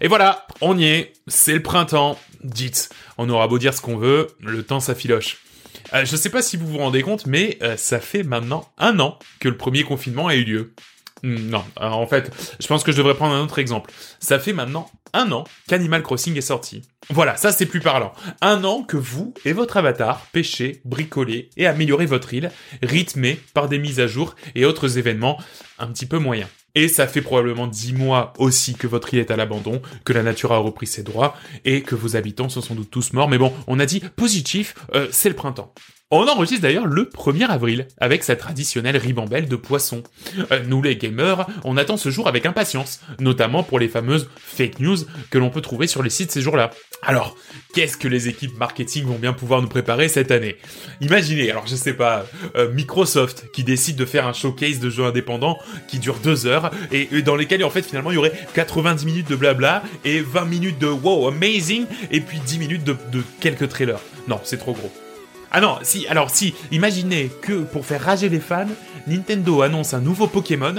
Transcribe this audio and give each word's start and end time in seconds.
Et 0.00 0.08
voilà, 0.08 0.46
on 0.60 0.78
y 0.78 0.84
est, 0.84 1.12
c'est 1.26 1.54
le 1.54 1.62
printemps. 1.62 2.18
Dites, 2.44 2.90
on 3.16 3.28
aura 3.28 3.48
beau 3.48 3.58
dire 3.58 3.74
ce 3.74 3.80
qu'on 3.80 3.96
veut, 3.96 4.28
le 4.40 4.62
temps 4.62 4.80
s'affiloche. 4.80 5.38
Euh, 5.94 6.04
je 6.04 6.16
sais 6.16 6.30
pas 6.30 6.42
si 6.42 6.56
vous 6.56 6.66
vous 6.66 6.78
rendez 6.78 7.02
compte, 7.02 7.26
mais 7.26 7.58
euh, 7.62 7.76
ça 7.76 8.00
fait 8.00 8.22
maintenant 8.22 8.68
un 8.78 9.00
an 9.00 9.18
que 9.40 9.48
le 9.48 9.56
premier 9.56 9.82
confinement 9.82 10.28
a 10.28 10.34
eu 10.34 10.44
lieu. 10.44 10.72
Hmm, 11.22 11.48
Non, 11.48 11.64
euh, 11.80 11.86
en 11.88 12.06
fait, 12.06 12.30
je 12.60 12.66
pense 12.66 12.84
que 12.84 12.92
je 12.92 12.98
devrais 12.98 13.14
prendre 13.14 13.34
un 13.34 13.42
autre 13.42 13.58
exemple. 13.58 13.90
Ça 14.20 14.38
fait 14.38 14.52
maintenant 14.52 14.90
un 15.12 15.32
an 15.32 15.44
qu'Animal 15.66 16.02
Crossing 16.02 16.36
est 16.36 16.42
sorti. 16.42 16.82
Voilà, 17.10 17.36
ça 17.36 17.52
c'est 17.52 17.66
plus 17.66 17.80
parlant. 17.80 18.12
Un 18.40 18.62
an 18.64 18.82
que 18.82 18.96
vous 18.98 19.32
et 19.44 19.52
votre 19.52 19.78
avatar 19.78 20.26
pêchez, 20.32 20.80
bricolez 20.84 21.48
et 21.56 21.66
améliorez 21.66 22.06
votre 22.06 22.34
île, 22.34 22.52
rythmé 22.82 23.40
par 23.54 23.68
des 23.68 23.78
mises 23.78 24.00
à 24.00 24.06
jour 24.06 24.36
et 24.54 24.66
autres 24.66 24.98
événements 24.98 25.38
un 25.78 25.86
petit 25.88 26.06
peu 26.06 26.18
moyens. 26.18 26.48
Et 26.74 26.88
ça 26.88 27.06
fait 27.06 27.22
probablement 27.22 27.66
dix 27.66 27.92
mois 27.92 28.32
aussi 28.38 28.74
que 28.74 28.86
votre 28.86 29.12
île 29.14 29.20
est 29.20 29.30
à 29.30 29.36
l'abandon, 29.36 29.82
que 30.04 30.12
la 30.12 30.22
nature 30.22 30.52
a 30.52 30.58
repris 30.58 30.86
ses 30.86 31.02
droits 31.02 31.34
et 31.64 31.82
que 31.82 31.94
vos 31.94 32.16
habitants 32.16 32.48
sont 32.48 32.60
sans 32.60 32.74
doute 32.74 32.90
tous 32.90 33.12
morts. 33.12 33.28
Mais 33.28 33.38
bon, 33.38 33.52
on 33.66 33.80
a 33.80 33.86
dit 33.86 34.00
positif, 34.16 34.74
euh, 34.94 35.08
c'est 35.10 35.28
le 35.28 35.34
printemps. 35.34 35.72
On 36.10 36.26
enregistre 36.26 36.62
d'ailleurs 36.62 36.86
le 36.86 37.04
1er 37.04 37.48
avril, 37.48 37.86
avec 37.98 38.24
sa 38.24 38.34
traditionnelle 38.34 38.96
ribambelle 38.96 39.46
de 39.46 39.56
poissons. 39.56 40.02
Euh, 40.52 40.62
nous 40.66 40.80
les 40.80 40.96
gamers, 40.96 41.46
on 41.64 41.76
attend 41.76 41.98
ce 41.98 42.08
jour 42.08 42.28
avec 42.28 42.46
impatience, 42.46 43.00
notamment 43.20 43.62
pour 43.62 43.78
les 43.78 43.88
fameuses 43.88 44.30
fake 44.38 44.80
news 44.80 44.96
que 45.28 45.36
l'on 45.36 45.50
peut 45.50 45.60
trouver 45.60 45.86
sur 45.86 46.02
les 46.02 46.08
sites 46.08 46.30
ces 46.30 46.40
jours-là. 46.40 46.70
Alors, 47.02 47.36
qu'est-ce 47.74 47.98
que 47.98 48.08
les 48.08 48.26
équipes 48.26 48.56
marketing 48.56 49.04
vont 49.04 49.18
bien 49.18 49.34
pouvoir 49.34 49.60
nous 49.60 49.68
préparer 49.68 50.08
cette 50.08 50.30
année? 50.30 50.56
Imaginez, 51.02 51.50
alors 51.50 51.66
je 51.66 51.76
sais 51.76 51.92
pas, 51.92 52.24
euh, 52.56 52.72
Microsoft 52.72 53.50
qui 53.52 53.62
décide 53.62 53.96
de 53.96 54.06
faire 54.06 54.26
un 54.26 54.32
showcase 54.32 54.80
de 54.80 54.88
jeux 54.88 55.04
indépendants 55.04 55.58
qui 55.88 55.98
dure 55.98 56.20
deux 56.20 56.46
heures 56.46 56.70
et, 56.90 57.20
dans 57.20 57.36
lesquels 57.36 57.62
en 57.62 57.70
fait 57.70 57.82
finalement 57.82 58.12
il 58.12 58.14
y 58.14 58.18
aurait 58.18 58.32
90 58.54 59.04
minutes 59.04 59.28
de 59.28 59.36
blabla 59.36 59.82
et 60.06 60.20
20 60.20 60.46
minutes 60.46 60.78
de 60.78 60.86
wow 60.86 61.28
amazing 61.28 61.84
et 62.10 62.22
puis 62.22 62.38
10 62.46 62.58
minutes 62.60 62.84
de 62.84 62.96
quelques 63.40 63.68
trailers. 63.68 64.00
Non, 64.26 64.40
c'est 64.42 64.56
trop 64.56 64.72
gros. 64.72 64.90
Ah 65.50 65.60
non, 65.60 65.78
si, 65.82 66.06
alors 66.08 66.30
si, 66.30 66.54
imaginez 66.70 67.30
que 67.40 67.62
pour 67.62 67.86
faire 67.86 68.02
rager 68.02 68.28
les 68.28 68.40
fans, 68.40 68.66
Nintendo 69.06 69.62
annonce 69.62 69.94
un 69.94 70.00
nouveau 70.00 70.26
Pokémon 70.26 70.74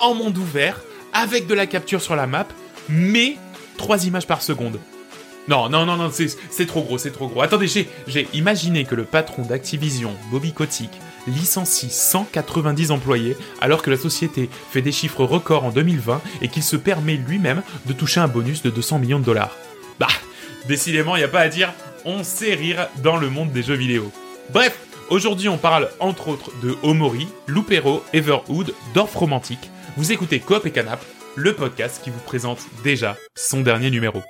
en 0.00 0.14
monde 0.14 0.38
ouvert, 0.38 0.80
avec 1.12 1.46
de 1.46 1.54
la 1.54 1.66
capture 1.66 2.00
sur 2.00 2.16
la 2.16 2.26
map, 2.26 2.46
mais 2.88 3.36
3 3.76 4.06
images 4.06 4.26
par 4.26 4.42
seconde. 4.42 4.78
Non, 5.48 5.68
non, 5.68 5.86
non, 5.86 5.96
non, 5.96 6.10
c'est 6.10 6.66
trop 6.66 6.82
gros, 6.82 6.98
c'est 6.98 7.10
trop 7.10 7.26
gros. 7.26 7.40
Attendez, 7.40 7.68
j'ai 7.68 7.88
j'ai 8.06 8.28
imaginé 8.34 8.84
que 8.84 8.94
le 8.94 9.04
patron 9.04 9.42
d'Activision, 9.42 10.14
Bobby 10.30 10.52
Kotick, 10.52 10.90
licencie 11.26 11.90
190 11.90 12.90
employés 12.90 13.36
alors 13.60 13.82
que 13.82 13.90
la 13.90 13.96
société 13.96 14.50
fait 14.70 14.82
des 14.82 14.92
chiffres 14.92 15.24
records 15.24 15.64
en 15.64 15.70
2020 15.70 16.20
et 16.42 16.48
qu'il 16.48 16.62
se 16.62 16.76
permet 16.76 17.14
lui-même 17.14 17.62
de 17.86 17.92
toucher 17.92 18.20
un 18.20 18.28
bonus 18.28 18.62
de 18.62 18.70
200 18.70 18.98
millions 18.98 19.20
de 19.20 19.24
dollars. 19.24 19.56
Bah, 19.98 20.08
décidément, 20.68 21.16
il 21.16 21.20
n'y 21.20 21.24
a 21.24 21.28
pas 21.28 21.40
à 21.40 21.48
dire, 21.48 21.72
on 22.04 22.22
sait 22.22 22.54
rire 22.54 22.88
dans 23.02 23.16
le 23.16 23.30
monde 23.30 23.50
des 23.50 23.62
jeux 23.62 23.74
vidéo. 23.74 24.12
Bref, 24.50 24.78
aujourd'hui 25.10 25.48
on 25.48 25.58
parle 25.58 25.88
entre 25.98 26.28
autres 26.28 26.52
de 26.62 26.76
Omori, 26.82 27.26
Loupero, 27.46 28.04
Everwood, 28.12 28.74
Dorf 28.94 29.14
Romantique. 29.16 29.70
Vous 29.96 30.12
écoutez 30.12 30.38
Coop 30.38 30.64
et 30.66 30.70
Canap, 30.70 31.02
le 31.34 31.54
podcast 31.54 32.00
qui 32.04 32.10
vous 32.10 32.20
présente 32.20 32.60
déjà 32.84 33.16
son 33.34 33.62
dernier 33.62 33.90
numéro. 33.90 34.20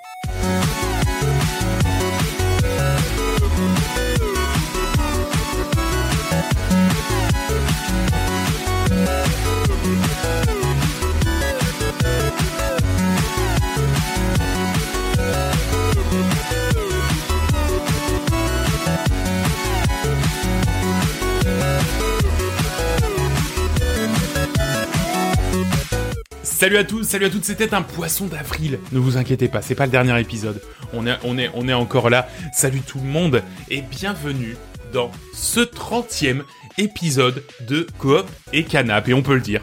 Salut 26.58 26.76
à 26.76 26.82
tous, 26.82 27.04
salut 27.04 27.26
à 27.26 27.30
toutes, 27.30 27.44
c'était 27.44 27.72
un 27.72 27.82
poisson 27.82 28.26
d'avril. 28.26 28.80
Ne 28.90 28.98
vous 28.98 29.16
inquiétez 29.16 29.46
pas, 29.46 29.62
c'est 29.62 29.76
pas 29.76 29.86
le 29.86 29.92
dernier 29.92 30.20
épisode. 30.20 30.60
On 30.92 31.06
est, 31.06 31.16
on 31.22 31.38
est, 31.38 31.48
on 31.54 31.68
est 31.68 31.72
encore 31.72 32.10
là. 32.10 32.26
Salut 32.52 32.80
tout 32.80 32.98
le 32.98 33.04
monde 33.06 33.44
et 33.70 33.80
bienvenue 33.80 34.56
dans 34.92 35.12
ce 35.32 35.60
30e 35.60 36.42
épisode 36.76 37.44
de 37.60 37.86
Coop 37.98 38.26
et 38.52 38.64
Canap. 38.64 39.08
Et 39.08 39.14
on 39.14 39.22
peut 39.22 39.36
le 39.36 39.40
dire, 39.40 39.62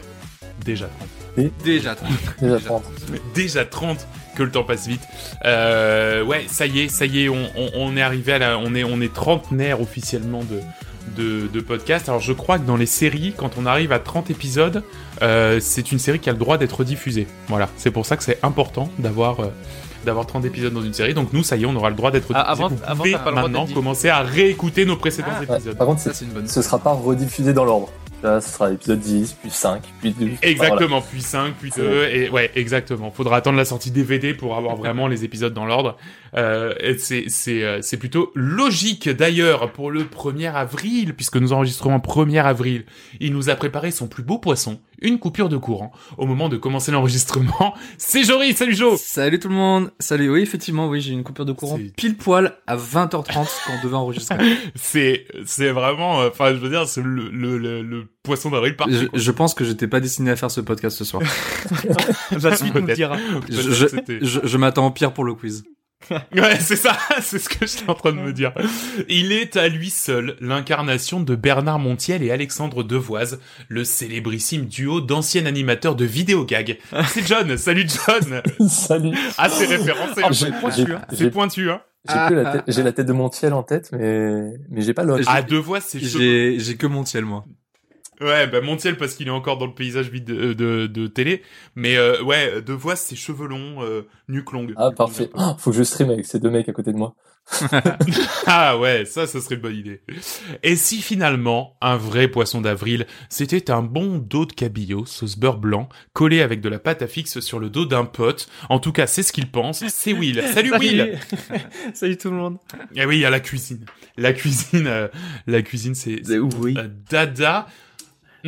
déjà 0.64 0.88
30. 1.36 1.50
Déjà 1.62 1.94
30. 1.96 2.10
Déjà 2.40 2.58
30. 2.60 2.84
Déjà 3.34 3.64
30 3.66 4.06
que 4.34 4.42
le 4.42 4.50
temps 4.50 4.64
passe 4.64 4.86
vite. 4.86 5.02
Euh, 5.44 6.24
ouais, 6.24 6.46
ça 6.48 6.64
y 6.64 6.80
est, 6.80 6.88
ça 6.88 7.04
y 7.04 7.24
est, 7.24 7.28
on, 7.28 7.44
on, 7.56 7.70
on 7.74 7.96
est 7.98 8.02
arrivé 8.02 8.32
à 8.32 8.38
la, 8.38 8.58
on 8.58 8.74
est, 8.74 8.84
on 8.84 9.02
est 9.02 9.12
trentenaire 9.12 9.82
officiellement 9.82 10.44
de, 10.44 10.62
de, 11.16 11.46
de 11.52 11.60
podcast. 11.60 12.08
Alors 12.08 12.20
je 12.20 12.32
crois 12.32 12.58
que 12.58 12.66
dans 12.66 12.76
les 12.76 12.86
séries, 12.86 13.34
quand 13.36 13.50
on 13.58 13.66
arrive 13.66 13.92
à 13.92 13.98
30 13.98 14.30
épisodes, 14.30 14.82
euh, 15.22 15.58
c'est 15.60 15.92
une 15.92 15.98
série 15.98 16.18
qui 16.18 16.28
a 16.28 16.32
le 16.32 16.38
droit 16.38 16.58
d'être 16.58 16.84
diffusée. 16.84 17.26
Voilà, 17.48 17.68
c'est 17.76 17.90
pour 17.90 18.06
ça 18.06 18.16
que 18.16 18.24
c'est 18.24 18.38
important 18.42 18.90
d'avoir 18.98 19.40
euh, 19.40 19.46
d'avoir 20.04 20.26
30 20.26 20.44
épisodes 20.44 20.72
dans 20.72 20.82
une 20.82 20.94
série. 20.94 21.14
Donc 21.14 21.32
nous, 21.32 21.42
ça 21.42 21.56
y 21.56 21.62
est, 21.62 21.66
on 21.66 21.74
aura 21.74 21.90
le 21.90 21.96
droit 21.96 22.10
d'être 22.10 22.28
Ah, 22.34 22.54
diffusé. 22.54 22.64
avant- 22.64 22.68
Vous 22.74 22.82
avant, 22.86 23.02
pas 23.02 23.08
le 23.08 23.12
droit 23.18 23.32
maintenant 23.42 23.66
commencer 23.66 24.08
à 24.08 24.22
réécouter 24.22 24.84
nos 24.84 24.96
précédents 24.96 25.28
Ah, 25.48 25.54
épisodes. 25.54 25.76
par 25.76 25.86
contre, 25.86 26.00
Ça, 26.00 26.12
une 26.24 26.30
bonne 26.30 26.46
ce 26.48 26.62
sera 26.62 26.78
pas 26.78 26.92
rediffusé 26.92 27.52
dans 27.52 27.64
l'ordre. 27.64 27.88
Là, 28.22 28.40
ce 28.40 28.48
sera 28.50 28.70
épisode 28.72 28.98
10, 29.00 29.34
puis 29.42 29.50
5, 29.50 29.82
puis 30.00 30.10
2. 30.18 30.30
Exactement, 30.42 31.02
puis 31.02 31.20
5, 31.20 31.52
puis 31.60 31.70
C'est 31.74 31.82
2, 31.82 32.04
et 32.04 32.30
ouais, 32.30 32.50
exactement. 32.54 33.10
Faudra 33.10 33.36
attendre 33.36 33.58
la 33.58 33.66
sortie 33.66 33.90
DVD 33.90 34.32
pour 34.32 34.56
avoir 34.56 34.74
vraiment 34.76 35.06
les 35.06 35.22
épisodes 35.24 35.52
dans 35.52 35.66
l'ordre. 35.66 35.96
Euh, 36.36 36.74
et 36.80 36.98
c'est, 36.98 37.24
c'est, 37.28 37.62
euh, 37.62 37.78
c'est 37.82 37.96
plutôt 37.96 38.30
logique 38.34 39.08
d'ailleurs 39.08 39.72
pour 39.72 39.90
le 39.90 40.04
1er 40.04 40.52
avril, 40.52 41.14
puisque 41.14 41.36
nous 41.36 41.52
enregistrons 41.52 41.94
en 41.94 41.98
1er 41.98 42.42
avril. 42.44 42.84
Il 43.20 43.32
nous 43.32 43.48
a 43.48 43.54
préparé 43.54 43.90
son 43.90 44.06
plus 44.06 44.22
beau 44.22 44.38
poisson, 44.38 44.80
une 45.00 45.18
coupure 45.18 45.48
de 45.48 45.56
courant. 45.56 45.92
Au 46.18 46.26
moment 46.26 46.48
de 46.48 46.56
commencer 46.56 46.92
l'enregistrement, 46.92 47.74
c'est 47.98 48.22
Jory, 48.24 48.52
salut 48.52 48.74
Jo 48.74 48.96
Salut 48.98 49.38
tout 49.38 49.48
le 49.48 49.54
monde. 49.54 49.92
Salut. 49.98 50.30
Oui, 50.30 50.40
effectivement, 50.42 50.88
oui, 50.88 51.00
j'ai 51.00 51.12
une 51.12 51.24
coupure 51.24 51.46
de 51.46 51.52
courant 51.52 51.76
C'est- 51.78 51.94
pile 51.96 52.16
poil 52.16 52.56
à 52.66 52.76
20h30 52.76 53.32
quand 53.32 53.72
on 53.80 53.84
devait 53.84 53.96
enregistrer. 53.96 54.36
C'est, 54.74 55.26
c'est 55.46 55.70
vraiment, 55.70 56.20
euh, 56.20 56.28
enfin, 56.28 56.50
je 56.50 56.58
veux 56.58 56.68
dire, 56.68 56.86
c'est 56.86 57.02
le, 57.02 57.30
le, 57.30 57.56
le, 57.58 57.82
le 57.82 58.04
poisson 58.22 58.50
d'avril 58.50 58.72
je, 58.72 58.76
parfait. 58.76 59.06
quoi. 59.06 59.18
je 59.18 59.30
pense 59.30 59.54
que 59.54 59.64
j'étais 59.64 59.86
pas 59.88 60.00
destiné 60.00 60.30
à 60.32 60.36
faire 60.36 60.50
ce 60.50 60.60
podcast 60.60 60.98
ce 60.98 61.04
soir. 61.04 61.22
La 62.42 62.56
suite 62.56 62.74
nous 62.74 62.82
dira. 62.82 63.16
je 63.48 63.60
je, 63.72 63.86
je, 64.22 64.40
je 64.42 64.56
m'attends 64.58 64.86
au 64.86 64.90
pire 64.90 65.12
pour 65.12 65.24
le 65.24 65.34
quiz. 65.34 65.64
Ouais, 66.34 66.58
c'est 66.60 66.76
ça, 66.76 66.96
c'est 67.20 67.38
ce 67.38 67.48
que 67.48 67.66
j'étais 67.66 67.88
en 67.90 67.94
train 67.94 68.12
de 68.12 68.18
me 68.18 68.32
dire. 68.32 68.52
Il 69.08 69.32
est 69.32 69.56
à 69.56 69.68
lui 69.68 69.90
seul 69.90 70.36
l'incarnation 70.40 71.20
de 71.20 71.34
Bernard 71.34 71.78
Montiel 71.78 72.22
et 72.22 72.30
Alexandre 72.30 72.82
Devoise, 72.82 73.40
le 73.68 73.84
célébrissime 73.84 74.66
duo 74.66 75.00
d'anciens 75.00 75.46
animateurs 75.46 75.96
de 75.96 76.04
vidéogag. 76.04 76.78
C'est 77.08 77.26
John, 77.26 77.56
salut 77.58 77.86
John 77.88 78.42
Salut. 78.68 79.16
Ah, 79.38 79.48
c'est 79.48 79.66
référencé, 79.66 80.22
Ah, 80.24 80.28
j'ai- 80.32 80.50
pointu, 80.52 80.92
hein. 80.92 81.02
c'est 81.10 81.16
J'ai 81.18 81.30
pointu, 81.30 81.70
hein 81.70 81.80
j'ai 82.08 82.14
que 82.28 82.34
la 82.34 82.52
tête- 82.52 82.64
j'ai 82.68 82.82
la 82.84 82.92
tête 82.92 83.06
de 83.06 83.12
Montiel 83.12 83.52
en 83.52 83.64
tête, 83.64 83.90
mais, 83.92 84.52
mais 84.70 84.82
j'ai 84.82 84.94
pas 84.94 85.02
l'autre. 85.02 85.24
Ah, 85.26 85.42
Devoise, 85.42 85.84
c'est 85.88 85.98
j'ai 86.00 86.76
que 86.76 86.86
Montiel 86.86 87.24
moi. 87.24 87.44
Ouais, 88.20 88.46
bah 88.46 88.60
Montiel 88.62 88.96
parce 88.96 89.14
qu'il 89.14 89.26
est 89.28 89.30
encore 89.30 89.58
dans 89.58 89.66
le 89.66 89.74
paysage 89.74 90.08
vide 90.10 90.24
de, 90.24 90.52
de, 90.54 90.86
de 90.86 91.06
télé, 91.06 91.42
mais 91.74 91.96
euh, 91.96 92.22
ouais, 92.22 92.62
Devoise, 92.62 93.00
c'est 93.00 93.16
cheveux 93.16 93.46
longs, 93.46 93.82
euh, 93.82 94.06
nuque 94.28 94.52
longue. 94.52 94.72
Ah, 94.76 94.90
parfait. 94.90 95.30
Oh, 95.34 95.52
faut 95.58 95.70
que 95.70 95.76
je 95.76 95.82
stream 95.82 96.10
avec 96.10 96.24
ces 96.26 96.38
deux 96.40 96.50
mecs 96.50 96.68
à 96.68 96.72
côté 96.72 96.92
de 96.92 96.96
moi. 96.96 97.14
Ah 98.46 98.78
ouais, 98.78 99.04
ça, 99.04 99.26
ça 99.26 99.40
serait 99.40 99.56
une 99.56 99.60
bonne 99.60 99.76
idée. 99.76 100.02
Et 100.62 100.76
si 100.76 101.00
finalement, 101.02 101.76
un 101.80 101.96
vrai 101.96 102.28
poisson 102.28 102.60
d'avril, 102.60 103.06
c'était 103.28 103.70
un 103.70 103.82
bon 103.82 104.18
dos 104.18 104.46
de 104.46 104.52
cabillaud, 104.52 105.04
sauce 105.04 105.36
beurre 105.36 105.58
blanc, 105.58 105.88
collé 106.12 106.42
avec 106.42 106.60
de 106.60 106.68
la 106.68 106.78
pâte 106.78 107.02
à 107.02 107.06
fixe 107.06 107.40
sur 107.40 107.58
le 107.58 107.70
dos 107.70 107.84
d'un 107.86 108.04
pote, 108.04 108.48
en 108.68 108.78
tout 108.78 108.92
cas 108.92 109.06
c'est 109.06 109.22
ce 109.22 109.32
qu'il 109.32 109.50
pense, 109.50 109.86
c'est 109.88 110.12
Will. 110.12 110.42
Salut 110.54 110.72
Will 110.78 111.18
Salut 111.94 112.16
tout 112.16 112.30
le 112.30 112.36
monde. 112.36 112.58
Eh 112.94 113.04
oui, 113.04 113.16
il 113.16 113.20
y 113.20 113.24
a 113.24 113.30
la 113.30 113.40
cuisine. 113.40 113.84
La 114.16 114.32
cuisine, 114.32 114.86
euh, 114.86 115.08
la 115.46 115.62
cuisine 115.62 115.94
c'est 115.94 116.20
c'est, 116.24 116.38
Oui? 116.38 116.74
euh, 116.78 116.88
dada. 117.10 117.66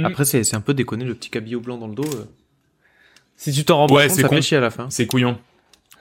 Mm. 0.01 0.05
Après, 0.07 0.25
c'est 0.25 0.45
c'est 0.45 0.57
un 0.57 0.61
peu 0.61 0.75
déconné 0.75 1.05
le 1.05 1.15
petit 1.15 1.31
cabillaud 1.31 1.61
blanc 1.61 1.77
dans 1.79 1.89
le 1.89 1.95
dos. 1.95 2.05
euh. 2.05 2.25
Si 3.37 3.53
tu 3.53 3.65
t'en 3.65 3.77
rends 3.79 3.87
Ouais, 3.95 4.07
compte, 4.09 4.17
c'est 4.17 4.23
ça 4.23 4.29
con. 4.29 4.35
fait 4.37 4.43
chier 4.43 4.57
à 4.57 4.61
la 4.61 4.71
fin. 4.71 4.87
C'est 4.91 5.07
couillon. 5.07 5.39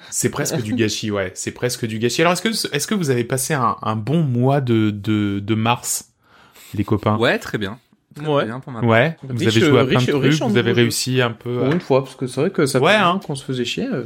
C'est 0.09 0.29
presque 0.29 0.61
du 0.61 0.73
gâchis, 0.75 1.11
ouais. 1.11 1.31
C'est 1.35 1.51
presque 1.51 1.85
du 1.85 1.99
gâchis. 1.99 2.21
Alors, 2.21 2.33
est-ce 2.33 2.41
que, 2.41 2.75
est-ce 2.75 2.87
que 2.87 2.95
vous 2.95 3.09
avez 3.09 3.23
passé 3.23 3.53
un, 3.53 3.75
un 3.81 3.95
bon 3.95 4.21
mois 4.23 4.61
de, 4.61 4.89
de, 4.91 5.39
de 5.39 5.55
mars, 5.55 6.09
les 6.73 6.83
copains? 6.83 7.17
Ouais, 7.17 7.37
très 7.39 7.57
bien. 7.57 7.77
Très 8.15 8.25
Ouais. 8.25 8.45
bien 8.45 8.59
pour 8.59 8.71
ma 8.71 8.81
Ouais. 8.81 9.17
Vous 9.23 9.37
Riche, 9.37 9.47
avez 9.57 9.65
joué 9.67 9.79
à 9.79 9.85
plein 9.85 9.99
riche- 9.99 10.07
de 10.07 10.11
trucs. 10.13 10.23
riche 10.23 10.41
en 10.41 10.47
Vous 10.49 10.57
avez 10.57 10.71
réussi 10.71 11.21
un 11.21 11.31
peu. 11.31 11.57
Pour 11.57 11.67
à- 11.67 11.71
une 11.71 11.79
fois, 11.81 12.03
parce 12.03 12.15
que 12.15 12.25
c'est 12.25 12.39
vrai 12.41 12.49
que 12.51 12.65
ça 12.65 12.79
Ouais, 12.79 12.93
fait 12.93 12.97
hein. 12.97 13.19
qu'on 13.25 13.35
se 13.35 13.43
faisait 13.43 13.65
chier. 13.65 13.85
euh. 13.91 14.05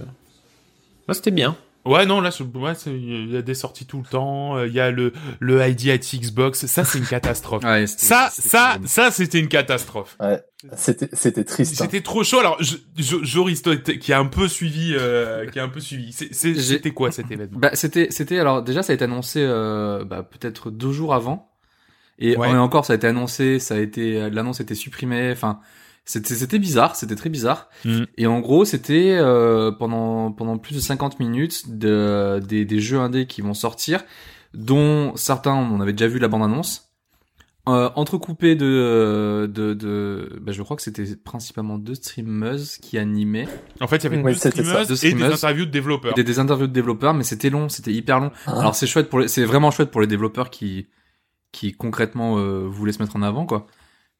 Là, 1.08 1.14
c'était 1.14 1.32
bien. 1.32 1.56
Ouais, 1.86 2.06
non, 2.06 2.22
là, 2.22 2.30
je- 2.30 2.44
ouais, 2.44 2.76
c'est- 2.76 2.92
il 2.96 3.32
y 3.32 3.38
a 3.38 3.42
des 3.42 3.56
sorties 3.56 3.86
tout 3.88 3.98
le 3.98 4.06
temps. 4.06 4.58
euh, 4.58 4.68
Il 4.68 4.74
y 4.74 4.80
a 4.80 4.92
le 4.92 5.14
le 5.40 5.68
IDIT 5.68 6.20
Xbox. 6.20 6.66
Ça, 6.68 6.84
c'est 6.84 7.00
une 7.00 7.06
catastrophe. 7.06 7.64
Ouais, 7.66 7.88
c'était- 7.88 8.06
ça, 8.06 8.30
c'était 8.32 8.50
ça, 8.50 8.78
ça, 8.86 9.12
c'était 9.12 9.40
une 9.40 9.48
catastrophe. 9.48 10.18
C'était, 10.76 11.10
c'était 11.14 11.44
triste. 11.44 11.82
hein. 11.82 11.86
C'était 11.86 12.02
trop 12.02 12.24
chaud. 12.24 12.40
Alors, 12.40 12.58
je, 12.62 12.76
je, 12.98 13.24
Joris, 13.24 13.64
qui 14.00 14.14
a 14.14 14.20
un 14.20 14.26
peu 14.28 14.48
suivi, 14.48 14.94
euh, 14.96 15.48
qui 15.48 15.60
a 15.60 15.64
un 15.64 15.70
peu 15.70 15.80
suivi. 15.80 16.12
C'est- 16.12 16.32
c'est- 16.34 16.54
J'ai- 16.54 16.62
C'était 16.76 16.92
quoi 16.92 17.12
cet 17.12 17.32
événement? 17.32 17.58
Bah, 17.60 17.72
c'était, 17.74 18.08
c'était, 18.12 18.38
alors, 18.38 18.62
déjà, 18.62 18.84
ça 18.84 18.92
a 18.92 18.96
été 18.96 19.04
annoncé, 19.06 19.40
euh, 19.44 20.06
bah, 20.06 20.22
peut-être 20.22 20.70
deux 20.70 20.92
jours 20.92 21.16
avant. 21.16 21.50
Et, 22.20 22.38
Ouais. 22.38 22.52
et 22.52 22.56
encore, 22.58 22.86
ça 22.86 22.94
a 22.94 22.96
été 22.98 23.08
annoncé, 23.08 23.58
ça 23.58 23.74
a 23.74 23.80
été, 23.80 24.30
l'annonce 24.30 24.60
a 24.60 24.64
été 24.64 24.76
supprimée, 24.76 25.32
enfin, 25.32 25.60
c'était, 26.06 26.36
c'était 26.36 26.60
bizarre, 26.60 26.96
c'était 26.96 27.16
très 27.16 27.30
bizarre. 27.30 27.70
Mhm. 27.86 28.08
Et 28.18 28.28
en 28.28 28.40
gros, 28.40 28.66
c'était, 28.66 29.18
euh, 29.18 29.72
pendant, 29.72 30.32
pendant 30.32 30.58
plus 30.58 30.76
de 30.76 30.80
50 30.80 31.20
minutes 31.20 31.78
de, 31.78 32.40
des, 32.46 32.66
des 32.66 32.80
jeux 32.80 33.00
indés 33.00 33.28
qui 33.28 33.42
vont 33.42 33.54
sortir, 33.54 34.04
dont 34.54 35.16
certains, 35.16 35.54
on 35.54 35.80
avait 35.80 35.94
déjà 35.94 36.08
vu 36.08 36.20
la 36.20 36.28
bande-annonce. 36.28 36.92
Euh, 37.70 37.92
entrecoupé 37.96 38.56
de, 38.56 39.48
de, 39.54 39.76
de, 39.76 40.40
bah, 40.42 40.52
je 40.52 40.64
crois 40.64 40.76
que 40.76 40.82
c'était 40.82 41.16
principalement 41.16 41.78
deux 41.78 41.94
streameuses 41.94 42.80
qui 42.80 42.98
animaient. 42.98 43.48
En 43.80 43.88
fait, 43.88 43.98
il 43.98 44.04
y 44.06 44.08
avait 44.08 44.18
Oui, 44.18 44.34
deux 44.34 44.50
streameuses 44.50 44.88
deux 44.88 45.06
et 45.06 45.14
des 45.14 45.24
interviews 45.24 45.66
de 45.66 45.72
développeurs. 45.72 46.16
Des, 46.16 46.24
des 46.24 46.40
interviews 46.40 46.66
de 46.66 46.74
développeurs, 46.74 47.14
mais 47.14 47.24
c'était 47.24 47.52
long, 47.52 47.70
c'était 47.70 47.94
hyper 47.94 48.20
long. 48.20 48.32
Ah. 48.48 48.62
Alors 48.62 48.74
c'est 48.74 48.88
chouette 48.88 49.12
pour 49.12 49.20
les, 49.20 49.28
c'est 49.28 49.46
vraiment 49.46 49.70
chouette 49.70 49.92
pour 49.92 50.02
les 50.02 50.08
développeurs 50.08 50.50
qui, 50.50 50.88
qui 51.52 51.72
concrètement 51.74 52.40
euh, 52.40 52.66
voulaient 52.68 52.94
se 52.94 53.02
mettre 53.02 53.16
en 53.16 53.22
avant, 53.22 53.46
quoi. 53.46 53.68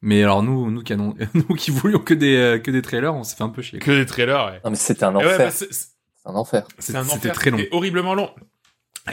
Mais 0.02 0.22
alors 0.22 0.42
nous, 0.42 0.70
nous 0.70 0.82
qui, 0.82 0.92
annon- 0.92 1.14
nous 1.34 1.54
qui 1.54 1.70
voulions 1.70 2.00
que 2.00 2.14
des, 2.14 2.36
euh, 2.36 2.58
que 2.58 2.70
des 2.70 2.82
trailers, 2.82 3.14
on 3.14 3.22
s'est 3.24 3.36
fait 3.36 3.44
un 3.44 3.48
peu 3.48 3.62
chier. 3.62 3.78
quoi. 3.78 3.86
Que 3.86 3.98
des 4.00 4.06
trailers, 4.06 4.46
ouais. 4.46 4.60
Non, 4.64 4.70
mais 4.70 4.76
c'était 4.76 5.04
un 5.04 5.12
Et 5.12 5.16
ouais, 5.18 5.24
enfer. 5.26 5.38
bah, 5.38 5.50
c'est- 5.50 5.72
c'est- 5.72 5.88
C'est 6.24 6.28
un 6.28 6.34
enfer. 6.34 6.66
c'est 6.78 6.94
un 6.96 7.02
C'était 7.04 7.16
enfer. 7.16 7.32
très 7.32 7.50
long. 7.50 7.58
C'était 7.58 7.74
horriblement 7.74 8.14
long. 8.14 8.30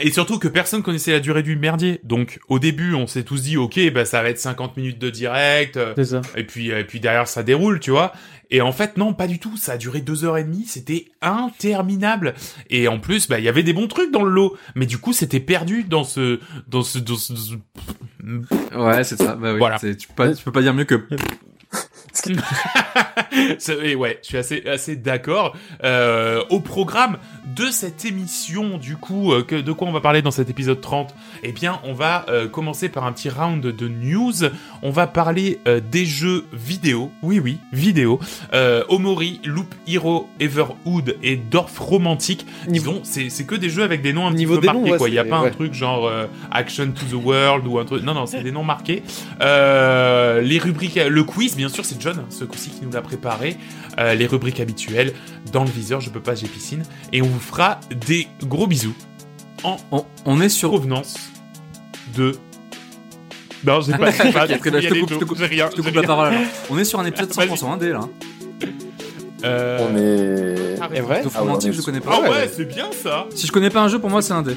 Et 0.00 0.12
surtout 0.12 0.38
que 0.38 0.46
personne 0.46 0.82
connaissait 0.84 1.10
la 1.10 1.18
durée 1.20 1.42
du 1.42 1.56
merdier. 1.56 2.00
Donc, 2.04 2.38
au 2.48 2.60
début, 2.60 2.94
on 2.94 3.08
s'est 3.08 3.24
tous 3.24 3.42
dit, 3.42 3.56
ok, 3.56 3.78
bah, 3.92 4.04
ça 4.04 4.22
va 4.22 4.28
être 4.30 4.38
50 4.38 4.76
minutes 4.76 5.00
de 5.00 5.10
direct. 5.10 5.76
euh, 5.76 5.94
C'est 5.96 6.04
ça. 6.04 6.20
Et 6.36 6.44
puis, 6.44 6.68
et 6.70 6.84
puis 6.84 7.00
derrière, 7.00 7.26
ça 7.26 7.42
déroule, 7.42 7.80
tu 7.80 7.90
vois. 7.90 8.12
Et 8.52 8.60
en 8.60 8.70
fait, 8.70 8.96
non, 8.96 9.14
pas 9.14 9.26
du 9.26 9.40
tout. 9.40 9.56
Ça 9.56 9.72
a 9.72 9.76
duré 9.78 10.00
deux 10.00 10.24
heures 10.24 10.38
et 10.38 10.44
demie. 10.44 10.64
C'était 10.66 11.06
interminable. 11.22 12.34
Et 12.68 12.86
en 12.88 12.98
plus, 13.00 13.28
bah, 13.28 13.38
il 13.40 13.44
y 13.44 13.48
avait 13.48 13.62
des 13.64 13.72
bons 13.72 13.88
trucs 13.88 14.12
dans 14.12 14.22
le 14.22 14.30
lot. 14.30 14.56
Mais 14.76 14.86
du 14.86 14.98
coup, 14.98 15.12
c'était 15.12 15.40
perdu 15.40 15.82
dans 15.84 16.04
ce, 16.04 16.38
dans 16.68 16.82
ce, 16.82 16.98
dans 17.00 17.16
ce, 17.16 17.32
dans 17.32 17.38
ce- 17.40 17.54
Ouais, 18.76 19.02
c'est 19.04 19.16
ça. 19.16 19.34
Bah 19.34 19.52
oui. 19.52 19.58
Voilà. 19.58 19.78
c'est- 19.78 19.96
Tu 19.96 20.06
peux 20.08 20.14
pas, 20.14 20.32
tu 20.34 20.44
peux 20.44 20.52
pas 20.52 20.62
dire 20.62 20.74
mieux 20.74 20.84
que. 20.84 21.00
Et 23.82 23.94
ouais, 23.94 24.18
je 24.22 24.26
suis 24.28 24.36
assez, 24.36 24.62
assez 24.66 24.96
d'accord. 24.96 25.56
Euh, 25.84 26.42
au 26.50 26.60
programme 26.60 27.18
de 27.46 27.66
cette 27.70 28.04
émission, 28.04 28.78
du 28.78 28.96
coup, 28.96 29.32
euh, 29.32 29.42
que, 29.42 29.56
de 29.56 29.72
quoi 29.72 29.88
on 29.88 29.92
va 29.92 30.00
parler 30.00 30.22
dans 30.22 30.30
cet 30.30 30.50
épisode 30.50 30.80
30 30.80 31.14
Eh 31.42 31.52
bien, 31.52 31.80
on 31.84 31.92
va 31.94 32.26
euh, 32.28 32.48
commencer 32.48 32.88
par 32.88 33.04
un 33.04 33.12
petit 33.12 33.28
round 33.28 33.60
de 33.64 33.88
news. 33.88 34.32
On 34.82 34.90
va 34.90 35.06
parler 35.06 35.60
euh, 35.68 35.80
des 35.80 36.04
jeux 36.06 36.44
vidéo. 36.52 37.10
Oui, 37.22 37.38
oui, 37.38 37.58
vidéo. 37.72 38.18
Euh, 38.54 38.82
Omori, 38.88 39.40
Loop 39.44 39.74
Hero, 39.86 40.28
Everwood 40.40 41.16
et 41.22 41.36
Dorf 41.36 41.78
Romantique. 41.78 42.46
Niveau- 42.66 42.90
Disons, 42.92 43.00
c'est 43.04 43.30
c'est 43.30 43.44
que 43.44 43.54
des 43.54 43.70
jeux 43.70 43.82
avec 43.84 44.02
des 44.02 44.12
noms 44.12 44.26
un 44.26 44.32
Niveau 44.32 44.56
petit 44.56 44.66
peu 44.66 44.72
noms, 44.72 44.80
marqués, 44.80 44.92
ouais, 44.92 44.98
quoi. 44.98 45.08
Il 45.08 45.14
y 45.14 45.18
a 45.18 45.24
pas 45.24 45.38
un 45.38 45.50
truc 45.50 45.74
genre 45.74 46.06
euh, 46.06 46.26
Action 46.50 46.90
to 46.92 47.04
the 47.06 47.22
World 47.24 47.66
ou 47.66 47.78
un 47.78 47.84
truc. 47.84 48.02
Non, 48.02 48.14
non, 48.14 48.26
c'est 48.26 48.42
des 48.42 48.52
noms 48.52 48.64
marqués. 48.64 49.02
Euh, 49.40 50.40
les 50.40 50.58
rubriques, 50.58 50.96
le 50.96 51.24
quiz, 51.24 51.56
bien 51.56 51.68
sûr, 51.68 51.84
c'est 51.84 51.99
John, 52.00 52.24
ce 52.30 52.44
coup-ci 52.44 52.70
qui 52.70 52.84
nous 52.84 52.90
l'a 52.92 53.02
préparé. 53.02 53.56
Euh, 53.98 54.14
les 54.14 54.26
rubriques 54.26 54.58
habituelles, 54.60 55.12
dans 55.52 55.62
le 55.64 55.70
viseur, 55.70 56.00
je 56.00 56.10
peux 56.10 56.20
pas, 56.20 56.34
j'ai 56.34 56.48
piscine. 56.48 56.82
Et 57.12 57.22
on 57.22 57.26
vous 57.26 57.38
fera 57.40 57.78
des 58.06 58.26
gros 58.42 58.66
bisous 58.66 58.94
en 59.62 59.76
On, 59.92 60.04
on 60.24 60.40
est 60.40 60.48
sur. 60.48 60.70
provenance 60.70 61.16
de. 62.16 62.32
Non, 63.64 63.80
j'ai 63.82 63.92
pas. 63.92 63.98
pas- 64.32 64.46
bien, 64.46 64.56
je 64.56 65.16
te 65.16 65.24
coupe, 65.26 65.36
la 65.40 65.46
rien. 65.46 65.68
parole. 66.06 66.28
alors. 66.28 66.40
On 66.70 66.78
est 66.78 66.84
sur 66.84 66.98
un 66.98 67.04
épisode 67.04 67.32
Vas-y. 67.34 67.48
100% 67.48 67.72
indé 67.72 67.90
là. 67.90 68.00
Euh, 69.44 69.78
On 69.80 69.96
est. 69.96 70.78
ah, 70.82 70.88
Sauf 71.22 71.32
Ah 71.34 71.42
ouais, 71.42 71.46
romantique, 71.48 71.70
on 71.70 71.72
est 71.72 71.76
je 71.76 71.82
connais 71.82 72.00
Ah 72.06 72.08
pas. 72.10 72.20
ouais, 72.22 72.28
ouais. 72.28 72.50
c'est 72.54 72.64
bien 72.66 72.86
ça. 72.92 73.26
Si 73.34 73.46
je 73.46 73.52
connais 73.52 73.70
pas 73.70 73.80
un 73.82 73.88
jeu, 73.88 73.98
pour 73.98 74.10
moi 74.10 74.20
c'est 74.22 74.32
indé. 74.34 74.54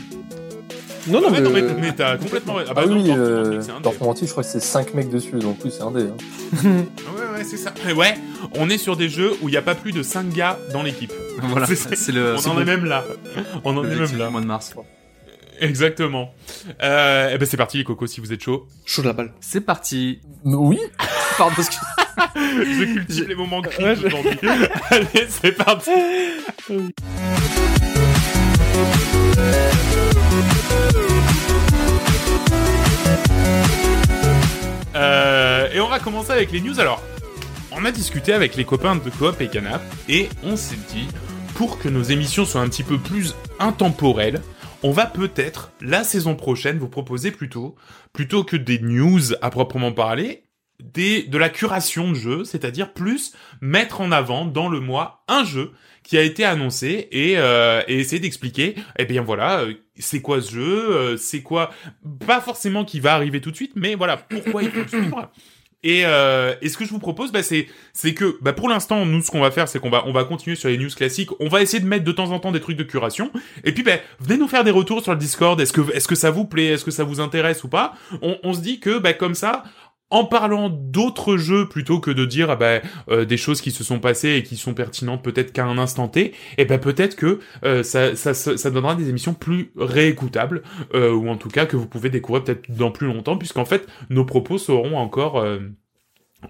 Non, 1.08 1.22
non, 1.22 1.28
Ah 1.36 1.42
non, 1.42 1.50
mais, 1.50 1.62
mais... 1.62 1.74
mais 1.80 1.92
t'as 1.94 2.18
complètement. 2.18 2.56
Ah 2.60 2.64
Ah, 2.70 2.74
bah 2.74 2.86
non, 2.86 2.96
oui, 2.96 3.04
Dorf 3.06 3.18
euh, 3.20 3.62
je 4.22 4.32
crois 4.32 4.44
que 4.44 4.50
c'est 4.50 4.60
5 4.62 4.94
mecs 4.94 5.10
dessus, 5.10 5.32
donc 5.40 5.58
oui, 5.66 5.72
c'est 5.76 5.84
un 5.84 5.92
dé. 5.92 6.04
hein. 6.04 6.58
Ouais, 6.64 7.38
ouais, 7.38 7.44
c'est 7.44 7.58
ça. 7.58 7.74
Mais 7.86 7.94
ouais, 7.94 8.16
on 8.56 8.70
est 8.70 8.78
sur 8.78 8.96
des 8.96 9.10
jeux 9.10 9.34
où 9.42 9.50
il 9.50 9.54
y 9.54 9.58
a 9.58 9.62
pas 9.62 9.76
plus 9.76 9.92
de 9.92 10.02
5 10.04 10.30
gars 10.30 10.58
dans 10.72 10.84
l'équipe. 10.84 11.12
Voilà. 11.42 11.66
C'est- 11.66 12.12
le. 12.12 12.36
On 12.36 12.50
en 12.52 12.62
est 12.62 12.66
même 12.66 12.86
là. 12.86 13.04
On 13.66 13.76
en 13.76 13.84
est 13.84 13.96
même 13.96 14.18
là. 14.18 14.30
mois 14.30 14.40
de 14.42 14.46
mars. 14.46 14.74
Exactement. 15.60 16.34
Euh, 16.82 17.30
et 17.34 17.38
ben 17.38 17.46
c'est 17.46 17.58
parti 17.58 17.78
les 17.78 17.84
cocos 17.84 18.08
si 18.08 18.20
vous 18.22 18.32
êtes 18.34 18.42
chaud. 18.42 18.68
Chaud 18.86 19.02
de 19.02 19.08
la 19.08 19.14
balle. 19.14 19.34
C'est 19.42 19.62
parti. 19.62 20.20
Oui, 20.46 20.80
Pardon, 21.38 21.54
parce 21.56 21.70
que 21.70 21.76
Je 22.38 22.94
cultive 22.94 23.28
les 23.28 23.36
moments 23.36 23.62
cringe 23.62 24.04
aujourd'hui. 24.04 24.38
Allez, 24.90 25.28
c'est 25.30 25.52
parti. 25.54 25.92
Euh, 34.96 35.70
et 35.74 35.80
on 35.80 35.88
va 35.88 36.00
commencer 36.00 36.32
avec 36.32 36.52
les 36.52 36.62
news. 36.62 36.80
Alors, 36.80 37.02
on 37.72 37.86
a 37.86 37.92
discuté 37.92 38.34
avec 38.34 38.56
les 38.56 38.66
copains 38.66 38.96
de 38.96 39.10
Coop 39.10 39.42
et 39.42 39.48
Canap 39.48 39.82
et 40.08 40.30
on 40.44 40.56
s'est 40.56 40.78
dit, 40.90 41.08
pour 41.56 41.80
que 41.80 41.90
nos 41.90 42.04
émissions 42.04 42.46
soient 42.46 42.62
un 42.62 42.70
petit 42.70 42.84
peu 42.84 42.98
plus 42.98 43.36
intemporelles, 43.60 44.42
on 44.84 44.92
va 44.92 45.06
peut-être, 45.06 45.72
la 45.82 46.04
saison 46.04 46.36
prochaine, 46.36 46.78
vous 46.78 46.90
proposer 46.90 47.32
plutôt, 47.32 47.76
plutôt 48.12 48.44
que 48.44 48.58
des 48.58 48.80
news 48.80 49.34
à 49.42 49.50
proprement 49.50 49.92
parler, 49.92 50.44
de 50.80 51.38
la 51.38 51.50
curation 51.50 52.10
de 52.10 52.16
jeux, 52.16 52.44
c'est-à-dire 52.44 52.94
plus 52.94 53.34
mettre 53.62 54.02
en 54.02 54.12
avant 54.12 54.46
dans 54.46 54.68
le 54.68 54.80
mois 54.80 55.24
un 55.28 55.44
jeu 55.46 55.72
qui 56.04 56.18
a 56.18 56.22
été 56.22 56.44
annoncé 56.44 57.08
et, 57.12 57.34
euh, 57.38 57.82
et 57.88 58.00
essayer 58.00 58.20
d'expliquer, 58.20 58.76
eh 59.00 59.06
bien 59.06 59.22
voilà, 59.22 59.62
euh, 59.62 59.74
c'est 59.98 60.22
quoi 60.22 60.42
ce 60.42 60.52
jeu, 60.52 60.62
euh, 60.92 61.18
c'est 61.18 61.42
quoi, 61.42 61.72
pas 62.26 62.42
forcément 62.42 62.84
qui 62.86 63.00
va 63.00 63.14
arriver 63.14 63.42
tout 63.42 63.52
de 63.52 63.56
suite, 63.56 63.72
mais 63.76 63.96
voilà, 63.96 64.18
pourquoi 64.18 64.64
il 64.64 64.70
faut 64.70 64.82
le 64.82 64.88
suivre. 64.88 65.32
Et, 65.86 66.04
euh, 66.06 66.56
et 66.62 66.70
ce 66.70 66.78
que 66.78 66.86
je 66.86 66.92
vous 66.92 67.00
propose, 67.00 67.34
bah, 67.34 67.42
c'est 67.44 68.14
que 68.14 68.38
bah, 68.42 68.54
pour 68.54 68.70
l'instant, 68.70 69.06
nous, 69.06 69.22
ce 69.22 69.30
qu'on 69.30 69.42
va 69.42 69.52
faire, 69.52 69.68
c'est 69.68 69.80
qu'on 69.80 69.90
va 69.90 70.04
on 70.08 70.14
va 70.14 70.24
continuer 70.24 70.56
sur 70.56 70.70
les 70.70 70.78
news 70.78 70.90
classiques. 70.90 71.30
On 71.42 71.50
va 71.50 71.62
essayer 71.62 71.82
de 71.82 71.86
mettre 71.86 72.06
de 72.06 72.12
temps 72.14 72.32
en 72.32 72.40
temps 72.40 72.54
des 72.54 72.62
trucs 72.62 72.78
de 72.78 72.84
curation. 72.84 73.32
Et 73.66 73.74
puis, 73.74 73.84
bah, 73.84 73.98
venez 74.22 74.38
nous 74.38 74.48
faire 74.48 74.64
des 74.64 74.72
retours 74.72 75.04
sur 75.04 75.12
le 75.12 75.18
Discord. 75.18 75.60
Est-ce 75.60 75.74
que 75.74 75.82
est-ce 75.94 76.08
que 76.08 76.16
ça 76.16 76.32
vous 76.32 76.46
plaît? 76.46 76.68
Est-ce 76.68 76.86
que 76.86 76.92
ça 76.92 77.04
vous 77.04 77.20
intéresse 77.20 77.66
ou 77.66 77.68
pas? 77.68 77.96
On, 78.22 78.38
on 78.44 78.54
se 78.54 78.62
dit 78.62 78.80
que 78.80 78.98
bah, 78.98 79.12
comme 79.12 79.36
ça. 79.36 79.64
En 80.14 80.26
parlant 80.26 80.70
d'autres 80.70 81.38
jeux 81.38 81.68
plutôt 81.68 82.00
que 82.00 82.12
de 82.12 82.26
dire 82.26 82.52
ah 82.52 82.56
bah, 82.56 82.82
euh, 83.10 83.26
des 83.26 83.36
choses 83.36 83.62
qui 83.62 83.72
se 83.72 83.84
sont 83.84 84.00
passées 84.00 84.36
et 84.36 84.44
qui 84.44 84.58
sont 84.58 84.76
pertinentes 84.76 85.24
peut-être 85.24 85.52
qu'à 85.52 85.66
un 85.66 85.80
instant 85.80 86.08
T, 86.08 86.34
et 86.60 86.66
ben 86.66 86.80
peut-être 86.80 87.16
que 87.16 87.40
euh, 87.66 87.82
ça, 87.82 88.16
ça, 88.16 88.36
ça, 88.36 88.56
ça 88.56 88.70
donnera 88.70 88.94
des 88.94 89.10
émissions 89.10 89.34
plus 89.34 89.72
réécoutables 89.76 90.62
euh, 90.94 91.12
ou 91.12 91.30
en 91.30 91.36
tout 91.36 91.50
cas 91.50 91.66
que 91.66 91.76
vous 91.76 91.88
pouvez 91.88 92.12
découvrir 92.12 92.44
peut-être 92.44 92.70
dans 92.70 92.92
plus 92.92 93.08
longtemps 93.08 93.38
puisqu'en 93.38 93.66
fait 93.66 93.88
nos 94.12 94.24
propos 94.24 94.60
seront 94.60 94.98
encore 94.98 95.40
euh, 95.40 95.60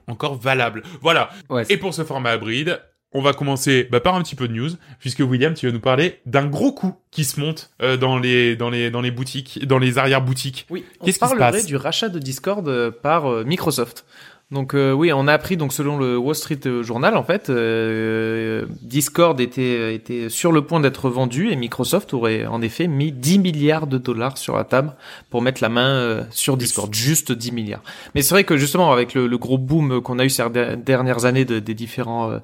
encore 0.07 0.35
valables. 0.35 0.83
Voilà. 1.01 1.29
Ouais, 1.49 1.63
Et 1.69 1.77
pour 1.77 1.93
ce 1.93 2.03
format 2.03 2.35
hybride, 2.35 2.81
on 3.13 3.21
va 3.21 3.33
commencer 3.33 3.87
bah, 3.91 3.99
par 3.99 4.15
un 4.15 4.21
petit 4.23 4.35
peu 4.35 4.47
de 4.47 4.53
news, 4.53 4.69
puisque 4.99 5.19
William, 5.19 5.53
tu 5.53 5.65
vas 5.67 5.71
nous 5.71 5.79
parler 5.79 6.19
d'un 6.25 6.45
gros 6.47 6.71
coup 6.71 6.93
qui 7.11 7.23
se 7.23 7.39
monte 7.39 7.69
euh, 7.81 7.95
dans 7.97 8.17
les 8.17 8.55
dans 8.55 8.69
les 8.69 8.89
dans 8.89 9.01
les 9.01 9.11
boutiques, 9.11 9.65
dans 9.65 9.77
les 9.79 9.97
arrière 9.97 10.21
boutiques. 10.21 10.65
Oui, 10.69 10.83
on 10.99 11.05
Qu'est-ce 11.05 11.19
qui 11.19 11.25
se 11.25 11.29
parlerait 11.35 11.51
passe 11.51 11.65
du 11.65 11.75
rachat 11.75 12.09
de 12.09 12.19
Discord 12.19 12.67
euh, 12.67 12.91
par 12.91 13.25
euh, 13.31 13.43
Microsoft. 13.43 14.05
Donc 14.51 14.75
euh, 14.75 14.91
oui, 14.91 15.11
on 15.11 15.27
a 15.27 15.33
appris 15.33 15.57
donc 15.57 15.73
selon 15.73 15.97
le 15.97 16.15
Wall 16.15 16.35
Street 16.35 16.59
Journal 16.83 17.17
en 17.17 17.23
fait, 17.23 17.49
euh, 17.49 18.65
Discord 18.81 19.39
était 19.39 19.95
était 19.95 20.29
sur 20.29 20.51
le 20.51 20.61
point 20.63 20.79
d'être 20.79 21.09
vendu 21.09 21.49
et 21.51 21.55
Microsoft 21.55 22.13
aurait 22.13 22.45
en 22.45 22.61
effet 22.61 22.87
mis 22.87 23.11
10 23.11 23.39
milliards 23.39 23.87
de 23.87 23.97
dollars 23.97 24.37
sur 24.37 24.55
la 24.55 24.63
table 24.63 24.93
pour 25.31 25.41
mettre 25.41 25.61
la 25.63 25.69
main 25.69 25.87
euh, 25.95 26.23
sur 26.29 26.57
Discord, 26.57 26.93
juste 26.93 27.31
10 27.31 27.51
milliards. 27.51 27.81
Mais 28.13 28.21
c'est 28.21 28.35
vrai 28.35 28.43
que 28.43 28.57
justement 28.57 28.91
avec 28.91 29.13
le, 29.15 29.25
le 29.27 29.37
gros 29.39 29.57
boom 29.57 30.01
qu'on 30.01 30.19
a 30.19 30.25
eu 30.25 30.29
ces 30.29 30.47
der- 30.49 30.77
dernières 30.77 31.25
années 31.25 31.45
de- 31.45 31.59
des 31.59 31.73
différents 31.73 32.39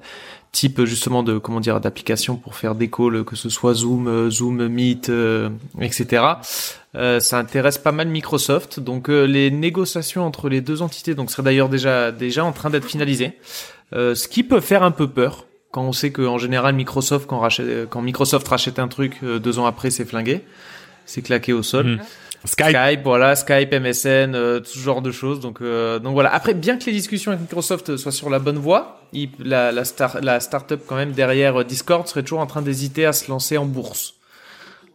types 0.52 0.84
justement 0.84 1.22
de 1.22 1.38
comment 1.38 1.60
dire 1.60 1.80
d'applications 1.80 2.36
pour 2.36 2.56
faire 2.56 2.74
des 2.74 2.88
calls, 2.88 3.24
que 3.24 3.36
ce 3.36 3.48
soit 3.48 3.74
Zoom, 3.74 4.08
euh, 4.08 4.30
Zoom 4.30 4.66
Meet, 4.68 5.08
euh, 5.08 5.48
etc. 5.80 6.24
Euh, 6.96 7.20
ça 7.20 7.38
intéresse 7.38 7.78
pas 7.78 7.92
mal 7.92 8.08
Microsoft. 8.08 8.80
Donc 8.80 9.08
euh, 9.08 9.24
les 9.24 9.50
négociations 9.50 10.26
entre 10.26 10.48
les 10.48 10.60
deux 10.60 10.82
entités 10.82 11.14
donc 11.14 11.30
seraient 11.30 11.44
d'ailleurs 11.44 11.68
déjà 11.68 12.10
déjà 12.10 12.44
en 12.44 12.52
train 12.52 12.70
d'être 12.70 12.86
finalisées. 12.86 13.38
Euh, 13.92 14.14
ce 14.14 14.28
qui 14.28 14.42
peut 14.42 14.60
faire 14.60 14.82
un 14.82 14.90
peu 14.90 15.08
peur 15.08 15.46
quand 15.70 15.82
on 15.82 15.92
sait 15.92 16.10
qu'en 16.10 16.38
général 16.38 16.74
Microsoft 16.74 17.28
quand, 17.28 17.38
rachète, 17.38 17.88
quand 17.88 18.02
Microsoft 18.02 18.46
rachète 18.48 18.78
un 18.78 18.88
truc 18.88 19.18
euh, 19.22 19.38
deux 19.38 19.58
ans 19.60 19.66
après 19.66 19.90
c'est 19.90 20.04
flingué, 20.04 20.42
c'est 21.06 21.22
claqué 21.22 21.52
au 21.52 21.62
sol. 21.62 21.86
Mhm. 21.86 22.00
Skype. 22.44 22.68
Skype, 22.76 23.00
voilà, 23.04 23.36
Skype, 23.36 23.72
MSN, 23.72 24.34
euh, 24.34 24.60
tout 24.60 24.66
ce 24.70 24.78
genre 24.78 25.02
de 25.02 25.10
choses. 25.10 25.40
Donc, 25.40 25.60
euh, 25.60 25.98
donc 25.98 26.14
voilà. 26.14 26.32
Après, 26.34 26.54
bien 26.54 26.78
que 26.78 26.84
les 26.86 26.92
discussions 26.92 27.32
avec 27.32 27.42
Microsoft 27.42 27.96
soient 27.96 28.12
sur 28.12 28.30
la 28.30 28.38
bonne 28.38 28.56
voie, 28.58 29.02
il- 29.12 29.28
la, 29.38 29.72
la, 29.72 29.84
star, 29.84 30.18
la 30.22 30.40
startup 30.40 30.80
quand 30.86 30.96
même 30.96 31.12
derrière 31.12 31.60
euh, 31.60 31.64
Discord 31.64 32.06
serait 32.08 32.22
toujours 32.22 32.40
en 32.40 32.46
train 32.46 32.62
d'hésiter 32.62 33.04
à 33.04 33.12
se 33.12 33.28
lancer 33.30 33.58
en 33.58 33.66
bourse. 33.66 34.14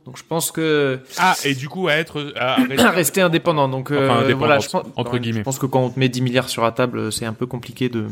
Donc 0.06 0.18
je 0.18 0.24
pense 0.28 0.52
que 0.52 1.00
Ah, 1.18 1.36
et 1.44 1.54
du 1.56 1.68
coup, 1.70 1.88
à 1.88 1.94
être, 1.94 2.34
à 2.36 2.56
rester- 2.92 3.22
indépendant. 3.22 3.68
Donc 3.70 3.92
euh, 3.92 4.08
voilà, 4.38 4.60
je 4.60 4.70
pense, 4.70 4.84
entre 4.96 5.18
guillemets. 5.20 5.40
Je 5.40 5.44
pense 5.44 5.60
que 5.60 5.66
quand 5.66 5.82
on 5.82 5.90
te 5.90 6.00
met 6.00 6.10
10 6.10 6.22
milliards 6.22 6.50
sur 6.50 6.64
la 6.64 6.72
table, 6.72 7.12
c'est 7.12 7.26
un 7.26 7.34
peu 7.34 7.46
compliqué 7.46 7.90
de 7.90 8.06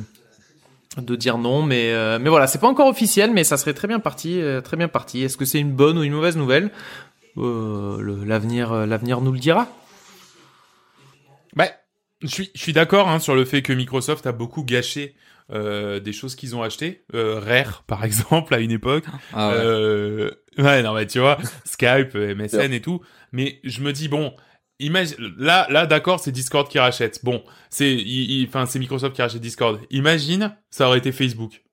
de 1.02 1.16
dire 1.16 1.40
non, 1.40 1.64
mais 1.64 1.92
euh, 1.92 2.20
mais 2.22 2.30
voilà, 2.30 2.46
c'est 2.46 2.60
pas 2.60 2.68
encore 2.68 2.88
officiel, 2.88 3.32
mais 3.34 3.44
ça 3.44 3.58
serait 3.58 3.74
très 3.74 3.88
bien 3.88 4.00
parti, 4.00 4.40
euh, 4.40 4.62
très 4.62 4.78
bien 4.78 4.88
parti. 4.88 5.24
Est-ce 5.24 5.38
que 5.38 5.46
c'est 5.46 5.60
une 5.60 5.72
bonne 5.72 5.98
ou 5.98 6.04
une 6.04 6.14
mauvaise 6.14 6.38
nouvelle? 6.38 6.66
Euh, 6.66 6.70
le- 6.70 7.13
L'avenir, 7.36 8.72
euh, 8.72 8.86
l'avenir 8.86 9.22
nous 9.22 9.32
le 9.32 9.40
dira. 9.40 9.68
Bah, 11.56 11.68
je 12.22 12.28
suis, 12.28 12.52
je 12.56 12.62
suis 12.62 12.74
d'accord 12.74 13.10
hein, 13.10 13.20
sur 13.20 13.36
le 13.36 13.46
fait 13.46 13.62
que 13.62 13.74
Microsoft 13.74 14.26
a 14.26 14.32
beaucoup 14.32 14.64
gâché 14.64 15.16
euh, 15.52 16.00
des 16.00 16.14
choses 16.14 16.36
qu'ils 16.36 16.56
ont 16.56 16.64
achetées. 16.64 17.06
Euh, 17.14 17.40
Rare, 17.40 17.84
par 17.88 18.04
exemple, 18.06 18.54
à 18.54 18.60
une 18.60 18.72
époque. 18.72 19.06
Ah 19.34 19.50
ouais. 19.50 19.56
Euh, 19.58 20.32
ouais, 20.58 20.82
non, 20.84 20.94
mais 20.94 21.06
tu 21.08 21.20
vois, 21.20 21.38
Skype, 21.66 22.16
euh, 22.16 22.34
MSN 22.36 22.74
et 22.74 22.82
tout. 22.82 23.02
Mais 23.32 23.60
je 23.64 23.82
me 23.82 23.92
dis, 23.94 24.08
bon, 24.08 24.34
imagine, 24.80 25.16
là, 25.38 25.68
là, 25.70 25.86
d'accord, 25.86 26.20
c'est 26.20 26.32
Discord 26.32 26.68
qui 26.70 26.80
rachète. 26.80 27.24
Bon, 27.24 27.44
c'est, 27.70 27.94
il- 27.94 28.32
il- 28.42 28.48
enfin, 28.48 28.66
c'est 28.66 28.80
Microsoft 28.80 29.16
qui 29.16 29.22
rachète 29.22 29.42
Discord. 29.42 29.80
Imagine, 29.90 30.56
ça 30.70 30.88
aurait 30.88 31.00
été 31.00 31.12
Facebook. 31.12 31.64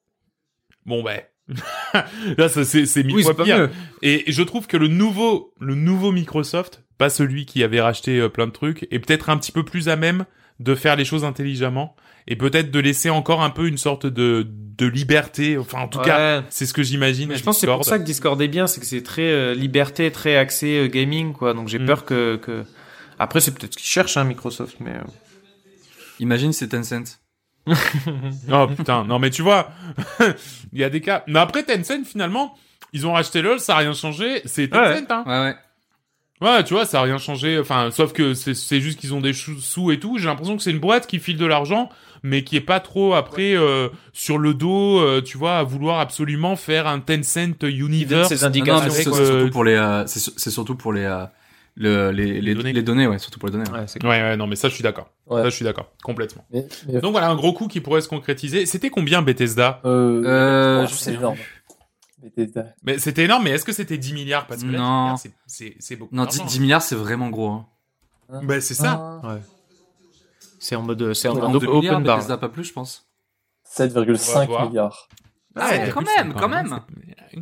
Bon, 0.85 1.02
ben. 1.02 1.21
là, 2.38 2.49
ça, 2.49 2.64
c'est, 2.64 3.02
mille 3.02 3.16
Oui, 3.16 3.23
fois 3.23 3.33
c'est 3.33 3.37
pas 3.37 3.45
pire. 3.45 3.59
mieux. 3.59 3.71
Et 4.02 4.25
je 4.30 4.42
trouve 4.42 4.66
que 4.66 4.76
le 4.76 4.88
nouveau, 4.88 5.52
le 5.61 5.75
nouveau 5.75 6.12
Microsoft, 6.12 6.83
pas 6.99 7.11
celui 7.11 7.47
qui 7.47 7.62
avait 7.64 7.80
racheté 7.80 8.19
euh, 8.19 8.28
plein 8.28 8.47
de 8.47 8.52
trucs, 8.52 8.87
est 8.90 8.99
peut-être 8.99 9.30
un 9.30 9.37
petit 9.37 9.52
peu 9.52 9.64
plus 9.64 9.88
à 9.88 9.97
même 9.97 10.25
de 10.61 10.75
faire 10.75 10.97
les 10.97 11.04
choses 11.04 11.25
intelligemment 11.25 11.97
et 12.28 12.37
peut-être 12.37 12.71
de 12.71 12.78
laisser 12.78 13.09
encore 13.11 13.42
un 13.42 13.49
peu 13.50 13.66
une 13.66 13.78
sorte 13.78 14.07
de, 14.07 14.47
de 14.49 14.87
liberté. 14.87 15.57
Enfin, 15.59 15.80
en 15.80 15.88
tout 15.88 16.00
cas, 16.00 16.45
c'est 16.50 16.66
ce 16.66 16.75
que 16.75 16.83
j'imagine. 16.83 17.35
Je 17.35 17.42
pense 17.42 17.57
que 17.57 17.61
c'est 17.62 17.66
pour 17.66 17.78
Discord. 17.78 17.85
ça 17.88 17.99
que 17.99 18.04
Discord 18.04 18.42
est 18.42 18.49
bien, 18.49 18.66
c'est 18.66 18.80
que 18.80 18.87
c'est 18.87 19.02
très 19.02 19.23
euh, 19.30 19.54
liberté, 19.54 20.11
très 20.12 20.37
axé 20.37 20.78
euh, 20.78 20.87
gaming, 20.88 21.33
quoi. 21.33 21.54
Donc 21.54 21.69
j'ai 21.69 21.78
Mm. 21.78 21.87
peur 21.87 22.04
que, 22.04 22.37
que... 22.37 22.64
Après, 23.19 23.40
c'est 23.40 23.52
peut-être 23.52 23.73
ce 23.73 23.78
qu'ils 23.78 23.87
cherchent, 23.88 24.16
hein, 24.19 24.25
Microsoft, 24.25 24.76
mais... 24.80 24.90
euh, 24.92 25.00
Imagine 26.21 26.52
c'est 26.52 26.69
Tencent. 26.69 27.19
Oh 28.52 28.67
putain, 28.76 29.05
non 29.05 29.19
mais 29.19 29.31
tu 29.31 29.43
vois, 29.43 29.71
il 30.73 30.79
y 30.81 30.85
a 30.85 30.90
des 30.90 31.00
cas. 31.00 31.23
Mais 31.26 31.38
après 31.38 31.62
Tencent 31.62 32.05
finalement, 32.05 32.55
ils 32.93 33.07
ont 33.07 33.12
racheté 33.12 33.43
LoL, 33.43 33.61
ça 33.61 33.75
a 33.76 33.79
rien 33.79 33.93
changé. 33.93 34.43
C'est 34.45 34.69
Tencent, 34.69 35.11
hein. 35.11 35.25
Ouais 35.26 35.40
ouais. 35.40 35.57
Ouais, 36.43 36.64
tu 36.64 36.73
vois, 36.73 36.87
ça 36.87 37.00
a 37.00 37.02
rien 37.02 37.19
changé. 37.19 37.59
Enfin, 37.59 37.90
sauf 37.90 38.14
que 38.14 38.33
c'est 38.33 38.55
c'est 38.55 38.81
juste 38.81 38.99
qu'ils 38.99 39.12
ont 39.12 39.21
des 39.21 39.35
sous 39.35 39.93
et 39.93 40.00
tout. 40.00 40.17
J'ai 40.17 40.25
l'impression 40.26 40.57
que 40.57 40.62
c'est 40.62 40.71
une 40.71 40.79
boîte 40.81 41.07
qui 41.07 41.19
file 41.19 41.37
de 41.37 41.45
l'argent, 41.45 41.90
mais 42.23 42.45
qui 42.45 42.57
est 42.57 42.62
pas 42.62 42.81
trop 42.81 43.12
après 43.12 43.55
euh, 43.55 43.90
sur 44.14 44.38
le 44.38 44.55
dos, 44.55 44.99
euh, 45.00 45.21
tu 45.21 45.37
vois, 45.37 45.59
à 45.59 45.62
vouloir 45.64 46.00
absolument 46.00 46.57
faire 46.57 46.87
un 46.87 47.00
Tencent 47.00 47.62
Universe. 47.62 48.43
indications. 48.43 48.88
c'est 48.90 49.00
avec, 49.09 49.14
c'est 49.14 49.21
euh, 49.21 49.26
surtout 49.38 49.50
pour 49.52 49.64
les, 49.64 49.75
euh, 49.75 50.07
c'est 50.07 50.19
su- 50.19 50.31
c'est 50.38 50.50
surtout 50.50 50.76
pour 50.76 50.95
les, 50.95 51.05
euh, 51.05 51.26
le, 51.77 52.11
les, 52.11 52.27
les, 52.27 52.41
Les 52.41 52.55
données. 52.55 52.73
les 52.73 52.83
données, 52.83 53.07
ouais, 53.07 53.19
surtout 53.19 53.39
pour 53.39 53.49
les 53.49 53.53
données. 53.53 53.71
ouais. 53.71 53.81
Ouais, 53.81 53.85
c'est 53.87 54.03
Ouais, 54.05 54.21
ouais, 54.21 54.37
non, 54.37 54.47
mais 54.47 54.57
ça, 54.57 54.69
je 54.69 54.75
suis 54.75 54.83
d'accord. 54.83 55.11
Ouais. 55.27 55.43
Ça, 55.43 55.49
je 55.50 55.55
suis 55.55 55.65
d'accord, 55.65 55.91
complètement. 56.03 56.45
Mais, 56.50 56.67
mais 56.89 57.00
Donc 57.00 57.12
voilà, 57.12 57.29
un 57.31 57.37
gros 57.37 57.53
coup 57.53 57.69
qui 57.69 57.81
pourrait 57.81 58.00
se 58.00 58.09
concrétiser. 58.09 58.67
C'était 58.67 58.91
combien 58.91 59.23
Bethesda 59.23 59.81
euh, 59.85 60.23
Euh, 60.25 60.87
je 60.87 60.95
sais 60.95 61.05
c'est 61.05 61.15
énorme. 61.15 61.39
Bethesda. 62.23 62.67
Mais 62.83 62.99
c'était 62.99 63.25
énorme. 63.25 63.45
Mais 63.45 63.50
est-ce 63.50 63.65
que 63.65 63.73
c'était 63.73 63.97
10 63.99 64.12
milliards? 64.12 64.47
Parce 64.47 64.62
que 64.62 64.67
là, 64.69 64.73
10 64.73 64.79
Non. 64.79 65.17
c'est- 65.47 65.97
beaucoup. 65.97 66.15
Non, 66.15 66.25
10, 66.27 66.39
d'argent. 66.39 66.50
10 66.53 66.61
milliards, 66.61 66.83
c'est 66.83 66.95
vraiment 66.97 67.31
gros. 67.31 67.49
Hein. 67.49 67.67
Hein 68.33 68.41
Bah, 68.45 68.61
c'est 68.61 68.75
ça. 68.75 69.21
Ah, 69.25 69.39
C'est 70.59 70.77
en 70.77 70.83
mode, 70.83 71.15
c'est 71.15 71.29
en 71.29 71.35
mode 71.35 71.45
En 71.45 71.55
op- 71.55 71.62
2 71.62 71.67
milliards, 71.73 71.95
open 71.95 72.05
bar. 72.07 72.17
Bethesda, 72.19 72.37
pas 72.37 72.49
plus, 72.50 72.65
je 72.65 72.73
pense. 72.75 73.07
7,5 73.65 74.35
On 74.35 74.39
va 74.41 74.45
voir. 74.47 74.69
milliards. 74.69 75.09
Ah 75.57 75.69
ouais, 75.71 75.91
quand 75.93 76.03
même, 76.17 76.35
quand 76.35 76.49
même. 76.49 76.81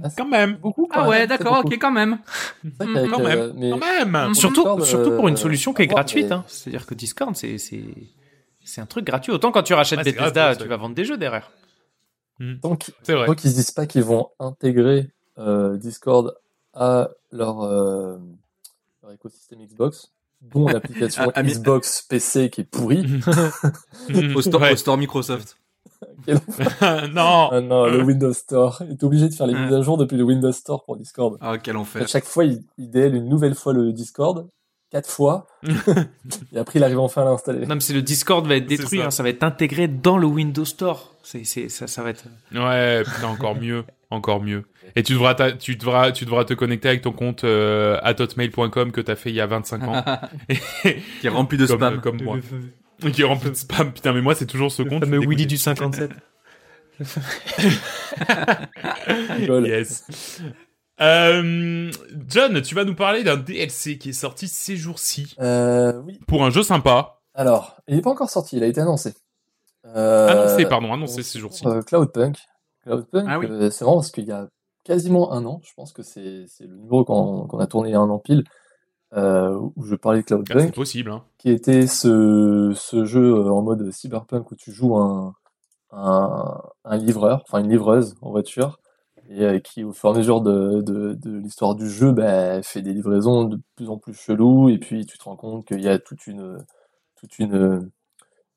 Ah, 0.02 0.08
Quand 0.16 0.26
même. 0.26 0.56
Beaucoup 0.56 0.86
quand 0.86 1.00
Ah 1.02 1.08
ouais, 1.08 1.18
même, 1.20 1.28
d'accord, 1.28 1.62
ok, 1.64 1.78
quand 1.80 1.90
même. 1.90 2.18
Même. 2.80 2.96
euh, 2.96 3.52
mais- 3.56 3.70
Quand 3.70 3.78
même. 3.78 4.34
Surtout, 4.34 4.62
Discord, 4.62 4.84
surtout 4.84 5.10
pour 5.16 5.28
une 5.28 5.34
euh, 5.34 5.38
solution 5.38 5.72
qui 5.72 5.82
est 5.82 5.86
gratuite. 5.86 6.26
mais- 6.28 6.32
Hein. 6.32 6.44
C'est-à-dire 6.46 6.86
que 6.86 6.94
Discord, 6.94 7.34
c'est, 7.36 7.58
c'est, 7.58 7.84
c'est 8.64 8.80
un 8.80 8.86
truc 8.86 9.04
gratuit. 9.06 9.32
Autant 9.32 9.50
quand 9.52 9.62
tu 9.62 9.74
rachètes 9.74 9.98
Ouais, 10.00 10.04
Bethesda, 10.04 10.30
grave, 10.52 10.58
tu 10.58 10.68
vas 10.68 10.76
vendre 10.76 10.94
des 10.94 11.04
jeux 11.04 11.16
derrière. 11.16 11.50
Qu'ils 12.38 12.58
C'est 13.02 13.14
vrai. 13.14 13.26
tant 13.26 13.34
qu'ils 13.34 13.50
se 13.50 13.56
disent 13.56 13.70
pas 13.72 13.86
qu'ils 13.86 14.04
vont 14.04 14.28
intégrer 14.38 15.10
euh, 15.38 15.76
Discord 15.76 16.36
à 16.74 17.08
leur, 17.32 17.62
euh, 17.62 18.16
leur 19.02 19.12
écosystème 19.12 19.58
Xbox, 19.64 20.12
dont 20.42 20.68
l'application 20.68 21.24
Ah, 21.28 21.32
ah, 21.34 21.42
Xbox 21.42 22.02
PC 22.02 22.48
qui 22.50 22.60
est 22.60 22.64
pourrie. 22.64 23.04
Au 24.36 24.40
store, 24.42 24.60
Ouais. 24.62 24.72
au 24.72 24.76
store 24.76 24.96
Microsoft. 24.98 25.56
Quel- 26.28 27.10
non. 27.14 27.48
Ah 27.52 27.60
non, 27.62 27.86
le 27.86 28.02
Windows 28.02 28.32
Store. 28.32 28.82
Il 28.86 28.92
est 28.92 29.02
obligé 29.04 29.28
de 29.28 29.34
faire 29.34 29.46
les 29.46 29.54
mises 29.54 29.72
à 29.74 29.80
jour 29.82 29.96
depuis 29.96 30.16
le 30.16 30.24
Windows 30.24 30.52
Store 30.52 30.84
pour 30.84 30.96
Discord. 30.96 31.38
Ah, 31.40 31.56
quel 31.58 31.76
À 31.76 31.78
enfer. 31.80 32.06
chaque 32.06 32.24
fois, 32.26 32.44
il, 32.44 32.60
il 32.76 32.90
DL 32.90 33.14
une 33.14 33.28
nouvelle 33.28 33.54
fois 33.54 33.72
le 33.72 33.92
Discord, 33.92 34.46
quatre 34.90 35.08
fois, 35.10 35.46
et 36.52 36.58
après 36.58 36.78
il 36.78 36.84
arrive 36.84 36.98
enfin 36.98 37.22
à 37.22 37.24
l'installer. 37.26 37.66
Non, 37.66 37.74
mais 37.74 37.80
c'est 37.80 37.94
le 37.94 38.02
Discord 38.02 38.46
va 38.46 38.56
être 38.56 38.66
détruit. 38.66 38.98
ça. 39.00 39.06
hein, 39.06 39.10
ça 39.10 39.22
va 39.22 39.28
être 39.30 39.42
intégré 39.42 39.88
dans 39.88 40.18
le 40.18 40.26
Windows 40.26 40.64
Store. 40.64 41.14
C'est, 41.22 41.44
c'est, 41.44 41.68
ça, 41.68 41.86
ça 41.86 42.02
va 42.02 42.10
être. 42.10 42.24
Ouais, 42.54 43.02
putain, 43.04 43.28
encore 43.28 43.54
mieux, 43.60 43.84
encore 44.10 44.42
mieux. 44.42 44.64
Et 44.96 45.02
tu 45.02 45.12
devras, 45.12 45.34
ta- 45.34 45.52
tu 45.52 45.76
devras, 45.76 46.12
tu 46.12 46.24
devras 46.24 46.44
te 46.44 46.54
connecter 46.54 46.88
avec 46.88 47.02
ton 47.02 47.12
compte 47.12 47.44
euh, 47.44 47.98
hotmail.com 48.02 48.90
que 48.92 49.00
t'as 49.02 49.16
fait 49.16 49.28
il 49.28 49.34
y 49.36 49.40
a 49.40 49.46
25 49.46 49.82
ans, 49.84 50.02
Qui 51.20 51.26
est 51.26 51.28
rempli 51.30 51.58
de 51.58 51.66
comme, 51.66 51.76
spam. 51.76 51.94
euh, 51.94 51.98
comme 51.98 52.22
moi, 52.22 52.38
qui 53.12 53.22
est 53.22 53.24
rempli 53.24 53.50
de 53.50 53.54
spam. 53.54 53.92
Putain, 53.92 54.12
mais 54.12 54.20
moi 54.22 54.34
c'est 54.34 54.46
toujours 54.46 54.70
ce 54.72 54.82
compte. 54.82 55.00
Le 55.00 55.06
fameux 55.06 55.20
Willy 55.20 55.46
du 55.46 55.56
57. 55.58 56.10
Rigole. 59.30 59.66
Yes. 59.68 60.04
Euh, 61.00 61.92
John, 62.26 62.60
tu 62.60 62.74
vas 62.74 62.84
nous 62.84 62.96
parler 62.96 63.22
d'un 63.22 63.36
DLC 63.36 63.98
qui 63.98 64.08
est 64.08 64.12
sorti 64.12 64.48
ces 64.48 64.76
jours-ci 64.76 65.36
Euh, 65.40 65.92
oui. 66.04 66.18
pour 66.26 66.44
un 66.44 66.50
jeu 66.50 66.64
sympa. 66.64 67.20
Alors, 67.34 67.76
il 67.86 67.94
n'est 67.94 68.02
pas 68.02 68.10
encore 68.10 68.30
sorti, 68.30 68.56
il 68.56 68.64
a 68.64 68.66
été 68.66 68.80
annoncé. 68.80 69.14
Euh, 69.86 70.26
Annoncé, 70.28 70.66
pardon, 70.66 70.92
annoncé 70.92 71.20
on- 71.20 71.22
ces 71.22 71.38
jours-ci. 71.38 71.64
euh, 71.68 71.82
Cloudpunk. 71.82 72.36
Cloudpunk, 72.84 73.26
Ah 73.28 73.38
oui. 73.38 73.46
euh, 73.48 73.70
c'est 73.70 73.84
marrant 73.84 73.98
parce 73.98 74.10
qu'il 74.10 74.24
y 74.24 74.32
a 74.32 74.48
quasiment 74.84 75.32
un 75.32 75.44
an, 75.46 75.60
je 75.64 75.72
pense 75.76 75.92
que 75.92 76.02
c'est 76.02 76.46
c'est 76.48 76.64
le 76.66 76.74
numéro 76.74 77.04
qu'on 77.04 77.46
qu'on 77.46 77.60
a 77.60 77.66
tourné 77.68 77.90
il 77.90 77.92
y 77.92 77.94
a 77.94 78.00
un 78.00 78.10
an 78.10 78.18
pile, 78.18 78.42
euh, 79.16 79.58
où 79.76 79.84
je 79.84 79.94
parlais 79.94 80.20
de 80.20 80.24
Ah, 80.30 80.36
c'est 80.36 80.44
Cloudpunk, 80.44 80.74
possible. 80.74 81.10
Hein. 81.10 81.24
qui 81.38 81.50
était 81.50 81.86
ce, 81.86 82.72
ce 82.76 83.04
jeu 83.04 83.34
euh, 83.34 83.50
en 83.50 83.62
mode 83.62 83.90
cyberpunk 83.90 84.50
où 84.50 84.54
tu 84.54 84.70
joues 84.72 84.96
un, 84.96 85.34
un, 85.92 86.60
un 86.84 86.96
livreur, 86.98 87.42
enfin 87.48 87.60
une 87.60 87.70
livreuse 87.70 88.16
en 88.20 88.30
voiture, 88.30 88.78
et 89.30 89.44
euh, 89.44 89.58
qui 89.60 89.84
au 89.84 89.92
fur 89.92 90.10
et 90.10 90.12
à 90.12 90.16
mesure 90.16 90.40
de, 90.42 90.82
de, 90.82 91.14
de 91.14 91.38
l'histoire 91.38 91.74
du 91.74 91.88
jeu 91.88 92.12
bah, 92.12 92.62
fait 92.62 92.82
des 92.82 92.92
livraisons 92.92 93.44
de 93.44 93.58
plus 93.76 93.88
en 93.88 93.96
plus 93.98 94.14
cheloues, 94.14 94.68
et 94.68 94.78
puis 94.78 95.06
tu 95.06 95.16
te 95.18 95.24
rends 95.24 95.36
compte 95.36 95.66
qu'il 95.66 95.80
y 95.80 95.88
a 95.88 95.98
toute 95.98 96.26
une, 96.26 96.58
toute 97.18 97.38
une, 97.38 97.90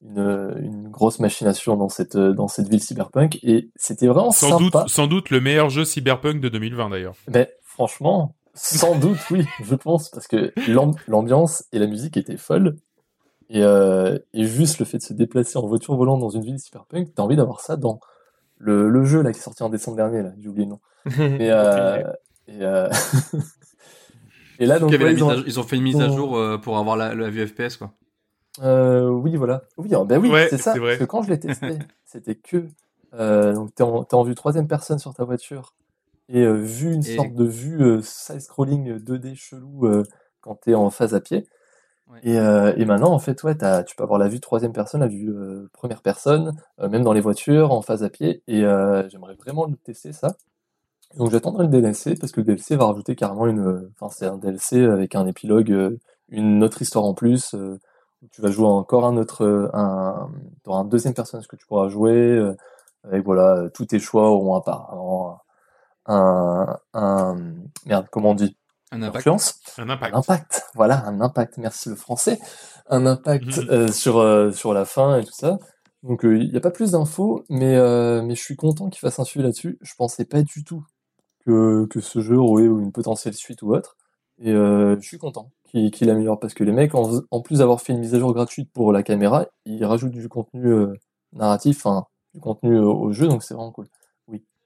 une, 0.01 0.53
une 0.61 0.89
grosse 0.89 1.19
machination 1.19 1.77
dans 1.77 1.89
cette, 1.89 2.17
dans 2.17 2.47
cette 2.49 2.67
ville 2.67 2.81
cyberpunk, 2.83 3.39
et 3.43 3.69
c'était 3.77 4.07
vraiment 4.07 4.31
Sans 4.31 4.59
doute, 4.59 4.75
sans 4.87 5.07
doute 5.07 5.29
le 5.29 5.39
meilleur 5.39 5.69
jeu 5.69 5.85
cyberpunk 5.85 6.41
de 6.41 6.49
2020 6.49 6.89
d'ailleurs. 6.89 7.15
Ben, 7.29 7.47
franchement, 7.63 8.35
sans 8.53 8.97
doute, 8.97 9.19
oui, 9.31 9.45
je 9.63 9.75
pense, 9.75 10.09
parce 10.09 10.27
que 10.27 10.53
l'am- 10.67 10.93
l'ambiance 11.07 11.65
et 11.71 11.79
la 11.79 11.87
musique 11.87 12.17
étaient 12.17 12.37
folles. 12.37 12.75
Et, 13.49 13.63
euh, 13.63 14.17
et 14.33 14.45
juste 14.45 14.79
le 14.79 14.85
fait 14.85 14.97
de 14.97 15.03
se 15.03 15.13
déplacer 15.13 15.57
en 15.57 15.67
voiture 15.67 15.95
volante 15.95 16.21
dans 16.21 16.29
une 16.29 16.43
ville 16.43 16.57
cyberpunk, 16.59 17.13
t'as 17.13 17.23
envie 17.23 17.35
d'avoir 17.35 17.59
ça 17.59 17.75
dans 17.75 17.99
le, 18.57 18.89
le 18.89 19.03
jeu 19.03 19.21
là 19.21 19.33
qui 19.33 19.39
est 19.39 19.43
sorti 19.43 19.61
en 19.63 19.69
décembre 19.69 19.97
dernier, 19.97 20.21
là, 20.21 20.31
j'ai 20.39 20.47
oublié 20.47 20.65
le 20.65 20.71
nom. 20.71 20.79
Et, 21.39 21.51
euh, 21.51 22.01
et, 22.47 22.61
euh, 22.61 22.89
et 24.59 24.65
là, 24.65 24.79
donc, 24.79 24.89
Il 24.89 24.93
y 24.93 24.95
avait 24.95 25.05
ouais, 25.05 25.11
la 25.11 25.11
ils, 25.11 25.15
mise 25.15 25.23
ont- 25.23 25.29
à- 25.29 25.43
ils 25.47 25.59
ont 25.59 25.63
fait 25.63 25.75
une 25.75 25.83
mise 25.83 25.99
à 26.01 26.09
jour 26.09 26.37
euh, 26.37 26.57
pour 26.57 26.77
avoir 26.77 26.95
la, 26.95 27.15
la 27.15 27.29
vue 27.29 27.45
FPS, 27.47 27.77
quoi. 27.77 27.91
Euh, 28.61 29.07
oui, 29.09 29.35
voilà. 29.35 29.63
Oui, 29.77 29.93
hein, 29.95 30.05
ben 30.05 30.19
oui, 30.21 30.29
Ouais, 30.29 30.47
c'est 30.49 30.57
ça. 30.57 30.73
c'est 30.73 30.79
vrai. 30.79 30.91
Parce 30.91 30.99
que 30.99 31.05
quand 31.05 31.23
je 31.23 31.29
l'ai 31.29 31.39
testé, 31.39 31.79
c'était 32.05 32.35
que 32.35 32.67
euh, 33.13 33.53
donc 33.53 33.73
t'es 33.73 33.83
en, 33.83 34.03
t'es 34.03 34.13
en 34.15 34.23
vue 34.23 34.35
troisième 34.35 34.67
personne 34.67 34.99
sur 34.99 35.13
ta 35.13 35.23
voiture 35.23 35.73
et 36.29 36.41
euh, 36.43 36.53
vu 36.53 36.93
une 36.93 37.03
Et- 37.03 37.15
sorte 37.15 37.33
de 37.35 37.45
vue 37.45 37.81
euh, 37.83 38.01
side-scrolling 38.01 38.99
2D 38.99 39.35
chelou 39.35 39.85
euh, 39.87 40.03
quand 40.41 40.55
t'es 40.55 40.73
en 40.75 40.89
phase 40.89 41.13
à 41.15 41.21
pied. 41.21 41.47
Ouais. 42.07 42.19
Et, 42.23 42.39
euh, 42.39 42.73
et 42.77 42.85
maintenant, 42.85 43.11
en 43.13 43.19
fait, 43.19 43.43
ouais, 43.43 43.55
t'as, 43.55 43.83
tu 43.83 43.95
peux 43.95 44.03
avoir 44.03 44.19
la 44.19 44.27
vue 44.29 44.39
troisième 44.41 44.73
personne, 44.73 45.01
la 45.01 45.07
vue 45.07 45.29
euh, 45.31 45.69
première 45.73 46.01
personne, 46.01 46.53
euh, 46.79 46.89
même 46.89 47.03
dans 47.03 47.13
les 47.13 47.21
voitures, 47.21 47.71
en 47.73 47.81
phase 47.81 48.03
à 48.03 48.09
pied. 48.09 48.43
Et 48.47 48.63
euh, 48.65 49.07
j'aimerais 49.09 49.35
vraiment 49.35 49.65
le 49.65 49.75
tester 49.77 50.13
ça. 50.13 50.35
Donc 51.17 51.29
j'attendrai 51.31 51.65
le 51.65 51.69
DLC 51.69 52.15
parce 52.15 52.31
que 52.31 52.39
le 52.41 52.45
DLC 52.45 52.75
va 52.75 52.85
rajouter 52.85 53.15
carrément 53.15 53.47
une. 53.47 53.89
Enfin, 53.99 54.13
c'est 54.15 54.25
un 54.25 54.37
DLC 54.37 54.83
avec 54.85 55.15
un 55.15 55.27
épilogue, 55.27 55.97
une 56.29 56.63
autre 56.63 56.81
histoire 56.81 57.05
en 57.05 57.13
plus. 57.13 57.53
euh, 57.55 57.79
où 58.23 58.27
tu 58.31 58.41
vas 58.41 58.51
jouer 58.51 58.67
encore 58.67 59.05
un 59.05 59.17
autre, 59.17 59.71
un, 59.73 60.29
dans 60.63 60.75
un 60.75 60.85
deuxième 60.85 61.13
personnage 61.15 61.47
que 61.47 61.55
tu 61.55 61.65
pourras 61.67 61.89
jouer. 61.89 62.11
euh, 62.13 62.55
avec 63.03 63.23
voilà, 63.25 63.67
tous 63.73 63.85
tes 63.87 63.99
choix 63.99 64.29
auront 64.29 64.53
apparemment 64.55 65.39
un, 66.05 66.77
un, 66.93 67.37
merde, 67.85 68.07
comment 68.11 68.31
on 68.31 68.35
dit, 68.35 68.57
Un 68.91 69.01
impact. 69.03 69.17
influence, 69.17 69.59
Un 69.77 69.89
un 69.89 70.13
impact. 70.13 70.63
Voilà, 70.75 71.05
un 71.05 71.21
impact. 71.21 71.57
Merci 71.57 71.89
le 71.89 71.95
français, 71.95 72.39
un 72.89 73.05
impact 73.05 73.57
Mhm. 73.57 73.67
euh, 73.69 73.87
sur 73.91 74.17
euh, 74.19 74.51
sur 74.51 74.73
la 74.73 74.85
fin 74.85 75.19
et 75.19 75.23
tout 75.23 75.33
ça. 75.33 75.57
Donc 76.03 76.25
euh, 76.25 76.37
il 76.37 76.49
n'y 76.51 76.57
a 76.57 76.61
pas 76.61 76.71
plus 76.71 76.91
d'infos, 76.91 77.43
mais 77.49 77.75
euh, 77.75 78.21
mais 78.23 78.35
je 78.35 78.41
suis 78.41 78.55
content 78.55 78.89
qu'il 78.89 78.99
fasse 78.99 79.19
un 79.19 79.23
suivi 79.23 79.43
là-dessus. 79.43 79.77
Je 79.81 79.93
pensais 79.95 80.25
pas 80.25 80.41
du 80.41 80.63
tout 80.63 80.83
que 81.45 81.85
que 81.89 82.01
ce 82.01 82.19
jeu 82.21 82.37
aurait 82.37 82.63
une 82.65 82.91
potentielle 82.91 83.33
suite 83.35 83.61
ou 83.63 83.73
autre. 83.75 83.97
Et 84.39 84.51
euh, 84.51 84.95
je 84.99 85.07
suis 85.07 85.19
content 85.19 85.51
qu'il 85.65 85.91
qu'il 85.91 86.09
améliore 86.09 86.39
parce 86.39 86.53
que 86.55 86.63
les 86.63 86.71
mecs, 86.71 86.95
en, 86.95 87.19
en 87.29 87.41
plus 87.41 87.59
d'avoir 87.59 87.81
fait 87.81 87.93
une 87.93 87.99
mise 87.99 88.15
à 88.15 88.19
jour 88.19 88.33
gratuite 88.33 88.71
pour 88.73 88.91
la 88.91 89.03
caméra, 89.03 89.45
ils 89.65 89.85
rajoutent 89.85 90.11
du 90.11 90.27
contenu 90.29 90.65
euh, 90.67 90.93
narratif, 91.33 91.77
enfin 91.85 92.05
du 92.33 92.39
contenu 92.39 92.75
euh, 92.75 92.83
au 92.85 93.11
jeu, 93.11 93.27
donc 93.27 93.43
c'est 93.43 93.53
vraiment 93.53 93.71
cool. 93.71 93.87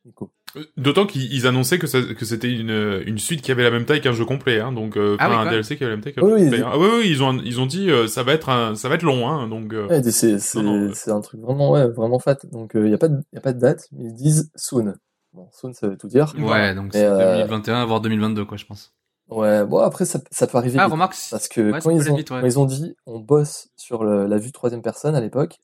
Nico. 0.05 0.31
Euh, 0.55 0.63
D'autant 0.77 1.05
qu'ils 1.05 1.33
ils 1.33 1.47
annonçaient 1.47 1.79
que, 1.79 1.87
ça- 1.87 2.01
que 2.01 2.25
c'était 2.25 2.51
une, 2.51 3.01
une 3.05 3.17
suite 3.17 3.41
qui 3.41 3.51
avait 3.51 3.63
la 3.63 3.71
même 3.71 3.85
taille 3.85 4.01
qu'un 4.01 4.13
jeu 4.13 4.23
complet, 4.25 4.59
hein, 4.59 4.71
donc 4.71 4.95
euh, 4.97 5.17
Ah 5.19 5.29
oui, 5.29 5.35
un 5.35 5.49
DLC 5.49 5.75
qui 5.77 5.83
avait 5.83 5.91
la 5.91 5.97
même 5.97 6.03
taille 6.03 6.13
qu'un 6.13 6.21
Oui, 6.21 6.39
jeu 6.39 6.45
complet. 6.45 6.57
ils- 6.59 6.63
hein. 6.63 6.69
Ah 6.71 6.77
oui, 6.79 6.87
oui, 6.99 7.07
ils 7.09 7.23
ont 7.23 7.37
ils 7.43 7.59
ont 7.59 7.65
dit 7.65 7.89
euh, 7.89 8.07
ça 8.07 8.23
va 8.23 8.33
être 8.33 8.49
un 8.49 8.75
ça 8.75 8.87
va 8.87 8.95
être 8.95 9.03
long, 9.03 9.27
hein, 9.27 9.47
donc. 9.47 9.73
euh, 9.73 9.87
Ouais, 9.87 10.01
c'est 10.93 11.11
un 11.11 11.21
truc 11.21 11.41
vraiment 11.41 11.71
ouais, 11.71 11.87
vraiment 11.89 12.19
fat. 12.19 12.37
Donc 12.51 12.71
il 12.75 12.87
y 12.89 12.93
a 12.93 12.97
pas 12.97 13.07
de 13.09 13.17
y 13.33 13.37
a 13.37 13.41
pas 13.41 13.53
de 13.53 13.59
date, 13.59 13.87
mais 13.91 14.05
ils 14.05 14.13
disent 14.13 14.51
soon. 14.55 14.93
Bon, 15.33 15.49
soon 15.51 15.73
ça 15.73 15.87
veut 15.87 15.97
tout 15.97 16.07
dire. 16.07 16.33
Ouais, 16.37 16.73
donc 16.75 16.91
c'est 16.93 17.03
euh, 17.05 17.35
2021 17.47 17.85
voire 17.85 17.99
2022 18.01 18.45
quoi, 18.45 18.57
je 18.57 18.65
pense. 18.65 18.93
Ouais, 19.27 19.65
bon 19.65 19.79
après 19.79 20.05
ça, 20.05 20.19
ça 20.31 20.45
peut 20.47 20.57
arriver 20.59 20.77
Ah, 20.79 20.83
vite. 20.85 20.91
remarque. 20.93 21.15
Parce 21.31 21.47
que 21.47 21.71
Ouais, 21.71 21.79
quand, 21.81 21.89
ils 21.89 22.11
ont, 22.11 22.15
vite, 22.15 22.29
ouais. 22.29 22.41
quand 22.41 22.45
ils 22.45 22.59
ont 22.59 22.65
dit 22.65 22.95
on 23.07 23.19
bosse 23.19 23.69
sur 23.75 24.03
le- 24.03 24.27
la 24.27 24.37
vue 24.37 24.51
troisième 24.51 24.83
personne 24.83 25.15
à 25.15 25.19
l'époque, 25.19 25.57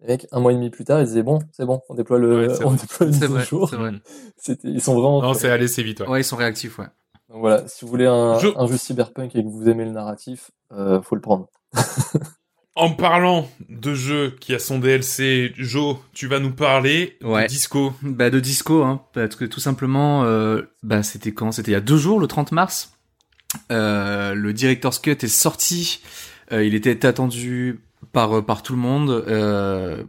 les 0.00 0.08
mecs, 0.08 0.26
un 0.32 0.40
mois 0.40 0.52
et 0.52 0.54
demi 0.56 0.70
plus 0.70 0.84
tard, 0.84 1.00
ils 1.00 1.06
disaient 1.06 1.22
bon, 1.22 1.38
c'est 1.52 1.64
bon, 1.66 1.80
on 1.88 1.94
déploie 1.94 2.18
le, 2.18 2.48
Ouais, 2.48 2.54
c'est 2.54 2.64
on 2.64 2.70
vrai. 2.70 2.78
déploie 2.80 3.06
le 3.06 3.12
C'est 3.12 3.26
vrai, 3.26 3.44
jour. 3.44 3.68
c'est 3.70 3.76
vrai. 3.76 3.92
ils 4.64 4.80
sont 4.82 4.94
vraiment. 4.94 5.22
Non, 5.22 5.34
c'est 5.34 5.48
allé 5.50 5.64
assez 5.64 5.82
vite. 5.82 6.00
Ouais. 6.00 6.08
Ouais, 6.08 6.20
ils 6.20 6.24
sont 6.24 6.36
réactifs, 6.36 6.78
ouais. 6.78 6.86
Donc 7.28 7.40
voilà, 7.40 7.66
si 7.66 7.84
vous 7.84 7.90
voulez 7.90 8.06
un, 8.06 8.38
Je- 8.38 8.48
un 8.56 8.66
jeu 8.66 8.76
cyberpunk 8.76 9.34
et 9.34 9.42
que 9.42 9.48
vous 9.48 9.68
aimez 9.68 9.84
le 9.84 9.90
narratif, 9.90 10.50
euh, 10.72 11.00
faut 11.02 11.14
le 11.14 11.20
prendre. 11.20 11.48
En 12.78 12.90
parlant 12.90 13.48
de 13.70 13.94
jeu 13.94 14.36
qui 14.38 14.54
a 14.54 14.58
son 14.58 14.78
DLC, 14.78 15.54
Joe, 15.56 15.96
tu 16.12 16.26
vas 16.26 16.40
nous 16.40 16.52
parler 16.52 17.16
Ouais. 17.24 17.44
de 17.44 17.48
Disco. 17.48 17.94
Bah 18.02 18.28
de 18.28 18.38
disco, 18.38 18.82
hein, 18.82 19.00
parce 19.14 19.34
que 19.34 19.46
tout 19.46 19.60
simplement, 19.60 20.24
euh, 20.24 20.60
bah 20.82 21.02
c'était 21.02 21.32
quand? 21.32 21.52
C'était 21.52 21.70
il 21.70 21.74
y 21.74 21.76
a 21.76 21.80
deux 21.80 21.96
jours, 21.96 22.20
le 22.20 22.26
30 22.26 22.52
mars. 22.52 22.92
Euh, 23.72 24.34
le 24.34 24.52
Director's 24.52 24.98
Cut 24.98 25.12
est 25.22 25.26
sorti. 25.28 26.02
Euh, 26.52 26.64
il 26.66 26.74
était 26.74 27.06
attendu 27.06 27.80
par 28.16 28.42
par 28.42 28.62
tout 28.62 28.72
le 28.72 28.78
monde. 28.78 29.10
Euh, 29.28 30.02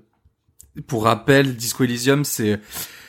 pour 0.88 1.04
rappel, 1.04 1.58
Disco 1.58 1.84
Elysium, 1.84 2.24
c'est 2.24 2.62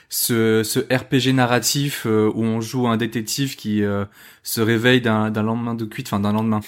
ce, 0.09 0.65
ce 0.65 0.81
RPG 0.81 1.33
narratif 1.35 2.05
euh, 2.05 2.29
où 2.35 2.43
on 2.43 2.61
joue 2.61 2.89
un 2.89 2.97
détective 2.97 3.55
qui 3.55 3.85
euh, 3.85 4.07
se 4.43 4.61
réveille 4.61 5.01
d'un 5.01 5.31
lendemain 5.31 5.75
de 5.77 5.85
cuite, 5.85 6.09
enfin 6.09 6.19
d'un 6.19 6.33
lendemain 6.33 6.61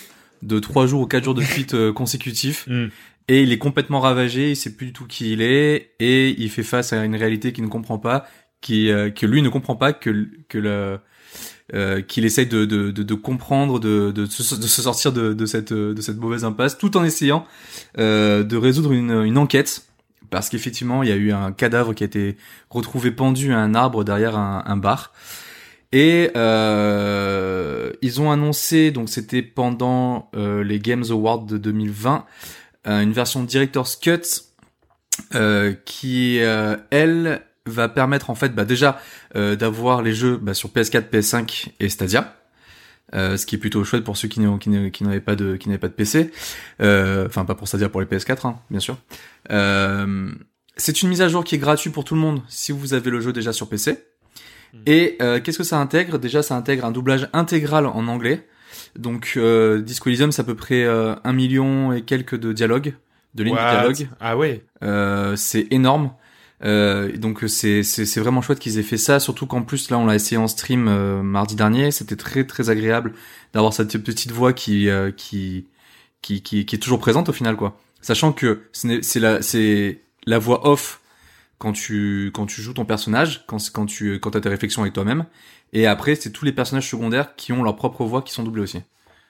de 0.43 0.61
trois 0.61 0.87
jours 0.87 1.01
ou 1.01 1.07
quatre 1.07 1.25
jours 1.25 1.35
de 1.35 1.43
cuite 1.43 1.75
euh, 1.75 1.93
consécutifs 1.93 2.67
Mm. 2.69 2.87
et 3.27 3.43
il 3.43 3.51
est 3.51 3.59
complètement 3.59 3.99
ravagé, 3.99 4.51
il 4.51 4.57
sait 4.57 4.77
plus 4.77 4.87
du 4.87 4.93
tout 4.93 5.07
qui 5.07 5.33
il 5.33 5.43
est 5.43 5.95
et 5.99 6.31
il 6.41 6.51
fait 6.51 6.63
face 6.63 6.93
à 6.93 7.05
une 7.05 7.17
réalité 7.17 7.53
qu'il 7.53 7.65
ne 7.65 7.69
comprend 7.69 7.99
pas, 7.99 8.27
qui 8.61 8.93
euh, 8.93 9.11
que 9.11 9.27
lui 9.27 9.43
ne 9.43 9.49
comprend 9.49 9.75
pas, 9.75 9.93
que 9.93 10.29
que 10.49 10.59
le 10.59 11.01
euh, 11.75 12.01
qu'il 12.01 12.25
essaye 12.25 12.47
de, 12.47 12.65
de, 12.65 12.91
de, 12.91 13.03
de 13.03 13.15
comprendre, 13.15 13.79
de, 13.79 14.11
de, 14.11 14.27
se, 14.27 14.55
de 14.55 14.67
se 14.67 14.83
sortir 14.83 15.13
de, 15.13 15.33
de 15.35 15.47
cette 15.47 15.73
de 15.73 16.01
cette 16.01 16.19
mauvaise 16.19 16.45
impasse, 16.45 16.79
tout 16.79 16.97
en 16.97 17.05
essayant 17.05 17.45
euh, 17.99 18.43
de 18.43 18.57
résoudre 18.57 18.93
une, 18.93 19.25
une 19.25 19.39
enquête. 19.39 19.85
Parce 20.31 20.49
qu'effectivement, 20.49 21.03
il 21.03 21.09
y 21.09 21.13
a 21.13 21.17
eu 21.17 21.33
un 21.33 21.51
cadavre 21.51 21.93
qui 21.93 22.05
a 22.05 22.07
été 22.07 22.37
retrouvé 22.71 23.11
pendu 23.11 23.53
à 23.53 23.59
un 23.59 23.75
arbre 23.75 24.05
derrière 24.05 24.37
un, 24.39 24.63
un 24.65 24.77
bar. 24.77 25.13
Et 25.93 26.31
euh, 26.37 27.91
ils 28.01 28.21
ont 28.21 28.31
annoncé, 28.31 28.93
donc 28.93 29.09
c'était 29.09 29.43
pendant 29.43 30.31
euh, 30.37 30.63
les 30.63 30.79
Games 30.79 31.05
Awards 31.11 31.43
de 31.43 31.59
2020, 31.59 32.25
euh, 32.87 33.01
une 33.01 33.13
version 33.13 33.43
Director's 33.43 33.97
Cut 33.97 34.23
qui, 35.85 36.39
elle, 36.39 37.43
va 37.67 37.89
permettre 37.89 38.31
en 38.31 38.35
fait 38.35 38.55
bah, 38.55 38.65
déjà 38.65 39.01
euh, 39.37 39.57
d'avoir 39.57 40.03
les 40.03 40.15
jeux 40.15 40.37
bah, 40.37 40.55
sur 40.55 40.71
PS4, 40.71 41.11
PS5 41.11 41.69
et 41.81 41.89
Stadia. 41.89 42.37
Euh, 43.13 43.37
ce 43.37 43.45
qui 43.45 43.57
est 43.57 43.59
plutôt 43.59 43.83
chouette 43.83 44.05
pour 44.05 44.17
ceux 44.17 44.29
qui 44.29 44.39
n'avaient 44.41 45.21
pas 45.21 45.35
de 45.35 45.57
qui 45.57 45.69
n'avaient 45.69 45.79
pas 45.81 45.89
de 45.89 45.93
PC, 45.93 46.31
Euh, 46.81 47.27
enfin 47.27 47.45
pas 47.45 47.57
pour 47.57 47.67
Stadia 47.67 47.89
pour 47.89 48.01
les 48.01 48.07
PS4 48.07 48.47
hein, 48.47 48.61
bien 48.71 48.79
sûr. 48.79 48.99
Euh, 49.51 50.31
c'est 50.77 51.03
une 51.03 51.09
mise 51.09 51.21
à 51.21 51.29
jour 51.29 51.43
qui 51.45 51.57
est 51.57 51.59
gratuite 51.59 51.93
pour 51.93 52.05
tout 52.05 52.15
le 52.15 52.21
monde 52.21 52.41
si 52.49 52.71
vous 52.73 52.95
avez 52.95 53.11
le 53.11 53.21
jeu 53.21 53.33
déjà 53.33 53.53
sur 53.53 53.69
PC. 53.69 53.99
Et 54.87 55.17
euh, 55.21 55.41
qu'est-ce 55.41 55.59
que 55.59 55.65
ça 55.65 55.79
intègre? 55.79 56.19
Déjà, 56.19 56.43
ça 56.43 56.57
intègre 56.57 56.85
un 56.85 56.93
doublage 56.93 57.29
intégral 57.33 57.87
en 57.87 58.07
anglais. 58.07 58.47
Donc, 58.97 59.35
euh, 59.37 59.81
Disco 59.83 60.09
Elysium, 60.09 60.33
c'est 60.33 60.43
à 60.43 60.45
peu 60.45 60.55
près 60.55 60.85
euh, 60.85 61.15
un 61.25 61.33
million 61.33 61.93
et 61.93 62.03
quelques 62.03 62.39
de 62.39 62.53
dialogues, 62.53 62.95
de 63.35 63.43
lignes 63.45 63.57
de 63.57 63.59
dialogue. 63.59 64.09
Ah 64.21 64.37
ouais. 64.37 64.65
Euh, 64.83 65.35
c'est 65.37 65.67
énorme. 65.73 66.13
Euh, 66.63 67.17
donc 67.17 67.45
c'est 67.47 67.83
c'est 67.83 68.21
vraiment 68.21 68.43
chouette 68.43 68.59
qu'ils 68.59 68.79
aient 68.79 68.83
fait 68.83 68.99
ça, 68.99 69.19
surtout 69.19 69.47
qu'en 69.47 69.63
plus 69.63 69.91
là 69.91 69.99
on 69.99 70.05
l'a 70.07 70.15
essayé 70.15 70.37
en 70.37 70.47
stream 70.47 70.89
euh, 70.89 71.23
mardi 71.23 71.55
dernier, 71.55 71.91
c'était 71.91 72.17
très 72.17 72.45
très 72.45 72.69
agréable 72.69 73.15
d'avoir 73.55 73.73
cette 73.73 73.97
petite 73.99 74.31
voix 74.31 74.53
qui 74.53 74.91
euh, 74.91 75.11
qui, 75.11 75.69
qui 76.21 76.43
qui 76.43 76.61
est 76.61 76.79
toujours 76.79 76.99
présente 77.01 77.31
au 77.31 77.33
final 77.33 77.57
quoi. 77.57 77.79
Sachant 78.03 78.33
que 78.33 78.63
c'est 78.73 79.21
la 79.21 79.41
c'est 79.41 80.03
la 80.27 80.39
voix 80.39 80.69
off 80.69 81.01
quand 81.59 81.73
tu 81.73 82.31
quand 82.35 82.47
tu 82.47 82.61
joues 82.63 82.75
ton 82.75 82.85
personnage, 82.85 83.45
quand 83.47 83.59
quand 83.73 83.87
tu 83.87 84.21
quand 84.21 84.33
t'as 84.33 84.41
tes 84.41 84.49
réflexions 84.51 84.83
avec 84.83 84.95
toi-même, 84.95 85.25
et 85.73 85.87
après 85.87 86.15
c'est 86.15 86.31
tous 86.31 86.45
les 86.45 86.53
personnages 86.53 86.89
secondaires 86.89 87.37
qui 87.37 87.53
ont 87.53 87.63
leur 87.63 87.77
propre 87.77 88.05
voix 88.05 88.23
qui 88.23 88.33
sont 88.33 88.43
doublés 88.43 88.63
aussi. 88.63 88.83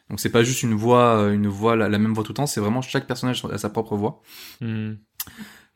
Donc 0.08 0.18
c'est 0.18 0.30
pas 0.30 0.42
juste 0.42 0.64
une 0.64 0.74
voix 0.74 1.18
euh, 1.18 1.32
une 1.32 1.46
voix 1.46 1.76
la, 1.76 1.88
même 1.88 2.12
voix 2.12 2.24
tout 2.24 2.32
le 2.32 2.36
temps, 2.36 2.46
c'est 2.46 2.60
vraiment 2.60 2.82
chaque 2.82 3.06
personnage 3.06 3.44
a 3.50 3.58
sa 3.58 3.70
propre 3.70 3.96
voix. 3.96 4.22
Mm. 4.60 4.94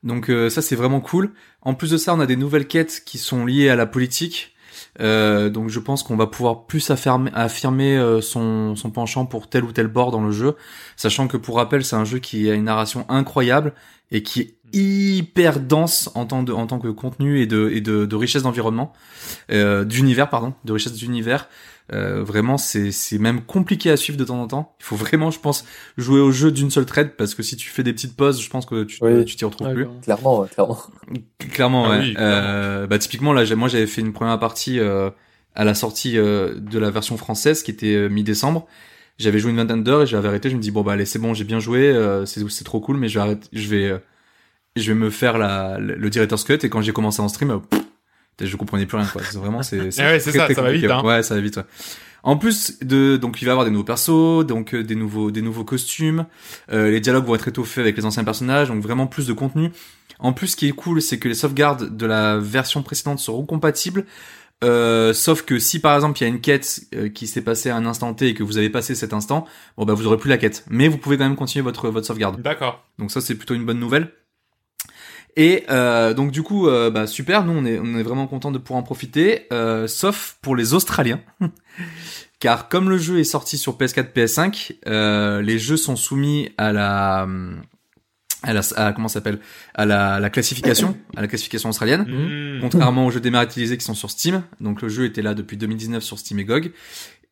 Donc 0.05 0.31
euh, 0.31 0.49
ça 0.49 0.63
c'est 0.63 0.77
vraiment 0.77 1.01
cool. 1.01 1.33
En 1.63 1.75
plus 1.75 1.91
de 1.91 1.97
ça, 1.97 2.15
on 2.15 2.21
a 2.21 2.27
des 2.27 2.37
nouvelles 2.37 2.69
quêtes 2.69 3.03
qui 3.05 3.19
sont 3.19 3.45
liées 3.45 3.69
à 3.69 3.77
la 3.77 3.87
politique. 3.87 4.55
Euh, 5.01 5.51
donc 5.51 5.69
je 5.69 5.81
pense 5.81 6.03
qu'on 6.03 6.17
va 6.17 6.27
pouvoir 6.27 6.67
plus 6.67 6.91
affirmer, 6.91 7.97
euh, 7.97 8.21
son, 8.21 8.75
penchant 8.93 9.27
pour 9.27 9.49
tel 9.49 9.65
ou 9.65 9.73
tel 9.73 9.89
bord 9.89 10.11
dans 10.11 10.23
le 10.23 10.31
jeu, 10.31 10.57
sachant 10.97 11.27
que 11.27 11.37
pour 11.37 11.57
rappel 11.57 11.85
c'est 11.85 11.97
un 11.97 12.05
jeu 12.05 12.19
qui 12.19 12.49
a 12.51 12.55
une 12.55 12.65
narration 12.65 13.05
incroyable 13.09 13.73
et 14.11 14.23
qui 14.23 14.41
est 14.41 14.55
hyper 14.73 15.61
dense 15.61 16.11
en 16.15 16.27
tant, 16.27 16.45
que 16.79 16.89
contenu 16.89 17.41
et 17.41 17.47
de 17.47 18.15
richesse 18.15 18.43
d'environnement, 18.43 18.93
euh, 19.51 19.85
d'univers 19.85 20.29
pardon, 20.29 20.55
de 20.65 20.73
richesse 20.73 20.93
d'univers. 20.93 21.49
Euh, 21.93 22.25
vraiment 22.25 22.57
c'est 22.57 22.93
c'est 22.93 23.19
même 23.19 23.43
compliqué 23.43 23.91
à 23.91 23.99
suivre 23.99 24.19
de 24.19 24.25
temps 24.25 24.41
en 24.41 24.47
temps. 24.47 24.75
Il 24.81 24.85
faut 24.85 24.97
vraiment 24.97 25.31
je 25.31 25.39
pense 25.39 25.67
jouer 25.99 26.21
au 26.21 26.31
jeu 26.33 26.51
d'une 26.51 26.71
seule 26.71 26.87
traite 26.87 27.17
parce 27.19 27.35
que 27.35 27.43
si 27.43 27.57
tu 27.57 27.69
fais 27.69 27.83
des 27.83 27.93
petites 27.93 28.17
pauses, 28.17 28.41
je 28.43 28.49
pense 28.49 28.65
que 28.65 28.85
tu 28.85 28.99
Oui. 29.03 29.23
tu 29.27 29.37
t'y 29.37 29.45
retrouves 29.45 29.67
Ouais, 29.69 29.75
plus. 29.75 29.85
clairement. 29.85 30.01
Clairement, 30.01 30.41
ouais, 30.41 30.49
clairement. 30.49 30.79
Clairement, 31.53 31.85
Ah 31.87 31.91
ouais. 31.91 31.99
oui, 32.01 32.15
Euh, 32.19 32.87
bah 32.87 32.99
typiquement 32.99 33.33
là, 33.35 33.45
j'ai- 33.45 33.55
moi 33.55 33.69
j'avais 33.69 33.87
fait 33.87 34.01
une 34.01 34.15
première 34.15 34.39
partie 34.39 34.79
euh, 34.81 35.11
à 35.55 35.65
la 35.65 35.75
sortie 35.75 36.17
euh, 36.17 36.55
de 36.59 36.79
la 36.79 36.91
version 36.91 37.17
française 37.19 37.63
qui 37.63 37.71
était 37.71 37.95
euh, 37.95 38.09
mi-décembre. 38.09 38.67
J'avais 39.19 39.39
joué 39.39 39.51
une 39.51 39.59
vingtaine 39.59 39.85
d'heures 39.85 40.03
et 40.03 40.07
j'avais 40.07 40.29
arrêté. 40.29 40.49
Je 40.51 40.57
me 40.57 40.61
dis 40.63 40.71
bon 40.71 40.81
bah 40.83 40.93
allez 40.93 41.05
c'est 41.05 41.19
bon, 41.19 41.35
j'ai 41.35 41.45
bien 41.45 41.61
joué, 41.61 41.87
euh, 41.89 42.25
c'est 42.25 42.49
c'est 42.49 42.65
trop 42.65 42.81
cool, 42.81 42.97
mais 42.97 43.09
je 43.09 43.19
vais 43.19 43.23
arrêter, 43.23 43.47
je 43.53 43.69
vais 43.69 43.85
euh, 43.91 43.99
je 44.77 44.91
vais 44.91 44.99
me 44.99 45.11
faire 45.11 45.37
la 45.39 45.79
le, 45.79 45.95
le 45.97 46.11
director's 46.11 46.45
cut 46.45 46.55
et 46.63 46.71
quand 46.71 46.81
j'ai 46.81 46.93
commencé 46.95 47.21
en 47.21 47.29
stream, 47.29 47.51
euh, 47.51 47.59
pff, 47.59 47.83
je 48.41 48.57
comprenais 48.57 48.87
plus 48.87 48.97
rien 48.97 49.07
quoi. 49.07 49.23
Vraiment 49.35 49.63
c'est 49.63 49.79
Ah 49.99 50.13
ouais, 50.13 50.21
c'est 50.21 50.31
très, 50.31 50.39
ça, 50.39 50.45
très 50.47 50.55
ça 50.55 50.63
va 50.63 50.73
vite, 50.73 50.85
hein. 50.85 51.03
Ouais, 51.05 51.23
ça 51.23 51.35
va 51.35 51.41
vite. 51.41 51.57
Ouais. 51.57 51.65
En 52.23 52.37
plus 52.37 52.79
de 52.81 53.17
donc 53.17 53.43
il 53.43 53.45
va 53.45 53.51
y 53.51 53.53
avoir 53.53 53.65
des 53.67 53.71
nouveaux 53.71 53.85
persos, 53.85 54.47
donc 54.47 54.75
euh, 54.75 54.83
des 54.83 54.95
nouveaux 54.95 55.31
des 55.31 55.43
nouveaux 55.43 55.65
costumes. 55.65 56.27
Euh, 56.73 56.91
les 56.91 57.01
dialogues 57.01 57.27
vont 57.27 57.35
être 57.35 57.49
étoffés 57.49 57.81
avec 57.81 57.97
les 57.97 58.05
anciens 58.07 58.25
personnages, 58.25 58.69
donc 58.69 58.83
vraiment 58.83 59.07
plus 59.07 59.27
de 59.27 59.33
contenu. 59.33 59.71
En 60.21 60.33
plus, 60.33 60.49
ce 60.49 60.57
qui 60.57 60.69
est 60.69 60.73
cool, 60.73 61.03
c'est 61.03 61.19
que 61.19 61.29
les 61.29 61.35
sauvegardes 61.35 61.97
de 61.97 62.07
la 62.07 62.39
version 62.39 62.83
précédente 62.83 63.19
seront 63.19 63.45
compatibles. 63.45 64.07
Euh, 64.63 65.13
sauf 65.13 65.43
que 65.43 65.59
si 65.59 65.81
par 65.81 65.95
exemple 65.95 66.19
il 66.19 66.23
y 66.23 66.25
a 66.25 66.29
une 66.29 66.41
quête 66.41 66.83
euh, 66.95 67.09
qui 67.11 67.27
s'est 67.27 67.43
passée 67.43 67.69
à 67.69 67.77
un 67.77 67.85
instant 67.85 68.15
T 68.15 68.29
et 68.29 68.35
que 68.35 68.43
vous 68.43 68.57
avez 68.57 68.71
passé 68.71 68.95
cet 68.95 69.13
instant, 69.13 69.47
bon 69.77 69.85
bah 69.85 69.93
vous 69.93 70.07
aurez 70.07 70.17
plus 70.17 70.31
la 70.31 70.39
quête, 70.39 70.65
mais 70.71 70.89
vous 70.89 70.97
pouvez 70.97 71.19
quand 71.19 71.25
même 71.25 71.37
continuer 71.37 71.63
votre 71.63 71.91
votre 71.91 72.07
sauvegarde. 72.07 72.41
D'accord. 72.41 72.83
Donc 72.99 73.11
ça 73.11 73.21
c'est 73.21 73.35
plutôt 73.35 73.55
une 73.55 73.67
bonne 73.67 73.81
nouvelle. 73.81 74.13
Et 75.37 75.65
euh, 75.69 76.15
donc 76.15 76.31
du 76.31 76.43
coup 76.43 76.69
euh, 76.69 76.91
bah 76.91 77.07
super, 77.07 77.45
nous 77.45 77.53
on 77.53 77.65
est 77.65 77.79
on 77.79 77.99
est 77.99 78.03
vraiment 78.03 78.27
content 78.27 78.53
de 78.53 78.59
pouvoir 78.59 78.81
en 78.81 78.83
profiter, 78.85 79.47
euh, 79.53 79.89
sauf 79.89 80.39
pour 80.43 80.55
les 80.55 80.75
Australiens, 80.75 81.21
car 82.39 82.69
comme 82.69 82.89
le 82.89 82.99
jeu 82.99 83.19
est 83.19 83.25
sorti 83.25 83.59
sur 83.59 83.77
PS4 83.77 84.13
PS5, 84.13 84.77
euh, 84.87 85.43
les 85.43 85.59
jeux 85.59 85.77
sont 85.77 85.97
soumis 85.97 86.51
à 86.57 86.73
la 86.73 87.27
à 88.45 88.53
la 88.53 88.61
à, 88.77 88.93
comment 88.93 89.09
s'appelle? 89.09 89.41
À 89.75 89.87
la, 89.87 90.21
la 90.21 90.31
classification 90.31 90.97
à 91.17 91.23
la 91.23 91.27
classification 91.27 91.71
australienne. 91.71 92.03
Mm. 92.03 92.61
Contrairement 92.61 93.07
aux 93.07 93.11
jeux 93.11 93.21
dématérialisés 93.21 93.77
qui 93.77 93.85
sont 93.85 93.95
sur 93.95 94.13
Steam, 94.13 94.45
donc 94.61 94.83
le 94.83 94.89
jeu 94.89 95.05
était 95.05 95.23
là 95.23 95.35
depuis 95.35 95.57
2019 95.57 96.05
sur 96.05 96.19
Steam 96.19 96.39
et 96.39 96.45
GOG, 96.45 96.71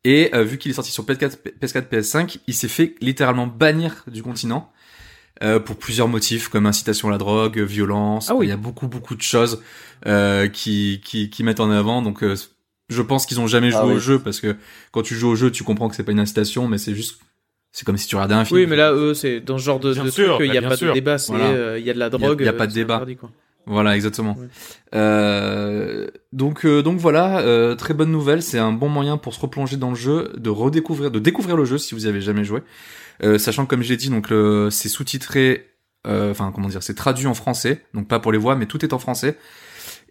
et 0.04 0.34
euh, 0.34 0.42
vu 0.42 0.58
qu'il 0.58 0.70
est 0.70 0.74
sorti 0.74 0.90
sur 0.90 1.04
PS4, 1.04 1.36
PS4, 1.60 1.88
PS5, 1.88 2.38
il 2.46 2.54
s'est 2.54 2.68
fait 2.68 2.96
littéralement 3.00 3.46
bannir 3.46 4.04
du 4.08 4.22
continent 4.22 4.72
euh, 5.42 5.58
pour 5.58 5.76
plusieurs 5.76 6.08
motifs 6.08 6.48
comme 6.48 6.66
incitation 6.66 7.08
à 7.08 7.10
la 7.12 7.18
drogue, 7.18 7.58
violence. 7.58 8.30
Ah 8.30 8.34
oui. 8.34 8.46
Il 8.46 8.48
y 8.50 8.52
a 8.52 8.56
beaucoup 8.56 8.86
beaucoup 8.88 9.14
de 9.14 9.22
choses 9.22 9.60
euh, 10.06 10.48
qui, 10.48 11.00
qui 11.04 11.30
qui 11.30 11.42
mettent 11.44 11.60
en 11.60 11.70
avant. 11.70 12.02
Donc 12.02 12.22
euh, 12.22 12.36
je 12.88 13.02
pense 13.02 13.26
qu'ils 13.26 13.40
ont 13.40 13.46
jamais 13.46 13.70
joué 13.70 13.80
Ah 13.82 13.86
au 13.86 13.94
oui. 13.94 14.00
jeu 14.00 14.18
parce 14.18 14.40
que 14.40 14.56
quand 14.92 15.02
tu 15.02 15.14
joues 15.14 15.28
au 15.30 15.36
jeu, 15.36 15.50
tu 15.50 15.64
comprends 15.64 15.88
que 15.88 15.96
c'est 15.96 16.04
pas 16.04 16.12
une 16.12 16.20
incitation, 16.20 16.68
mais 16.68 16.78
c'est 16.78 16.94
juste 16.94 17.18
c'est 17.72 17.86
comme 17.86 17.96
si 17.96 18.06
tu 18.06 18.16
regardais 18.16 18.34
un 18.34 18.44
film. 18.44 18.60
Oui, 18.60 18.66
mais 18.66 18.76
là, 18.76 18.92
eux, 18.92 19.14
c'est 19.14 19.40
dans 19.40 19.56
ce 19.56 19.64
genre 19.64 19.80
de, 19.80 19.94
Bien 19.94 20.04
de 20.04 20.10
sûr, 20.10 20.34
truc, 20.34 20.46
il 20.46 20.48
bah, 20.48 20.54
y 20.54 20.58
a 20.58 20.60
bien 20.60 20.68
pas 20.68 20.76
sûr. 20.76 20.88
de 20.88 20.92
débat, 20.92 21.16
c'est, 21.16 21.32
Voilà. 21.32 21.46
euh, 21.46 21.78
il 21.78 21.86
y 21.86 21.90
a 21.90 21.94
de 21.94 21.98
la 21.98 22.10
drogue. 22.10 22.36
il 22.40 22.44
y 22.44 22.48
a 22.48 22.52
pas 22.52 22.64
euh, 22.64 22.66
de 22.66 22.72
c'est 22.72 22.78
débat. 22.80 22.96
interdit, 22.96 23.16
quoi. 23.16 23.30
Voilà, 23.64 23.94
exactement. 23.94 24.36
Ouais. 24.38 24.48
Euh, 24.94 26.06
donc, 26.32 26.64
euh, 26.66 26.82
donc 26.82 26.98
voilà, 26.98 27.38
euh, 27.40 27.74
très 27.74 27.94
bonne 27.94 28.10
nouvelle. 28.10 28.42
C'est 28.42 28.58
un 28.58 28.72
bon 28.72 28.88
moyen 28.88 29.16
pour 29.16 29.34
se 29.34 29.40
replonger 29.40 29.76
dans 29.76 29.90
le 29.90 29.96
jeu, 29.96 30.32
de 30.36 30.50
redécouvrir, 30.50 31.10
de 31.10 31.18
découvrir 31.18 31.56
le 31.56 31.64
jeu 31.64 31.78
si 31.78 31.94
vous 31.94 32.06
y 32.06 32.08
avez 32.08 32.20
jamais 32.20 32.44
joué. 32.44 32.60
Euh, 33.22 33.38
sachant 33.38 33.64
que 33.64 33.70
comme 33.70 33.82
j'ai 33.82 33.96
dit, 33.96 34.10
donc 34.10 34.30
le- 34.30 34.68
c'est 34.70 34.88
sous-titré, 34.88 35.68
euh, 36.06 36.30
enfin 36.30 36.52
comment 36.54 36.68
dire, 36.68 36.82
c'est 36.82 36.94
traduit 36.94 37.26
en 37.26 37.34
français, 37.34 37.84
donc 37.94 38.08
pas 38.08 38.20
pour 38.20 38.32
les 38.32 38.38
voix, 38.38 38.56
mais 38.56 38.66
tout 38.66 38.84
est 38.84 38.92
en 38.92 38.98
français. 38.98 39.38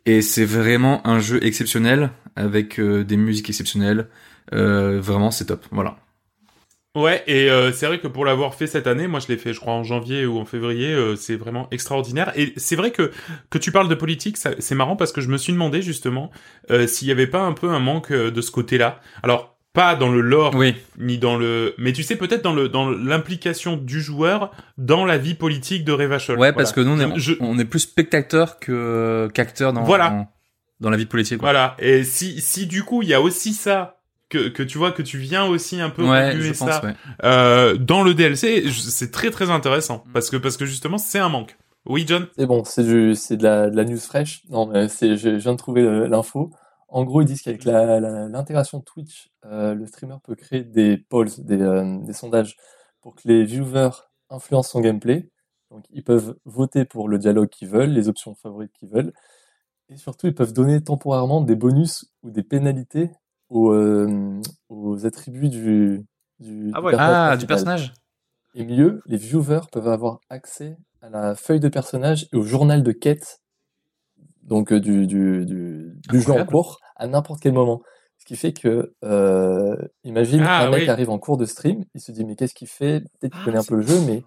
Et 0.06 0.22
c'est 0.22 0.46
vraiment 0.46 1.06
un 1.08 1.20
jeu 1.20 1.44
exceptionnel 1.46 2.12
avec 2.36 2.80
euh, 2.80 3.04
des 3.04 3.18
musiques 3.18 3.50
exceptionnelles. 3.50 4.08
Vraiment, 4.52 5.32
c'est 5.32 5.46
top. 5.46 5.66
Voilà. 5.72 5.98
Ouais, 6.94 7.24
et 7.26 7.50
euh, 7.50 7.72
c'est 7.72 7.86
vrai 7.86 8.00
que 8.02 8.08
pour 8.08 8.26
l'avoir 8.26 8.54
fait 8.54 8.68
cette 8.68 8.86
année, 8.86 9.08
moi 9.08 9.22
je 9.22 9.30
l'ai 9.30 9.38
fait, 9.38 9.54
je 9.54 9.62
crois 9.62 9.72
en 9.72 9.86
janvier 9.86 10.26
ou 10.26 10.38
en 10.40 10.44
février, 10.44 10.92
euh, 10.92 11.16
c'est 11.16 11.38
vraiment 11.38 11.70
extraordinaire. 11.72 12.34
Et 12.38 12.52
c'est 12.58 12.76
vrai 12.76 12.92
que 12.92 13.12
que 13.50 13.58
tu 13.58 13.72
parles 13.72 13.88
de 13.88 13.96
politique, 13.96 14.38
c'est 14.38 14.76
marrant 14.76 14.98
parce 14.98 15.14
que 15.14 15.22
je 15.22 15.30
me 15.30 15.38
suis 15.38 15.54
demandé 15.54 15.82
justement 15.82 16.32
euh, 16.70 16.88
s'il 16.88 17.08
y 17.08 17.12
avait 17.12 17.28
pas 17.28 17.40
un 17.44 17.54
peu 17.54 17.70
un 17.70 17.80
manque 17.80 18.12
de 18.12 18.42
ce 18.42 18.52
côté-là. 18.52 19.00
Alors 19.24 19.58
pas 19.74 19.96
dans 19.96 20.10
le 20.12 20.22
lore 20.22 20.54
Oui. 20.56 20.76
ni 21.00 21.18
dans 21.18 21.38
le, 21.38 21.74
mais 21.78 21.94
tu 21.94 22.04
sais 22.04 22.16
peut-être 22.16 22.44
dans 22.44 22.54
le 22.54 22.68
dans 22.70 22.90
l'implication 22.90 23.78
du 23.78 24.02
joueur 24.02 24.52
dans 24.78 25.06
la 25.06 25.18
vie 25.18 25.34
politique 25.36 25.84
de 25.86 25.92
Revachol. 25.92 26.38
Ouais, 26.40 26.52
parce 26.54 26.72
que 26.74 26.82
nous, 26.82 26.92
on 26.92 27.00
est, 27.16 27.20
Je- 27.20 27.36
on 27.40 27.58
est 27.58 27.66
plus 27.66 27.80
spectateur 27.80 28.60
que 28.60 29.30
qu'acteur 29.34 29.72
dans, 29.74 29.84
Voilà. 29.84 30.10
dans, 30.10 30.28
dans 30.82 30.90
la 30.90 30.98
vie 30.98 31.06
politique. 31.06 31.38
quoi. 31.38 31.50
Voilà. 31.52 31.76
Et 31.80 32.04
si 32.04 32.42
si 32.42 32.68
du 32.68 32.84
coup 32.84 33.02
il 33.02 33.10
y 33.10 33.14
a 33.14 33.22
aussi 33.22 33.54
ça. 33.54 33.98
Que, 34.30 34.48
que 34.48 34.64
tu 34.64 34.78
vois 34.78 34.94
que 34.94 35.02
tu 35.02 35.18
viens 35.18 35.44
aussi 35.44 35.82
un 35.82 35.90
peu 35.90 36.04
Ouais, 36.08 36.32
je 36.40 36.48
pense, 36.54 36.58
ça 36.70 36.82
ouais. 36.86 36.94
euh, 37.26 37.76
dans 37.76 38.02
le 38.02 38.14
DLC, 38.14 38.64
c'est 38.72 39.12
très 39.12 39.30
très 39.30 39.50
intéressant 39.52 40.06
parce 40.14 40.30
que 40.30 40.38
parce 40.38 40.56
que 40.56 40.66
justement 40.66 40.98
c'est 40.98 41.20
un 41.20 41.28
manque. 41.28 41.58
Oui, 41.86 42.06
John? 42.08 42.28
C'est 42.38 42.46
bon, 42.46 42.64
c'est 42.64 42.84
du, 42.86 43.14
c'est 43.16 43.36
de 43.36 43.44
la, 43.44 43.70
de 43.70 43.76
la 43.76 43.84
news 43.84 43.98
fraîche. 44.00 44.44
Non, 44.50 44.68
mais 44.68 44.88
c'est, 44.88 45.18
je, 45.18 45.32
je 45.32 45.36
viens 45.44 45.52
de 45.52 45.58
trouver 45.58 45.82
l'info. 46.08 46.50
En 46.92 47.06
gros, 47.06 47.22
ils 47.22 47.26
disent 47.26 47.42
qu'avec 47.42 47.64
l'intégration 47.64 48.82
Twitch, 48.82 49.30
euh, 49.46 49.74
le 49.74 49.86
streamer 49.86 50.18
peut 50.24 50.36
créer 50.36 50.64
des 50.64 50.98
polls, 50.98 51.30
des, 51.40 51.62
euh, 51.62 51.98
des 52.04 52.14
sondages 52.14 52.58
pour 53.02 53.16
que 53.16 53.22
les 53.26 53.46
viewers 53.46 53.92
influencent 54.30 54.72
son 54.72 54.82
gameplay. 54.82 55.30
Donc, 55.72 55.86
ils 55.90 56.04
peuvent 56.04 56.36
voter 56.46 56.84
pour 56.84 57.08
le 57.08 57.18
dialogue 57.18 57.48
qu'ils 57.50 57.70
veulent, 57.70 57.92
les 57.92 58.10
options 58.10 58.36
favorites 58.36 58.74
qu'ils 58.74 58.90
veulent. 58.90 59.14
Et 59.90 59.96
surtout, 59.96 60.28
ils 60.28 60.36
peuvent 60.36 60.54
donner 60.54 60.84
temporairement 60.84 61.42
des 61.42 61.56
bonus 61.56 62.06
ou 62.24 62.30
des 62.30 62.44
pénalités 62.44 63.12
aux, 63.50 63.72
euh, 63.72 64.42
aux 64.70 65.06
attributs 65.06 65.50
du, 65.50 66.06
du, 66.40 66.72
Ah 66.74 66.82
ouais. 66.82 66.92
personnage 66.92 67.32
Ah, 67.32 67.38
du 67.38 67.46
personnage. 67.46 67.94
Et 68.54 68.66
mieux, 68.66 69.02
les 69.06 69.18
viewers 69.18 69.62
peuvent 69.72 69.88
avoir 69.88 70.20
accès 70.30 70.78
à 71.02 71.10
la 71.10 71.36
feuille 71.36 71.62
de 71.62 71.70
personnage 71.70 72.28
et 72.34 72.36
au 72.36 72.44
journal 72.44 72.84
de 72.84 72.92
quête, 72.92 73.41
donc 74.44 74.72
euh, 74.74 74.80
du, 74.80 75.08
du, 75.08 75.46
du, 75.46 75.94
du 76.10 76.22
jeu 76.22 76.32
en 76.32 76.46
cours, 76.46 76.80
à 76.96 77.08
n'importe 77.08 77.42
quel 77.42 77.54
moment. 77.54 77.82
Ce 78.18 78.26
qui 78.26 78.36
fait 78.36 78.54
que, 78.54 78.94
euh, 79.04 79.76
imagine, 80.04 80.42
Ah, 80.44 80.64
un 80.68 80.70
mec 80.72 80.84
oui. 80.84 80.90
arrive 80.90 81.10
en 81.10 81.18
cours 81.20 81.38
de 81.38 81.46
stream, 81.46 81.84
il 81.96 82.02
se 82.02 82.12
dit, 82.12 82.24
mais 82.24 82.36
qu'est-ce 82.36 82.54
qu'il 82.54 82.68
fait? 82.68 83.02
Peut-être 83.20 83.34
qu'il 83.34 83.42
Ah, 83.42 83.46
connaît 83.46 83.58
un 83.58 83.64
peu 83.64 83.76
le 83.76 83.82
jeu, 83.82 84.00
mais 84.08 84.24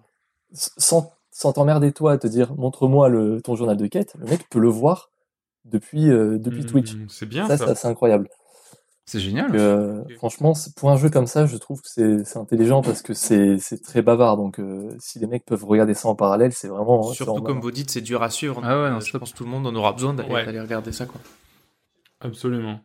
sans, 0.53 1.11
sans 1.31 1.53
t'emmerder 1.53 1.91
toi 1.91 2.13
à 2.13 2.17
te 2.17 2.27
dire, 2.27 2.53
montre-moi 2.55 3.07
le, 3.09 3.41
ton 3.41 3.55
journal 3.55 3.77
de 3.77 3.87
quête, 3.87 4.15
le 4.19 4.25
mec 4.27 4.49
peut 4.49 4.59
le 4.59 4.69
voir 4.69 5.11
depuis, 5.63 6.09
euh, 6.09 6.37
depuis 6.37 6.63
Mmh, 6.63 6.65
Twitch. 6.65 6.93
C'est 7.09 7.25
bien 7.25 7.47
Ça, 7.47 7.57
ça. 7.57 7.65
c'est 7.65 7.71
assez 7.71 7.87
incroyable. 7.87 8.27
C'est 9.07 9.19
génial. 9.19 9.51
Donc, 9.51 9.59
euh, 9.59 10.01
franchement, 10.17 10.53
pour 10.77 10.89
un 10.89 10.97
jeu 10.97 11.09
comme 11.11 11.27
ça, 11.27 11.45
je 11.45 11.57
trouve 11.57 11.79
que 11.81 11.87
c'est 11.87 12.25
c'est 12.25 12.39
intelligent 12.39 12.81
parce 12.81 13.03
que 13.03 13.13
c'est 13.13 13.57
c'est 13.59 13.79
très 13.81 14.01
bavard. 14.01 14.35
Donc, 14.35 14.59
euh, 14.59 14.89
si 14.99 15.19
les 15.19 15.27
mecs 15.27 15.45
peuvent 15.45 15.63
regarder 15.63 15.93
ça 15.93 16.07
en 16.07 16.15
parallèle, 16.15 16.53
c'est 16.53 16.67
vraiment. 16.67 17.03
Surtout 17.13 17.43
comme 17.43 17.59
vous 17.61 17.69
dites, 17.71 17.91
c'est 17.91 18.01
dur 18.01 18.23
à 18.23 18.31
suivre. 18.31 18.59
Ah 18.63 18.81
ouais, 18.81 18.89
non, 18.89 18.99
je 18.99 19.11
top. 19.11 19.19
pense 19.19 19.31
que 19.33 19.37
tout 19.37 19.43
le 19.43 19.51
monde 19.51 19.67
en 19.67 19.75
aura 19.75 19.93
besoin 19.93 20.15
d'aller 20.15 20.31
Ouais. 20.33 20.45
d'aller 20.45 20.59
regarder 20.59 20.91
ça 20.91 21.05
quoi. 21.05 21.21
Absolument. 22.19 22.79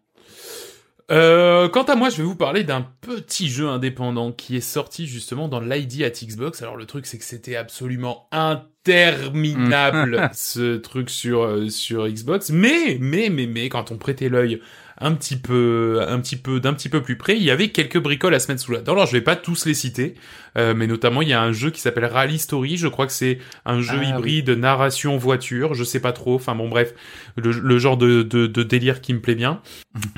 Euh, 1.11 1.69
quant 1.69 1.83
à 1.85 1.97
moi, 1.97 2.09
je 2.09 2.19
vais 2.19 2.23
vous 2.23 2.37
parler 2.37 2.63
d'un 2.63 2.87
petit 3.01 3.49
jeu 3.49 3.69
indépendant 3.69 4.31
qui 4.31 4.57
est 4.57 4.61
sorti 4.61 5.07
justement 5.07 5.49
dans 5.49 5.59
l'ID 5.59 6.05
at 6.05 6.11
Xbox. 6.11 6.63
Alors 6.63 6.77
le 6.77 6.87
truc, 6.87 7.07
c'est 7.07 7.19
que 7.19 7.25
c'était 7.25 7.57
absolument 7.57 8.29
interminable 8.31 10.31
ce 10.35 10.77
truc 10.77 11.11
sur 11.11 11.43
euh, 11.43 11.69
sur 11.69 12.07
Xbox. 12.09 12.51
Mais 12.51 12.97
mais 13.01 13.29
mais 13.31 13.47
mais 13.47 13.69
quand 13.69 13.91
on 13.91 13.99
prêtait 13.99 14.29
l'œil 14.29 14.61
un 15.01 15.13
petit 15.15 15.37
peu 15.37 16.01
un 16.07 16.21
petit 16.21 16.37
peu 16.37 16.61
d'un 16.61 16.75
petit 16.75 16.89
peu 16.89 17.03
plus 17.03 17.17
près, 17.17 17.37
il 17.37 17.43
y 17.43 17.51
avait 17.51 17.69
quelques 17.69 17.99
bricoles 17.99 18.35
à 18.35 18.39
se 18.39 18.51
mettre 18.51 18.63
sous 18.63 18.73
la 18.73 18.81
dent. 18.81 18.93
Alors 18.93 19.07
je 19.07 19.13
vais 19.13 19.21
pas 19.21 19.37
tous 19.37 19.65
les 19.67 19.75
citer, 19.75 20.15
euh, 20.59 20.75
mais 20.75 20.87
notamment 20.87 21.23
il 21.23 21.29
y 21.29 21.33
a 21.33 21.43
un 21.43 21.53
jeu 21.53 21.71
qui 21.71 21.81
s'appelle 21.81 22.05
Rally 22.05 22.39
Story. 22.39 22.77
Je 22.77 22.89
crois 22.89 23.07
que 23.07 23.13
c'est 23.13 23.39
un 23.65 23.81
jeu 23.81 23.95
Ah, 23.97 24.01
oui. 24.01 24.09
hybride 24.09 24.51
narration 24.51 25.17
voiture. 25.17 25.75
Je 25.75 25.85
sais 25.85 26.01
pas 26.01 26.13
trop. 26.13 26.35
Enfin 26.35 26.55
bon 26.55 26.69
bref, 26.69 26.95
le, 27.37 27.51
le 27.53 27.79
genre 27.79 27.97
de, 27.97 28.23
de 28.23 28.47
de 28.47 28.63
délire 28.63 29.01
qui 29.01 29.15
me 29.15 29.21
plaît 29.21 29.35
bien. 29.35 29.63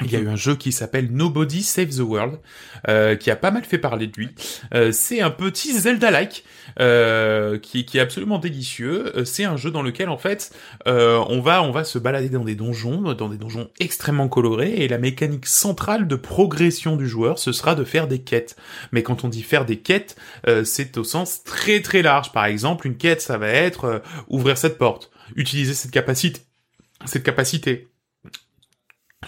Il 0.04 0.10
y 0.10 0.16
a 0.16 0.18
eu 0.20 0.28
un 0.28 0.36
jeu 0.36 0.54
qui 0.56 0.72
s'appelle 0.72 1.10
Nobody 1.12 1.62
Save 1.62 1.90
the 1.96 2.00
World, 2.00 2.38
euh, 2.88 3.14
qui 3.16 3.30
a 3.30 3.36
pas 3.36 3.50
mal 3.50 3.64
fait 3.64 3.78
parler 3.78 4.06
de 4.08 4.12
lui. 4.16 4.30
Euh, 4.74 4.90
c'est 4.92 5.20
un 5.20 5.30
petit 5.30 5.72
Zelda-like 5.78 6.44
euh, 6.80 7.58
qui, 7.58 7.84
qui 7.84 7.98
est 7.98 8.00
absolument 8.00 8.38
délicieux. 8.38 9.12
C'est 9.24 9.44
un 9.44 9.56
jeu 9.56 9.70
dans 9.70 9.82
lequel 9.82 10.08
en 10.08 10.18
fait 10.18 10.52
euh, 10.86 11.22
on 11.28 11.40
va 11.40 11.62
on 11.62 11.70
va 11.70 11.84
se 11.84 11.98
balader 11.98 12.28
dans 12.28 12.44
des 12.44 12.54
donjons, 12.54 13.12
dans 13.14 13.28
des 13.28 13.36
donjons 13.36 13.68
extrêmement 13.80 14.28
colorés, 14.28 14.71
et 14.72 14.88
la 14.88 14.98
mécanique 14.98 15.46
centrale 15.46 16.06
de 16.06 16.16
progression 16.16 16.96
du 16.96 17.08
joueur 17.08 17.38
ce 17.38 17.52
sera 17.52 17.74
de 17.74 17.84
faire 17.84 18.08
des 18.08 18.22
quêtes. 18.22 18.56
Mais 18.92 19.02
quand 19.02 19.24
on 19.24 19.28
dit 19.28 19.42
faire 19.42 19.64
des 19.64 19.78
quêtes, 19.78 20.16
euh, 20.46 20.64
c'est 20.64 20.96
au 20.98 21.04
sens 21.04 21.44
très 21.44 21.80
très 21.80 22.02
large. 22.02 22.32
Par 22.32 22.46
exemple, 22.46 22.86
une 22.86 22.96
quête 22.96 23.20
ça 23.20 23.38
va 23.38 23.48
être 23.48 23.84
euh, 23.84 23.98
ouvrir 24.28 24.58
cette 24.58 24.78
porte, 24.78 25.10
utiliser 25.36 25.74
cette 25.74 25.90
capacité, 25.90 27.88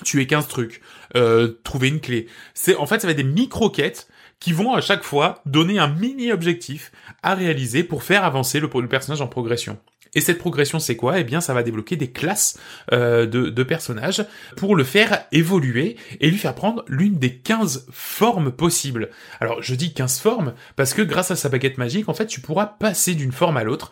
tuer 0.05 0.27
15 0.27 0.49
trucs, 0.49 0.81
euh, 1.17 1.61
trouver 1.65 1.89
une 1.89 2.01
clé. 2.01 2.27
C'est 2.55 2.77
en 2.77 2.87
fait 2.87 3.01
ça 3.01 3.07
va 3.07 3.13
être 3.13 3.17
des 3.17 3.25
micro-quêtes 3.25 4.09
qui 4.41 4.53
vont 4.53 4.75
à 4.75 4.81
chaque 4.81 5.05
fois 5.05 5.41
donner 5.47 5.79
un 5.79 5.89
mini 5.89 6.33
objectif 6.33 6.93
à 7.23 7.35
réaliser 7.35 7.85
pour 7.85 8.03
faire 8.03 8.25
avancer 8.25 8.61
le 8.61 8.69
personnage 8.89 9.23
en 9.23 9.29
progression. 9.29 9.79
Et 10.15 10.21
cette 10.21 10.39
progression, 10.39 10.79
c'est 10.79 10.97
quoi? 10.97 11.19
Eh 11.19 11.25
bien, 11.25 11.41
ça 11.41 11.55
va 11.55 11.63
débloquer 11.63 11.97
des 11.97 12.11
classes 12.11 12.59
euh, 12.93 13.27
de, 13.27 13.49
de 13.49 13.63
personnages 13.63 14.25
pour 14.57 14.77
le 14.77 14.85
faire 14.85 15.25
évoluer 15.33 15.97
et 16.21 16.31
lui 16.31 16.39
faire 16.39 16.55
prendre 16.55 16.85
l'une 16.89 17.19
des 17.19 17.37
15 17.37 17.87
formes 17.91 18.53
possibles. 18.53 19.11
Alors, 19.41 19.63
je 19.63 19.75
dis 19.75 19.93
15 19.93 20.21
formes 20.21 20.55
parce 20.77 20.95
que 20.95 21.03
grâce 21.03 21.31
à 21.31 21.37
sa 21.37 21.49
baguette 21.49 21.79
magique, 21.79 22.09
en 22.09 22.15
fait, 22.15 22.27
tu 22.27 22.41
pourras 22.41 22.67
passer 22.67 23.15
d'une 23.15 23.33
forme 23.33 23.57
à 23.57 23.65
l'autre. 23.65 23.91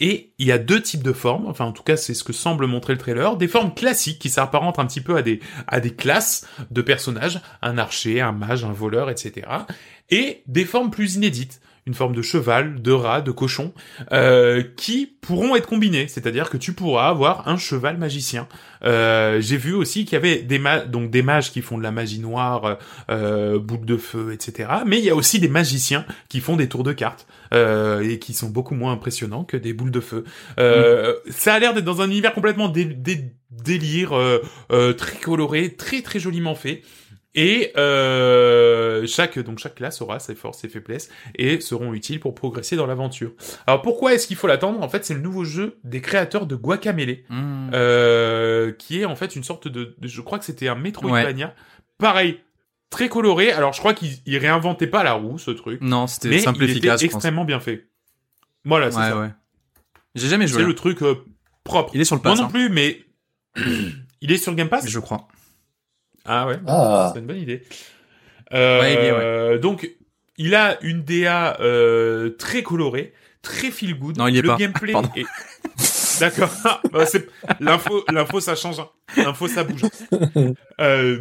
Et 0.00 0.32
il 0.38 0.46
y 0.46 0.52
a 0.52 0.58
deux 0.58 0.80
types 0.80 1.02
de 1.02 1.12
formes, 1.12 1.46
enfin 1.46 1.66
en 1.66 1.72
tout 1.72 1.82
cas 1.82 1.98
c'est 1.98 2.14
ce 2.14 2.24
que 2.24 2.32
semble 2.32 2.66
montrer 2.66 2.94
le 2.94 2.98
trailer, 2.98 3.36
des 3.36 3.48
formes 3.48 3.74
classiques 3.74 4.18
qui 4.18 4.30
s'apparentent 4.30 4.78
un 4.78 4.86
petit 4.86 5.02
peu 5.02 5.14
à 5.14 5.20
des, 5.20 5.40
à 5.66 5.78
des 5.78 5.94
classes 5.94 6.48
de 6.70 6.80
personnages, 6.80 7.40
un 7.60 7.76
archer, 7.76 8.22
un 8.22 8.32
mage, 8.32 8.64
un 8.64 8.72
voleur, 8.72 9.10
etc. 9.10 9.46
Et 10.08 10.42
des 10.46 10.64
formes 10.64 10.90
plus 10.90 11.16
inédites, 11.16 11.60
une 11.90 11.96
forme 11.96 12.14
de 12.14 12.22
cheval, 12.22 12.80
de 12.80 12.92
rat, 12.92 13.20
de 13.20 13.32
cochon, 13.32 13.72
euh, 14.12 14.62
qui 14.76 15.06
pourront 15.20 15.56
être 15.56 15.66
combinées, 15.66 16.06
c'est-à-dire 16.08 16.48
que 16.48 16.56
tu 16.56 16.72
pourras 16.72 17.08
avoir 17.08 17.48
un 17.48 17.56
cheval 17.56 17.98
magicien. 17.98 18.46
Euh, 18.84 19.40
J'ai 19.40 19.56
vu 19.56 19.74
aussi 19.74 20.04
qu'il 20.04 20.12
y 20.14 20.16
avait 20.16 20.36
des 20.42 20.58
ma 20.60 20.78
donc 20.80 21.10
des 21.10 21.22
mages 21.22 21.50
qui 21.50 21.62
font 21.62 21.76
de 21.78 21.82
la 21.82 21.90
magie 21.90 22.20
noire, 22.20 22.78
euh, 23.10 23.58
boule 23.58 23.84
de 23.84 23.96
feu, 23.96 24.32
etc. 24.32 24.68
Mais 24.86 24.98
il 24.98 25.04
y 25.04 25.10
a 25.10 25.16
aussi 25.16 25.40
des 25.40 25.48
magiciens 25.48 26.06
qui 26.28 26.40
font 26.40 26.56
des 26.56 26.68
tours 26.68 26.84
de 26.84 26.92
cartes 26.92 27.26
euh, 27.52 28.00
et 28.08 28.18
qui 28.20 28.32
sont 28.32 28.48
beaucoup 28.48 28.74
moins 28.76 28.92
impressionnants 28.92 29.42
que 29.44 29.56
des 29.56 29.72
boules 29.72 29.90
de 29.90 30.00
feu. 30.00 30.24
Euh, 30.60 31.14
Ça 31.28 31.54
a 31.54 31.58
l'air 31.58 31.74
d'être 31.74 31.84
dans 31.84 32.00
un 32.02 32.06
univers 32.08 32.32
complètement 32.32 32.68
dé 32.68 32.84
dé- 32.84 33.32
délire, 33.50 34.12
très 34.96 35.18
coloré, 35.18 35.74
très 35.74 36.02
très 36.02 36.20
joliment 36.20 36.54
fait. 36.54 36.82
Et 37.36 37.72
euh, 37.76 39.06
chaque 39.06 39.38
donc 39.38 39.58
chaque 39.60 39.76
classe 39.76 40.00
aura 40.02 40.18
ses 40.18 40.34
forces, 40.34 40.58
ses 40.58 40.68
faiblesses 40.68 41.08
et 41.36 41.60
seront 41.60 41.94
utiles 41.94 42.18
pour 42.18 42.34
progresser 42.34 42.74
dans 42.74 42.86
l'aventure. 42.86 43.32
Alors 43.68 43.82
pourquoi 43.82 44.14
est-ce 44.14 44.26
qu'il 44.26 44.36
faut 44.36 44.48
l'attendre? 44.48 44.80
En 44.82 44.88
fait, 44.88 45.04
c'est 45.04 45.14
le 45.14 45.20
nouveau 45.20 45.44
jeu 45.44 45.78
des 45.84 46.00
créateurs 46.00 46.46
de 46.46 46.56
Guacamelee, 46.56 47.24
Mmh. 47.28 47.70
euh, 47.72 48.72
qui 48.72 49.00
est 49.00 49.04
en 49.04 49.14
fait 49.14 49.36
une 49.36 49.44
sorte 49.44 49.68
de, 49.68 49.94
de- 49.96 50.08
je 50.08 50.20
crois 50.22 50.40
que 50.40 50.44
c'était 50.44 50.66
un 50.66 50.74
Metroidvania, 50.74 51.54
pareil, 51.98 52.40
très 52.90 53.08
coloré. 53.08 53.52
Alors 53.52 53.72
je 53.74 53.78
crois 53.78 53.94
qu'ils 53.94 54.16
ils 54.26 54.38
réinventaient 54.38 54.88
pas 54.88 55.04
la 55.04 55.12
roue, 55.12 55.38
ce 55.38 55.52
truc, 55.52 55.80
Non, 55.82 56.08
c'était 56.08 56.40
simple 56.40 56.64
il 56.64 56.70
efficace, 56.70 57.00
était 57.00 57.06
extrêmement 57.14 57.44
bien 57.44 57.60
fait. 57.60 57.86
Voilà, 58.64 58.90
c'est 58.90 58.98
Ouais, 58.98 59.08
ça. 59.08 59.20
ouais. 59.20 59.30
J'ai 60.16 60.26
jamais 60.28 60.48
joué. 60.48 60.62
C'est 60.62 60.66
le 60.66 60.74
truc 60.74 61.00
euh, 61.02 61.14
propre. 61.62 61.92
Il 61.94 62.00
est 62.00 62.04
sur 62.04 62.16
le 62.16 62.22
Moi 62.22 62.32
pass. 62.32 62.40
non 62.40 62.46
hein, 62.46 62.50
plus, 62.50 62.68
mais 62.70 63.04
il 64.20 64.32
est 64.32 64.36
sur 64.38 64.52
Game 64.56 64.68
Pass? 64.68 64.88
je 64.88 64.98
crois. 64.98 65.28
Ah 66.32 66.46
ouais. 66.46 66.58
Ah, 66.66 67.10
C'est 67.12 67.18
une 67.20 67.26
bonne 67.26 67.38
idée. 67.38 67.62
Euh, 68.54 69.52
Ouais, 69.52 69.58
Donc, 69.58 69.90
il 70.36 70.54
a 70.54 70.78
une 70.82 71.02
DA 71.02 71.56
euh, 71.60 72.30
très 72.38 72.62
colorée, 72.62 73.12
très 73.42 73.70
feel 73.72 73.98
good. 73.98 74.16
Non, 74.16 74.28
il 74.28 74.36
est 74.36 74.42
le 74.42 74.48
pas. 74.48 74.56
gameplay 74.56 74.92
Pardon. 74.92 75.10
est... 75.16 75.24
D'accord. 76.20 76.50
Bah, 76.92 77.04
l'info, 77.60 78.04
l'info, 78.12 78.40
ça 78.40 78.54
change. 78.54 78.78
hein. 78.80 78.88
L'info, 79.16 79.48
ça 79.48 79.64
bouge. 79.64 79.82
euh, 80.80 81.18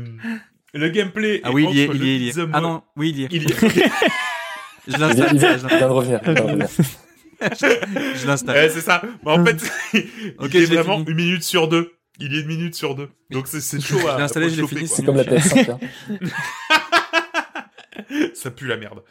le 0.74 0.90
gameplay. 0.90 1.42
Ah 1.44 1.52
oui, 1.52 1.66
il 1.70 1.76
y 1.76 1.82
est, 1.82 1.86
il 1.94 2.04
y 2.04 2.10
est, 2.10 2.16
il 2.18 2.24
y 2.24 2.30
est. 2.30 2.48
Ah 2.54 2.62
non, 2.62 2.84
oui, 2.98 3.10
il 3.10 3.20
y 3.20 3.24
est. 3.24 3.28
Il 3.32 3.44
y 3.44 3.52
est. 3.52 3.92
Je 4.88 4.98
l'installe. 4.98 5.30
il 5.34 5.40
vient- 5.40 5.58
je 5.58 5.64
il 5.64 5.68
vient 5.70 5.80
de 5.88 5.92
revenir. 5.94 6.20
je 7.42 8.28
l'installe. 8.28 8.56
Ouais, 8.56 8.70
c'est 8.70 8.82
ça. 8.82 9.02
Mais 9.26 9.32
en 9.32 9.46
fait, 9.46 9.58
Ok, 10.40 10.54
il 10.54 10.62
est 10.64 10.66
vraiment 10.66 10.98
fini. 11.00 11.10
une 11.12 11.16
minute 11.16 11.44
sur 11.44 11.68
deux. 11.68 11.94
Il 12.20 12.36
est 12.36 12.42
une 12.42 12.48
minute 12.48 12.76
sur 12.76 12.96
deux. 12.96 13.10
Donc 13.32 13.48
c'est 13.48 13.62
chaud 13.82 13.98
à 14.08 14.12
Je 14.14 14.18
l'ai 14.18 14.24
installé, 14.24 14.46
à 14.48 14.50
je 14.50 14.62
l'ai 14.62 14.68
fini. 14.68 14.88
C'est 14.88 15.04
comme 15.06 15.16
la 15.16 15.24
PS5. 15.24 15.72
hein. 15.72 15.80
Ça 18.34 18.50
pue 18.50 18.66
la 18.68 18.78
merde. 18.78 19.02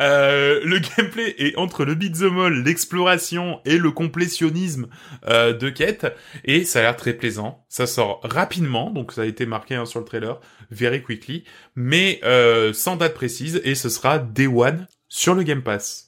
Euh, 0.00 0.60
le 0.64 0.78
gameplay 0.78 1.34
est 1.38 1.56
entre 1.56 1.84
le 1.84 1.94
beat'em 1.94 2.38
all, 2.38 2.62
l'exploration 2.64 3.60
et 3.66 3.76
le 3.76 3.90
complétionnisme 3.90 4.88
euh, 5.28 5.52
de 5.52 5.68
quête, 5.68 6.06
et 6.44 6.64
ça 6.64 6.78
a 6.78 6.82
l'air 6.82 6.96
très 6.96 7.12
plaisant. 7.12 7.64
Ça 7.68 7.86
sort 7.86 8.20
rapidement, 8.24 8.90
donc 8.90 9.12
ça 9.12 9.22
a 9.22 9.24
été 9.26 9.44
marqué 9.44 9.74
hein, 9.74 9.84
sur 9.84 10.00
le 10.00 10.06
trailer, 10.06 10.40
very 10.70 11.02
quickly, 11.02 11.44
mais 11.76 12.20
euh, 12.24 12.72
sans 12.72 12.96
date 12.96 13.14
précise, 13.14 13.60
et 13.64 13.74
ce 13.74 13.90
sera 13.90 14.18
Day 14.18 14.46
One 14.46 14.86
sur 15.08 15.34
le 15.34 15.42
Game 15.42 15.62
Pass. 15.62 16.06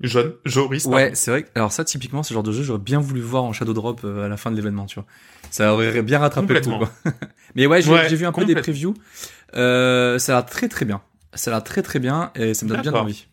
Jaune, 0.00 0.34
Joris. 0.46 0.86
Ouais, 0.86 1.12
c'est 1.14 1.30
vrai. 1.30 1.42
que- 1.44 1.50
Alors 1.54 1.72
ça, 1.72 1.84
typiquement, 1.84 2.22
ce 2.22 2.32
genre 2.34 2.42
de 2.42 2.52
jeu, 2.52 2.62
j'aurais 2.62 2.78
bien 2.80 3.00
voulu 3.00 3.20
voir 3.20 3.44
en 3.44 3.52
Shadow 3.52 3.74
Drop 3.74 4.00
euh, 4.04 4.24
à 4.24 4.28
la 4.28 4.36
fin 4.38 4.50
de 4.50 4.56
l'événement, 4.56 4.86
tu 4.86 4.94
vois. 4.96 5.06
Ça 5.50 5.72
aurait 5.74 6.02
bien 6.02 6.18
rattrapé 6.18 6.54
le 6.54 6.60
tout, 6.60 6.76
quoi. 6.78 6.90
Mais 7.54 7.66
ouais, 7.66 7.82
j'ai 7.82 7.90
Ouais, 7.90 8.08
vu 8.08 8.24
un 8.24 8.32
peu 8.32 8.44
des 8.44 8.54
previews. 8.54 8.94
Euh, 9.54 10.18
ça 10.18 10.32
a 10.32 10.36
l'air 10.40 10.46
très 10.46 10.68
très 10.68 10.84
bien. 10.84 11.02
Ça 11.34 11.50
a 11.50 11.54
l'air 11.54 11.64
très 11.64 11.82
très 11.82 11.98
bien 11.98 12.30
et 12.34 12.54
ça 12.54 12.64
me 12.66 12.70
donne 12.70 12.82
bien 12.82 12.92
envie. 12.94 13.26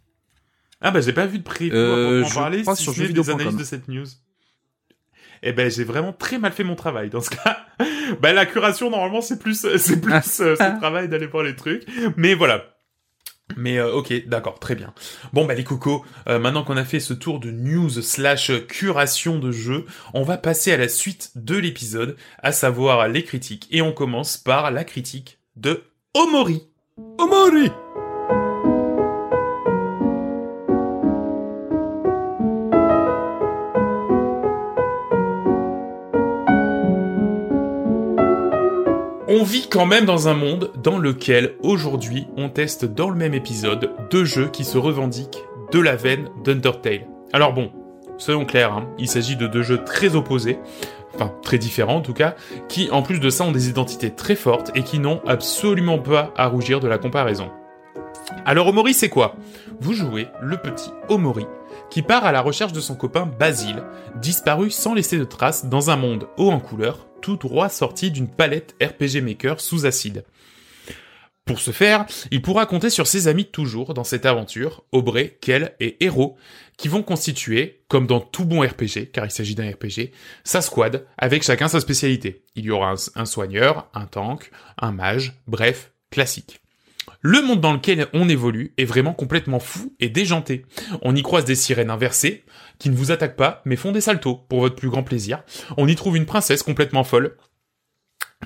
Ah 0.81 0.91
bah 0.91 1.01
j'ai 1.01 1.13
pas 1.13 1.25
vu 1.25 1.39
de 1.39 1.43
preview 1.43 1.73
Euh, 1.73 2.21
proprement 2.21 2.27
je 2.29 2.35
parler, 2.35 2.61
crois 2.61 2.75
si 2.75 2.83
sur 2.83 2.93
des 2.93 3.29
analyses 3.29 3.55
de 3.55 3.63
cette 3.63 3.87
news. 3.87 4.05
Eh 5.43 5.51
ben 5.51 5.69
j'ai 5.69 5.83
vraiment 5.83 6.13
très 6.13 6.37
mal 6.39 6.51
fait 6.51 6.63
mon 6.63 6.75
travail 6.75 7.09
dans 7.09 7.21
ce 7.21 7.29
cas. 7.31 7.65
bah 8.21 8.33
la 8.33 8.45
curation 8.45 8.89
normalement 8.89 9.21
c'est 9.21 9.39
plus 9.39 9.65
c'est 9.77 10.01
plus 10.01 10.13
Ah. 10.13 10.17
euh, 10.43 10.55
ce 10.55 10.77
travail 10.79 11.09
d'aller 11.09 11.27
voir 11.27 11.43
les 11.43 11.55
trucs, 11.55 11.83
mais 12.15 12.33
voilà. 12.33 12.63
Mais 13.55 13.77
euh, 13.77 13.93
ok, 13.93 14.27
d'accord, 14.27 14.59
très 14.59 14.75
bien. 14.75 14.93
Bon 15.33 15.45
bah 15.45 15.53
les 15.53 15.63
cocos, 15.63 16.05
euh, 16.27 16.37
maintenant 16.37 16.63
qu'on 16.63 16.77
a 16.77 16.83
fait 16.83 16.99
ce 16.99 17.13
tour 17.13 17.39
de 17.39 17.51
news 17.51 17.89
slash 17.89 18.51
curation 18.67 19.39
de 19.39 19.51
jeux, 19.51 19.85
on 20.13 20.23
va 20.23 20.37
passer 20.37 20.73
à 20.73 20.77
la 20.77 20.89
suite 20.89 21.31
de 21.35 21.55
l'épisode, 21.55 22.17
à 22.39 22.51
savoir 22.51 23.07
les 23.07 23.23
critiques. 23.23 23.67
Et 23.71 23.81
on 23.81 23.93
commence 23.93 24.37
par 24.37 24.71
la 24.71 24.83
critique 24.83 25.39
de 25.55 25.83
Omori. 26.13 26.63
Omori 27.17 27.71
On 39.39 39.43
vit 39.43 39.67
quand 39.69 39.85
même 39.85 40.05
dans 40.05 40.27
un 40.27 40.33
monde 40.33 40.71
dans 40.81 40.97
lequel 40.97 41.57
aujourd'hui 41.61 42.25
on 42.37 42.49
teste 42.49 42.85
dans 42.85 43.11
le 43.11 43.15
même 43.15 43.35
épisode 43.35 43.91
deux 44.09 44.25
jeux 44.25 44.47
qui 44.47 44.65
se 44.65 44.79
revendiquent 44.79 45.43
de 45.71 45.79
la 45.79 45.95
veine 45.95 46.29
d'Undertale. 46.43 47.05
Alors 47.33 47.53
bon, 47.53 47.71
soyons 48.17 48.45
clairs, 48.45 48.73
hein, 48.73 48.89
il 48.97 49.07
s'agit 49.07 49.35
de 49.35 49.45
deux 49.45 49.61
jeux 49.61 49.83
très 49.83 50.15
opposés, 50.15 50.57
enfin 51.13 51.31
très 51.43 51.59
différents 51.59 51.97
en 51.97 52.01
tout 52.01 52.15
cas, 52.15 52.33
qui 52.67 52.89
en 52.89 53.03
plus 53.03 53.19
de 53.19 53.29
ça 53.29 53.43
ont 53.43 53.51
des 53.51 53.69
identités 53.69 54.09
très 54.09 54.35
fortes 54.35 54.71
et 54.73 54.81
qui 54.81 54.97
n'ont 54.97 55.21
absolument 55.27 55.99
pas 55.99 56.33
à 56.35 56.47
rougir 56.47 56.79
de 56.79 56.87
la 56.87 56.97
comparaison. 56.97 57.51
Alors 58.43 58.65
Omori 58.65 58.95
c'est 58.95 59.09
quoi? 59.09 59.35
Vous 59.79 59.93
jouez 59.93 60.29
le 60.41 60.57
petit 60.57 60.89
Omori 61.09 61.45
qui 61.91 62.01
part 62.01 62.25
à 62.25 62.31
la 62.31 62.41
recherche 62.41 62.73
de 62.73 62.81
son 62.81 62.95
copain 62.95 63.29
Basile, 63.39 63.83
disparu 64.15 64.71
sans 64.71 64.95
laisser 64.95 65.19
de 65.19 65.25
traces 65.25 65.65
dans 65.65 65.91
un 65.91 65.95
monde 65.95 66.27
haut 66.37 66.49
en 66.49 66.59
couleur, 66.59 67.06
tout 67.21 67.37
droit 67.37 67.69
sorti 67.69 68.11
d'une 68.11 68.27
palette 68.27 68.75
RPG 68.81 69.21
Maker 69.21 69.59
sous 69.59 69.85
acide. 69.85 70.23
Pour 71.47 71.61
ce 71.61 71.71
faire, 71.71 72.05
il 72.29 72.41
pourra 72.41 72.65
compter 72.65 72.89
sur 72.89 73.07
ses 73.07 73.29
amis 73.29 73.45
toujours 73.45 73.93
dans 73.93 74.03
cette 74.03 74.25
aventure, 74.25 74.83
Aubrey, 74.91 75.37
Kel 75.39 75.73
et 75.79 75.95
Hero, 76.03 76.35
qui 76.75 76.89
vont 76.89 77.03
constituer, 77.03 77.79
comme 77.87 78.05
dans 78.05 78.19
tout 78.19 78.43
bon 78.43 78.61
RPG, 78.61 79.11
car 79.13 79.25
il 79.25 79.31
s'agit 79.31 79.55
d'un 79.55 79.71
RPG, 79.71 80.11
sa 80.43 80.61
squad, 80.61 81.05
avec 81.17 81.43
chacun 81.43 81.69
sa 81.69 81.79
spécialité. 81.79 82.43
Il 82.55 82.65
y 82.65 82.71
aura 82.71 82.95
un 83.15 83.25
soigneur, 83.25 83.89
un 83.93 84.07
tank, 84.07 84.51
un 84.77 84.91
mage, 84.91 85.41
bref, 85.47 85.91
classique. 86.11 86.59
Le 87.21 87.41
monde 87.41 87.61
dans 87.61 87.73
lequel 87.73 88.07
on 88.13 88.29
évolue 88.29 88.73
est 88.77 88.85
vraiment 88.85 89.13
complètement 89.13 89.59
fou 89.59 89.93
et 89.99 90.09
déjanté. 90.09 90.65
On 91.01 91.15
y 91.15 91.23
croise 91.23 91.45
des 91.45 91.55
sirènes 91.55 91.89
inversées, 91.89 92.43
qui 92.79 92.89
ne 92.89 92.95
vous 92.95 93.11
attaquent 93.11 93.35
pas, 93.35 93.61
mais 93.65 93.75
font 93.75 93.91
des 93.91 94.01
saltos, 94.01 94.35
pour 94.49 94.59
votre 94.61 94.75
plus 94.75 94.89
grand 94.89 95.03
plaisir. 95.03 95.43
On 95.77 95.87
y 95.87 95.95
trouve 95.95 96.17
une 96.17 96.25
princesse 96.25 96.63
complètement 96.63 97.03
folle, 97.03 97.35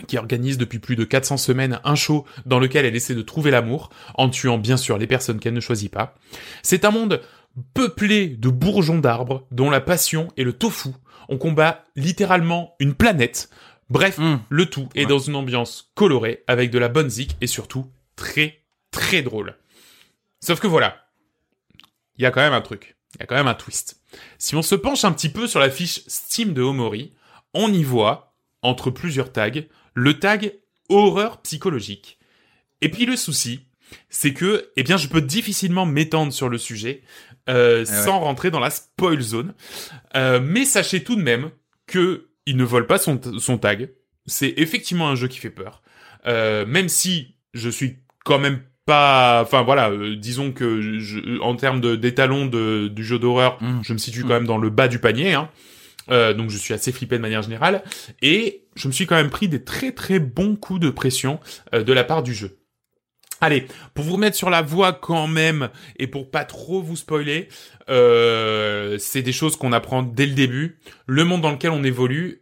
qui 0.07 0.17
organise 0.17 0.57
depuis 0.57 0.79
plus 0.79 0.95
de 0.95 1.03
400 1.03 1.37
semaines 1.37 1.79
un 1.83 1.95
show 1.95 2.25
dans 2.45 2.59
lequel 2.59 2.85
elle 2.85 2.95
essaie 2.95 3.15
de 3.15 3.21
trouver 3.21 3.51
l'amour, 3.51 3.89
en 4.15 4.29
tuant 4.29 4.57
bien 4.57 4.77
sûr 4.77 4.97
les 4.97 5.07
personnes 5.07 5.39
qu'elle 5.39 5.53
ne 5.53 5.59
choisit 5.59 5.91
pas. 5.91 6.15
C'est 6.63 6.85
un 6.85 6.91
monde 6.91 7.21
peuplé 7.73 8.27
de 8.29 8.49
bourgeons 8.49 8.99
d'arbres, 8.99 9.45
dont 9.51 9.69
la 9.69 9.81
passion 9.81 10.29
est 10.37 10.43
le 10.43 10.53
tofu. 10.53 10.89
On 11.29 11.37
combat 11.37 11.83
littéralement 11.95 12.75
une 12.79 12.93
planète. 12.95 13.49
Bref, 13.89 14.17
Hum. 14.19 14.41
le 14.49 14.65
tout 14.67 14.87
est 14.95 15.01
Ouais. 15.01 15.05
dans 15.05 15.19
une 15.19 15.35
ambiance 15.35 15.91
colorée, 15.95 16.43
avec 16.47 16.71
de 16.71 16.79
la 16.79 16.87
bonne 16.87 17.09
zik, 17.09 17.35
et 17.41 17.47
surtout 17.47 17.91
très 18.15 18.61
très 18.91 19.21
drôle. 19.21 19.57
Sauf 20.39 20.59
que 20.61 20.67
voilà, 20.67 20.95
il 22.17 22.23
y 22.23 22.25
a 22.25 22.31
quand 22.31 22.41
même 22.41 22.53
un 22.53 22.61
truc, 22.61 22.95
il 23.15 23.19
y 23.19 23.23
a 23.23 23.25
quand 23.25 23.35
même 23.35 23.47
un 23.47 23.53
twist. 23.53 24.00
Si 24.38 24.56
on 24.56 24.62
se 24.62 24.76
penche 24.76 25.04
un 25.06 25.12
petit 25.12 25.30
peu 25.30 25.47
sur 25.47 25.60
la 25.60 25.69
fiche 25.69 26.02
Steam 26.08 26.54
de 26.54 26.62
Omori, 26.62 27.13
on 27.54 27.71
y 27.71 27.84
voit, 27.84 28.36
entre 28.62 28.91
plusieurs 28.91 29.32
tags, 29.32 29.52
le 29.93 30.19
tag 30.19 30.54
horreur 30.89 31.41
psychologique. 31.41 32.19
Et 32.82 32.89
puis 32.89 33.06
le 33.06 33.15
souci, 33.15 33.65
c'est 34.10 34.34
que, 34.34 34.71
eh 34.76 34.84
bien, 34.84 34.97
je 34.97 35.08
peux 35.08 35.21
difficilement 35.21 35.86
m'étendre 35.86 36.34
sur 36.34 36.50
le 36.50 36.58
sujet 36.58 37.04
euh, 37.50 37.86
Eh 37.88 37.89
ouais. 37.89 38.04
sans 38.04 38.19
rentrer 38.19 38.52
dans 38.52 38.60
la 38.60 38.69
spoil 38.69 39.21
zone. 39.21 39.54
Euh, 40.15 40.39
mais 40.41 40.65
sachez 40.65 41.04
tout 41.04 41.15
de 41.15 41.21
même 41.21 41.52
que 41.88 42.30
il 42.45 42.58
ne 42.58 42.63
vole 42.63 42.88
pas 42.88 42.97
son, 42.97 43.19
son 43.39 43.58
tag. 43.58 43.91
C'est 44.26 44.54
effectivement 44.58 45.10
un 45.10 45.15
jeu 45.15 45.28
qui 45.28 45.39
fait 45.39 45.50
peur. 45.50 45.82
Euh, 46.26 46.65
même 46.65 46.89
si 46.89 47.36
je 47.54 47.69
suis 47.69 47.97
quand 48.24 48.39
même 48.39 48.62
pas, 48.85 49.41
enfin 49.43 49.61
voilà, 49.61 49.89
euh, 49.91 50.15
disons 50.15 50.51
que 50.51 50.81
je, 50.99 51.39
en 51.41 51.55
termes 51.55 51.81
de 51.81 51.95
d'étalon 51.95 52.45
de, 52.45 52.87
du 52.87 53.03
jeu 53.03 53.19
d'horreur, 53.19 53.57
Mm. 53.61 53.81
je 53.83 53.93
me 53.93 53.97
situe 53.97 54.19
Mm. 54.23 54.27
quand 54.27 54.33
même 54.33 54.47
dans 54.47 54.57
le 54.57 54.69
bas 54.69 54.87
du 54.87 54.99
panier. 54.99 55.33
Hein. 55.33 55.49
Euh, 56.09 56.33
donc 56.33 56.49
je 56.49 56.57
suis 56.57 56.73
assez 56.73 56.91
flippé 56.91 57.17
de 57.17 57.21
manière 57.21 57.43
générale 57.43 57.83
et 58.23 58.63
je 58.75 58.87
me 58.87 58.91
suis 58.93 59.05
quand 59.05 59.15
même 59.15 59.29
pris 59.29 59.47
des 59.47 59.63
très 59.63 59.91
très 59.91 60.19
bons 60.19 60.55
coups 60.55 60.79
de 60.79 60.89
pression 60.89 61.39
euh, 61.75 61.83
de 61.83 61.93
la 61.93 62.03
part 62.03 62.23
du 62.23 62.33
jeu. 62.33 62.57
Allez, 63.39 63.65
pour 63.93 64.03
vous 64.05 64.13
remettre 64.13 64.35
sur 64.35 64.49
la 64.49 64.61
voie 64.61 64.93
quand 64.93 65.27
même 65.27 65.69
et 65.97 66.07
pour 66.07 66.29
pas 66.29 66.43
trop 66.45 66.81
vous 66.81 66.95
spoiler, 66.95 67.47
euh, 67.89 68.97
c'est 68.99 69.21
des 69.21 69.31
choses 69.31 69.55
qu'on 69.55 69.73
apprend 69.73 70.03
dès 70.03 70.25
le 70.25 70.33
début. 70.33 70.79
Le 71.07 71.23
monde 71.23 71.41
dans 71.41 71.51
lequel 71.51 71.71
on 71.71 71.83
évolue 71.83 72.41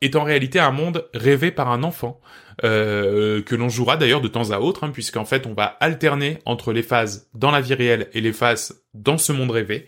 est 0.00 0.16
en 0.16 0.22
réalité 0.24 0.58
un 0.58 0.70
monde 0.70 1.08
rêvé 1.14 1.50
par 1.50 1.70
un 1.70 1.82
enfant 1.82 2.20
euh, 2.62 3.42
que 3.42 3.54
l'on 3.54 3.68
jouera 3.68 3.96
d'ailleurs 3.96 4.20
de 4.20 4.28
temps 4.28 4.50
à 4.50 4.58
autre, 4.60 4.84
hein, 4.84 4.90
puisqu'en 4.90 5.24
fait 5.24 5.46
on 5.46 5.54
va 5.54 5.64
alterner 5.80 6.38
entre 6.44 6.72
les 6.72 6.82
phases 6.82 7.28
dans 7.34 7.50
la 7.50 7.60
vie 7.60 7.74
réelle 7.74 8.08
et 8.12 8.20
les 8.20 8.32
phases 8.32 8.82
dans 8.94 9.18
ce 9.18 9.32
monde 9.32 9.50
rêvé. 9.50 9.86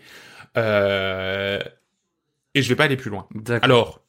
Euh, 0.57 1.59
et 2.55 2.61
je 2.61 2.69
vais 2.69 2.75
pas 2.75 2.85
aller 2.85 2.97
plus 2.97 3.09
loin. 3.11 3.27
Alors, 3.61 4.01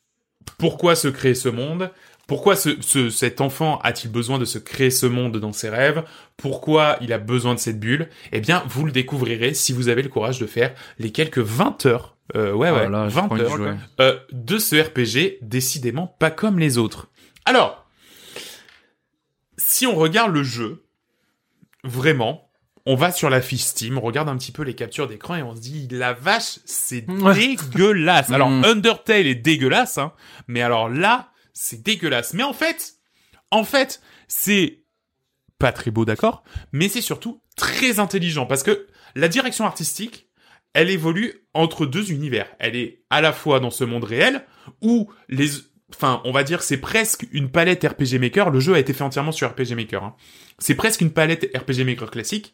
pourquoi 0.59 0.95
se 0.95 1.09
créer 1.09 1.35
ce 1.35 1.49
monde? 1.49 1.91
Pourquoi 2.27 2.57
ce, 2.57 2.71
ce- 2.83 3.11
cet 3.11 3.41
enfant 3.41 3.79
a-t-il 3.83 4.11
besoin 4.11 4.39
de 4.39 4.45
se 4.45 4.59
créer 4.59 4.91
ce 4.91 5.07
monde 5.07 5.37
dans 5.39 5.53
ses 5.53 5.69
rêves? 5.71 6.03
Pourquoi 6.37 6.97
il 7.01 7.13
a 7.13 7.19
besoin 7.19 7.55
de 7.55 7.59
cette 7.59 7.81
bulle? 7.81 8.09
Eh 8.33 8.41
bien, 8.41 8.63
vous 8.69 8.85
le 8.85 8.93
découvrirez 8.93 9.55
si 9.55 9.73
vous 9.73 9.89
avez 9.89 10.03
le 10.03 10.09
courage 10.09 10.39
de 10.39 10.47
faire 10.47 10.75
les 10.99 11.11
quelques 11.11 11.39
20 11.39 11.87
heures, 11.87 12.17
euh, 12.37 12.53
ouais, 12.53 12.71
Oh 12.71 12.75
ouais, 12.75 12.83
là 12.85 12.89
là, 12.89 13.09
j'ai 13.09 13.15
20 13.15 13.29
pas 13.29 13.35
envie 13.35 13.43
de 13.43 13.47
heures 13.49 13.77
euh, 14.01 14.19
de 14.33 14.59
ce 14.59 14.77
RPG, 14.77 15.39
décidément 15.43 16.07
pas 16.19 16.31
comme 16.31 16.59
les 16.59 16.77
autres. 16.77 17.09
Alors, 17.47 17.87
si 19.59 19.87
on 19.87 19.95
regarde 19.95 20.33
le 20.33 20.43
jeu, 20.43 20.87
vraiment, 21.85 22.51
on 22.87 22.95
va 22.95 23.13
sur 23.13 23.29
la 23.29 23.43
fiche 23.43 23.63
Steam, 23.63 23.99
on 23.99 24.01
regarde 24.01 24.31
un 24.31 24.39
petit 24.39 24.53
peu 24.53 24.63
les 24.63 24.75
captures 24.75 25.09
d'écran 25.09 25.35
et 25.35 25.43
on 25.43 25.55
se 25.55 25.61
dit, 25.61 25.89
la 25.91 26.15
vache, 26.15 26.61
c'est 26.65 27.07
dégueulasse. 27.07 28.31
Alors, 28.31 28.49
Mm. 28.49 28.65
Undertale 28.65 29.27
est 29.27 29.35
dégueulasse, 29.35 29.99
hein, 29.99 30.13
mais 30.47 30.63
alors 30.63 30.89
là, 30.89 31.31
c'est 31.53 31.83
dégueulasse. 31.83 32.33
Mais 32.33 32.45
en 32.45 32.55
fait, 32.55 32.95
en 33.51 33.65
fait, 33.65 34.01
c'est 34.27 34.85
pas 35.59 35.73
très 35.73 35.91
beau, 35.91 36.05
d'accord, 36.05 36.45
mais 36.73 36.89
c'est 36.89 37.03
surtout 37.03 37.43
très 37.57 37.99
intelligent 37.99 38.47
parce 38.47 38.63
que 38.63 38.87
la 39.17 39.29
direction 39.29 39.67
artistique, 39.67 40.29
elle 40.73 40.91
évolue 40.91 41.47
entre 41.55 41.85
deux 41.85 42.13
univers. 42.13 42.47
Elle 42.59 42.77
est 42.77 43.03
à 43.11 43.21
la 43.21 43.33
fois 43.33 43.59
dans 43.59 43.71
ce 43.71 43.85
monde 43.85 44.05
réel 44.05 44.47
où 44.81 45.11
les, 45.29 45.49
enfin, 45.95 46.21
on 46.25 46.33
va 46.33 46.43
dire, 46.45 46.63
c'est 46.63 46.77
presque 46.79 47.27
une 47.33 47.51
palette 47.51 47.85
RPG 47.85 48.19
Maker. 48.21 48.51
Le 48.51 48.61
jeu 48.61 48.75
a 48.75 48.79
été 48.79 48.93
fait 48.93 49.05
entièrement 49.05 49.33
sur 49.33 49.49
RPG 49.51 49.75
Maker. 49.75 50.05
hein. 50.05 50.15
C'est 50.59 50.75
presque 50.75 51.01
une 51.01 51.11
palette 51.13 51.51
RPG 51.57 51.85
Maker 51.85 52.11
classique 52.11 52.53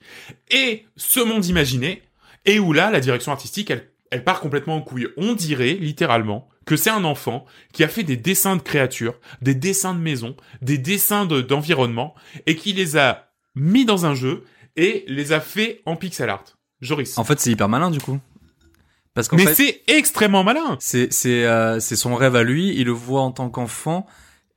et 0.51 0.85
ce 0.97 1.21
monde 1.21 1.47
imaginé 1.47 2.03
et 2.45 2.59
où 2.59 2.73
là, 2.73 2.91
la 2.91 3.01
direction 3.01 3.33
artistique, 3.33 3.71
elle, 3.71 3.91
elle 4.11 4.25
part 4.25 4.41
complètement 4.41 4.77
en 4.77 4.83
couille. 4.83 5.09
On 5.17 5.33
dirait 5.35 5.73
littéralement 5.75 6.49
que 6.67 6.77
c'est 6.77 6.91
un 6.91 7.05
enfant 7.05 7.45
qui 7.73 7.83
a 7.85 7.89
fait 7.89 8.03
des 8.05 8.17
dessins 8.17 8.57
de 8.57 8.63
créatures, 8.63 9.19
des 9.43 9.55
dessins 9.55 9.95
de 9.95 10.01
maisons, 10.01 10.37
des 10.63 10.79
dessins 10.79 11.27
de- 11.27 11.41
d'environnement 11.41 12.15
et 12.47 12.57
qui 12.57 12.73
les 12.73 12.97
a 12.97 13.31
mis 13.55 13.85
dans 13.85 14.07
un 14.07 14.15
jeu 14.15 14.45
et 14.77 15.05
les 15.09 15.33
a 15.33 15.41
fait 15.41 15.83
en 15.87 15.97
pixel 15.97 16.29
art. 16.31 16.45
Joris. 16.81 17.17
En 17.19 17.25
fait, 17.25 17.41
c'est 17.41 17.51
hyper 17.51 17.69
malin 17.69 17.91
du 17.91 18.01
coup. 18.01 18.19
Parce 19.15 19.29
qu'en 19.29 19.37
Mais 19.37 19.55
c'est 19.55 19.83
extrêmement 19.87 20.43
malin. 20.43 20.77
c'est 20.81 21.13
c'est 21.13 21.45
euh, 21.45 21.79
c'est 21.81 21.97
son 21.97 22.15
rêve 22.15 22.35
à 22.37 22.43
lui. 22.43 22.75
Il 22.77 22.87
le 22.87 22.93
voit 22.93 23.23
en 23.23 23.31
tant 23.31 23.49
qu'enfant 23.49 24.07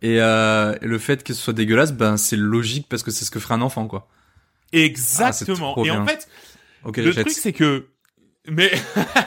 et 0.02 0.20
euh, 0.20 0.76
le 0.82 1.00
fait 1.00 1.24
que 1.24 1.34
ce 1.34 1.42
soit 1.42 1.54
dégueulasse, 1.54 1.94
ben 1.94 2.18
c'est 2.18 2.36
logique 2.36 2.88
parce 2.90 3.04
que 3.04 3.12
c'est 3.12 3.26
ce 3.26 3.32
que 3.32 3.40
ferait 3.40 3.56
un 3.56 3.62
enfant, 3.62 3.88
quoi. 3.88 4.08
Exactement. 4.74 5.74
trop 5.74 5.86
Et 5.86 5.92
en 5.92 6.06
fait, 6.06 6.28
le 6.86 7.14
truc 7.14 7.30
c'est 7.32 7.54
que 7.54 7.88
mais 8.48 8.72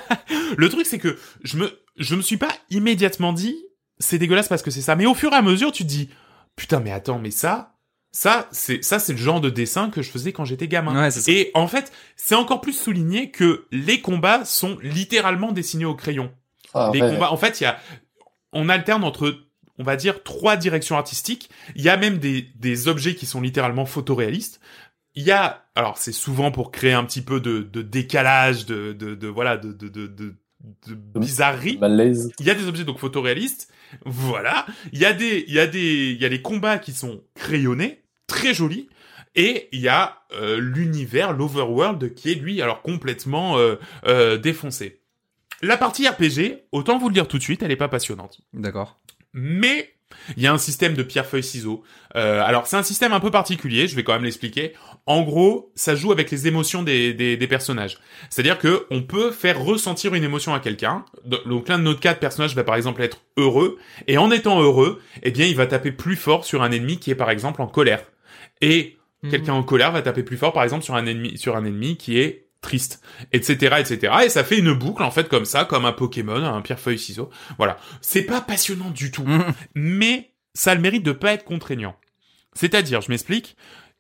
le 0.57 0.69
truc 0.69 0.87
c'est 0.87 0.99
que 0.99 1.17
je 1.43 1.57
me 1.59 1.71
je 1.97 2.15
me 2.15 2.23
suis 2.23 2.37
pas 2.37 2.53
immédiatement 2.71 3.33
dit 3.33 3.57
c'est 3.99 4.19
dégueulasse 4.19 4.49
parce 4.49 4.63
que 4.63 4.71
c'est 4.71 4.81
ça 4.81 4.97
mais 4.97 5.07
au 5.07 5.15
fur 5.15 5.33
et 5.33 5.37
à 5.37 5.43
mesure 5.43 5.73
tu 5.73 5.83
te 5.83 5.89
dis 5.89 6.09
putain 6.57 6.81
mais 6.81 6.91
attends 6.91 7.19
mais 7.19 7.31
ça 7.31 7.77
ça 8.13 8.49
c'est 8.51 8.83
ça 8.83 8.99
c'est 8.99 9.13
le 9.13 9.19
genre 9.19 9.41
de 9.41 9.51
dessin 9.51 9.89
que 9.91 10.03
je 10.03 10.11
faisais 10.11 10.33
quand 10.33 10.45
j'étais 10.45 10.67
gamin 10.69 11.01
Ouais, 11.01 11.11
c'est 11.11 11.21
ça. 11.21 11.31
et 11.33 11.51
en 11.55 11.69
fait 11.69 11.93
c'est 12.17 12.35
encore 12.35 12.61
plus 12.61 12.73
souligné 12.73 13.31
que 13.31 13.67
les 13.71 14.01
combats 14.01 14.45
sont 14.45 14.79
littéralement 14.83 15.53
dessinés 15.53 15.85
au 15.85 15.95
crayon 15.95 16.33
Ah, 16.75 16.91
les 16.93 17.01
ouais. 17.03 17.11
combats 17.11 17.31
en 17.33 17.37
fait 17.37 17.61
il 17.61 17.65
y 17.65 17.67
a 17.67 17.79
on 18.53 18.69
alterne 18.69 19.05
entre 19.05 19.39
on 19.79 19.85
va 19.85 19.97
dire 19.97 20.23
trois 20.25 20.57
directions 20.57 20.97
artistiques 20.97 21.51
il 21.77 21.83
y 21.83 21.89
a 21.89 21.97
même 21.97 22.19
des 22.19 22.43
des 22.57 22.89
objets 22.89 23.15
qui 23.15 23.27
sont 23.27 23.41
littéralement 23.41 23.87
photoréalistes 23.87 24.61
il 25.15 25.23
y 25.25 25.31
a 25.31 25.65
alors 25.75 25.99
c'est 25.99 26.13
souvent 26.13 26.51
pour 26.51 26.71
créer 26.73 26.93
un 26.93 27.05
petit 27.05 27.23
peu 27.23 27.41
de, 27.41 27.61
de 27.63 27.83
décalage 27.83 28.67
de, 28.67 28.93
de, 28.93 29.15
de 29.15 29.29
voilà 29.29 29.57
de 29.57 29.73
de, 29.73 29.89
de, 29.89 30.35
de, 30.87 30.95
bizarrerie 31.19 31.79
Malaise. 31.79 32.33
il 32.39 32.47
y 32.47 32.51
a 32.51 32.55
des 32.55 32.67
objets 32.67 32.85
donc 32.85 32.99
photoréalistes 32.99 33.73
voilà 34.05 34.67
il 34.93 34.99
y 34.99 35.05
a 35.05 35.13
des 35.13 35.45
il 35.49 35.55
y 35.55 35.61
a 35.61 35.67
des 35.67 36.11
il 36.11 36.21
y 36.21 36.25
a 36.25 36.29
les 36.29 36.43
combats 36.43 36.79
qui 36.79 36.93
sont 36.93 37.23
crayonnés 37.35 38.03
très 38.27 38.53
jolis 38.55 38.89
et 39.35 39.69
il 39.73 39.81
y 39.81 39.89
a 39.89 40.23
euh, 40.33 40.59
l'univers 40.59 41.33
l'overworld 41.33 42.15
qui 42.15 42.31
est 42.31 42.35
lui 42.35 42.61
alors 42.61 42.83
complètement 42.83 43.59
euh, 43.59 43.77
euh, 44.07 44.37
défoncé 44.37 45.01
la 45.63 45.77
partie 45.77 46.07
RPG 46.07 46.65
autant 46.73 46.99
vous 46.99 47.09
le 47.09 47.15
dire 47.15 47.29
tout 47.29 47.39
de 47.39 47.43
suite 47.43 47.63
elle 47.63 47.71
est 47.71 47.77
pas 47.77 47.89
passionnante 47.89 48.41
D'accord. 48.53 48.99
mais 49.33 49.95
il 50.37 50.43
y 50.43 50.47
a 50.47 50.53
un 50.53 50.59
système 50.59 50.95
de 50.95 51.03
pierre 51.03 51.27
feuille 51.27 51.43
ciseaux. 51.43 51.83
Euh, 52.17 52.43
alors 52.43 52.67
c'est 52.67 52.77
un 52.77 52.83
système 52.83 53.13
un 53.13 53.21
peu 53.21 53.31
particulier, 53.31 53.89
je 53.89 53.97
vais 53.97 54.05
quand 54.05 54.13
même 54.13 54.25
l'expliquer. 54.25 54.75
En 55.11 55.23
gros, 55.23 55.73
ça 55.75 55.95
joue 55.97 56.13
avec 56.13 56.31
les 56.31 56.47
émotions 56.47 56.83
des, 56.83 57.13
des, 57.15 57.37
des 57.37 57.47
personnages. 57.49 57.99
C'est-à-dire 58.31 58.59
que 58.59 58.87
on 58.91 59.03
peut 59.03 59.33
faire 59.33 59.61
ressentir 59.61 60.15
une 60.15 60.23
émotion 60.25 60.55
à 60.55 60.61
quelqu'un. 60.61 61.05
Donc 61.47 61.69
l'un 61.69 61.79
de 61.79 61.85
nos 61.85 61.95
quatre 61.97 62.21
personnages 62.21 62.55
va 62.55 62.63
par 62.65 62.77
exemple 62.77 63.03
être 63.03 63.23
heureux, 63.37 63.79
et 64.07 64.19
en 64.19 64.31
étant 64.31 64.61
heureux, 64.63 65.01
eh 65.23 65.31
bien 65.31 65.47
il 65.47 65.57
va 65.57 65.67
taper 65.67 65.91
plus 65.93 66.17
fort 66.17 66.45
sur 66.45 66.63
un 66.63 66.71
ennemi 66.71 66.99
qui 66.99 67.11
est 67.11 67.17
par 67.17 67.31
exemple 67.31 67.61
en 67.63 67.67
colère. 67.67 68.05
Et 68.61 68.97
Mhm. 69.23 69.31
quelqu'un 69.31 69.53
en 69.55 69.63
colère 69.63 69.93
va 69.93 70.01
taper 70.01 70.23
plus 70.23 70.37
fort 70.39 70.53
par 70.53 70.63
exemple 70.65 70.85
sur 70.85 70.95
un 70.95 71.05
ennemi 71.07 71.37
sur 71.37 71.55
un 71.57 71.65
ennemi 71.67 71.97
qui 71.99 72.19
est 72.19 72.47
triste, 72.63 73.03
etc., 73.33 73.77
etc. 73.81 74.13
Et 74.25 74.29
ça 74.29 74.45
fait 74.45 74.59
une 74.59 74.73
boucle 74.73 75.03
en 75.03 75.11
fait 75.11 75.29
comme 75.29 75.45
ça, 75.45 75.65
comme 75.65 75.85
un 75.87 75.93
Pokémon, 75.93 76.43
un 76.45 76.61
pierre 76.63 76.79
feuille 76.81 76.99
ciseaux. 76.99 77.31
Voilà, 77.59 77.79
c'est 78.01 78.23
pas 78.23 78.41
passionnant 78.41 78.91
du 78.91 79.11
tout 79.11 79.25
Mhm. 79.25 79.53
mais 79.75 80.31
ça 80.55 80.71
a 80.71 80.75
le 80.75 80.81
mérite 80.81 81.03
de 81.03 81.13
pas 81.13 81.33
être 81.33 81.45
contraignant. 81.45 81.97
C'est-à-dire, 82.55 83.01
je 83.01 83.11
m'explique, 83.11 83.57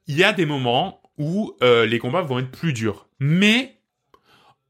il 0.07 0.17
y 0.17 0.25
a 0.25 0.33
des 0.33 0.45
moments 0.47 1.00
où 1.21 1.55
euh, 1.63 1.85
les 1.85 1.99
combats 1.99 2.23
vont 2.23 2.39
être 2.39 2.51
plus 2.51 2.73
durs, 2.73 3.07
mais 3.21 3.77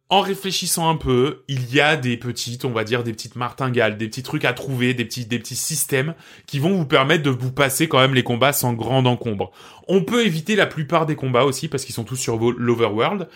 en 0.09 0.21
réfléchissant 0.21 0.91
un 0.91 0.97
peu, 0.97 1.45
il 1.47 1.73
y 1.73 1.81
a 1.81 1.97
des 1.97 2.17
petites, 2.17 2.65
on 2.65 2.73
va 2.73 2.83
dire, 2.83 3.05
des 3.05 3.13
petites 3.13 3.37
martingales, 3.37 3.97
des 3.97 4.09
petits 4.09 4.25
trucs 4.25 4.45
à 4.45 4.53
trouver, 4.53 4.93
des 4.93 5.05
petits, 5.05 5.25
des 5.25 5.39
petits 5.39 5.55
systèmes 5.55 6.15
qui 6.47 6.59
vont 6.59 6.75
vous 6.75 6.87
permettre 6.87 7.23
de 7.23 7.31
vous 7.31 7.53
passer 7.53 7.87
quand 7.87 8.01
même 8.01 8.15
les 8.15 8.25
combats 8.25 8.53
sans 8.53 8.73
grande 8.73 9.07
encombre. 9.07 9.53
On 9.87 10.03
peut 10.03 10.27
éviter 10.27 10.57
la 10.57 10.67
plupart 10.67 11.07
des 11.07 11.15
combats 11.15 11.45
aussi 11.45 11.69
parce 11.69 11.85
qu'ils 11.85 11.95
sont 11.95 12.03
tous 12.03 12.17
sur 12.17 12.37
l'overworld 12.37 13.29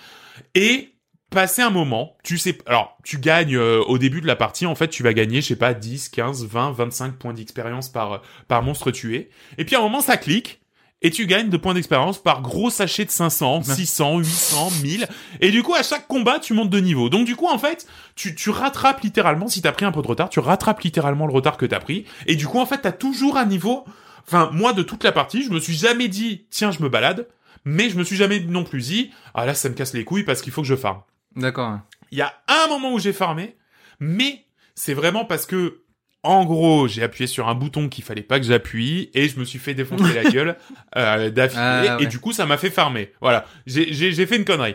et 0.56 0.94
passer 1.30 1.62
un 1.62 1.70
moment, 1.70 2.16
tu 2.24 2.38
sais, 2.38 2.58
alors 2.66 2.98
tu 3.04 3.18
gagnes 3.18 3.56
euh, 3.56 3.80
au 3.86 3.98
début 3.98 4.20
de 4.20 4.26
la 4.26 4.36
partie, 4.36 4.66
en 4.66 4.74
fait, 4.74 4.88
tu 4.88 5.04
vas 5.04 5.12
gagner, 5.12 5.40
je 5.40 5.48
sais 5.48 5.56
pas, 5.56 5.74
10, 5.74 6.08
15, 6.08 6.44
20, 6.44 6.72
25 6.72 7.14
points 7.16 7.32
d'expérience 7.32 7.88
par 7.88 8.22
par 8.48 8.62
monstre 8.62 8.90
tué. 8.90 9.30
Et 9.58 9.64
puis 9.64 9.76
à 9.76 9.78
un 9.78 9.82
moment, 9.82 10.00
ça 10.00 10.16
clique. 10.16 10.63
Et 11.04 11.10
tu 11.10 11.26
gagnes 11.26 11.50
de 11.50 11.56
points 11.56 11.74
d'expérience 11.74 12.18
par 12.18 12.42
gros 12.42 12.70
sachet 12.70 13.04
de 13.04 13.10
500, 13.10 13.62
600, 13.62 14.18
800, 14.18 14.70
1000. 14.82 15.08
Et 15.40 15.50
du 15.50 15.62
coup, 15.62 15.74
à 15.74 15.82
chaque 15.82 16.08
combat, 16.08 16.40
tu 16.40 16.54
montes 16.54 16.70
de 16.70 16.80
niveau. 16.80 17.08
Donc 17.10 17.26
du 17.26 17.36
coup, 17.36 17.46
en 17.46 17.58
fait, 17.58 17.86
tu, 18.16 18.34
tu 18.34 18.50
rattrapes 18.50 19.02
littéralement, 19.02 19.46
si 19.46 19.62
t'as 19.62 19.72
pris 19.72 19.84
un 19.84 19.92
peu 19.92 20.02
de 20.02 20.06
retard, 20.08 20.30
tu 20.30 20.40
rattrapes 20.40 20.80
littéralement 20.80 21.26
le 21.26 21.32
retard 21.32 21.56
que 21.56 21.66
t'as 21.66 21.78
pris. 21.78 22.06
Et 22.26 22.34
du 22.34 22.48
coup, 22.48 22.58
en 22.58 22.66
fait, 22.66 22.78
t'as 22.78 22.92
toujours 22.92 23.36
un 23.36 23.46
niveau... 23.46 23.84
Enfin, 24.26 24.48
moi, 24.52 24.72
de 24.72 24.82
toute 24.82 25.04
la 25.04 25.12
partie, 25.12 25.44
je 25.44 25.50
me 25.50 25.60
suis 25.60 25.74
jamais 25.74 26.08
dit, 26.08 26.46
tiens, 26.48 26.70
je 26.70 26.82
me 26.82 26.88
balade. 26.88 27.28
Mais 27.66 27.90
je 27.90 27.96
me 27.98 28.04
suis 28.04 28.16
jamais 28.16 28.40
non 28.40 28.64
plus 28.64 28.80
dit, 28.80 29.10
ah 29.34 29.46
là, 29.46 29.54
ça 29.54 29.68
me 29.68 29.74
casse 29.74 29.94
les 29.94 30.04
couilles 30.04 30.24
parce 30.24 30.42
qu'il 30.42 30.52
faut 30.52 30.62
que 30.62 30.68
je 30.68 30.74
farme. 30.74 31.02
D'accord. 31.36 31.78
Il 32.10 32.18
y 32.18 32.22
a 32.22 32.32
un 32.48 32.68
moment 32.68 32.92
où 32.92 32.98
j'ai 32.98 33.12
farmé, 33.12 33.56
mais 34.00 34.44
c'est 34.74 34.94
vraiment 34.94 35.24
parce 35.24 35.46
que, 35.46 35.82
en 36.24 36.44
gros, 36.46 36.88
j'ai 36.88 37.02
appuyé 37.02 37.26
sur 37.26 37.48
un 37.48 37.54
bouton 37.54 37.88
qu'il 37.88 38.02
fallait 38.02 38.22
pas 38.22 38.40
que 38.40 38.46
j'appuie 38.46 39.10
et 39.14 39.28
je 39.28 39.38
me 39.38 39.44
suis 39.44 39.58
fait 39.58 39.74
défoncer 39.74 40.12
la 40.14 40.24
gueule 40.30 40.56
euh, 40.96 41.30
d'affilée 41.30 41.60
Ah, 41.62 41.96
ouais. 41.98 42.04
et 42.04 42.06
du 42.06 42.18
coup 42.18 42.32
ça 42.32 42.46
m'a 42.46 42.56
fait 42.56 42.70
farmer. 42.70 43.12
Voilà, 43.20 43.46
j'ai 43.66 44.26
fait 44.26 44.36
une 44.36 44.44
connerie. 44.44 44.74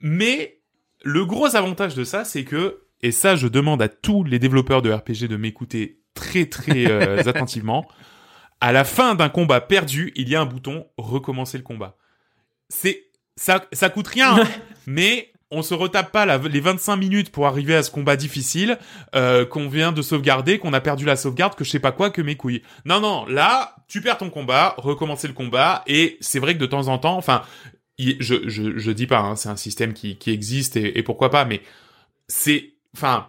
Mais 0.00 0.60
le 1.02 1.24
gros 1.24 1.54
avantage 1.54 1.94
de 1.94 2.04
ça, 2.04 2.24
c'est 2.24 2.44
que 2.44 2.82
et 3.02 3.10
ça 3.12 3.36
je 3.36 3.46
demande 3.46 3.82
à 3.82 3.88
tous 3.88 4.24
les 4.24 4.38
développeurs 4.38 4.80
de 4.82 4.92
RPG 4.92 5.28
de 5.28 5.36
m'écouter 5.36 6.00
très 6.14 6.46
très 6.46 6.86
euh, 6.90 7.22
attentivement. 7.26 7.86
À 8.60 8.72
la 8.72 8.84
fin 8.84 9.14
d'un 9.14 9.28
combat 9.28 9.60
perdu, 9.60 10.12
il 10.14 10.28
y 10.28 10.36
a 10.36 10.40
un 10.40 10.46
bouton 10.46 10.86
recommencer 10.96 11.58
le 11.58 11.64
combat. 11.64 11.96
C'est 12.68 13.10
ça 13.36 13.66
ça 13.72 13.90
coûte 13.90 14.06
rien, 14.08 14.36
hein, 14.38 14.48
mais 14.86 15.31
on 15.52 15.62
se 15.62 15.74
retape 15.74 16.10
pas 16.10 16.26
la- 16.26 16.38
les 16.38 16.60
25 16.60 16.96
minutes 16.96 17.30
pour 17.30 17.46
arriver 17.46 17.74
à 17.76 17.82
ce 17.82 17.90
combat 17.90 18.16
difficile 18.16 18.78
euh, 19.14 19.44
qu'on 19.46 19.68
vient 19.68 19.92
de 19.92 20.02
sauvegarder, 20.02 20.58
qu'on 20.58 20.72
a 20.72 20.80
perdu 20.80 21.04
la 21.04 21.14
sauvegarde, 21.16 21.54
que 21.54 21.62
je 21.64 21.70
sais 21.70 21.78
pas 21.78 21.92
quoi, 21.92 22.10
que 22.10 22.22
mes 22.22 22.34
couilles. 22.36 22.62
Non, 22.84 23.00
non, 23.00 23.24
là, 23.26 23.76
tu 23.86 24.00
perds 24.00 24.18
ton 24.18 24.30
combat, 24.30 24.74
recommencer 24.78 25.28
le 25.28 25.34
combat, 25.34 25.82
et 25.86 26.16
c'est 26.20 26.38
vrai 26.40 26.54
que 26.54 26.58
de 26.60 26.66
temps 26.66 26.88
en 26.88 26.98
temps, 26.98 27.16
enfin, 27.16 27.42
je, 27.98 28.14
je, 28.48 28.78
je 28.78 28.90
dis 28.90 29.06
pas, 29.06 29.18
hein, 29.20 29.36
c'est 29.36 29.48
un 29.50 29.56
système 29.56 29.92
qui, 29.92 30.16
qui 30.16 30.30
existe, 30.32 30.76
et, 30.76 30.98
et 30.98 31.02
pourquoi 31.02 31.30
pas, 31.30 31.44
mais 31.44 31.60
c'est, 32.28 32.72
enfin, 32.96 33.28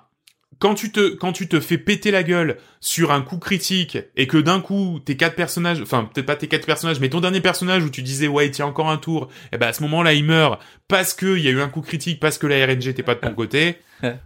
quand 0.60 0.76
tu 0.76 0.92
te, 0.92 1.16
quand 1.16 1.34
tu 1.34 1.48
te 1.48 1.60
fais 1.60 1.78
péter 1.78 2.12
la 2.12 2.24
gueule 2.24 2.58
sur 2.80 3.12
un 3.12 3.22
coup 3.22 3.38
critique, 3.38 3.98
et 4.16 4.28
que 4.28 4.38
d'un 4.38 4.60
coup, 4.60 5.00
tes 5.04 5.18
quatre 5.18 5.36
personnages, 5.36 5.82
enfin, 5.82 6.10
peut-être 6.12 6.26
pas 6.26 6.36
tes 6.36 6.48
quatre 6.48 6.66
personnages, 6.66 7.00
mais 7.00 7.10
ton 7.10 7.22
dernier 7.22 7.42
personnage 7.42 7.84
où 7.84 7.90
tu 7.90 8.02
disais, 8.02 8.28
ouais, 8.28 8.48
il 8.48 8.52
tient 8.52 8.66
encore 8.66 8.90
un 8.90 8.98
tour, 8.98 9.30
et 9.52 9.58
ben, 9.58 9.68
à 9.68 9.74
ce 9.74 9.82
moment-là, 9.84 10.14
il 10.14 10.26
meurt, 10.26 10.62
parce 10.88 11.14
que 11.14 11.38
il 11.38 11.44
y 11.44 11.48
a 11.48 11.52
eu 11.52 11.62
un 11.62 11.70
coup 11.70 11.82
critique, 11.82 12.20
parce 12.20 12.38
que 12.38 12.48
la 12.48 12.66
RNG 12.66 12.88
était 12.88 13.04
pas 13.04 13.16
de 13.16 13.22
ton 13.22 13.34
côté, 13.34 13.78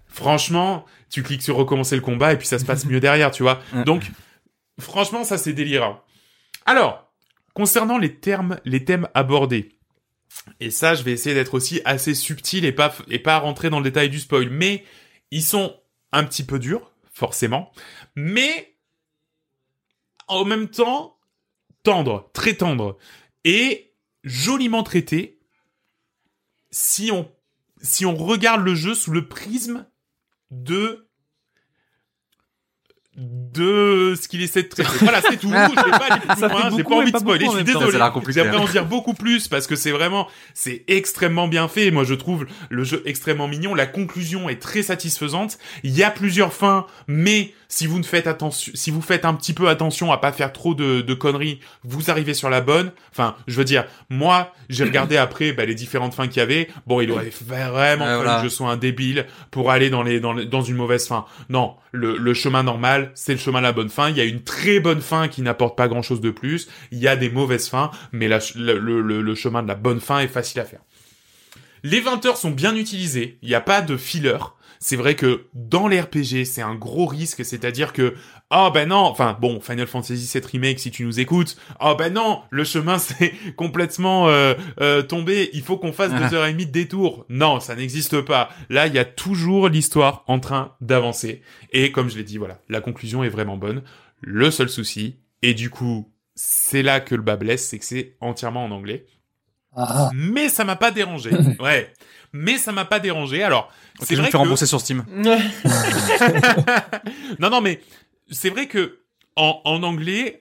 franchement, 0.07 0.85
tu 1.09 1.23
cliques 1.23 1.43
sur 1.43 1.55
recommencer 1.55 1.95
le 1.95 2.01
combat 2.01 2.33
et 2.33 2.37
puis 2.37 2.47
ça 2.47 2.59
se 2.59 2.65
passe 2.65 2.85
mieux 2.85 2.99
derrière, 2.99 3.31
tu 3.31 3.43
vois. 3.43 3.59
Donc, 3.85 4.03
franchement, 4.79 5.23
ça 5.23 5.37
c'est 5.37 5.53
délirant. 5.53 6.01
Alors, 6.65 7.11
concernant 7.53 7.97
les 7.97 8.15
termes, 8.15 8.57
les 8.65 8.83
thèmes 8.83 9.07
abordés, 9.13 9.69
et 10.59 10.71
ça, 10.71 10.93
je 10.93 11.03
vais 11.03 11.11
essayer 11.11 11.35
d'être 11.35 11.53
aussi 11.53 11.81
assez 11.85 12.13
subtil 12.13 12.65
et 12.65 12.71
pas 12.71 12.93
et 13.09 13.19
pas 13.19 13.37
rentrer 13.39 13.69
dans 13.69 13.79
le 13.79 13.85
détail 13.85 14.09
du 14.09 14.19
spoil, 14.19 14.49
mais 14.49 14.83
ils 15.31 15.43
sont 15.43 15.75
un 16.11 16.23
petit 16.23 16.45
peu 16.45 16.59
durs, 16.59 16.91
forcément, 17.11 17.71
mais 18.15 18.77
en 20.27 20.45
même 20.45 20.69
temps 20.69 21.17
tendres, 21.83 22.29
très 22.33 22.55
tendres 22.55 22.97
et 23.43 23.93
joliment 24.23 24.83
traités 24.83 25.39
si 26.69 27.11
on 27.11 27.31
si 27.81 28.05
on 28.05 28.15
regarde 28.15 28.63
le 28.63 28.75
jeu 28.75 28.95
sous 28.95 29.11
le 29.11 29.27
prisme 29.27 29.87
de 30.49 31.06
de 33.17 34.13
ce 34.21 34.27
qu'il 34.27 34.41
essaie 34.43 34.63
de 34.63 34.67
traiter. 34.67 34.89
Voilà, 35.01 35.21
c'est 35.21 35.37
tout. 35.37 35.49
Je 35.51 35.53
vais 35.55 35.91
pas 35.91 36.05
aller 36.09 36.19
plus 36.21 36.39
Ça 36.39 36.49
fait 36.49 36.55
loin. 36.55 36.69
J'ai 36.77 36.83
pas 36.83 36.95
envie 36.95 37.11
de 37.11 37.17
spoiler. 37.17 37.45
Je 37.45 37.51
suis 37.51 37.63
désolé. 37.63 37.97
J'aimerais 38.29 38.57
en 38.57 38.65
dire 38.65 38.85
beaucoup 38.85 39.13
plus 39.15 39.47
parce 39.47 39.65
que 39.65 39.75
c'est 39.75 39.91
vraiment, 39.91 40.27
c'est 40.53 40.83
extrêmement 40.87 41.47
bien 41.47 41.67
fait. 41.67 41.89
Moi, 41.89 42.03
je 42.03 42.13
trouve 42.13 42.45
le 42.69 42.83
jeu 42.83 43.01
extrêmement 43.05 43.47
mignon. 43.47 43.73
La 43.73 43.87
conclusion 43.87 44.49
est 44.49 44.61
très 44.61 44.83
satisfaisante. 44.83 45.57
Il 45.83 45.95
y 45.97 46.03
a 46.03 46.11
plusieurs 46.11 46.53
fins, 46.53 46.85
mais 47.07 47.53
si 47.69 47.87
vous 47.87 47.97
ne 47.97 48.03
faites 48.03 48.27
attention, 48.27 48.71
si 48.75 48.91
vous 48.91 49.01
faites 49.01 49.25
un 49.25 49.33
petit 49.33 49.53
peu 49.53 49.67
attention 49.67 50.11
à 50.11 50.17
pas 50.19 50.31
faire 50.31 50.53
trop 50.53 50.73
de, 50.75 51.01
de 51.01 51.13
conneries, 51.13 51.59
vous 51.83 52.11
arrivez 52.11 52.33
sur 52.35 52.49
la 52.49 52.61
bonne. 52.61 52.91
Enfin, 53.11 53.35
je 53.47 53.55
veux 53.57 53.65
dire, 53.65 53.85
moi, 54.09 54.53
j'ai 54.69 54.83
regardé 54.83 55.17
après 55.17 55.51
bah, 55.53 55.65
les 55.65 55.75
différentes 55.75 56.13
fins 56.13 56.27
qu'il 56.27 56.37
y 56.37 56.43
avait. 56.43 56.69
Bon, 56.85 57.01
il 57.01 57.11
aurait 57.11 57.31
vraiment 57.45 58.05
Ouais, 58.05 58.11
fallu 58.11 58.15
voilà. 58.23 58.37
que 58.37 58.43
je 58.43 58.49
sois 58.53 58.69
un 58.69 58.77
débile 58.77 59.25
pour 59.51 59.71
aller 59.71 59.89
dans 59.89 60.03
les 60.03 60.19
dans, 60.19 60.33
les- 60.33 60.45
dans 60.45 60.61
une 60.61 60.75
mauvaise 60.77 61.07
fin. 61.07 61.25
Non, 61.49 61.75
le, 61.97 62.33
chemin 62.33 62.63
normal, 62.63 63.11
c'est 63.15 63.33
le 63.33 63.39
chemin 63.39 63.59
de 63.59 63.63
la 63.63 63.71
bonne 63.73 63.89
fin. 63.89 64.09
Il 64.09 64.17
y 64.17 64.21
a 64.21 64.25
une 64.25 64.43
très 64.43 64.79
bonne 64.79 65.01
fin 65.01 65.27
qui 65.27 65.41
n'apporte 65.41 65.77
pas 65.77 65.87
grand 65.87 66.01
chose 66.01 66.21
de 66.21 66.29
plus. 66.31 66.67
Il 66.91 66.99
y 66.99 67.07
a 67.07 67.15
des 67.15 67.29
mauvaises 67.29 67.67
fins, 67.69 67.91
mais 68.11 68.27
le- 68.27 69.01
le 69.01 69.35
chemin 69.35 69.63
de 69.63 69.67
la 69.67 69.75
bonne 69.75 69.99
fin 69.99 70.19
est 70.19 70.27
facile 70.27 70.61
à 70.61 70.65
faire. 70.65 70.81
Les 71.83 71.99
20 72.01 72.25
heures 72.25 72.37
sont 72.37 72.51
bien 72.51 72.75
utilisées. 72.75 73.37
Il 73.41 73.49
n'y 73.49 73.55
a 73.55 73.61
pas 73.61 73.81
de 73.81 73.97
filler. 73.97 74.37
C'est 74.79 74.95
vrai 74.95 75.15
que 75.15 75.45
dans 75.53 75.87
les 75.87 75.99
RPG, 75.99 76.45
c'est 76.45 76.61
un 76.61 76.75
gros 76.75 77.05
risque, 77.05 77.43
c'est-à-dire 77.43 77.93
que 77.93 78.15
ah 78.49 78.71
ben 78.73 78.89
non, 78.89 78.97
enfin 78.97 79.37
bon, 79.39 79.59
Final 79.59 79.87
Fantasy 79.87 80.29
VII 80.33 80.45
Remake, 80.51 80.79
si 80.79 80.91
tu 80.91 81.03
nous 81.03 81.19
écoutes, 81.19 81.57
ah 81.79 81.95
ben 81.95 82.13
non, 82.13 82.41
le 82.49 82.63
chemin 82.63 82.97
c'est 82.97 83.33
complètement 83.55 84.29
euh, 84.29 84.53
euh, 84.79 85.01
tombé, 85.01 85.49
il 85.53 85.61
faut 85.61 85.77
qu'on 85.77 85.93
fasse 85.93 86.11
deux 86.13 86.33
heures 86.35 86.45
et 86.45 86.51
demie 86.51 86.65
de 86.65 86.71
détour. 86.71 87.25
Non, 87.29 87.59
ça 87.59 87.75
n'existe 87.75 88.21
pas. 88.21 88.49
Là, 88.69 88.87
il 88.87 88.93
y 88.93 88.99
a 88.99 89.05
toujours 89.05 89.69
l'histoire 89.69 90.23
en 90.27 90.39
train 90.39 90.75
d'avancer. 90.81 91.41
Et 91.71 91.91
comme 91.91 92.09
je 92.09 92.17
l'ai 92.17 92.23
dit, 92.23 92.37
voilà, 92.37 92.59
la 92.69 92.81
conclusion 92.81 93.23
est 93.23 93.29
vraiment 93.29 93.57
bonne. 93.57 93.83
Le 94.21 94.49
seul 94.49 94.69
souci, 94.69 95.17
et 95.41 95.53
du 95.53 95.69
coup, 95.69 96.11
c'est 96.35 96.83
là 96.83 96.99
que 96.99 97.15
le 97.15 97.21
bas 97.21 97.35
blesse, 97.35 97.67
c'est 97.67 97.79
que 97.79 97.85
c'est 97.85 98.15
entièrement 98.21 98.63
en 98.63 98.71
anglais. 98.71 99.05
Ah, 99.75 100.09
Mais 100.13 100.49
ça 100.49 100.63
m'a 100.63 100.75
pas 100.75 100.91
dérangé. 100.91 101.31
ouais. 101.59 101.93
Mais 102.33 102.57
ça 102.57 102.71
m'a 102.71 102.85
pas 102.85 102.99
dérangé. 102.99 103.43
Alors, 103.43 103.71
C'est 103.99 104.07
c'est 104.07 104.15
je 104.15 104.19
me 104.19 104.23
vrai 104.23 104.27
fais 104.27 104.31
que... 104.33 104.37
rembourser 104.37 104.65
sur 104.65 104.79
Steam. 104.81 105.05
non, 107.39 107.49
non, 107.49 107.61
mais 107.61 107.81
c'est 108.29 108.49
vrai 108.49 108.67
que 108.67 108.99
en, 109.35 109.61
en 109.65 109.83
anglais, 109.83 110.39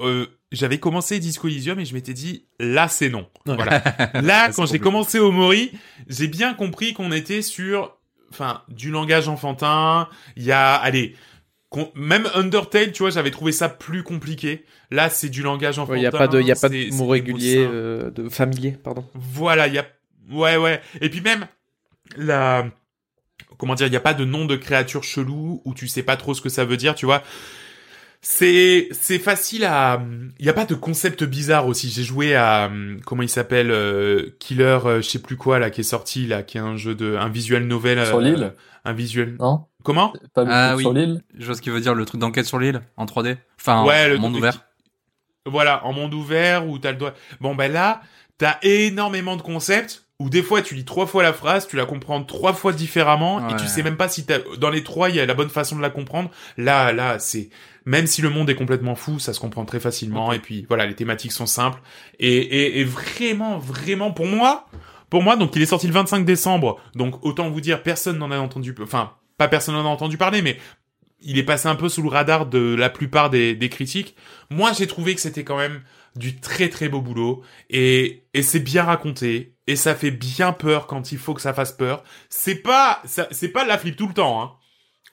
euh, 0.00 0.26
j'avais 0.52 0.78
commencé 0.78 1.18
Disco 1.18 1.48
Elysium 1.48 1.78
et 1.80 1.84
je 1.84 1.94
m'étais 1.94 2.14
dit, 2.14 2.46
là, 2.58 2.88
c'est 2.88 3.08
non. 3.08 3.28
Ouais. 3.46 3.54
Voilà. 3.56 3.82
Là, 4.22 4.50
quand 4.52 4.66
j'ai 4.66 4.78
commencé 4.78 5.18
au 5.18 5.30
Mori, 5.32 5.72
j'ai 6.08 6.28
bien 6.28 6.54
compris 6.54 6.92
qu'on 6.94 7.12
était 7.12 7.42
sur, 7.42 7.96
enfin, 8.32 8.62
du 8.68 8.90
langage 8.90 9.28
enfantin. 9.28 10.08
Il 10.36 10.44
y 10.44 10.52
a, 10.52 10.74
allez, 10.74 11.16
même 11.94 12.28
Undertale, 12.34 12.92
tu 12.92 13.02
vois, 13.02 13.10
j'avais 13.10 13.30
trouvé 13.30 13.52
ça 13.52 13.68
plus 13.68 14.02
compliqué. 14.02 14.64
Là, 14.90 15.10
c'est 15.10 15.28
du 15.28 15.42
langage 15.42 15.78
enfantin. 15.78 15.98
Il 15.98 16.02
y 16.02 16.06
a 16.06 16.10
pas 16.10 16.28
de, 16.28 16.40
y 16.40 16.52
a 16.52 16.56
pas 16.56 16.68
de 16.70 16.94
mots 16.94 17.08
réguliers, 17.08 17.58
euh, 17.58 18.10
de 18.10 18.28
familier, 18.28 18.72
pardon. 18.72 19.04
Voilà, 19.14 19.66
il 19.68 19.74
y 19.74 19.78
a 19.78 19.86
ouais 20.30 20.56
ouais 20.56 20.80
et 21.00 21.08
puis 21.10 21.20
même 21.20 21.46
la 22.16 22.66
comment 23.58 23.74
dire, 23.74 23.86
il 23.86 23.92
y 23.92 23.96
a 23.96 24.00
pas 24.00 24.14
de 24.14 24.24
nom 24.24 24.44
de 24.46 24.56
créature 24.56 25.04
chelou 25.04 25.60
où 25.64 25.74
tu 25.74 25.88
sais 25.88 26.02
pas 26.02 26.16
trop 26.16 26.34
ce 26.34 26.40
que 26.40 26.48
ça 26.48 26.64
veut 26.64 26.76
dire, 26.76 26.94
tu 26.94 27.06
vois. 27.06 27.22
C'est 28.20 28.88
c'est 28.90 29.20
facile 29.20 29.64
à 29.64 30.02
il 30.40 30.44
y 30.46 30.48
a 30.48 30.52
pas 30.52 30.64
de 30.64 30.74
concept 30.74 31.22
bizarre 31.22 31.68
aussi. 31.68 31.88
J'ai 31.88 32.02
joué 32.02 32.34
à 32.34 32.68
comment 33.06 33.22
il 33.22 33.28
s'appelle 33.28 33.70
euh, 33.70 34.30
Killer 34.40 34.78
euh, 34.86 34.96
je 35.00 35.08
sais 35.08 35.20
plus 35.20 35.36
quoi 35.36 35.60
là 35.60 35.70
qui 35.70 35.82
est 35.82 35.84
sorti 35.84 36.26
là 36.26 36.42
qui 36.42 36.58
est 36.58 36.60
un 36.60 36.76
jeu 36.76 36.96
de 36.96 37.14
un 37.14 37.28
visual 37.28 37.62
novel 37.62 38.04
Sur 38.04 38.16
euh, 38.16 38.22
l'île 38.22 38.54
un 38.84 38.92
visuel 38.92 39.36
non 39.38 39.66
Comment 39.84 40.12
Pas 40.34 40.44
Ah 40.48 40.74
oui. 40.74 40.82
sur 40.82 40.92
l'île 40.92 41.22
Je 41.38 41.46
vois 41.46 41.54
ce 41.54 41.62
qu'il 41.62 41.70
veut 41.72 41.80
dire, 41.80 41.94
le 41.94 42.04
truc 42.04 42.20
d'enquête 42.20 42.44
sur 42.44 42.58
l'île, 42.58 42.82
en 42.96 43.06
3D. 43.06 43.36
Enfin, 43.60 43.84
Ouais, 43.84 44.06
en 44.06 44.08
le 44.08 44.18
monde 44.18 44.34
ouvert. 44.34 44.64
Voilà, 45.46 45.86
en 45.86 45.92
monde 45.92 46.12
ouvert 46.12 46.68
où 46.68 46.78
t'as 46.78 46.90
le 46.90 46.98
doigt. 46.98 47.14
Bon 47.40 47.54
ben 47.54 47.72
là, 47.72 48.02
t'as 48.36 48.58
énormément 48.62 49.36
de 49.36 49.42
concepts 49.42 50.07
où 50.20 50.28
des 50.30 50.42
fois 50.42 50.62
tu 50.62 50.74
lis 50.74 50.84
trois 50.84 51.06
fois 51.06 51.22
la 51.22 51.32
phrase, 51.32 51.68
tu 51.68 51.76
la 51.76 51.86
comprends 51.86 52.22
trois 52.24 52.52
fois 52.52 52.72
différemment 52.72 53.48
et 53.48 53.56
tu 53.56 53.68
sais 53.68 53.84
même 53.84 53.96
pas 53.96 54.08
si 54.08 54.26
t'as 54.26 54.38
dans 54.58 54.70
les 54.70 54.82
trois 54.82 55.10
il 55.10 55.16
y 55.16 55.20
a 55.20 55.26
la 55.26 55.34
bonne 55.34 55.48
façon 55.48 55.76
de 55.76 55.82
la 55.82 55.90
comprendre. 55.90 56.30
Là, 56.56 56.92
là, 56.92 57.18
c'est 57.20 57.50
même 57.84 58.06
si 58.06 58.20
le 58.20 58.28
monde 58.28 58.50
est 58.50 58.56
complètement 58.56 58.96
fou, 58.96 59.18
ça 59.20 59.32
se 59.32 59.38
comprend 59.38 59.64
très 59.64 59.78
facilement 59.78 60.32
et 60.32 60.40
puis 60.40 60.66
voilà, 60.68 60.86
les 60.86 60.94
thématiques 60.94 61.32
sont 61.32 61.46
simples 61.46 61.80
et, 62.18 62.36
et, 62.36 62.80
et 62.80 62.84
vraiment, 62.84 63.58
vraiment 63.58 64.10
pour 64.10 64.26
moi, 64.26 64.66
pour 65.08 65.22
moi 65.22 65.36
donc 65.36 65.54
il 65.54 65.62
est 65.62 65.66
sorti 65.66 65.86
le 65.86 65.92
25 65.92 66.24
décembre, 66.24 66.80
donc 66.96 67.24
autant 67.24 67.48
vous 67.48 67.60
dire 67.60 67.84
personne 67.84 68.18
n'en 68.18 68.32
a 68.32 68.38
entendu, 68.38 68.74
enfin 68.82 69.12
pas 69.36 69.46
personne 69.46 69.76
n'en 69.76 69.86
a 69.86 69.88
entendu 69.88 70.18
parler, 70.18 70.42
mais 70.42 70.58
il 71.20 71.38
est 71.38 71.44
passé 71.44 71.68
un 71.68 71.74
peu 71.74 71.88
sous 71.88 72.02
le 72.02 72.08
radar 72.08 72.46
de 72.46 72.74
la 72.74 72.90
plupart 72.90 73.30
des, 73.30 73.54
des 73.54 73.68
critiques. 73.68 74.14
Moi, 74.50 74.72
j'ai 74.72 74.86
trouvé 74.86 75.14
que 75.14 75.20
c'était 75.20 75.44
quand 75.44 75.56
même 75.56 75.80
du 76.16 76.40
très 76.40 76.68
très 76.68 76.88
beau 76.88 77.00
boulot 77.00 77.42
et, 77.70 78.24
et 78.34 78.42
c'est 78.42 78.60
bien 78.60 78.84
raconté 78.84 79.54
et 79.68 79.76
ça 79.76 79.94
fait 79.94 80.10
bien 80.10 80.52
peur 80.52 80.86
quand 80.86 81.12
il 81.12 81.18
faut 81.18 81.34
que 81.34 81.42
ça 81.42 81.52
fasse 81.52 81.72
peur. 81.72 82.02
C'est 82.30 82.56
pas 82.56 83.02
c'est 83.04 83.50
pas 83.50 83.64
la 83.64 83.78
flip 83.78 83.96
tout 83.96 84.08
le 84.08 84.14
temps. 84.14 84.42
Hein. 84.42 84.52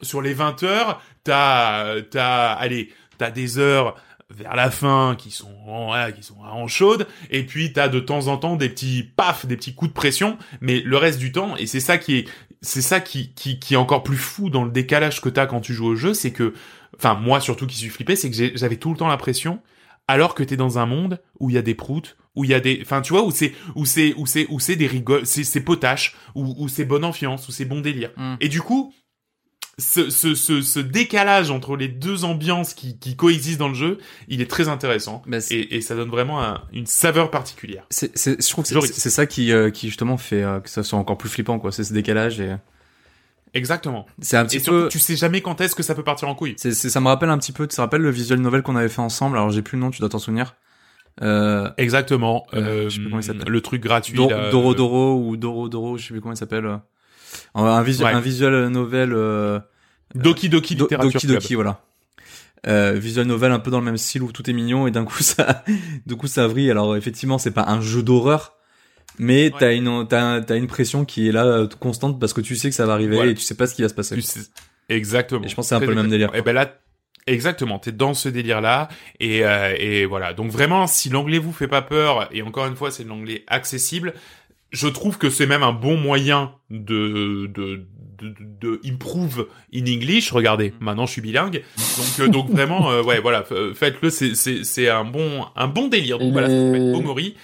Sur 0.02 0.22
les 0.22 0.34
20 0.34 0.64
heures, 0.64 1.02
t'as 1.24 2.02
t'as 2.04 2.54
allez 2.54 2.90
t'as 3.18 3.32
des 3.32 3.60
heures 3.60 3.96
vers 4.30 4.56
la 4.56 4.72
fin 4.72 5.16
qui 5.18 5.30
sont 5.30 5.54
voilà, 5.66 6.12
qui 6.12 6.24
sont 6.24 6.40
en 6.40 6.68
chaudes 6.68 7.06
et 7.30 7.46
puis 7.46 7.74
t'as 7.74 7.90
de 7.90 8.00
temps 8.00 8.28
en 8.28 8.38
temps 8.38 8.56
des 8.56 8.70
petits 8.70 9.04
paf 9.04 9.46
des 9.46 9.56
petits 9.56 9.76
coups 9.76 9.90
de 9.90 9.94
pression 9.94 10.38
mais 10.62 10.80
le 10.80 10.98
reste 10.98 11.20
du 11.20 11.32
temps 11.32 11.56
et 11.58 11.68
c'est 11.68 11.80
ça 11.80 12.00
qui 12.00 12.16
est 12.16 12.28
c'est 12.62 12.82
ça 12.82 13.00
qui, 13.00 13.34
qui 13.34 13.60
qui 13.60 13.76
est 13.76 13.78
encore 13.78 14.02
plus 14.02 14.18
fou 14.18 14.50
dans 14.50 14.64
le 14.64 14.72
décalage 14.72 15.22
que 15.22 15.30
t'as 15.30 15.46
quand 15.46 15.62
tu 15.62 15.76
joues 15.76 15.86
au 15.86 15.96
jeu 15.96 16.16
c'est 16.16 16.32
que 16.32 16.56
enfin 16.98 17.14
moi 17.14 17.40
surtout 17.40 17.68
qui 17.68 17.76
suis 17.76 17.90
flippé 17.90 18.16
c'est 18.16 18.32
que 18.32 18.58
j'avais 18.58 18.78
tout 18.78 18.90
le 18.90 18.98
temps 18.98 19.08
l'impression 19.08 19.62
alors 20.08 20.36
que 20.36 20.44
t'es 20.44 20.58
dans 20.58 20.78
un 20.80 20.86
monde 20.86 21.22
où 21.40 21.50
il 21.50 21.54
y 21.56 21.58
a 21.58 21.62
des 21.62 21.76
proutes 21.76 22.18
où 22.36 22.44
il 22.44 22.50
y 22.50 22.54
a 22.54 22.60
des 22.60 22.80
enfin 22.82 23.02
tu 23.02 23.14
vois 23.14 23.24
où 23.24 23.32
c'est 23.32 23.54
où 23.76 23.86
c'est 23.86 24.14
où 24.18 24.26
c'est 24.26 24.46
où 24.50 24.60
c'est 24.60 24.76
des 24.76 24.88
rigoles 24.88 25.26
c'est 25.26 25.44
c'est 25.44 25.62
potache 25.62 26.16
où 26.36 26.54
où 26.58 26.68
c'est 26.68 26.86
bonne 26.86 27.04
ambiance 27.06 27.48
où 27.48 27.52
c'est 27.52 27.66
bon 27.66 27.82
délire 27.82 28.12
Mm. 28.18 28.36
et 28.42 28.48
du 28.50 28.62
coup 28.62 28.94
ce, 29.78 30.10
ce, 30.10 30.36
ce, 30.36 30.62
ce 30.62 30.80
décalage 30.80 31.52
entre 31.52 31.76
les 31.76 31.90
deux 31.90 32.24
ambiances 32.24 32.74
qui, 32.74 32.98
qui 32.98 33.18
coexistent 33.18 33.60
dans 33.60 33.68
le 33.68 33.74
jeu, 33.74 33.98
il 34.30 34.40
est 34.40 34.50
très 34.50 34.70
intéressant. 34.70 35.22
Bah, 35.28 35.40
Et, 35.52 35.76
et 35.76 35.82
ça 35.82 35.96
donne 35.96 36.08
vraiment 36.10 36.42
un- 36.42 36.64
une 36.72 36.86
saveur 36.86 37.30
particulière. 37.30 37.86
C'est, 37.90 38.18
c'est, 38.18 38.42
je 38.42 38.50
trouve 38.50 38.64
que 38.64 38.88
c'est 38.88 39.10
ça 39.10 39.26
qui, 39.26 39.52
euh, 39.52 39.72
qui 39.72 39.88
justement 39.88 40.16
fait 40.16 40.44
euh, 40.44 40.62
que 40.62 40.70
ça 40.70 40.82
soit 40.82 40.98
encore 40.98 41.18
plus 41.18 41.28
flippant, 41.28 41.60
quoi. 41.60 41.74
C'est 41.74 41.84
ce 41.84 41.92
décalage 41.92 42.40
et 42.40 42.56
Exactement. 43.56 44.06
c'est 44.22 44.38
un 44.38 44.44
Et 44.44 44.48
petit 44.48 44.60
surtout, 44.60 44.82
peu. 44.84 44.88
tu 44.90 45.00
sais 45.00 45.16
jamais 45.16 45.42
quand 45.42 45.60
est-ce 45.62 45.74
que 45.76 45.82
ça 45.82 45.96
peut 45.96 46.04
partir 46.04 46.28
en 46.28 46.36
couille. 46.36 46.54
C'est, 46.58 46.74
c'est- 46.74 46.90
ça 46.90 47.00
me 47.00 47.08
rappelle 47.08 47.30
un 47.30 47.38
petit 47.40 47.52
peu. 47.54 47.66
Tu 47.68 47.76
te 47.76 47.82
rappelles 47.82 48.02
le 48.02 48.12
visual 48.12 48.40
novel 48.40 48.62
qu'on 48.62 48.76
avait 48.76 48.90
fait 48.90 49.02
ensemble? 49.02 49.38
Alors 49.38 49.50
j'ai 49.50 49.62
plus 49.64 49.78
le 49.78 49.82
nom, 49.82 49.90
tu 49.92 50.00
dois 50.02 50.10
t'en 50.10 50.20
souvenir. 50.20 50.56
Euh, 51.24 51.70
Exactement. 51.78 52.46
Euh, 52.54 52.84
je 52.84 52.90
sais 52.90 53.00
plus 53.00 53.06
comment 53.10 53.20
il 53.20 53.24
s'appelle. 53.24 53.48
le 53.48 53.62
truc 53.62 53.82
gratuit. 53.82 54.18
Là, 54.18 54.50
Doro 54.52 54.72
euh, 54.74 54.76
Doro 54.76 55.16
ou 55.22 55.38
Doro 55.38 55.70
Doro, 55.70 55.98
je 55.98 56.06
sais 56.06 56.14
plus 56.14 56.22
comment 56.22 56.34
il 56.34 56.38
s'appelle. 56.38 56.66
euh. 56.66 56.78
Un, 57.56 57.82
visu- 57.84 58.04
Ouais. 58.04 58.12
un 58.12 58.20
visual 58.20 58.68
novel. 58.68 59.14
Euh, 59.14 59.60
Doki 60.14 60.50
Doki 60.50 60.76
Do- 60.76 60.86
Literature 60.86 61.12
Doki 61.14 61.28
Club. 61.28 61.40
Doki, 61.42 61.56
voilà. 61.56 61.82
Euh, 62.68 62.94
visual 62.94 63.28
novel 63.28 63.52
un 63.52 63.60
peu 63.60 63.70
dans 63.72 63.80
le 63.80 63.86
même 63.86 63.98
style 63.98 64.24
où 64.24 64.32
tout 64.32 64.50
est 64.50 64.54
mignon 64.54 64.88
et 64.88 64.92
d'un 64.92 65.06
coup 65.06 65.20
ça, 65.22 65.64
du 66.06 66.16
coup 66.16 66.28
ça 66.28 66.48
vrille. 66.48 66.72
Alors 66.72 66.96
effectivement 66.98 67.38
c'est 67.38 67.52
pas 67.52 67.64
un 67.68 67.80
jeu 67.80 68.02
d'horreur, 68.04 68.55
mais 69.20 69.46
Ouais. 69.46 69.54
t'as 69.60 69.74
une 69.74 70.08
t'as 70.08 70.42
t'as 70.42 70.56
une 70.58 70.68
pression 70.68 71.06
qui 71.06 71.28
est 71.30 71.32
là 71.32 71.46
euh, 71.46 71.68
constante 71.80 72.20
parce 72.20 72.34
que 72.34 72.42
tu 72.42 72.56
sais 72.56 72.70
que 72.70 72.76
ça 72.76 72.86
va 72.86 72.94
arriver 72.94 73.16
Voilà. 73.16 73.32
et 73.32 73.36
tu 73.36 73.42
sais 73.44 73.56
pas 73.56 73.68
ce 73.68 73.76
qui 73.76 73.82
va 73.82 73.90
se 73.90 73.94
passer. 73.94 74.16
Tu 74.16 74.22
sais- 74.22 74.42
Exactement. 74.90 75.44
Et 75.46 75.48
je 75.50 75.56
pense 75.56 75.66
que 75.66 75.70
c'est 75.70 75.76
un 75.76 75.80
Très 75.80 75.88
peu 75.88 75.94
le 75.94 76.02
même 76.02 76.12
délire, 76.12 76.30
Et 76.36 76.42
ben 76.44 76.54
là, 76.54 76.76
exactement, 77.28 77.80
t'es 77.80 77.92
dans 77.92 78.14
ce 78.14 78.30
délire-là, 78.30 78.88
et, 79.20 79.44
euh, 79.46 79.74
et 79.80 80.06
voilà. 80.06 80.34
Donc 80.34 80.52
vraiment, 80.52 80.86
si 80.88 81.10
l'anglais 81.10 81.40
vous 81.40 81.52
fait 81.54 81.68
pas 81.68 81.82
peur, 81.82 82.30
et 82.32 82.42
encore 82.44 82.68
une 82.68 82.76
fois, 82.76 82.92
c'est 82.92 83.04
de 83.04 83.10
l'anglais 83.10 83.44
accessible, 83.48 84.14
je 84.72 84.88
trouve 84.88 85.18
que 85.18 85.30
c'est 85.30 85.48
même 85.48 85.64
un 85.64 85.72
bon 85.72 85.98
moyen 85.98 86.52
de 86.70 87.48
de 87.48 87.86
de, 88.18 88.28
de, 88.28 88.36
de 88.62 88.82
improve 88.86 89.48
in 89.74 89.82
English. 89.88 90.32
Regardez, 90.32 90.74
maintenant 90.80 91.06
je 91.06 91.14
suis 91.14 91.22
bilingue, 91.22 91.64
donc 91.78 92.20
euh, 92.20 92.28
donc 92.28 92.50
vraiment, 92.52 92.92
euh, 92.92 93.02
ouais, 93.02 93.20
voilà, 93.22 93.44
faites-le. 93.74 94.10
C'est 94.10 94.36
c'est 94.36 94.64
c'est 94.64 94.90
un 94.90 95.04
bon 95.06 95.46
un 95.56 95.68
bon 95.68 95.88
délire. 95.88 96.20
Donc 96.20 96.28
Il 96.28 96.34
voilà, 96.34 96.48
ça 96.50 96.54
s'appelle 96.54 96.94
Omori. 96.96 97.36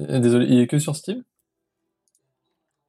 Euh, 0.00 0.18
Désolé, 0.20 0.46
il 0.48 0.60
est 0.60 0.66
que 0.66 0.78
sur 0.78 0.96
Steam 0.96 1.22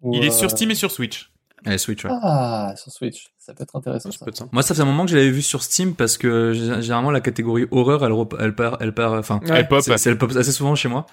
Ou, 0.01 0.13
Il 0.15 0.23
est 0.23 0.29
euh, 0.29 0.31
sur 0.31 0.49
Steam 0.51 0.71
et 0.71 0.75
sur 0.75 0.91
Switch. 0.91 1.31
Allez, 1.65 1.77
Switch. 1.77 2.03
Ouais. 2.03 2.11
Ah, 2.21 2.73
sur 2.75 2.91
Switch. 2.91 3.27
Ça 3.37 3.53
peut 3.53 3.63
être 3.63 3.75
intéressant. 3.75 4.11
Ça 4.11 4.17
ça. 4.19 4.25
peut 4.25 4.29
être 4.31 4.37
ça. 4.37 4.47
Moi 4.51 4.63
ça 4.63 4.75
fait 4.75 4.81
un 4.81 4.85
moment 4.85 5.05
que 5.05 5.11
je 5.11 5.15
l'avais 5.17 5.29
vu 5.31 5.41
sur 5.41 5.63
Steam 5.63 5.95
parce 5.95 6.17
que 6.17 6.51
généralement 6.53 7.11
la 7.11 7.21
catégorie 7.21 7.65
horreur 7.71 8.05
elle 8.05 8.11
rep- 8.11 8.35
elle 8.39 8.53
part 8.55 8.77
elle 8.81 8.93
part 8.93 9.13
enfin 9.13 9.39
Ouais. 9.43 9.59
Elle 9.59 9.67
pop. 9.67 9.81
c'est 9.81 10.09
elle 10.09 10.17
pop 10.17 10.31
assez 10.35 10.51
souvent 10.51 10.75
chez 10.75 10.89
moi 10.89 11.05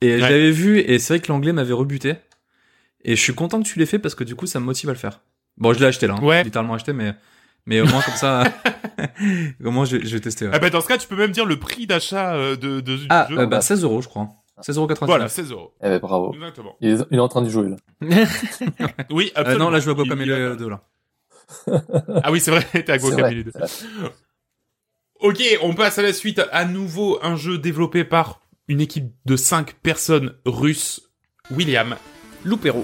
et 0.00 0.18
je 0.18 0.22
Ouais. 0.22 0.30
l'avais 0.30 0.50
vu 0.50 0.78
et 0.80 0.98
c'est 0.98 1.14
vrai 1.14 1.20
que 1.20 1.30
l'anglais 1.30 1.52
m'avait 1.52 1.72
rebuté 1.74 2.14
et 3.04 3.16
je 3.16 3.20
suis 3.20 3.34
content 3.34 3.62
que 3.62 3.66
tu 3.68 3.78
l'aies 3.78 3.86
fait 3.86 3.98
parce 3.98 4.14
que 4.14 4.24
du 4.24 4.34
coup 4.34 4.46
ça 4.46 4.60
me 4.60 4.64
motive 4.64 4.88
à 4.88 4.92
le 4.92 4.98
faire. 4.98 5.20
Bon 5.58 5.72
je 5.74 5.78
l'ai 5.80 5.86
acheté 5.86 6.06
là, 6.06 6.14
hein. 6.18 6.24
Ouais. 6.24 6.42
littéralement 6.42 6.74
acheté 6.74 6.92
mais 6.94 7.14
mais 7.66 7.80
au 7.82 7.86
moins 7.86 8.00
comme 8.02 8.14
ça 8.16 8.44
au 9.64 9.70
moins 9.70 9.84
je, 9.84 9.98
je 9.98 10.14
vais 10.14 10.20
tester. 10.20 10.46
ouais. 10.46 10.52
Ah 10.54 10.58
ben 10.58 10.70
dans 10.70 10.80
ce 10.80 10.88
cas, 10.88 10.96
tu 10.98 11.06
peux 11.08 11.16
même 11.16 11.32
dire 11.32 11.44
le 11.46 11.58
prix 11.58 11.86
d'achat 11.86 12.34
euh, 12.34 12.56
de 12.56 12.80
de 12.80 12.96
du 12.96 13.06
Ah, 13.10 13.26
jeu. 13.30 13.38
euh, 13.40 13.46
bah 13.46 13.60
16 13.60 13.82
euros 13.84 14.00
je 14.02 14.08
crois. 14.08 14.28
16,99 14.60 14.76
euros. 14.78 15.06
Voilà, 15.06 15.28
16 15.28 15.50
euros. 15.52 15.72
Eh 15.82 15.88
ben, 15.88 15.98
bravo. 15.98 16.32
Exactement. 16.34 16.76
Il 16.80 16.90
est, 16.90 17.06
il 17.10 17.16
est 17.16 17.20
en 17.20 17.28
train 17.28 17.42
d'y 17.42 17.50
jouer, 17.50 17.68
là. 17.70 17.76
Oui, 19.10 19.32
Euh, 19.36 19.40
absolument. 19.40 19.64
non 19.66 19.70
là 19.70 19.80
je 19.80 19.90
vois 19.90 19.94
a- 20.52 20.54
2 20.56 20.68
là. 20.68 20.80
Ah 22.22 22.30
oui, 22.30 22.40
c'est 22.40 22.50
vrai, 22.50 22.64
t'es 22.72 22.90
à 22.90 22.96
vrai, 22.98 23.42
2. 23.44 23.50
c'est 23.66 23.86
vrai. 23.86 24.10
Ok, 25.20 25.42
on 25.62 25.74
passe 25.74 25.98
à 25.98 26.02
la 26.02 26.12
suite. 26.12 26.40
À 26.52 26.64
nouveau, 26.64 27.18
un 27.22 27.36
jeu 27.36 27.58
développé 27.58 28.04
par 28.04 28.40
une 28.68 28.80
équipe 28.80 29.12
de 29.24 29.36
5 29.36 29.74
personnes 29.74 30.34
russes. 30.44 31.10
William. 31.50 31.96
Loupéro. 32.44 32.82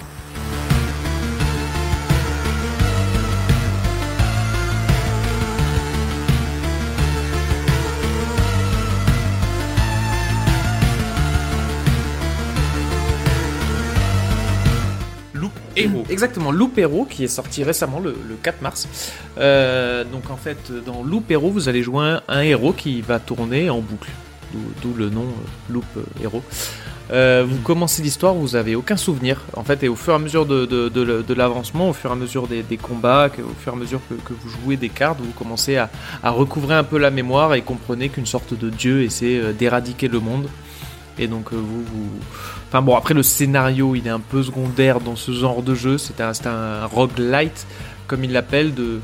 Hero. 15.78 16.04
Exactement, 16.08 16.50
Loupéro 16.50 17.04
qui 17.04 17.24
est 17.24 17.28
sorti 17.28 17.64
récemment 17.64 18.00
le, 18.00 18.16
le 18.28 18.34
4 18.42 18.62
mars. 18.62 18.88
Euh, 19.38 20.04
donc 20.04 20.30
en 20.30 20.36
fait, 20.36 20.72
dans 20.84 21.02
Loupéro, 21.02 21.50
vous 21.50 21.68
allez 21.68 21.82
jouer 21.82 22.18
un, 22.26 22.40
héros 22.40 22.72
qui 22.72 23.00
va 23.00 23.18
tourner 23.18 23.70
en 23.70 23.80
boucle. 23.80 24.10
D'où 24.82 24.94
le 24.94 25.10
nom 25.10 25.24
euh, 25.24 25.72
Loop 25.72 25.84
Hero. 26.22 26.42
Euh, 27.10 27.44
vous 27.48 27.58
commencez 27.58 28.02
l'histoire, 28.02 28.34
vous 28.34 28.56
avez 28.56 28.74
aucun 28.74 28.96
souvenir 28.96 29.42
en 29.54 29.64
fait, 29.64 29.82
et 29.82 29.88
au 29.88 29.96
fur 29.96 30.12
et 30.12 30.16
à 30.16 30.18
mesure 30.18 30.44
de, 30.44 31.34
l'avancement, 31.34 31.90
au 31.90 31.92
fur 31.92 32.10
et 32.10 32.12
à 32.12 32.16
mesure 32.16 32.46
des, 32.46 32.76
combats, 32.76 33.28
au 33.38 33.62
fur 33.62 33.72
et 33.72 33.76
à 33.76 33.78
mesure 33.78 34.00
que, 34.08 34.32
vous 34.32 34.48
jouez 34.48 34.76
des 34.76 34.90
cartes, 34.90 35.18
vous 35.20 35.32
commencez 35.32 35.76
à, 35.76 35.90
à 36.22 36.30
recouvrer 36.30 36.74
un 36.74 36.84
peu 36.84 36.98
la 36.98 37.10
mémoire 37.10 37.54
et 37.54 37.62
comprenez 37.62 38.08
qu'une 38.10 38.26
sorte 38.26 38.52
de 38.52 38.68
dieu 38.68 39.02
essaie 39.02 39.52
d'éradiquer 39.54 40.08
le 40.08 40.20
monde. 40.20 40.48
Et 41.18 41.26
donc 41.26 41.52
euh, 41.52 41.56
vous, 41.56 41.82
vous... 41.84 42.10
Enfin 42.68 42.82
bon, 42.82 42.96
après 42.96 43.14
le 43.14 43.22
scénario, 43.22 43.94
il 43.94 44.06
est 44.06 44.10
un 44.10 44.20
peu 44.20 44.42
secondaire 44.42 45.00
dans 45.00 45.16
ce 45.16 45.32
genre 45.32 45.62
de 45.62 45.74
jeu. 45.74 45.98
C'est 45.98 46.20
un, 46.20 46.32
un 46.46 46.86
roguelite, 46.86 47.66
comme 48.06 48.24
il 48.24 48.32
l'appelle. 48.32 48.74
De... 48.74 49.00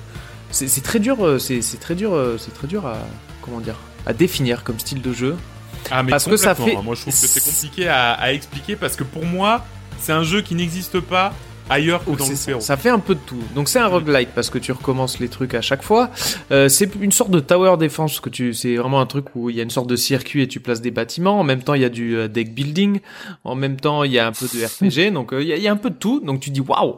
C'est 0.50 0.82
très 0.82 1.00
dur, 1.00 1.24
euh, 1.26 1.38
c'est 1.38 1.80
très 1.80 1.94
dur, 1.94 2.14
euh, 2.14 2.36
c'est 2.38 2.54
très 2.54 2.66
dur 2.68 2.86
à 2.86 2.98
comment 3.42 3.60
dire, 3.60 3.76
à 4.06 4.12
définir 4.12 4.64
comme 4.64 4.78
style 4.78 5.02
de 5.02 5.12
jeu. 5.12 5.36
Ah, 5.90 6.02
mais 6.02 6.10
Parce 6.10 6.24
que 6.26 6.36
ça 6.36 6.54
fait-. 6.54 6.76
Moi, 6.82 6.94
je 6.94 7.02
trouve 7.02 7.12
que 7.12 7.26
c'est 7.26 7.44
compliqué 7.44 7.88
à, 7.88 8.12
à 8.12 8.32
expliquer 8.32 8.76
parce 8.76 8.96
que 8.96 9.04
pour 9.04 9.24
moi, 9.24 9.64
c'est 9.98 10.12
un 10.12 10.22
jeu 10.22 10.40
qui 10.40 10.54
n'existe 10.54 11.00
pas 11.00 11.32
ailleurs 11.70 12.04
que 12.04 12.10
Oh, 12.10 12.16
dans 12.16 12.24
c'est 12.24 12.52
le 12.52 12.60
ça. 12.60 12.76
Fait 12.76 12.90
un 12.90 12.98
peu 12.98 13.14
de 13.14 13.20
tout. 13.26 13.42
Donc 13.54 13.68
c'est 13.68 13.78
un 13.78 13.86
roguelite 13.86 14.30
parce 14.34 14.50
que 14.50 14.58
tu 14.58 14.72
recommences 14.72 15.18
les 15.18 15.28
trucs 15.28 15.54
à 15.54 15.60
chaque 15.60 15.82
fois. 15.82 16.10
Euh, 16.50 16.68
c'est 16.68 16.90
une 17.00 17.12
sorte 17.12 17.30
de 17.30 17.40
tower 17.40 17.76
defense 17.78 18.20
que 18.20 18.28
tu 18.30 18.52
c'est 18.54 18.76
vraiment 18.76 19.00
un 19.00 19.06
truc 19.06 19.26
où 19.34 19.50
il 19.50 19.56
y 19.56 19.60
a 19.60 19.62
une 19.62 19.70
sorte 19.70 19.88
de 19.88 19.96
circuit 19.96 20.42
et 20.42 20.48
tu 20.48 20.60
places 20.60 20.80
des 20.80 20.90
bâtiments. 20.90 21.40
En 21.40 21.44
même 21.44 21.62
temps, 21.62 21.74
il 21.74 21.82
y 21.82 21.84
a 21.84 21.88
du 21.88 22.16
euh, 22.16 22.28
deck 22.28 22.54
building. 22.54 23.00
En 23.44 23.54
même 23.54 23.76
temps, 23.76 24.04
il 24.04 24.12
y 24.12 24.18
a 24.18 24.26
un 24.26 24.32
peu 24.32 24.46
de 24.46 24.64
RPG. 25.08 25.12
donc 25.12 25.32
euh, 25.32 25.42
il 25.42 25.48
y, 25.48 25.52
a, 25.52 25.56
il 25.56 25.62
y 25.62 25.68
a 25.68 25.72
un 25.72 25.76
peu 25.76 25.90
de 25.90 25.96
tout. 25.96 26.20
Donc 26.20 26.40
tu 26.40 26.50
dis 26.50 26.60
waouh. 26.60 26.96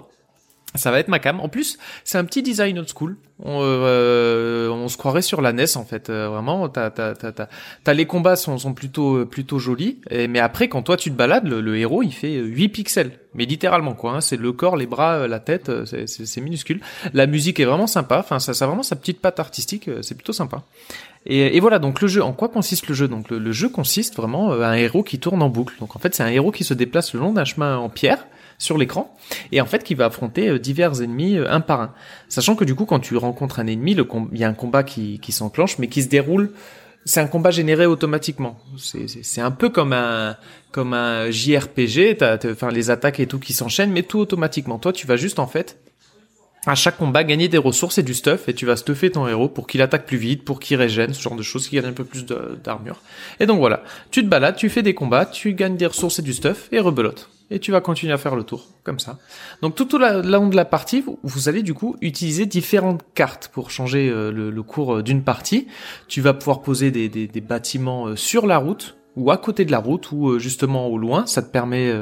Ça 0.77 0.91
va 0.91 0.99
être 1.01 1.09
ma 1.09 1.18
cam. 1.18 1.41
En 1.41 1.49
plus, 1.49 1.79
c'est 2.05 2.18
un 2.18 2.24
petit 2.24 2.43
design 2.43 2.79
old 2.79 2.89
school. 2.95 3.16
On, 3.43 3.61
euh, 3.62 4.70
on 4.70 4.89
se 4.89 4.97
croirait 4.97 5.20
sur 5.22 5.41
la 5.43 5.53
NES 5.53 5.77
en 5.77 5.85
fait. 5.85 6.09
Euh, 6.09 6.29
vraiment, 6.29 6.68
t'as, 6.70 7.93
les 7.93 8.07
combats 8.07 8.37
sont, 8.37 8.57
sont 8.59 8.72
plutôt, 8.74 9.27
plutôt 9.27 9.59
jolis. 9.59 10.01
Mais 10.11 10.39
après, 10.39 10.68
quand 10.68 10.83
toi 10.83 10.97
tu 10.97 11.11
te 11.11 11.16
balades, 11.16 11.47
le, 11.47 11.61
le 11.61 11.77
héros 11.77 12.03
il 12.03 12.12
fait 12.12 12.35
8 12.37 12.68
pixels. 12.70 13.12
Mais 13.35 13.45
littéralement 13.45 13.93
quoi. 13.93 14.12
hein. 14.12 14.20
c'est 14.22 14.39
le 14.39 14.53
corps, 14.53 14.77
les 14.79 14.87
bras, 14.87 15.16
euh, 15.16 15.29
la 15.29 15.41
tête. 15.41 15.68
euh, 15.68 15.85
C'est, 15.85 16.07
c'est, 16.07 16.41
minuscule. 16.41 16.81
La 17.12 17.27
musique 17.27 17.61
est 17.61 17.66
vraiment 17.66 17.87
sympa. 17.87 18.18
Enfin, 18.20 18.39
ça, 18.39 18.55
ça 18.55 18.64
a 18.64 18.68
vraiment 18.68 18.83
sa 18.83 18.97
petite 18.97 19.20
patte 19.20 19.39
artistique. 19.41 19.89
euh, 19.89 20.01
C'est 20.01 20.14
plutôt 20.14 20.33
sympa. 20.33 20.62
Et, 21.27 21.57
et 21.57 21.61
voilà, 21.61 21.79
donc 21.79 22.01
le 22.01 22.09
jeu, 22.09 22.22
en 22.22 22.33
quoi 22.33 22.49
consiste 22.49 22.87
le 22.89 22.95
jeu? 22.95 23.09
Donc 23.09 23.29
le, 23.31 23.39
le 23.39 23.53
jeu 23.53 23.68
consiste 23.68 24.16
vraiment 24.16 24.53
euh, 24.53 24.62
à 24.62 24.68
un 24.68 24.74
héros 24.74 25.03
qui 25.03 25.18
tourne 25.18 25.43
en 25.43 25.51
boucle. 25.51 25.74
Donc 25.81 25.95
en 25.97 25.99
fait, 25.99 26.14
c'est 26.14 26.22
un 26.22 26.29
héros 26.29 26.53
qui 26.53 26.64
se 26.64 26.72
déplace 26.72 27.12
le 27.12 27.20
long 27.20 27.33
d'un 27.35 27.45
chemin 27.45 27.77
en 27.77 27.91
pierre 27.91 28.27
sur 28.59 28.79
l'écran 28.79 29.15
et 29.53 29.61
en 29.61 29.67
fait 29.67 29.85
qui 29.85 29.95
va 29.95 30.07
affronter 30.07 30.49
euh, 30.49 30.59
divers 30.59 31.03
ennemis 31.03 31.37
euh, 31.37 31.51
un 31.51 31.61
par 31.61 31.81
un. 31.81 31.95
Sachant 32.29 32.57
que 32.57 32.65
du 32.65 32.75
coup, 32.75 32.87
quand 32.87 33.01
tu 33.01 33.17
rencontres 33.17 33.61
un 33.61 33.67
ennemi, 33.67 33.97
il 34.33 34.39
y 34.39 34.45
a 34.45 34.49
un 34.49 34.55
combat 34.55 34.83
qui, 34.83 35.21
s'enclenche, 35.31 35.79
mais 35.79 35.89
qui 35.89 36.03
se 36.03 36.09
déroule. 36.09 36.53
C'est 37.05 37.21
un 37.21 37.29
combat 37.29 37.51
généré 37.53 37.87
automatiquement. 37.87 38.59
C'est- 38.79 39.41
un 39.41 39.51
peu 39.53 39.69
comme 39.69 39.93
un 39.93 40.37
comme 40.73 40.93
un 40.93 41.31
JRPG. 41.31 42.19
Enfin 42.51 42.71
les 42.71 42.91
attaques 42.91 43.21
et 43.21 43.27
tout 43.27 43.39
qui 43.39 43.53
s'enchaînent, 43.53 43.93
mais 43.93 44.03
tout 44.03 44.19
automatiquement. 44.19 44.79
Toi, 44.79 44.93
tu 44.93 45.07
vas 45.07 45.17
juste 45.17 45.39
en 45.39 45.47
fait 45.47 45.79
à 46.67 46.75
chaque 46.75 46.97
combat 46.99 47.23
gagner 47.23 47.47
des 47.49 47.59
ressources 47.59 47.99
et 47.99 48.03
du 48.03 48.13
stuff 48.13 48.49
et 48.49 48.55
tu 48.55 48.67
vas 48.67 48.75
stuffer 48.77 49.11
ton 49.11 49.29
héros 49.29 49.49
pour 49.49 49.69
qu'il 49.69 49.81
attaque 49.83 50.05
plus 50.05 50.17
vite, 50.19 50.45
pour 50.45 50.59
qu'il 50.59 50.77
régène, 50.77 51.15
ce 51.15 51.23
genre 51.23 51.37
de 51.37 51.43
choses, 51.43 51.69
qu'il 51.69 51.81
gagne 51.81 51.91
un 51.91 51.95
peu 51.95 52.05
plus 52.05 52.27
d'armure. 52.27 53.01
Et 53.39 53.47
donc 53.47 53.61
voilà, 53.61 53.85
tu 54.11 54.23
te 54.25 54.29
balades, 54.29 54.57
tu 54.57 54.69
fais 54.69 54.83
des 54.83 54.95
combats, 54.95 55.27
tu 55.27 55.55
gagnes 55.55 55.77
des 55.77 55.87
ressources 55.87 56.19
et 56.19 56.23
du 56.23 56.33
stuff 56.33 56.69
et 56.73 56.81
rebelote. 56.81 57.31
Et 57.51 57.61
tu 57.61 57.70
vas 57.70 57.80
continuer 57.80 58.12
à 58.12 58.18
faire 58.18 58.34
le 58.34 58.42
tour, 58.42 58.66
comme 58.82 58.99
ça. 58.99 59.18
Donc 59.62 59.76
tout 59.76 59.94
au 59.94 59.99
long 59.99 60.49
de 60.49 60.57
la 60.57 60.64
partie, 60.64 61.05
vous, 61.22 61.49
allez 61.49 61.62
du 61.62 61.74
coup 61.74 61.97
utiliser 62.01 62.44
différentes 62.44 63.03
cartes 63.14 63.49
pour 63.49 63.70
changer 63.70 64.09
euh, 64.09 64.32
le, 64.32 64.62
cours 64.64 64.97
euh, 64.97 65.03
d'une 65.03 65.22
partie. 65.22 65.68
Tu 66.09 66.20
vas 66.20 66.34
pouvoir 66.34 66.62
poser 66.62 66.90
des, 66.90 67.40
bâtiments 67.40 68.09
euh, 68.09 68.16
sur 68.16 68.47
la 68.47 68.59
route 68.59 68.97
ou 69.14 69.30
à 69.30 69.36
côté 69.36 69.64
de 69.64 69.70
la 69.70 69.78
route 69.78 70.11
ou 70.11 70.40
justement 70.40 70.88
au 70.88 70.99
loin. 70.99 71.24
Ça 71.26 71.40
te 71.40 71.51
permet 71.51 71.92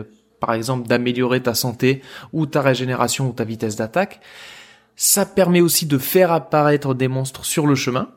par 0.40 0.54
exemple 0.54 0.88
d'améliorer 0.88 1.42
ta 1.42 1.54
santé 1.54 2.02
ou 2.32 2.46
ta 2.46 2.62
régénération 2.62 3.28
ou 3.28 3.32
ta 3.32 3.44
vitesse 3.44 3.76
d'attaque. 3.76 4.20
Ça 4.96 5.26
permet 5.26 5.60
aussi 5.60 5.86
de 5.86 5.98
faire 5.98 6.32
apparaître 6.32 6.94
des 6.94 7.06
monstres 7.06 7.44
sur 7.44 7.66
le 7.66 7.74
chemin. 7.74 8.08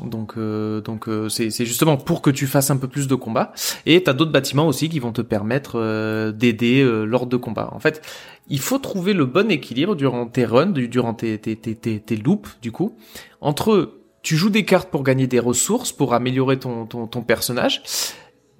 Donc, 0.00 0.34
euh, 0.38 0.80
donc 0.80 1.06
euh, 1.08 1.28
c'est 1.28 1.50
justement 1.50 1.98
pour 1.98 2.22
que 2.22 2.30
tu 2.30 2.46
fasses 2.46 2.70
un 2.70 2.78
peu 2.78 2.88
plus 2.88 3.08
de 3.08 3.14
combats. 3.14 3.52
Et 3.84 4.02
t'as 4.02 4.14
d'autres 4.14 4.32
bâtiments 4.32 4.66
aussi 4.66 4.88
qui 4.88 4.98
vont 5.00 5.12
te 5.12 5.20
permettre 5.20 5.72
euh, 5.76 6.32
d'aider 6.32 6.80
euh, 6.80 7.04
lors 7.04 7.26
de 7.26 7.36
combats. 7.36 7.68
En 7.72 7.78
fait, 7.78 8.00
il 8.48 8.58
faut 8.60 8.78
trouver 8.78 9.12
le 9.12 9.26
bon 9.26 9.50
équilibre 9.50 9.94
durant 9.94 10.26
tes 10.26 10.46
runs, 10.46 10.66
du- 10.66 10.88
durant 10.88 11.12
tes, 11.12 11.38
tes, 11.38 11.56
tes, 11.56 11.74
tes, 11.74 12.00
tes 12.00 12.16
loops, 12.16 12.56
du 12.62 12.72
coup, 12.72 12.96
entre 13.42 13.92
tu 14.22 14.36
joues 14.36 14.50
des 14.50 14.64
cartes 14.64 14.88
pour 14.88 15.02
gagner 15.02 15.26
des 15.26 15.40
ressources, 15.40 15.92
pour 15.92 16.14
améliorer 16.14 16.58
ton, 16.58 16.86
ton, 16.86 17.06
ton 17.08 17.22
personnage, 17.22 17.82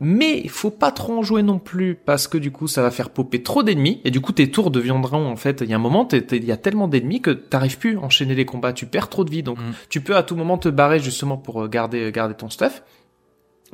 mais 0.02 0.40
il 0.44 0.50
faut 0.50 0.70
pas 0.70 0.90
trop 0.90 1.18
en 1.18 1.22
jouer 1.22 1.42
non 1.42 1.58
plus 1.58 1.94
parce 1.94 2.28
que 2.28 2.36
du 2.36 2.50
coup 2.50 2.68
ça 2.68 2.82
va 2.82 2.90
faire 2.90 3.08
popper 3.08 3.42
trop 3.42 3.62
d'ennemis 3.62 4.00
et 4.04 4.10
du 4.10 4.20
coup 4.20 4.32
tes 4.32 4.50
tours 4.50 4.70
deviendront 4.70 5.26
en 5.26 5.36
fait 5.36 5.62
il 5.62 5.70
y 5.70 5.72
a 5.72 5.76
un 5.76 5.78
moment 5.78 6.06
il 6.10 6.44
y 6.44 6.52
a 6.52 6.56
tellement 6.56 6.88
d'ennemis 6.88 7.22
que 7.22 7.30
t'arrives 7.30 7.78
plus 7.78 7.96
à 7.96 8.00
enchaîner 8.00 8.34
les 8.34 8.44
combats 8.44 8.72
tu 8.72 8.84
perds 8.86 9.08
trop 9.08 9.24
de 9.24 9.30
vie 9.30 9.42
donc 9.42 9.58
Mm. 9.62 9.72
tu 9.88 10.00
peux 10.00 10.16
à 10.16 10.22
tout 10.22 10.34
moment 10.34 10.58
te 10.58 10.68
barrer 10.68 10.98
justement 10.98 11.36
pour 11.36 11.62
euh, 11.62 11.68
garder 11.68 12.10
garder 12.12 12.34
ton 12.34 12.50
stuff 12.50 12.82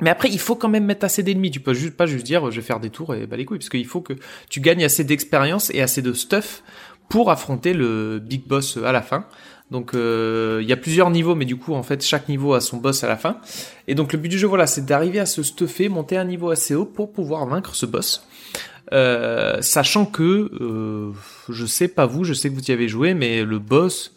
mais 0.01 0.09
après, 0.09 0.29
il 0.29 0.39
faut 0.39 0.55
quand 0.55 0.69
même 0.69 0.85
mettre 0.85 1.05
assez 1.05 1.23
d'ennemis. 1.23 1.51
Tu 1.51 1.59
peux 1.59 1.73
juste 1.73 1.97
pas 1.97 2.05
juste 2.05 2.25
dire, 2.25 2.47
euh, 2.47 2.51
je 2.51 2.57
vais 2.57 2.65
faire 2.65 2.79
des 2.79 2.89
tours 2.89 3.13
et 3.15 3.27
bah 3.27 3.35
les 3.35 3.45
couilles, 3.45 3.59
parce 3.59 3.69
qu'il 3.69 3.85
faut 3.85 4.01
que 4.01 4.13
tu 4.49 4.61
gagnes 4.61 4.85
assez 4.85 5.03
d'expérience 5.03 5.71
et 5.73 5.81
assez 5.81 6.01
de 6.01 6.13
stuff 6.13 6.63
pour 7.09 7.31
affronter 7.31 7.73
le 7.73 8.19
big 8.19 8.47
boss 8.47 8.77
euh, 8.77 8.85
à 8.85 8.91
la 8.91 9.01
fin. 9.01 9.25
Donc, 9.71 9.93
euh, 9.93 10.59
il 10.61 10.67
y 10.67 10.73
a 10.73 10.77
plusieurs 10.77 11.11
niveaux, 11.11 11.35
mais 11.35 11.45
du 11.45 11.55
coup, 11.55 11.73
en 11.73 11.83
fait, 11.83 12.03
chaque 12.03 12.27
niveau 12.27 12.53
a 12.53 12.61
son 12.61 12.77
boss 12.77 13.03
à 13.03 13.07
la 13.07 13.17
fin. 13.17 13.37
Et 13.87 13.95
donc, 13.95 14.13
le 14.13 14.19
but 14.19 14.29
du 14.29 14.39
jeu, 14.39 14.47
voilà, 14.47 14.65
c'est 14.65 14.85
d'arriver 14.85 15.19
à 15.19 15.25
se 15.25 15.43
stuffer, 15.43 15.89
monter 15.89 16.17
un 16.17 16.25
niveau 16.25 16.49
assez 16.49 16.73
haut 16.73 16.85
pour 16.85 17.11
pouvoir 17.11 17.45
vaincre 17.45 17.75
ce 17.75 17.85
boss. 17.85 18.25
Euh, 18.91 19.61
sachant 19.61 20.05
que, 20.05 20.49
euh, 20.59 21.11
je 21.49 21.65
sais 21.65 21.87
pas 21.87 22.07
vous, 22.07 22.23
je 22.23 22.33
sais 22.33 22.49
que 22.49 22.55
vous 22.55 22.65
y 22.65 22.71
avez 22.71 22.87
joué, 22.87 23.13
mais 23.13 23.43
le 23.43 23.59
boss, 23.59 24.15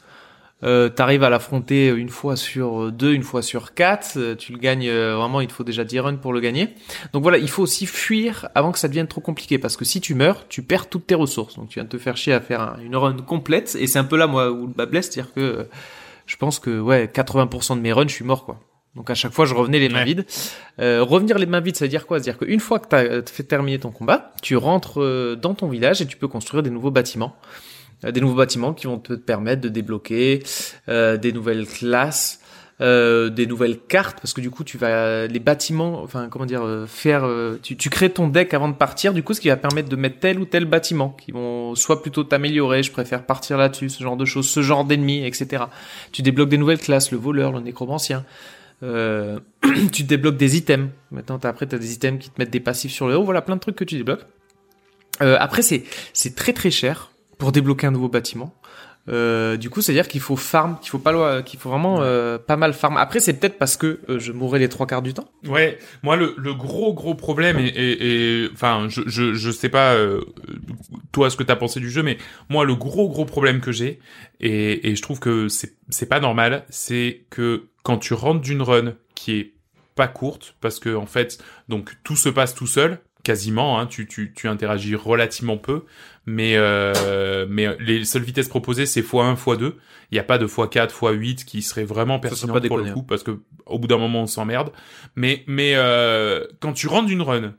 euh, 0.65 0.89
t'arrives 0.89 1.23
à 1.25 1.31
l'affronter 1.31 1.89
une 1.89 2.09
fois 2.09 2.37
sur 2.37 2.93
deux, 2.93 3.13
une 3.15 3.23
fois 3.23 3.43
sur 3.43 3.75
quatre, 3.75 4.13
euh, 4.17 4.35
tu 4.37 4.53
le 4.53 4.59
gagnes 4.59 4.89
euh, 4.89 5.17
vraiment, 5.17 5.41
il 5.41 5.49
te 5.49 5.53
faut 5.53 5.65
déjà 5.65 5.85
10 5.85 6.01
runs 6.01 6.17
pour 6.17 6.33
le 6.33 6.41
gagner. 6.41 6.69
Donc 7.13 7.23
voilà, 7.23 7.39
il 7.39 7.49
faut 7.51 7.63
aussi 7.63 7.87
fuir 7.87 8.49
avant 8.55 8.71
que 8.73 8.79
ça 8.79 8.89
devienne 8.89 9.09
trop 9.09 9.21
compliqué, 9.21 9.59
parce 9.59 9.77
que 9.77 9.85
si 9.85 10.01
tu 10.01 10.15
meurs, 10.15 10.47
tu 10.49 10.63
perds 10.63 10.89
toutes 10.89 11.07
tes 11.07 11.15
ressources. 11.15 11.57
Donc 11.57 11.69
tu 11.69 11.75
viens 11.75 11.85
de 11.85 11.89
te 11.89 11.99
faire 11.99 12.17
chier 12.17 12.33
à 12.33 12.41
faire 12.41 12.61
un- 12.61 12.79
une 12.85 12.95
run 12.97 13.17
complète, 13.27 13.77
et 13.81 13.87
c'est 13.87 13.99
un 13.99 14.05
peu 14.05 14.17
là, 14.17 14.27
moi, 14.27 14.51
où 14.51 14.67
le 14.67 14.73
bas 14.73 14.87
blesse, 14.87 15.11
c'est-à-dire 15.11 15.33
que 15.35 15.41
euh, 15.41 15.65
je 16.27 16.37
pense 16.37 16.59
que, 16.61 16.79
ouais, 16.81 17.11
80% 17.13 17.77
de 17.77 17.81
mes 17.81 17.93
runs, 17.93 18.07
je 18.09 18.15
suis 18.15 18.25
mort, 18.25 18.45
quoi. 18.45 18.61
Donc 18.95 19.09
à 19.09 19.15
chaque 19.15 19.33
fois, 19.33 19.47
je 19.47 19.55
revenais 19.55 19.79
les 19.79 19.89
mains 19.89 20.01
Ouais. 20.01 20.05
vides. 20.05 20.27
Euh, 20.79 21.03
revenir 21.03 21.39
les 21.39 21.47
mains 21.47 21.61
vides, 21.61 21.77
ça 21.77 21.87
veut 21.87 21.89
dire 21.89 22.07
quoi? 22.07 22.21
C'est-à-dire 22.21 22.39
qu'une 22.47 22.61
fois 22.61 22.79
que 22.79 22.89
tu 22.89 22.95
as 22.95 23.23
fait 23.27 23.43
terminer 23.43 23.79
ton 23.79 23.91
combat, 23.91 24.33
tu 24.43 24.55
rentres 24.57 25.01
dans 25.41 25.55
ton 25.55 25.69
village 25.69 26.03
et 26.03 26.07
tu 26.07 26.19
peux 26.19 26.29
construire 26.29 26.63
des 26.63 26.69
nouveaux 26.69 26.91
bâtiments. 26.91 27.35
Euh, 28.05 28.13
des 28.13 28.21
nouveaux 28.21 28.37
bâtiments 28.37 28.73
qui 28.73 28.87
vont 28.87 28.99
te 28.99 29.15
permettre 29.15 29.61
de 29.61 29.69
débloquer 29.69 30.43
euh, 30.89 31.17
des 31.17 31.33
nouvelles 31.33 31.67
classes, 31.67 32.41
euh, 32.81 33.29
des 33.29 33.47
nouvelles 33.47 33.79
cartes, 33.79 34.19
parce 34.21 34.33
que 34.33 34.41
du 34.41 34.51
coup 34.51 34.65
tu 34.65 34.77
vas 34.79 35.27
les 35.27 35.39
bâtiments, 35.39 36.03
enfin 36.03 36.29
comment 36.29 36.47
dire, 36.47 36.65
faire, 36.87 37.29
tu, 37.63 37.77
crées 37.91 38.11
ton 38.11 38.29
deck 38.29 38.55
avant 38.55 38.69
de 38.69 38.75
partir, 38.75 39.13
du 39.13 39.23
coup 39.23 39.35
ce 39.35 39.41
qui 39.41 39.49
va 39.49 39.57
permettre 39.57 39.89
de 39.89 39.97
mettre 39.97 40.19
tel 40.19 40.41
ou 40.41 40.45
tel 40.45 40.65
bâtiment 40.65 41.11
qui 41.11 41.33
vont 41.33 41.75
soit 41.75 42.03
plutôt 42.03 42.25
t'améliorer, 42.25 42.83
je 42.83 42.91
préfère 42.91 43.25
partir 43.25 43.57
là-dessus, 43.57 43.89
ce 43.89 44.03
genre 44.03 44.17
de 44.17 44.25
choses, 44.25 44.49
ce 44.49 44.63
genre 44.63 44.85
d'ennemis, 44.85 45.25
etc. 45.25 45.65
Tu 46.11 46.23
débloques 46.23 46.49
des 46.49 46.59
nouvelles 46.59 46.81
classes, 46.81 47.13
le 47.13 47.19
voleur, 47.19 47.53
le 47.53 47.61
nécromancien. 47.61 48.25
Tu 49.93 50.03
débloques 50.03 50.37
des 50.37 50.57
items. 50.57 50.91
Maintenant, 51.13 51.39
après, 51.45 51.69
tu 51.69 51.79
des 51.79 51.93
items 51.95 52.19
qui 52.19 52.31
te 52.31 52.35
mettent 52.41 52.51
des 52.51 52.61
passifs 52.61 52.91
sur 52.91 53.07
le 53.07 53.17
haut. 53.17 53.23
Voilà, 53.23 53.41
plein 53.41 53.55
de 53.55 53.61
trucs 53.61 53.77
que 53.77 53.85
tu 53.85 53.97
débloques. 53.97 54.27
Euh, 55.21 55.37
après, 55.39 55.63
c'est 55.63 55.85
c'est 56.13 56.35
très 56.35 56.53
très 56.53 56.71
cher 56.71 57.12
pour 57.43 57.51
débloquer 57.51 57.89
un 57.89 57.91
nouveau 57.91 58.09
bâtiment. 58.09 58.55
Euh, 59.09 59.57
du 59.57 59.69
coup, 59.69 59.81
c'est-à-dire 59.83 60.07
qu'il 60.07 60.21
faut 60.21 60.37
farm, 60.37 60.79
qu'il 60.81 60.91
faut 60.91 61.01
pas 61.01 61.43
qu'il 61.43 61.59
faut 61.59 61.69
vraiment 61.71 62.03
euh, 62.03 62.39
pas 62.39 62.57
mal 62.57 62.73
farm. 62.73 62.97
Après, 62.97 63.19
c'est 63.19 63.33
peut-être 63.33 63.59
parce 63.59 63.77
que 63.77 63.99
euh, 64.09 64.21
je 64.21 64.31
mourrais 64.31 64.61
les 64.61 64.69
trois 64.69 64.87
quarts 64.87 65.03
du 65.03 65.13
temps. 65.13 65.29
Ouais, 65.49 65.77
moi 66.05 66.15
le, 66.15 66.37
le 66.39 66.55
gros 66.55 66.95
gros 66.95 67.17
problème 67.17 67.59
et, 67.59 67.67
et, 67.67 68.45
et- 68.45 68.49
enfin 68.53 68.87
je, 68.89 69.01
je 69.07 69.35
je 69.35 69.51
sais 69.51 69.69
pas 69.69 69.97
toi 71.11 71.31
ce 71.31 71.37
que 71.37 71.43
t'as 71.43 71.57
pensé 71.57 71.81
du 71.81 71.91
jeu 71.91 72.05
mais 72.05 72.17
moi 72.49 72.65
le 72.65 72.77
gros 72.77 73.09
gros 73.09 73.25
problème 73.25 73.61
que 73.61 73.73
j'ai 73.73 73.99
et, 74.39 74.89
et 74.89 74.95
je 74.95 75.03
trouve 75.03 75.19
que 75.19 75.49
c'est 75.49 75.75
c'est 75.89 76.07
pas 76.09 76.21
normal 76.21 76.65
c'est 76.69 77.25
que 77.31 77.65
quand 77.83 77.99
tu 77.99 78.15
rentres 78.15 78.41
d'une 78.41 78.63
run 78.63 78.95
qui 79.17 79.33
est 79.33 79.53
pas 79.97 80.07
courte 80.07 80.55
parce 80.61 80.79
que 80.79 80.95
en 80.95 81.07
fait 81.07 81.43
donc 81.69 81.93
tout 82.05 82.17
se 82.17 82.29
passe 82.29 82.55
tout 82.55 82.69
seul 82.69 83.01
quasiment 83.25 83.79
hein, 83.79 83.87
tu 83.87 84.07
tu 84.07 84.33
tu 84.35 84.49
interagis 84.49 84.95
relativement 84.97 85.57
peu 85.57 85.85
mais 86.27 86.55
euh, 86.57 87.47
mais 87.49 87.77
les 87.81 88.05
seules 88.05 88.23
vitesses 88.23 88.49
proposées 88.49 88.87
c'est 88.87 89.03
x1 89.03 89.37
x2 89.37 89.75
il 90.11 90.17
y 90.17 90.19
a 90.19 90.23
pas 90.23 90.39
de 90.39 90.47
x4 90.47 90.91
x8 90.91 91.45
qui 91.45 91.63
serait 91.63 91.85
vraiment 91.85 92.21
pertinent 92.21 92.61
pour 92.61 92.79
le 92.79 92.93
coup 92.93 93.03
parce 93.03 93.23
que 93.23 93.41
au 93.67 93.79
bout 93.79 93.89
d'un 93.89 93.99
moment 93.99 94.23
on 94.23 94.27
s'emmerde 94.27 94.73
mais 95.17 95.43
mais 95.47 95.73
euh, 95.75 96.47
quand 96.61 96.73
tu 96.73 96.87
rentres 96.87 97.07
d'une 97.07 97.23
run, 97.23 97.55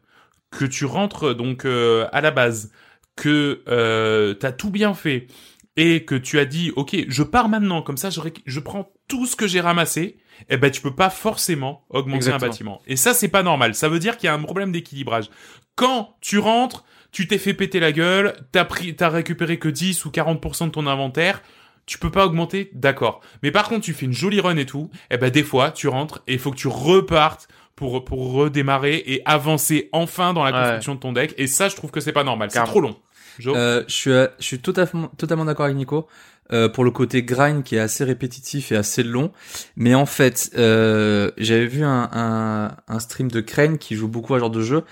que 0.52 0.66
tu 0.66 0.86
rentres 0.86 1.36
donc 1.36 1.66
euh, 1.66 2.08
à 2.12 2.22
la 2.22 2.32
base, 2.32 2.72
que 3.16 4.34
t'as 4.40 4.52
tout 4.52 4.70
bien 4.70 4.94
fait 4.94 5.28
et 5.76 6.06
que 6.06 6.16
tu 6.16 6.40
as 6.40 6.46
dit 6.46 6.72
ok 6.76 6.96
je 7.08 7.24
pars 7.24 7.50
maintenant 7.50 7.82
comme 7.82 7.98
ça 7.98 8.10
je, 8.10 8.22
je 8.46 8.60
prends 8.60 8.94
tout 9.08 9.26
ce 9.26 9.36
que 9.36 9.48
j'ai 9.48 9.60
ramassé, 9.60 10.18
eh 10.50 10.58
ben 10.58 10.72
tu 10.72 10.82
peux 10.82 10.96
pas 10.96 11.10
forcément 11.10 11.86
augmenter 11.90 12.28
Exactement. 12.28 12.46
un 12.46 12.50
bâtiment. 12.50 12.82
Et 12.88 12.96
ça 12.96 13.14
c'est 13.14 13.28
pas 13.28 13.44
normal. 13.44 13.76
Ça 13.76 13.90
veut 13.90 14.00
dire 14.00 14.18
qu'il 14.18 14.28
y 14.28 14.30
a 14.30 14.34
un 14.34 14.42
problème 14.42 14.72
d'équilibrage. 14.72 15.30
Quand 15.76 16.16
tu 16.22 16.40
rentres, 16.40 16.86
tu 17.14 17.28
t'es 17.28 17.38
fait 17.38 17.54
péter 17.54 17.80
la 17.80 17.94
gueule, 17.94 18.34
t'as 18.52 18.66
pris, 18.66 18.94
t'as 18.96 19.08
récupéré 19.10 19.58
que 19.58 19.70
10 19.70 20.04
ou 20.06 20.10
40% 20.10 20.66
de 20.66 20.72
ton 20.72 20.86
inventaire. 20.88 21.42
Tu 21.86 21.98
peux 21.98 22.10
pas 22.12 22.26
augmenter, 22.26 22.70
d'accord. 22.74 23.22
Mais 23.44 23.52
par 23.52 23.68
contre, 23.70 23.82
tu 23.86 23.94
fais 23.94 24.06
une 24.06 24.14
jolie 24.14 24.40
run 24.40 24.56
et 24.58 24.66
tout. 24.66 24.90
Eh 25.12 25.18
ben 25.18 25.30
des 25.30 25.44
fois, 25.44 25.72
tu 25.72 25.88
rentres 25.90 26.22
et 26.28 26.34
il 26.34 26.40
faut 26.40 26.52
que 26.52 26.58
tu 26.58 26.68
repartes 26.70 27.48
pour 27.76 28.04
pour 28.06 28.32
redémarrer 28.34 29.04
et 29.06 29.22
avancer 29.26 29.90
enfin 29.92 30.34
dans 30.34 30.44
la 30.44 30.52
Ouais. 30.52 30.62
construction 30.64 30.96
de 30.96 31.00
ton 31.00 31.12
deck. 31.14 31.34
Et 31.38 31.48
ça, 31.48 31.70
je 31.70 31.76
trouve 31.76 31.92
que 31.92 32.00
c'est 32.00 32.14
pas 32.14 32.24
normal. 32.24 32.50
C'est 32.52 32.64
trop 32.64 32.82
long. 32.82 32.96
Jo 33.40 33.56
Euh, 33.56 33.84
je 33.88 33.94
suis, 33.94 34.12
euh, 34.12 34.28
je 34.40 34.46
suis 34.46 34.60
totalement, 34.60 35.08
totalement 35.18 35.44
d'accord 35.46 35.66
avec 35.66 35.76
Nico 35.76 36.08
euh, 36.54 36.70
pour 36.70 36.84
le 36.86 36.92
côté 36.92 37.24
grind 37.24 37.64
qui 37.64 37.76
est 37.76 37.80
assez 37.80 38.04
répétitif 38.06 38.72
et 38.72 38.76
assez 38.78 39.04
long. 39.04 39.32
Mais 39.76 39.94
en 39.96 40.06
fait, 40.06 40.52
euh, 40.56 41.32
j'avais 41.38 41.66
vu 41.66 41.84
un, 41.84 42.10
un, 42.14 42.76
un 42.88 43.00
stream 43.00 43.30
de 43.30 43.42
Crane 43.42 43.78
qui 43.78 43.96
joue 43.96 44.08
beaucoup 44.08 44.34
à 44.36 44.38
ce 44.38 44.42
genre 44.42 44.52
de 44.52 44.62
jeu. 44.62 44.84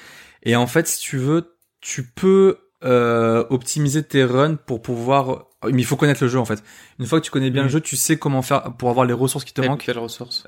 Et 0.43 0.55
en 0.55 0.65
fait, 0.67 0.87
si 0.87 0.99
tu 0.99 1.17
veux, 1.17 1.55
tu 1.81 2.03
peux 2.03 2.57
euh, 2.83 3.43
optimiser 3.49 4.01
tes 4.03 4.23
runs 4.23 4.55
pour 4.55 4.81
pouvoir. 4.81 5.45
Mais 5.65 5.73
il 5.81 5.85
faut 5.85 5.95
connaître 5.95 6.23
le 6.23 6.29
jeu 6.29 6.39
en 6.39 6.45
fait. 6.45 6.63
Une 6.99 7.05
fois 7.05 7.19
que 7.19 7.25
tu 7.25 7.29
connais 7.31 7.51
bien 7.51 7.61
Mm. 7.61 7.65
le 7.65 7.71
jeu, 7.71 7.81
tu 7.81 7.95
sais 7.95 8.17
comment 8.17 8.41
faire 8.41 8.73
pour 8.79 8.89
avoir 8.89 9.05
les 9.05 9.13
ressources 9.13 9.45
qui 9.45 9.53
te 9.53 9.61
manquent. 9.69 9.83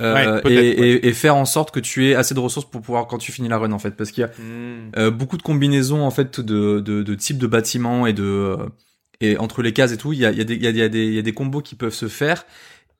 euh, 0.01 0.41
Ouais, 0.43 0.51
et, 0.51 0.55
et, 0.55 0.79
ouais. 0.95 0.99
et 1.03 1.13
faire 1.13 1.35
en 1.35 1.45
sorte 1.45 1.69
que 1.69 1.79
tu 1.79 2.07
aies 2.07 2.15
assez 2.15 2.33
de 2.33 2.39
ressources 2.39 2.67
pour 2.67 2.81
pouvoir 2.81 3.05
quand 3.05 3.19
tu 3.19 3.31
finis 3.31 3.47
la 3.49 3.59
run 3.59 3.71
en 3.73 3.77
fait 3.79 3.91
parce 3.91 4.09
qu'il 4.09 4.21
y 4.21 4.25
a 4.25 4.29
Hmm. 4.29 4.89
euh, 4.97 5.11
beaucoup 5.11 5.37
de 5.37 5.43
combinaisons 5.43 6.01
en 6.01 6.09
fait 6.09 6.39
de, 6.39 6.79
de, 6.79 7.03
de 7.03 7.15
types 7.15 7.37
de 7.37 7.45
bâtiments 7.45 8.07
et 8.07 8.13
de 8.13 8.23
euh, 8.23 8.57
et 9.21 9.37
entre 9.37 9.61
les 9.61 9.71
cases 9.71 9.91
et 9.91 9.97
tout 9.97 10.11
il 10.13 10.19
y 10.19 10.25
a, 10.25 10.31
il 10.31 10.37
y, 10.39 10.41
a 10.41 10.43
des, 10.43 10.55
il 10.55 10.63
y, 10.63 10.67
a, 10.67 10.71
il 10.71 10.77
y, 10.77 10.81
a 10.81 10.89
des, 10.89 11.05
il 11.05 11.13
y 11.13 11.19
a 11.19 11.21
des 11.21 11.33
combos 11.33 11.61
qui 11.61 11.75
peuvent 11.75 11.93
se 11.93 12.07
faire 12.07 12.43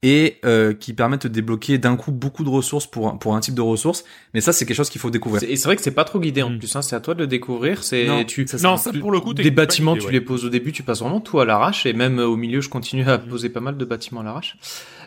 et 0.05 0.37
euh, 0.45 0.73
qui 0.73 0.93
permettent 0.93 1.23
de 1.23 1.31
débloquer 1.33 1.77
d'un 1.79 1.95
coup 1.95 2.11
beaucoup 2.11 2.43
de 2.43 2.49
ressources 2.49 2.85
pour 2.85 3.07
un, 3.07 3.15
pour 3.17 3.35
un 3.35 3.39
type 3.39 3.55
de 3.55 3.61
ressources 3.61 4.03
mais 4.33 4.41
ça 4.41 4.51
c'est 4.53 4.65
quelque 4.65 4.75
chose 4.77 4.89
qu'il 4.89 4.99
faut 5.01 5.09
découvrir 5.09 5.39
C'est- 5.39 5.49
Et 5.49 5.55
c'est 5.55 5.65
vrai 5.65 5.75
que 5.77 5.81
c'est 5.81 5.91
pas 5.91 6.03
trop 6.03 6.19
guidé 6.19 6.43
en 6.43 6.49
Mm. 6.49 6.59
plus. 6.59 6.75
Hein. 6.75 6.81
C'est 6.81 6.95
à 6.95 6.99
toi 6.99 7.13
de 7.15 7.19
le 7.21 7.27
découvrir. 7.27 7.83
C'est 7.83 8.05
Non, 8.05 8.23
tu. 8.25 8.45
ça, 8.47 8.57
non, 8.57 8.75
ça 8.77 8.91
pour 8.93 9.11
le 9.11 9.19
coup, 9.21 9.33
des 9.33 9.49
bâtiments, 9.49 9.93
guidé, 9.93 10.01
tu 10.01 10.07
ouais. 10.07 10.13
les 10.13 10.21
poses 10.21 10.43
au 10.45 10.49
début, 10.49 10.71
tu 10.73 10.83
passes 10.83 10.99
vraiment 10.99 11.21
tout 11.21 11.39
à 11.39 11.45
l'arrache, 11.45 11.85
et 11.85 11.93
même 11.93 12.19
euh, 12.19 12.25
au 12.27 12.35
milieu, 12.35 12.59
je 12.61 12.69
continue 12.69 13.07
à 13.09 13.17
poser 13.17 13.49
pas 13.49 13.61
mal 13.61 13.77
de 13.77 13.85
bâtiments 13.85 14.21
à 14.21 14.23
l'arrache. 14.25 14.57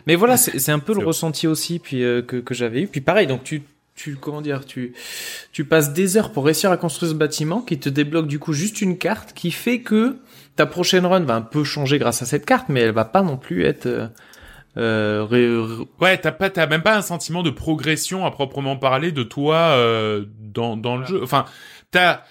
Mais 0.07 0.15
voilà, 0.15 0.35
c'est 0.37 0.57
c'est 0.59 0.71
un 0.71 0.79
peu 0.79 0.93
C'est 0.93 0.99
le 0.99 1.03
vrai. 1.03 1.07
ressenti 1.07 1.45
aussi, 1.47 1.79
puis 1.79 2.03
euh, 2.03 2.21
que, 2.21 2.37
que 2.37 2.53
j'avais 2.53 2.81
eu. 2.81 2.87
Puis 2.87 3.01
pareil, 3.01 3.27
donc 3.27 3.43
tu, 3.43 3.61
tu, 3.95 4.15
comment 4.15 4.41
dire, 4.41 4.65
tu, 4.65 4.93
tu 5.51 5.63
passes 5.65 5.93
des 5.93 6.17
heures 6.17 6.31
pour 6.31 6.45
réussir 6.45 6.71
à 6.71 6.77
construire 6.77 7.11
ce 7.11 7.15
bâtiment, 7.17 7.61
qui 7.61 7.77
te 7.77 7.89
débloque 7.89 8.27
du 8.27 8.39
coup 8.39 8.53
juste 8.53 8.81
une 8.81 8.97
carte, 8.97 9.33
qui 9.33 9.51
fait 9.51 9.81
que 9.81 10.15
ta 10.55 10.65
prochaine 10.65 11.05
run 11.05 11.19
va 11.21 11.35
un 11.35 11.41
peu 11.41 11.63
changer 11.63 11.99
grâce 11.99 12.21
à 12.23 12.25
cette 12.25 12.45
carte, 12.45 12.67
mais 12.69 12.79
elle 12.81 12.91
va 12.91 13.05
pas 13.05 13.21
non 13.21 13.37
plus 13.37 13.63
être 13.65 14.09
euh, 14.77 15.25
ré- 15.29 15.85
Ouais, 15.99 16.17
t'as 16.17 16.31
pas, 16.31 16.49
t'as 16.49 16.67
même 16.67 16.83
pas 16.83 16.95
un 16.95 17.01
sentiment 17.01 17.43
de 17.43 17.49
progression 17.49 18.25
à 18.25 18.31
proprement 18.31 18.77
parler 18.77 19.11
de 19.11 19.23
toi 19.23 19.55
euh, 19.57 20.25
dans 20.39 20.77
dans 20.77 20.97
le 20.97 21.05
jeu. 21.05 21.21
Enfin, 21.23 21.45
t'as, 21.91 22.21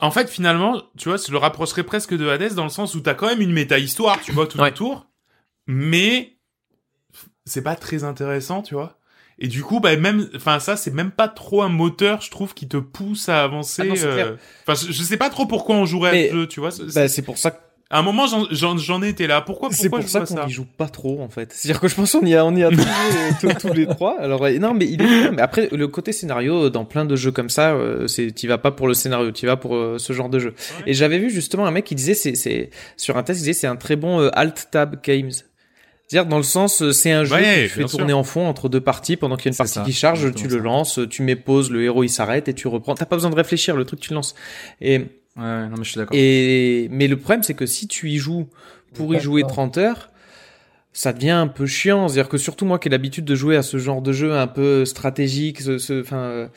en 0.00 0.10
fait, 0.10 0.28
finalement, 0.28 0.82
tu 0.98 1.08
vois, 1.08 1.18
je 1.18 1.30
le 1.32 1.38
rapprocherais 1.38 1.84
presque 1.84 2.16
de 2.16 2.28
Hades 2.28 2.54
dans 2.54 2.64
le 2.64 2.70
sens 2.70 2.94
où 2.94 3.00
t'as 3.00 3.14
quand 3.14 3.26
même 3.28 3.40
une 3.40 3.52
méta 3.52 3.78
histoire, 3.78 4.20
tu 4.20 4.32
vois, 4.32 4.46
tout 4.46 4.58
Ouais. 4.58 4.68
autour, 4.70 5.06
mais 5.66 6.36
c'est 7.44 7.62
pas 7.62 7.76
très 7.76 8.04
intéressant, 8.04 8.62
tu 8.62 8.74
vois. 8.74 8.98
Et 9.38 9.48
du 9.48 9.62
coup, 9.62 9.80
bah 9.80 9.96
même, 9.96 10.28
enfin 10.36 10.60
ça, 10.60 10.76
c'est 10.76 10.92
même 10.92 11.10
pas 11.10 11.26
trop 11.28 11.62
un 11.62 11.68
moteur, 11.68 12.20
je 12.20 12.30
trouve, 12.30 12.54
qui 12.54 12.68
te 12.68 12.76
pousse 12.76 13.28
à 13.28 13.42
avancer. 13.42 13.82
Ah 13.82 13.86
non, 13.86 13.94
euh. 14.04 14.36
Enfin, 14.66 14.86
je, 14.86 14.92
je 14.92 15.02
sais 15.02 15.16
pas 15.16 15.30
trop 15.30 15.46
pourquoi 15.46 15.74
on 15.76 15.84
jouerait 15.86 16.12
Mais- 16.12 16.26
à 16.28 16.30
ce 16.30 16.34
jeu, 16.36 16.46
tu 16.48 16.60
vois. 16.60 16.70
c'est- 16.70 16.94
bah, 16.94 17.08
c'est 17.08 17.22
pour 17.22 17.38
ça 17.38 17.50
que 17.50 17.56
À 17.92 17.98
un 17.98 18.02
moment, 18.02 18.26
j'en- 18.26 18.46
j'en 18.50 18.76
j'en 18.78 19.02
étais 19.02 19.26
là. 19.26 19.42
Pourquoi, 19.42 19.68
C'est 19.70 19.90
pourquoi 19.90 19.98
pour 20.00 20.08
je 20.08 20.12
ça 20.12 20.20
qu'on 20.42 20.48
joue 20.48 20.64
pas 20.64 20.88
trop 20.88 21.20
en 21.22 21.28
fait. 21.28 21.52
C'est-à-dire 21.52 21.78
que 21.80 21.86
je 21.88 21.94
pense 21.94 22.10
qu'on 22.12 22.24
y 22.26 22.34
a 22.34 22.44
on 22.44 22.56
y 22.56 22.64
a 22.64 22.70
tous, 22.70 22.78
tous, 23.40 23.68
tous 23.68 23.72
les 23.74 23.86
trois. 23.86 24.18
Alors 24.18 24.40
ouais, 24.40 24.58
non 24.58 24.72
mais 24.74 24.86
il 24.86 25.00
est 25.02 25.06
bien. 25.06 25.30
mais 25.32 25.42
après 25.42 25.68
le 25.70 25.86
côté 25.88 26.12
scénario 26.12 26.70
dans 26.70 26.84
plein 26.86 27.04
de 27.04 27.14
jeux 27.16 27.30
comme 27.32 27.50
ça, 27.50 27.72
euh, 27.74 28.06
c'est 28.08 28.32
t'y 28.32 28.46
vas 28.46 28.56
pas 28.58 28.70
pour 28.70 28.88
le 28.88 28.94
scénario, 28.94 29.30
t'y 29.30 29.44
vas 29.46 29.56
pour 29.58 29.76
euh, 29.76 29.98
ce 29.98 30.12
genre 30.14 30.30
de 30.30 30.38
jeu. 30.38 30.54
Ouais. 30.78 30.84
Et 30.90 30.94
j'avais 30.94 31.18
vu 31.18 31.28
justement 31.30 31.66
un 31.66 31.70
mec 31.70 31.84
qui 31.84 31.94
disait 31.94 32.14
c'est 32.14 32.34
c'est 32.34 32.70
sur 32.96 33.16
un 33.18 33.22
test 33.22 33.40
il 33.40 33.42
disait 33.42 33.52
c'est 33.52 33.66
un 33.66 33.76
très 33.76 33.96
bon 33.96 34.20
euh, 34.20 34.30
alt 34.32 34.68
tab 34.70 35.02
games. 35.04 35.30
C'est-à-dire 36.08 36.28
dans 36.28 36.38
le 36.38 36.42
sens 36.42 36.80
euh, 36.82 36.92
c'est 36.92 37.10
un 37.12 37.24
jeu 37.24 37.34
Ouais, 37.34 37.42
que 37.42 37.62
tu 37.64 37.68
fais 37.68 37.78
bien 37.80 37.86
tourner 37.88 38.08
sûr. 38.08 38.18
en 38.18 38.24
fond 38.24 38.46
entre 38.46 38.68
deux 38.70 38.80
parties 38.80 39.16
pendant 39.16 39.36
qu'il 39.36 39.46
y 39.46 39.48
a 39.48 39.50
une 39.50 39.52
C'est 39.54 39.58
partie 39.58 39.74
ça, 39.74 39.82
qui 39.84 39.92
charge, 39.92 40.34
tu 40.34 40.48
le 40.48 40.56
ça. 40.58 40.62
lances, 40.64 41.00
tu 41.10 41.22
mets 41.22 41.36
pause, 41.36 41.70
le 41.70 41.82
héros 41.84 42.04
il 42.04 42.08
s'arrête 42.10 42.48
et 42.48 42.54
tu 42.54 42.68
reprends. 42.68 42.94
T'as 42.94 43.04
pas 43.06 43.16
besoin 43.16 43.30
de 43.30 43.36
réfléchir, 43.36 43.76
le 43.76 43.84
truc 43.84 44.00
tu 44.00 44.10
le 44.10 44.16
lances. 44.16 44.34
Et 44.80 45.02
ouais, 45.36 45.68
non 45.68 45.76
mais 45.78 45.84
je 45.84 45.90
suis 45.90 45.98
d'accord 45.98 46.16
et 46.18 46.88
mais 46.90 47.08
le 47.08 47.16
problème 47.16 47.42
c'est 47.42 47.54
que 47.54 47.66
si 47.66 47.88
tu 47.88 48.10
y 48.10 48.18
joues 48.18 48.48
pour 48.94 49.14
y 49.14 49.20
jouer 49.20 49.42
D'accord. 49.42 49.56
30 49.56 49.78
heures, 49.78 50.10
ça 50.92 51.12
devient 51.14 51.30
un 51.30 51.46
peu 51.48 51.64
chiant. 51.66 52.08
C'est-à-dire 52.08 52.28
que 52.28 52.36
surtout 52.36 52.66
moi 52.66 52.78
qui 52.78 52.88
ai 52.88 52.90
l'habitude 52.90 53.24
de 53.24 53.34
jouer 53.34 53.56
à 53.56 53.62
ce 53.62 53.78
genre 53.78 54.02
de 54.02 54.12
jeu 54.12 54.34
un 54.34 54.46
peu 54.46 54.84
stratégique, 54.84 55.62
ce, 55.62 55.78
ce- 55.78 56.02
enfin, 56.02 56.18
euh, 56.18 56.48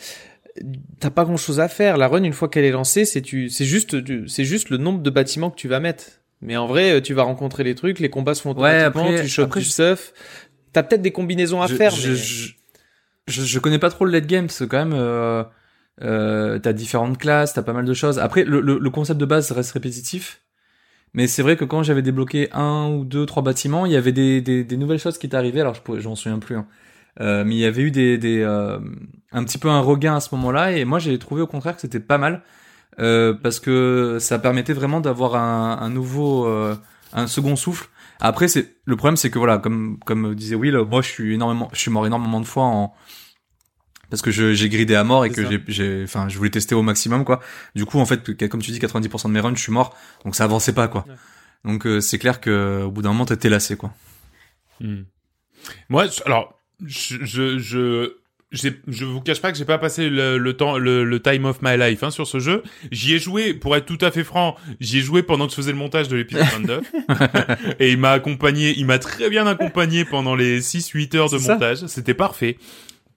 t'as 1.00 1.10
pas 1.10 1.24
grand-chose 1.24 1.60
à 1.62 1.68
faire. 1.70 1.96
La 1.98 2.08
run 2.10 2.24
une 2.24 2.34
fois 2.34 2.50
qu'elle 2.50 2.66
est 2.66 2.72
lancée, 2.72 3.06
c'est 3.06 3.22
tu, 3.22 3.50
c'est 3.50 3.64
juste, 3.66 3.96
du- 3.96 4.28
c'est 4.28 4.44
juste 4.44 4.70
le 4.70 4.76
nombre 4.78 5.02
de 5.02 5.10
bâtiments 5.10 5.50
que 5.50 5.56
tu 5.56 5.68
vas 5.70 5.80
mettre. 5.80 6.04
Mais 6.42 6.58
en 6.58 6.68
vrai, 6.68 7.02
tu 7.02 7.14
vas 7.14 7.24
rencontrer 7.24 7.64
les 7.64 7.76
trucs, 7.76 8.00
les 8.00 8.10
combats 8.10 8.36
se 8.36 8.42
font 8.42 8.50
Ouais, 8.54 8.86
automatiquement, 8.86 9.06
après- 9.10 9.22
tu 9.24 9.30
chopes 9.30 9.46
après, 9.46 9.60
du 9.62 9.66
stuff. 9.66 10.12
T'as 10.74 10.84
peut-être 10.84 11.02
des 11.02 11.12
combinaisons 11.12 11.62
à 11.62 11.68
je, 11.68 11.76
faire. 11.76 11.92
je, 11.92 12.10
mais- 12.12 12.16
je, 12.18 12.50
je, 13.28 13.42
je 13.46 13.60
connais 13.60 13.80
pas 13.80 13.90
trop 13.90 14.04
le 14.04 14.12
late 14.12 14.28
game 14.28 14.48
que 14.48 14.64
quand 14.66 14.78
même 14.80 14.94
euh, 14.94 15.44
euh, 16.02 16.60
t'as 16.60 16.74
différentes 16.74 17.18
classes 17.18 17.54
t'as 17.54 17.64
pas 17.64 17.74
mal 17.74 17.86
de 17.86 17.94
choses. 17.94 18.20
Après 18.20 18.44
le, 18.44 18.62
le, 18.62 18.78
le 18.80 18.90
concept 18.90 19.20
de 19.20 19.26
base 19.26 19.52
reste 19.52 19.72
répétitif. 19.72 20.42
Mais 21.14 21.28
c'est 21.28 21.42
vrai 21.42 21.56
que 21.56 21.66
quand 21.66 21.84
j'avais 21.84 22.02
débloqué 22.02 22.50
un 22.52 22.90
ou 22.90 23.06
deux 23.06 23.26
trois 23.26 23.44
bâtiments 23.44 23.86
il 23.86 23.92
y 23.94 23.96
avait 23.96 24.12
des, 24.12 24.42
des, 24.42 24.64
des 24.64 24.78
nouvelles 24.78 25.00
choses 25.00 25.18
qui 25.18 25.34
arrivées 25.36 25.62
alors 25.62 25.76
je 25.76 26.00
j'en 26.00 26.16
souviens 26.16 26.40
plus 26.40 26.58
hein. 26.58 26.68
Euh, 27.22 27.46
mais 27.46 27.56
il 27.56 27.60
y 27.60 27.66
avait 27.66 27.82
eu 27.84 27.92
des, 27.92 28.18
des 28.18 28.42
euh, 28.42 28.78
un 29.32 29.44
petit 29.46 29.58
peu 29.58 29.70
un 29.70 29.80
regain 29.80 30.18
à 30.18 30.20
ce 30.20 30.36
moment-là. 30.36 30.74
Et 30.74 30.84
moi 30.84 31.00
j'ai 31.00 31.18
trouvé 31.18 31.42
au 31.42 31.48
contraire 31.48 31.76
que 31.76 31.82
c'était 31.82 32.02
pas 32.02 32.18
mal. 32.18 32.42
Euh, 33.00 33.34
parce 33.34 33.60
que 33.60 34.20
ça 34.22 34.40
permettait 34.40 34.72
vraiment 34.72 35.02
d'avoir 35.02 35.36
un, 35.36 35.78
un 35.82 35.90
nouveau 35.90 36.46
euh, 36.46 36.76
un 37.12 37.28
second 37.28 37.58
souffle. 37.58 37.90
Après 38.22 38.48
c'est 38.48 38.76
le 38.86 38.96
problème 38.96 39.18
c'est 39.18 39.30
que 39.30 39.38
voilà 39.38 39.58
comme 39.58 40.00
comme 40.06 40.34
disait 40.34 40.56
Will 40.56 40.78
moi 40.90 41.02
je 41.02 41.10
suis 41.10 41.34
énormément 41.34 41.70
je 41.74 41.80
suis 41.80 41.92
mort 41.92 42.06
énormément 42.08 42.40
de 42.40 42.46
fois 42.46 42.64
en 42.64 42.94
parce 44.10 44.22
que 44.22 44.32
je- 44.32 44.54
j'ai 44.54 44.70
gridé 44.70 44.96
à 44.96 45.04
mort 45.04 45.26
et 45.26 45.30
que 45.32 45.42
j'ai 45.50 45.62
j'ai 45.68 46.02
enfin 46.04 46.28
je 46.30 46.38
voulais 46.38 46.50
tester 46.50 46.76
au 46.76 46.82
maximum 46.84 47.26
quoi 47.26 47.40
du 47.76 47.86
coup 47.86 48.00
en 48.00 48.06
fait 48.06 48.48
comme 48.50 48.62
tu 48.62 48.72
dis 48.72 48.80
90% 48.80 49.28
de 49.28 49.34
mes 49.34 49.40
runs 49.40 49.56
je 49.56 49.62
suis 49.62 49.72
mort 49.72 49.96
donc 50.24 50.36
ça 50.36 50.44
avançait 50.46 50.74
pas 50.74 50.88
quoi 50.88 51.06
Ouais. 51.08 51.16
donc 51.64 51.86
euh, 51.88 52.00
c'est 52.02 52.18
clair 52.20 52.40
que 52.42 52.84
au 52.86 52.92
bout 52.92 53.02
d'un 53.02 53.10
moment 53.10 53.26
t'étais 53.26 53.50
lassé 53.50 53.76
quoi 53.76 53.94
Hmm. 54.82 55.04
Moi, 55.90 56.08
je- 56.08 56.22
alors, 56.26 56.60
je, 56.86 57.16
je, 57.24 57.58
je, 58.52 58.70
je 58.88 59.06
vous 59.06 59.22
cache 59.22 59.42
pas 59.42 59.52
que 59.54 59.58
j'ai 59.58 59.64
pas 59.66 59.78
passé 59.78 60.10
le, 60.10 60.38
le 60.38 60.54
temps, 60.58 60.78
le, 60.78 61.04
le 61.06 61.22
time 61.22 61.46
of 61.46 61.62
my 61.62 61.78
life 61.78 62.04
hein, 62.04 62.12
sur 62.12 62.28
ce 62.28 62.40
jeu. 62.40 62.62
J'y 62.92 63.14
ai 63.16 63.20
joué, 63.20 63.54
pour 63.54 63.76
être 63.78 63.86
tout 63.86 63.98
à 64.02 64.12
fait 64.12 64.24
franc, 64.26 64.58
j'y 64.82 64.98
ai 65.00 65.02
joué 65.02 65.24
pendant 65.24 65.46
que 65.46 65.52
je 65.52 65.56
faisais 65.56 65.72
le 65.72 65.78
montage 65.78 66.08
de 66.10 66.18
l'épisode 66.18 66.46
29. 66.52 66.92
et 67.80 67.92
il 67.92 67.98
m'a 67.98 68.12
accompagné, 68.12 68.74
il 68.78 68.86
m'a 68.86 69.00
très 69.00 69.30
bien 69.30 69.48
accompagné 69.48 70.04
pendant 70.06 70.36
les 70.36 70.60
6-8 70.62 71.16
heures 71.16 71.30
de 71.30 71.38
montage. 71.38 71.86
C'était 71.88 72.14
parfait. 72.14 72.58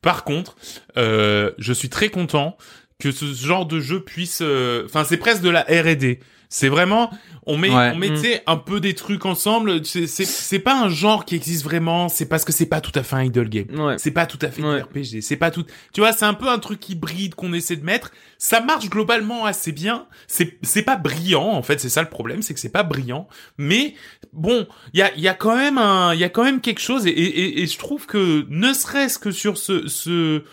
Par 0.03 0.25
contre, 0.25 0.57
euh, 0.97 1.53
je 1.59 1.73
suis 1.73 1.89
très 1.89 2.09
content 2.09 2.57
que 2.99 3.13
ce 3.13 3.27
genre 3.27 3.67
de 3.67 3.81
jeu 3.81 4.03
puisse, 4.03 4.41
euh, 4.43 4.85
enfin, 4.87 5.05
c'est 5.05 5.17
presque 5.17 5.43
de 5.43 5.51
la 5.51 5.63
R&D. 5.63 6.21
C'est 6.51 6.69
vraiment, 6.69 7.11
on 7.47 7.59
met, 7.59 7.69
Ouais. 7.69 7.91
on 7.95 7.99
met, 7.99 8.09
Mm. 8.09 8.15
tu 8.15 8.21
sais, 8.21 8.43
un 8.47 8.57
peu 8.57 8.81
des 8.81 8.95
trucs 8.95 9.27
ensemble. 9.27 9.85
C'est, 9.85 10.07
c'est, 10.07 10.25
c'est 10.25 10.59
pas 10.59 10.81
un 10.81 10.89
genre 10.89 11.27
qui 11.27 11.35
existe 11.35 11.63
vraiment. 11.63 12.09
C'est 12.09 12.25
parce 12.27 12.45
que 12.45 12.53
c'est 12.53 12.65
pas 12.67 12.81
tout 12.81 12.93
à 12.95 13.03
fait 13.03 13.17
un 13.17 13.25
idle 13.25 13.49
game. 13.51 13.67
Ouais. 13.79 13.97
C'est 13.99 14.13
pas 14.13 14.25
tout 14.25 14.39
à 14.41 14.51
fait 14.51 14.63
Ouais. 14.63 14.77
du 14.79 14.83
RPG. 14.83 15.21
C'est 15.21 15.37
pas 15.37 15.51
tout. 15.51 15.65
Tu 15.93 16.01
vois, 16.01 16.13
c'est 16.13 16.25
un 16.25 16.33
peu 16.33 16.49
un 16.49 16.59
truc 16.59 16.89
hybride 16.89 17.35
qu'on 17.35 17.53
essaie 17.53 17.77
de 17.77 17.85
mettre. 17.85 18.13
Ça 18.39 18.61
marche 18.63 18.89
globalement 18.89 19.45
assez 19.45 19.73
bien. 19.73 20.07
C'est, 20.27 20.59
c'est 20.63 20.83
pas 20.83 20.97
brillant 20.97 21.49
en 21.53 21.63
fait. 21.63 21.81
C'est 21.81 21.91
ça 21.91 22.01
le 22.03 22.09
problème, 22.09 22.41
c'est 22.41 22.55
que 22.55 22.61
c'est 22.61 22.73
pas 22.73 22.83
brillant. 22.83 23.29
Mais 23.59 23.95
bon, 24.33 24.67
il 24.95 25.01
y 25.01 25.03
a, 25.03 25.13
il 25.17 25.21
y 25.21 25.29
a 25.29 25.35
quand 25.35 25.55
même 25.57 25.77
un, 25.77 26.15
il 26.15 26.21
y 26.21 26.25
a 26.25 26.29
quand 26.31 26.45
même 26.45 26.61
quelque 26.63 26.81
chose. 26.81 27.07
Et, 27.07 27.11
et, 27.11 27.39
et- 27.41 27.63
et 27.63 27.67
je 27.67 27.77
trouve 27.79 28.07
que 28.07 28.47
ne 28.49 28.73
serait-ce 28.73 29.19
que 29.19 29.31
sur 29.33 29.59
ce, 29.59 29.87
ce 29.87 30.45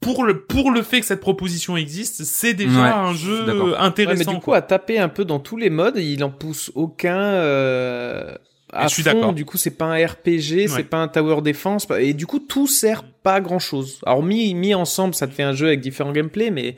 pour 0.00 0.24
le 0.24 0.40
pour 0.44 0.70
le 0.70 0.82
fait 0.82 1.00
que 1.00 1.06
cette 1.06 1.20
proposition 1.20 1.76
existe, 1.76 2.24
c'est 2.24 2.54
déjà 2.54 2.82
Ouais, 2.82 2.88
un 2.88 3.14
jeu 3.14 3.44
d'accord. 3.44 3.68
Ouais, 3.68 3.74
intéressant. 3.78 4.18
mais 4.18 4.24
du 4.34 4.40
coup, 4.40 4.44
quoi. 4.46 4.56
à 4.58 4.62
taper 4.62 4.98
un 4.98 5.08
peu 5.08 5.24
dans 5.24 5.38
tous 5.40 5.56
les 5.56 5.70
modes, 5.70 5.96
il 5.98 6.22
en 6.24 6.30
pousse 6.30 6.70
aucun. 6.74 7.18
Euh, 7.18 8.34
à 8.72 8.88
Je 8.88 8.94
suis 8.94 9.02
fond. 9.02 9.12
d'accord. 9.12 9.32
Du 9.32 9.44
coup, 9.44 9.56
c'est 9.56 9.70
pas 9.76 9.84
un 9.86 9.94
RPG, 10.06 10.26
Ouais. 10.26 10.68
c'est 10.68 10.82
pas 10.84 10.98
un 10.98 11.08
tower 11.08 11.40
defense, 11.42 11.86
et 11.98 12.12
du 12.12 12.26
coup, 12.26 12.40
tout 12.40 12.66
sert 12.66 13.04
pas 13.04 13.34
à 13.34 13.40
grand 13.40 13.58
chose. 13.60 14.00
Alors 14.04 14.22
mis 14.22 14.52
mis 14.54 14.74
ensemble, 14.74 15.14
ça 15.14 15.26
te 15.28 15.32
fait 15.32 15.44
un 15.44 15.52
jeu 15.52 15.68
avec 15.68 15.80
différents 15.80 16.12
gameplays, 16.12 16.50
mais 16.50 16.76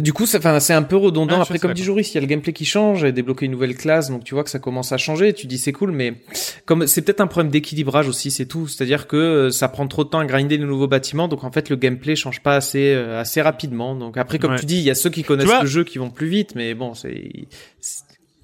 du 0.00 0.12
coup, 0.12 0.24
enfin, 0.24 0.58
c'est 0.60 0.72
un 0.72 0.82
peu 0.82 0.96
redondant. 0.96 1.36
Ah, 1.38 1.42
Après, 1.42 1.58
comme 1.58 1.72
dit 1.74 1.82
Joris, 1.84 2.10
il 2.12 2.14
y 2.14 2.18
a 2.18 2.20
le 2.20 2.26
gameplay 2.26 2.52
qui 2.52 2.64
change, 2.64 3.04
et 3.04 3.12
débloquer 3.12 3.46
une 3.46 3.52
nouvelle 3.52 3.76
classe, 3.76 4.08
donc 4.10 4.24
tu 4.24 4.34
vois 4.34 4.42
que 4.44 4.50
ça 4.50 4.58
commence 4.58 4.92
à 4.92 4.96
changer. 4.96 5.32
Tu 5.34 5.46
dis 5.46 5.58
c'est 5.58 5.72
cool, 5.72 5.92
mais 5.92 6.14
comme 6.64 6.86
c'est 6.86 7.02
peut-être 7.02 7.20
un 7.20 7.26
problème 7.26 7.50
d'équilibrage 7.50 8.08
aussi, 8.08 8.30
c'est 8.30 8.46
tout. 8.46 8.68
C'est-à-dire 8.68 9.06
que 9.06 9.16
euh, 9.16 9.50
ça 9.50 9.68
prend 9.68 9.86
trop 9.86 10.04
de 10.04 10.08
temps 10.08 10.20
à 10.20 10.24
grinder 10.24 10.56
les 10.56 10.64
nouveaux 10.64 10.88
bâtiments, 10.88 11.28
donc 11.28 11.44
en 11.44 11.52
fait 11.52 11.68
le 11.68 11.76
gameplay 11.76 12.16
change 12.16 12.42
pas 12.42 12.56
assez 12.56 12.92
euh, 12.94 13.20
assez 13.20 13.42
rapidement. 13.42 13.94
Donc 13.94 14.16
après, 14.16 14.38
comme 14.38 14.52
Ouais. 14.52 14.58
tu 14.58 14.66
dis, 14.66 14.76
il 14.78 14.84
y 14.84 14.90
a 14.90 14.94
ceux 14.94 15.10
qui 15.10 15.22
connaissent 15.24 15.46
vois- 15.46 15.60
le 15.62 15.66
jeu 15.68 15.84
qui 15.84 15.98
vont 15.98 16.10
plus 16.10 16.28
vite, 16.28 16.54
mais 16.54 16.74
bon, 16.74 16.94
c'est 16.94 17.46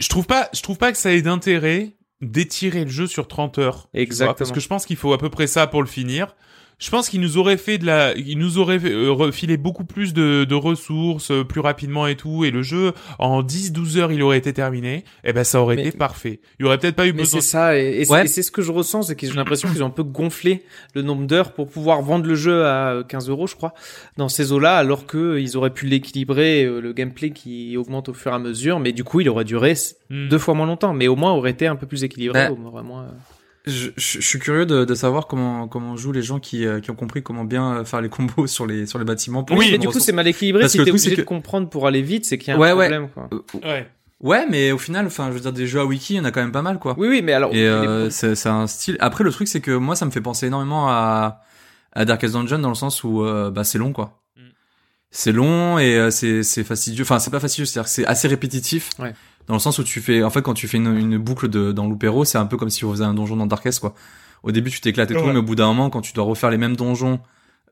je 0.00 0.08
trouve 0.08 0.26
pas, 0.26 0.48
je 0.54 0.62
trouve 0.62 0.78
pas 0.78 0.92
que 0.92 0.98
ça 0.98 1.12
ait 1.12 1.22
d'intérêt 1.22 1.92
d'étirer 2.20 2.84
le 2.84 2.90
jeu 2.90 3.06
sur 3.06 3.28
30 3.28 3.58
heures. 3.58 3.88
vois, 3.92 4.00
Exactement. 4.02 4.34
Parce 4.36 4.52
que 4.52 4.60
je 4.60 4.68
pense 4.68 4.86
qu'il 4.86 4.96
faut 4.96 5.12
à 5.12 5.18
peu 5.18 5.30
près 5.30 5.46
ça 5.46 5.66
pour 5.66 5.82
le 5.82 5.88
finir. 5.88 6.34
Je 6.80 6.90
pense 6.90 7.08
qu'il 7.08 7.20
nous 7.20 7.38
aurait 7.38 7.56
fait 7.56 7.76
de 7.78 7.86
la, 7.86 8.16
il 8.16 8.38
nous 8.38 8.58
aurait 8.58 8.78
euh, 8.84 9.10
refilé 9.10 9.56
beaucoup 9.56 9.84
plus 9.84 10.14
de, 10.14 10.44
de 10.44 10.54
ressources 10.54 11.32
euh, 11.32 11.42
plus 11.42 11.58
rapidement 11.60 12.06
et 12.06 12.14
tout, 12.14 12.44
et 12.44 12.52
le 12.52 12.62
jeu 12.62 12.92
en 13.18 13.42
10-12 13.42 13.98
heures 13.98 14.12
il 14.12 14.22
aurait 14.22 14.38
été 14.38 14.52
terminé. 14.52 15.02
Et 15.24 15.32
ben 15.32 15.42
ça 15.42 15.60
aurait 15.60 15.74
Mais- 15.74 15.88
été 15.88 15.98
parfait. 15.98 16.38
Il 16.60 16.62
y 16.62 16.66
aurait 16.66 16.78
peut-être 16.78 16.94
pas 16.94 17.08
eu 17.08 17.12
Mais 17.12 17.22
besoin. 17.22 17.40
c'est 17.40 17.46
ça, 17.48 17.76
et, 17.76 18.00
et 18.00 18.04
c'est- 18.04 18.12
Ouais. 18.12 18.24
et 18.26 18.28
c'est 18.28 18.42
ce 18.44 18.52
que 18.52 18.62
je 18.62 18.70
ressens, 18.70 19.02
c'est 19.02 19.16
que 19.16 19.26
j'ai 19.26 19.32
l'impression 19.32 19.68
qu'ils 19.68 19.82
ont 19.82 19.86
un 19.86 19.90
peu 19.90 20.04
gonflé 20.04 20.62
le 20.94 21.02
nombre 21.02 21.26
d'heures 21.26 21.52
pour 21.52 21.68
pouvoir 21.68 22.00
vendre 22.02 22.26
le 22.26 22.36
jeu 22.36 22.64
à 22.64 23.02
15 23.08 23.28
euros, 23.28 23.48
je 23.48 23.56
crois, 23.56 23.74
dans 24.16 24.28
ces 24.28 24.52
eaux-là, 24.52 24.76
alors 24.76 25.04
que 25.06 25.18
euh, 25.18 25.40
ils 25.40 25.56
auraient 25.56 25.74
pu 25.74 25.86
l'équilibrer, 25.86 26.62
euh, 26.64 26.80
le 26.80 26.92
gameplay 26.92 27.30
qui 27.30 27.76
augmente 27.76 28.08
au 28.08 28.14
fur 28.14 28.30
et 28.30 28.34
à 28.36 28.38
mesure, 28.38 28.78
mais 28.78 28.92
du 28.92 29.02
coup, 29.02 29.20
il 29.20 29.28
aurait 29.28 29.44
duré 29.44 29.74
Hmm. 30.10 30.28
deux 30.28 30.38
fois 30.38 30.54
moins 30.54 30.66
longtemps, 30.66 30.94
mais 30.94 31.08
au 31.08 31.16
moins 31.16 31.32
aurait 31.32 31.50
été 31.50 31.66
un 31.66 31.74
peu 31.76 31.86
plus 31.86 32.04
équilibré, 32.04 32.48
Bah, 32.48 32.52
au 32.52 32.56
moins. 32.56 33.06
Je, 33.68 33.90
je- 33.96 34.20
je 34.20 34.26
suis 34.26 34.38
curieux 34.38 34.66
de, 34.66 34.84
de 34.84 34.94
savoir 34.94 35.26
comment 35.26 35.68
comment 35.68 35.96
jouent 35.96 36.12
les 36.12 36.22
gens 36.22 36.40
qui, 36.40 36.66
euh, 36.66 36.80
qui 36.80 36.90
ont 36.90 36.94
compris 36.94 37.22
comment 37.22 37.44
bien 37.44 37.84
faire 37.84 38.00
les 38.00 38.08
combos 38.08 38.46
sur 38.46 38.66
les 38.66 38.86
sur 38.86 38.98
les 38.98 39.04
bâtiments. 39.04 39.44
pour 39.44 39.56
Oui, 39.56 39.68
mais 39.70 39.78
du 39.78 39.88
coup, 39.88 40.00
c'est 40.00 40.12
mal 40.12 40.26
équilibré. 40.26 40.62
Parce 40.62 40.72
si 40.72 40.78
que 40.78 40.84
t'es 40.84 40.90
obligé 40.90 41.14
de 41.16 41.22
comprendre 41.22 41.68
pour 41.68 41.86
aller 41.86 42.02
vite, 42.02 42.24
c'est 42.24 42.38
qu'il 42.38 42.48
y 42.52 42.56
a 42.56 42.58
Ouais, 42.58 42.70
un 42.70 42.76
ouais. 42.76 42.88
problème. 42.88 43.08
Quoi. 43.10 43.28
Euh, 43.32 43.68
Ouais. 43.68 43.88
ouais, 44.20 44.46
mais 44.50 44.72
au 44.72 44.78
final, 44.78 45.06
enfin, 45.06 45.28
je 45.28 45.34
veux 45.34 45.40
dire, 45.40 45.52
des 45.52 45.66
jeux 45.66 45.80
à 45.80 45.84
wiki, 45.84 46.14
il 46.14 46.16
y 46.16 46.20
en 46.20 46.24
a 46.24 46.30
quand 46.30 46.40
même 46.40 46.52
pas 46.52 46.62
mal, 46.62 46.78
quoi. 46.78 46.94
Oui, 46.98 47.08
oui, 47.08 47.22
mais 47.22 47.32
alors. 47.32 47.54
Et 47.54 47.66
euh, 47.68 48.10
c'est 48.10 48.34
c'est 48.34 48.48
un 48.48 48.66
style. 48.66 48.96
Après, 49.00 49.22
le 49.24 49.30
truc, 49.30 49.48
c'est 49.48 49.60
que 49.60 49.70
moi, 49.72 49.94
ça 49.96 50.06
me 50.06 50.10
fait 50.10 50.20
penser 50.20 50.46
énormément 50.46 50.88
à, 50.88 51.42
à 51.92 52.04
Darkest 52.04 52.34
Dungeon 52.34 52.58
dans 52.60 52.68
le 52.70 52.74
sens 52.74 53.04
où 53.04 53.22
euh, 53.24 53.50
bah, 53.50 53.64
c'est 53.64 53.78
long, 53.78 53.92
quoi. 53.92 54.20
Mm. 54.36 54.40
C'est 55.10 55.32
long 55.32 55.78
et 55.78 55.96
euh, 55.96 56.10
c'est 56.10 56.42
c'est 56.42 56.64
fastidieux. 56.64 57.02
Enfin, 57.02 57.18
c'est 57.18 57.30
pas 57.30 57.40
fastidieux, 57.40 57.64
c'est-à-dire 57.66 57.88
que 57.88 57.94
c'est 57.94 58.06
assez 58.06 58.28
répétitif. 58.28 58.90
Ouais. 58.98 59.14
Dans 59.48 59.54
le 59.54 59.60
sens 59.60 59.78
où 59.78 59.84
tu 59.84 60.00
fais, 60.00 60.22
en 60.22 60.30
fait, 60.30 60.42
quand 60.42 60.54
tu 60.54 60.68
fais 60.68 60.76
une, 60.76 60.96
une 60.96 61.18
boucle 61.18 61.48
de, 61.48 61.72
dans 61.72 61.86
Loopero, 61.86 62.24
c'est 62.24 62.38
un 62.38 62.46
peu 62.46 62.56
comme 62.56 62.70
si 62.70 62.84
on 62.84 62.90
faisait 62.92 63.04
un 63.04 63.14
donjon 63.14 63.36
dans 63.36 63.46
Darkest, 63.46 63.80
quoi. 63.80 63.94
Au 64.42 64.52
début, 64.52 64.70
tu 64.70 64.80
t'éclates 64.80 65.10
et 65.10 65.14
tout, 65.14 65.24
mais 65.24 65.38
au 65.38 65.42
bout 65.42 65.56
d'un 65.56 65.66
moment, 65.66 65.90
quand 65.90 66.00
tu 66.00 66.12
dois 66.12 66.24
refaire 66.24 66.50
les 66.50 66.58
mêmes 66.58 66.76
donjons 66.76 67.20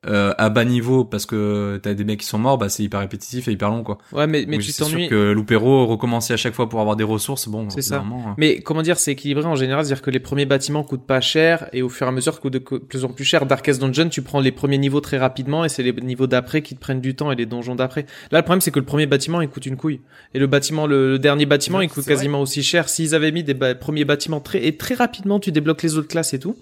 euh, 0.07 0.33
à 0.39 0.49
bas 0.51 0.65
niveau 0.65 1.05
parce 1.05 1.27
que 1.27 1.79
t'as 1.83 1.95
des 1.95 2.05
mecs 2.05 2.21
qui 2.21 2.27
sont 2.27 2.39
morts, 2.39 2.59
bah 2.59 2.69
c'est 2.69 2.83
hyper 2.83 3.01
répétitif 3.01 3.49
et 3.49 3.53
hyper 3.53 3.71
long, 3.71 3.83
quoi. 3.83 3.99
Ouais, 4.13 4.27
mais, 4.27 4.45
mais 4.47 4.57
Donc, 4.57 4.67
tu 4.67 4.73
t'ennuies. 4.73 5.09
que 5.09 5.33
Loopero 5.33 5.87
recommencer 5.87 6.33
à 6.33 6.37
chaque 6.37 6.55
fois 6.55 6.69
pour 6.69 6.81
avoir 6.81 6.97
des 6.97 7.05
ressources, 7.05 7.49
bon, 7.49 7.69
C'est 7.71 7.83
ça. 7.83 7.99
moment, 8.01 8.29
euh, 8.29 8.33
Mais 8.39 8.61
comment 8.61 8.83
dire, 8.83 8.99
c'est 8.99 9.13
équilibré 9.13 9.45
en 9.45 9.55
général, 9.57 9.85
c'est-à-dire 9.85 10.03
que 10.03 10.11
les 10.11 10.21
premiers 10.21 10.47
bâtiments 10.47 10.83
coûtent 10.85 11.07
pas 11.07 11.21
cher 11.21 11.69
et 11.73 11.83
au 11.83 11.89
fur 11.89 12.07
et 12.07 12.11
à 12.11 12.13
mesure 12.13 12.41
coûtent 12.41 12.53
de 12.53 12.59
plus 12.59 13.05
en 13.05 13.09
plus 13.09 13.25
cher. 13.25 13.47
Darkest 13.47 13.81
Dungeon, 13.81 14.09
tu 14.09 14.23
prends 14.23 14.41
les 14.41 14.53
premiers 14.53 14.79
niveaux 14.79 15.01
très 15.01 15.19
rapidement 15.19 15.65
et 15.65 15.69
c'est 15.69 15.83
les 15.83 15.93
niveaux 15.93 16.27
d'après 16.27 16.63
qui 16.63 16.75
te 16.75 16.81
prennent 16.81 17.01
du 17.01 17.15
temps 17.15 17.33
et 17.33 17.37
les 17.37 17.47
donjons 17.47 17.75
d'après. 17.75 18.07
Là, 18.31 18.39
le 18.39 18.43
problème 18.45 18.61
c'est 18.61 18.71
que 18.71 18.79
le 18.79 18.85
premier 18.85 19.07
bâtiment 19.07 19.41
il 19.41 19.49
coûte 19.49 19.67
une 19.67 19.77
couille 19.77 20.01
et 20.35 20.39
le 20.39 20.47
bâtiment, 20.47 20.87
le, 20.87 21.11
le 21.13 21.19
dernier 21.19 21.47
bâtiment, 21.47 21.79
Ouais, 21.79 21.85
il 21.87 21.89
coûte 21.89 22.05
vrai. 22.05 22.15
quasiment 22.15 22.41
aussi 22.41 22.63
cher. 22.63 22.89
S'ils 22.89 23.15
avaient 23.15 23.33
mis 23.33 23.43
des 23.45 23.55
premiers 23.75 24.05
bâtiments 24.05 24.41
très 24.41 24.65
et 24.67 24.77
très 24.77 24.95
rapidement, 24.95 25.41
tu 25.41 25.53
débloques 25.53 25.83
les 25.83 25.97
autres 25.97 26.09
classes 26.09 26.33
et 26.35 26.39
tout. 26.39 26.57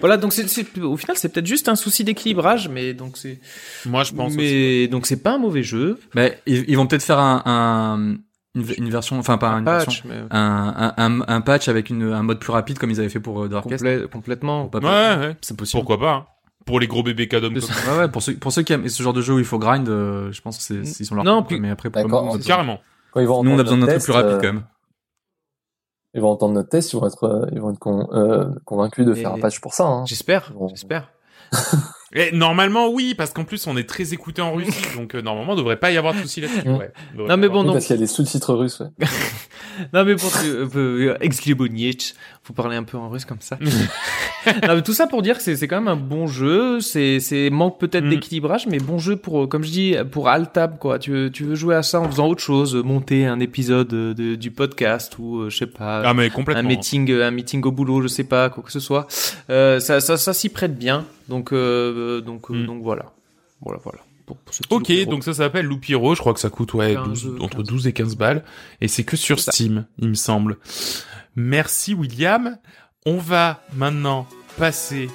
Voilà, 0.00 0.16
donc 0.16 0.32
c'est, 0.32 0.48
c'est- 0.48 0.78
au 0.80 0.96
final 0.96 1.16
c'est 1.16 1.28
peut-être 1.32 1.46
juste 1.46 1.68
un 1.68 1.76
souci 1.76 2.04
d'équilibrage, 2.04 2.68
mais 2.68 2.94
donc 2.94 3.16
c'est, 3.16 3.38
Moi 3.86 4.02
je 4.04 4.12
pense. 4.12 4.28
aussi. 4.28 4.36
mais 4.38 4.88
donc 4.88 5.06
c'est 5.06 5.22
pas 5.22 5.32
un 5.34 5.38
mauvais 5.38 5.62
jeu. 5.62 5.98
Mais 6.14 6.38
ils, 6.46 6.64
ils 6.68 6.76
vont 6.76 6.86
peut-être 6.86 7.02
faire 7.04 7.18
un, 7.18 7.42
un 7.46 8.16
une, 8.56 8.66
une 8.78 8.90
version, 8.90 9.18
enfin 9.18 9.38
pas 9.38 9.50
un 9.50 9.58
une 9.60 9.64
patch, 9.64 9.84
version, 9.86 10.04
mais 10.08 10.16
un, 10.30 10.92
un, 10.96 11.20
un, 11.20 11.20
un 11.28 11.40
patch 11.40 11.68
avec 11.68 11.88
une, 11.90 12.02
un 12.12 12.22
mode 12.22 12.40
plus 12.40 12.50
rapide 12.52 12.78
comme 12.78 12.90
ils 12.90 12.98
avaient 12.98 13.08
fait 13.08 13.20
pour 13.20 13.44
euh, 13.44 13.48
Darkest. 13.48 13.84
complè- 13.84 14.06
complètement. 14.08 14.66
Pas- 14.66 14.78
Ouais, 14.80 15.26
ouais. 15.26 15.36
C'est 15.40 15.56
possible. 15.56 15.80
Pourquoi 15.84 15.98
pas 16.00 16.12
hein. 16.14 16.26
Pour 16.66 16.78
les 16.80 16.86
gros 16.88 17.02
bébés 17.02 17.26
cadom 17.28 17.50
De- 17.52 17.60
comme 17.60 17.70
ouais, 17.94 17.98
ouais, 18.00 18.08
pour 18.08 18.22
ceux, 18.22 18.34
pour 18.34 18.52
ceux 18.52 18.62
qui 18.62 18.72
aiment 18.72 18.88
ce 18.88 19.02
genre 19.02 19.12
de 19.12 19.22
jeu 19.22 19.34
où 19.34 19.38
il 19.38 19.44
faut 19.44 19.58
grind, 19.58 19.88
euh, 19.88 20.30
je 20.32 20.40
pense 20.42 20.58
que 20.58 20.62
c'est, 20.64 21.00
ils 21.00 21.06
sont 21.06 21.14
là. 21.14 21.22
Non, 21.22 21.42
puis- 21.42 21.58
mais 21.60 21.70
après, 21.70 21.90
pour 21.90 22.02
D'accord. 22.02 22.24
nous, 22.26 22.32
on 22.32 22.38
Carrément. 22.38 22.80
Quand 23.12 23.20
ils 23.20 23.26
vont 23.26 23.42
nous, 23.44 23.50
on 23.52 23.58
a 23.58 23.62
besoin 23.62 23.78
d'un 23.78 23.86
truc 23.86 24.02
plus 24.02 24.12
rapide 24.12 24.30
euh, 24.32 24.40
quand 24.40 24.52
même. 24.52 24.62
Ils 26.14 26.20
vont 26.20 26.30
entendre 26.30 26.54
notre 26.54 26.68
test, 26.68 26.92
ils 26.92 26.96
vont 26.98 27.06
être, 27.06 27.24
euh, 27.24 27.46
ils 27.52 27.60
vont 27.60 27.70
être 27.70 27.78
con- 27.78 28.08
euh, 28.12 28.46
convaincus 28.64 29.06
de 29.06 29.14
faire 29.14 29.32
un 29.32 29.38
patch 29.38 29.60
pour 29.60 29.74
ça. 29.74 29.84
Hein. 29.86 30.04
J'espère, 30.06 30.52
Bon. 30.54 30.68
j'espère. 30.68 31.08
Et 32.12 32.32
normalement 32.32 32.88
oui, 32.88 33.14
parce 33.14 33.32
qu'en 33.32 33.44
plus 33.44 33.66
on 33.68 33.76
est 33.76 33.88
très 33.88 34.12
écouté 34.12 34.42
en 34.42 34.52
Russie, 34.52 34.72
donc 34.96 35.14
euh, 35.14 35.22
normalement 35.22 35.54
devrait 35.54 35.78
pas 35.78 35.92
y 35.92 35.96
avoir 35.96 36.12
de 36.14 36.18
souci 36.20 36.40
là-dessus. 36.40 36.68
Mm. 36.68 36.76
Ouais. 36.76 36.92
Non, 37.14 37.36
mais 37.36 37.48
bon, 37.48 37.60
Oui, 37.60 37.66
donc- 37.66 37.74
parce 37.74 37.86
qu'il 37.86 37.94
y 37.94 37.98
a 37.98 38.00
des 38.00 38.06
sous-titres 38.08 38.54
russes. 38.54 38.80
Ouais. 38.80 38.88
Non 39.94 40.04
mais 40.04 40.14
pour 40.16 40.30
euh, 40.44 40.68
euh, 40.76 41.16
faut 42.42 42.52
parler 42.52 42.76
un 42.76 42.82
peu 42.82 42.98
en 42.98 43.08
russe 43.08 43.24
comme 43.24 43.40
ça. 43.40 43.56
non 44.66 44.74
mais 44.76 44.82
tout 44.82 44.92
ça 44.92 45.06
pour 45.06 45.22
dire 45.22 45.36
que 45.36 45.42
c'est 45.42 45.68
quand 45.68 45.80
même 45.80 45.88
un 45.88 45.96
bon 45.96 46.26
jeu, 46.26 46.80
c'est 46.80 47.50
manque 47.50 47.78
peut-être 47.78 48.04
Mm. 48.04 48.10
d'équilibrage 48.10 48.66
mais 48.66 48.78
bon 48.78 48.98
jeu 48.98 49.16
pour 49.16 49.48
comme 49.48 49.62
je 49.64 49.70
dis 49.70 49.94
pour 50.10 50.28
Altab 50.28 50.78
quoi. 50.78 50.98
Tu 50.98 51.10
veux 51.10 51.30
tu 51.30 51.44
veux 51.44 51.54
jouer 51.54 51.74
à 51.74 51.82
ça 51.82 52.00
en 52.00 52.08
faisant 52.10 52.26
autre 52.28 52.42
chose, 52.42 52.74
monter 52.76 53.26
un 53.26 53.40
épisode 53.40 53.88
de, 53.88 54.34
du 54.34 54.50
podcast 54.50 55.18
ou 55.18 55.40
euh, 55.40 55.50
je 55.50 55.56
sais 55.58 55.66
pas 55.66 56.02
Ah 56.04 56.14
mais 56.14 56.26
un 56.26 56.30
complètement. 56.30 56.68
meeting 56.68 57.10
euh, 57.10 57.26
un 57.26 57.30
meeting 57.30 57.62
au 57.64 57.72
boulot, 57.72 58.00
je 58.02 58.08
sais 58.08 58.24
pas 58.24 58.48
quoi 58.50 58.62
que 58.62 58.72
ce 58.72 58.80
soit. 58.80 59.06
Euh, 59.50 59.80
ça 59.80 60.00
ça 60.00 60.16
ça 60.16 60.32
s'y 60.32 60.48
prête 60.48 60.78
bien. 60.78 61.04
Donc 61.28 61.52
euh, 61.52 62.20
donc 62.20 62.50
euh, 62.50 62.54
Mm. 62.54 62.66
donc 62.66 62.82
voilà. 62.82 63.12
Voilà 63.60 63.78
voilà. 63.84 63.98
Pour, 64.26 64.36
pour 64.36 64.54
ce 64.54 64.62
Ok, 64.70 64.88
Loupiro. 64.88 65.10
donc 65.10 65.24
ça 65.24 65.34
s'appelle 65.34 65.66
Loupiro, 65.66 66.14
je 66.14 66.20
crois 66.20 66.32
que 66.34 66.40
ça 66.40 66.50
coûte 66.50 66.72
ouais, 66.74 66.94
15, 66.94 67.04
12 67.24 67.36
entre 67.40 67.56
15. 67.58 67.66
12 67.66 67.86
et 67.88 67.92
15 67.92 68.16
balles, 68.16 68.44
et 68.80 68.86
c'est 68.88 69.02
que 69.04 69.16
sur. 69.16 69.40
Steam, 69.40 69.86
il 69.98 70.08
me 70.08 70.14
semble. 70.14 70.56
Merci 71.36 71.94
William. 71.94 72.56
On 73.06 73.16
va 73.16 73.62
maintenant 73.72 74.26
passer 74.58 75.08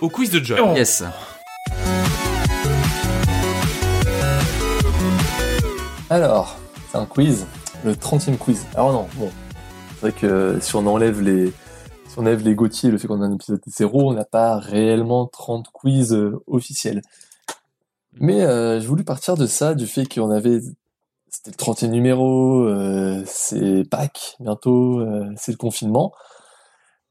au 0.00 0.08
quiz 0.08 0.30
de 0.30 0.38
John. 0.38 0.76
Yes. 0.76 1.02
Alors, 6.08 6.56
c'est 6.88 6.98
un 6.98 7.04
quiz, 7.04 7.48
le 7.84 7.94
30e 7.94 8.36
quiz. 8.36 8.64
Alors 8.76 8.92
non, 8.92 9.08
bon, 9.16 9.28
c'est 9.94 10.00
vrai 10.02 10.12
que 10.12 10.58
si 10.60 10.76
on 10.76 10.86
enlève 10.86 11.20
les, 11.20 11.48
si 12.06 12.16
on 12.16 12.20
enlève 12.20 12.44
les 12.44 12.54
Gauthier, 12.54 12.92
le 12.92 12.98
fait 12.98 13.08
qu'on 13.08 13.20
a 13.20 13.26
un 13.26 13.34
épisode 13.34 13.60
zéro, 13.66 14.10
on 14.10 14.12
n'a 14.12 14.24
pas 14.24 14.58
réellement 14.58 15.26
30 15.26 15.66
quiz 15.72 16.12
euh, 16.12 16.40
officiels. 16.46 17.02
Mais 18.20 18.42
euh, 18.44 18.78
j'ai 18.78 18.86
voulu 18.86 19.02
partir 19.02 19.36
de 19.36 19.46
ça, 19.46 19.74
du 19.74 19.88
fait 19.88 20.06
qu'on 20.06 20.30
avait, 20.30 20.60
c'était 21.28 21.50
le 21.50 21.56
30e 21.56 21.88
numéro, 21.88 22.62
euh, 22.66 23.20
c'est 23.26 23.82
Pâques 23.90 24.36
bientôt, 24.38 25.00
euh, 25.00 25.28
c'est 25.36 25.50
le 25.50 25.58
confinement. 25.58 26.12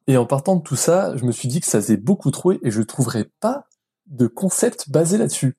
Et 0.08 0.18
en 0.18 0.26
partant 0.26 0.56
de 0.56 0.62
tout 0.62 0.76
ça, 0.76 1.16
je 1.16 1.26
me 1.26 1.32
suis 1.32 1.48
dit 1.48 1.60
que 1.60 1.68
ça 1.68 1.80
faisait 1.82 1.98
beaucoup 1.98 2.32
trop 2.32 2.54
et 2.54 2.72
je 2.72 2.82
trouverais 2.82 3.30
pas 3.40 3.66
de 4.08 4.28
concept 4.28 4.90
basé 4.90 5.18
là-dessus. 5.18 5.58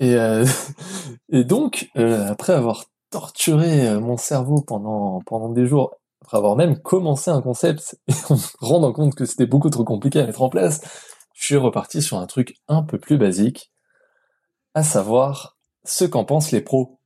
Et, 0.00 0.14
euh, 0.14 0.44
et 1.30 1.44
donc, 1.44 1.90
euh, 1.96 2.26
après 2.28 2.52
avoir 2.52 2.84
torturé 3.10 3.88
euh, 3.88 4.00
mon 4.00 4.16
cerveau 4.16 4.60
pendant, 4.62 5.20
pendant 5.26 5.48
des 5.48 5.66
jours, 5.66 5.94
après 6.22 6.36
avoir 6.36 6.56
même 6.56 6.78
commencé 6.78 7.30
un 7.30 7.40
concept 7.40 7.98
et 8.08 8.12
en 8.28 8.34
me 8.36 8.40
rendant 8.58 8.92
compte 8.92 9.14
que 9.14 9.24
c'était 9.24 9.46
beaucoup 9.46 9.70
trop 9.70 9.84
compliqué 9.84 10.20
à 10.20 10.26
mettre 10.26 10.42
en 10.42 10.48
place, 10.48 10.80
je 11.34 11.44
suis 11.44 11.56
reparti 11.56 12.02
sur 12.02 12.18
un 12.18 12.26
truc 12.26 12.56
un 12.66 12.82
peu 12.82 12.98
plus 12.98 13.16
basique, 13.16 13.72
à 14.74 14.82
savoir 14.82 15.56
ce 15.84 16.04
qu'en 16.04 16.24
pensent 16.24 16.50
les 16.50 16.60
pros. 16.60 16.98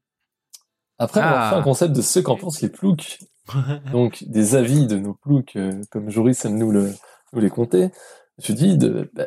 Après 0.98 1.20
avoir 1.20 1.42
Ah. 1.42 1.50
fait 1.50 1.56
un 1.56 1.62
concept 1.62 1.94
de 1.94 2.02
ce 2.02 2.18
qu'en 2.18 2.36
pensent 2.36 2.62
les 2.62 2.68
ploucs, 2.70 3.18
donc 3.92 4.24
des 4.26 4.54
avis 4.54 4.86
de 4.86 4.98
nos 4.98 5.14
ploucs, 5.14 5.56
euh, 5.56 5.80
comme 5.90 6.10
Joris 6.10 6.44
aime 6.44 6.58
nous, 6.58 6.70
le, 6.70 6.92
nous 7.32 7.40
les 7.40 7.50
compter, 7.50 7.90
je 8.38 8.52
dis 8.52 8.76
de 8.78 9.10
bah, 9.14 9.26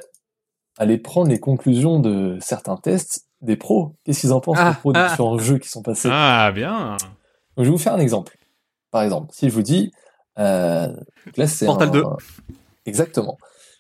aller 0.78 0.98
prendre 0.98 1.30
les 1.30 1.40
conclusions 1.40 2.00
de 2.00 2.38
certains 2.42 2.78
tests 2.78 3.28
des 3.42 3.56
pros. 3.58 3.96
Qu'est-ce 4.04 4.22
qu'ils 4.22 4.34
en 4.34 4.40
pensent 4.42 4.58
Ah, 4.60 4.70
les 4.70 4.76
pros 4.80 4.94
des 4.94 5.00
ah. 5.00 5.10
différents 5.10 5.38
jeux 5.38 5.58
qui 5.58 5.70
sont 5.70 5.82
passés? 5.82 6.10
Ah 6.12 6.52
bien. 6.54 6.98
Donc, 7.56 7.60
je 7.60 7.64
vais 7.64 7.70
vous 7.70 7.78
faire 7.78 7.94
un 7.94 8.00
exemple. 8.00 8.38
Par 8.92 9.04
exemple, 9.04 9.28
si 9.34 9.50
je 9.50 9.54
vous 9.54 9.62
dis, 9.62 9.92
euh, 10.40 10.94
là 11.38 11.48
c'est 11.48 11.66
Portal 11.66 11.90
un- 11.90 11.92
2. 11.92 12.04
Exactement. 12.86 13.38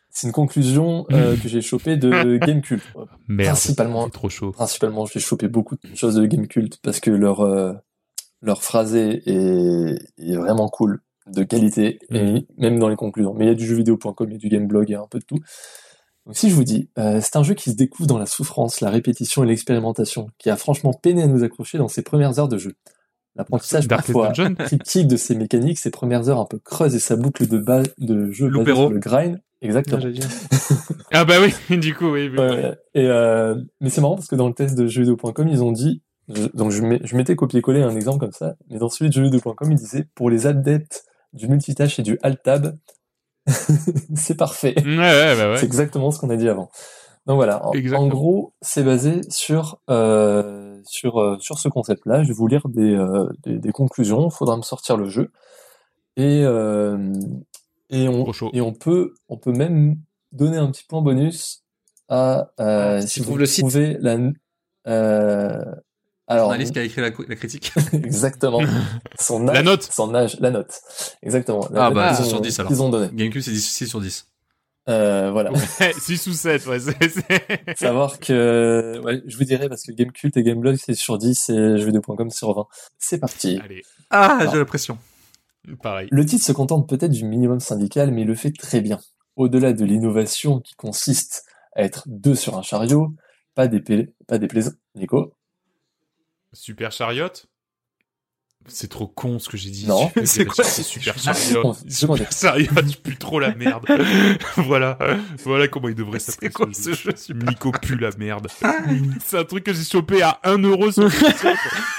C'est 0.09 0.27
une 0.27 0.33
conclusion 0.33 1.05
euh, 1.11 1.35
que 1.41 1.47
j'ai 1.49 1.61
chopée 1.61 1.97
de 1.97 2.37
Gamecult. 2.37 2.81
Merde. 3.27 3.49
Principalement, 3.49 4.05
C'est 4.05 4.11
trop 4.11 4.29
chaud. 4.29 4.51
principalement, 4.51 5.05
j'ai 5.05 5.19
chopé 5.19 5.47
beaucoup 5.47 5.75
de 5.75 5.95
choses 5.95 6.15
de 6.15 6.25
Gamecult 6.25 6.77
parce 6.81 6.99
que 6.99 7.11
leur 7.11 7.41
euh, 7.41 7.73
leur 8.45 8.63
phrasé 8.63 9.23
est, 9.25 9.97
est 10.17 10.35
vraiment 10.35 10.69
cool, 10.69 11.01
de 11.27 11.43
qualité, 11.43 11.99
et 12.11 12.45
même 12.57 12.79
dans 12.79 12.87
les 12.87 12.95
conclusions. 12.95 13.33
Mais 13.33 13.45
il 13.45 13.47
y 13.47 13.51
a 13.51 13.55
du 13.55 13.65
jeuxvideo.com, 13.65 14.27
il 14.29 14.33
y 14.33 14.35
a 14.35 14.39
du 14.39 14.49
gameblog, 14.49 14.89
il 14.89 14.93
y 14.93 14.95
a 14.95 15.01
un 15.01 15.07
peu 15.07 15.19
de 15.19 15.25
tout. 15.25 15.39
Donc 16.25 16.35
si 16.35 16.49
je 16.49 16.55
vous 16.55 16.63
dis, 16.63 16.89
euh, 16.97 17.19
c'est 17.21 17.35
un 17.35 17.43
jeu 17.43 17.53
qui 17.53 17.71
se 17.71 17.75
découvre 17.75 18.07
dans 18.07 18.17
la 18.17 18.25
souffrance, 18.25 18.81
la 18.81 18.89
répétition 18.89 19.43
et 19.43 19.47
l'expérimentation, 19.47 20.27
qui 20.37 20.49
a 20.49 20.55
franchement 20.55 20.93
peiné 20.93 21.23
à 21.23 21.27
nous 21.27 21.43
accrocher 21.43 21.77
dans 21.77 21.87
ses 21.87 22.01
premières 22.01 22.39
heures 22.39 22.47
de 22.47 22.57
jeu. 22.57 22.73
L'apprentissage 23.35 23.87
parfois 23.87 24.31
critique 24.59 25.07
de 25.07 25.17
ses 25.17 25.35
mécaniques, 25.35 25.77
ses 25.77 25.91
premières 25.91 26.29
heures 26.29 26.39
un 26.39 26.45
peu 26.45 26.57
creuses 26.57 26.95
et 26.95 26.99
sa 26.99 27.15
boucle 27.15 27.47
de, 27.47 27.57
base 27.57 27.87
de 27.97 28.31
jeu 28.31 28.49
basée 28.49 28.73
sur 28.73 28.89
le 28.89 28.99
grind. 28.99 29.41
Exactement. 29.61 30.01
Ah 31.11 31.25
bah 31.25 31.35
oui, 31.41 31.77
du 31.77 31.93
coup 31.93 32.11
oui. 32.11 32.29
oui. 32.29 32.37
Ouais, 32.37 32.77
et 32.93 33.07
euh, 33.07 33.55
mais 33.81 33.89
c'est 33.89 34.01
marrant 34.01 34.15
parce 34.15 34.27
que 34.27 34.35
dans 34.35 34.47
le 34.47 34.53
test 34.53 34.75
de 34.77 34.87
jeuxvideo.com, 34.87 35.47
ils 35.47 35.63
ont 35.63 35.71
dit, 35.71 36.01
je- 36.33 36.47
donc 36.53 36.71
je, 36.71 36.81
mets- 36.81 37.01
je 37.03 37.15
m'étais 37.15 37.35
copié-collé 37.35 37.81
un 37.81 37.95
exemple 37.95 38.19
comme 38.19 38.31
ça, 38.31 38.55
mais 38.69 38.77
dans 38.77 38.89
celui 38.89 39.09
de 39.09 39.13
jeuxvideo.com, 39.15 39.71
ils 39.71 39.77
disaient 39.77 40.07
pour 40.15 40.29
les 40.29 40.47
adeptes 40.47 41.05
du 41.33 41.47
multitâche 41.47 41.99
et 41.99 42.03
du 42.03 42.17
alt-tab, 42.23 42.75
c'est 44.15 44.35
parfait. 44.37 44.73
Ouais, 44.77 44.97
ouais, 44.97 45.35
bah 45.37 45.51
ouais. 45.51 45.57
C'est 45.59 45.65
exactement 45.65 46.11
ce 46.11 46.19
qu'on 46.19 46.29
a 46.29 46.35
dit 46.37 46.49
avant. 46.49 46.69
Donc 47.27 47.37
voilà, 47.37 47.65
en, 47.65 47.71
Exactement. 47.73 48.05
en 48.05 48.09
gros, 48.09 48.53
c'est 48.61 48.83
basé 48.83 49.21
sur 49.29 49.79
euh, 49.89 50.79
sur 50.85 51.19
euh, 51.19 51.37
sur 51.39 51.57
ce 51.57 51.67
concept-là. 51.69 52.21
Je 52.23 52.27
vais 52.27 52.33
vous 52.35 52.45
lire 52.47 52.67
des, 52.69 52.93
euh, 52.95 53.27
des, 53.43 53.57
des 53.57 53.71
conclusions. 53.71 54.29
Faudra 54.29 54.57
me 54.57 54.61
sortir 54.61 54.95
le 54.95 55.09
jeu. 55.09 55.31
Et 56.17 56.43
euh, 56.43 57.13
Et 57.89 58.07
on, 58.07 58.25
et 58.53 58.61
on 58.61 58.73
peut, 58.73 59.13
on 59.27 59.37
peut 59.37 59.51
même 59.51 59.95
donner 60.31 60.57
un 60.57 60.69
petit 60.71 60.83
point 60.85 61.01
bonus 61.01 61.63
à, 62.09 62.51
euh, 62.59 62.97
Ah, 62.99 63.01
si 63.01 63.21
tu 63.21 63.25
vous 63.27 63.37
le 63.37 63.45
site. 63.47 63.61
trouvez 63.61 63.97
la, 63.99 64.17
euh, 64.87 65.65
alors, 66.27 66.45
journaliste 66.45 66.73
qui 66.73 66.79
a 66.79 66.83
écrit 66.83 67.01
la, 67.01 67.11
la 67.27 67.35
critique. 67.35 67.71
exactement. 67.93 68.61
Son 69.19 69.47
âge, 69.47 69.55
La 69.55 69.63
note. 69.63 69.83
Son 69.83 70.13
âge, 70.15 70.37
la 70.39 70.51
note. 70.51 70.79
Exactement. 71.21 71.67
La 71.71 71.85
Ah, 71.85 71.89
note 71.89 71.95
bah, 71.95 72.13
c'est 72.15 72.23
ont- 72.23 72.29
sur 72.29 72.41
10 72.41 72.59
alors. 72.59 72.71
qu'ils 72.71 72.81
ont 72.81 72.89
donné. 72.89 73.09
Gamecube, 73.13 73.41
c'est 73.41 73.51
10, 73.51 73.61
6 73.61 73.87
sur 73.87 74.01
10. 74.01 74.27
Euh, 74.87 75.31
voilà. 75.31 75.51
6 75.99 76.27
ou 76.27 76.33
7, 76.33 76.65
ouais. 76.67 76.79
c'est- 76.79 77.09
c'est- 77.09 77.75
Savoir 77.77 78.19
que, 78.19 79.01
ouais, 79.03 79.21
je 79.25 79.35
vous 79.37 79.43
dirai 79.43 79.67
parce 79.67 79.81
que 79.83 79.91
Gamecult 79.91 80.35
et 80.37 80.43
Gameblog 80.43 80.75
c'est 80.77 80.93
sur 80.93 81.17
10 81.17 81.49
et 81.49 81.53
jeux2.com 81.77 82.29
sur 82.29 82.53
20. 82.53 82.67
C'est 82.99 83.17
parti. 83.19 83.59
Allez, 83.63 83.81
Ah, 84.11 84.37
Alors. 84.39 84.53
j'ai 84.53 84.59
la 84.59 84.65
pression. 84.65 84.97
pareil. 85.81 86.07
Le 86.11 86.23
titre 86.25 86.45
se 86.45 86.51
contente 86.51 86.87
peut-être 86.87 87.11
du 87.11 87.25
minimum 87.25 87.59
syndical, 87.59 88.11
mais 88.11 88.21
il 88.21 88.27
le 88.27 88.35
fait 88.35 88.51
très 88.51 88.81
bien. 88.81 88.99
Au-delà 89.35 89.73
de 89.73 89.83
l'innovation 89.85 90.59
qui 90.59 90.75
consiste 90.75 91.45
à 91.75 91.81
être 91.81 92.03
deux 92.05 92.35
sur 92.35 92.55
un 92.57 92.61
chariot, 92.61 93.09
pas 93.55 93.67
des, 93.67 93.81
pas 94.27 94.37
des 94.37 94.47
plaisants. 94.47 94.71
Nico 94.95 95.33
Super 96.55 96.91
Chariot 96.91 97.29
C'est 98.67 98.87
trop 98.89 99.07
con 99.07 99.37
ce 99.37 99.47
que 99.47 99.57
j'ai 99.57 99.69
dit. 99.69 99.85
Non. 99.85 100.07
Super- 100.25 100.25
C'est 100.27 100.45
quoi, 100.45 100.63
c'est 100.63 100.81
c'est 100.81 100.83
Super 100.83 101.19
Super 101.19 101.35
Chariot 101.35 101.75
Super 101.87 102.31
Chariot, 102.31 102.71
je 102.87 102.97
pue 102.97 103.17
trop 103.17 103.39
la 103.39 103.53
merde. 103.53 103.85
voilà. 104.57 104.97
Voilà 105.43 105.67
comment 105.67 105.89
il 105.89 105.93
devrait 105.95 106.17
C'est 106.19 106.31
s'appeler 106.31 106.49
quoi 106.51 106.67
ce 106.73 106.93
jeu? 106.93 107.11
Nico 107.47 107.71
pue 107.71 107.95
la 107.97 108.09
merde. 108.17 108.47
C'est 109.23 109.37
un 109.37 109.43
truc 109.43 109.65
que 109.65 109.73
j'ai 109.73 109.83
chopé 109.83 110.21
à 110.23 110.39
1 110.43 110.57
euro 110.63 110.91
sur. 110.91 111.09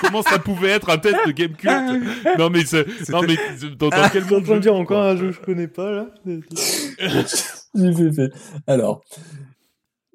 Comment 0.01 0.23
ça 0.23 0.39
pouvait 0.41 0.71
être 0.71 0.91
un 0.91 0.99
test 0.99 1.17
de 1.27 1.31
Game 1.33 1.55
Cult 1.55 2.03
Non 2.39 2.51
mais 2.51 2.65
c'est, 2.65 2.85
non 3.11 3.21
mais 3.23 3.37
dans, 3.77 3.89
dans 3.91 4.09
quel 4.11 4.25
monde 4.25 4.45
je- 4.45 4.93
un 4.95 5.17
jeu 5.17 5.27
que 5.29 5.33
je 5.37 5.41
connais 5.41 5.69
pas 5.69 5.93
là? 5.93 6.07
J'ai 7.75 7.93
fait, 7.95 8.13
fait. 8.13 8.31
Alors, 8.67 9.05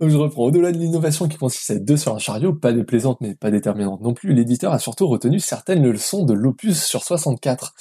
donc 0.01 0.09
je 0.09 0.17
reprends. 0.17 0.43
Au-delà 0.43 0.71
de 0.71 0.77
l'innovation 0.77 1.27
qui 1.27 1.37
consiste 1.37 1.71
à 1.71 1.75
être 1.75 1.85
deux 1.85 1.95
sur 1.97 2.13
un 2.13 2.19
chariot, 2.19 2.53
pas 2.53 2.73
déplaisante 2.73 3.19
mais 3.21 3.35
pas 3.35 3.51
déterminante 3.51 4.01
non 4.01 4.13
plus, 4.13 4.33
l'éditeur 4.33 4.73
a 4.73 4.79
surtout 4.79 5.07
retenu 5.07 5.39
certaines 5.39 5.87
leçons 5.87 6.25
de 6.25 6.33
l'opus 6.33 6.83
sur 6.83 7.03
64. 7.03 7.73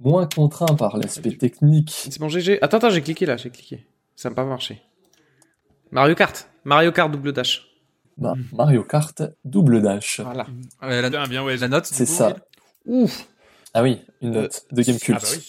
Moins 0.00 0.26
contraint 0.26 0.74
par 0.74 0.98
l'aspect 0.98 1.36
technique. 1.36 2.08
C'est 2.10 2.18
bon, 2.18 2.28
GG. 2.28 2.58
Attends, 2.62 2.76
attends, 2.76 2.90
j'ai 2.90 3.00
cliqué 3.00 3.24
là, 3.24 3.38
j'ai 3.38 3.48
cliqué. 3.48 3.86
Ça 4.14 4.28
n'a 4.28 4.34
pas 4.34 4.44
marché. 4.44 4.82
Mario 5.90 6.14
Kart. 6.14 6.50
Mario 6.64 6.92
Kart 6.92 7.10
double 7.10 7.32
dash. 7.32 7.62
Ma- 8.18 8.34
Mario 8.52 8.82
Kart 8.84 9.22
double 9.44 9.80
dash. 9.80 10.20
Voilà. 10.20 10.46
Ouais, 10.82 11.00
la, 11.00 11.26
bien 11.26 11.42
ouais. 11.44 11.56
la 11.56 11.68
note, 11.68 11.86
C'est 11.86 12.04
ça. 12.06 12.36
Ouf. 12.84 13.26
Ah 13.72 13.82
oui, 13.82 14.02
une 14.20 14.32
note 14.32 14.66
de 14.72 14.82
Gamecult. 14.82 15.18
Ah 15.18 15.22
bah 15.22 15.28
oui. 15.32 15.42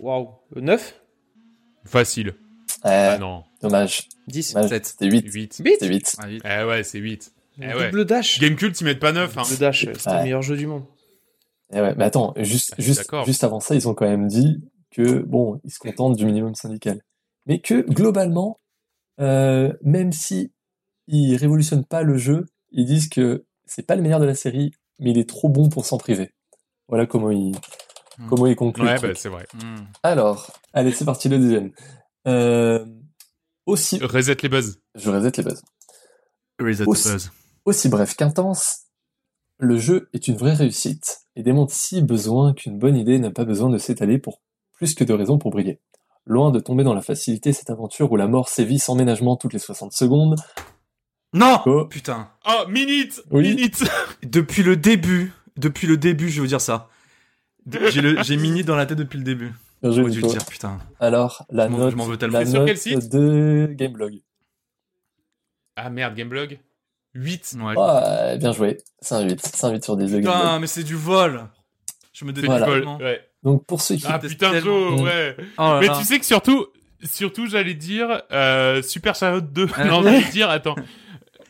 Waouh. 0.00 0.28
9 0.56 1.00
Facile. 1.84 2.34
Eh, 2.84 2.88
Ah 2.88 3.18
non. 3.18 3.44
Dommage. 3.68 4.08
10 4.28 4.54
Dommage. 4.54 4.68
Sept. 4.70 4.86
C'était 4.86 5.06
8. 5.06 5.24
8. 5.32 5.56
8 5.64 5.72
C'était 5.74 5.86
8. 5.88 6.16
Ah, 6.18 6.24
oui. 6.26 6.40
Eh 6.44 6.64
ouais, 6.64 6.82
c'est 6.84 6.98
8. 6.98 7.32
Eh 7.60 7.66
ouais. 7.74 7.90
Double 7.90 8.04
dash. 8.04 8.38
Gamecult, 8.40 8.80
ils 8.80 8.84
mettent 8.84 9.00
pas 9.00 9.12
9 9.12 9.36
hein. 9.38 9.42
Double 9.42 9.58
dash, 9.58 9.80
c'était 9.80 10.08
Ouais. 10.10 10.16
le 10.18 10.22
meilleur 10.24 10.42
jeu 10.42 10.56
du 10.56 10.66
monde. 10.66 10.84
Eh 11.72 11.80
ouais, 11.80 11.94
mais 11.96 12.04
attends, 12.04 12.32
juste, 12.36 12.74
Ah, 12.78 12.82
juste, 12.82 13.10
juste 13.26 13.42
avant 13.44 13.60
ça, 13.60 13.74
ils 13.74 13.88
ont 13.88 13.94
quand 13.94 14.06
même 14.06 14.28
dit 14.28 14.62
que, 14.90 15.18
bon, 15.20 15.60
ils 15.64 15.70
se 15.72 15.78
contentent 15.78 16.16
du 16.16 16.24
minimum 16.24 16.54
syndical. 16.54 17.00
Mais 17.46 17.60
que, 17.60 17.80
globalement, 17.82 18.58
euh, 19.20 19.72
même 19.82 20.12
si 20.12 20.52
ils 21.08 21.36
révolutionnent 21.36 21.84
pas 21.84 22.02
le 22.02 22.16
jeu, 22.18 22.46
ils 22.70 22.84
disent 22.86 23.08
que 23.08 23.44
c'est 23.64 23.84
pas 23.86 23.96
le 23.96 24.02
meilleur 24.02 24.20
de 24.20 24.26
la 24.26 24.34
série, 24.34 24.70
mais 25.00 25.10
il 25.10 25.18
est 25.18 25.28
trop 25.28 25.48
bon 25.48 25.68
pour 25.68 25.86
s'en 25.86 25.98
priver. 25.98 26.30
Voilà 26.88 27.06
comment 27.06 27.30
ils, 27.30 27.54
Hmm. 28.18 28.28
comment 28.28 28.46
ils 28.46 28.56
concluent. 28.56 28.84
Ouais, 28.86 28.98
bah 29.00 29.08
c'est 29.14 29.28
vrai. 29.28 29.46
Hmm. 29.54 29.84
Alors, 30.02 30.50
allez, 30.72 30.90
c'est 30.92 31.04
parti, 31.04 31.28
le 31.28 31.38
deuxième. 31.38 31.70
Euh, 32.26 32.84
aussi, 33.66 33.98
Reset 33.98 34.36
les 34.42 34.48
buzz. 34.48 34.80
je 34.94 35.10
reset 35.10 35.32
les 35.36 35.42
bases. 35.42 35.62
Reset 36.60 36.84
the 36.84 36.88
Aussi. 36.88 37.08
buzz. 37.10 37.30
Aussi 37.64 37.88
bref 37.88 38.14
qu'intense, 38.16 38.84
le 39.58 39.76
jeu 39.78 40.08
est 40.12 40.28
une 40.28 40.36
vraie 40.36 40.54
réussite 40.54 41.18
et 41.34 41.42
démontre 41.42 41.72
si 41.74 42.00
besoin 42.02 42.54
qu'une 42.54 42.78
bonne 42.78 42.96
idée 42.96 43.18
n'a 43.18 43.30
pas 43.30 43.44
besoin 43.44 43.68
de 43.70 43.78
s'étaler 43.78 44.18
pour 44.18 44.40
plus 44.74 44.94
que 44.94 45.04
de 45.04 45.12
raisons 45.12 45.38
pour 45.38 45.50
briller. 45.50 45.80
Loin 46.26 46.50
de 46.50 46.60
tomber 46.60 46.84
dans 46.84 46.94
la 46.94 47.02
facilité 47.02 47.52
cette 47.52 47.70
aventure 47.70 48.10
où 48.12 48.16
la 48.16 48.26
mort 48.26 48.48
sévit 48.48 48.78
sans 48.78 48.94
ménagement 48.94 49.36
toutes 49.36 49.52
les 49.52 49.58
60 49.58 49.92
secondes. 49.92 50.36
Non 51.32 51.60
Oh. 51.66 51.86
Putain. 51.86 52.30
Oh, 52.48 52.66
minute 52.68 53.22
Oui. 53.30 53.54
Minute 53.54 53.84
Depuis 54.22 54.62
le 54.62 54.76
début, 54.76 55.32
depuis 55.56 55.86
le 55.86 55.96
début, 55.96 56.28
je 56.30 56.40
veux 56.40 56.46
dire 56.48 56.60
ça. 56.60 56.88
J'ai 57.90 58.00
le- 58.00 58.22
j'ai 58.22 58.36
Mini 58.36 58.62
dans 58.64 58.76
la 58.76 58.86
tête 58.86 58.98
depuis 58.98 59.18
le 59.18 59.24
début. 59.24 59.52
Bien 59.82 59.90
joué, 59.92 60.02
J'aurais 60.02 60.10
dû 60.10 60.20
le 60.20 60.26
Nico. 60.26 60.38
dire, 60.38 60.46
putain. 60.46 60.78
Alors, 61.00 61.44
la 61.50 61.66
Je 61.66 61.70
m'en- 61.72 61.78
note, 61.78 61.90
je 61.92 61.96
m'en 61.96 62.04
veux 62.06 62.16
tellement. 62.16 62.38
la 62.38 62.46
sur 62.46 62.64
quel 62.64 62.74
note 62.74 62.82
site 62.82 63.08
de 63.12 63.68
Gameblog. 63.72 64.20
Ah 65.76 65.90
merde, 65.90 66.14
Gameblog 66.14 66.58
8. 67.14 67.56
Ouais. 67.60 67.74
Ah, 67.78 68.36
bien 68.36 68.52
joué. 68.52 68.78
C'est 69.00 69.14
un 69.14 69.20
8. 69.22 69.40
C'est 69.42 69.64
un 69.66 69.70
8 69.72 69.84
sur 69.84 69.96
10 69.96 70.04
de 70.04 70.10
Gameblog. 70.20 70.32
Putain, 70.34 70.58
mais 70.58 70.66
c'est 70.66 70.84
du 70.84 70.94
vol. 70.94 71.44
Je 72.12 72.24
me 72.24 72.32
déteste 72.32 72.50
Voilà. 72.50 72.66
vol. 72.66 72.86
Ouais. 73.02 73.20
Donc, 73.42 73.64
pour 73.66 73.80
ceux 73.80 73.96
qui... 73.96 74.04
Ah 74.08 74.18
putain. 74.18 74.58
Joe, 74.60 75.00
ouais. 75.02 75.36
Oh 75.58 75.62
là 75.62 75.78
Mais 75.80 75.86
là. 75.88 75.96
tu 75.98 76.04
sais 76.04 76.18
que 76.18 76.24
surtout, 76.24 76.66
surtout 77.04 77.46
j'allais 77.46 77.74
dire 77.74 78.22
euh, 78.32 78.82
Super 78.82 79.14
Chariot 79.14 79.42
2. 79.42 79.66
Ah, 79.76 79.84
non, 79.84 80.02
j'allais 80.02 80.22
dire, 80.30 80.48
attends. 80.50 80.74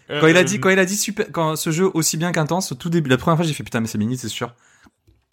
Quand 0.08 0.26
il 0.28 0.36
a 0.36 0.40
Euh, 0.40 0.44
dit, 0.44 0.60
quand 0.60 0.70
il 0.70 0.78
a 0.78 0.84
dit 0.84 0.96
super, 0.96 1.26
quand 1.32 1.56
ce 1.56 1.70
jeu 1.70 1.88
aussi 1.94 2.16
bien 2.16 2.30
qu'intense, 2.32 2.70
au 2.72 2.74
tout 2.76 2.90
début, 2.90 3.08
la 3.10 3.16
première 3.16 3.36
fois, 3.36 3.46
j'ai 3.46 3.54
fait 3.54 3.64
putain, 3.64 3.80
mais 3.80 3.86
c'est 3.88 3.98
Mini, 3.98 4.16
c'est 4.16 4.28
sûr. 4.28 4.54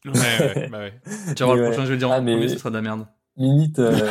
Ouais, 0.06 0.12
ouais, 0.14 0.68
bah 0.72 0.80
ouais. 0.80 0.94
Tu 1.36 1.44
vas 1.44 1.56
le 1.56 1.62
ouais. 1.62 1.68
prochain, 1.70 1.82
je 1.84 1.88
vais 1.88 1.94
le 1.94 1.98
dire 1.98 2.12
Ah, 2.12 2.18
en 2.20 2.22
mais- 2.22 2.34
premier, 2.34 2.50
ce 2.50 2.58
sera 2.58 2.70
de 2.70 2.76
la 2.76 2.82
merde. 2.82 3.08
Minute, 3.38 3.80
euh... 3.80 4.10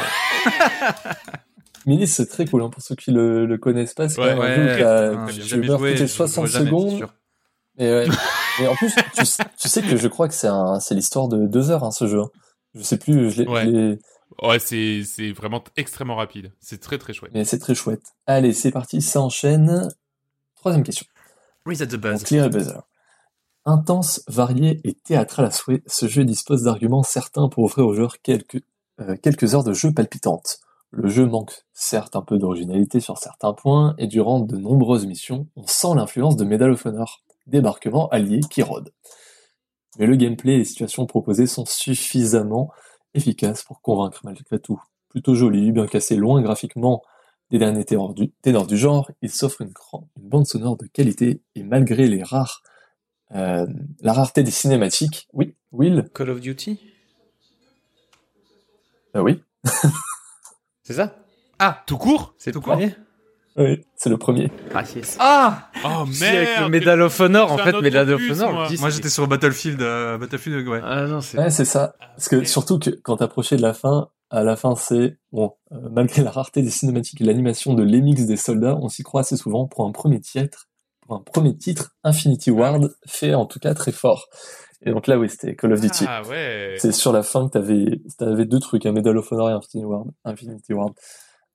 Minute, 1.87 2.09
c'est 2.09 2.27
très 2.27 2.45
cool, 2.47 2.63
hein, 2.63 2.71
pour 2.71 2.83
ceux 2.83 2.95
qui 2.95 3.11
le, 3.11 3.45
le 3.45 3.59
connaissent 3.59 3.95
pas. 3.95 4.09
C'est 4.09 4.17
quand 4.17 4.23
Ouais, 4.23 4.35
même 4.37 4.43
un 4.61 4.69
jeu 4.69 4.77
qui 4.77 4.83
a- 4.83 5.11
toutes 5.11 5.81
les 5.83 5.97
je 5.97 6.07
60 6.07 6.47
jouerai 6.47 6.65
jamais, 6.65 6.65
c'est 6.65 6.71
secondes. 6.97 7.09
Et, 7.79 7.91
ouais. 7.93 8.07
Et 8.61 8.67
en 8.69 8.75
plus, 8.77 8.95
tu, 9.17 9.25
sais- 9.25 9.43
tu 9.59 9.69
sais 9.69 9.83
que 9.83 9.97
je 9.97 10.09
crois 10.09 10.29
que 10.29 10.35
c'est 10.35 10.47
un, 10.49 10.79
c'est 10.79 10.95
l'histoire 10.95 11.27
de 11.29 11.47
deux 11.47 11.71
heures, 11.71 11.83
hein, 11.85 11.91
ce 11.91 12.07
jeu. 12.07 12.21
hein. 12.21 12.29
Je 12.75 12.83
sais 12.83 12.99
plus, 12.99 13.31
je 13.31 13.43
l'ai, 13.43 13.99
Ouais. 14.43 14.59
c'est, 14.59 15.03
c'est 15.05 15.33
vraiment 15.33 15.63
extrêmement 15.77 16.17
rapide. 16.17 16.53
C'est 16.61 16.81
très 16.81 16.99
très 16.99 17.13
chouette. 17.13 17.33
mais 17.35 17.45
c'est 17.45 17.59
très 17.59 17.75
chouette. 17.75 18.03
Allez, 18.27 18.53
c'est 18.53 18.71
parti, 18.71 19.03
ça 19.03 19.21
enchaîne. 19.21 19.89
Troisième 20.57 20.85
question. 20.85 21.07
Reset 21.67 21.89
the 21.89 21.97
buzz. 21.97 22.23
clear 22.25 22.47
et 22.47 22.49
buzzer. 22.49 22.79
Intense, 23.65 24.25
varié 24.27 24.81
et 24.83 24.95
théâtral 24.95 25.47
à 25.47 25.51
souhait, 25.53 25.85
ce 25.87 26.09
jeu 26.09 26.25
dispose 26.25 26.65
d'arguments 26.65 27.05
certains 27.05 27.49
pour 27.49 27.63
offrir 27.63 27.87
aux 27.87 27.95
joueurs 27.95 28.21
quelques, 28.21 28.61
euh, 29.01 29.17
quelques 29.23 29.55
heures 29.55 29.63
de 29.63 29.73
jeu 29.73 29.93
palpitantes. 29.93 30.59
Le 30.91 31.09
jeu 31.09 31.27
manque 31.27 31.65
certes 31.73 32.17
un 32.17 32.23
peu 32.23 32.39
d'originalité 32.39 32.99
sur 32.99 33.19
certains 33.19 33.53
points, 33.53 33.95
et 33.99 34.09
durant 34.09 34.41
de 34.41 34.57
nombreuses 34.57 35.07
missions, 35.07 35.47
on 35.55 35.65
sent 35.67 35.95
l'influence 35.95 36.37
de 36.37 36.45
Medal 36.45 36.73
of 36.73 36.85
Honor, 36.85 37.23
débarquement 37.47 38.09
allié 38.09 38.41
qui 38.41 38.63
rôde. 38.63 38.93
Mais 39.97 40.07
le 40.07 40.17
gameplay 40.17 40.55
et 40.55 40.59
les 40.59 40.65
situations 40.65 41.07
proposées 41.07 41.47
sont 41.47 41.65
suffisamment 41.65 42.69
efficaces 43.15 43.63
pour 43.63 43.81
convaincre 43.81 44.23
malgré 44.25 44.59
tout. 44.59 44.83
Plutôt 45.09 45.37
joli, 45.37 45.71
bien 45.71 45.87
cassé, 45.87 46.17
loin 46.17 46.43
graphiquement 46.43 47.03
des 47.51 47.59
derniers 47.59 47.85
ténors 47.85 48.15
du, 48.15 48.77
genre, 48.77 49.11
il 49.21 49.31
s'offre 49.31 49.61
une 49.61 49.73
bande 50.17 50.47
sonore 50.47 50.77
de 50.77 50.87
qualité, 50.87 51.43
et 51.55 51.63
malgré 51.63 52.09
les 52.09 52.25
rares, 52.25 52.63
euh, 53.35 53.67
la 54.01 54.13
rareté 54.13 54.43
des 54.43 54.51
cinématiques, 54.51 55.29
oui, 55.33 55.55
Will, 55.73 56.11
Call 56.15 56.31
of 56.31 56.41
Duty 56.41 56.81
euh, 59.17 59.21
oui, 59.21 59.43
C'est 60.83 60.95
ça? 60.95 61.17
Ah, 61.59 61.83
Tout 61.87 61.99
court? 61.99 62.35
C'est 62.39 62.51
le 62.51 62.55
Tout 62.55 62.61
court 62.61 62.75
premier? 62.75 62.95
Oui, 63.57 63.85
c'est 63.97 64.09
le 64.09 64.17
premier. 64.17 64.51
Ah, 64.75 64.83
yes. 64.97 65.17
ah 65.21 65.71
Oh 65.85 66.07
Si, 66.11 66.25
avec 66.25 66.49
le 66.49 66.61
merde 66.61 66.73
Medal 66.73 67.03
of 67.03 67.21
Honor, 67.21 67.53
en 67.53 67.59
fait, 67.59 67.79
Medal 67.83 68.11
of 68.11 68.23
Honor, 68.31 68.53
moi. 68.81 68.91
j'étais 68.91 69.11
sur 69.11 69.29
Battlefield, 69.29 69.83
euh, 69.83 70.17
Battlefield, 70.17 70.67
ouais. 70.67 70.81
Ah 70.83 71.07
non, 71.07 71.21
c'est. 71.21 71.39
Ouais, 71.39 71.51
c'est 71.51 71.67
ça. 71.67 71.95
Parce 72.17 72.29
que 72.29 72.37
merde. 72.37 72.49
surtout 72.49 72.79
que 72.79 72.89
quand 72.91 73.19
t'approchais 73.19 73.57
de 73.57 73.63
la 73.63 73.75
fin, 73.75 74.09
à 74.31 74.43
la 74.43 74.57
fin, 74.57 74.75
c'est 74.75 75.19
bon, 75.33 75.53
euh, 75.73 75.77
malgré 75.91 76.23
la 76.23 76.31
rareté 76.31 76.63
des 76.63 76.71
cinématiques 76.71 77.21
et 77.21 77.25
l'animation 77.25 77.75
de 77.75 77.83
l'émix 77.83 78.25
des 78.25 78.39
soldats, 78.39 78.79
on 78.81 78.89
s'y 78.89 79.03
croit 79.03 79.21
assez 79.21 79.37
souvent 79.37 79.67
pour 79.67 79.85
un 79.87 79.93
premier 79.93 80.21
titre, 80.21 80.69
pour 81.07 81.17
un 81.17 81.21
premier 81.21 81.57
titre, 81.57 81.95
Infinity 82.05 82.51
Ward 82.51 82.95
fait 83.07 83.35
en 83.35 83.47
tout 83.47 83.59
cas 83.59 83.75
très 83.75 83.93
fort. 83.93 84.29
Et 84.85 84.91
donc 84.91 85.07
là, 85.07 85.17
oui, 85.19 85.29
c'était 85.29 85.55
Call 85.55 85.73
of 85.75 85.81
Duty. 85.81 86.05
Ah 86.09 86.23
ouais. 86.23 86.75
C'est 86.79 86.91
sur 86.93 87.13
la 87.13 87.23
fin 87.23 87.47
que 87.47 87.53
t'avais, 87.53 88.01
t'avais 88.19 88.45
deux 88.47 88.59
trucs, 88.59 88.85
un 88.87 88.93
Medal 88.93 89.17
of 89.17 89.31
Honor 89.31 89.51
et 89.51 89.53
Infinity 89.53 89.85
Ward. 89.85 90.09
Infinity 90.25 90.73
Ward. 90.73 90.93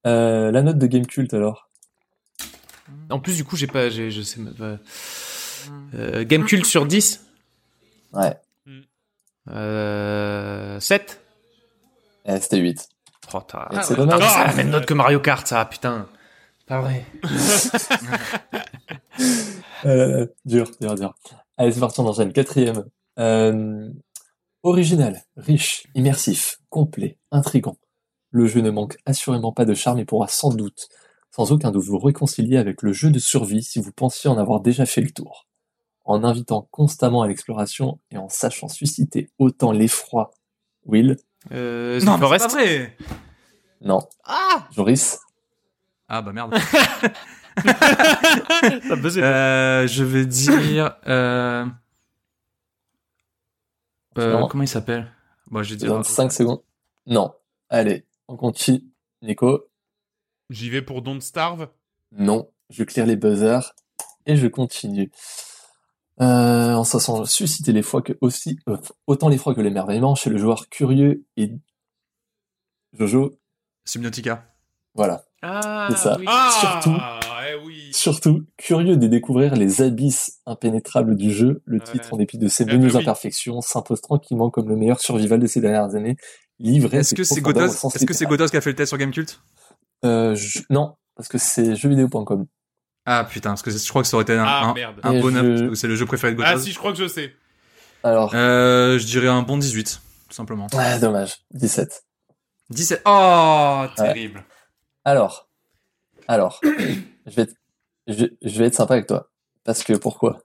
Euh, 0.05 0.51
la 0.51 0.61
note 0.61 0.77
de 0.77 0.87
Game 0.87 1.05
Cult 1.05 1.33
alors? 1.33 1.69
En 3.09 3.19
plus, 3.19 3.35
du 3.35 3.43
coup, 3.43 3.57
j'ai 3.57 3.67
pas. 3.67 3.89
j'ai- 3.89 4.11
Je 4.11 4.21
sais 4.21 4.39
pas. 4.57 4.77
Euh, 5.95 6.23
Game 6.23 6.45
Cult 6.45 6.65
sur 6.65 6.85
10 6.85 7.25
Ouais, 8.13 8.37
euh, 9.49 10.79
7 10.79 11.21
eh, 12.29 12.39
c'était 12.41 12.57
8. 12.57 12.87
Oh, 13.33 13.39
Ah, 13.53 13.81
c'est 13.83 13.91
ouais, 13.91 13.97
dommage. 13.97 14.19
la 14.21 14.53
même 14.53 14.69
note 14.69 14.85
que 14.85 14.93
Mario 14.93 15.19
Kart, 15.19 15.45
ça, 15.47 15.63
putain. 15.65 16.07
Pas 16.67 16.81
vrai. 16.81 17.05
Euh, 19.85 20.25
dur, 20.45 20.69
dur, 20.81 20.95
dur. 20.95 21.13
Allez, 21.55 21.71
c'est 21.71 21.79
parti, 21.79 21.99
on 21.99 22.07
enchaîne. 22.07 22.33
Quatrième. 22.33 22.85
Euh, 23.19 23.89
Original, 24.63 25.21
riche, 25.37 25.85
immersif, 25.95 26.57
complet, 26.69 27.17
intrigant. 27.31 27.77
Le 28.31 28.47
jeu 28.47 28.61
ne 28.61 28.71
manque 28.71 28.97
assurément 29.05 29.51
pas 29.53 29.65
de 29.65 29.73
charme 29.75 29.99
et 29.99 30.05
pourra 30.05 30.27
sans 30.27 30.49
doute, 30.49 30.89
sans 31.31 31.51
aucun 31.51 31.71
doute, 31.71 31.85
vous 31.85 31.99
réconcilier 31.99 32.57
avec 32.57 32.81
le 32.81 32.91
jeu 32.91 33.11
de 33.11 33.19
survie 33.19 33.63
si 33.63 33.79
vous 33.79 33.91
pensiez 33.91 34.29
en 34.29 34.37
avoir 34.37 34.59
déjà 34.61 34.85
fait 34.87 35.01
le 35.01 35.11
tour. 35.11 35.47
En 36.05 36.23
invitant 36.23 36.67
constamment 36.71 37.21
à 37.21 37.27
l'exploration 37.27 37.99
et 38.11 38.17
en 38.17 38.29
sachant 38.29 38.67
susciter 38.69 39.29
autant 39.37 39.71
l'effroi, 39.71 40.31
Will, 40.85 41.17
Euh, 41.51 42.01
Non, 42.01 42.17
mais 42.17 42.27
c'est 42.39 42.47
pas 42.47 42.53
vrai. 42.53 42.97
non, 43.81 43.99
Ah 44.25 44.67
Joris, 44.71 45.19
Ah 46.07 46.21
bah 46.21 46.31
merde. 46.33 46.55
Euh, 49.17 49.87
je 49.87 50.03
vais 50.03 50.25
dire. 50.27 50.95
Euh... 51.07 51.65
euh, 54.17 54.33
Non. 54.33 54.47
comment 54.47 54.63
il 54.63 54.67
s'appelle? 54.67 55.11
Bon, 55.49 55.63
je 55.63 55.71
vais 55.71 55.75
dire. 55.77 55.89
donne 55.89 56.03
5 56.03 56.31
secondes. 56.31 56.61
Non. 57.07 57.33
Allez, 57.69 58.05
on 58.27 58.37
continue. 58.37 58.83
Nico, 59.23 59.65
J'y 60.51 60.69
vais 60.69 60.81
pour 60.83 61.01
Don't 61.01 61.19
Starve? 61.21 61.69
non. 62.11 62.49
Je 62.69 62.83
clear 62.83 63.07
les 63.07 63.15
buzzers 63.15 63.73
et 64.25 64.35
je 64.35 64.45
continue. 64.47 65.09
Euh, 66.19 66.73
en 66.73 66.83
sachant 66.83 67.23
susciter 67.25 67.71
les 67.71 67.81
fois 67.81 68.01
que 68.01 68.13
aussi, 68.21 68.59
euh, 68.67 68.77
autant 69.07 69.29
l'effroi 69.29 69.55
que 69.55 69.61
l'émerveillement 69.61 70.15
chez 70.15 70.29
le 70.29 70.37
joueur 70.37 70.67
curieux 70.69 71.23
et 71.37 71.51
Jojo, 72.93 73.39
Subnautica. 73.85 74.45
voilà. 74.95 75.23
Ah, 75.41 75.87
c'est 75.91 75.97
ça. 75.97 76.17
oui. 76.19 76.25
Ah, 76.27 76.49
Surtout- 76.59 76.97
eh 77.49 77.55
oui. 77.65 77.89
Surtout, 77.93 78.43
curieux 78.57 78.97
de 78.97 79.07
découvrir 79.07 79.55
les 79.55 79.81
abysses 79.81 80.39
impénétrables 80.45 81.15
du 81.15 81.31
jeu, 81.31 81.61
le 81.65 81.77
Ouais. 81.79 81.83
titre, 81.83 82.13
en 82.13 82.17
dépit 82.17 82.37
de 82.37 82.47
ses 82.47 82.63
Eh 82.63 82.73
menus 82.73 82.91
ben 82.93 82.99
oui. 82.99 83.03
imperfections, 83.03 83.61
s'impose 83.61 84.01
tranquillement 84.01 84.49
comme 84.49 84.67
le 84.69 84.75
meilleur 84.75 84.99
survival 84.99 85.39
de 85.39 85.47
ces 85.47 85.61
dernières 85.61 85.95
années, 85.95 86.17
livré 86.59 86.97
Est-ce 86.97 87.15
que 87.15 87.23
c'est 87.23 87.35
sens 87.41 87.95
Est-ce 87.95 88.05
que 88.05 88.13
c'est. 88.13 88.25
Gotos 88.25 88.47
qui 88.49 88.57
a 88.57 88.61
fait 88.61 88.71
le 88.71 88.75
test 88.75 88.89
sur 88.89 88.97
Gamecult? 88.97 89.39
Euh, 90.05 90.35
je- 90.35 90.59
Non, 90.69 90.95
parce 91.15 91.27
que 91.29 91.37
c'est 91.37 91.75
jeuxvideo.com. 91.75 92.45
Ah 93.05 93.23
putain, 93.29 93.51
parce 93.51 93.61
que 93.61 93.71
je 93.71 93.89
crois 93.89 94.01
que 94.01 94.07
ça 94.07 94.17
aurait 94.17 94.23
été 94.23 94.33
un, 94.33 94.43
Ah, 94.45 94.65
un, 94.65 94.73
merde. 94.73 94.99
un 95.03 95.13
je- 95.69 95.73
c'est 95.75 95.87
le 95.87 95.95
jeu 95.95 96.05
préféré 96.05 96.33
de 96.33 96.37
Gotos. 96.37 96.51
Ah 96.55 96.59
si, 96.59 96.71
je 96.71 96.77
crois 96.77 96.91
que 96.91 96.97
je 96.97 97.07
sais. 97.07 97.33
Alors, 98.03 98.31
Euh, 98.35 98.99
je 98.99 99.05
dirais 99.05 99.27
un 99.27 99.43
bon 99.43 99.57
18, 99.57 100.01
tout 100.29 100.35
simplement. 100.35 100.67
ah, 100.77 100.99
dommage, 100.99 101.37
17. 101.53 102.03
17. 102.69 103.01
Oh, 103.05 103.85
terrible. 103.95 104.43
Alors, 105.07 105.47
alors, 106.27 106.59
je 106.63 107.31
vais, 107.31 107.43
être, 107.43 107.53
je, 108.07 108.25
je 108.41 108.59
vais 108.59 108.65
être 108.65 108.75
sympa 108.75 108.95
avec 108.95 109.07
toi. 109.07 109.29
Parce 109.63 109.83
que 109.83 109.93
pourquoi? 109.93 110.41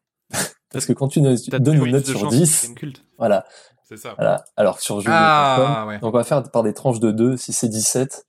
Parce 0.70 0.86
que 0.86 0.92
quand 0.92 1.08
tu 1.08 1.20
donnes 1.20 1.84
une 1.84 1.90
note 1.90 2.06
sur 2.06 2.20
chance, 2.20 2.32
10, 2.32 2.62
Game 2.66 2.74
Cult. 2.76 3.04
voilà, 3.18 3.44
C'est 3.82 3.96
ça. 3.96 4.14
voilà. 4.14 4.44
Alors 4.56 4.78
sur 4.78 5.00
jeuxvideo.com, 5.00 5.16
Ah, 5.20 5.84
ouais. 5.88 5.98
donc 5.98 6.14
on 6.14 6.16
va 6.16 6.22
faire 6.22 6.44
par 6.44 6.62
des 6.62 6.74
tranches 6.74 7.00
de 7.00 7.10
2. 7.10 7.36
Si 7.36 7.52
c'est 7.52 7.68
17, 7.68 8.24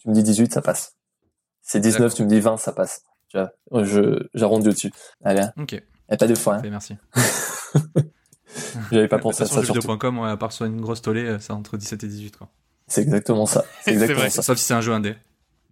tu 0.00 0.08
me 0.10 0.14
dis 0.14 0.22
18, 0.22 0.52
ça 0.52 0.60
passe. 0.60 0.96
Si 1.62 1.70
c'est 1.72 1.80
19, 1.80 1.98
D'accord. 1.98 2.14
tu 2.14 2.24
me 2.24 2.28
dis 2.28 2.40
20, 2.40 2.58
ça 2.58 2.72
passe. 2.72 3.02
Tu 3.28 3.38
vois, 3.38 3.84
je, 3.84 4.28
j'arrondis 4.34 4.68
au-dessus. 4.68 4.92
Allez, 5.24 5.40
hein. 5.40 5.52
Ok, 5.58 5.72
y 5.72 5.80
a 6.10 6.16
pas 6.18 6.26
de 6.26 6.34
fois, 6.34 6.56
hein. 6.56 6.62
merci. 6.70 6.94
J'avais 8.92 9.08
pas 9.08 9.18
pensé 9.18 9.42
à 9.42 9.46
ça 9.46 9.62
jeuxvideo.com, 9.62 10.18
ouais, 10.18 10.28
à 10.30 10.36
part 10.36 10.52
sur 10.52 10.66
une 10.66 10.80
grosse 10.80 11.00
tollée, 11.00 11.24
euh, 11.24 11.38
c'est 11.40 11.52
entre 11.52 11.78
17 11.78 12.04
et 12.04 12.08
18, 12.08 12.36
quoi. 12.36 12.48
C'est 12.86 13.00
exactement 13.00 13.46
ça. 13.46 13.64
C'est 13.82 13.92
exactement 13.92 14.20
vrai. 14.20 14.30
ça. 14.30 14.42
Sauf 14.42 14.58
si 14.58 14.64
c'est 14.64 14.74
un 14.74 14.82
jeu 14.82 14.92
indé. 14.92 15.16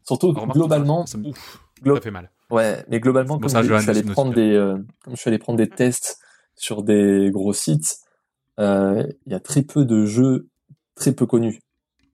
Surtout, 0.07 0.33
Remarque, 0.33 0.53
globalement, 0.55 1.07
ça 1.07 1.19
me- 1.19 1.29
Ouf, 1.29 1.61
Glo- 1.83 1.97
ça 1.97 2.01
fait 2.03 2.11
mal. 2.11 2.31
Ouais, 2.51 2.85
mais 2.89 3.01
globalement, 3.01 3.35
Bon, 3.37 3.41
comme 3.41 3.49
ça, 3.49 3.63
je, 3.63 3.75
suis 3.75 3.91
allé 3.91 4.03
prendre 4.03 4.35
des, 4.35 4.53
euh, 4.53 4.77
comme 5.05 5.17
je 5.17 5.21
suis 5.21 5.29
allé 5.29 5.39
prendre 5.39 5.57
des 5.57 5.69
tests 5.69 6.19
sur 6.55 6.83
des 6.83 7.31
gros 7.33 7.53
sites, 7.53 7.99
euh, 8.61 9.07
il 9.27 9.33
y 9.33 9.35
a 9.35 9.41
très 9.41 9.63
peu 9.63 9.85
de 9.85 10.05
jeux 10.05 10.49
très 10.95 11.13
peu 11.13 11.25
connus, 11.27 11.61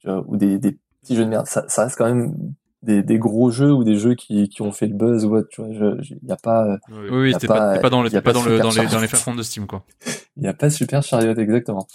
tu 0.00 0.06
vois, 0.08 0.24
ou 0.28 0.36
des, 0.36 0.58
des 0.58 0.78
petits 1.02 1.16
jeux 1.16 1.24
de 1.24 1.30
merde. 1.30 1.46
Ça, 1.46 1.64
ça 1.68 1.84
reste 1.84 1.96
quand 1.98 2.06
même 2.06 2.54
des, 2.82 3.02
des 3.02 3.18
gros 3.18 3.50
jeux 3.50 3.72
ou 3.72 3.82
des 3.82 3.96
jeux 3.96 4.14
qui, 4.14 4.48
qui 4.48 4.62
ont 4.62 4.70
fait 4.70 4.86
le 4.86 4.94
buzz 4.94 5.24
ou 5.24 5.42
tu 5.50 5.60
vois. 5.60 5.70
Il 5.70 6.28
y 6.28 6.30
a 6.32 6.36
pas, 6.36 6.64
euh, 6.66 6.76
Oui. 6.90 6.96
Oui, 7.10 7.18
oui, 7.32 7.36
t'es 7.38 7.46
pas- 7.48 7.78
dans 7.90 8.02
le, 8.02 8.08
y 8.08 8.16
a 8.16 8.20
t'es 8.20 8.22
pas 8.22 8.32
pas 8.32 8.38
dans 8.38 8.44
le, 8.44 8.50
Super 8.50 8.62
dans 8.62 8.70
les, 8.70 8.82
dans 8.86 8.90
Chariot. 9.00 9.30
les 9.30 9.36
de 9.36 9.42
Steam, 9.42 9.66
quoi. 9.66 9.84
il 10.36 10.44
y 10.44 10.46
a 10.46 10.54
pas 10.54 10.70
Super 10.70 11.02
Chariot 11.02 11.34
exactement. 11.34 11.86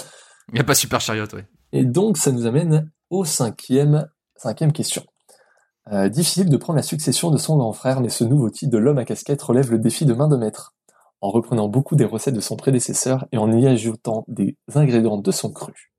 Y 0.54 0.60
a 0.60 0.64
pas 0.66 0.76
Super 0.76 1.00
Chariot, 1.00 1.28
ouais. 1.34 1.48
Et 1.72 1.86
donc, 1.86 2.18
ça 2.18 2.32
nous 2.32 2.46
amène 2.46 2.92
au 3.10 3.24
cinquième, 3.24 4.10
cinquième 4.36 4.74
question. 4.74 5.04
Euh, 5.92 6.08
difficile 6.08 6.50
de 6.50 6.58
prendre 6.58 6.78
la 6.78 6.84
succession 6.84 7.30
de 7.30 7.38
son 7.38 7.58
grand 7.58 7.74
frère, 7.74 8.00
mais 8.00 8.10
ce 8.10 8.24
nouveau 8.24 8.50
titre 8.50 8.72
de 8.72 8.78
l'homme 8.78 8.98
à 8.98 9.06
casquette 9.06 9.42
relève 9.42 9.70
le 9.72 9.80
défi 9.80 10.06
de 10.06 10.14
main 10.14 10.28
de 10.30 10.38
maître. 10.38 10.74
En 11.20 11.30
reprenant 11.30 11.68
beaucoup 11.68 11.96
des 11.96 12.06
recettes 12.06 12.36
de 12.36 12.42
son 12.42 12.56
prédécesseur 12.56 13.26
et 13.32 13.38
en 13.38 13.52
y 13.52 13.66
ajoutant 13.68 14.26
des 14.28 14.58
ingrédients 14.76 15.18
de 15.18 15.32
son 15.32 15.52
cru. 15.52 15.92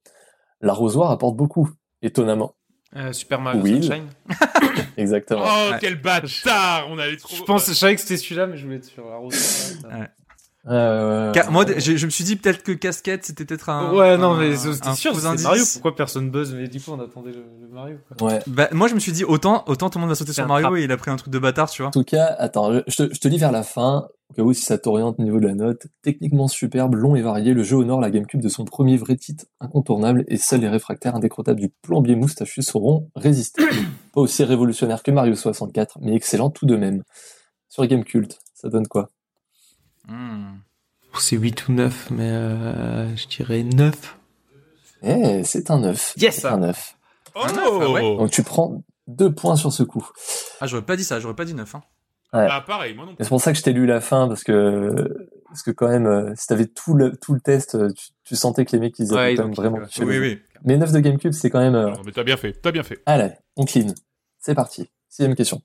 L'arrosoir 0.61 1.11
apporte 1.11 1.37
beaucoup, 1.37 1.70
étonnamment. 2.03 2.55
Euh, 2.97 3.12
Super 3.12 3.41
Mario 3.41 3.62
Will. 3.62 3.82
Sunshine. 3.85 4.07
Exactement. 4.97 5.43
Oh, 5.45 5.72
Ouais. 5.72 5.78
quel 5.80 6.01
bâtard 6.01 6.87
On 6.91 6.99
allait 6.99 7.16
trop... 7.16 7.35
Je 7.37 7.43
pense, 7.43 7.66
je 7.66 7.72
savais 7.72 7.95
que 7.97 8.01
c'était 8.01 8.16
celui-là, 8.16 8.47
mais 8.47 8.57
je 8.57 8.64
voulais 8.64 8.76
être 8.78 8.85
sur 8.85 9.09
la 9.09 9.16
rose. 9.16 9.78
Ouais. 9.85 10.09
Euh, 10.66 11.32
Ca- 11.34 11.50
Moi, 11.50 11.66
je, 11.76 11.96
je 11.96 12.06
me 12.06 12.10
suis 12.10 12.24
dit 12.24 12.36
peut-être 12.36 12.62
que 12.62 12.72
casquette, 12.72 13.24
c'était 13.26 13.44
peut-être 13.44 13.68
un. 13.68 13.92
ouais, 13.92 14.16
non, 14.16 14.32
un- 14.32 14.38
mais 14.38 14.56
c'était 14.56 14.92
sûr, 14.94 15.12
indice. 15.26 15.44
Mario. 15.44 15.62
Pourquoi 15.74 15.94
personne 15.94 16.30
buzz? 16.30 16.54
Mais 16.54 16.68
du 16.68 16.80
coup, 16.80 16.92
on 16.92 17.00
attendait 17.00 17.32
le, 17.32 17.44
le 17.60 17.68
Mario. 17.68 17.96
Quoi. 18.18 18.28
ouais. 18.28 18.40
Bah, 18.46 18.68
moi, 18.72 18.88
je 18.88 18.94
me 18.94 19.00
suis 19.00 19.12
dit 19.12 19.24
autant, 19.24 19.62
autant 19.66 19.90
tout 19.90 19.98
le 19.98 20.00
monde 20.02 20.08
va 20.10 20.14
sauter 20.14 20.32
C'est 20.32 20.40
sur 20.40 20.46
Mario 20.48 20.74
et 20.76 20.84
il 20.84 20.92
a 20.92 20.96
pris 20.96 21.10
un 21.10 21.16
truc 21.16 21.30
de 21.32 21.38
bâtard, 21.38 21.68
tu 21.70 21.82
vois. 21.82 21.88
En 21.88 21.92
tout 21.92 22.04
cas, 22.04 22.34
attends, 22.38 22.72
je, 22.72 22.80
je 22.86 22.96
te, 23.04 23.14
je 23.14 23.20
te 23.20 23.28
lis 23.28 23.36
vers 23.36 23.52
la 23.52 23.62
fin, 23.62 24.08
au 24.30 24.34
cas 24.34 24.42
où 24.42 24.54
si 24.54 24.62
ça 24.62 24.78
t'oriente 24.78 25.16
au 25.18 25.22
niveau 25.22 25.38
de 25.38 25.46
la 25.46 25.54
note. 25.54 25.86
Techniquement 26.02 26.48
superbe, 26.48 26.94
long 26.94 27.14
et 27.14 27.20
varié, 27.22 27.52
le 27.52 27.62
jeu 27.62 27.76
honore 27.76 28.00
la 28.00 28.10
GameCube 28.10 28.40
de 28.40 28.48
son 28.48 28.64
premier 28.64 28.96
vrai 28.96 29.16
titre 29.16 29.44
incontournable 29.60 30.24
et 30.28 30.38
seuls 30.38 30.60
les 30.60 30.68
réfractaires 30.70 31.14
indécrottables 31.14 31.60
du 31.60 31.68
plombier 31.82 32.16
moustachu 32.16 32.62
sauront 32.62 33.10
résister. 33.14 33.64
Pas 34.14 34.20
aussi 34.22 34.44
révolutionnaire 34.44 35.02
que 35.02 35.10
Mario 35.10 35.34
64, 35.34 35.98
mais 36.00 36.14
excellent 36.14 36.48
tout 36.48 36.64
de 36.64 36.76
même. 36.76 37.02
Sur 37.68 37.84
GameCult, 37.86 38.38
ça 38.54 38.68
donne 38.70 38.86
quoi? 38.86 39.10
Hmm. 40.09 40.59
C'est 41.18 41.36
8 41.36 41.68
ou 41.68 41.72
9, 41.72 42.11
mais 42.11 42.28
euh, 42.30 43.16
je 43.16 43.26
dirais 43.28 43.62
9. 43.62 44.18
Eh, 45.02 45.44
c'est 45.44 45.70
un 45.70 45.78
9. 45.80 46.14
Yes 46.16 46.40
C'est 46.40 46.46
un 46.46 46.59
9. 46.59 46.96
Oh 47.36 47.40
Ah 47.46 47.90
ouais. 47.90 48.00
Donc 48.16 48.30
tu 48.30 48.42
prends 48.42 48.82
deux 49.07 49.32
points 49.32 49.57
sur 49.57 49.72
ce 49.72 49.82
coup. 49.82 50.07
Ah, 50.61 50.66
j'aurais 50.66 50.84
pas 50.84 50.96
dit 50.96 51.05
ça, 51.05 51.20
j'aurais 51.20 51.34
pas 51.34 51.44
dit 51.44 51.55
9. 51.55 51.74
Hein. 51.74 51.82
Ah, 52.32 52.62
pareil, 52.66 52.94
moi 52.94 53.07
non 53.07 53.14
plus. 53.14 53.22
c'est 53.24 53.28
pour 53.28 53.40
ça 53.40 53.52
que 53.52 53.59
je 53.59 53.62
t'ai 53.62 53.72
lu 53.72 53.86
la 53.86 54.00
fin, 54.00 54.26
parce 54.26 54.42
que, 54.42 55.28
parce 55.46 55.62
que 55.62 55.70
quand 55.70 55.86
même, 55.88 56.07
euh, 56.07 56.32
si 56.36 56.48
t'avais 56.48 56.66
tout 56.66 56.94
le, 56.94 57.16
tout 57.16 57.32
le 57.32 57.40
test, 57.40 57.76
euh, 57.76 57.92
tu, 57.92 58.09
tu 58.24 58.34
sentais 58.34 58.64
que 58.64 58.72
les 58.72 58.80
mecs, 58.80 58.98
ils 58.98 59.12
avaient 59.14 59.30
Ouais, 59.30 59.34
quand 59.36 59.44
même 59.44 59.55
vraiment 59.55 59.78
Oui, 60.00 60.14
jeu. 60.14 60.20
oui. 60.20 60.42
Mais 60.64 60.76
9 60.76 60.90
de 60.90 60.98
GameCube, 60.98 61.30
c'est 61.32 61.48
quand 61.48 61.61
même... 61.61 61.76
euh, 61.76 61.90
Non, 61.92 62.00
mais 62.05 62.11
t'as 62.11 62.24
bien 62.24 62.36
fait, 62.36 62.52
t'as 62.55 62.72
bien 62.72 62.82
fait. 62.82 63.00
Allez, 63.07 63.30
on 63.57 63.64
clean. 63.64 63.86
C'est 64.40 64.57
parti. 64.57 64.90
Sixième 65.09 65.36
question. 65.36 65.62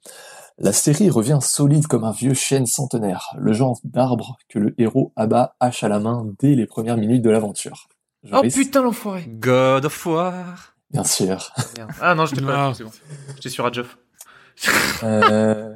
La 0.62 0.74
série 0.74 1.10
revient 1.10 1.40
solide 1.42 1.88
comme 1.88 2.04
un 2.04 2.12
vieux 2.12 2.34
chêne 2.34 2.66
centenaire, 2.66 3.34
le 3.38 3.54
genre 3.54 3.80
d'arbre 3.86 4.38
que 4.50 4.60
le 4.60 4.76
héros 4.78 5.14
abat 5.16 5.56
hache 5.62 5.86
à 5.86 5.88
la 5.88 6.00
main 6.00 6.26
dès 6.40 6.54
les 6.54 6.66
premières 6.66 6.98
minutes 6.98 7.22
de 7.22 7.30
l'aventure. 7.30 7.88
Oh 8.34 8.42
putain, 8.42 8.82
l'enfoiré 8.82 9.24
God 9.26 9.86
of 9.86 10.06
War. 10.06 10.76
Bien 10.92 11.06
sûr. 11.06 11.54
Merde. 11.78 11.92
Ah 12.02 12.14
non, 12.14 12.26
j'étais 12.26 12.42
pas 12.42 12.74
c'est 12.74 12.84
bon. 12.84 12.92
J'étais 13.36 13.50
sur 13.50 13.66
Adjoff. 13.66 13.98
Euh, 15.04 15.74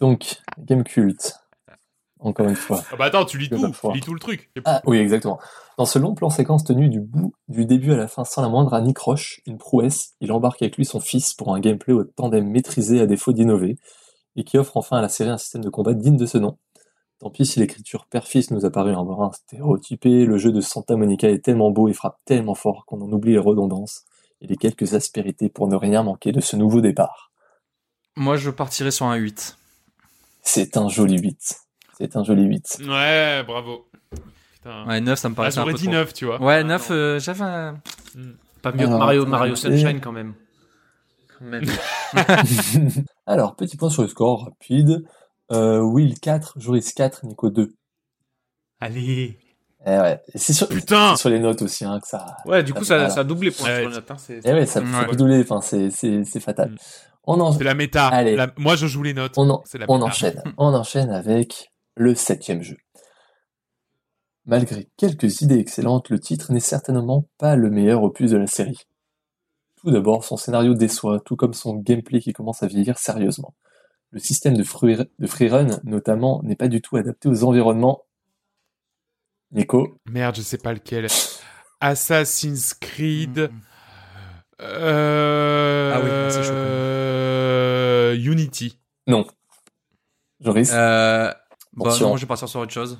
donc, 0.00 0.36
Game 0.58 0.84
Cult. 0.84 1.34
Encore 2.24 2.48
une 2.48 2.54
fois. 2.54 2.82
Ah 2.92 2.96
bah 2.96 3.06
attends, 3.06 3.24
tu 3.24 3.36
lis 3.36 3.48
tout, 3.48 3.56
tu 3.56 3.92
lis 3.92 4.00
tout 4.00 4.14
le 4.14 4.20
truc. 4.20 4.50
Ah 4.64 4.80
oui, 4.86 4.98
exactement. 4.98 5.40
Dans 5.76 5.86
ce 5.86 5.98
long 5.98 6.14
plan 6.14 6.30
séquence 6.30 6.62
tenu 6.62 6.88
du 6.88 7.00
bout, 7.00 7.34
du 7.48 7.66
début 7.66 7.92
à 7.92 7.96
la 7.96 8.06
fin 8.06 8.24
sans 8.24 8.42
la 8.42 8.48
moindre 8.48 8.74
anicroche, 8.74 9.40
une 9.44 9.58
prouesse, 9.58 10.14
il 10.20 10.30
embarque 10.30 10.62
avec 10.62 10.76
lui 10.76 10.84
son 10.84 11.00
fils 11.00 11.34
pour 11.34 11.52
un 11.52 11.58
gameplay 11.58 11.92
au 11.92 12.04
tandem 12.04 12.48
maîtrisé 12.48 13.00
à 13.00 13.06
défaut 13.06 13.32
d'innover, 13.32 13.76
et 14.36 14.44
qui 14.44 14.56
offre 14.56 14.76
enfin 14.76 14.98
à 14.98 15.02
la 15.02 15.08
série 15.08 15.30
un 15.30 15.36
système 15.36 15.64
de 15.64 15.68
combat 15.68 15.94
digne 15.94 16.16
de 16.16 16.26
ce 16.26 16.38
nom. 16.38 16.58
Tant 17.18 17.30
pis 17.30 17.44
si 17.44 17.58
l'écriture 17.58 18.06
père-fils 18.06 18.52
nous 18.52 18.64
a 18.64 18.70
paru 18.70 18.94
un 18.94 19.04
brin 19.04 19.32
stéréotypé, 19.32 20.24
le 20.24 20.36
jeu 20.38 20.52
de 20.52 20.60
Santa 20.60 20.96
Monica 20.96 21.28
est 21.28 21.44
tellement 21.44 21.70
beau 21.72 21.88
et 21.88 21.92
frappe 21.92 22.18
tellement 22.24 22.54
fort 22.54 22.84
qu'on 22.86 23.00
en 23.00 23.10
oublie 23.10 23.32
les 23.32 23.38
redondances 23.38 24.04
et 24.40 24.46
les 24.46 24.56
quelques 24.56 24.94
aspérités 24.94 25.48
pour 25.48 25.66
ne 25.66 25.76
rien 25.76 26.02
manquer 26.02 26.30
de 26.30 26.40
ce 26.40 26.56
nouveau 26.56 26.80
départ. 26.80 27.32
Moi, 28.16 28.36
je 28.36 28.50
partirais 28.50 28.90
sur 28.90 29.06
un 29.06 29.16
8. 29.16 29.56
C'est 30.42 30.76
un 30.76 30.88
joli 30.88 31.18
8. 31.18 31.62
C'est 32.10 32.16
un 32.16 32.24
joli 32.24 32.42
8. 32.44 32.78
Ouais, 32.88 33.44
bravo. 33.46 33.86
Putain. 34.54 34.86
Ouais, 34.88 35.00
9, 35.00 35.18
ça 35.18 35.28
me 35.28 35.34
Ah, 35.34 35.36
paraissait 35.36 35.58
un 35.58 35.62
j'aurais 35.62 35.72
peu 35.74 35.78
dit 35.78 35.84
trop. 35.84 35.92
9, 35.94 36.12
tu 36.14 36.24
vois. 36.26 36.42
Ouais, 36.42 36.56
Ah, 36.56 36.64
9, 36.64 36.90
non. 36.90 36.96
euh, 36.96 37.18
j'avais 37.20 37.42
un... 37.44 37.78
Pas 38.60 38.72
mieux 38.72 38.78
que 38.78 38.84
Alors, 38.86 38.98
Mario, 38.98 39.26
Mario 39.26 39.52
et- 39.54 39.56
Sunshine 39.56 40.00
quand 40.00 40.12
même. 40.12 40.34
Quand 41.38 41.44
même. 41.46 41.64
Alors, 43.26 43.56
petit 43.56 43.76
point 43.76 43.90
sur 43.90 44.02
le 44.02 44.08
score 44.08 44.44
rapide. 44.46 45.04
Euh, 45.50 45.80
Will 45.80 46.18
4, 46.18 46.54
Joris 46.58 46.92
4, 46.92 47.24
Nico 47.26 47.50
2. 47.50 47.72
Allez. 48.80 49.38
Eh 49.84 49.90
ouais. 49.98 50.20
C'est 50.36 50.52
sur, 50.52 50.68
Putain 50.68 51.14
c'est 51.16 51.20
sur 51.22 51.28
les 51.30 51.40
notes 51.40 51.62
aussi, 51.62 51.84
hein, 51.84 51.98
que 52.00 52.06
ça. 52.06 52.36
Ouais, 52.46 52.62
du 52.62 52.72
coup, 52.72 52.84
ça, 52.84 53.10
ça 53.10 53.24
double 53.24 53.46
les 53.46 53.50
points 53.50 53.68
Ouais. 53.68 53.80
sur 53.80 53.88
le 53.88 53.94
note. 53.96 54.10
Hein, 54.10 54.16
c'est- 54.18 54.40
Eh 54.44 54.52
ouais, 54.52 54.66
ça, 54.66 54.80
Ouais. 54.80 54.86
ça 54.92 55.04
peut 55.04 55.16
doubler, 55.16 55.40
enfin, 55.40 55.60
c'est, 55.60 55.90
c'est, 55.90 56.24
c'est 56.24 56.40
fatal. 56.40 56.70
Mm. 56.70 56.76
On, 57.24 57.40
en, 57.40 57.52
C'est 57.52 57.64
la 57.64 57.74
méta. 57.74 58.06
Allez. 58.08 58.36
La- 58.36 58.48
Moi, 58.56 58.76
je 58.76 58.86
joue 58.86 59.02
les 59.02 59.14
notes. 59.14 59.34
on, 59.36 59.48
en- 59.50 59.62
la 59.74 59.86
on 59.88 60.00
enchaîne. 60.02 60.42
On 60.56 60.72
enchaîne 60.74 61.10
avec 61.10 61.71
le 61.96 62.14
septième 62.14 62.62
jeu. 62.62 62.76
Malgré 64.44 64.88
quelques 64.96 65.40
idées 65.40 65.58
excellentes, 65.58 66.08
le 66.10 66.18
titre 66.18 66.52
n'est 66.52 66.60
certainement 66.60 67.28
pas 67.38 67.54
le 67.54 67.70
meilleur 67.70 68.02
opus 68.02 68.30
de 68.30 68.36
la 68.36 68.46
série. 68.46 68.86
Tout 69.76 69.90
d'abord, 69.90 70.24
son 70.24 70.36
scénario 70.36 70.74
déçoit, 70.74 71.20
tout 71.20 71.36
comme 71.36 71.54
son 71.54 71.76
gameplay 71.76 72.20
qui 72.20 72.32
commence 72.32 72.62
à 72.62 72.66
vieillir 72.66 72.98
sérieusement. 72.98 73.54
Le 74.10 74.18
système 74.18 74.56
de, 74.56 74.62
free, 74.62 74.96
de 75.18 75.26
freerun, 75.26 75.80
notamment, 75.84 76.40
n'est 76.42 76.56
pas 76.56 76.68
du 76.68 76.80
tout 76.80 76.96
adapté 76.96 77.28
aux 77.28 77.44
environnements. 77.44 78.04
Nico 79.52 79.98
Merde, 80.06 80.36
je 80.36 80.42
sais 80.42 80.58
pas 80.58 80.72
lequel. 80.72 81.06
Assassin's 81.80 82.74
Creed. 82.74 83.38
Mm. 83.38 83.60
Euh... 84.60 85.92
Ah 85.94 86.00
oui, 86.00 86.32
c'est 86.32 86.42
chaud, 86.44 86.52
euh, 86.54 88.14
Unity. 88.14 88.78
Non. 89.06 89.26
Joris? 90.40 90.70
Euh, 90.72 91.32
bah 91.74 91.96
non, 92.00 92.16
je 92.16 92.22
vais 92.22 92.26
partir 92.26 92.48
sur 92.48 92.60
autre 92.60 92.72
chose. 92.72 92.98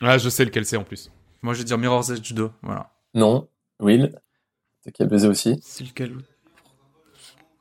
Ah, 0.00 0.18
je 0.18 0.28
sais 0.28 0.44
lequel 0.44 0.66
c'est 0.66 0.76
en 0.76 0.84
plus. 0.84 1.10
Moi, 1.42 1.54
je 1.54 1.58
vais 1.58 1.64
dire 1.64 1.78
Mirror's 1.78 2.10
Edge 2.10 2.32
2. 2.32 2.50
Voilà. 2.62 2.90
Non. 3.14 3.48
Will 3.80 4.14
C'est 4.82 4.92
qui 4.92 5.02
a 5.02 5.06
buzzé 5.06 5.28
aussi? 5.28 5.58
C'est 5.62 5.84
lequel? 5.84 6.16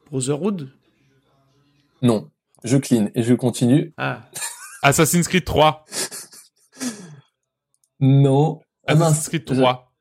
Brotherhood? 0.10 0.70
Non. 2.02 2.30
Je 2.64 2.78
clean 2.78 3.10
et 3.14 3.24
je 3.24 3.34
continue. 3.34 3.94
Ah. 3.98 4.22
Assassin's 4.82 5.28
Creed 5.28 5.46
3. 5.46 5.86
Non. 8.00 8.62
Ah. 8.88 8.94
Assassin's 8.94 9.30
Creed 9.30 9.46
3. 9.46 9.92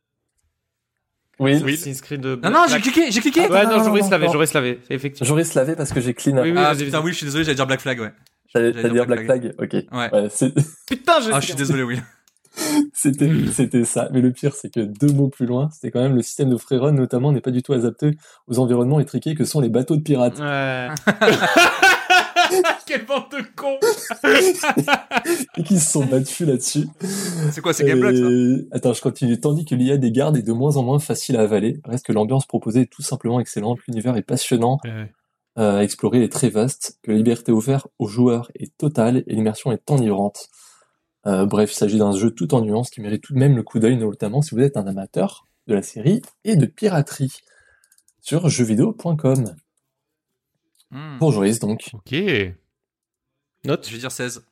Will? 1.41 1.62
Oui. 1.64 1.75
Assassin's 1.75 2.01
Creed 2.01 2.20
de 2.20 2.37
Non, 2.37 2.51
non, 2.51 2.66
j'ai 2.68 2.81
cliqué, 2.81 3.11
j'ai 3.11 3.20
cliqué. 3.20 3.47
Ah 3.47 3.51
ouais, 3.51 3.64
non, 3.64 3.85
non, 3.85 3.95
l'avait, 3.95 4.27
non. 4.27 4.33
Joris 4.33 4.53
l'avait, 4.55 4.81
effectivement. 4.91 5.27
Joris 5.27 5.55
l'avait 5.55 5.77
parce 5.77 5.93
que 5.93 6.01
j'ai 6.01 6.14
clean. 6.14 6.41
Oui, 6.43 6.53
oui, 6.53 6.59
Ah 6.59 6.75
putain, 6.75 7.03
oui, 7.03 7.12
je 7.12 7.16
suis 7.16 7.27
désolé, 7.27 7.45
j'allais 7.45 7.57
dire 7.57 7.66
Black 7.66 7.81
Flag, 7.81 8.01
ouais. 8.01 8.12
J'allais 8.55 8.73
dire 8.73 8.93
dire 8.93 9.07
Black 9.07 9.25
Flag 9.25 9.55
Ok. 9.59 9.73
Ouais. 9.73 10.11
Putain, 10.87 11.21
je 11.21 11.31
Ah, 11.33 11.41
je 11.41 11.47
suis 11.47 11.55
désolé, 11.55 11.83
oui. 11.83 11.99
C'était, 12.93 13.29
c'était 13.53 13.85
ça. 13.85 14.09
Mais 14.13 14.21
le 14.21 14.31
pire, 14.31 14.55
c'est 14.55 14.73
que 14.73 14.79
deux 14.79 15.13
mots 15.13 15.27
plus 15.29 15.45
loin, 15.45 15.69
c'était 15.73 15.91
quand 15.91 16.01
même 16.01 16.15
le 16.15 16.23
système 16.23 16.51
de 16.51 16.57
freerun, 16.57 16.93
notamment, 16.93 17.33
n'est 17.33 17.41
pas 17.41 17.51
du 17.51 17.65
tout 17.65 17.73
adapté 17.73 18.13
aux 18.47 18.61
environnements 18.61 19.01
étriqués 19.01 19.35
que 19.35 19.45
sont 19.45 19.61
les 19.61 19.69
bateaux 19.69 19.97
de 19.97 20.03
pirates. 20.03 20.39
Ouais. 20.39 20.89
Quelle 22.87 23.05
bande 23.07 23.25
de 23.33 23.43
cons 23.57 23.79
Et 25.57 25.63
qui 25.65 25.79
se 25.81 25.91
sont 25.93 26.05
battus 26.05 26.47
là-dessus. 26.47 26.87
C'est 27.51 27.61
quoi, 27.61 27.73
c'est 27.73 27.85
Gameblock, 27.85 28.15
ça 28.15 28.23
Et- 28.31 28.69
Attends, 28.71 28.93
je 28.93 29.01
continue. 29.03 29.41
Tandis 29.41 29.65
que 29.65 29.75
l'IA 29.75 29.97
des 29.97 30.13
gardes 30.13 30.37
est 30.37 30.43
de 30.43 30.53
moins 30.53 30.77
en 30.77 30.83
moins 30.83 30.99
facile 31.01 31.37
à 31.37 31.41
avaler, 31.41 31.81
reste 31.85 32.07
que 32.07 32.13
l'ambiance 32.13 32.47
proposée 32.47 32.83
est 32.83 32.91
tout 32.93 33.03
simplement 33.03 33.41
excellente, 33.41 33.79
l'univers 33.89 34.17
est 34.17 34.23
passionnant, 34.23 34.79
Ouais. 34.85 35.13
Euh, 35.59 35.79
à 35.79 35.85
explorer 35.85 36.23
est 36.23 36.33
très 36.33 36.49
vaste, 36.49 36.99
que 37.03 37.11
la 37.11 37.17
liberté 37.17 37.53
offerte 37.53 37.87
aux 37.99 38.09
joueurs 38.09 38.51
est 38.59 38.77
totale 38.77 39.25
et 39.27 39.35
l'immersion 39.35 39.73
est 39.73 39.91
enivrante. 39.91 40.49
Euh, 41.27 41.47
bref, 41.47 41.73
il 41.73 41.77
s'agit 41.77 41.99
d'un 41.99 42.13
jeu 42.13 42.31
tout 42.31 42.55
en 42.55 42.61
nuances 42.61 42.91
qui 42.91 43.01
mérite 43.01 43.23
tout 43.23 43.33
de 43.35 43.39
même 43.39 43.57
le 43.57 43.63
coup 43.63 43.79
d'œil, 43.79 43.97
notamment 43.97 44.43
si 44.43 44.55
vous 44.55 44.61
êtes 44.61 44.77
un 44.77 44.87
amateur 44.87 45.47
de 45.67 45.75
la 45.75 45.83
série 45.83 46.23
et 46.45 46.57
de 46.57 46.67
piraterie. 46.67 47.33
Sur 48.21 48.49
jeuxvideo.com. 48.49 49.55
Hmm. 50.91 51.19
Pour 51.19 51.33
Joris, 51.33 51.59
donc. 51.59 51.91
Ok. 51.93 52.15
Note. 53.65 53.87
Je 53.87 53.93
vais 53.93 53.99
dire 53.99 54.13
16. 54.13 54.45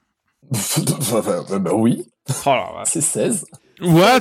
bah, 1.12 1.58
bah 1.58 1.74
oui, 1.74 2.04
Oh 2.28 2.50
la 2.50 2.72
vache. 2.74 2.88
c'est 2.88 3.00
16. 3.00 3.46
What? 3.80 4.20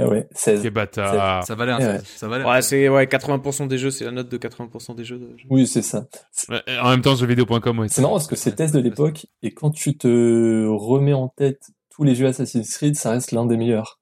Eh 0.00 0.04
ouais, 0.04 0.28
16. 0.32 0.62
Quel 0.62 0.70
bâtard. 0.72 1.44
Ça 1.44 1.54
valait 1.56 1.72
un 1.72 1.78
Eh 1.80 1.84
ouais. 1.84 1.98
16. 1.98 2.06
Ça 2.16 2.28
valait 2.28 2.44
Ouais, 2.44 2.62
16. 2.62 2.66
c'est 2.68 2.88
ouais, 2.88 3.06
80% 3.06 3.66
des 3.66 3.78
jeux, 3.78 3.90
c'est 3.90 4.04
la 4.04 4.12
note 4.12 4.28
de 4.28 4.36
80% 4.38 4.94
des 4.94 5.04
jeux. 5.04 5.18
de- 5.18 5.36
Oui, 5.50 5.66
c'est 5.66 5.82
ça. 5.82 6.06
Ouais, 6.48 6.62
En 6.80 6.90
même 6.90 7.02
temps, 7.02 7.16
jeuxvideo.com, 7.16 7.78
ouais. 7.80 7.88
C'est 7.88 8.02
marrant 8.02 8.14
parce 8.14 8.28
que 8.28 8.36
c'est 8.36 8.52
test 8.54 8.72
de 8.74 8.78
l'époque 8.80 9.26
et 9.42 9.52
quand 9.52 9.70
tu 9.70 9.96
te 9.98 10.66
remets 10.68 11.14
en 11.14 11.28
tête 11.28 11.62
tous 11.90 12.04
les 12.04 12.14
jeux 12.14 12.26
Assassin's 12.28 12.76
Creed, 12.76 12.96
ça 12.96 13.10
reste 13.10 13.32
l'un 13.32 13.44
des 13.46 13.56
meilleurs. 13.56 14.00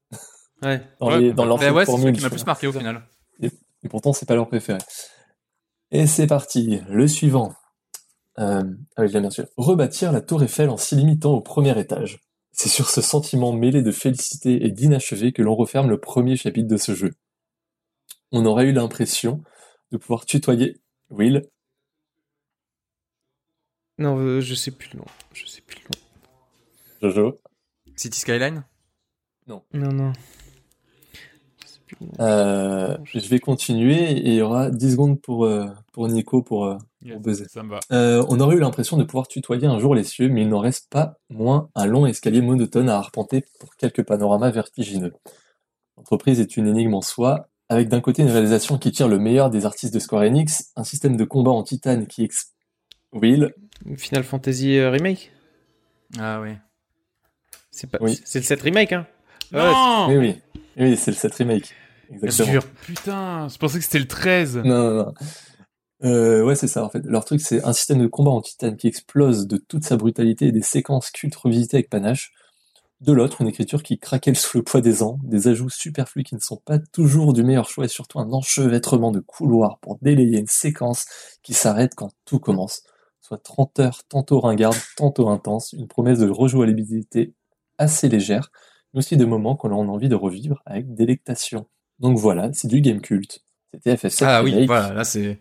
Ouais. 0.62 0.82
Dans, 1.00 1.08
Ouais. 1.08 1.20
les, 1.20 1.32
dans 1.32 1.44
leur 1.44 1.58
ouais, 1.60 1.84
c'est 1.86 2.12
qui 2.12 2.22
m'a 2.22 2.30
plus 2.30 2.46
marqué 2.46 2.66
au 2.66 2.72
final. 2.72 3.02
Et 3.42 3.88
pourtant, 3.88 4.12
c'est 4.12 4.26
pas 4.26 4.34
leur 4.34 4.48
préféré. 4.48 4.78
Et 5.92 6.06
c'est 6.06 6.26
parti. 6.26 6.80
Le 6.88 7.06
suivant. 7.06 7.52
Euh, 8.38 8.62
ah 8.96 9.04
l'ai 9.04 9.20
bien 9.20 9.30
sûr. 9.30 9.46
Rebâtir 9.56 10.12
la 10.12 10.20
tour 10.20 10.42
Eiffel 10.42 10.68
en 10.70 10.76
s'y 10.76 10.96
limitant 10.96 11.32
au 11.32 11.40
premier 11.40 11.78
étage. 11.78 12.18
C'est 12.56 12.70
sur 12.70 12.88
ce 12.88 13.02
sentiment 13.02 13.52
mêlé 13.52 13.82
de 13.82 13.92
félicité 13.92 14.64
et 14.64 14.70
d'inachevé 14.70 15.32
que 15.32 15.42
l'on 15.42 15.54
referme 15.54 15.90
le 15.90 16.00
premier 16.00 16.36
chapitre 16.36 16.68
de 16.68 16.78
ce 16.78 16.94
jeu. 16.94 17.12
On 18.32 18.46
aurait 18.46 18.64
eu 18.64 18.72
l'impression 18.72 19.44
de 19.92 19.98
pouvoir 19.98 20.24
tutoyer 20.24 20.80
Will. 21.10 21.46
Non, 23.98 24.18
euh, 24.18 24.40
je 24.40 24.54
sais 24.54 24.70
plus 24.70 24.88
le 24.94 25.00
nom. 25.00 25.04
Je 25.34 25.44
sais 25.44 25.60
plus 25.60 25.80
le 27.02 27.10
Jojo. 27.10 27.40
City 27.94 28.18
Skyline? 28.18 28.64
Nom. 29.46 29.62
Non, 29.74 29.92
non. 29.92 30.12
Je 31.12 31.66
sais 31.66 31.80
plus 31.85 31.85
le 31.85 31.85
nom. 31.85 31.85
Euh, 32.20 32.96
je 33.04 33.18
vais 33.28 33.38
continuer 33.38 34.10
et 34.12 34.28
il 34.28 34.34
y 34.34 34.42
aura 34.42 34.70
10 34.70 34.92
secondes 34.92 35.20
pour, 35.20 35.44
euh, 35.46 35.66
pour 35.92 36.08
Nico 36.08 36.42
pour, 36.42 36.66
euh, 36.66 36.78
Yes, 37.02 37.14
pour 37.14 37.22
buzzer. 37.22 37.46
Ça 37.48 37.62
me 37.62 37.70
va. 37.70 37.80
Euh, 37.92 38.24
on 38.28 38.40
aurait 38.40 38.56
eu 38.56 38.60
l'impression 38.60 38.96
de 38.96 39.04
pouvoir 39.04 39.28
tutoyer 39.28 39.66
un 39.66 39.78
jour 39.78 39.94
les 39.94 40.04
cieux, 40.04 40.28
mais 40.28 40.42
il 40.42 40.48
n'en 40.48 40.58
reste 40.60 40.90
pas 40.90 41.18
moins 41.30 41.70
un 41.74 41.86
long 41.86 42.06
escalier 42.06 42.42
monotone 42.42 42.88
à 42.88 42.96
arpenter 42.96 43.44
pour 43.60 43.76
quelques 43.76 44.02
panoramas 44.02 44.50
vertigineux. 44.50 45.12
L'entreprise 45.96 46.40
est 46.40 46.56
une 46.56 46.66
énigme 46.66 46.94
en 46.94 47.02
soi, 47.02 47.48
avec 47.68 47.88
d'un 47.88 48.00
côté 48.00 48.22
une 48.22 48.30
réalisation 48.30 48.76
qui 48.78 48.92
tire 48.92 49.08
le 49.08 49.18
meilleur 49.18 49.50
des 49.50 49.64
artistes 49.66 49.94
de 49.94 49.98
Square 49.98 50.22
Enix, 50.22 50.72
un 50.76 50.84
système 50.84 51.16
de 51.16 51.24
combat 51.24 51.50
en 51.52 51.62
titane 51.62 52.06
qui 52.06 52.24
ex... 52.24 52.52
Will, 53.12 53.54
Final 53.96 54.24
Fantasy 54.24 54.80
Remake 54.80 55.32
Ah 56.18 56.40
oui. 56.42 56.50
C'est 57.70 57.88
pas. 57.88 57.98
Oui. 58.00 58.20
C'est 58.24 58.40
le 58.40 58.44
7 58.44 58.60
Remake, 58.62 58.92
hein 58.92 59.06
Ouais, 59.52 59.60
Non 59.60 60.06
oui 60.08 60.16
oui, 60.18 60.40
oui 60.76 60.96
c'est 60.96 61.12
le 61.12 61.16
7 61.16 61.34
remake, 61.34 61.72
exactement. 62.10 62.60
sûr. 62.60 62.70
Putain, 62.82 63.48
je 63.48 63.58
pensais 63.58 63.78
que 63.78 63.84
c'était 63.84 63.98
le 63.98 64.08
13. 64.08 64.58
Non, 64.58 64.64
non, 64.64 64.94
non. 64.94 65.14
Euh, 66.04 66.44
ouais, 66.44 66.54
c'est 66.54 66.68
ça, 66.68 66.84
en 66.84 66.90
fait. 66.90 67.04
Leur 67.04 67.24
truc, 67.24 67.40
c'est 67.40 67.64
un 67.64 67.72
système 67.72 68.00
de 68.00 68.06
combat 68.06 68.30
en 68.30 68.42
titane 68.42 68.76
qui 68.76 68.86
explose 68.86 69.46
de 69.46 69.56
toute 69.56 69.84
sa 69.84 69.96
brutalité 69.96 70.46
et 70.46 70.52
des 70.52 70.62
séquences 70.62 71.10
cultes 71.10 71.36
revisitées 71.36 71.78
avec 71.78 71.90
panache. 71.90 72.32
De 73.00 73.12
l'autre, 73.12 73.42
une 73.42 73.48
écriture 73.48 73.82
qui 73.82 73.98
craquelle 73.98 74.36
sous 74.36 74.56
le 74.56 74.64
poids 74.64 74.80
des 74.80 75.02
ans, 75.02 75.18
des 75.22 75.48
ajouts 75.48 75.68
superflus 75.68 76.22
qui 76.22 76.34
ne 76.34 76.40
sont 76.40 76.56
pas 76.56 76.78
toujours 76.78 77.34
du 77.34 77.42
meilleur 77.42 77.68
choix 77.68 77.84
et 77.84 77.88
surtout 77.88 78.18
un 78.20 78.32
enchevêtrement 78.32 79.10
de 79.10 79.20
couloirs 79.20 79.78
pour 79.80 79.98
délayer 80.00 80.38
une 80.38 80.46
séquence 80.46 81.04
qui 81.42 81.52
s'arrête 81.52 81.94
quand 81.94 82.10
tout 82.24 82.38
commence. 82.38 82.82
Soit 83.20 83.42
30 83.42 83.80
heures 83.80 84.02
tantôt 84.08 84.40
ringardes, 84.40 84.76
tantôt 84.96 85.28
intenses, 85.28 85.74
une 85.74 85.88
promesse 85.88 86.20
de 86.20 86.30
rejouabilité 86.30 87.34
assez 87.76 88.08
légère, 88.08 88.50
mais 88.94 88.98
aussi 88.98 89.18
de 89.18 89.26
moments 89.26 89.56
qu'on 89.56 89.72
a 89.72 89.74
envie 89.74 90.08
de 90.08 90.14
revivre 90.14 90.62
avec 90.64 90.94
délectation. 90.94 91.66
Donc 92.00 92.18
voilà, 92.18 92.50
c'est 92.52 92.68
du 92.68 92.80
game 92.80 93.00
culte. 93.00 93.40
C'était 93.74 93.94
FF7 93.94 94.24
Ah 94.26 94.42
oui, 94.42 94.66
voilà, 94.66 94.92
là 94.92 95.04
c'est. 95.04 95.38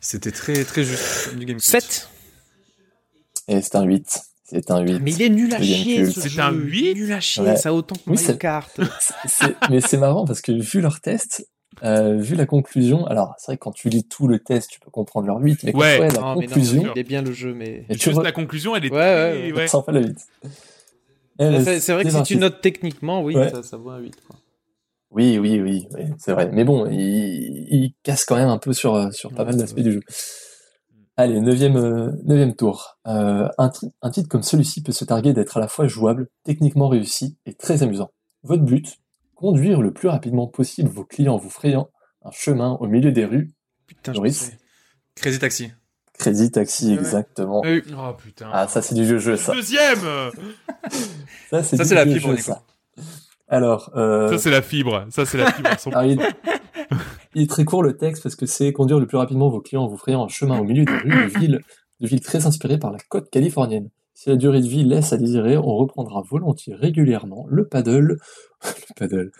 C'était 0.00 0.30
très 0.30 0.64
très 0.64 0.82
juste 0.84 1.34
du 1.36 1.44
game. 1.44 1.58
7 1.58 2.08
Et 3.48 3.60
c'est 3.60 3.76
un 3.76 3.82
8. 3.84 4.20
C'est 4.44 4.70
un 4.70 4.80
8. 4.80 4.98
Mais 5.00 5.12
il 5.12 5.22
est 5.22 5.28
nul 5.28 5.54
à 5.54 5.60
chier 5.62 6.06
ce 6.06 6.20
C'est 6.22 6.40
un 6.40 6.52
Il 6.52 6.58
est 6.86 6.92
8? 6.92 6.94
Nul 6.94 7.12
à 7.12 7.20
chier, 7.20 7.42
Ouais. 7.44 7.56
ça 7.56 7.68
a 7.68 7.72
autant 7.72 7.94
que 7.96 8.00
Oui, 8.06 8.14
Mario 8.14 8.26
c'est- 8.26 8.38
Kart. 8.38 8.80
Mais 9.70 9.80
c'est 9.80 9.98
marrant 9.98 10.24
parce 10.24 10.40
que 10.40 10.52
vu 10.52 10.80
leur 10.80 11.00
test, 11.00 11.46
euh, 11.84 12.16
vu 12.16 12.34
la 12.34 12.46
conclusion, 12.46 13.06
alors 13.06 13.34
c'est 13.38 13.46
vrai 13.46 13.56
que 13.58 13.62
quand 13.62 13.70
tu 13.72 13.88
lis 13.90 14.04
tout 14.04 14.26
le 14.26 14.38
test, 14.38 14.70
tu 14.70 14.80
peux 14.80 14.90
comprendre 14.90 15.26
leur 15.28 15.36
8, 15.38 15.62
mais 15.64 15.72
quand 15.72 15.78
Ouais. 15.78 15.92
tu 15.98 16.02
vois 16.02 16.06
la 16.06 16.12
Non, 16.20 16.34
mais 16.34 16.46
non, 16.46 16.46
conclusion, 16.54 16.92
il 16.94 16.98
est 16.98 17.04
bien 17.04 17.22
le 17.22 17.32
jeu, 17.32 17.54
mais. 17.54 17.84
et 17.88 17.96
tu 17.96 18.06
Juste 18.10 18.18
re- 18.18 18.24
la 18.24 18.32
conclusion, 18.32 18.74
elle 18.74 18.84
est 18.86 18.90
Ouais, 18.90 18.98
très... 18.98 19.52
ouais, 19.52 19.68
ouais. 19.74 19.82
pas 19.86 19.92
le 19.92 20.06
8. 20.06 20.18
Eh, 20.42 20.48
mais 21.48 21.64
C'est 21.64 21.80
c'est 21.80 21.92
vrai 21.92 22.04
que 22.04 22.10
si 22.10 22.22
tu 22.24 22.36
notes 22.36 22.60
techniquement, 22.60 23.22
oui, 23.22 23.36
Ouais. 23.36 23.50
ça, 23.50 23.62
ça 23.62 23.76
vaut 23.76 23.90
un 23.90 23.98
8. 24.00 24.14
Quoi. 24.26 24.36
Oui, 25.10 25.38
oui, 25.38 25.60
oui, 25.60 25.88
oui, 25.94 26.04
c'est 26.18 26.32
vrai. 26.32 26.50
Mais 26.52 26.64
bon, 26.64 26.86
il, 26.86 26.98
il 26.98 27.94
casse 28.02 28.24
quand 28.24 28.36
même 28.36 28.48
un 28.48 28.58
peu 28.58 28.72
sur, 28.72 29.12
sur 29.12 29.32
pas 29.32 29.44
mal 29.44 29.56
d'aspects 29.56 29.80
du 29.80 29.92
jeu. 29.92 30.00
Allez, 31.16 31.40
neuvième, 31.40 31.76
euh, 31.76 32.12
neuvième 32.24 32.54
tour. 32.54 32.98
Euh, 33.06 33.48
un, 33.58 33.68
titre 34.10 34.28
comme 34.28 34.42
celui-ci 34.42 34.82
peut 34.82 34.92
se 34.92 35.04
targuer 35.04 35.32
d'être 35.32 35.56
à 35.56 35.60
la 35.60 35.68
fois 35.68 35.86
jouable, 35.86 36.28
techniquement 36.44 36.88
réussi 36.88 37.36
et 37.44 37.54
très 37.54 37.82
amusant. 37.82 38.10
Votre 38.42 38.62
but? 38.62 38.96
Conduire 39.34 39.82
le 39.82 39.92
plus 39.92 40.08
rapidement 40.08 40.46
possible 40.46 40.88
vos 40.88 41.04
clients 41.04 41.34
en 41.34 41.38
vous 41.38 41.50
frayant 41.50 41.90
un 42.22 42.30
chemin 42.30 42.78
au 42.80 42.86
milieu 42.86 43.12
des 43.12 43.24
rues. 43.24 43.52
Putain, 43.86 44.12
je 44.12 44.16
Joris. 44.16 44.36
sais. 44.38 44.58
Crazy 45.14 45.38
Taxi. 45.38 45.72
Crédit 46.14 46.50
Taxi, 46.50 46.92
exactement. 46.92 47.62
Euh, 47.64 47.80
Oh 47.96 48.12
putain. 48.14 48.50
Ah, 48.52 48.68
ça 48.68 48.82
c'est 48.82 48.94
du 48.94 49.06
jeu-jeu, 49.06 49.36
ça. 49.36 49.54
Deuxième 49.54 49.98
Ça 51.50 51.62
c'est 51.62 51.94
la 51.94 52.04
jeu-jeu, 52.04 52.20
fibre, 52.20 52.38
ça. 52.38 52.62
Alors, 53.50 53.90
euh, 53.96 54.30
Ça, 54.30 54.38
c'est 54.38 54.50
la 54.50 54.62
fibre. 54.62 55.06
Ça, 55.10 55.26
c'est 55.26 55.36
la 55.38 55.50
fibre. 55.52 55.68
Son- 55.78 55.90
alors, 55.94 56.04
il, 56.04 56.20
il 57.34 57.42
est 57.42 57.50
très 57.50 57.64
court 57.64 57.82
le 57.82 57.96
texte 57.96 58.22
parce 58.22 58.36
que 58.36 58.46
c'est 58.46 58.72
conduire 58.72 58.98
le 59.00 59.06
plus 59.06 59.18
rapidement 59.18 59.50
vos 59.50 59.60
clients 59.60 59.82
en 59.82 59.88
vous 59.88 59.96
frayant 59.98 60.24
un 60.24 60.28
chemin 60.28 60.58
au 60.58 60.64
milieu 60.64 60.84
des 60.84 60.92
rues 60.96 61.10
de 61.26 61.38
villes, 61.38 61.60
de 62.00 62.06
villes 62.06 62.20
très 62.22 62.46
inspirées 62.46 62.78
par 62.78 62.92
la 62.92 62.98
côte 63.08 63.28
californienne. 63.30 63.90
Si 64.14 64.28
la 64.28 64.36
durée 64.36 64.60
de 64.60 64.66
vie 64.68 64.84
laisse 64.84 65.12
à 65.14 65.16
désirer, 65.16 65.56
on 65.56 65.76
reprendra 65.76 66.22
volontiers 66.28 66.74
régulièrement 66.74 67.46
le 67.48 67.66
paddle, 67.66 68.18
le 68.62 68.94
paddle, 68.96 69.30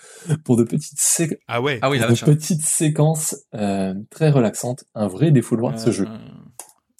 pour 0.44 0.56
de 0.56 0.64
petites, 0.64 0.98
sé- 0.98 1.38
Ah 1.48 1.60
ouais. 1.60 1.78
Ah 1.82 1.90
oui, 1.90 1.98
de 2.00 2.06
petites 2.24 2.62
séquences 2.64 3.36
euh, 3.54 3.94
très 4.10 4.30
relaxantes. 4.30 4.84
Un 4.94 5.06
vrai 5.06 5.30
défouloir 5.32 5.78
ce 5.78 5.90
jeu. 5.90 6.06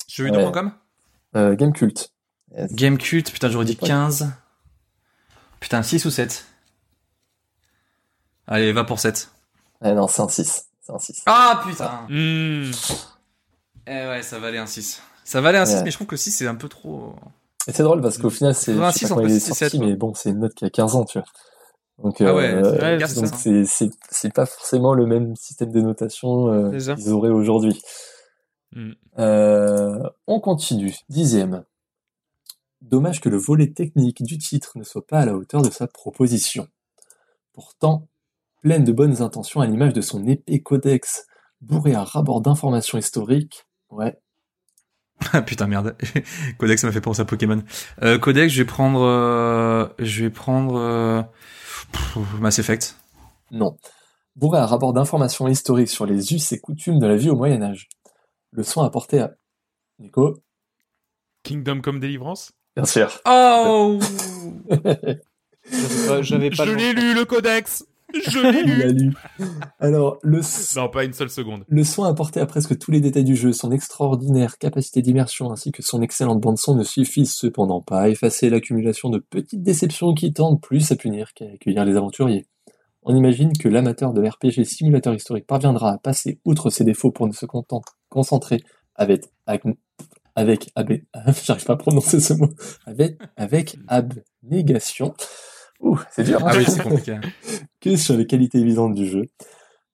Jeuxvideo.com 0.08 0.72
Euh, 1.36 1.54
Game 1.56 1.72
Cult. 1.72 2.10
Yes. 2.56 2.72
Game 2.74 2.98
Cult, 2.98 3.30
putain, 3.32 3.48
j'aurais 3.48 3.64
dit 3.64 3.78
Ouais. 3.80 3.88
15. 3.88 4.30
Putain, 5.60 5.82
6 5.82 6.04
ou 6.04 6.10
7 6.10 6.46
Allez, 8.50 8.72
va 8.72 8.84
pour 8.84 8.98
7. 8.98 9.30
Ah 9.80 9.92
non, 9.94 10.08
c'est 10.08 10.20
un 10.22 10.28
6. 10.28 10.66
C'est 10.82 10.92
un 10.92 10.98
6. 10.98 11.22
Ah 11.26 11.62
putain 11.66 12.06
Hmm. 12.08 12.70
Eh 13.86 14.06
ouais, 14.08 14.22
ça 14.22 14.38
valait 14.38 14.58
un 14.58 14.66
6. 14.66 15.00
Ça 15.24 15.40
valait 15.40 15.58
un 15.58 15.64
6, 15.64 15.76
Ouais. 15.76 15.82
mais 15.84 15.90
je 15.90 15.96
trouve 15.96 16.08
que 16.08 16.16
6 16.16 16.32
c'est 16.32 16.46
un 16.46 16.56
peu 16.56 16.68
trop... 16.68 17.14
Et 17.68 17.72
c'est 17.72 17.82
drôle 17.84 18.00
parce 18.00 18.18
qu'au 18.18 18.30
final, 18.30 18.54
c'est, 18.54 18.74
citer 18.92 19.06
sorti, 19.06 19.40
sept, 19.40 19.74
mais 19.74 19.94
bon, 19.94 20.14
c'est 20.14 20.30
une 20.30 20.40
note 20.40 20.54
qui 20.54 20.64
a 20.64 20.70
15 20.70 20.96
ans, 20.96 21.04
tu 21.04 21.18
vois. 21.18 21.26
Donc, 22.02 22.20
Ah 22.20 22.34
ouais, 22.34 22.50
euh, 22.54 22.98
ouais, 22.98 23.14
donc 23.14 23.26
c'est 24.10 24.32
pas 24.34 24.46
forcément 24.46 24.94
le 24.94 25.06
même 25.06 25.36
système 25.36 25.70
de 25.70 25.80
notation 25.80 26.48
euh, 26.52 26.70
qu'ils 26.70 27.10
auraient 27.10 27.28
aujourd'hui. 27.30 27.80
Hmm. 28.72 28.92
Euh, 29.18 30.02
on 30.26 30.40
continue. 30.40 30.96
Dixième. 31.08 31.64
Dommage 32.80 33.20
que 33.20 33.28
le 33.28 33.36
volet 33.36 33.70
technique 33.72 34.22
du 34.22 34.38
titre 34.38 34.72
ne 34.76 34.82
soit 34.84 35.06
pas 35.06 35.20
à 35.20 35.26
la 35.26 35.34
hauteur 35.34 35.60
de 35.60 35.70
sa 35.70 35.86
proposition. 35.86 36.66
Pourtant, 37.52 38.08
pleine 38.62 38.84
de 38.84 38.92
bonnes 38.92 39.22
intentions 39.22 39.60
à 39.60 39.66
l'image 39.66 39.92
de 39.92 40.00
son 40.00 40.26
épais 40.26 40.60
codex, 40.60 41.26
bourré 41.60 41.94
à 41.94 42.04
rabord 42.04 42.40
d'informations 42.40 42.98
historiques, 42.98 43.66
ouais, 43.90 44.18
Ah 45.32 45.42
putain, 45.46 45.66
merde. 45.66 45.96
Codex 46.58 46.80
ça 46.80 46.86
m'a 46.86 46.92
fait 46.92 47.00
penser 47.00 47.20
à 47.20 47.24
Pokémon. 47.24 47.62
Euh, 48.02 48.18
Codex, 48.18 48.52
je 48.52 48.62
vais 48.62 48.66
prendre... 48.66 49.02
euh, 49.02 49.86
je 49.98 50.24
vais 50.24 50.30
prendre... 50.30 50.76
euh, 50.76 51.22
pff, 51.92 52.16
Mass 52.40 52.58
Effect. 52.58 52.96
Non. 53.50 53.76
Bourré 54.36 54.58
à 54.58 54.66
rapport 54.66 54.92
d'informations 54.92 55.48
historiques 55.48 55.90
sur 55.90 56.06
les 56.06 56.32
us 56.32 56.52
et 56.52 56.58
coutumes 56.58 56.98
de 56.98 57.06
la 57.06 57.16
vie 57.16 57.30
au 57.30 57.36
Moyen 57.36 57.62
Âge. 57.62 57.88
Le 58.52 58.62
soin 58.62 58.86
apporté 58.86 59.20
à... 59.20 59.32
Nico 59.98 60.38
Kingdom 61.42 61.80
Come 61.82 62.00
Deliverance? 62.00 62.52
Bien 62.76 62.84
sûr. 62.86 63.20
Oh 63.26 63.98
J'avais 64.70 66.06
pas, 66.06 66.22
j'avais 66.22 66.50
pas 66.50 66.64
Je 66.64 66.72
l'ai 66.72 66.92
lu, 66.94 67.14
le 67.14 67.24
codex 67.24 67.84
Je 68.14 68.40
l'ai 68.40 68.60
Il 68.60 68.96
lu 68.96 69.04
lu. 69.08 69.14
Alors, 69.78 70.18
le, 70.22 70.40
Non, 70.76 70.88
pas 70.88 71.04
une 71.04 71.12
seule 71.12 71.30
seconde. 71.30 71.64
le 71.68 71.84
soin 71.84 72.08
apporté 72.08 72.40
à 72.40 72.46
presque 72.46 72.76
tous 72.78 72.90
les 72.90 73.00
détails 73.00 73.24
du 73.24 73.36
jeu, 73.36 73.52
son 73.52 73.70
extraordinaire 73.72 74.58
capacité 74.58 75.02
d'immersion 75.02 75.50
ainsi 75.52 75.72
que 75.72 75.82
son 75.82 76.02
excellente 76.02 76.40
bande-son 76.40 76.74
ne 76.74 76.82
suffisent 76.84 77.32
cependant 77.34 77.80
pas 77.80 78.00
à 78.02 78.08
effacer 78.08 78.50
l'accumulation 78.50 79.08
de 79.10 79.18
petites 79.18 79.62
déceptions 79.62 80.14
qui 80.14 80.32
tendent 80.32 80.60
plus 80.60 80.90
à 80.92 80.96
punir 80.96 81.32
qu'à 81.34 81.46
accueillir 81.46 81.84
les 81.84 81.96
aventuriers. 81.96 82.46
On 83.02 83.16
imagine 83.16 83.56
que 83.56 83.68
l'amateur 83.68 84.12
de 84.12 84.20
l'RPG 84.20 84.64
simulateur 84.64 85.14
historique 85.14 85.46
parviendra 85.46 85.92
à 85.92 85.98
passer 85.98 86.38
outre 86.44 86.68
ses 86.68 86.84
défauts 86.84 87.10
pour 87.10 87.26
ne 87.26 87.32
se 87.32 87.46
content- 87.46 87.80
concentrer 88.10 88.62
avec, 88.94 89.24
avec, 89.46 89.64
avec 90.36 90.70
ab- 90.74 90.92
j'arrive 91.44 91.64
pas 91.64 91.72
à 91.72 91.76
prononcer 91.76 92.20
ce 92.20 92.34
mot, 92.34 92.50
avec, 92.84 93.16
avec 93.36 93.76
abnégation. 93.88 95.14
Ouh, 95.80 95.98
c'est 96.10 96.24
dur. 96.24 96.38
hein 96.44 96.50
Ah 96.52 96.56
oui, 96.56 96.64
c'est 96.66 96.82
compliqué. 96.82 97.18
que 97.80 97.96
sur 97.96 98.16
les 98.16 98.26
qualités 98.26 98.58
évidentes 98.58 98.94
du 98.94 99.06
jeu. 99.06 99.26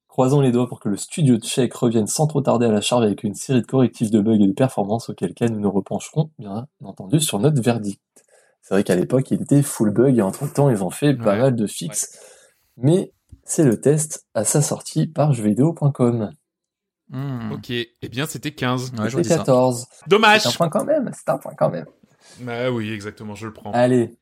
Croisons 0.07 0.41
les 0.41 0.51
doigts 0.51 0.67
pour 0.67 0.79
que 0.79 0.89
le 0.89 0.97
studio 0.97 1.37
tchèque 1.37 1.73
revienne 1.75 2.07
sans 2.07 2.25
trop 2.25 2.41
tarder 2.41 2.65
à 2.65 2.71
la 2.71 2.81
charge 2.81 3.05
avec 3.05 3.23
une 3.23 3.35
série 3.35 3.61
de 3.61 3.65
correctifs 3.67 4.09
de 4.09 4.19
bugs 4.19 4.33
et 4.41 4.47
de 4.47 4.51
performances 4.53 5.09
auquel 5.09 5.33
cas 5.35 5.47
nous 5.47 5.59
nous 5.59 5.69
repencherons, 5.71 6.31
bien 6.39 6.67
entendu, 6.83 7.19
sur 7.19 7.39
notre 7.39 7.61
verdict. 7.61 8.01
C'est 8.63 8.73
vrai 8.73 8.83
qu'à 8.83 8.95
l'époque, 8.95 9.29
il 9.31 9.41
était 9.43 9.61
full 9.61 9.91
bug 9.91 10.17
et 10.17 10.21
entre-temps, 10.23 10.69
ils 10.71 10.83
ont 10.83 10.89
fait 10.89 11.13
pas 11.13 11.33
Ouais. 11.33 11.37
mal 11.39 11.55
de 11.55 11.67
fixes. 11.67 12.19
Mais 12.77 13.13
c'est 13.43 13.63
le 13.63 13.79
test 13.79 14.25
à 14.33 14.43
sa 14.43 14.61
sortie 14.63 15.05
par 15.07 15.33
jeuxvideo.com. 15.33 16.31
Hmm. 17.09 17.51
Ok, 17.53 17.69
eh 17.69 18.09
bien 18.09 18.25
c'était 18.25 18.51
15. 18.51 18.91
Ouais, 18.99 19.09
C'est 19.09 19.21
dit 19.21 19.29
ça. 19.29 19.37
14. 19.37 19.85
Dommage 20.07 20.41
C'est 20.41 20.49
un 20.49 20.51
point 20.51 20.69
quand 20.69 20.83
même, 20.83 21.11
c'est 21.13 21.29
un 21.31 21.37
point 21.37 21.53
quand 21.57 21.69
même. 21.69 21.85
Bah 22.41 22.69
oui, 22.71 22.91
exactement, 22.91 23.35
je 23.35 23.45
le 23.47 23.53
prends. 23.53 23.71
Allez, 23.71 24.17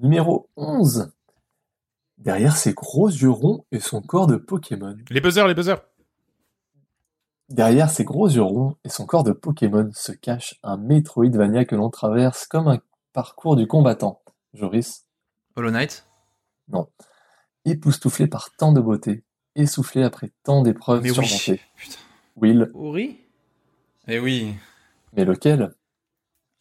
numéro 0.00 0.48
11. 0.56 1.12
Derrière 2.18 2.56
ses 2.56 2.72
gros 2.74 3.08
yeux 3.08 3.30
ronds 3.30 3.64
et 3.72 3.80
son 3.80 4.02
corps 4.02 4.26
de 4.26 4.36
Pokémon. 4.36 4.96
Les 5.10 5.20
buzzers, 5.20 5.46
les 5.46 5.54
buzzers 5.54 5.80
Derrière 7.48 7.90
ses 7.90 8.04
gros 8.04 8.28
yeux 8.28 8.42
ronds 8.42 8.76
et 8.84 8.88
son 8.88 9.06
corps 9.06 9.24
de 9.24 9.32
Pokémon 9.32 9.90
se 9.92 10.12
cache 10.12 10.58
un 10.62 10.76
Metroidvania 10.76 11.64
que 11.64 11.74
l'on 11.74 11.90
traverse 11.90 12.46
comme 12.46 12.68
un 12.68 12.78
parcours 13.12 13.56
du 13.56 13.66
combattant. 13.66 14.22
Joris, 14.54 15.06
Hollow 15.56 15.70
Knight? 15.70 16.06
Époustouflé 17.64 18.26
par 18.26 18.50
tant 18.56 18.72
de 18.72 18.80
beauté, 18.80 19.24
essoufflé 19.54 20.02
après 20.02 20.30
tant 20.44 20.62
d'épreuves 20.62 21.02
Mais 21.02 21.10
oui. 21.10 21.26
surmontées. 21.26 21.60
Will, 22.36 22.70
Ori? 22.74 23.18
Eh 24.06 24.18
oui. 24.18 24.54
mais 25.12 25.24
lequel? 25.24 25.74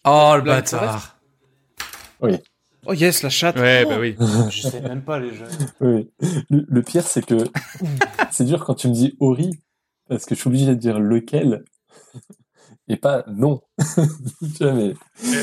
Oh, 0.06 0.34
le 0.36 0.42
bâtard. 0.42 1.20
Oh 2.86 2.94
yes, 2.94 3.24
la 3.24 3.30
chatte. 3.30 3.58
Ouais, 3.58 3.84
Oh, 3.86 3.90
bah 3.90 3.98
oui. 4.00 4.16
Je 4.50 4.62
sais 4.62 4.82
même 4.82 5.02
pas 5.02 5.20
les 5.20 5.34
jeux. 5.34 5.46
Oui. 5.82 6.10
Le, 6.50 6.66
le 6.68 6.82
pire, 6.82 7.06
c'est 7.06 7.26
que 7.26 7.36
c'est 8.32 8.46
dur 8.46 8.64
quand 8.66 8.76
tu 8.76 8.88
me 8.88 8.94
dis 8.94 9.16
Ori, 9.20 9.52
parce 10.08 10.26
que 10.26 10.34
je 10.36 10.40
suis 10.40 10.48
obligé 10.48 10.66
de 10.68 10.74
dire 10.76 11.00
lequel, 11.00 11.64
et 12.88 12.96
pas 12.96 13.24
non. 13.28 13.62
Tu 14.58 14.64
vois, 14.64 14.74
mais 14.74 14.94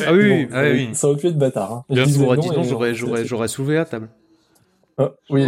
Ah 0.06 0.12
oui, 0.14 0.46
bon, 0.46 0.48
ah 0.54 0.62
oui, 0.64 0.88
ça 0.94 1.08
aurait 1.08 1.18
pu 1.20 1.26
être 1.28 1.38
bâtard. 1.38 1.72
Hein. 1.72 1.84
Bien 1.90 2.04
non 2.06 2.34
dit 2.34 2.48
et 2.48 2.50
non, 2.50 2.60
on- 2.60 2.62
j'aurais, 2.64 2.94
j'aurais, 2.94 3.24
j'aurais 3.24 3.48
soulevé 3.48 3.74
la 3.76 3.84
table. 3.84 4.08
Ah, 4.98 5.12
oui. 5.30 5.46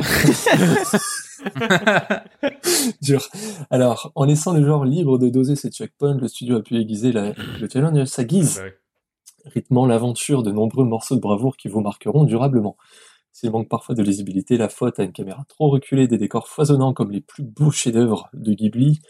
Dur. 3.00 3.26
Alors, 3.70 4.12
en 4.14 4.24
laissant 4.24 4.52
le 4.52 4.64
genre 4.64 4.84
libre 4.84 5.18
de 5.18 5.28
doser 5.30 5.56
ses 5.56 5.70
checkpoints, 5.70 6.18
le 6.20 6.28
studio 6.28 6.56
a 6.58 6.62
pu 6.62 6.76
aiguiser 6.76 7.12
la- 7.12 7.32
le 7.60 7.68
challenge 7.72 7.98
à 7.98 8.06
sa 8.06 8.24
guise, 8.24 8.56
Bah 8.58 8.64
ouais. 8.64 8.74
Rythmant 9.44 9.86
l'aventure 9.86 10.42
de 10.42 10.50
nombreux 10.50 10.84
morceaux 10.84 11.16
de 11.16 11.20
bravoure 11.20 11.56
qui 11.56 11.68
vous 11.68 11.80
marqueront 11.80 12.24
durablement. 12.24 12.76
S'il 13.32 13.50
manque 13.50 13.68
parfois 13.68 13.94
de 13.94 14.02
lisibilité, 14.02 14.56
la 14.56 14.68
faute 14.68 14.98
à 14.98 15.04
une 15.04 15.12
caméra 15.12 15.44
trop 15.48 15.70
reculée, 15.70 16.08
des 16.08 16.18
décors 16.18 16.48
foisonnants 16.48 16.92
comme 16.92 17.10
les 17.12 17.20
plus 17.20 17.44
beaux 17.44 17.70
chefs-d'œuvre 17.70 18.28
de 18.32 18.52
Ghibli, 18.52 19.00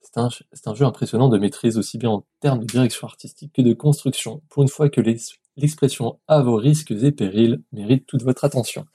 c'est 0.00 0.66
un, 0.66 0.74
jeu 0.74 0.86
impressionnant 0.86 1.28
de 1.28 1.38
maîtrise 1.38 1.76
aussi 1.76 1.98
bien 1.98 2.10
en 2.10 2.26
termes 2.40 2.60
de 2.60 2.64
direction 2.64 3.06
artistique 3.06 3.52
que 3.52 3.62
de 3.62 3.74
construction, 3.74 4.42
pour 4.48 4.62
une 4.62 4.68
fois 4.68 4.88
que 4.88 5.00
l'ex- 5.00 5.34
l'expression 5.56 6.18
à 6.28 6.40
vos 6.40 6.56
risques 6.56 6.92
et 6.92 7.12
périls 7.12 7.62
mérite 7.72 8.06
toute 8.06 8.22
votre 8.22 8.44
attention. 8.44 8.86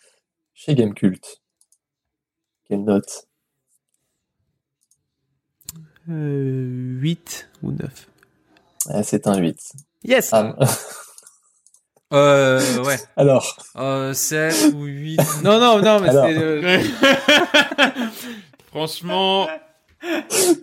Chez 0.56 0.74
Gamecult. 0.74 1.42
Quelle 2.66 2.84
note? 2.84 3.28
Euh, 6.10 6.98
8 7.00 7.50
ou 7.62 7.72
9. 7.72 8.10
Ah, 8.88 9.04
C'est 9.04 9.28
un 9.28 9.38
8. 9.38 9.74
Yes 10.04 10.30
Ah, 10.34 10.54
Euh, 12.14 12.60
ouais. 12.84 12.98
alors, 13.18 13.58
Euh, 13.76 14.14
7 14.14 14.74
ou 14.76 14.84
8. 14.86 15.20
Non, 15.44 15.60
non, 15.60 15.80
non, 15.82 16.00
mais 16.00 16.10
Alors. 16.10 16.26
c'est... 16.28 16.38
euh, 16.38 16.80
Franchement, 18.70 19.48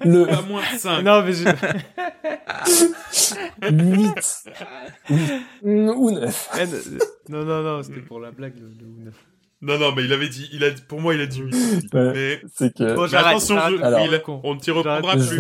le 0.05 0.27
pas 0.27 0.43
moins 0.43 0.63
de 0.73 0.79
5. 0.79 1.03
Non, 1.03 1.23
mais 1.23 1.33
je... 1.33 1.45
8 3.63 4.15
ou 5.97 6.11
9. 6.11 6.51
Eh, 6.59 6.67
Non, 7.33 7.45
non, 7.45 7.63
non, 7.63 7.83
c'était 7.83 8.01
pour 8.01 8.21
la 8.21 8.31
blague, 8.31 8.57
le, 8.59 8.69
le 8.69 9.05
9. 9.07 9.15
Non, 9.63 9.79
non, 9.79 9.93
mais 9.95 10.05
il 10.05 10.13
avait 10.13 10.29
dit, 10.31 10.49
il 10.53 10.65
a, 10.65 10.71
pour 10.89 11.01
moi, 11.03 11.15
il 11.15 11.21
a 11.21 11.27
dit 11.27 11.41
8. 11.41 11.51
Ouais, 11.95 12.13
Mais, 12.15 12.43
c'est 12.55 12.75
que 12.75 12.95
Bon, 12.95 13.07
mais 13.11 13.15
attention, 13.19 13.57
je- 13.59 13.83
Alors. 13.83 14.41
On 14.45 14.55
ne 14.55 14.61
t'y 14.61 14.71
reprendra 14.71 15.19
je 15.19 15.29
plus. 15.29 15.37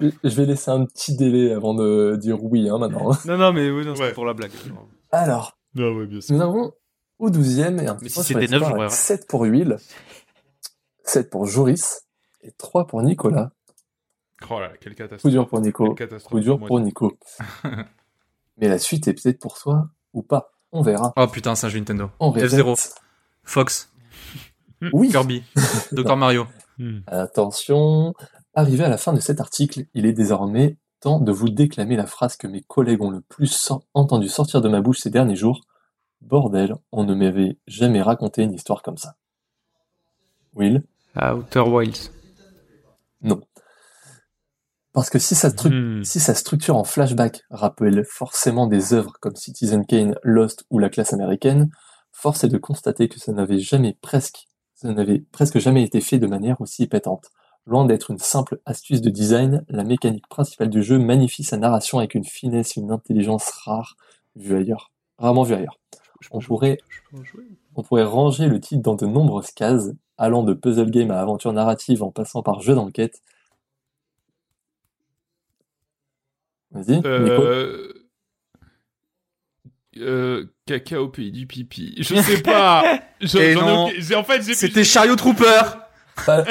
vais, 0.00 0.12
je 0.24 0.34
vais 0.36 0.46
laisser 0.46 0.70
un 0.70 0.86
petit 0.86 1.16
délai 1.16 1.52
avant 1.52 1.74
de 1.74 2.16
dire 2.20 2.42
oui 2.42 2.68
hein, 2.70 2.78
maintenant. 2.78 3.10
Non, 3.26 3.36
non, 3.36 3.52
mais 3.52 3.70
oui, 3.70 3.84
non, 3.84 3.94
Ouais. 3.94 4.12
pour 4.12 4.24
la 4.24 4.32
blague. 4.32 4.52
Alors, 5.12 5.58
Non, 5.74 5.92
ouais, 5.96 6.06
bien 6.06 6.20
sûr. 6.22 6.34
nous 6.34 6.40
avons 6.42 6.72
au 7.18 7.28
12e 7.30 7.78
et 7.82 7.88
un 7.88 7.94
Mais 7.94 8.08
petit 8.08 8.10
si 8.10 8.22
c'était 8.22 8.40
l'espoir 8.40 8.60
neuf, 8.60 8.70
avec 8.70 8.76
j'aurais- 8.84 8.88
7 8.90 9.26
pour 9.28 9.40
Will, 9.42 9.76
7 11.04 11.30
pour 11.30 11.46
Joris 11.46 12.02
et 12.42 12.52
3 12.52 12.86
pour 12.86 13.02
Nicolas. 13.02 13.50
Oh 14.50 14.60
là, 14.60 14.70
quelle 14.80 14.94
Coup 14.94 14.98
catastrophe. 15.02 15.32
dur 15.32 15.48
pour 15.48 15.60
Nico, 15.60 15.94
Quelle 15.94 16.08
catastrophe. 16.08 16.30
coup 16.30 16.40
dur 16.40 16.58
pour 16.64 16.80
Nico. 16.80 17.18
Mais 18.58 18.68
la 18.68 18.78
suite 18.78 19.08
est 19.08 19.14
peut-être 19.14 19.40
pour 19.40 19.58
toi 19.58 19.88
ou 20.12 20.22
pas. 20.22 20.52
On 20.72 20.82
verra. 20.82 21.12
Oh 21.16 21.26
putain, 21.26 21.54
c'est 21.54 21.66
un 21.66 21.70
jeu 21.70 21.78
Nintendo. 21.78 22.10
On 22.20 22.30
répète. 22.30 22.52
F0. 22.52 22.92
Fox. 23.48 23.90
Oui. 24.92 25.08
Kirby. 25.10 25.42
Dr 25.92 26.16
Mario. 26.16 26.46
Hmm. 26.78 27.00
Attention, 27.06 28.14
arrivé 28.54 28.84
à 28.84 28.88
la 28.88 28.98
fin 28.98 29.12
de 29.14 29.20
cet 29.20 29.40
article, 29.40 29.86
il 29.94 30.04
est 30.06 30.12
désormais 30.12 30.76
temps 31.00 31.18
de 31.18 31.32
vous 31.32 31.48
déclamer 31.48 31.96
la 31.96 32.06
phrase 32.06 32.36
que 32.36 32.46
mes 32.46 32.60
collègues 32.62 33.02
ont 33.02 33.10
le 33.10 33.20
plus 33.22 33.72
entendu 33.94 34.28
sortir 34.28 34.60
de 34.60 34.68
ma 34.68 34.80
bouche 34.80 34.98
ces 34.98 35.10
derniers 35.10 35.34
jours. 35.36 35.62
Bordel, 36.20 36.74
on 36.92 37.04
ne 37.04 37.14
m'avait 37.14 37.56
jamais 37.66 38.02
raconté 38.02 38.42
une 38.42 38.52
histoire 38.52 38.82
comme 38.82 38.98
ça. 38.98 39.14
Will? 40.54 40.82
Outer 41.16 41.60
Wilds. 41.60 42.10
Non. 43.22 43.40
Parce 44.92 45.10
que 45.10 45.18
si 45.18 45.34
sa, 45.34 45.48
stru- 45.48 45.70
Hmm. 46.00 46.04
si 46.04 46.20
sa 46.20 46.34
structure 46.34 46.76
en 46.76 46.84
flashback 46.84 47.42
rappelle 47.50 48.04
forcément 48.04 48.66
des 48.66 48.92
œuvres 48.92 49.14
comme 49.20 49.36
Citizen 49.36 49.86
Kane, 49.86 50.16
Lost 50.22 50.64
ou 50.70 50.78
La 50.78 50.88
classe 50.90 51.12
américaine, 51.12 51.70
force 52.18 52.42
est 52.42 52.48
de 52.48 52.58
constater 52.58 53.08
que 53.08 53.20
ça 53.20 53.32
n'avait 53.32 53.60
jamais 53.60 53.96
presque, 54.00 54.48
ça 54.74 54.92
n'avait 54.92 55.20
presque 55.20 55.58
jamais 55.58 55.84
été 55.84 56.00
fait 56.00 56.18
de 56.18 56.26
manière 56.26 56.60
aussi 56.60 56.82
épatante. 56.82 57.30
Loin 57.64 57.84
d'être 57.84 58.10
une 58.10 58.18
simple 58.18 58.60
astuce 58.66 59.00
de 59.00 59.10
design, 59.10 59.64
la 59.68 59.84
mécanique 59.84 60.26
principale 60.26 60.68
du 60.68 60.82
jeu 60.82 60.98
magnifie 60.98 61.44
sa 61.44 61.58
narration 61.58 61.98
avec 61.98 62.14
une 62.14 62.24
finesse 62.24 62.76
et 62.76 62.80
une 62.80 62.90
intelligence 62.90 63.48
rare 63.50 63.96
vue 64.34 64.56
ailleurs, 64.56 64.90
rarement 65.18 65.44
vue 65.44 65.54
ailleurs. 65.54 65.78
On 66.32 66.40
pourrait, 66.40 66.78
on 67.76 67.82
pourrait 67.82 68.04
ranger 68.04 68.48
le 68.48 68.58
titre 68.58 68.82
dans 68.82 68.96
de 68.96 69.06
nombreuses 69.06 69.52
cases, 69.52 69.90
allant 70.16 70.42
de 70.42 70.54
puzzle 70.54 70.90
game 70.90 71.12
à 71.12 71.20
aventure 71.20 71.52
narrative 71.52 72.02
en 72.02 72.10
passant 72.10 72.42
par 72.42 72.60
jeu 72.60 72.74
d'enquête. 72.74 73.22
Vas-y. 76.72 77.00
Euh... 77.04 77.97
Euh, 80.00 80.44
caca 80.66 81.00
au 81.02 81.08
pays 81.08 81.32
du 81.32 81.46
pipi. 81.46 81.94
Je 81.98 82.14
sais 82.14 82.42
pas. 82.42 83.00
Je- 83.20 83.38
Et 83.38 83.52
j'en 83.54 83.60
ai 83.66 83.70
non. 83.70 83.90
en 84.18 84.24
fait, 84.24 84.42
C'était 84.42 84.84
Chariot 84.84 85.16
Trooper. 85.16 85.60
Pas, 86.26 86.44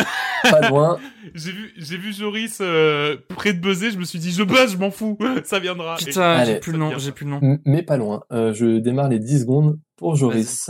pas 0.43 0.69
loin. 0.69 0.97
j'ai 1.35 1.51
vu, 1.51 1.73
j'ai 1.75 1.97
vu 1.97 2.13
Joris 2.13 2.59
euh, 2.61 3.17
près 3.35 3.51
de 3.53 3.59
buzzer. 3.59 3.91
Je 3.91 3.97
me 3.97 4.05
suis 4.05 4.17
dit, 4.19 4.31
je 4.31 4.43
buzz, 4.43 4.71
je 4.71 4.77
m'en 4.77 4.91
fous. 4.91 5.17
Ça 5.43 5.59
viendra. 5.59 5.97
Putain, 5.97 6.45
j'ai 6.45 6.59
plus 6.59 6.71
le 6.71 6.77
nom, 6.77 6.97
j'ai 6.97 7.11
plus 7.11 7.25
le 7.25 7.31
nom. 7.31 7.39
M- 7.41 7.59
mais 7.65 7.83
pas 7.83 7.97
loin. 7.97 8.23
Euh, 8.31 8.53
je 8.53 8.77
démarre 8.79 9.09
les 9.09 9.19
10 9.19 9.41
secondes 9.41 9.77
pour 9.97 10.15
Joris. 10.15 10.69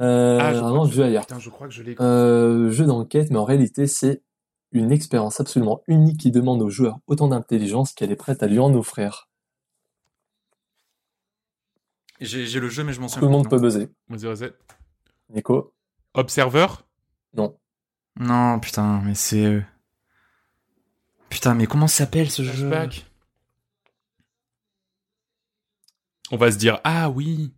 Euh, 0.00 0.38
Ah, 0.40 0.54
je 0.54 0.88
que 0.88 0.94
jeu 0.94 1.04
ailleurs. 1.04 1.26
Putain, 1.26 1.38
je 1.38 1.50
crois 1.50 1.68
que 1.68 1.74
je 1.74 1.82
l'ai. 1.82 1.94
Euh, 2.00 2.70
jeu 2.70 2.86
d'enquête, 2.86 3.28
mais 3.30 3.36
en 3.38 3.44
réalité, 3.44 3.86
c'est 3.86 4.22
une 4.72 4.90
expérience 4.92 5.40
absolument 5.40 5.82
unique 5.88 6.20
qui 6.20 6.30
demande 6.30 6.62
aux 6.62 6.70
joueurs 6.70 6.98
autant 7.06 7.28
d'intelligence 7.28 7.92
qu'elle 7.92 8.10
est 8.12 8.16
prête 8.16 8.42
à 8.42 8.46
lui 8.46 8.58
en 8.58 8.72
offrir. 8.74 9.28
J'ai 12.20 12.60
le 12.60 12.68
jeu, 12.68 12.84
mais 12.84 12.92
je 12.92 13.00
m'en 13.00 13.06
Tout 13.06 13.14
souviens. 13.14 13.28
le 13.28 13.32
monde 13.34 13.48
peut 13.48 13.58
buzzer. 13.58 13.88
Vas-y, 14.08 14.26
vas-y. 14.26 14.52
Nico 15.30 15.74
Observer. 16.14 16.66
Non. 17.34 17.58
Non, 18.16 18.60
putain, 18.60 19.00
mais 19.04 19.14
c'est. 19.14 19.44
euh, 19.44 19.62
Putain, 21.30 21.54
mais 21.54 21.66
comment 21.66 21.86
s'appelle 21.86 22.30
ce 22.30 22.42
jeu? 22.42 22.70
On 26.32 26.36
va 26.36 26.50
se 26.50 26.56
dire, 26.58 26.80
ah 26.84 27.08
oui. 27.10 27.54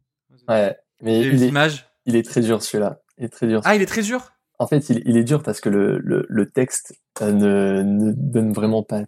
Ouais, 0.49 0.77
mais 1.01 1.21
il 1.21 1.31
les 1.31 1.45
est, 1.45 1.49
images 1.49 1.89
il 2.07 2.17
est 2.17 2.23
très 2.23 2.41
dur 2.41 2.63
celui-là. 2.63 3.01
Il 3.19 3.25
est 3.25 3.29
très 3.29 3.47
dur. 3.47 3.61
Ah, 3.65 3.75
il 3.75 3.83
est 3.83 3.87
très 3.87 4.03
dur? 4.03 4.33
En 4.59 4.67
fait, 4.67 4.91
il, 4.91 5.03
il 5.07 5.17
est 5.17 5.25
dur 5.25 5.43
parce 5.43 5.61
que 5.61 5.69
le, 5.69 5.99
le, 5.99 6.27
le 6.29 6.51
texte 6.51 6.95
euh, 7.21 7.33
ne, 7.33 7.83
ne 7.83 8.13
donne 8.13 8.53
vraiment 8.53 8.83
pas 8.83 9.03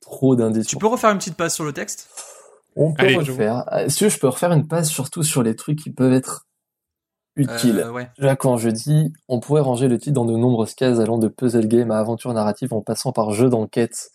trop 0.00 0.36
d'indices. 0.36 0.66
Tu 0.66 0.76
peux 0.76 0.86
refaire 0.86 1.10
une 1.10 1.18
petite 1.18 1.36
passe 1.36 1.54
sur 1.54 1.64
le 1.64 1.72
texte? 1.72 2.08
On 2.80 2.92
peut 2.94 3.02
Allez, 3.06 3.16
refaire. 3.16 3.64
Euh, 3.72 3.88
Si 3.88 4.08
je 4.08 4.18
peux 4.20 4.28
refaire 4.28 4.52
une 4.52 4.68
passe 4.68 4.88
surtout 4.88 5.24
sur 5.24 5.42
les 5.42 5.56
trucs 5.56 5.78
qui 5.80 5.90
peuvent 5.90 6.12
être 6.12 6.46
utiles. 7.34 7.80
Euh, 7.80 7.90
Ouais. 7.90 8.08
Là, 8.18 8.36
quand 8.36 8.56
je 8.56 8.68
dis, 8.70 9.12
on 9.26 9.40
pourrait 9.40 9.62
ranger 9.62 9.88
le 9.88 9.98
titre 9.98 10.14
dans 10.14 10.24
de 10.24 10.36
nombreuses 10.36 10.74
cases 10.74 11.00
allant 11.00 11.18
de 11.18 11.26
puzzle 11.28 11.66
game 11.66 11.90
à 11.90 11.98
aventure 11.98 12.32
narrative 12.32 12.72
en 12.72 12.80
passant 12.80 13.10
par 13.12 13.32
jeu 13.32 13.48
d'enquête. 13.48 14.10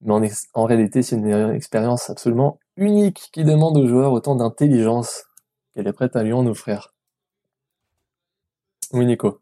Mais 0.00 0.12
en, 0.12 0.22
en 0.54 0.64
réalité, 0.64 1.02
c'est 1.02 1.16
une 1.16 1.28
expérience 1.54 2.10
absolument 2.10 2.58
unique 2.76 3.28
qui 3.32 3.44
demande 3.44 3.76
aux 3.76 3.86
joueurs 3.86 4.12
autant 4.12 4.34
d'intelligence 4.34 5.24
qu'elle 5.74 5.86
est 5.86 5.92
prête 5.92 6.16
à 6.16 6.22
lui 6.24 6.32
en 6.32 6.44
offrir. 6.46 6.92
Oui, 8.92 9.06
Nico. 9.06 9.40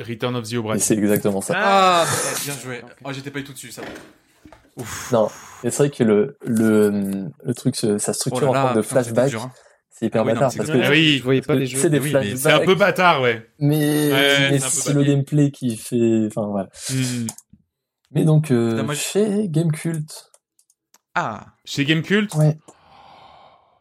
Return 0.00 0.36
of 0.36 0.48
the 0.48 0.54
Obra. 0.54 0.78
c'est 0.78 0.96
exactement 0.96 1.40
ça. 1.40 1.54
Ah, 1.56 2.04
bien 2.44 2.54
joué. 2.54 2.82
Oh, 3.04 3.12
j'étais 3.12 3.30
pas 3.30 3.38
du 3.40 3.44
tout 3.44 3.52
dessus, 3.52 3.72
ça. 3.72 3.82
Ouf. 4.78 5.12
Non, 5.12 5.28
c'est 5.62 5.74
vrai 5.76 5.90
que 5.90 6.04
le, 6.04 6.36
le, 6.46 7.26
le 7.42 7.54
truc, 7.54 7.76
sa 7.76 7.94
Oh 7.94 8.12
structure 8.12 8.52
là 8.52 8.60
en 8.60 8.62
forme 8.66 8.76
de 8.76 8.82
flashback, 8.82 9.34
hein. 9.34 9.50
c'est 9.90 10.06
hyper 10.06 10.22
Ah 10.22 10.24
oui, 10.24 10.32
bâtard 10.32 10.52
parce 10.56 10.70
Ah 10.70 10.72
que 10.72 10.90
oui. 10.90 11.18
Je 11.18 11.24
voyais 11.24 11.42
pas 11.42 11.54
les 11.54 11.66
jeux. 11.66 11.78
c'est 11.78 11.90
des 11.90 11.98
Oui, 11.98 12.10
flashbacks, 12.10 12.38
C'est 12.38 12.52
un 12.52 12.64
peu 12.64 12.74
bâtard, 12.74 13.20
ouais. 13.22 13.46
mais, 13.58 14.12
Ouais, 14.12 14.50
mais 14.52 14.58
c'est 14.60 14.92
le 14.94 15.02
gameplay 15.04 15.50
qui 15.50 15.76
fait, 15.76 16.26
enfin 16.28 16.46
voilà. 16.48 16.68
Hmm. 16.90 17.26
Mais 18.12 18.24
donc, 18.24 18.50
euh, 18.50 18.70
Putain, 18.70 18.82
moi, 18.84 18.94
je- 18.94 19.00
chez 19.00 19.48
Gamecult, 19.48 20.30
Ah, 21.14 21.46
Chez 21.64 21.84
Gamecult, 21.84 22.32
ouais, 22.36 22.56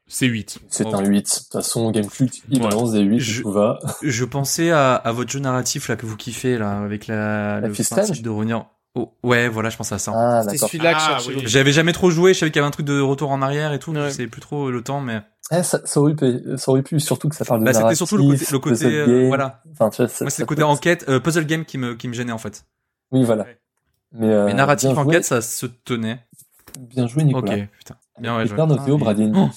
c'est 0.08 0.26
8. 0.26 0.60
c'est 0.70 0.86
Oh. 0.86 0.96
un 0.96 1.06
8. 1.06 1.26
De 1.26 1.30
toute 1.44 1.52
façon, 1.52 1.92
Gamecult, 1.92 2.34
il 2.50 2.62
Ouais. 2.62 2.68
balance 2.70 2.92
des 2.94 3.02
8, 3.02 3.20
Je- 3.20 3.42
tout 3.44 3.52
va. 3.52 3.78
je 4.02 4.26
pensais 4.26 4.72
à, 4.72 4.96
à 4.96 5.12
votre 5.12 5.30
jeu 5.32 5.40
narratif 5.40 5.88
là 5.90 5.96
que 5.96 6.06
vous 6.06 6.18
kiffez 6.18 6.58
là 6.58 6.80
avec 6.80 7.08
la, 7.08 7.60
La 7.62 7.68
le 7.68 7.74
principe 7.74 8.22
de 8.24 8.30
revenir. 8.30 8.66
Oh, 8.96 9.14
ouais, 9.24 9.48
voilà, 9.48 9.70
je 9.70 9.78
pensais 9.78 9.94
à 9.96 10.00
ça. 10.00 10.12
Ah, 10.16 10.42
C'était 10.42 10.54
d'accord. 10.56 10.70
celui-là 10.70 10.94
que 10.94 11.00
je 11.00 11.06
Ah, 11.06 11.10
cherchais. 11.20 11.36
oui. 11.36 11.44
J'avais 11.46 11.72
jamais 11.72 11.94
trop 11.94 12.10
joué, 12.10 12.34
je 12.34 12.40
savais 12.40 12.52
qu'il 12.52 12.60
y 12.60 12.62
avait 12.64 12.68
un 12.68 12.72
truc 12.72 12.86
de 12.86 13.00
retour 13.00 13.30
en 13.32 13.42
arrière 13.44 13.74
et 13.74 13.80
tout, 13.80 13.92
Ouais. 13.94 14.06
je 14.06 14.10
savais 14.10 14.28
plus 14.28 14.42
trop 14.42 14.72
le 14.72 14.82
temps, 14.82 15.02
mais 15.02 15.22
Eh, 15.52 15.62
ça, 15.64 15.80
ça 15.86 16.00
aurait 16.02 16.16
pu, 16.16 16.42
ça 16.58 16.72
aurait 16.72 16.82
pu, 16.82 17.00
surtout 17.00 17.30
que 17.30 17.36
ça 17.36 17.46
parle 17.46 17.60
de 17.62 17.66
bah, 17.66 17.74
c'était 17.74 17.96
surtout 17.96 18.18
le 18.18 18.24
côté, 18.24 18.46
le 18.52 18.60
côté 18.60 18.74
puzzle 18.76 18.94
euh, 18.94 19.06
game. 19.20 19.28
voilà. 19.28 19.62
Enfin, 19.72 19.90
tu 19.92 20.02
vois, 20.02 20.08
ça- 20.10 20.26
Moi, 20.26 20.32
c'est 20.32 20.42
le 20.42 20.46
côté 20.48 20.62
peut- 20.62 20.68
enquête, 20.68 21.06
euh, 21.10 21.20
puzzle 21.20 21.46
game 21.46 21.64
qui 21.64 21.78
me 21.78 21.94
qui 21.96 22.08
me 22.08 22.14
gênait 22.14 22.32
en 22.34 22.38
fait. 22.38 22.66
Oui, 23.12 23.24
voilà. 23.24 23.44
Ouais. 23.44 23.58
Mais, 24.14 24.30
euh, 24.34 24.46
Mais 24.48 24.54
narratif 24.54 24.98
enquête, 24.98 25.24
ça 25.26 25.42
se 25.42 25.66
tenait. 25.68 26.20
Bien 26.80 27.08
joué, 27.08 27.24
Nicolas. 27.24 27.54
Ok, 27.56 27.68
putain. 27.78 27.96
Bien 28.20 28.36
ouais. 28.38 28.46
The 28.46 28.50
putain. 28.50 28.68
Oh 28.70 29.50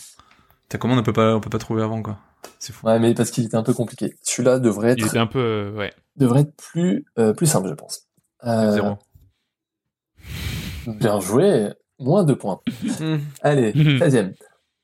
Putain, 0.68 0.78
comment 0.78 0.94
on 0.94 1.02
peut 1.02 1.12
pas 1.12 1.34
on 1.34 1.40
peut 1.40 1.50
pas 1.50 1.58
trouver 1.58 1.82
avant 1.82 2.02
quoi. 2.02 2.18
C'est 2.58 2.72
fou. 2.72 2.86
Ouais, 2.86 2.98
mais 2.98 3.14
parce 3.14 3.30
qu'il 3.30 3.44
était 3.44 3.56
un 3.56 3.62
peu 3.62 3.72
compliqué. 3.74 4.14
Celui-là 4.22 4.58
devrait 4.60 4.92
Il 4.96 5.02
être, 5.02 5.08
était 5.08 5.18
un 5.18 5.26
peu, 5.26 5.38
euh, 5.40 5.72
ouais. 5.72 5.92
devrait 6.16 6.42
être 6.42 6.54
plus, 6.56 7.04
euh, 7.18 7.32
plus 7.32 7.46
simple, 7.46 7.68
je 7.68 7.74
pense. 7.74 8.02
Euh, 8.44 8.72
Zéro. 8.72 8.96
Bien 10.86 11.20
joué. 11.20 11.70
Moins 11.98 12.24
deux 12.24 12.36
points. 12.36 12.60
Hmm. 13.00 13.18
Allez, 13.42 13.72
Mhm. 13.74 13.98
13 13.98 14.32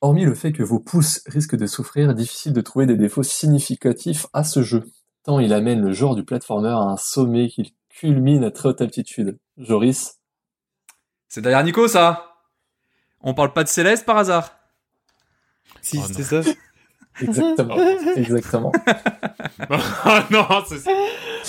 Hormis 0.03 0.27
le 0.27 0.35
fait 0.35 0.53
que 0.53 0.63
vos 0.63 0.79
pouces 0.79 1.23
risquent 1.27 1.57
de 1.57 1.67
souffrir, 1.67 2.15
difficile 2.15 2.53
de 2.53 2.61
trouver 2.61 2.85
des 2.87 2.97
défauts 2.97 3.23
significatifs 3.23 4.27
à 4.35 4.45
ce 4.45 4.63
jeu. 4.63 4.85
Tant 5.25 5.41
il 5.41 5.53
amène 5.55 5.81
le 5.81 5.93
genre 5.93 6.15
du 6.15 6.25
platformer 6.25 6.69
à 6.69 6.77
un 6.77 6.97
sommet 6.99 7.49
qu'il 7.49 7.71
culmine 7.89 8.45
à 8.45 8.51
très 8.51 8.69
haute 8.69 8.81
altitude. 8.83 9.39
Joris 9.57 10.19
C'est 11.29 11.41
derrière 11.41 11.65
Nico 11.65 11.89
ça? 11.89 12.35
On 13.23 13.33
parle 13.33 13.53
pas 13.55 13.65
de 13.65 13.69
Céleste 13.69 14.05
par 14.05 14.19
hasard? 14.19 14.53
Si, 15.81 15.99
Oh, 15.99 16.05
c'était 16.07 16.23
ça. 16.23 16.43
Exactement. 17.23 17.77
Exactement. 18.17 18.73
Ah 20.05 20.27
non, 20.31 20.45
c'est 20.69 20.79
ça. 20.79 20.91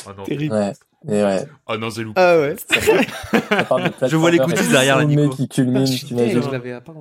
Oh 0.07 0.11
non, 0.17 0.23
Terrible. 0.23 0.53
Ouais. 0.55 0.73
Et 1.09 1.23
ouais. 1.23 1.45
oh 1.67 1.77
non 1.77 1.89
j'ai 1.89 2.03
loupé. 2.03 2.19
Ah 2.21 2.39
ouais. 2.39 2.55
Ça 2.57 2.79
de 2.79 4.07
Je 4.07 4.15
vois 4.15 4.31
les 4.31 4.39
avec 4.39 4.69
derrière, 4.69 5.05
Nico. 5.05 5.29
qui 5.29 5.47
culmine, 5.47 5.83
Ah, 5.83 5.85
je 5.85 6.51
l'avais 6.51 6.71
à 6.71 6.81
part. 6.81 6.95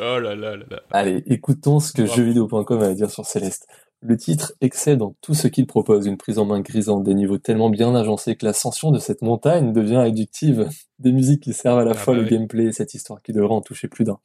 Oh 0.00 0.18
là 0.18 0.34
là 0.34 0.56
là 0.56 0.64
là. 0.70 0.80
Allez, 0.90 1.22
écoutons 1.26 1.80
ce 1.80 1.92
que 1.92 2.06
jeuxvideo.com 2.06 2.82
a 2.82 2.86
à 2.86 2.94
dire 2.94 3.10
sur 3.10 3.26
Céleste. 3.26 3.66
Le 4.00 4.16
titre 4.16 4.52
excelle 4.60 4.98
dans 4.98 5.14
tout 5.20 5.34
ce 5.34 5.46
qu'il 5.46 5.66
propose, 5.66 6.06
une 6.06 6.16
prise 6.16 6.38
en 6.38 6.44
main 6.46 6.60
grisante, 6.60 7.04
des 7.04 7.14
niveaux 7.14 7.38
tellement 7.38 7.70
bien 7.70 7.94
agencés 7.94 8.34
que 8.34 8.44
l'ascension 8.44 8.90
de 8.90 8.98
cette 8.98 9.22
montagne 9.22 9.72
devient 9.72 9.96
addictive, 9.98 10.68
des 10.98 11.12
musiques 11.12 11.42
qui 11.44 11.52
servent 11.52 11.78
à 11.78 11.84
la 11.84 11.92
Ah 11.92 11.94
fois 11.94 12.14
bah 12.14 12.20
le 12.20 12.24
oui. 12.24 12.30
gameplay 12.30 12.64
et 12.64 12.72
cette 12.72 12.94
histoire 12.94 13.22
qui 13.22 13.32
devrait 13.32 13.54
en 13.54 13.60
toucher 13.60 13.86
plus 13.86 14.04
d'un. 14.04 14.18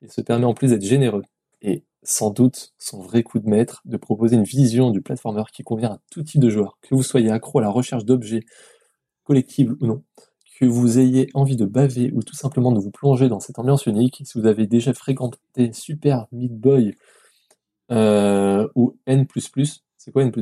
Il 0.00 0.10
se 0.10 0.20
permet 0.22 0.46
en 0.46 0.54
plus 0.54 0.70
d'être 0.70 0.84
généreux, 0.84 1.22
et 1.60 1.84
sans 2.02 2.30
doute 2.30 2.72
son 2.78 3.00
vrai 3.00 3.22
coup 3.22 3.38
de 3.38 3.48
maître, 3.48 3.82
de 3.84 3.96
proposer 3.96 4.36
une 4.36 4.44
vision 4.44 4.90
du 4.90 5.00
platformer 5.00 5.44
qui 5.52 5.62
convient 5.62 5.92
à 5.92 5.98
tout 6.10 6.22
type 6.22 6.40
de 6.40 6.50
joueur, 6.50 6.78
que 6.82 6.94
vous 6.94 7.02
soyez 7.02 7.30
accro 7.30 7.60
à 7.60 7.62
la 7.62 7.68
recherche 7.68 8.04
d'objets, 8.04 8.44
collectibles 9.24 9.76
ou 9.80 9.86
non, 9.86 10.02
que 10.58 10.66
vous 10.66 10.98
ayez 10.98 11.28
envie 11.34 11.56
de 11.56 11.64
baver 11.64 12.10
ou 12.12 12.22
tout 12.22 12.34
simplement 12.34 12.72
de 12.72 12.80
vous 12.80 12.90
plonger 12.90 13.28
dans 13.28 13.40
cette 13.40 13.58
ambiance 13.58 13.86
unique, 13.86 14.22
si 14.24 14.38
vous 14.38 14.46
avez 14.46 14.66
déjà 14.66 14.92
fréquenté 14.94 15.72
Super 15.72 16.26
Meat 16.32 16.52
Boy 16.52 16.96
euh, 17.90 18.68
ou 18.74 18.96
N++, 19.06 19.26
c'est 19.96 20.12
quoi 20.12 20.22
N++ 20.22 20.32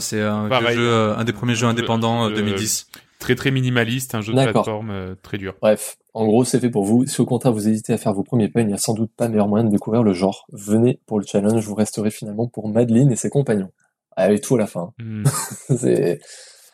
c'est 0.00 0.22
un, 0.22 0.48
jeu, 0.72 0.88
euh, 0.88 1.16
un 1.16 1.24
des 1.24 1.32
premiers 1.32 1.54
jeux 1.54 1.66
indépendants 1.66 2.24
euh, 2.24 2.30
euh, 2.30 2.36
2010. 2.36 2.86
Très 3.18 3.34
très 3.34 3.50
minimaliste, 3.50 4.14
un 4.14 4.20
jeu 4.20 4.32
de 4.32 4.42
plateforme 4.42 4.90
euh, 4.90 5.14
très 5.22 5.38
dur. 5.38 5.54
Bref, 5.60 5.96
en 6.14 6.26
gros, 6.26 6.44
c'est 6.44 6.60
fait 6.60 6.70
pour 6.70 6.84
vous. 6.84 7.04
Si 7.06 7.20
au 7.20 7.26
contraire 7.26 7.52
vous 7.52 7.68
hésitez 7.68 7.92
à 7.92 7.98
faire 7.98 8.12
vos 8.14 8.22
premiers 8.22 8.48
pas, 8.48 8.60
il 8.60 8.68
n'y 8.68 8.74
a 8.74 8.78
sans 8.78 8.94
doute 8.94 9.10
pas 9.16 9.28
meilleur 9.28 9.48
moyen 9.48 9.64
de 9.64 9.70
découvrir 9.70 10.02
le 10.04 10.12
genre. 10.12 10.46
Venez 10.52 11.00
pour 11.06 11.18
le 11.18 11.26
challenge, 11.26 11.64
vous 11.66 11.74
resterez 11.74 12.10
finalement 12.12 12.46
pour 12.46 12.68
Madeleine 12.68 13.10
et 13.10 13.16
ses 13.16 13.28
compagnons. 13.30 13.70
Avec 14.16 14.42
tout 14.42 14.54
à 14.56 14.58
la 14.58 14.66
fin. 14.66 14.92
Hmm. 14.98 15.24
c'est 15.76 16.20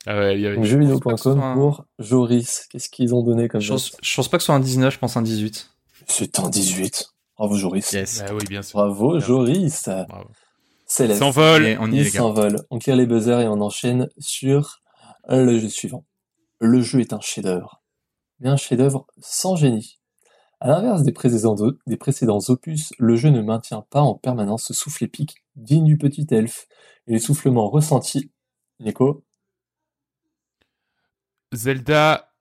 Ah 0.06 0.18
ouais, 0.18 0.34
il 0.36 0.40
y 0.42 0.46
avait... 0.46 0.62
jeuxvideo.com 0.62 1.40
un- 1.40 1.54
pour 1.54 1.84
Joris. 1.98 2.66
Qu'est-ce 2.70 2.88
qu'ils 2.90 3.14
ont 3.14 3.22
donné 3.22 3.48
comme 3.48 3.60
Je 3.60 3.72
pense, 3.72 3.96
je 4.02 4.14
pense 4.16 4.28
pas 4.28 4.36
que 4.36 4.42
ce 4.42 4.46
soit 4.46 4.54
un 4.54 4.60
19, 4.60 4.92
je 4.92 4.98
pense 4.98 5.16
un 5.16 5.22
18. 5.22 5.70
C'est 6.06 6.38
un 6.40 6.48
18. 6.50 7.08
Bravo 7.38 7.56
Joris. 7.56 7.90
Yes. 7.92 8.22
Ah 8.26 8.34
oui, 8.34 8.44
bien 8.48 8.60
sûr. 8.62 8.78
Bravo 8.78 9.12
Bien. 9.12 9.20
Joris. 9.26 9.88
Bravo. 9.88 10.28
Céleste. 10.86 11.20
S'envole. 11.20 11.66
Et 11.66 11.76
on 11.80 11.86
y 11.90 11.96
est, 11.96 12.00
Il 12.00 12.04
les 12.04 12.10
gars. 12.10 12.18
s'envole. 12.20 12.56
On 12.70 12.78
tire 12.78 12.96
les 12.96 13.06
buzzers 13.06 13.40
et 13.40 13.48
on 13.48 13.60
enchaîne 13.62 14.08
sur 14.18 14.80
le 15.28 15.58
jeu 15.58 15.68
suivant. 15.68 16.04
Le 16.64 16.80
jeu 16.80 17.00
est 17.00 17.12
un 17.12 17.20
chef-d'œuvre, 17.20 17.82
mais 18.40 18.48
un 18.48 18.56
chef-d'œuvre 18.56 19.06
sans 19.20 19.54
génie. 19.54 20.00
À 20.60 20.68
l'inverse 20.68 21.02
des 21.02 21.12
précédents, 21.12 21.56
des 21.86 21.96
précédents 21.98 22.38
opus, 22.48 22.94
le 22.98 23.16
jeu 23.16 23.28
ne 23.28 23.42
maintient 23.42 23.84
pas 23.90 24.00
en 24.00 24.14
permanence 24.14 24.64
ce 24.64 24.72
souffle 24.72 25.04
épique 25.04 25.44
digne 25.56 25.84
du 25.84 25.98
petit 25.98 26.26
elfe 26.30 26.66
et 27.06 27.12
les 27.12 27.18
soufflements 27.18 27.68
ressentis. 27.68 28.32
Nico, 28.80 29.26
Zelda 31.52 32.32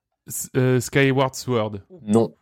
euh, 0.56 0.80
Skyward 0.80 1.34
Sword. 1.34 1.80
non. 2.00 2.34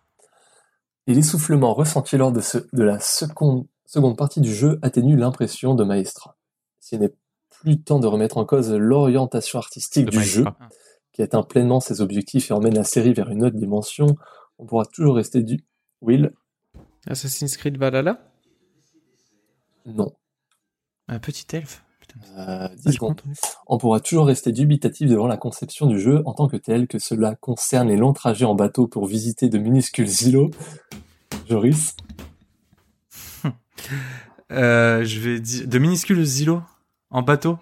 Et 1.08 1.14
l'essoufflement 1.14 1.74
ressenti 1.74 2.16
lors 2.16 2.30
de, 2.30 2.40
ce, 2.40 2.58
de 2.72 2.84
la 2.84 3.00
seconde, 3.00 3.66
seconde 3.86 4.16
partie 4.16 4.40
du 4.40 4.54
jeu 4.54 4.78
atténue 4.82 5.16
l'impression 5.16 5.74
de 5.74 5.82
Maestra. 5.82 6.36
S'il 6.78 7.00
n'est 7.00 7.16
plus 7.50 7.82
temps 7.82 7.98
de 7.98 8.06
remettre 8.06 8.38
en 8.38 8.44
cause 8.44 8.70
l'orientation 8.72 9.58
artistique 9.58 10.06
De 10.06 10.10
du 10.12 10.18
Maestra. 10.18 10.56
jeu, 10.60 10.66
qui 11.12 11.22
atteint 11.22 11.42
pleinement 11.42 11.80
ses 11.80 12.00
objectifs 12.00 12.50
et 12.50 12.54
emmène 12.54 12.74
la 12.74 12.84
série 12.84 13.12
vers 13.12 13.28
une 13.30 13.44
autre 13.44 13.56
dimension, 13.56 14.06
on 14.58 14.66
pourra 14.66 14.86
toujours 14.86 15.16
rester 15.16 15.42
du 15.42 15.64
Will, 16.00 16.32
Assassin's 17.06 17.56
Creed 17.56 17.76
Valhalla? 17.78 18.24
Non. 19.86 20.12
Un 21.08 21.18
petit 21.18 21.44
elfe. 21.56 21.84
Euh, 22.36 22.68
10 22.68 22.84
Vas-y, 22.84 22.94
secondes. 22.94 23.16
continue. 23.16 23.34
On 23.66 23.78
pourra 23.78 23.98
toujours 24.00 24.26
rester 24.26 24.52
dubitatif 24.52 25.08
devant 25.08 25.26
la 25.26 25.36
conception 25.38 25.86
du 25.86 25.98
jeu 25.98 26.22
en 26.26 26.34
tant 26.34 26.46
que 26.46 26.56
tel, 26.58 26.86
que 26.86 26.98
cela 26.98 27.34
concerne 27.36 27.88
les 27.88 27.96
longs 27.96 28.12
trajets 28.12 28.44
en 28.44 28.54
bateau 28.54 28.86
pour 28.86 29.06
visiter 29.06 29.48
de 29.48 29.58
minuscules 29.58 30.08
îlots. 30.26 30.50
Joris, 31.48 31.96
Euh, 34.52 35.02
je 35.04 35.18
vais 35.18 35.40
dire 35.40 35.66
de 35.66 35.78
minuscules 35.78 36.22
îlots 36.42 36.62
en 37.10 37.22
bateau? 37.22 37.56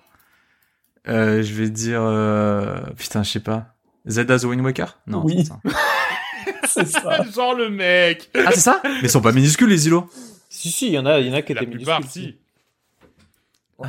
Euh, 1.09 1.43
je 1.43 1.55
vais 1.55 1.70
dire 1.70 2.02
euh... 2.02 2.78
putain, 2.97 3.22
je 3.22 3.31
sais 3.31 3.40
pas. 3.40 3.74
Zelda 4.06 4.39
The 4.39 4.44
Wind 4.44 4.62
Waker 4.62 4.98
Non. 5.06 5.22
Oui. 5.24 5.44
c'est 5.44 5.44
ça. 5.44 5.60
c'est 6.66 6.86
ça. 6.86 7.22
Genre 7.35 7.55
le 7.55 7.70
mec 7.70 8.31
Ah, 8.35 8.51
c'est 8.52 8.60
ça? 8.60 8.81
Mais 8.85 8.90
ils 9.05 9.10
sont 9.10 9.20
pas 9.22 9.32
minuscules 9.32 9.68
les 9.68 9.86
îlots. 9.86 10.09
Si, 10.48 10.70
si, 10.70 10.86
il 10.89 10.93
y 10.94 10.98
en 10.98 11.06
a, 11.06 11.18
il 11.20 11.27
y 11.28 11.31
en 11.31 11.35
a 11.35 11.43
qui 11.43 11.55
La 11.55 11.62
étaient 11.62 11.70
plupart, 11.70 12.01
minuscules. 12.01 12.22
si. 12.22 12.39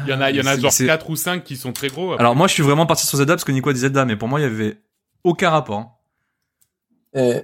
Il 0.05 0.09
y 0.09 0.13
en 0.13 0.21
a, 0.21 0.29
il 0.31 0.37
y 0.37 0.41
en 0.41 0.45
a 0.45 0.55
C'est- 0.55 0.61
genre 0.61 0.71
c'est- 0.71 0.85
4 0.85 1.09
ou 1.09 1.15
5 1.17 1.43
qui 1.43 1.57
sont 1.57 1.73
très 1.73 1.89
gros. 1.89 2.13
Alors 2.17 2.33
moi, 2.35 2.47
je 2.47 2.53
suis 2.53 2.63
vraiment 2.63 2.85
parti 2.85 3.05
sur 3.05 3.17
Zelda 3.17 3.33
parce 3.33 3.43
que 3.43 3.51
Nico 3.51 3.69
a 3.69 3.73
dit 3.73 3.79
Zelda, 3.79 4.05
mais 4.05 4.15
pour 4.15 4.29
moi, 4.29 4.39
il 4.39 4.43
y 4.43 4.45
avait 4.45 4.77
aucun 5.25 5.49
rapport. 5.49 5.99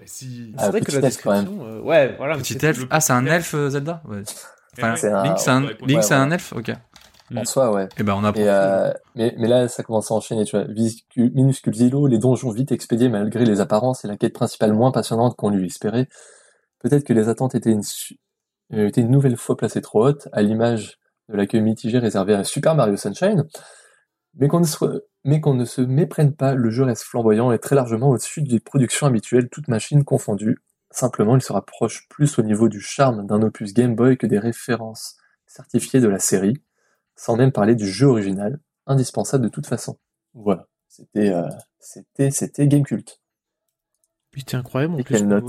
si. 0.05 0.53
Ah, 0.57 0.63
C'est 0.63 0.69
vrai 0.69 0.79
que 0.79 0.85
petit 0.85 0.95
la 0.95 1.01
description, 1.01 1.57
euh, 1.65 1.81
ouais, 1.81 2.15
voilà. 2.17 2.37
Petit 2.37 2.57
elfe. 2.65 2.85
Ah, 2.89 3.01
c'est 3.01 3.11
un 3.13 3.25
elfe 3.25 3.53
euh, 3.53 3.69
Zelda 3.69 4.01
Ouais. 4.07 4.21
Enfin, 4.77 4.91
ouais. 4.91 4.97
c'est 4.97 5.11
un- 5.11 5.23
Link, 5.23 5.39
c'est 5.39 5.49
un. 5.49 5.59
Link, 5.61 5.81
Ouais, 5.97 6.01
c'est 6.01 6.13
un 6.13 6.31
elfe 6.31 6.53
Ok. 6.53 6.71
En 7.35 7.45
soi, 7.45 7.71
ouais. 7.71 7.89
Et 7.97 8.03
ben, 8.03 8.13
on. 8.15 8.33
Et, 8.33 8.47
euh, 8.49 8.91
mais, 9.15 9.35
mais 9.37 9.47
là, 9.47 9.67
ça 9.67 9.83
commence 9.83 10.11
à 10.11 10.13
enchaîner, 10.13 10.45
tu 10.45 10.57
vois. 10.57 10.67
Minuscules 11.15 11.75
îlots, 11.75 12.07
les 12.07 12.17
donjons 12.19 12.51
vite 12.51 12.71
expédiés 12.71 13.09
malgré 13.09 13.45
les 13.45 13.59
apparences 13.59 14.05
et 14.05 14.07
la 14.07 14.17
quête 14.17 14.33
principale 14.33 14.73
moins 14.73 14.91
passionnante 14.91 15.35
qu'on 15.35 15.49
lui 15.49 15.65
espérait. 15.65 16.07
Peut-être 16.79 17.03
que 17.03 17.13
les 17.13 17.27
attentes 17.27 17.55
étaient 17.55 17.71
une, 17.71 17.83
euh, 18.73 18.87
étaient 18.87 19.01
une 19.01 19.11
nouvelle 19.11 19.37
fois 19.37 19.57
placées 19.57 19.81
trop 19.81 20.05
hautes, 20.05 20.27
à 20.31 20.41
l'image 20.41 20.99
de 21.29 21.35
l'accueil 21.35 21.61
mitigé 21.61 21.97
réservé 21.97 22.33
à 22.33 22.43
Super 22.43 22.75
Mario 22.75 22.95
Sunshine. 22.95 23.45
Mais 24.39 24.47
qu'on 24.47 24.59
ne, 24.59 24.65
soit- 24.65 25.01
mais 25.23 25.41
qu'on 25.41 25.55
ne 25.55 25.65
se 25.65 25.81
méprenne 25.81 26.33
pas, 26.33 26.53
le 26.53 26.69
jeu 26.69 26.83
reste 26.83 27.03
flamboyant 27.03 27.51
et 27.51 27.59
très 27.59 27.75
largement 27.75 28.09
au-dessus 28.09 28.41
des 28.43 28.59
productions 28.59 29.07
habituelles, 29.07 29.49
toutes 29.49 29.67
machines 29.67 30.03
confondues. 30.03 30.59
Simplement, 30.91 31.35
il 31.35 31.41
se 31.41 31.51
rapproche 31.51 32.07
plus 32.07 32.37
au 32.39 32.43
niveau 32.43 32.69
du 32.69 32.79
charme 32.79 33.25
d'un 33.25 33.41
opus 33.41 33.73
Game 33.73 33.95
Boy 33.95 34.17
que 34.17 34.27
des 34.27 34.39
références 34.39 35.17
certifiées 35.47 35.99
de 35.99 36.07
la 36.07 36.19
série, 36.19 36.61
sans 37.17 37.35
même 37.35 37.51
parler 37.51 37.75
du 37.75 37.87
jeu 37.89 38.07
original, 38.07 38.59
indispensable 38.85 39.43
de 39.43 39.49
toute 39.49 39.67
façon. 39.67 39.97
Voilà. 40.33 40.67
C'était, 40.87 41.29
euh, 41.29 41.49
c'était, 41.79 42.31
c'était 42.31 42.67
Game 42.67 42.83
Cult 42.83 43.19
Putain, 44.31 44.59
incroyable, 44.59 44.93
en 44.93 44.97
Et 44.99 45.03
plus, 45.03 45.15
quelle 45.15 45.27
note 45.27 45.45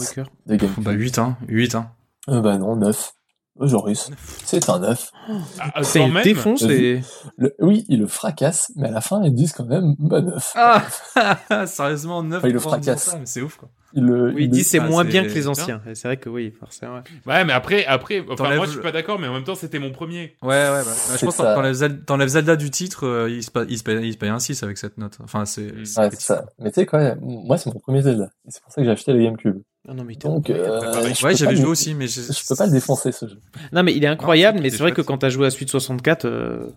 de 0.46 0.56
Game 0.56 0.70
Bah, 0.78 0.92
8, 0.92 1.18
hein. 1.18 1.36
8, 1.46 1.74
hein. 1.74 1.92
Euh, 2.28 2.40
bah 2.40 2.58
non, 2.58 2.74
9. 2.76 3.12
Joris, 3.60 4.10
c'est 4.44 4.68
un 4.68 4.78
9. 4.78 5.10
Ah, 5.58 5.70
ah, 5.74 5.82
C'est 5.82 5.98
quand 5.98 6.06
il 6.06 6.12
même, 6.12 6.22
défonce 6.22 6.62
et... 6.62 7.02
Le, 7.36 7.54
oui, 7.58 7.84
il 7.88 7.98
le 7.98 8.06
fracasse, 8.06 8.70
mais 8.76 8.88
à 8.88 8.92
la 8.92 9.00
fin, 9.00 9.22
ils 9.24 9.34
disent 9.34 9.52
quand 9.52 9.64
même, 9.64 9.94
bah 9.98 10.20
9. 10.20 10.52
Ah 10.54 10.86
Sérieusement, 11.66 12.22
9 12.22 12.38
Enfin, 12.38 12.48
il 12.48 12.54
le 12.54 12.60
fracasse. 12.60 13.04
ça, 13.04 13.18
mais 13.18 13.26
c'est 13.26 13.42
ouf, 13.42 13.56
quoi. 13.56 13.68
Il 13.94 14.04
le, 14.04 14.26
Oui, 14.28 14.34
il 14.36 14.44
il 14.44 14.50
dit 14.50 14.64
c'est 14.64 14.80
ah, 14.80 14.86
moins 14.86 15.04
bien 15.04 15.22
que 15.24 15.28
les 15.30 15.48
anciens. 15.48 15.80
C'est 15.94 16.08
vrai 16.08 16.16
que 16.18 16.28
oui, 16.28 16.50
forcément. 16.50 16.96
ouais. 16.96 17.02
Ouais, 17.26 17.44
mais 17.44 17.52
après, 17.54 17.86
après, 17.86 18.22
enfin, 18.28 18.54
moi 18.56 18.66
je 18.66 18.72
suis 18.72 18.80
pas 18.80 18.92
d'accord, 18.92 19.18
mais 19.18 19.28
en 19.28 19.32
même 19.32 19.44
temps 19.44 19.54
c'était 19.54 19.78
mon 19.78 19.90
premier. 19.92 20.36
Ouais, 20.42 20.48
ouais, 20.48 20.82
bah. 20.84 20.92
C'est 20.92 21.18
Je 21.18 21.24
pense 21.24 21.36
que 21.38 22.04
t'enlèves 22.04 22.28
Zelda, 22.28 22.56
du 22.56 22.70
titre, 22.70 23.06
euh, 23.06 23.30
il, 23.30 23.42
se 23.42 23.50
pa- 23.50 23.64
il, 23.68 23.78
se 23.78 23.82
paye, 23.84 24.06
il 24.06 24.12
se 24.12 24.18
paye 24.18 24.28
un 24.28 24.38
6 24.38 24.62
avec 24.62 24.76
cette 24.76 24.98
note. 24.98 25.16
Enfin, 25.24 25.46
c'est... 25.46 25.72
Mm. 25.72 25.84
Ouais, 25.96 26.10
ça. 26.18 26.44
Mais 26.58 26.70
tu 26.70 26.74
sais 26.80 26.86
quoi, 26.86 27.14
moi, 27.20 27.56
c'est 27.56 27.72
mon 27.72 27.80
premier 27.80 28.02
Zelda. 28.02 28.28
C'est 28.48 28.62
pour 28.62 28.70
ça 28.72 28.82
que 28.82 28.84
j'ai 28.84 28.90
acheté 28.92 29.12
le 29.14 29.22
GameCube. 29.22 29.62
Non, 29.86 29.94
non, 29.94 30.04
mais, 30.04 30.12
il 30.12 30.16
était 30.16 30.28
Donc, 30.28 30.50
euh, 30.50 30.80
Bah, 30.80 31.00
je 31.12 31.24
Ouais, 31.24 31.34
j'avais 31.34 31.56
joué 31.56 31.66
aussi, 31.70 31.94
mais 31.94 32.08
j'ai- 32.08 32.20
Je 32.22 32.46
peux 32.46 32.56
pas 32.56 32.66
le 32.66 32.72
défoncer, 32.72 33.10
ce 33.10 33.26
jeu. 33.26 33.38
non, 33.72 33.82
mais 33.82 33.94
il 33.94 34.04
est 34.04 34.08
incroyable, 34.08 34.58
Non, 34.58 34.62
mais 34.64 34.70
c'est 34.70 34.78
vrai 34.78 34.92
que 34.92 35.00
quand 35.00 35.16
t'as 35.18 35.30
joué 35.30 35.46
à 35.46 35.50
Suite 35.50 35.70
64, 35.70 36.26
euh... 36.26 36.68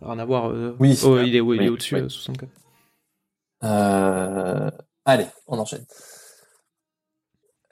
rien 0.00 0.18
à 0.20 0.24
voir. 0.24 0.50
euh, 0.50 0.76
Oui. 0.78 0.96
oh, 1.04 1.18
il 1.18 1.34
est, 1.34 1.40
oui, 1.40 1.56
il 1.60 1.66
est 1.66 1.68
au-dessus, 1.70 1.96
oui. 1.96 2.02
euh, 2.02 2.08
64. 2.08 2.48
Euh... 3.64 4.70
Allez, 5.04 5.26
on 5.48 5.58
enchaîne. 5.58 5.84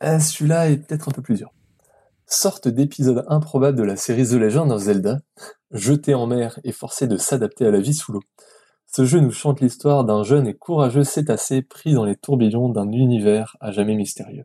Euh, 0.02 0.18
Celui-là 0.18 0.70
est 0.70 0.78
peut-être 0.78 1.08
un 1.08 1.12
peu 1.12 1.22
plus 1.22 1.36
dur. 1.36 1.52
Sorte 2.26 2.68
d'épisode 2.68 3.24
improbable 3.28 3.78
de 3.78 3.82
la 3.82 3.96
série 3.96 4.26
The 4.26 4.32
Legend 4.32 4.70
of 4.70 4.82
Zelda, 4.82 5.20
jeté 5.70 6.14
en 6.14 6.26
mer 6.26 6.60
et 6.62 6.72
forcé 6.72 7.06
de 7.06 7.16
s'adapter 7.16 7.66
à 7.66 7.70
la 7.70 7.80
vie 7.80 7.94
sous 7.94 8.12
l'eau. 8.12 8.22
Ce 8.86 9.04
jeu 9.04 9.20
nous 9.20 9.32
chante 9.32 9.60
l'histoire 9.60 10.04
d'un 10.04 10.22
jeune 10.22 10.46
et 10.46 10.54
courageux 10.54 11.04
cétacé 11.04 11.62
pris 11.62 11.92
dans 11.94 12.04
les 12.04 12.16
tourbillons 12.16 12.68
d'un 12.68 12.90
univers 12.92 13.56
à 13.60 13.72
jamais 13.72 13.94
mystérieux. 13.94 14.44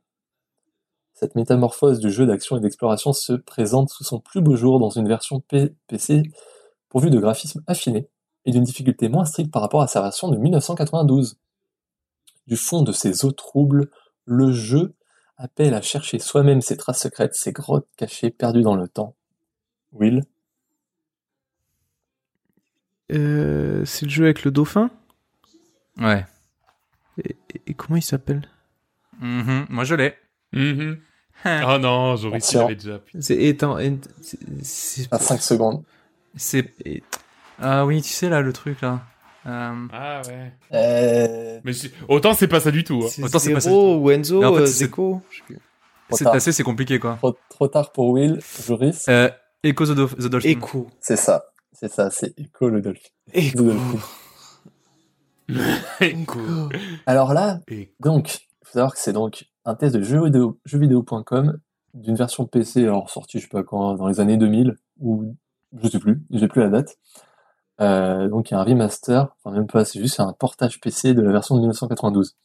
Cette 1.13 1.35
métamorphose 1.35 1.99
du 1.99 2.09
jeu 2.09 2.25
d'action 2.25 2.57
et 2.57 2.59
d'exploration 2.59 3.13
se 3.13 3.33
présente 3.33 3.89
sous 3.89 4.03
son 4.03 4.19
plus 4.19 4.41
beau 4.41 4.55
jour 4.55 4.79
dans 4.79 4.89
une 4.89 5.07
version 5.07 5.41
PC 5.87 6.23
pourvue 6.89 7.09
de 7.09 7.19
graphismes 7.19 7.63
affinés 7.67 8.09
et 8.45 8.51
d'une 8.51 8.63
difficulté 8.63 9.07
moins 9.07 9.25
stricte 9.25 9.51
par 9.51 9.61
rapport 9.61 9.81
à 9.81 9.87
sa 9.87 10.01
version 10.01 10.29
de 10.29 10.37
1992. 10.37 11.37
Du 12.47 12.57
fond 12.57 12.81
de 12.81 12.91
ces 12.91 13.23
eaux 13.23 13.31
troubles, 13.31 13.89
le 14.25 14.51
jeu 14.51 14.95
appelle 15.43 15.73
à 15.73 15.81
chercher 15.81 16.19
soi-même 16.19 16.61
ses 16.61 16.77
traces 16.77 17.01
secrètes, 17.01 17.35
ses 17.35 17.51
grottes 17.51 17.87
cachées 17.97 18.31
perdues 18.31 18.61
dans 18.61 18.75
le 18.75 18.87
temps. 18.87 19.15
Will? 19.91 20.23
Euh, 23.11 23.83
c'est 23.85 24.05
le 24.05 24.11
jeu 24.11 24.23
avec 24.25 24.43
le 24.43 24.51
dauphin? 24.51 24.89
Ouais. 25.99 26.25
et, 27.23 27.35
et 27.67 27.73
comment 27.73 27.97
il 27.97 28.01
s'appelle? 28.03 28.49
Mhm, 29.19 29.67
Moi, 29.69 29.83
je 29.83 29.95
l'ai. 29.95 30.15
Mhm. 30.53 30.99
Oh 31.45 31.77
non, 31.77 32.15
il 32.15 32.27
Attention. 32.27 32.61
l'avait 32.61 32.75
déjà. 32.75 33.01
C'est 33.19 33.35
étant. 33.35 33.77
c'est- 34.21 34.39
c'est- 34.63 35.11
à 35.13 35.19
5 35.19 35.41
secondes. 35.41 35.83
C'est... 36.35 36.73
Ah 37.59 37.85
oui, 37.85 38.01
tu 38.01 38.09
sais, 38.09 38.29
là, 38.29 38.39
le 38.41 38.53
truc, 38.53 38.79
là. 38.81 39.01
Euh... 39.45 39.87
Ah 39.91 40.21
ouais. 40.27 40.53
Euh, 40.73 41.59
Mais 41.63 41.73
autant 42.07 42.33
c'est 42.33 42.47
pas 42.47 42.59
ça 42.61 42.71
du 42.71 42.83
tout. 42.83 43.01
Hein. 43.03 43.07
C'est 43.09 43.23
Autant 43.23 43.39
c'est 43.39 43.53
pas 43.53 43.59
ça. 43.59 43.69
Zero 43.69 43.97
ou 43.97 44.09
Enzo, 44.11 44.39
Mais 44.39 44.45
en 44.45 44.55
fait, 44.55 44.61
euh, 44.61 44.65
c'est- 44.65 44.85
Zeko 44.85 45.21
assez, 46.27 46.51
c'est 46.51 46.63
compliqué, 46.63 46.99
quoi. 46.99 47.15
trop, 47.15 47.35
trop 47.49 47.67
tard 47.67 47.91
pour 47.91 48.09
Will. 48.09 48.39
Joris 48.65 49.05
Euh, 49.09 49.29
Echo 49.63 49.85
the, 49.85 49.91
Dolph- 49.95 50.15
the 50.15 50.27
Dolphin. 50.27 50.49
Echo. 50.49 50.87
C'est 50.99 51.15
ça. 51.15 51.45
C'est 51.71 51.91
ça, 51.91 52.09
c'est 52.11 52.37
Echo 52.39 52.69
le 52.69 52.81
Dolphin. 52.81 53.09
Echo. 53.33 53.57
The 53.59 53.63
Dolphin. 53.65 53.99
Echo. 55.99 56.39
Alors 57.05 57.33
là, 57.33 57.59
Echo. 57.67 57.91
donc, 57.99 58.35
il 58.35 58.65
faut 58.67 58.73
savoir 58.73 58.93
que 58.93 58.99
c'est 58.99 59.13
donc 59.13 59.45
un 59.65 59.75
test 59.75 59.95
de 59.95 60.01
jeux 60.01 60.23
vidéo, 60.23 60.59
jeuxvideo.com 60.65 61.57
d'une 61.93 62.15
version 62.15 62.45
PC, 62.45 62.83
alors 62.83 63.09
sortie, 63.09 63.37
je 63.39 63.43
sais 63.43 63.49
pas 63.49 63.63
quand, 63.63 63.95
dans 63.95 64.07
les 64.07 64.19
années 64.19 64.37
2000, 64.37 64.75
ou 64.99 65.35
je 65.81 65.89
sais 65.89 65.99
plus, 65.99 66.21
j'ai 66.31 66.47
plus 66.47 66.61
la 66.61 66.69
date. 66.69 66.97
Euh, 67.81 68.27
donc 68.29 68.51
il 68.51 68.53
y 68.53 68.57
a 68.57 68.59
un 68.59 68.63
remaster, 68.63 69.35
enfin 69.43 69.55
même 69.55 69.67
pas, 69.67 69.83
c'est 69.83 69.99
juste 69.99 70.19
un 70.19 70.31
portage 70.33 70.79
PC 70.79 71.13
de 71.13 71.21
la 71.21 71.31
version 71.31 71.55
de 71.55 71.61
1992. 71.61 72.35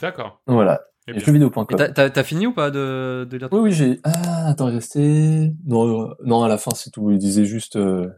D'accord. 0.00 0.40
Voilà, 0.46 0.80
Eh 1.06 1.12
et. 1.12 1.16
Et 1.16 1.20
jeuxvideo.com. 1.20 1.66
t'as, 1.76 1.88
t'as, 1.90 2.10
t'as 2.10 2.22
fini 2.24 2.46
ou 2.46 2.52
pas 2.52 2.70
de, 2.70 3.26
de 3.30 3.36
lire 3.36 3.48
Oui, 3.52 3.60
oui, 3.60 3.72
j'ai. 3.72 4.00
Ah, 4.04 4.48
attends, 4.48 4.68
il 4.68 4.74
restait. 4.74 5.52
Non, 5.66 6.10
euh, 6.10 6.14
non, 6.24 6.42
à 6.42 6.48
la 6.48 6.58
fin, 6.58 6.72
c'est 6.74 6.90
tout. 6.90 7.10
Il 7.10 7.18
disait 7.18 7.44
juste 7.44 7.76
euh, 7.76 8.08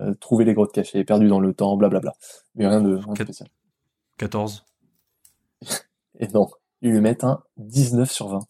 euh, 0.00 0.14
trouver 0.14 0.44
les 0.44 0.52
grottes 0.54 0.72
cachées, 0.72 1.04
perdues 1.04 1.28
dans 1.28 1.40
le 1.40 1.54
temps, 1.54 1.76
blablabla. 1.76 2.12
Mais 2.54 2.66
rien 2.66 2.80
de, 2.80 2.96
rien 2.96 3.12
de 3.12 3.22
spécial. 3.22 3.48
14. 4.18 4.64
Et 6.18 6.28
non, 6.28 6.48
ils 6.82 6.90
lui 6.90 7.00
mettent 7.00 7.24
un 7.24 7.42
19 7.56 8.10
sur 8.10 8.28
20. 8.28 8.40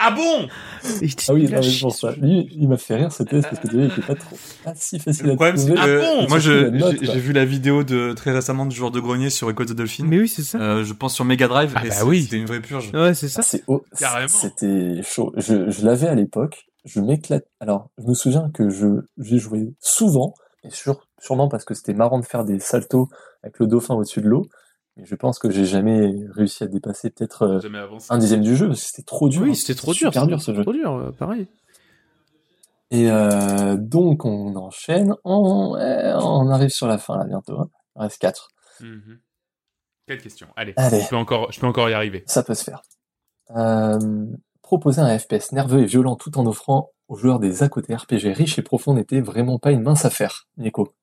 Ah 0.00 0.12
bon? 0.12 0.48
Ah 0.48 1.32
oui, 1.32 1.44
non, 1.44 1.50
mais 1.50 1.62
c'est 1.62 1.80
pour 1.80 1.94
ça. 1.94 2.12
Lui, 2.12 2.48
il 2.52 2.68
m'a 2.68 2.76
fait 2.76 2.94
rire 2.94 3.12
ce 3.12 3.24
test 3.24 3.48
parce 3.48 3.60
que 3.60 3.68
tu 3.68 3.76
vois, 3.76 3.84
il 3.84 3.92
était 3.92 4.02
pas 4.02 4.14
trop, 4.14 4.36
pas 4.64 4.72
si 4.76 4.98
facile 4.98 5.26
Le 5.26 5.32
à 5.32 5.34
problème, 5.34 5.56
c'est 5.56 5.74
trouver. 5.74 6.00
Ah 6.02 6.20
bon? 6.20 6.28
moi, 6.28 6.38
j'ai, 6.38 6.70
vu 7.18 7.32
la 7.32 7.44
vidéo 7.44 7.82
de 7.82 8.12
très 8.12 8.30
récemment 8.30 8.66
du 8.66 8.76
joueur 8.76 8.92
de 8.92 9.00
grenier 9.00 9.30
sur 9.30 9.50
Echo 9.50 9.64
the 9.64 9.72
Dolphin. 9.72 10.04
Mais 10.06 10.18
oui, 10.18 10.28
c'est 10.28 10.42
ça. 10.42 10.58
Euh, 10.58 10.84
je 10.84 10.92
pense 10.92 11.14
sur 11.14 11.24
Mega 11.24 11.48
Drive. 11.48 11.72
Ah 11.74 11.84
et 11.84 11.88
bah 11.88 11.96
oui. 12.04 12.22
C'était 12.22 12.36
une 12.36 12.46
vraie 12.46 12.60
purge. 12.60 12.90
Ouais, 12.94 13.14
c'est 13.14 13.28
ça. 13.28 13.40
Ah, 13.40 13.46
c'est 13.46 13.64
haut. 13.66 13.84
Carrément. 13.98 14.28
C'était 14.28 15.02
chaud. 15.02 15.32
Je, 15.36 15.68
je 15.68 15.84
l'avais 15.84 16.06
à 16.06 16.14
l'époque. 16.14 16.66
Je 16.84 17.00
m'éclate. 17.00 17.44
Alors, 17.60 17.90
je 17.98 18.04
me 18.04 18.14
souviens 18.14 18.50
que 18.54 18.70
je, 18.70 18.86
j'ai 19.18 19.38
joué 19.38 19.74
souvent, 19.80 20.34
et 20.64 20.70
sur, 20.70 21.06
sûrement 21.20 21.48
parce 21.48 21.64
que 21.64 21.74
c'était 21.74 21.92
marrant 21.92 22.18
de 22.18 22.24
faire 22.24 22.44
des 22.44 22.60
saltos 22.60 23.08
avec 23.42 23.58
le 23.58 23.66
dauphin 23.66 23.94
au-dessus 23.94 24.20
de 24.20 24.28
l'eau. 24.28 24.46
Mais 24.98 25.04
je 25.04 25.14
pense 25.14 25.38
que 25.38 25.50
j'ai 25.50 25.64
jamais 25.64 26.12
réussi 26.30 26.64
à 26.64 26.66
dépasser 26.66 27.10
peut-être 27.10 27.42
euh, 27.42 27.98
un 28.10 28.18
dixième 28.18 28.42
du 28.42 28.56
jeu. 28.56 28.66
parce 28.66 28.80
que 28.80 28.86
C'était 28.88 29.02
trop 29.04 29.28
dur. 29.28 29.42
Oui, 29.42 29.50
hein. 29.50 29.54
c'était 29.54 29.78
trop 29.78 29.92
dur. 29.94 30.12
Super 30.12 30.26
dur 30.26 30.42
ce 30.42 30.52
jeu. 30.52 30.62
Trop 30.62 30.72
dur, 30.72 30.92
euh, 30.94 31.12
pareil. 31.12 31.46
Et 32.90 33.10
euh, 33.10 33.76
donc 33.76 34.24
on 34.24 34.56
enchaîne. 34.56 35.14
On, 35.24 35.76
on 35.76 36.50
arrive 36.50 36.70
sur 36.70 36.88
la 36.88 36.98
fin 36.98 37.16
là 37.16 37.24
bientôt. 37.26 37.60
Hein. 37.60 37.70
Il 37.96 38.02
reste 38.02 38.18
quatre. 38.18 38.48
Mhm. 38.80 39.20
Quelle 40.06 40.22
question 40.22 40.48
Allez, 40.56 40.72
Allez. 40.76 41.00
Je, 41.02 41.08
peux 41.08 41.16
encore, 41.16 41.52
je 41.52 41.60
peux 41.60 41.66
encore 41.66 41.90
y 41.90 41.92
arriver. 41.92 42.24
Ça 42.26 42.42
peut 42.42 42.54
se 42.54 42.64
faire. 42.64 42.80
Euh, 43.56 44.26
proposer 44.62 45.00
un 45.00 45.18
FPS 45.18 45.52
nerveux 45.52 45.80
et 45.82 45.86
violent 45.86 46.16
tout 46.16 46.38
en 46.38 46.46
offrant 46.46 46.90
aux 47.08 47.16
joueurs 47.16 47.40
des 47.40 47.62
à 47.62 47.68
côté 47.68 47.94
RPG 47.94 48.32
riches 48.34 48.58
et 48.58 48.62
profonds 48.62 48.94
n'était 48.94 49.20
vraiment 49.20 49.58
pas 49.58 49.70
une 49.70 49.82
mince 49.82 50.04
affaire, 50.04 50.46
Nico. 50.56 50.94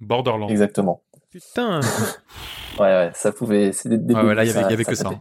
Borderlands. 0.00 0.48
Exactement. 0.48 1.02
Putain. 1.30 1.80
Ouais, 2.78 2.84
ouais, 2.84 3.10
ça 3.12 3.32
pouvait. 3.32 3.72
C'est 3.72 3.88
des, 3.88 3.98
des 3.98 4.14
Ouais, 4.14 4.22
ouais, 4.22 4.34
là, 4.36 4.44
il 4.44 4.48
y 4.48 4.52
ça- 4.52 4.60
avait, 4.60 4.68
il 4.68 4.70
y 4.70 4.74
avait 4.74 4.84
que 4.84 4.94
ça. 4.94 5.08
hein. 5.08 5.20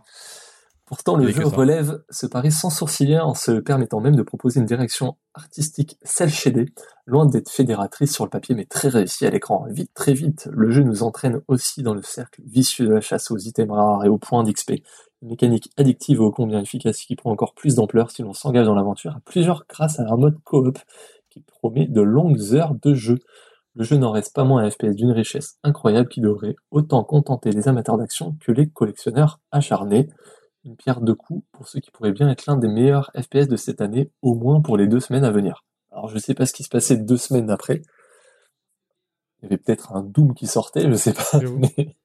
Pourtant, 0.85 1.17
le 1.17 1.27
jeu 1.27 1.43
relève 1.57 2.03
ce 2.11 2.27
pari 2.27 2.51
sans 2.51 2.69
sourciller 2.69 3.19
en 3.19 3.33
se 3.33 3.51
permettant 3.53 3.99
même 3.99 4.15
de 4.15 4.21
proposer 4.21 4.59
une 4.59 4.67
direction 4.67 5.17
artistique 5.33 5.97
cel-shadée, 6.03 6.67
loin 7.07 7.25
d'être 7.25 7.49
fédératrice 7.49 8.13
sur 8.13 8.25
le 8.25 8.29
papier, 8.29 8.53
mais 8.53 8.65
très 8.65 8.89
réussie 8.89 9.25
à 9.25 9.31
l'écran. 9.31 9.65
Vite, 9.71 9.91
très 9.95 10.13
vite, 10.13 10.47
le 10.51 10.69
jeu 10.69 10.83
nous 10.83 11.01
entraîne 11.01 11.41
aussi 11.47 11.81
dans 11.81 11.95
le 11.95 12.03
cercle 12.03 12.41
vicieux 12.45 12.85
de 12.85 12.93
la 12.93 13.01
chasse 13.01 13.31
aux 13.31 13.37
items 13.37 13.75
rares 13.75 14.05
et 14.05 14.07
aux 14.07 14.19
points 14.19 14.43
d'XP. 14.43 14.73
Une 15.23 15.29
mécanique 15.29 15.71
addictive 15.77 16.17
et 16.17 16.21
ô 16.21 16.31
combien 16.31 16.61
efficace 16.61 16.99
qui 16.99 17.15
prend 17.15 17.31
encore 17.31 17.55
plus 17.55 17.73
d'ampleur 17.73 18.11
si 18.11 18.21
l'on 18.21 18.33
s'engage 18.33 18.67
dans 18.67 18.75
l'aventure 18.75 19.13
à 19.13 19.19
plusieurs 19.25 19.65
grâce 19.67 19.99
à 19.99 20.03
un 20.03 20.15
mode 20.15 20.37
coop 20.43 20.77
qui 21.31 21.41
promet 21.41 21.87
de 21.87 22.01
longues 22.01 22.53
heures 22.53 22.75
de 22.81 22.93
jeu. 22.93 23.17
Le 23.77 23.83
jeu 23.83 23.95
n'en 23.97 24.11
reste 24.11 24.33
pas 24.33 24.43
moins 24.43 24.63
un 24.63 24.69
FPS 24.71 24.95
d'une 24.95 25.11
richesse 25.11 25.57
incroyable 25.63 26.09
qui 26.09 26.19
devrait 26.19 26.55
autant 26.71 27.03
contenter 27.03 27.51
les 27.51 27.67
amateurs 27.67 27.97
d'action 27.97 28.35
que 28.39 28.51
les 28.51 28.67
collectionneurs 28.67 29.39
acharnés. 29.51 30.09
Une 30.65 30.75
pierre 30.75 30.99
deux 30.99 31.13
coups 31.15 31.45
pour 31.51 31.67
ceux 31.67 31.79
qui 31.79 31.91
pourraient 31.91 32.11
bien 32.11 32.27
être 32.29 32.45
l'un 32.47 32.57
des 32.57 32.67
meilleurs 32.67 33.11
FPS 33.15 33.47
de 33.47 33.55
cette 33.55 33.79
année, 33.79 34.09
au 34.21 34.33
moins 34.35 34.61
pour 34.61 34.77
les 34.77 34.87
deux 34.87 34.99
semaines 34.99 35.23
à 35.23 35.31
venir. 35.31 35.63
Alors 35.91 36.09
je 36.09 36.17
sais 36.17 36.33
pas 36.33 36.45
ce 36.45 36.53
qui 36.53 36.63
se 36.63 36.69
passait 36.69 36.97
deux 36.97 37.17
semaines 37.17 37.49
après. 37.51 37.83
Il 39.41 39.43
y 39.43 39.45
avait 39.45 39.57
peut-être 39.57 39.93
un 39.95 40.01
Doom 40.01 40.33
qui 40.33 40.47
sortait, 40.47 40.89
je 40.89 40.95
sais 40.95 41.13
pas. 41.13 41.23
Mais- 41.77 41.95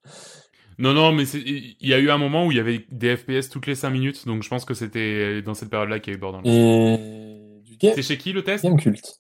Non, 0.79 0.93
non, 0.93 1.13
mais 1.13 1.25
il 1.25 1.77
y 1.89 1.95
a 1.95 1.99
eu 1.99 2.11
un 2.11 2.19
moment 2.19 2.47
où 2.47 2.51
il 2.53 2.57
y 2.57 2.61
avait 2.61 2.85
des 2.91 3.17
FPS 3.17 3.49
toutes 3.51 3.67
les 3.67 3.75
5 3.75 3.91
minutes, 3.91 4.27
donc 4.27 4.43
je 4.43 4.49
pense 4.49 4.65
que 4.65 4.75
c'était 4.75 5.41
dans 5.43 5.55
cette 5.55 5.71
période-là 5.71 6.01
qu'il 6.01 6.13
y 6.13 6.15
a 6.15 6.19
eu 6.19 6.21
Borderlands. 6.21 6.45
Et 6.51 7.61
du 7.65 7.77
game, 7.79 7.93
C'est 7.95 8.03
chez 8.03 8.19
qui 8.19 8.33
le 8.33 8.43
test? 8.45 8.63
Game 8.65 8.77
culte. 8.79 9.17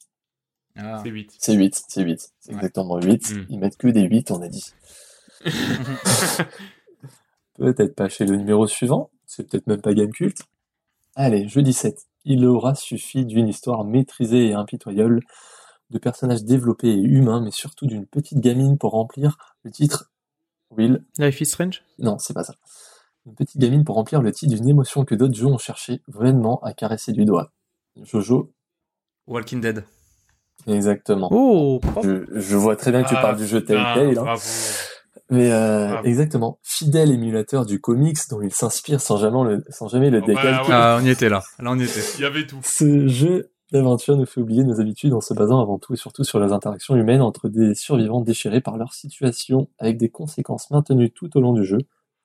Ah. 0.76 1.00
C'est 1.02 1.10
8. 1.10 1.30
C'est 1.38 1.54
8, 1.54 1.82
c'est 1.88 2.02
8. 2.02 2.32
C'est 2.40 2.50
Ouais. 2.50 2.56
exactement 2.56 2.98
8. 3.00 3.32
Mm. 3.34 3.46
Ils 3.50 3.58
mettent 3.58 3.76
que 3.76 3.88
des 3.88 4.02
8, 4.02 4.30
on 4.30 4.40
a 4.42 4.48
dit. 4.48 4.72
Peut-être 7.56 7.94
pas 7.94 8.08
chez 8.08 8.24
le 8.24 8.36
numéro 8.36 8.66
suivant, 8.66 9.10
c'est 9.26 9.48
peut-être 9.48 9.66
même 9.66 9.82
pas 9.82 9.94
Game 9.94 10.10
Cult. 10.10 10.36
Allez, 11.14 11.48
jeu 11.48 11.62
17. 11.62 12.06
Il 12.24 12.46
aura 12.46 12.74
suffi 12.74 13.26
d'une 13.26 13.48
histoire 13.48 13.84
maîtrisée 13.84 14.48
et 14.48 14.54
impitoyable, 14.54 15.20
de 15.90 15.98
personnages 15.98 16.44
développés 16.44 16.88
et 16.88 17.00
humains, 17.00 17.42
mais 17.42 17.50
surtout 17.50 17.86
d'une 17.86 18.06
petite 18.06 18.38
gamine 18.40 18.78
pour 18.78 18.92
remplir 18.92 19.36
le 19.64 19.70
titre. 19.70 20.10
Will, 20.70 21.04
Life 21.18 21.40
is 21.42 21.46
Strange? 21.46 21.84
Non, 21.98 22.16
c'est 22.18 22.32
pas 22.32 22.44
ça. 22.44 22.54
Une 23.26 23.34
petite 23.34 23.60
gamine 23.60 23.84
pour 23.84 23.96
remplir 23.96 24.22
le 24.22 24.32
titre 24.32 24.54
d'une 24.54 24.68
émotion 24.68 25.04
que 25.04 25.14
d'autres 25.14 25.34
jeux 25.34 25.46
ont 25.46 25.58
cherché 25.58 26.00
vraiment 26.08 26.60
à 26.62 26.72
caresser 26.72 27.12
du 27.12 27.26
doigt. 27.26 27.52
Jojo, 28.00 28.50
Walking 29.26 29.60
Dead. 29.60 29.84
Exactement. 30.66 31.28
Oh. 31.32 31.80
Je, 32.02 32.24
je 32.34 32.56
vois 32.56 32.76
très 32.76 32.90
bien 32.90 33.02
que 33.02 33.08
tu 33.08 33.14
Ah, 33.16 33.22
parles 33.22 33.36
du 33.36 33.46
jeu 33.46 33.64
Telltale, 33.64 34.18
hein. 34.18 34.34
Mais 35.30 35.50
euh, 35.50 36.02
exactement, 36.02 36.58
fidèle 36.62 37.10
émulateur 37.10 37.64
du 37.64 37.80
comics 37.80 38.18
dont 38.28 38.42
il 38.42 38.52
s'inspire 38.52 39.00
sans 39.00 39.16
jamais 39.16 39.44
le, 39.44 39.64
sans 39.70 39.88
jamais 39.88 40.10
le 40.10 40.20
Oh, 40.22 40.26
bah, 40.26 40.32
ouais. 40.34 40.68
Ah, 40.70 40.98
on 41.00 41.04
y 41.04 41.08
était 41.08 41.30
là. 41.30 41.42
Là, 41.58 41.70
on 41.72 41.78
y 41.78 41.84
était. 41.84 42.00
Il 42.18 42.22
y 42.22 42.24
avait 42.26 42.46
tout. 42.46 42.58
Ce 42.62 43.08
jeu 43.08 43.50
d'aventure 43.72 44.18
nous 44.18 44.26
fait 44.26 44.42
oublier 44.42 44.62
nos 44.62 44.78
habitudes 44.78 45.14
en 45.14 45.22
se 45.22 45.32
basant 45.32 45.62
avant 45.62 45.78
tout 45.78 45.94
et 45.94 45.96
surtout 45.96 46.24
sur 46.24 46.38
les 46.38 46.52
interactions 46.52 46.96
humaines 46.96 47.22
entre 47.22 47.48
des 47.48 47.74
survivants 47.74 48.20
déchirés 48.20 48.60
par 48.60 48.76
leur 48.76 48.92
situation, 48.92 49.70
avec 49.78 49.96
des 49.96 50.10
conséquences 50.10 50.70
maintenues 50.70 51.10
tout 51.10 51.34
au 51.38 51.40
long 51.40 51.54
du 51.54 51.64
jeu, 51.64 51.78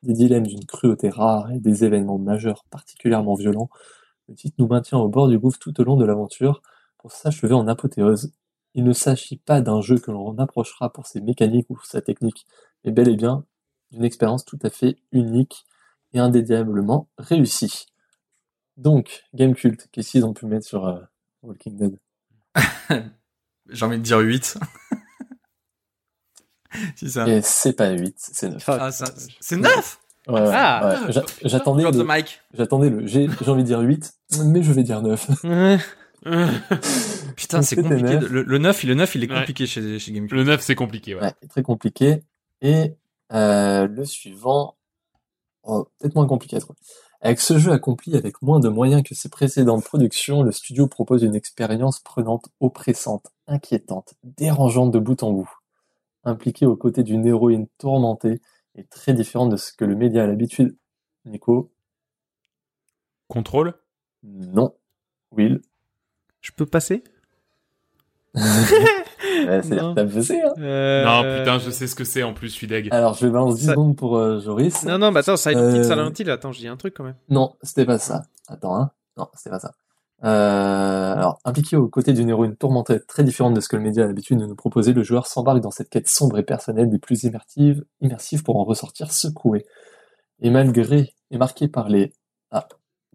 des 0.03 0.14
dilemmes 0.14 0.45
d'une 0.47 0.65
cruauté 0.65 1.09
rare 1.09 1.49
et 1.51 1.59
des 1.61 1.85
événements 1.85 2.18
majeurs 2.18 2.65
particulièrement 2.69 3.35
violents. 3.35 3.69
Le 4.27 4.35
titre 4.35 4.55
nous 4.59 4.68
maintient 4.68 4.97
au 4.97 5.07
bord 5.07 5.30
du 5.30 5.39
gouffre 5.39 5.59
tout 5.59 5.80
au 5.80 5.85
long 5.85 5.95
de 5.95 6.03
l'aventure 6.03 6.61
pour 6.98 7.11
s'achever 7.11 7.53
en 7.53 7.68
apothéose. 7.68 8.32
Il 8.74 8.84
ne 8.84 8.94
s'agit 8.94 9.38
pas 9.38 9.61
d'un 9.61 9.82
jeu 9.82 9.98
que 9.98 10.11
l'on 10.11 10.38
approchera 10.38 10.91
pour 10.91 11.07
ses 11.07 11.22
mécaniques 11.22 11.69
ou 11.69 11.80
sa 11.84 12.02
technique, 12.02 12.45
mais 12.86 12.91
bel 12.91 13.07
et 13.10 13.15
bien 13.15 13.44
d'une 13.91 14.03
expérience 14.03 14.45
tout 14.45 14.60
à 14.64 14.69
fait 14.69 14.98
unique 15.11 15.65
et 16.14 16.19
indéniablement 16.19 17.07
réussie. 17.18 17.88
Donc, 18.76 19.24
Game 19.34 19.56
Cult, 19.56 19.88
qu'est-ce 19.91 20.11
qu'ils 20.11 20.26
ont 20.26 20.34
pu 20.34 20.45
mettre 20.45 20.65
sur 20.65 20.86
euh, 20.88 20.99
Walking 21.41 21.78
Dead? 21.78 21.98
J'ai 23.69 23.86
envie 23.86 23.98
de 23.98 24.03
dire 24.03 24.19
8. 24.19 24.57
si 26.95 27.10
ça. 27.10 27.28
Et 27.28 27.41
c'est 27.41 27.74
pas 27.74 27.90
8, 27.91 28.15
c'est 28.18 28.49
9. 28.49 28.69
Ah, 28.69 28.91
ça- 28.91 29.14
c'est 29.40 29.57
9 29.57 29.99
Ouais, 30.28 30.41
ouais, 30.41 30.52
Ah. 30.53 30.99
ouais. 31.07 31.14
J'attendais 32.53 32.90
le, 32.90 33.07
j'ai 33.07 33.30
envie 33.48 33.64
de 33.64 33.68
dire 33.68 33.80
8, 33.80 34.14
mais 34.44 34.61
je 34.61 34.74
vais 34.74 34.84
dire 34.84 35.02
9. 35.02 35.26
Putain, 37.35 37.61
c'est 37.61 37.76
compliqué. 37.81 38.19
Le, 38.19 38.44
le 38.44 38.57
9, 38.57 38.84
il- 38.84 38.88
le 38.89 38.95
9, 38.95 39.15
il 39.15 39.23
est 39.23 39.31
Ouais. 39.31 39.39
compliqué 39.39 39.65
chez, 39.68 39.99
chez 39.99 40.11
GameCube. 40.11 40.35
Le 40.38 40.44
9, 40.44 40.61
c'est 40.61 40.76
compliqué, 40.76 41.15
ouais. 41.15 41.22
Ouais, 41.22 41.34
très 41.49 41.64
compliqué. 41.64 42.23
Et 42.61 42.94
euh, 43.34 43.88
le 43.88 44.03
suivant, 44.06 44.76
oh, 45.64 45.88
peut-être 45.99 46.15
moins 46.15 46.27
compliqué 46.27 46.56
à 46.57 46.60
trouver. 46.60 46.80
Avec 47.22 47.39
ce 47.39 47.57
jeu 47.57 47.72
accompli 47.72 48.15
avec 48.15 48.41
moins 48.41 48.60
de 48.60 48.69
moyens 48.69 49.02
que 49.03 49.15
ses 49.15 49.30
précédentes 49.30 49.84
productions, 49.84 50.44
le 50.44 50.52
studio 50.52 50.88
propose 50.88 51.23
une 51.23 51.35
expérience 51.35 51.99
prenante, 51.99 52.49
oppressante, 52.60 53.27
inquiétante, 53.48 54.14
dérangeante 54.23 54.91
de 54.91 54.99
bout 54.99 55.22
en 55.23 55.31
bout. 55.31 55.49
Impliquée 56.23 56.65
aux 56.65 56.76
côtés 56.76 57.03
d'une 57.03 57.26
héroïne 57.26 57.68
tourmentée 57.80 58.39
et 58.76 58.84
très 58.84 59.14
différente 59.14 59.49
de 59.52 59.57
ce 59.57 59.72
que 59.73 59.85
le 59.85 59.95
média 59.95 60.23
a 60.23 60.27
l'habitude. 60.27 60.76
Nico, 61.26 61.72
Contrôle? 63.27 63.73
Non. 64.23 64.73
Will, 65.31 65.61
Je 66.48 66.52
peux 66.56 66.65
passer? 66.65 67.03
Ouais, 69.48 69.61
c'est 69.64 69.76
Non. 69.76 69.94
t'as 69.95 70.03
buzzé, 70.03 70.41
hein 70.41 70.53
Euh, 70.60 71.03
Non, 71.06 71.40
putain, 71.40 71.60
je 71.60 71.69
sais 71.72 71.88
ce 71.88 71.95
que 71.95 72.03
c'est 72.03 72.24
en 72.24 72.34
plus, 72.34 72.48
je 72.49 72.53
suis 72.53 72.68
deg. 72.68 72.88
Alors, 72.91 73.14
je 73.15 73.26
vais 73.26 73.32
balance 73.32 73.56
10 73.56 73.65
Ça- 73.65 73.72
secondes 73.72 73.95
pour 73.95 74.18
euh, 74.18 74.40
Joris. 74.40 74.84
Non, 74.84 74.98
non, 74.98 75.11
bah 75.11 75.19
attends, 75.22 75.38
Silent 75.38 75.60
Euh, 75.60 75.76
Hill, 75.76 75.84
Silent 75.86 76.11
Hill, 76.18 76.30
attends, 76.30 76.52
je 76.52 76.60
dis 76.60 76.68
un 76.68 76.78
truc 76.78 76.94
quand 76.95 77.03
même. 77.03 77.15
Non, 77.30 77.56
c'était 77.61 77.86
pas 77.86 77.98
ça. 77.98 78.24
Attends, 78.48 78.76
hein. 78.76 78.91
Non, 79.18 79.28
c'était 79.36 79.49
pas 79.49 79.60
ça. 79.60 79.72
Euh, 80.24 81.14
alors, 81.14 81.40
impliqué 81.45 81.76
aux 81.76 81.88
côtés 81.88 82.14
d'une 82.14 82.30
héroïne 82.30 82.56
tourmentée 82.56 82.99
très 83.07 83.24
différente 83.24 83.53
de 83.53 83.60
ce 83.60 83.68
que 83.69 83.76
le 83.76 83.84
média 83.84 84.03
a 84.03 84.07
l'habitude 84.07 84.40
de 84.40 84.45
nous 84.45 84.56
proposer, 84.56 84.94
le 84.94 85.03
joueur 85.03 85.28
s'embarque 85.28 85.60
dans 85.61 85.72
cette 85.72 85.90
quête 85.90 86.07
sombre 86.10 86.38
et 86.38 86.44
personnelle 86.44 86.90
des 86.90 86.99
plus 86.99 87.24
immersives, 87.24 87.84
immersives 88.02 88.44
pour 88.44 88.57
en 88.57 88.64
ressortir 88.64 89.11
secoué. 89.11 89.65
Et 90.40 90.49
malgré, 90.49 91.14
et 91.32 91.38
marqué 91.38 91.68
par 91.68 91.90
les, 91.90 92.14
ah, 92.52 92.68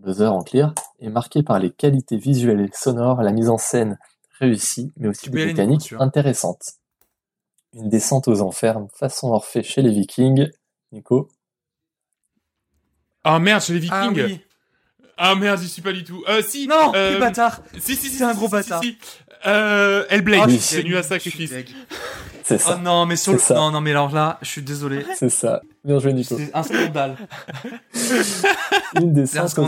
buzzer 0.03 0.33
en 0.33 0.43
clear, 0.43 0.75
et 1.01 1.09
marqué 1.09 1.43
par 1.43 1.59
les 1.59 1.71
qualités 1.71 2.17
visuelles 2.17 2.61
et 2.61 2.71
sonores, 2.75 3.23
la 3.23 3.33
mise 3.33 3.49
en 3.49 3.59
scène 3.59 3.99
réussie, 4.39 4.93
mais 4.97 5.09
aussi 5.09 5.31
des 5.31 5.47
mécaniques 5.47 5.95
intéressantes. 5.99 6.75
Une 7.75 7.89
descente 7.89 8.29
aux 8.29 8.43
enfers, 8.43 8.79
façon 8.95 9.31
Orphée 9.31 9.63
chez 9.63 9.81
les 9.81 9.91
Vikings. 9.91 10.51
Nico. 10.91 11.29
Ah 13.25 13.39
merde, 13.39 13.63
chez 13.63 13.73
les 13.79 13.89
Ah 13.91 14.09
Vikings 14.09 14.25
oui. 14.27 14.41
Ah 15.17 15.35
merde, 15.37 15.61
j'y 15.61 15.69
suis 15.69 15.83
pas 15.83 15.93
du 15.93 16.05
tout. 16.05 16.25
Euh, 16.29 16.43
si 16.43 16.67
Non, 16.67 16.93
euh, 16.95 17.13
quel 17.13 17.21
bâtard. 17.21 17.61
Si, 17.79 17.95
si, 17.95 18.09
si. 18.09 18.17
C'est 18.17 18.25
un 18.25 18.35
gros 18.35 18.47
si, 18.47 18.53
bâtard. 18.53 18.83
si, 18.83 18.99
si. 19.01 19.22
Euh, 19.47 20.05
Hellblade, 20.09 20.43
Ah, 20.45 20.49
c'est 20.61 20.83
nu 20.85 20.97
à 20.97 21.03
Je 21.03 21.03
suis 21.03 21.09
sacrifice. 21.09 21.53
C'est 22.45 22.57
Oh 22.57 22.71
ça. 22.71 22.77
non, 22.77 23.07
mais 23.07 23.17
sur 23.17 23.33
le... 23.33 23.39
Ça. 23.39 23.55
Non, 23.55 23.71
non, 23.71 23.81
mais 23.81 23.91
alors 23.93 24.11
là, 24.13 24.39
je 24.43 24.49
suis 24.49 24.63
désolé. 24.63 25.05
C'est 25.17 25.29
ça. 25.31 25.63
Bien 25.85 25.99
joué, 26.01 26.13
Nico. 26.13 26.37
C'est 26.37 26.51
un 26.55 26.63
scandale. 26.65 27.17
Une 29.01 29.13
des 29.13 29.27
C'est 29.27 29.39
un 29.39 29.47
cinq 29.49 29.67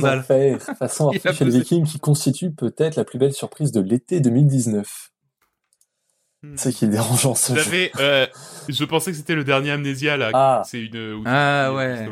façon 0.79 1.07
Orphée 1.07 1.29
a 1.29 1.33
chez 1.33 1.45
les 1.45 1.51
posé. 1.51 1.59
Vikings 1.61 1.87
qui 1.87 1.99
constitue 1.99 2.51
peut-être 2.51 2.97
la 2.97 3.05
plus 3.05 3.19
belle 3.19 3.33
surprise 3.33 3.73
de 3.73 3.81
l'été 3.81 4.21
2019. 4.21 5.11
Hmm. 6.43 6.55
C'est 6.57 6.73
qui 6.73 6.85
est 6.85 6.89
dérangeant 6.89 7.35
ce 7.35 7.55
jeu. 7.57 7.91
Euh, 8.01 8.27
je 8.69 8.85
pensais 8.85 9.13
que 9.13 9.17
c'était 9.17 9.35
le 9.35 9.45
dernier 9.45 9.71
Amnésia 9.71 10.17
là. 10.17 10.31
Ah. 10.35 10.63
C'est 10.67 10.81
une. 10.83 11.15
où- 11.15 11.23
Ah 11.27 11.73
ouais. 11.73 12.09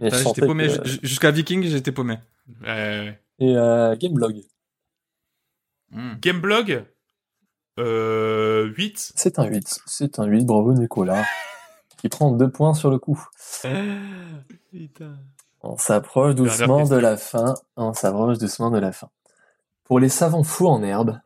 J'étais 0.00 0.46
paumé. 0.46 0.68
que- 0.68 0.88
Jusqu'à 1.06 1.30
Viking, 1.30 1.64
j'étais 1.64 1.90
paumé. 1.92 2.18
Ouais, 2.62 2.66
ouais. 2.68 3.20
Et 3.40 3.56
euh, 3.56 3.96
Gameblog, 3.96 4.36
Mm. 5.90 6.14
Gameblog, 6.20 6.84
euh, 7.78 8.72
8. 8.76 9.12
c'est 9.14 9.38
un 9.38 9.44
8. 9.44 9.80
C'est 9.86 10.18
un 10.18 10.24
8, 10.24 10.44
bravo 10.44 10.72
Nicolas. 10.72 11.24
qui 11.96 12.08
prend 12.08 12.30
deux 12.30 12.50
points 12.50 12.74
sur 12.74 12.90
le 12.90 12.98
coup. 12.98 13.22
Putain. 14.70 15.16
On 15.62 15.76
s'approche 15.76 16.34
doucement 16.34 16.86
de 16.86 16.96
la 16.96 17.16
fin. 17.16 17.54
On 17.76 17.92
s'approche 17.94 18.38
doucement 18.38 18.70
de 18.70 18.78
la 18.78 18.92
fin. 18.92 19.08
Pour 19.84 19.98
les 19.98 20.08
savants 20.08 20.42
fous 20.42 20.68
en 20.68 20.82
herbe, 20.82 21.20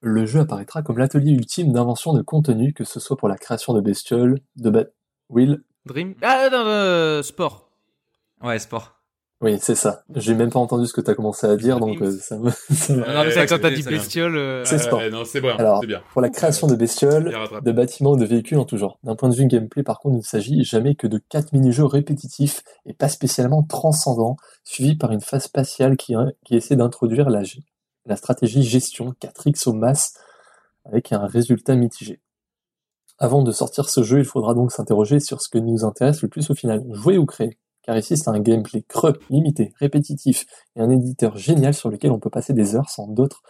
le 0.00 0.26
jeu 0.26 0.40
apparaîtra 0.40 0.82
comme 0.82 0.98
l'atelier 0.98 1.32
ultime 1.32 1.72
d'invention 1.72 2.12
de 2.12 2.22
contenu, 2.22 2.72
que 2.72 2.84
ce 2.84 3.00
soit 3.00 3.16
pour 3.16 3.28
la 3.28 3.38
création 3.38 3.72
de 3.72 3.80
bestioles, 3.80 4.40
de 4.56 4.70
ba... 4.70 4.84
Will, 5.28 5.62
Dream. 5.86 6.14
Ah 6.20 6.48
non, 6.50 6.66
euh, 6.66 7.22
sport. 7.22 7.70
Ouais, 8.42 8.58
sport. 8.58 8.95
Oui, 9.42 9.58
c'est 9.60 9.74
ça. 9.74 10.02
J'ai 10.14 10.34
même 10.34 10.50
pas 10.50 10.58
entendu 10.58 10.86
ce 10.86 10.94
que 10.94 11.02
tu 11.02 11.10
as 11.10 11.14
commencé 11.14 11.46
à 11.46 11.56
dire, 11.56 11.78
donc 11.78 12.00
euh, 12.00 12.10
ça 12.10 12.38
me... 12.38 12.50
ça 12.70 12.94
me- 12.94 13.00
non, 13.00 13.24
mais 13.24 13.30
c'est 13.32 13.46
quand 13.46 13.58
t'as 13.60 13.70
dit 13.70 13.82
bestiole. 13.82 14.34
euh, 14.36 14.64
C'est 14.64 14.78
sport. 14.78 15.02
Non, 15.12 15.24
c'est 15.26 15.42
bien. 15.42 15.56
Alors, 15.56 15.80
c'est 15.82 15.86
bien. 15.86 16.02
pour 16.12 16.22
la 16.22 16.30
création 16.30 16.66
de 16.66 16.74
bestioles, 16.74 17.30
de 17.62 17.72
bâtiments 17.72 18.12
ou 18.12 18.16
de 18.16 18.24
véhicules 18.24 18.56
en 18.56 18.64
tout 18.64 18.78
genre. 18.78 18.98
D'un 19.04 19.14
point 19.14 19.28
de 19.28 19.34
vue 19.34 19.44
gameplay, 19.46 19.82
par 19.82 19.98
contre, 20.00 20.14
il 20.14 20.18
ne 20.18 20.22
s'agit 20.22 20.64
jamais 20.64 20.94
que 20.94 21.06
de 21.06 21.18
quatre 21.28 21.52
mini-jeux 21.52 21.84
répétitifs 21.84 22.62
et 22.86 22.94
pas 22.94 23.10
spécialement 23.10 23.62
transcendants, 23.62 24.36
suivis 24.64 24.96
par 24.96 25.12
une 25.12 25.20
phase 25.20 25.44
spatiale 25.44 25.98
qui, 25.98 26.14
qui 26.46 26.56
essaie 26.56 26.76
d'introduire 26.76 27.28
la, 27.28 27.42
la 28.06 28.16
stratégie 28.16 28.62
gestion 28.62 29.14
4X 29.20 29.68
au 29.68 29.74
masse 29.74 30.14
avec 30.86 31.12
un 31.12 31.26
résultat 31.26 31.74
mitigé. 31.74 32.22
Avant 33.18 33.42
de 33.42 33.52
sortir 33.52 33.90
ce 33.90 34.02
jeu, 34.02 34.18
il 34.18 34.24
faudra 34.24 34.54
donc 34.54 34.72
s'interroger 34.72 35.20
sur 35.20 35.42
ce 35.42 35.50
que 35.50 35.58
nous 35.58 35.84
intéresse 35.84 36.22
le 36.22 36.28
plus 36.28 36.48
au 36.50 36.54
final, 36.54 36.82
jouer 36.92 37.18
ou 37.18 37.26
créer? 37.26 37.58
Car 37.86 37.96
ici 37.96 38.16
c'est 38.16 38.28
un 38.28 38.40
gameplay 38.40 38.82
creux, 38.88 39.14
limité, 39.30 39.72
répétitif, 39.80 40.44
et 40.76 40.80
un 40.80 40.90
éditeur 40.90 41.36
génial 41.36 41.72
sur 41.74 41.88
lequel 41.90 42.10
on 42.10 42.18
peut 42.18 42.30
passer 42.30 42.52
des 42.52 42.74
heures 42.76 42.90
sans 42.90 43.06
d'autres 43.06 43.42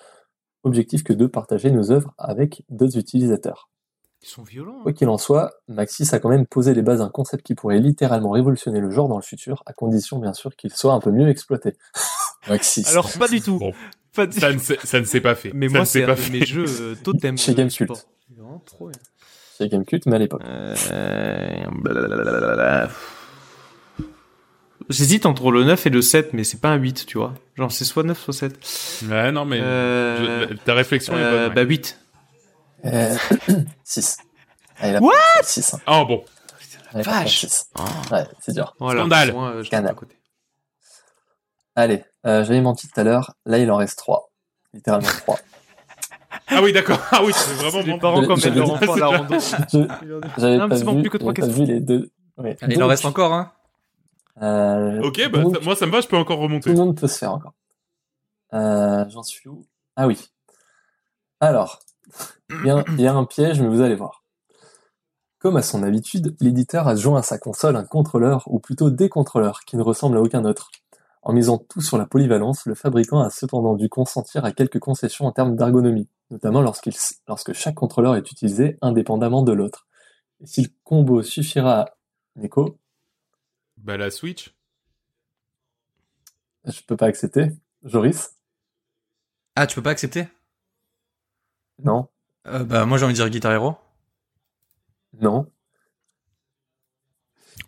objectifs 0.62 1.02
que 1.04 1.12
de 1.12 1.26
partager 1.26 1.70
nos 1.70 1.90
œuvres 1.90 2.12
avec 2.18 2.62
d'autres 2.68 2.98
utilisateurs. 2.98 3.68
Ils 4.22 4.28
sont 4.28 4.42
violents. 4.42 4.80
Quoi 4.82 4.92
qu'il 4.92 5.08
en 5.08 5.18
soit, 5.18 5.52
Maxis 5.68 6.08
a 6.12 6.18
quand 6.18 6.30
même 6.30 6.46
posé 6.46 6.74
les 6.74 6.82
bases 6.82 6.98
d'un 6.98 7.10
concept 7.10 7.44
qui 7.46 7.54
pourrait 7.54 7.78
littéralement 7.78 8.30
révolutionner 8.30 8.80
le 8.80 8.90
genre 8.90 9.08
dans 9.08 9.16
le 9.18 9.22
futur, 9.22 9.62
à 9.66 9.72
condition 9.72 10.18
bien 10.18 10.32
sûr 10.32 10.56
qu'il 10.56 10.72
soit 10.72 10.92
un 10.94 11.00
peu 11.00 11.12
mieux 11.12 11.28
exploité. 11.28 11.74
Maxis. 12.48 12.84
Alors 12.88 13.08
pas 13.18 13.28
du 13.28 13.40
tout. 13.40 13.58
Bon, 13.58 13.72
Pas 14.14 14.26
du- 14.26 14.40
ça 14.40 14.52
ne 14.52 14.58
s'est- 14.58 14.78
ça 14.84 14.98
ne 15.00 15.04
s'est 15.04 15.20
pas 15.20 15.34
fait. 15.34 15.52
Mais 15.54 15.68
Ça 15.68 15.72
moi 15.72 15.80
ne 15.80 15.84
s'est 15.84 15.98
c'est 16.00 16.04
un 16.04 16.08
pas 16.08 16.16
fait. 16.16 16.32
mes 16.32 16.44
jeux 16.46 16.64
euh, 16.80 16.94
totem. 17.04 17.36
Chez 17.38 17.52
de 17.52 17.58
Gamecult. 17.58 18.06
trop 18.64 18.88
bien. 18.88 18.98
C'est 19.56 19.68
Gamecult, 19.68 20.06
mais 20.06 20.16
à 20.16 20.18
l'époque. 20.18 20.42
Euh, 20.44 20.74
blablabla. 21.82 22.88
J'hésite 24.88 25.26
entre 25.26 25.50
le 25.50 25.64
9 25.64 25.86
et 25.86 25.90
le 25.90 26.00
7, 26.02 26.32
mais 26.32 26.44
c'est 26.44 26.60
pas 26.60 26.68
un 26.68 26.76
8, 26.76 27.06
tu 27.06 27.18
vois. 27.18 27.34
Genre, 27.56 27.72
c'est 27.72 27.84
soit 27.84 28.02
9, 28.04 28.18
soit 28.20 28.32
7. 28.32 28.58
Ouais, 29.08 29.32
non, 29.32 29.44
mais 29.44 29.60
Euh, 29.60 30.46
je- 30.48 30.54
ta 30.54 30.74
réflexion 30.74 31.14
est 31.16 31.22
Euh, 31.22 31.46
bonne. 31.46 31.54
bah 31.54 31.60
ouais. 31.62 31.66
8. 31.66 31.98
Euh, 32.84 33.16
6. 33.84 34.18
Allez, 34.78 34.98
What? 34.98 35.12
6. 35.42 35.74
Oh 35.88 36.04
bon. 36.06 36.24
Vache. 36.94 37.40
6. 37.40 37.70
Ouais, 38.12 38.24
c'est 38.40 38.52
dur. 38.52 38.74
Voilà. 38.78 39.00
Scandale. 39.00 39.32
Moi, 39.32 39.48
euh, 39.50 39.62
je 39.62 39.66
Scandale. 39.66 39.90
à 39.90 39.94
côté. 39.94 40.16
Allez, 41.74 42.04
euh, 42.26 42.44
j'avais 42.44 42.60
menti 42.60 42.88
tout 42.88 42.98
à 43.00 43.04
l'heure, 43.04 43.34
là 43.44 43.58
il 43.58 43.70
en 43.70 43.76
reste 43.76 43.98
3. 43.98 44.30
Littéralement 44.72 45.08
3. 45.08 45.38
Ah 46.48 46.60
oui, 46.62 46.72
d'accord. 46.72 46.98
Ah 47.10 47.22
oui, 47.24 47.32
c'est 47.34 47.54
vraiment 47.54 47.96
à 47.96 48.96
la 48.98 49.06
rando. 49.06 49.34
J'avais 50.38 50.58
pas, 50.58 50.66
vu, 50.92 51.08
plus 51.08 51.32
que 51.34 51.44
vu 51.46 51.64
les 51.64 51.80
deux. 51.80 52.10
Ouais. 52.36 52.56
Allez, 52.60 52.76
il 52.76 52.82
en 52.82 52.86
reste 52.86 53.04
encore, 53.04 53.32
hein. 53.32 53.50
Euh, 54.42 55.00
Ok, 55.02 55.20
bah, 55.30 55.42
ça- 55.52 55.60
moi 55.60 55.76
ça 55.76 55.86
me 55.86 55.92
va, 55.92 56.00
je 56.00 56.08
peux 56.08 56.16
encore 56.16 56.36
Tout 56.38 56.42
remonter. 56.44 56.70
le 56.70 56.76
monde 56.76 56.96
peut 56.98 57.06
se 57.08 57.18
faire 57.18 57.32
encore. 57.32 57.54
Euh, 58.54 59.04
J'en 59.08 59.22
suis 59.22 59.48
où? 59.48 59.64
Ah 59.96 60.06
oui. 60.06 60.28
Alors, 61.40 61.80
il 62.50 62.66
y, 62.66 62.70
a 62.70 62.76
un- 62.78 62.84
il 62.88 63.00
y 63.00 63.06
a 63.06 63.14
un 63.14 63.24
piège, 63.24 63.60
mais 63.60 63.68
vous 63.68 63.80
allez 63.80 63.94
voir. 63.96 64.22
Comme 65.38 65.56
à 65.56 65.62
son 65.62 65.82
habitude, 65.82 66.34
l'éditeur 66.40 66.88
a 66.88 66.96
joint 66.96 67.18
à 67.18 67.22
sa 67.22 67.38
console 67.38 67.76
un 67.76 67.84
contrôleur, 67.84 68.42
ou 68.46 68.58
plutôt 68.58 68.90
des 68.90 69.08
contrôleurs, 69.08 69.60
qui 69.66 69.76
ne 69.76 69.82
ressemblent 69.82 70.16
à 70.16 70.22
aucun 70.22 70.44
autre. 70.44 70.70
En 71.22 71.32
misant 71.32 71.58
tout 71.58 71.80
sur 71.80 71.98
la 71.98 72.06
polyvalence, 72.06 72.66
le 72.66 72.74
fabricant 72.74 73.20
a 73.20 73.30
cependant 73.30 73.74
dû 73.74 73.88
consentir 73.88 74.44
à 74.44 74.52
quelques 74.52 74.78
concessions 74.78 75.26
en 75.26 75.32
termes 75.32 75.56
d'ergonomie, 75.56 76.08
notamment 76.30 76.62
lorsqu'il, 76.62 76.94
lorsque 77.28 77.52
chaque 77.52 77.74
contrôleur 77.74 78.14
est 78.16 78.30
utilisé 78.30 78.78
indépendamment 78.80 79.42
de 79.42 79.52
l'autre. 79.52 79.86
Et 80.40 80.46
si 80.46 80.62
le 80.62 80.68
combo 80.84 81.22
suffira 81.22 81.80
à... 81.80 81.86
Nico, 82.36 82.78
Bah 83.76 83.96
la 83.96 84.10
Switch. 84.10 84.54
je 86.64 86.80
peux 86.86 86.96
pas 86.96 87.06
accepter. 87.06 87.50
Joris? 87.84 88.36
Ah, 89.54 89.66
tu 89.66 89.74
peux 89.74 89.82
pas 89.82 89.90
accepter? 89.90 90.28
Non 91.82 92.08
euh, 92.46 92.64
Bah, 92.64 92.84
moi 92.84 92.98
j'ai 92.98 93.04
envie 93.04 93.14
de 93.14 93.18
dire 93.18 93.28
Guitar 93.28 93.52
Hero. 93.52 93.76
Non 95.20 95.50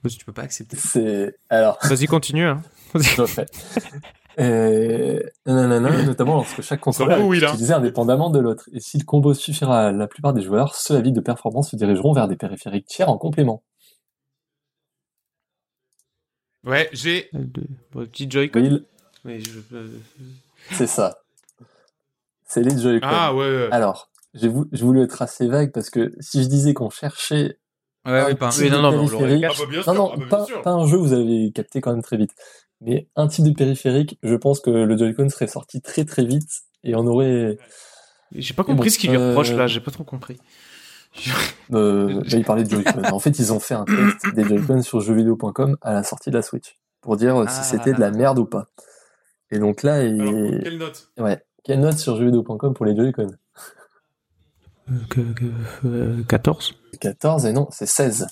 Tu 0.09 0.25
peux 0.25 0.33
pas 0.33 0.43
accepter. 0.43 0.77
C'est... 0.77 1.37
Alors... 1.51 1.79
Vas-y, 1.83 2.07
continue. 2.07 2.47
Hein. 2.47 2.63
Je 2.95 3.21
refais. 3.21 3.47
Euh, 4.39 5.21
nanana, 5.47 6.03
notamment 6.05 6.35
lorsque 6.35 6.63
chaque 6.63 6.81
contrôleur 6.81 7.17
fout, 7.17 7.25
est 7.25 7.29
Will, 7.29 7.45
hein. 7.45 7.49
utilisé 7.49 7.75
indépendamment 7.75 8.31
de 8.31 8.39
l'autre. 8.39 8.69
Et 8.73 8.81
si 8.81 8.99
le 8.99 9.05
combo 9.05 9.35
suffira 9.35 9.87
à 9.87 9.93
la 9.93 10.07
plupart 10.07 10.33
des 10.33 10.43
joueurs, 10.43 10.77
ceux 10.77 10.97
à 10.97 11.01
vide 11.01 11.17
de 11.17 11.21
performance 11.21 11.71
se 11.71 11.77
dirigeront 11.77 12.13
vers 12.13 12.29
des 12.29 12.37
périphériques 12.37 12.87
tiers 12.87 13.09
en 13.09 13.19
complément. 13.19 13.65
Ouais, 16.65 16.89
j'ai. 16.93 17.31
Bon, 17.93 18.07
petit 18.07 18.31
Joy-Con. 18.31 18.61
Will, 18.61 18.85
Mais 19.25 19.41
je- 19.41 19.59
euh, 19.73 19.89
c'est 20.73 20.87
ça. 20.87 21.19
C'est 22.47 22.63
les 22.63 22.77
Joy-Con. 22.79 23.07
Ah 23.11 23.35
ouais. 23.35 23.41
ouais. 23.41 23.69
Alors, 23.71 24.11
j'ai 24.35 24.49
vou- 24.49 24.67
j'ai 24.73 24.85
voulu 24.85 25.03
être 25.03 25.21
assez 25.23 25.47
vague 25.47 25.73
parce 25.73 25.91
que 25.91 26.13
si 26.21 26.43
je 26.43 26.49
disais 26.49 26.75
qu'on 26.75 26.91
cherchait 26.91 27.59
Ouais, 28.07 28.21
un 28.21 28.27
oui, 28.29 28.35
pas 28.35 28.47
un- 28.47 28.51
type 28.51 28.63
Oui, 28.63 28.71
non, 28.71 28.79
Ah 28.79 28.91
bah 28.91 29.67
bien 29.69 29.83
sûr. 29.83 29.93
Non, 29.93 29.95
non, 29.95 30.11
ah 30.15 30.17
bah, 30.17 30.27
pas, 30.31 30.63
pas 30.63 30.71
un 30.71 30.87
jeu, 30.87 30.97
vous 30.97 31.13
avez 31.13 31.53
capté 31.53 31.81
quand 31.81 31.93
même 31.93 32.03
très 32.03 32.17
vite. 32.17 32.33
Mais 32.81 33.09
un 33.17 33.27
type 33.29 33.45
de 33.45 33.53
périphérique, 33.53 34.19
je 34.23 34.35
pense 34.35 34.61
que 34.61 34.71
le 34.71 34.97
Joy-Con 34.97 35.29
serait 35.29 35.47
sorti 35.49 35.81
très 35.83 36.05
très 36.05 36.25
vite 36.25 36.49
et 36.85 36.95
on 36.95 37.07
aurait... 37.07 37.59
J'ai 38.33 38.55
pas 38.55 38.63
compris 38.65 38.89
bon, 38.89 38.93
ce 38.95 38.99
qu'il 38.99 39.11
lui 39.11 39.17
euh, 39.19 39.31
reproche 39.31 39.53
là, 39.53 39.67
j'ai 39.67 39.81
pas 39.81 39.91
trop 39.91 40.05
compris. 40.05 40.39
Euh, 41.73 42.21
bah, 42.21 42.37
il 42.37 42.45
parlait 42.45 42.65
de 42.65 42.71
Joy-Con. 42.71 43.03
En 43.13 43.19
fait, 43.19 43.39
ils 43.39 43.53
ont 43.53 43.61
fait 43.61 43.75
un 43.75 43.85
test 43.85 44.35
des 44.35 44.45
Joy-Con 44.45 44.83
sur 44.83 45.01
jeuxvideo.com 45.01 45.77
à 45.83 45.93
la 45.93 46.03
sortie 46.03 46.31
de 46.31 46.37
la 46.37 46.43
Switch 46.43 46.79
pour 47.01 47.17
dire 47.17 47.37
euh, 47.37 47.47
si 47.47 47.59
Ah. 47.61 47.63
c'était 47.65 47.93
de 47.93 48.01
la 48.01 48.11
merde 48.11 48.39
ou 48.39 48.45
pas. 48.47 48.67
Et 49.51 49.59
donc 49.59 49.83
là, 49.83 50.03
il... 50.05 50.21
Alors, 50.21 50.63
quelle 50.63 50.79
note? 50.79 51.11
Ouais. 51.19 51.45
Quelle 51.65 51.81
note 51.81 51.99
sur 51.99 52.17
jeuxvideo.com 52.17 52.75
pour 52.75 52.87
les 52.87 52.97
Joy-Con? 52.97 53.29
Euh, 55.85 56.23
14 56.29 56.75
14 57.01 57.47
et 57.47 57.53
non, 57.53 57.69
c'est 57.71 57.87
16. 57.87 58.27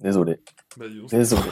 Désolé. 0.00 0.40
Bah. 0.76 0.86
Désolé. 1.10 1.42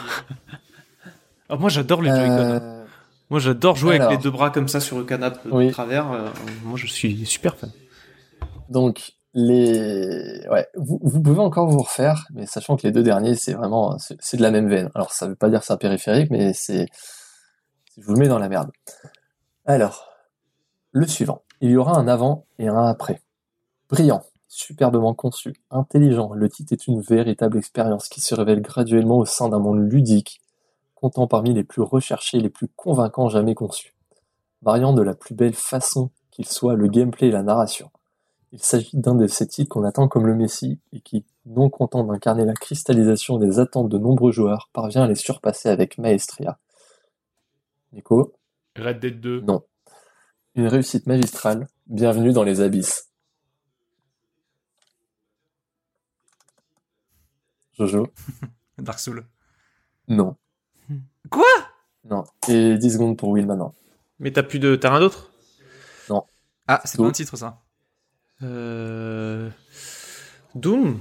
Ah, 1.48 1.56
moi 1.56 1.68
j'adore 1.68 2.00
les 2.00 2.08
Joy-Con. 2.08 2.24
Euh, 2.38 2.84
Moi 3.28 3.38
j'adore 3.38 3.76
jouer 3.76 3.96
alors. 3.96 4.06
avec 4.08 4.18
les 4.18 4.22
deux 4.22 4.30
bras 4.30 4.48
comme 4.48 4.68
ça 4.68 4.80
sur 4.80 4.96
le 4.96 5.04
canapé 5.04 5.38
Oui. 5.50 5.66
de 5.66 5.70
travers. 5.72 6.10
euh, 6.10 6.28
moi 6.64 6.78
je 6.78 6.86
suis 6.86 7.26
super 7.26 7.56
fan. 7.56 7.70
donc 8.70 9.12
les, 9.34 10.46
ouais, 10.50 10.68
vous, 10.76 11.22
pouvez 11.22 11.40
encore 11.40 11.68
vous 11.68 11.82
refaire, 11.82 12.26
mais 12.32 12.46
sachant 12.46 12.76
que 12.76 12.86
les 12.86 12.92
deux 12.92 13.02
derniers, 13.02 13.34
c'est 13.34 13.54
vraiment, 13.54 13.98
c'est 13.98 14.16
c'est 14.20 14.36
de 14.36 14.42
la 14.42 14.50
même 14.50 14.68
veine. 14.68 14.90
Alors, 14.94 15.12
ça 15.12 15.26
veut 15.26 15.36
pas 15.36 15.48
dire 15.48 15.60
que 15.60 15.66
c'est 15.66 15.72
un 15.72 15.78
périphérique, 15.78 16.30
mais 16.30 16.52
c'est, 16.52 16.86
je 17.96 18.02
vous 18.02 18.12
le 18.14 18.20
mets 18.20 18.28
dans 18.28 18.38
la 18.38 18.48
merde. 18.48 18.70
Alors, 19.64 20.08
le 20.90 21.06
suivant. 21.06 21.42
Il 21.60 21.70
y 21.70 21.76
aura 21.76 21.96
un 21.96 22.08
avant 22.08 22.46
et 22.58 22.68
un 22.68 22.86
après. 22.86 23.22
Brillant, 23.88 24.22
superbement 24.48 25.14
conçu, 25.14 25.54
intelligent, 25.70 26.32
le 26.34 26.48
titre 26.48 26.72
est 26.72 26.86
une 26.86 27.00
véritable 27.00 27.56
expérience 27.56 28.08
qui 28.08 28.20
se 28.20 28.34
révèle 28.34 28.60
graduellement 28.60 29.18
au 29.18 29.24
sein 29.24 29.48
d'un 29.48 29.60
monde 29.60 29.80
ludique, 29.80 30.40
comptant 30.94 31.26
parmi 31.26 31.54
les 31.54 31.64
plus 31.64 31.82
recherchés 31.82 32.38
et 32.38 32.40
les 32.40 32.50
plus 32.50 32.68
convaincants 32.68 33.28
jamais 33.28 33.54
conçus. 33.54 33.94
Variant 34.60 34.92
de 34.92 35.02
la 35.02 35.14
plus 35.14 35.34
belle 35.34 35.54
façon 35.54 36.10
qu'il 36.30 36.46
soit 36.46 36.74
le 36.74 36.88
gameplay 36.88 37.28
et 37.28 37.32
la 37.32 37.42
narration. 37.42 37.90
Il 38.52 38.62
s'agit 38.62 38.98
d'un 38.98 39.14
de 39.14 39.26
ces 39.26 39.46
titres 39.46 39.70
qu'on 39.70 39.82
attend 39.84 40.08
comme 40.08 40.26
le 40.26 40.34
Messie 40.34 40.78
et 40.92 41.00
qui, 41.00 41.24
non 41.46 41.70
content 41.70 42.04
d'incarner 42.04 42.44
la 42.44 42.52
cristallisation 42.52 43.38
des 43.38 43.58
attentes 43.58 43.88
de 43.88 43.96
nombreux 43.96 44.30
joueurs, 44.30 44.68
parvient 44.74 45.04
à 45.04 45.08
les 45.08 45.14
surpasser 45.14 45.70
avec 45.70 45.96
maestria. 45.96 46.58
Nico, 47.92 48.34
Red 48.76 49.00
Dead 49.00 49.20
2. 49.20 49.40
non. 49.40 49.64
Une 50.54 50.66
réussite 50.66 51.06
magistrale. 51.06 51.66
Bienvenue 51.86 52.32
dans 52.32 52.42
les 52.42 52.60
abysses. 52.60 53.08
Jojo, 57.72 58.08
Dark 58.78 58.98
Souls. 58.98 59.24
non. 60.08 60.36
Quoi? 61.30 61.46
Non. 62.04 62.24
Et 62.48 62.76
10 62.76 62.92
secondes 62.92 63.16
pour 63.16 63.30
Will 63.30 63.46
maintenant. 63.46 63.74
Mais 64.18 64.30
t'as 64.30 64.42
plus 64.42 64.58
de 64.58 64.76
terrain 64.76 65.00
d'autre? 65.00 65.30
Ah, 66.68 66.80
c'est 66.84 66.96
pas 66.96 67.04
un 67.04 67.10
titre 67.10 67.36
ça. 67.36 67.61
Euh... 68.42 69.48
Doom 70.54 71.00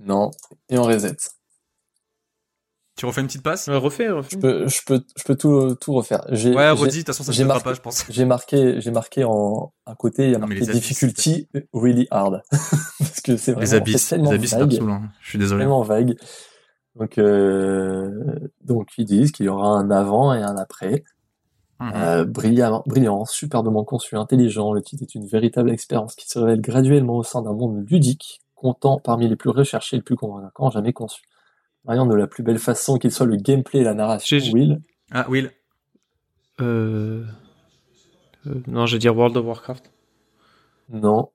Non. 0.00 0.30
Et 0.68 0.78
on 0.78 0.84
reset. 0.84 1.16
Tu 2.96 3.06
refais 3.06 3.20
une 3.22 3.26
petite 3.26 3.42
passe 3.42 3.68
Refais, 3.68 4.08
refais. 4.08 4.36
Je 4.36 4.38
peux, 4.38 4.68
je 4.68 4.80
peux, 4.86 5.02
je 5.16 5.24
peux 5.24 5.34
tout, 5.36 5.74
tout 5.80 5.92
refaire. 5.94 6.24
J'ai, 6.30 6.54
Ouais, 6.54 6.70
redis, 6.70 6.98
de 6.98 7.02
toute 7.02 7.06
façon 7.08 7.24
ça 7.24 7.32
ne 7.32 7.46
marqué- 7.48 7.64
pas, 7.64 7.74
je 7.74 7.80
pense. 7.80 8.04
J'ai 8.08 8.24
marqué, 8.24 8.80
j'ai 8.80 8.90
marqué 8.92 9.24
en 9.24 9.72
à 9.84 9.96
côté, 9.96 10.26
il 10.26 10.30
y 10.30 10.34
a 10.34 10.38
Non, 10.38 10.46
marqué 10.46 10.64
difficulty 10.66 11.48
really 11.72 12.06
hard 12.12 12.42
parce 12.98 13.20
que 13.20 13.36
c'est 13.36 13.50
vraiment 13.52 13.62
Les 13.66 13.74
abysses, 13.74 14.02
c'est 14.02 14.14
tellement 14.14 14.30
les 14.30 14.36
abysses 14.36 14.54
vague, 14.54 14.78
hein. 14.80 15.10
je 15.20 15.28
suis 15.28 15.38
désolé. 15.38 15.62
tellement 15.62 15.82
vague. 15.82 16.14
Donc, 16.94 17.18
euh, 17.18 18.10
donc 18.62 18.90
ils 18.96 19.04
disent 19.04 19.32
qu'il 19.32 19.46
y 19.46 19.48
aura 19.48 19.70
un 19.70 19.90
avant 19.90 20.32
et 20.32 20.42
un 20.42 20.56
après. 20.56 21.02
Mhm. 21.80 21.92
Euh, 21.94 22.24
brillant, 22.24 22.82
brillant, 22.86 23.24
superbement 23.24 23.84
conçu, 23.84 24.16
intelligent. 24.16 24.72
Le 24.72 24.80
titre 24.82 25.02
est 25.02 25.14
une 25.14 25.26
véritable 25.26 25.70
expérience 25.70 26.14
qui 26.14 26.28
se 26.28 26.38
révèle 26.38 26.60
graduellement 26.60 27.16
au 27.16 27.22
sein 27.24 27.42
d'un 27.42 27.52
monde 27.52 27.84
ludique, 27.90 28.40
comptant 28.54 28.98
parmi 29.00 29.28
les 29.28 29.36
plus 29.36 29.50
recherchés 29.50 29.96
et 29.96 29.98
les 29.98 30.02
plus 30.04 30.16
convaincants 30.16 30.70
jamais 30.70 30.92
conçus. 30.92 31.24
Variant 31.84 32.06
de 32.06 32.14
la 32.14 32.26
plus 32.26 32.42
belle 32.42 32.58
façon 32.58 32.96
qu'il 32.98 33.10
soit 33.10 33.26
le 33.26 33.36
gameplay 33.36 33.80
et 33.80 33.84
la 33.84 33.92
narration. 33.94 34.38
J'ai- 34.38 34.52
Will, 34.52 34.80
Ah, 35.10 35.26
Will. 35.28 35.50
Euh... 36.60 37.24
euh, 38.46 38.62
Non, 38.66 38.86
je 38.86 38.94
vais 38.94 38.98
dire 39.00 39.16
World 39.16 39.36
of 39.36 39.44
Warcraft. 39.44 39.90
non. 40.90 41.30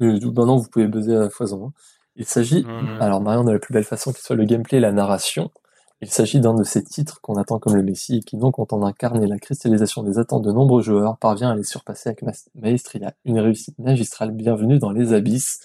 Euh, 0.00 0.18
Maintenant, 0.20 0.56
vous 0.56 0.68
pouvez 0.68 0.86
buzzer 0.88 1.16
à 1.16 1.30
foison. 1.30 1.66
hein. 1.68 1.72
Il 2.16 2.24
s'agit. 2.26 2.64
Alors, 3.00 3.20
Marion, 3.20 3.42
de 3.44 3.50
la 3.52 3.58
plus 3.58 3.72
belle 3.72 3.84
façon 3.84 4.12
qu'il 4.12 4.22
soit 4.22 4.36
le 4.36 4.44
gameplay 4.44 4.78
et 4.78 4.80
la 4.80 4.92
narration, 4.92 5.50
il 6.00 6.10
s'agit 6.10 6.40
d'un 6.40 6.54
de 6.54 6.64
ces 6.64 6.82
titres 6.84 7.20
qu'on 7.20 7.36
attend 7.36 7.58
comme 7.58 7.74
le 7.76 7.82
Messie 7.82 8.16
et 8.18 8.20
qui, 8.20 8.36
non 8.36 8.50
content 8.50 8.78
d'incarner 8.78 9.26
la 9.26 9.38
cristallisation 9.38 10.02
des 10.02 10.18
attentes 10.18 10.42
de 10.44 10.52
nombreux 10.52 10.82
joueurs, 10.82 11.16
parvient 11.18 11.50
à 11.50 11.56
les 11.56 11.62
surpasser 11.62 12.10
avec 12.10 12.22
ma- 12.22 12.32
maestria. 12.54 13.14
Une 13.24 13.38
réussite 13.40 13.78
magistrale. 13.78 14.32
Bienvenue 14.32 14.78
dans 14.78 14.90
les 14.90 15.12
abysses. 15.14 15.60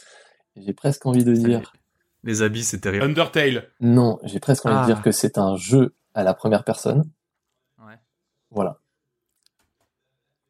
J'ai 0.55 0.73
presque 0.73 1.05
envie 1.05 1.23
de 1.25 1.33
dire 1.33 1.73
Les 2.23 2.41
habits, 2.41 2.63
c'est 2.63 2.79
terrible. 2.79 3.03
Undertale. 3.03 3.69
Non, 3.81 4.19
j'ai 4.23 4.39
presque 4.39 4.65
envie 4.65 4.75
Ah. 4.77 4.81
de 4.87 4.93
dire 4.93 5.01
que 5.01 5.11
c'est 5.11 5.37
un 5.37 5.55
jeu 5.57 5.93
à 6.13 6.23
la 6.23 6.33
première 6.33 6.63
personne. 6.63 7.09
Ouais. 7.79 7.95
Voilà, 8.51 8.79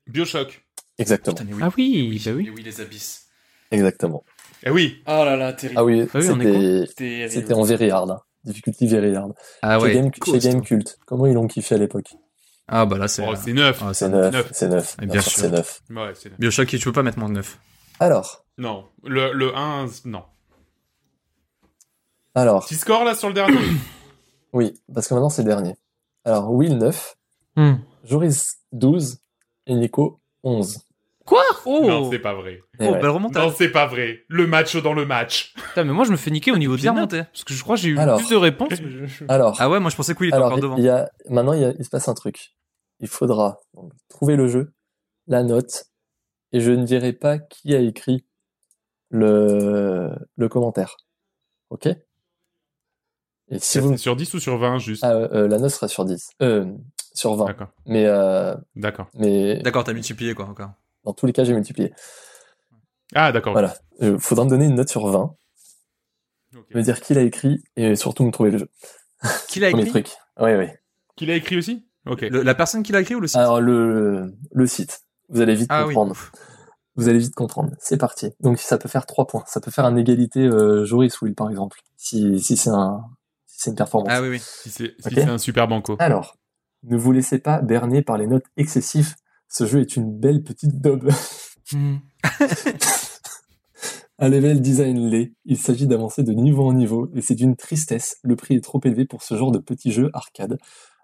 Bioshock. 0.07 0.65
exactement. 0.97 1.35
Putain, 1.35 1.51
oui. 1.53 1.59
Ah 1.63 1.69
oui, 1.77 2.21
bah 2.25 2.31
oui. 2.35 2.63
Les 2.63 2.81
abysses. 2.81 3.27
Exactement. 3.71 4.23
Eh 4.63 4.71
oui. 4.71 5.01
Oh 5.07 5.23
là 5.25 5.35
là, 5.35 5.53
terrible. 5.53 5.79
Ah 5.79 5.83
oui, 5.85 6.01
Ah 6.13 6.17
oui, 6.19 6.87
c'était 7.29 7.53
en 7.53 7.63
very 7.63 7.91
hard. 7.91 8.11
hein. 8.11 8.21
Difficulty 8.45 8.87
very 8.87 9.15
hard. 9.15 9.33
Ah 9.61 9.77
chez 9.79 9.83
ouais. 9.85 9.93
Game, 9.93 10.05
chez 10.13 10.19
costaud. 10.19 10.39
Game 10.49 10.61
Cult. 10.61 10.97
Comment 11.05 11.25
ils 11.27 11.33
l'ont 11.33 11.47
kiffé 11.47 11.75
à 11.75 11.77
l'époque? 11.77 12.13
Ah 12.67 12.85
bah 12.85 12.97
là, 12.97 13.07
c'est. 13.07 13.25
Oh, 13.27 13.33
c'est 13.35 13.53
neuf. 13.53 13.81
Ah, 13.83 13.93
C'est 13.93 14.09
neuf, 14.09 14.31
neuf. 14.33 14.49
c'est 14.53 14.67
neuf. 14.69 14.95
Et 15.01 15.05
Bien 15.05 15.13
bien 15.13 15.21
sûr, 15.21 15.31
sûr. 15.31 15.41
c'est 15.41 15.49
neuf. 15.51 15.81
Ouais, 15.89 16.13
c'est 16.15 16.29
neuf. 16.29 16.39
Bioshock, 16.39 16.67
tu 16.67 16.79
peux 16.79 16.91
pas 16.93 17.03
mettre 17.03 17.17
moins 17.19 17.29
de 17.29 17.33
9. 17.35 17.59
Alors, 17.99 18.45
Non. 18.57 18.85
Le, 19.03 19.33
le 19.33 19.55
1, 19.55 19.87
non. 20.05 20.23
alors, 22.35 22.65
Petit 22.65 22.75
score 22.75 23.03
là 23.03 23.15
sur 23.15 23.27
le 23.27 23.33
dernier? 23.33 23.57
oui, 24.53 24.73
parce 24.93 25.07
que 25.07 25.13
maintenant 25.13 25.29
c'est 25.29 25.41
le 25.43 25.49
dernier. 25.49 25.75
Alors, 26.25 26.51
Will 26.53 26.77
9, 26.77 27.15
Hmm. 27.55 27.75
Joris 28.05 28.57
12 28.71 29.17
et 29.67 29.73
Nico 29.75 30.21
11. 30.43 30.79
Quoi 31.29 31.43
Oh, 31.65 31.85
Non, 31.87 32.09
c'est 32.09 32.17
pas 32.19 32.33
vrai. 32.33 32.53
Et 32.79 32.87
Oh, 32.87 32.91
ouais. 32.93 32.99
belle 32.99 33.09
remontada. 33.11 33.45
Non, 33.45 33.53
c'est 33.55 33.69
pas 33.69 33.85
vrai. 33.85 34.23
Le 34.29 34.47
match 34.47 34.75
dans 34.77 34.93
le 34.93 35.05
match. 35.05 35.53
Putain, 35.53 35.83
mais 35.83 35.93
moi 35.93 36.03
je 36.05 36.11
me 36.11 36.17
fais 36.17 36.31
niquer 36.31 36.51
au 36.51 36.57
niveau 36.57 36.75
Bien 36.75 36.93
des 36.93 36.99
monté. 37.01 37.17
notes. 37.17 37.27
Parce 37.31 37.43
que 37.43 37.53
je 37.53 37.61
crois 37.61 37.75
que 37.75 37.81
j'ai 37.83 37.89
eu 37.89 37.97
Alors. 37.99 38.17
plus 38.17 38.29
de 38.29 38.35
réponses. 38.35 38.69
mais 38.81 38.89
je- 38.89 39.05
je- 39.05 39.25
Alors, 39.27 39.55
Ah 39.59 39.69
ouais, 39.69 39.79
moi 39.79 39.91
je 39.91 39.95
pensais 39.95 40.15
que 40.15 40.19
Will 40.19 40.29
était 40.29 40.35
alors 40.37 40.47
encore 40.47 40.59
devant. 40.59 40.77
il 40.77 40.83
y 40.83 40.89
a, 40.89 41.09
maintenant 41.29 41.53
il, 41.53 41.61
y 41.61 41.65
a- 41.65 41.73
il 41.77 41.85
se 41.85 41.89
passe 41.89 42.07
un 42.07 42.15
truc. 42.15 42.55
Il 42.99 43.07
faudra 43.07 43.59
trouver 44.09 44.35
le 44.35 44.47
jeu, 44.47 44.73
la 45.27 45.43
note, 45.43 45.85
et 46.51 46.59
je 46.61 46.71
ne 46.71 46.83
dirai 46.83 47.13
pas 47.13 47.37
qui 47.37 47.75
a 47.75 47.79
écrit 47.79 48.25
le, 49.09 50.09
le 50.35 50.49
commentaire. 50.49 50.97
Ok? 51.69 51.87
Et 53.51 53.59
si 53.59 53.79
vous... 53.79 53.97
sur 53.97 54.15
10 54.15 54.33
ou 54.33 54.39
sur 54.39 54.57
20 54.57 54.77
juste? 54.79 55.03
Ah, 55.03 55.13
euh, 55.13 55.47
la 55.47 55.57
note 55.59 55.71
sera 55.71 55.87
sur 55.87 56.05
10. 56.05 56.31
Euh, 56.41 56.65
sur 57.13 57.35
20. 57.35 57.45
D'accord. 57.45 57.69
Mais, 57.85 58.05
euh, 58.05 58.55
D'accord. 58.75 59.07
mais 59.15 59.59
D'accord, 59.63 59.83
t'as 59.83 59.93
multiplié 59.93 60.33
quoi 60.33 60.45
encore. 60.45 60.71
Dans 61.03 61.13
tous 61.13 61.25
les 61.25 61.33
cas, 61.33 61.43
j'ai 61.43 61.53
multiplié. 61.53 61.93
Ah, 63.15 63.31
d'accord. 63.31 63.53
Voilà. 63.53 63.75
Il 64.01 64.19
faudra 64.19 64.45
me 64.45 64.49
donner 64.49 64.65
une 64.65 64.75
note 64.75 64.89
sur 64.89 65.07
20, 65.07 65.35
Ok. 66.55 66.65
me 66.73 66.81
dire 66.81 67.01
qui 67.01 67.13
l'a 67.13 67.21
écrit, 67.21 67.63
et 67.75 67.95
surtout 67.95 68.23
me 68.25 68.31
trouver 68.31 68.51
le 68.51 68.57
jeu. 68.59 68.69
Qui 69.47 69.59
l'a 69.59 69.69
Premier 69.71 69.83
écrit 69.83 70.03
truc. 70.03 70.17
Oui, 70.39 70.53
oui. 70.55 70.67
Qui 71.15 71.25
l'a 71.25 71.35
écrit 71.35 71.57
aussi? 71.57 71.87
Ok. 72.05 72.21
Le- 72.21 72.41
La 72.43 72.55
personne 72.55 72.83
qui 72.83 72.91
l'a 72.91 73.01
écrit 73.01 73.15
ou 73.15 73.19
le 73.19 73.27
site? 73.27 73.37
Alors, 73.37 73.61
le, 73.61 74.33
le 74.51 74.67
site. 74.67 75.01
Vous 75.29 75.41
allez 75.41 75.55
vite 75.55 75.67
Ah 75.69 75.85
oui. 75.85 75.93
comprendre. 75.93 76.15
Vous 76.95 77.07
allez 77.07 77.19
vite 77.19 77.35
comprendre. 77.35 77.71
C'est 77.79 77.97
parti. 77.97 78.31
Donc, 78.39 78.57
ça 78.59 78.77
peut 78.77 78.89
faire 78.89 79.05
3 79.05 79.27
points. 79.27 79.43
Ça 79.47 79.61
peut 79.61 79.71
faire 79.71 79.85
un 79.85 79.95
égalité 79.95 80.41
euh, 80.41 80.85
Joris 80.85 81.21
Will, 81.21 81.35
par 81.35 81.49
exemple. 81.49 81.79
Si, 81.97 82.39
si 82.39 82.57
c'est 82.57 82.69
un, 82.71 83.03
si 83.45 83.69
une 83.69 83.75
performance. 83.75 84.09
Ah 84.11 84.21
oui, 84.21 84.29
oui. 84.29 84.39
Si 84.39 84.69
c'est 84.69 84.95
si 84.99 85.07
Ok. 85.07 85.13
c'est 85.15 85.23
un 85.29 85.37
super 85.37 85.67
banco. 85.67 85.95
Alors, 85.99 86.35
ne 86.83 86.97
vous 86.97 87.11
laissez 87.11 87.39
pas 87.39 87.61
berner 87.61 88.01
par 88.01 88.17
les 88.17 88.27
notes 88.27 88.45
excessives. 88.57 89.15
Ce 89.49 89.65
jeu 89.65 89.81
est 89.81 89.95
une 89.95 90.17
belle 90.17 90.43
petite 90.43 90.79
daube. 90.79 91.09
Hmm. 91.71 91.97
Un 94.21 94.27
level 94.27 94.61
design 94.61 95.09
laid, 95.09 95.33
il 95.45 95.57
s'agit 95.57 95.87
d'avancer 95.87 96.23
de 96.23 96.33
niveau 96.33 96.67
en 96.67 96.73
niveau, 96.73 97.09
et 97.15 97.21
c'est 97.21 97.35
d'une 97.35 97.55
tristesse, 97.55 98.17
le 98.21 98.35
prix 98.35 98.55
est 98.55 98.63
trop 98.63 98.81
élevé 98.83 99.05
pour 99.05 99.23
ce 99.23 99.37
genre 99.37 99.51
de 99.51 99.59
petits 99.59 99.93
jeux 99.93 100.09
arcade. 100.13 100.57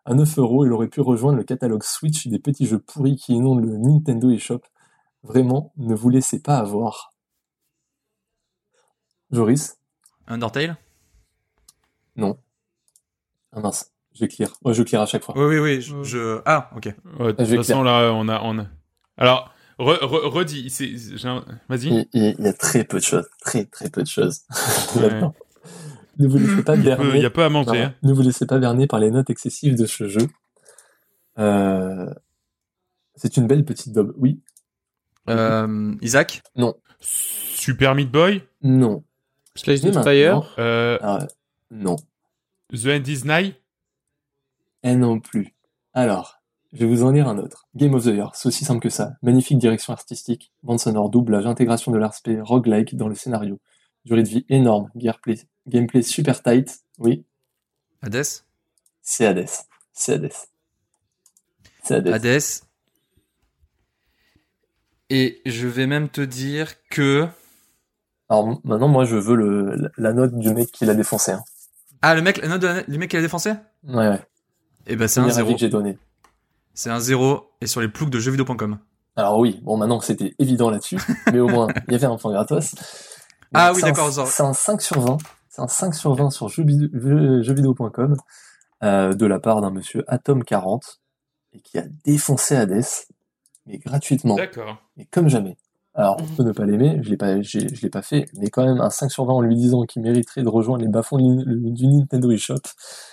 À 0.04 0.14
9 0.14 0.38
euros, 0.38 0.66
il 0.66 0.74
aurait 0.74 0.90
pu 0.90 1.00
rejoindre 1.00 1.38
le 1.38 1.46
catalogue 1.46 1.84
Switch 1.84 2.28
des 2.28 2.40
petits 2.40 2.66
jeux 2.66 2.80
pourris 2.80 3.16
qui 3.16 3.34
inondent 3.34 3.64
le 3.64 3.78
Nintendo 3.78 4.30
eShop. 4.30 4.62
Vraiment, 5.24 5.72
ne 5.78 5.96
vous 5.96 6.10
laissez 6.10 6.42
pas 6.42 6.58
avoir. 6.58 7.14
Joris? 9.32 9.78
Undertale? 10.28 10.78
Non. 12.18 12.38
Ah 13.54 13.62
mince, 13.62 13.95
je 14.16 14.20
vais 14.22 14.28
clear. 14.28 14.50
Ouais, 14.64 14.74
je 14.74 14.82
clear 14.84 15.02
à 15.02 15.06
chaque 15.06 15.24
fois. 15.24 15.36
Oui, 15.38 15.46
oui, 15.46 15.60
oui. 15.60 15.82
Je, 15.82 16.02
je- 16.04 16.42
Ah, 16.46 16.72
ok. 16.76 16.86
Ouais, 17.20 17.34
de 17.34 17.36
Je 17.46 17.52
vais 17.52 17.58
toute 17.58 17.66
façon, 17.68 17.84
là, 17.84 18.12
on 18.14 18.28
a, 18.28 18.42
on 18.44 18.58
a... 18.60 18.66
Alors, 19.18 19.54
re, 19.78 19.94
re- 20.02 20.28
redis. 20.30 20.68
Vas-y. 21.70 21.88
Il, 21.88 22.08
il- 22.14 22.36
il 22.40 22.46
y 22.46 22.48
a 22.48 22.54
très 22.54 22.84
peu 22.86 22.98
de 22.98 23.04
choses, 23.04 23.28
très 23.42 23.66
très 23.66 23.90
peu 23.90 24.02
de 24.02 24.08
choses. 24.08 24.42
Ouais. 24.96 25.22
Ne 26.18 26.30
vous 26.30 26.38
laissez 26.38 26.64
pas 26.64 26.78
Il 26.78 26.86
y 26.86 26.90
a 26.92 26.96
peu- 26.96 27.04
berner. 27.04 27.20
il 27.20 27.24
y 27.24 27.26
a 27.26 27.30
peu 27.30 27.44
à 27.44 27.50
manger. 27.50 27.82
Hein. 27.82 27.94
Ne 28.02 28.14
vous 28.14 28.22
laissez 28.22 28.46
pas 28.46 28.58
berner 28.58 28.88
par 28.88 29.00
les 29.02 29.12
notes 29.12 29.30
excessives 29.30 29.76
de 29.76 29.86
ce 29.86 30.08
jeu. 30.08 30.30
Euh, 31.38 32.10
C'est 33.16 33.36
une 33.36 33.48
belle 33.48 33.66
petite 33.66 33.92
daube. 33.94 34.14
Oui. 34.18 34.40
Euh, 35.30 35.94
Isaac? 36.02 36.42
Super 37.02 37.96
Meat 37.96 38.10
Boy? 38.10 38.44
Non. 38.62 39.04
Slice 39.56 39.82
Spire. 39.92 40.54
Euh, 40.58 40.98
Ah, 41.02 41.28
non. 41.70 41.98
The 42.74 42.86
End 42.88 43.04
is 43.08 43.24
Nigh? 43.26 43.54
Et 44.86 44.96
non 44.96 45.20
plus. 45.20 45.54
Alors, 45.94 46.42
je 46.72 46.80
vais 46.80 46.86
vous 46.86 47.04
en 47.04 47.12
lire 47.12 47.28
un 47.28 47.38
autre. 47.38 47.68
Game 47.76 47.94
of 47.96 48.04
the 48.04 48.08
Year, 48.08 48.34
c'est 48.36 48.48
aussi 48.48 48.64
simple 48.64 48.82
que 48.82 48.90
ça. 48.90 49.14
Magnifique 49.24 49.58
direction 49.58 49.92
artistique, 49.94 50.54
bande 50.64 50.80
sonore, 50.80 51.10
doublage, 51.10 51.46
intégration 51.46 51.92
de 51.92 51.98
l'RSP, 51.98 52.30
roguelike 52.42 52.96
dans 52.96 53.08
le 53.08 53.16
scénario. 53.16 53.60
Durée 54.06 54.24
de 54.24 54.30
vie 54.30 54.46
énorme, 54.50 54.92
gameplay, 54.96 55.40
gameplay 55.68 56.02
super 56.04 56.42
tight. 56.44 56.82
Oui, 57.00 57.26
Hades 58.02 58.24
c'est 59.02 59.26
Hades. 59.26 59.50
C'est 59.94 60.14
Hades. 60.14 60.32
C'est 61.84 61.96
Hades. 61.96 62.08
Hades. 62.08 62.42
Et 65.10 65.42
je 65.46 65.68
vais 65.68 65.88
même 65.88 66.10
te 66.10 66.22
dire 66.22 66.74
que... 66.90 67.28
Alors 68.30 68.60
maintenant, 68.64 68.88
moi, 68.88 69.06
je 69.06 69.16
veux 69.16 69.36
le, 69.36 69.92
la 69.98 70.14
note 70.14 70.38
du 70.38 70.52
mec 70.54 70.72
qui 70.72 70.86
l'a 70.86 70.96
défoncé. 70.96 71.32
Hein. 71.32 71.44
Ah, 72.02 72.16
le 72.16 72.22
mec, 72.22 72.38
la 72.38 72.48
note 72.48 72.62
de 72.62 72.68
la- 72.68 72.82
le 72.84 72.98
mec 72.98 73.10
qui 73.10 73.16
l'a 73.16 73.22
défoncé? 73.22 73.54
Ouais, 73.84 74.10
ouais. 74.10 74.22
Eh 74.88 74.96
ben, 74.96 75.08
c'est 75.08 75.20
un 75.20 75.24
Premier 75.24 75.38
avis 75.38 75.46
zéro. 75.48 75.54
que 75.54 75.60
j'ai 75.60 75.70
donné. 75.70 75.98
C'est 76.74 76.90
un 76.90 77.00
zéro. 77.00 77.50
Et 77.62 77.68
sur 77.68 77.82
les 77.82 77.88
ploucs 77.88 78.10
de 78.10 78.20
jeuxvideo.com. 78.20 78.78
Alors 79.16 79.40
oui, 79.40 79.60
bon, 79.64 79.78
maintenant 79.78 80.02
c'était 80.02 80.36
évident 80.40 80.70
là-dessus, 80.70 80.98
mais 81.32 81.40
au 81.40 81.48
moins, 81.48 81.68
il 81.88 81.94
y 81.94 81.96
avait 81.96 82.06
un 82.06 82.18
point 82.18 82.32
gratos. 82.34 82.76
Ah 83.54 83.72
oui, 83.74 83.80
c'est 83.80 83.88
un- 83.88 83.92
d'accord, 83.92 84.12
C'est 84.28 84.44
un 84.44 84.54
5 84.54 84.82
sur 84.82 85.00
20. 85.00 85.18
C'est 85.50 85.62
un 85.62 85.68
5 85.70 85.96
sur 85.96 86.14
20 86.16 86.30
sur 86.32 86.48
jeuxvideo- 86.50 86.90
jeux- 86.94 87.42
jeuxvideo.com 87.42 88.18
euh, 88.84 89.14
de 89.14 89.26
la 89.26 89.40
part 89.40 89.62
d'un 89.62 89.72
monsieur 89.72 90.04
Atom40 90.10 90.98
et 91.54 91.62
qui 91.62 91.78
a 91.78 91.84
défoncé 92.04 92.58
Hades, 92.58 92.84
mais 93.66 93.78
gratuitement, 93.78 94.36
D'accord. 94.36 94.78
mais 94.98 95.06
comme 95.06 95.30
jamais. 95.30 95.56
Alors, 95.98 96.18
on 96.20 96.26
peut 96.36 96.44
ne 96.44 96.52
pas 96.52 96.66
l'aimer, 96.66 97.00
je 97.04 97.10
l'ai 97.10 97.16
pas, 97.16 97.42
je 97.42 97.60
l'ai 97.82 97.90
pas 97.90 98.02
fait, 98.02 98.26
mais 98.38 98.50
quand 98.50 98.66
même 98.66 98.82
un 98.82 98.90
5 98.90 99.10
sur 99.10 99.24
20 99.24 99.34
en 99.34 99.42
lui 99.42 99.56
disant 99.56 99.84
qu'il 99.84 100.02
mériterait 100.02 100.44
de 100.44 100.50
rejoindre 100.50 100.84
les 100.84 100.90
bas-fonds 100.90 101.18
du 101.18 101.88
Nintendo 101.88 102.32
eShop. 102.32 102.56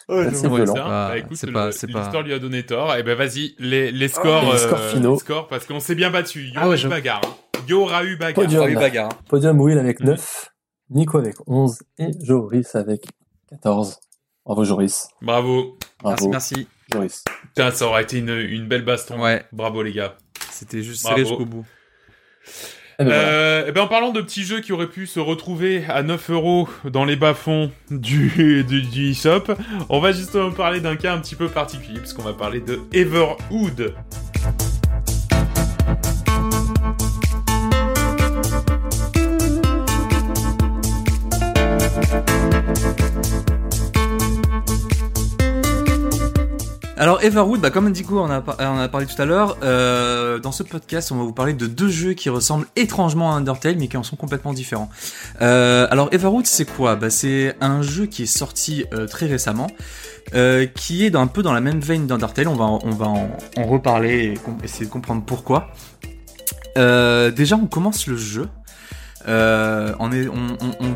c'est 0.09 0.35
C'est 0.35 0.49
violent. 0.49 0.75
ça. 0.75 0.83
Bah, 0.83 1.09
Bah, 1.11 1.19
écoute, 1.19 1.37
c'est 1.37 1.53
pas- 1.53 1.71
c'est 1.71 1.87
pas- 1.87 2.01
l'histoire 2.01 2.23
lui 2.25 2.33
a 2.35 2.41
donné 2.41 2.67
tort. 2.67 2.95
Et 2.97 3.05
ben 3.05 3.17
vas-y, 3.17 3.55
les, 3.61 3.93
les 3.93 4.09
scores, 4.09 4.51
les 4.53 4.59
scores 4.59 4.81
euh, 4.81 4.89
finaux. 4.91 5.13
les 5.13 5.19
scores, 5.21 5.47
parce 5.47 5.65
qu'on 5.65 5.79
s'est 5.79 5.95
bien 5.95 6.11
battu. 6.11 6.49
Il 6.49 6.55
y 6.55 6.57
Ah 6.57 6.61
aura 6.63 6.69
ouais, 6.71 6.75
eu 6.75 6.79
je- 6.79 6.89
bagarre. 6.89 7.21
Il 7.67 7.71
y 7.71 7.73
aura 7.75 8.05
eu 8.05 8.17
bagarre. 8.17 8.35
Podium. 8.45 8.65
Pas 8.65 8.71
eu 8.71 8.75
bagarre. 8.75 9.09
Podium 9.29 9.61
Will 9.61 9.79
avec 9.79 10.01
Mhm. 10.01 10.07
9, 10.09 10.51
Nico 10.91 11.19
avec 11.19 11.37
11 11.47 11.79
et 11.99 12.09
Joris 12.21 12.75
avec 12.75 13.05
14. 13.49 14.01
Bravo 14.45 14.65
Joris. 14.65 15.07
Bravo. 15.23 15.79
Bravo 16.03 16.29
Merci, 16.31 16.55
merci. 16.57 16.69
Joris. 16.93 17.23
Putain, 17.43 17.71
ça 17.71 17.87
aurait 17.87 18.03
été 18.03 18.19
une, 18.19 18.31
une 18.31 18.67
belle 18.67 18.85
baston. 18.85 19.23
Ouais. 19.23 19.45
Bravo 19.53 19.85
les 19.85 19.93
gars. 19.93 20.17
C'était 20.51 20.83
juste 20.83 21.05
Bravo. 21.05 21.17
serré 21.19 21.29
jusqu'au 21.29 21.47
bout. 21.47 21.65
Eh 22.99 23.05
ben. 23.05 23.11
Euh, 23.11 23.65
eh 23.69 23.73
ben, 23.73 23.83
en 23.83 23.89
parlant 23.89 24.11
de 24.11 24.21
petits 24.21 24.45
jeux 24.45 24.61
qui 24.61 24.73
auraient 24.73 24.89
pu 24.89 25.07
se 25.07 25.19
retrouver 25.19 25.85
à 25.89 26.03
9 26.03 26.31
euros 26.31 26.69
dans 26.85 27.05
les 27.05 27.17
bas-fonds 27.17 27.71
du, 27.91 28.65
du, 28.69 28.83
du 28.83 29.11
eShop, 29.11 29.55
on 29.89 30.01
va 30.01 30.13
justement 30.13 30.51
parler 30.51 30.81
d'un 30.81 30.97
cas 30.97 31.15
un 31.15 31.19
petit 31.19 31.35
peu 31.35 31.49
particulier, 31.49 31.99
puisqu'on 31.99 32.23
va 32.23 32.35
parler 32.35 32.61
de 32.61 32.81
Everwood. 32.93 33.95
Alors 46.99 47.23
Everwood, 47.23 47.61
bah 47.61 47.71
comme 47.71 47.91
dit 47.91 48.05
on 48.11 48.31
a, 48.31 48.43
a 48.59 48.89
parlé 48.89 49.07
tout 49.07 49.21
à 49.21 49.25
l'heure, 49.25 49.57
euh, 49.63 50.39
dans 50.39 50.53
ce 50.53 50.63
podcast, 50.63 51.11
on 51.11 51.17
va 51.17 51.23
vous 51.23 51.33
parler 51.33 51.55
de 51.55 51.67
deux 51.67 51.89
jeux 51.89 52.13
qui 52.13 52.29
ressemblent 52.29 52.67
étrangement 52.77 53.33
à 53.33 53.37
Undertale, 53.37 53.77
mais 53.79 53.89
qui 53.89 53.97
en 53.97 54.03
sont 54.03 54.17
complètement 54.17 54.53
différents. 54.53 54.91
Euh, 55.41 55.87
alors 55.91 56.11
Everwood, 56.13 56.47
c'est 56.47 56.67
quoi? 56.67 56.97
Bah, 56.97 57.09
C'est 57.09 57.57
un 57.63 57.81
jeu 57.81 58.05
qui 58.05 58.25
est 58.25 58.27
sorti 58.27 58.85
euh, 58.93 59.07
très 59.07 59.27
récemment, 59.27 59.69
qui 60.75 61.07
est 61.07 61.17
un 61.17 61.27
peu 61.29 61.43
dans 61.43 61.55
la 61.55 61.63
même 61.63 61.81
veine 61.81 62.07
d'Undertale. 62.07 62.49
On 62.49 62.57
va, 62.57 62.67
on 62.67 62.91
va 62.91 63.07
en, 63.07 63.67
reparler 63.67 64.35
et 64.35 64.65
essayer 64.65 64.85
de 64.85 64.91
comprendre 64.91 65.23
pourquoi. 65.25 65.71
Déjà, 66.77 67.57
on 67.57 67.67
commence 67.67 68.07
le 68.07 68.17
jeu. 68.19 68.49
On, 69.27 70.09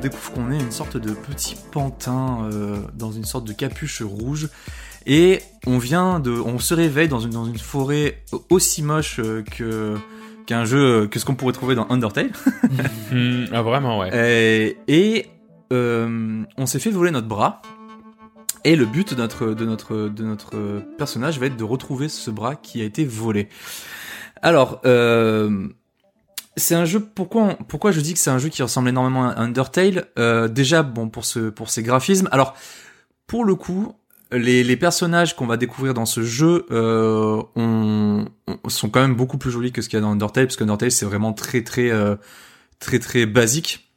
découvre 0.02 0.32
qu'on 0.34 0.52
est 0.52 0.60
une 0.60 0.72
sorte 0.72 0.98
de 0.98 1.12
petit 1.12 1.56
pantin 1.72 2.50
dans 2.94 3.12
une 3.12 3.24
sorte 3.24 3.46
de 3.46 3.54
capuche 3.54 4.02
rouge 4.02 4.50
et 5.06 5.40
on 5.66 5.78
vient 5.78 6.20
de, 6.20 6.30
on 6.32 6.58
se 6.58 6.74
réveille 6.74 7.08
dans 7.08 7.20
une 7.20 7.30
dans 7.30 7.44
une 7.44 7.58
forêt 7.58 8.22
aussi 8.50 8.82
moche 8.82 9.20
euh, 9.20 9.42
que 9.42 9.94
qu'un 10.46 10.64
jeu 10.64 11.06
que 11.08 11.18
ce 11.18 11.24
qu'on 11.24 11.34
pourrait 11.34 11.52
trouver 11.52 11.74
dans 11.74 11.86
Undertale. 11.90 12.30
Hmm, 13.12 13.44
ah 13.52 13.62
vraiment 13.62 14.00
ouais. 14.00 14.10
Et, 14.12 14.76
et 14.88 15.26
euh, 15.72 16.42
on 16.58 16.66
s'est 16.66 16.80
fait 16.80 16.90
voler 16.90 17.12
notre 17.12 17.28
bras. 17.28 17.62
Et 18.64 18.74
le 18.74 18.84
but 18.84 19.14
de 19.14 19.18
notre, 19.20 19.54
de, 19.54 19.64
notre, 19.64 20.08
de 20.08 20.24
notre 20.24 20.82
personnage 20.98 21.38
va 21.38 21.46
être 21.46 21.56
de 21.56 21.62
retrouver 21.62 22.08
ce 22.08 22.32
bras 22.32 22.56
qui 22.56 22.80
a 22.82 22.84
été 22.84 23.04
volé. 23.04 23.48
Alors, 24.42 24.80
euh, 24.84 25.68
c'est 26.56 26.74
un 26.74 26.84
jeu. 26.84 26.98
Pourquoi, 26.98 27.56
pourquoi 27.68 27.92
je 27.92 28.00
dis 28.00 28.12
que 28.12 28.18
c'est 28.18 28.30
un 28.30 28.38
jeu 28.38 28.48
qui 28.48 28.62
ressemble 28.62 28.88
énormément 28.88 29.28
à 29.28 29.40
Undertale? 29.40 30.06
Euh, 30.18 30.48
Déjà, 30.48 30.82
bon, 30.82 31.08
pour 31.08 31.24
ce, 31.24 31.48
pour 31.48 31.70
ses 31.70 31.84
graphismes. 31.84 32.28
Alors, 32.32 32.54
pour 33.28 33.44
le 33.44 33.54
coup, 33.54 33.92
les, 34.38 34.76
personnages 34.76 35.36
qu'on 35.36 35.46
va 35.46 35.56
découvrir 35.56 35.94
dans 35.94 36.06
ce 36.06 36.22
jeu 36.22 36.66
euh, 36.70 37.42
on, 37.54 38.24
on- 38.46 38.68
sont 38.68 38.88
quand 38.88 39.00
même 39.00 39.14
beaucoup 39.14 39.38
plus 39.38 39.50
jolis 39.50 39.72
que 39.72 39.82
ce 39.82 39.88
qu'il 39.88 39.96
y 39.96 40.00
a 40.00 40.02
dans 40.02 40.12
Undertale, 40.12 40.46
parce 40.46 40.56
que 40.56 40.64
Undertale 40.64 40.90
c'est 40.90 41.06
vraiment 41.06 41.32
très 41.32 41.62
très 41.62 41.90
euh, 41.90 42.16
très 42.78 42.98
très 42.98 43.26
basique. 43.26 43.90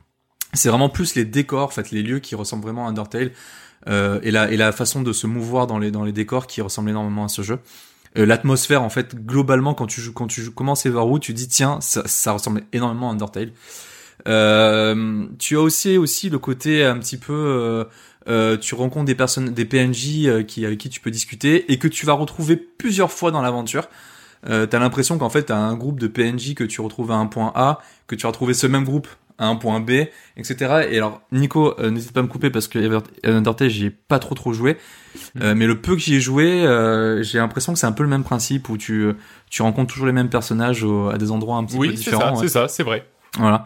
C'est 0.53 0.70
vraiment 0.70 0.90
plus 0.90 1.14
les 1.16 1.26
décors, 1.26 1.66
en 1.66 1.72
fait, 1.72 1.91
les 1.91 2.02
lieux 2.02 2.20
qui 2.20 2.34
ressemblent 2.34 2.64
vraiment 2.64 2.88
à 2.88 2.90
Undertale 2.90 3.32
euh, 3.88 4.20
et 4.24 4.32
la 4.32 4.72
façon 4.72 5.02
de 5.02 5.14
se 5.14 5.28
mouvoir 5.28 5.68
dans 5.68 5.78
les 5.78 5.91
dans 5.91 6.03
les 6.03 6.11
décors 6.11 6.48
qui 6.48 6.61
ressemblent 6.61 6.90
énormément 6.90 7.26
à 7.26 7.30
ce 7.30 7.41
jeu. 7.44 7.60
L'atmosphère, 8.16 8.82
en 8.82 8.90
fait, 8.90 9.16
globalement, 9.16 9.76
quand 9.76 9.86
tu 9.86 10.02
joues, 10.02 10.14
quand 10.14 10.26
tu 10.26 10.41
joues, 10.41 10.52
commences 10.52 10.88
Everwood, 10.88 11.22
tu 11.22 11.34
dis 11.34 11.48
tiens, 11.48 11.80
ça, 11.82 12.32
ressemble 12.32 12.64
énormément 12.74 13.11
à 13.11 13.14
Undertale. 13.14 13.52
Tu 14.26 15.57
as 15.57 15.61
aussi 15.61 15.98
aussi 15.98 16.30
le 16.32 16.40
côté 16.40 16.84
un 16.84 16.98
petit 16.98 17.18
peu 17.18 17.86
euh, 18.30 18.53
euh, 18.53 18.57
tu 18.57 18.76
rencontres 18.76 19.06
des 19.06 19.15
personnes, 19.15 19.49
des 19.53 19.65
PNJ 19.65 20.26
euh, 20.27 20.43
qui 20.43 20.65
avec 20.65 20.77
qui 20.80 20.89
tu 20.89 20.99
peux 20.99 21.11
discuter 21.11 21.72
et 21.72 21.77
que 21.80 21.88
tu 21.88 22.06
vas 22.06 22.14
retrouver 22.14 22.56
plusieurs 22.56 23.11
fois 23.11 23.31
dans 23.31 23.41
l'aventure. 23.41 23.88
Euh, 24.49 24.65
t'as 24.65 24.80
l'impression 24.80 25.18
qu'en 25.18 25.30
fait 25.30 25.43
t'as 25.43 25.57
un 25.57 25.76
groupe 25.76 25.99
de 25.99 26.07
PNJ 26.07 26.53
que 26.53 26.64
tu 26.64 26.80
retrouves 26.81 27.11
à 27.11 27.15
un 27.15 27.26
point 27.26 27.51
A, 27.56 27.80
que 28.07 28.15
tu 28.15 28.23
vas 28.23 28.30
retrouver 28.30 28.53
ce 28.53 28.68
même 28.68 28.85
groupe 28.85 29.07
à 29.38 29.47
un 29.47 29.56
point 29.56 29.80
B, 29.80 29.91
etc. 30.38 30.88
Et 30.91 30.97
alors 30.97 31.22
Nico, 31.31 31.73
euh, 31.80 31.89
n'hésite 31.89 32.11
pas 32.11 32.19
à 32.19 32.23
me 32.23 32.27
couper 32.27 32.49
parce 32.49 32.68
que 32.68 32.80
Undertale 33.23 33.69
j'y 33.69 33.85
ai 33.85 33.89
pas 33.89 34.19
trop 34.19 34.35
trop 34.35 34.53
joué, 34.53 34.77
Euh, 35.41 35.56
mais 35.56 35.65
le 35.65 35.80
peu 35.81 35.93
que 35.95 36.01
j'y 36.01 36.15
ai 36.15 36.19
joué, 36.22 36.65
euh, 36.65 37.23
j'ai 37.23 37.39
l'impression 37.39 37.73
que 37.73 37.80
c'est 37.80 37.88
un 37.88 37.91
peu 37.93 38.03
le 38.03 38.10
même 38.10 38.23
principe 38.23 38.69
où 38.69 38.77
tu 38.77 39.11
tu 39.49 39.61
rencontres 39.61 39.91
toujours 39.93 40.07
les 40.07 40.14
mêmes 40.14 40.30
personnages 40.30 40.84
au- 40.84 41.10
à 41.10 41.18
des 41.18 41.31
endroits 41.31 41.57
un 41.57 41.64
petit 41.65 41.76
peu 41.77 41.81
Oui, 41.81 41.88
c'est 41.89 41.95
différents. 41.95 42.19
ça, 42.22 42.31
ouais. 42.34 42.38
c'est 42.41 42.49
ça, 42.49 42.68
c'est 42.68 42.84
vrai. 42.84 43.06
Voilà. 43.38 43.65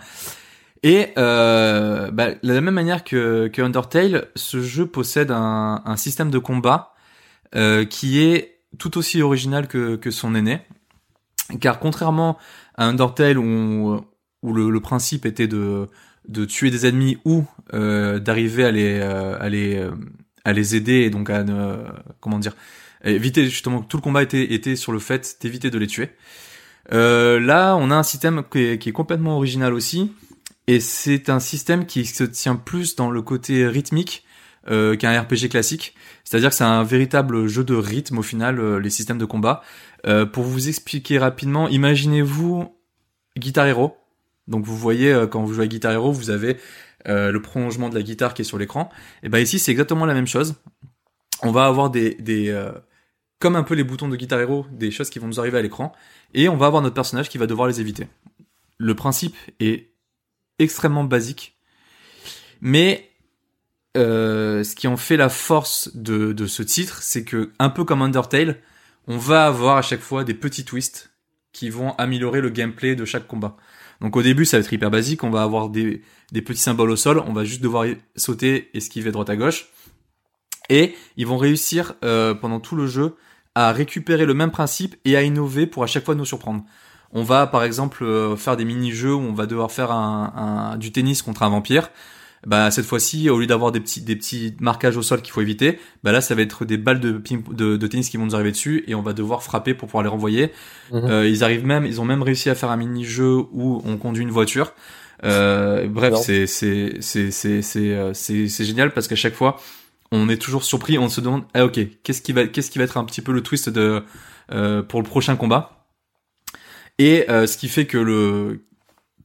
Et 0.83 1.07
euh, 1.17 2.11
bah, 2.11 2.31
de 2.31 2.53
la 2.53 2.61
même 2.61 2.73
manière 2.73 3.05
que, 3.05 3.47
que 3.47 3.61
Undertale, 3.61 4.27
ce 4.35 4.61
jeu 4.61 4.85
possède 4.85 5.31
un, 5.31 5.81
un 5.85 5.95
système 5.95 6.29
de 6.29 6.37
combat 6.37 6.93
euh, 7.55 7.85
qui 7.85 8.21
est 8.21 8.59
tout 8.77 8.97
aussi 8.97 9.21
original 9.21 9.67
que, 9.67 9.95
que 9.95 10.11
son 10.11 10.35
aîné. 10.35 10.59
Car 11.61 11.79
contrairement 11.79 12.37
à 12.75 12.85
Undertale 12.85 13.37
où, 13.37 14.01
où 14.41 14.53
le, 14.53 14.69
le 14.69 14.79
principe 14.81 15.25
était 15.25 15.47
de, 15.47 15.87
de 16.27 16.45
tuer 16.45 16.69
des 16.69 16.85
ennemis 16.85 17.17
ou 17.23 17.45
euh, 17.73 18.19
d'arriver 18.19 18.65
à 18.65 18.71
les, 18.71 18.99
euh, 18.99 19.37
à, 19.39 19.49
les, 19.49 19.77
euh, 19.77 19.91
à 20.43 20.51
les 20.51 20.75
aider 20.75 21.01
et 21.01 21.09
donc 21.09 21.29
à 21.29 21.45
comment 22.19 22.39
dire 22.39 22.55
éviter 23.05 23.45
justement 23.45 23.81
tout 23.81 23.97
le 23.97 24.01
combat 24.01 24.23
était, 24.23 24.53
était 24.53 24.75
sur 24.75 24.91
le 24.91 24.99
fait 24.99 25.37
d'éviter 25.41 25.69
de 25.69 25.77
les 25.77 25.87
tuer. 25.87 26.09
Euh, 26.91 27.39
là, 27.39 27.75
on 27.75 27.91
a 27.91 27.95
un 27.95 28.03
système 28.03 28.43
qui 28.51 28.59
est, 28.59 28.77
qui 28.77 28.89
est 28.89 28.93
complètement 28.93 29.37
original 29.37 29.73
aussi, 29.73 30.11
et 30.67 30.79
c'est 30.79 31.29
un 31.29 31.39
système 31.39 31.85
qui 31.85 32.05
se 32.05 32.23
tient 32.23 32.55
plus 32.55 32.95
dans 32.95 33.11
le 33.11 33.21
côté 33.21 33.67
rythmique 33.67 34.25
euh, 34.69 34.95
qu'un 34.95 35.19
RPG 35.19 35.49
classique. 35.49 35.95
C'est-à-dire 36.23 36.49
que 36.49 36.55
c'est 36.55 36.63
un 36.63 36.83
véritable 36.83 37.47
jeu 37.47 37.63
de 37.63 37.75
rythme 37.75 38.19
au 38.19 38.23
final, 38.23 38.59
euh, 38.59 38.79
les 38.79 38.89
systèmes 38.89 39.17
de 39.17 39.25
combat. 39.25 39.61
Euh, 40.05 40.25
pour 40.25 40.43
vous 40.43 40.69
expliquer 40.69 41.19
rapidement, 41.19 41.67
imaginez-vous 41.67 42.73
Guitar 43.37 43.67
Hero. 43.67 43.97
Donc 44.47 44.65
vous 44.65 44.77
voyez 44.77 45.11
euh, 45.11 45.27
quand 45.27 45.43
vous 45.43 45.53
jouez 45.53 45.65
à 45.65 45.67
Guitar 45.67 45.91
Hero, 45.91 46.11
vous 46.11 46.29
avez 46.29 46.57
euh, 47.07 47.31
le 47.31 47.41
prolongement 47.41 47.89
de 47.89 47.95
la 47.95 48.01
guitare 48.01 48.33
qui 48.33 48.41
est 48.41 48.45
sur 48.45 48.57
l'écran. 48.57 48.89
Et 49.23 49.29
ben 49.29 49.39
ici 49.39 49.59
c'est 49.59 49.71
exactement 49.71 50.05
la 50.05 50.13
même 50.13 50.27
chose. 50.27 50.55
On 51.41 51.51
va 51.51 51.65
avoir 51.65 51.89
des, 51.89 52.15
des 52.15 52.49
euh, 52.49 52.71
comme 53.39 53.55
un 53.55 53.63
peu 53.63 53.75
les 53.75 53.83
boutons 53.83 54.07
de 54.07 54.15
Guitar 54.15 54.39
Hero, 54.39 54.65
des 54.71 54.91
choses 54.91 55.09
qui 55.09 55.19
vont 55.19 55.27
nous 55.27 55.39
arriver 55.39 55.57
à 55.57 55.61
l'écran, 55.61 55.91
et 56.33 56.47
on 56.47 56.55
va 56.55 56.67
avoir 56.67 56.81
notre 56.81 56.95
personnage 56.95 57.29
qui 57.29 57.37
va 57.37 57.47
devoir 57.47 57.67
les 57.67 57.81
éviter. 57.81 58.07
Le 58.77 58.95
principe 58.95 59.35
est 59.59 59.92
extrêmement 60.59 61.03
basique, 61.03 61.57
mais 62.61 63.09
euh, 63.95 64.63
ce 64.63 64.75
qui 64.75 64.87
en 64.87 64.97
fait 64.97 65.17
la 65.17 65.29
force 65.29 65.95
de, 65.95 66.33
de 66.33 66.47
ce 66.47 66.63
titre, 66.63 67.01
c'est 67.01 67.23
que 67.23 67.51
un 67.59 67.69
peu 67.69 67.83
comme 67.83 68.01
Undertale, 68.01 68.59
on 69.07 69.17
va 69.17 69.45
avoir 69.45 69.77
à 69.77 69.81
chaque 69.81 70.01
fois 70.01 70.23
des 70.23 70.33
petits 70.33 70.65
twists 70.65 71.11
qui 71.51 71.69
vont 71.69 71.93
améliorer 71.95 72.41
le 72.41 72.49
gameplay 72.49 72.95
de 72.95 73.05
chaque 73.05 73.27
combat. 73.27 73.55
Donc 74.01 74.17
au 74.17 74.21
début, 74.21 74.45
ça 74.45 74.57
va 74.57 74.61
être 74.63 74.73
hyper 74.73 74.91
basique, 74.91 75.23
on 75.23 75.29
va 75.29 75.43
avoir 75.43 75.69
des, 75.69 76.01
petits 76.31 76.57
symboles 76.57 76.91
au 76.91 76.95
sol, 76.95 77.23
on 77.25 77.33
va 77.33 77.43
juste 77.45 77.61
devoir 77.61 77.85
sauter, 78.15 78.69
esquiver 78.73 79.11
droite 79.11 79.29
à 79.29 79.35
gauche, 79.35 79.69
et 80.69 80.95
ils 81.15 81.27
vont 81.27 81.37
réussir 81.37 81.93
euh, 82.03 82.33
pendant 82.33 82.59
tout 82.59 82.75
le 82.75 82.87
jeu 82.87 83.15
à 83.55 83.71
récupérer 83.71 84.25
le 84.25 84.33
même 84.33 84.51
principe 84.51 84.95
et 85.05 85.15
à 85.15 85.21
innover 85.21 85.67
pour 85.67 85.83
à 85.83 85.87
chaque 85.87 86.03
fois 86.03 86.15
nous 86.15 86.25
surprendre. 86.25 86.65
On 87.13 87.23
va 87.23 87.47
par 87.47 87.63
exemple 87.63 88.03
euh, 88.03 88.35
faire 88.35 88.57
des 88.57 88.65
mini-jeux 88.65 89.13
où 89.13 89.19
on 89.21 89.33
va 89.33 89.45
devoir 89.45 89.71
faire 89.71 89.91
un, 89.91 90.71
un- 90.73 90.77
du 90.77 90.91
tennis 90.91 91.21
contre 91.21 91.43
un 91.43 91.49
vampire. 91.49 91.89
Bah 92.45 92.71
cette 92.71 92.85
fois-ci, 92.85 93.29
au 93.29 93.39
lieu 93.39 93.47
d'avoir 93.47 93.71
des 93.71 93.79
petits 93.79 94.01
des 94.01 94.17
petits 94.17 94.53
marquages 94.59 94.97
au 94.97 95.01
sol 95.01 95.21
qu'il 95.21 95.31
faut 95.31 95.39
éviter, 95.41 95.79
bah 96.03 96.11
là 96.11 96.19
ça 96.19 96.35
va 96.35 96.41
être 96.41 96.65
des 96.65 96.77
balles 96.77 96.99
de, 96.99 97.13
ping- 97.13 97.43
de, 97.53 97.77
de 97.77 97.87
tennis 97.87 98.09
qui 98.09 98.17
vont 98.17 98.25
nous 98.25 98.35
arriver 98.35 98.51
dessus 98.51 98.83
et 98.87 98.95
on 98.95 99.01
va 99.01 99.13
devoir 99.13 99.43
frapper 99.43 99.73
pour 99.73 99.87
pouvoir 99.87 100.03
les 100.03 100.09
renvoyer. 100.09 100.51
Mhm. 100.91 101.05
Euh, 101.05 101.29
ils 101.29 101.43
arrivent 101.45 101.65
même, 101.65 101.85
ils 101.85 102.01
ont 102.01 102.05
même 102.05 102.21
réussi 102.21 102.49
à 102.49 102.55
faire 102.55 102.69
un 102.71 102.75
mini-jeu 102.77 103.37
où 103.53 103.81
on 103.85 103.95
conduit 103.97 104.23
une 104.23 104.31
voiture. 104.31 104.73
Euh, 105.23 105.87
bref, 105.87 106.15
c'est 106.17 106.45
c'est 106.47 106.97
c'est 106.99 107.31
c'est 107.31 107.61
c'est 107.61 108.13
c'est 108.13 108.47
c'est 108.49 108.65
génial 108.65 108.91
parce 108.93 109.07
qu'à 109.07 109.15
chaque 109.15 109.35
fois 109.35 109.57
on 110.11 110.27
est 110.29 110.37
toujours 110.37 110.63
surpris, 110.65 110.97
on 110.97 111.07
se 111.09 111.21
demande 111.21 111.43
ah 111.53 111.65
ok 111.65 111.79
qu'est-ce 112.03 112.21
qui 112.21 112.33
va 112.33 112.45
qu'est-ce 112.47 112.71
qui 112.71 112.77
va 112.77 112.83
être 112.83 112.97
un 112.97 113.05
petit 113.05 113.21
peu 113.21 113.31
le 113.31 113.41
twist 113.41 113.69
de 113.69 114.03
euh, 114.51 114.81
pour 114.83 115.01
le 115.01 115.07
prochain 115.07 115.35
combat? 115.37 115.82
Et 116.99 117.29
euh, 117.29 117.47
ce 117.47 117.57
qui 117.57 117.67
fait 117.69 117.85
que 117.85 117.97
le 117.97 118.65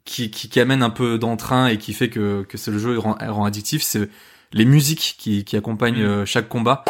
qui, 0.04 0.30
qui, 0.30 0.48
qui 0.48 0.60
amène 0.60 0.82
un 0.82 0.90
peu 0.90 1.18
d'entrain 1.18 1.66
et 1.66 1.76
qui 1.78 1.92
fait 1.92 2.08
que, 2.08 2.42
que 2.48 2.56
c'est 2.56 2.70
le 2.70 2.78
jeu 2.78 2.98
rend, 2.98 3.16
rend 3.20 3.44
addictif, 3.44 3.82
c'est 3.82 4.08
les 4.52 4.64
musiques 4.64 5.16
qui, 5.18 5.44
qui 5.44 5.56
accompagnent 5.56 6.02
Mm. 6.02 6.06
euh, 6.06 6.26
chaque 6.26 6.48
combat, 6.48 6.84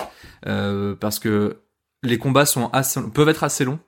euh, 0.47 0.95
parce 0.95 1.19
que 1.19 1.59
les 2.05 2.19
combats 2.19 2.47
sont 2.47 2.71
assez, 2.73 3.01
peuvent 3.13 3.29
être 3.29 3.43
assez 3.43 3.65
longs 3.65 3.81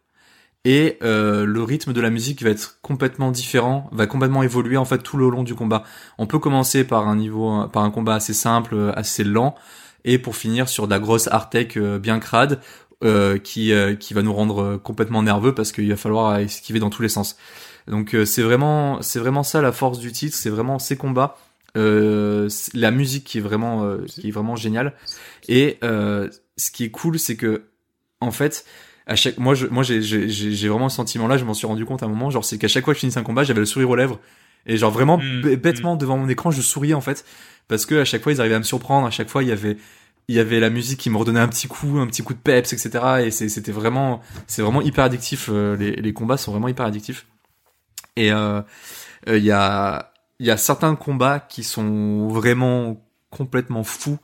et 0.64 0.98
euh, 1.02 1.46
le 1.46 1.62
rythme 1.62 1.92
de 1.92 2.00
la 2.00 2.10
musique 2.10 2.42
va 2.42 2.50
être 2.50 2.80
complètement 2.82 3.30
différent, 3.30 3.88
va 3.92 4.06
complètement 4.06 4.42
évoluer 4.42 4.76
en 4.76 4.84
fait 4.84 4.98
tout 4.98 5.16
le 5.16 5.30
long 5.30 5.42
du 5.42 5.54
combat. 5.54 5.84
On 6.18 6.26
peut 6.26 6.38
commencer 6.38 6.84
par 6.84 7.08
un 7.08 7.16
niveau, 7.16 7.66
par 7.68 7.84
un 7.84 7.90
combat 7.90 8.16
assez 8.16 8.34
simple, 8.34 8.92
assez 8.96 9.24
lent, 9.24 9.54
et 10.04 10.18
pour 10.18 10.36
finir 10.36 10.68
sur 10.68 10.86
de 10.86 10.92
la 10.92 10.98
grosse 10.98 11.28
euh, 11.76 11.98
bien 11.98 12.18
crade, 12.18 12.60
euh, 13.04 13.38
qui 13.38 13.72
euh, 13.72 13.94
qui 13.94 14.14
va 14.14 14.22
nous 14.22 14.32
rendre 14.32 14.62
euh, 14.62 14.78
complètement 14.78 15.22
nerveux 15.22 15.54
parce 15.54 15.72
qu'il 15.72 15.88
va 15.88 15.96
falloir 15.96 16.36
esquiver 16.38 16.80
dans 16.80 16.90
tous 16.90 17.02
les 17.02 17.08
sens. 17.08 17.36
Donc 17.88 18.14
euh, 18.14 18.24
c'est 18.24 18.42
vraiment 18.42 19.00
c'est 19.02 19.18
vraiment 19.18 19.42
ça 19.42 19.62
la 19.62 19.72
force 19.72 19.98
du 19.98 20.12
titre, 20.12 20.36
c'est 20.36 20.50
vraiment 20.50 20.78
ces 20.78 20.96
combats, 20.96 21.36
euh, 21.76 22.48
la 22.74 22.90
musique 22.90 23.24
qui 23.24 23.38
est 23.38 23.40
vraiment 23.40 23.84
euh, 23.84 24.04
qui 24.06 24.28
est 24.28 24.30
vraiment 24.30 24.56
géniale. 24.56 24.94
Et 25.48 25.78
euh, 25.82 26.28
ce 26.56 26.70
qui 26.70 26.84
est 26.84 26.90
cool, 26.90 27.18
c'est 27.18 27.36
que 27.36 27.62
en 28.20 28.30
fait, 28.30 28.64
à 29.06 29.16
chaque 29.16 29.38
moi 29.38 29.54
je 29.54 29.66
moi 29.66 29.82
j'ai 29.82 30.02
j'ai 30.02 30.28
j'ai 30.28 30.68
vraiment 30.68 30.88
ce 30.88 30.96
sentiment 30.96 31.26
là, 31.26 31.36
je 31.38 31.44
m'en 31.44 31.54
suis 31.54 31.66
rendu 31.66 31.84
compte 31.84 32.02
à 32.02 32.06
un 32.06 32.08
moment, 32.10 32.30
genre 32.30 32.44
c'est 32.44 32.58
qu'à 32.58 32.68
chaque 32.68 32.84
fois 32.84 32.92
que 32.94 32.98
je 32.98 33.00
finissais 33.00 33.18
un 33.20 33.24
combat, 33.24 33.44
j'avais 33.44 33.60
le 33.60 33.66
sourire 33.66 33.90
aux 33.90 33.96
lèvres 33.96 34.18
et 34.66 34.76
genre 34.76 34.90
vraiment 34.90 35.16
Mm, 35.16 35.54
bêtement 35.56 35.96
devant 35.96 36.18
mon 36.18 36.28
écran, 36.28 36.50
je 36.50 36.60
souriais 36.60 36.94
en 36.94 37.00
fait 37.00 37.24
parce 37.66 37.86
que 37.86 37.94
à 38.00 38.04
chaque 38.04 38.22
fois 38.22 38.32
ils 38.32 38.40
arrivaient 38.40 38.56
à 38.56 38.58
me 38.58 38.64
surprendre, 38.64 39.06
à 39.06 39.10
chaque 39.10 39.28
fois 39.30 39.42
il 39.42 39.48
y 39.48 39.52
avait 39.52 39.78
il 40.30 40.36
y 40.36 40.38
avait 40.38 40.60
la 40.60 40.70
musique 40.70 41.00
qui 41.00 41.10
me 41.10 41.16
redonnait 41.16 41.40
un 41.40 41.48
petit 41.48 41.66
coup, 41.68 41.98
un 41.98 42.06
petit 42.06 42.22
coup 42.22 42.34
de 42.34 42.38
peps, 42.38 42.72
etc. 42.72 43.24
Et 43.26 43.30
c'était 43.32 43.72
vraiment, 43.72 44.20
c'est 44.46 44.62
vraiment 44.62 44.80
hyper 44.80 45.04
addictif. 45.04 45.48
euh, 45.50 45.76
Les, 45.76 45.92
les 45.96 46.12
combats 46.12 46.36
sont 46.36 46.52
vraiment 46.52 46.68
hyper 46.68 46.86
addictifs. 46.86 47.26
Et 48.16 48.32
euh, 48.32 48.62
euh, 49.28 49.38
il 49.38 49.44
y 49.44 49.50
a, 49.50 50.12
il 50.38 50.46
y 50.46 50.50
a 50.52 50.56
certains 50.56 50.94
combats 50.94 51.40
qui 51.40 51.64
sont 51.64 52.28
vraiment 52.28 53.04
complètement 53.30 53.82
fous. 53.84 54.18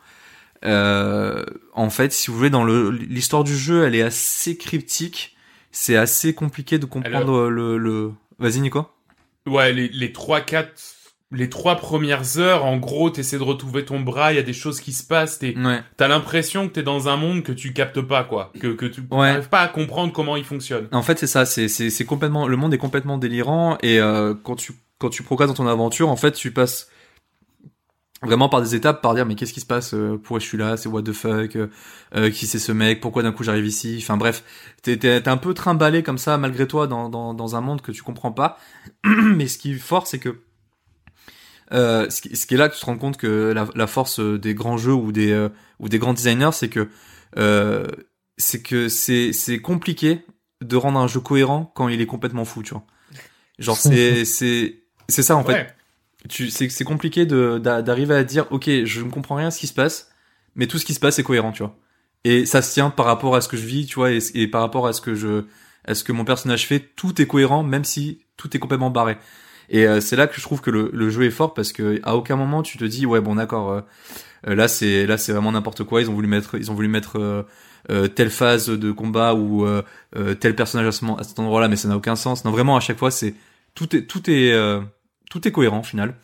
Euh, 0.64 1.44
en 1.74 1.90
fait, 1.90 2.12
si 2.12 2.30
vous 2.30 2.36
voulez, 2.36 2.50
dans 2.50 2.64
l'histoire 2.64 3.44
du 3.44 3.56
jeu, 3.56 3.84
elle 3.84 3.94
est 3.96 4.02
assez 4.02 4.56
cryptique. 4.56 5.36
C'est 5.72 5.96
assez 5.96 6.34
compliqué 6.34 6.78
de 6.78 6.86
comprendre 6.86 7.48
le, 7.48 7.78
le... 7.78 8.12
Vas-y, 8.38 8.60
Nico. 8.60 8.86
Ouais, 9.46 9.72
les, 9.72 9.88
les 9.88 10.12
3, 10.12 10.40
4, 10.40 10.72
les 11.32 11.48
trois 11.50 11.76
premières 11.76 12.38
heures, 12.38 12.64
en 12.64 12.76
gros, 12.76 13.10
t'essaies 13.10 13.38
de 13.38 13.42
retrouver 13.42 13.84
ton 13.84 13.98
bras, 14.00 14.32
il 14.32 14.36
y 14.36 14.38
a 14.38 14.42
des 14.44 14.52
choses 14.52 14.80
qui 14.80 14.92
se 14.92 15.02
passent, 15.04 15.40
t'es, 15.40 15.56
Ouais. 15.58 15.80
t'as 15.96 16.06
l'impression 16.08 16.68
que 16.68 16.74
t'es 16.74 16.82
dans 16.84 17.08
un 17.08 17.16
monde 17.16 17.42
que 17.42 17.50
tu 17.52 17.72
captes 17.72 18.00
pas, 18.00 18.22
quoi. 18.22 18.52
Que, 18.60 18.68
que 18.68 18.86
tu 18.86 19.00
Ouais. 19.10 19.32
n'arrives 19.32 19.48
pas 19.48 19.60
à 19.62 19.68
comprendre 19.68 20.12
comment 20.12 20.36
il 20.36 20.44
fonctionne. 20.44 20.86
En 20.92 21.02
fait, 21.02 21.18
c'est 21.18 21.26
ça. 21.26 21.44
C'est 21.44 21.66
c'est 21.68 21.90
c'est 21.90 22.04
complètement. 22.04 22.46
Le 22.46 22.56
monde 22.56 22.72
est 22.74 22.78
complètement 22.78 23.18
délirant 23.18 23.76
et 23.82 23.98
euh, 24.00 24.34
quand 24.40 24.54
tu 24.56 24.72
quand 24.98 25.10
tu 25.10 25.22
progresses 25.24 25.48
dans 25.48 25.54
ton 25.54 25.66
aventure, 25.66 26.08
en 26.08 26.16
fait, 26.16 26.32
tu 26.32 26.52
passes 26.52 26.88
vraiment 28.22 28.48
par 28.48 28.62
des 28.62 28.74
étapes, 28.74 29.02
par 29.02 29.14
dire 29.14 29.26
mais 29.26 29.34
qu'est-ce 29.34 29.52
qui 29.52 29.60
se 29.60 29.66
passe 29.66 29.92
euh, 29.94 30.16
Pourquoi 30.16 30.38
je 30.38 30.46
suis 30.46 30.56
là 30.56 30.76
C'est 30.76 30.88
what 30.88 31.02
the 31.02 31.12
fuck 31.12 31.54
euh, 31.56 31.66
euh, 32.14 32.30
Qui 32.30 32.46
c'est 32.46 32.58
ce 32.58 32.72
mec 32.72 33.00
Pourquoi 33.00 33.22
d'un 33.22 33.32
coup 33.32 33.42
j'arrive 33.44 33.66
ici 33.66 33.98
Enfin 34.00 34.16
bref, 34.16 34.42
t'es 34.82 34.96
t'es 34.96 35.20
t'es 35.20 35.28
un 35.28 35.36
peu 35.36 35.52
trimballé 35.54 36.02
comme 36.02 36.16
ça 36.18 36.38
malgré 36.38 36.66
toi 36.66 36.86
dans 36.86 37.08
dans 37.10 37.34
dans 37.34 37.56
un 37.56 37.60
monde 37.60 37.82
que 37.82 37.92
tu 37.92 38.02
comprends 38.02 38.32
pas. 38.32 38.58
mais 39.04 39.48
ce 39.48 39.58
qui 39.58 39.72
est 39.72 39.74
fort, 39.74 40.06
c'est 40.06 40.18
que 40.18 40.38
euh, 41.72 42.08
ce, 42.10 42.20
qui, 42.20 42.36
ce 42.36 42.46
qui 42.46 42.54
est 42.54 42.56
là 42.56 42.68
que 42.68 42.74
tu 42.74 42.80
te 42.80 42.86
rends 42.86 42.98
compte 42.98 43.16
que 43.16 43.52
la, 43.52 43.68
la 43.74 43.86
force 43.86 44.20
euh, 44.20 44.38
des 44.38 44.54
grands 44.54 44.76
jeux 44.76 44.92
ou 44.94 45.12
des 45.12 45.32
euh, 45.32 45.48
ou 45.80 45.88
des 45.88 45.98
grands 45.98 46.14
designers, 46.14 46.50
c'est 46.52 46.68
que 46.68 46.88
euh, 47.38 47.86
c'est 48.36 48.62
que 48.62 48.88
c'est 48.88 49.32
c'est 49.32 49.58
compliqué 49.58 50.24
de 50.62 50.76
rendre 50.76 50.98
un 50.98 51.06
jeu 51.08 51.20
cohérent 51.20 51.72
quand 51.74 51.88
il 51.88 52.00
est 52.00 52.06
complètement 52.06 52.44
fou, 52.44 52.62
tu 52.62 52.74
vois. 52.74 52.84
Genre 53.58 53.76
c'est 53.76 54.24
c'est 54.24 54.82
c'est 55.08 55.22
ça 55.22 55.36
en 55.36 55.44
fait. 55.44 55.52
Ouais. 55.52 55.66
Tu 56.28 56.50
c'est 56.50 56.68
c'est 56.68 56.84
compliqué 56.84 57.26
de 57.26 57.58
d'a- 57.58 57.82
d'arriver 57.82 58.14
à 58.14 58.24
dire 58.24 58.46
OK, 58.50 58.68
je 58.84 59.00
ne 59.02 59.10
comprends 59.10 59.36
rien 59.36 59.48
à 59.48 59.50
ce 59.50 59.60
qui 59.60 59.66
se 59.66 59.74
passe, 59.74 60.10
mais 60.54 60.66
tout 60.66 60.78
ce 60.78 60.84
qui 60.84 60.94
se 60.94 61.00
passe 61.00 61.18
est 61.18 61.22
cohérent, 61.22 61.52
tu 61.52 61.62
vois. 61.62 61.76
Et 62.24 62.46
ça 62.46 62.62
se 62.62 62.72
tient 62.72 62.90
par 62.90 63.06
rapport 63.06 63.36
à 63.36 63.40
ce 63.40 63.48
que 63.48 63.56
je 63.56 63.66
vis, 63.66 63.86
tu 63.86 63.94
vois, 63.96 64.10
et, 64.10 64.18
et 64.34 64.48
par 64.48 64.60
rapport 64.60 64.86
à 64.86 64.92
ce 64.92 65.00
que 65.00 65.14
je 65.14 65.44
à 65.86 65.94
ce 65.94 66.02
que 66.02 66.12
mon 66.12 66.24
personnage 66.24 66.66
fait, 66.66 66.80
tout 66.96 67.20
est 67.22 67.26
cohérent 67.26 67.62
même 67.62 67.84
si 67.84 68.24
tout 68.36 68.54
est 68.56 68.58
complètement 68.60 68.90
barré. 68.90 69.16
Et 69.68 69.86
euh, 69.86 70.00
c'est 70.00 70.16
là 70.16 70.26
que 70.26 70.36
je 70.36 70.42
trouve 70.42 70.60
que 70.60 70.70
le, 70.70 70.90
le 70.92 71.10
jeu 71.10 71.24
est 71.24 71.30
fort 71.30 71.54
parce 71.54 71.72
que 71.72 72.00
à 72.04 72.16
aucun 72.16 72.36
moment 72.36 72.62
tu 72.62 72.78
te 72.78 72.84
dis 72.84 73.06
ouais 73.06 73.20
bon 73.20 73.34
d'accord 73.34 73.70
euh, 73.70 73.80
euh, 74.48 74.54
là 74.54 74.68
c'est 74.68 75.06
là 75.06 75.18
c'est 75.18 75.32
vraiment 75.32 75.52
n'importe 75.52 75.84
quoi. 75.84 76.00
Ils 76.00 76.10
ont 76.10 76.14
voulu 76.14 76.28
mettre 76.28 76.56
ils 76.56 76.70
ont 76.70 76.74
voulu 76.74 76.88
mettre 76.88 77.18
euh, 77.18 77.42
euh, 77.90 78.08
telle 78.08 78.30
phase 78.30 78.68
de 78.68 78.92
combat 78.92 79.34
ou 79.34 79.64
euh, 79.66 79.82
tel 80.40 80.54
personnage 80.54 80.86
à, 80.88 80.92
ce, 80.92 81.04
à 81.18 81.24
cet 81.24 81.38
endroit-là 81.38 81.68
mais 81.68 81.76
ça 81.76 81.88
n'a 81.88 81.96
aucun 81.96 82.16
sens. 82.16 82.44
Non 82.44 82.50
vraiment 82.50 82.76
à 82.76 82.80
chaque 82.80 82.98
fois 82.98 83.10
c'est 83.10 83.34
tout 83.74 83.94
est 83.96 84.02
tout 84.06 84.30
est 84.30 84.54
tout 85.30 85.46
est 85.48 85.52
cohérent 85.52 85.80
au 85.80 85.84
final. 85.84 86.14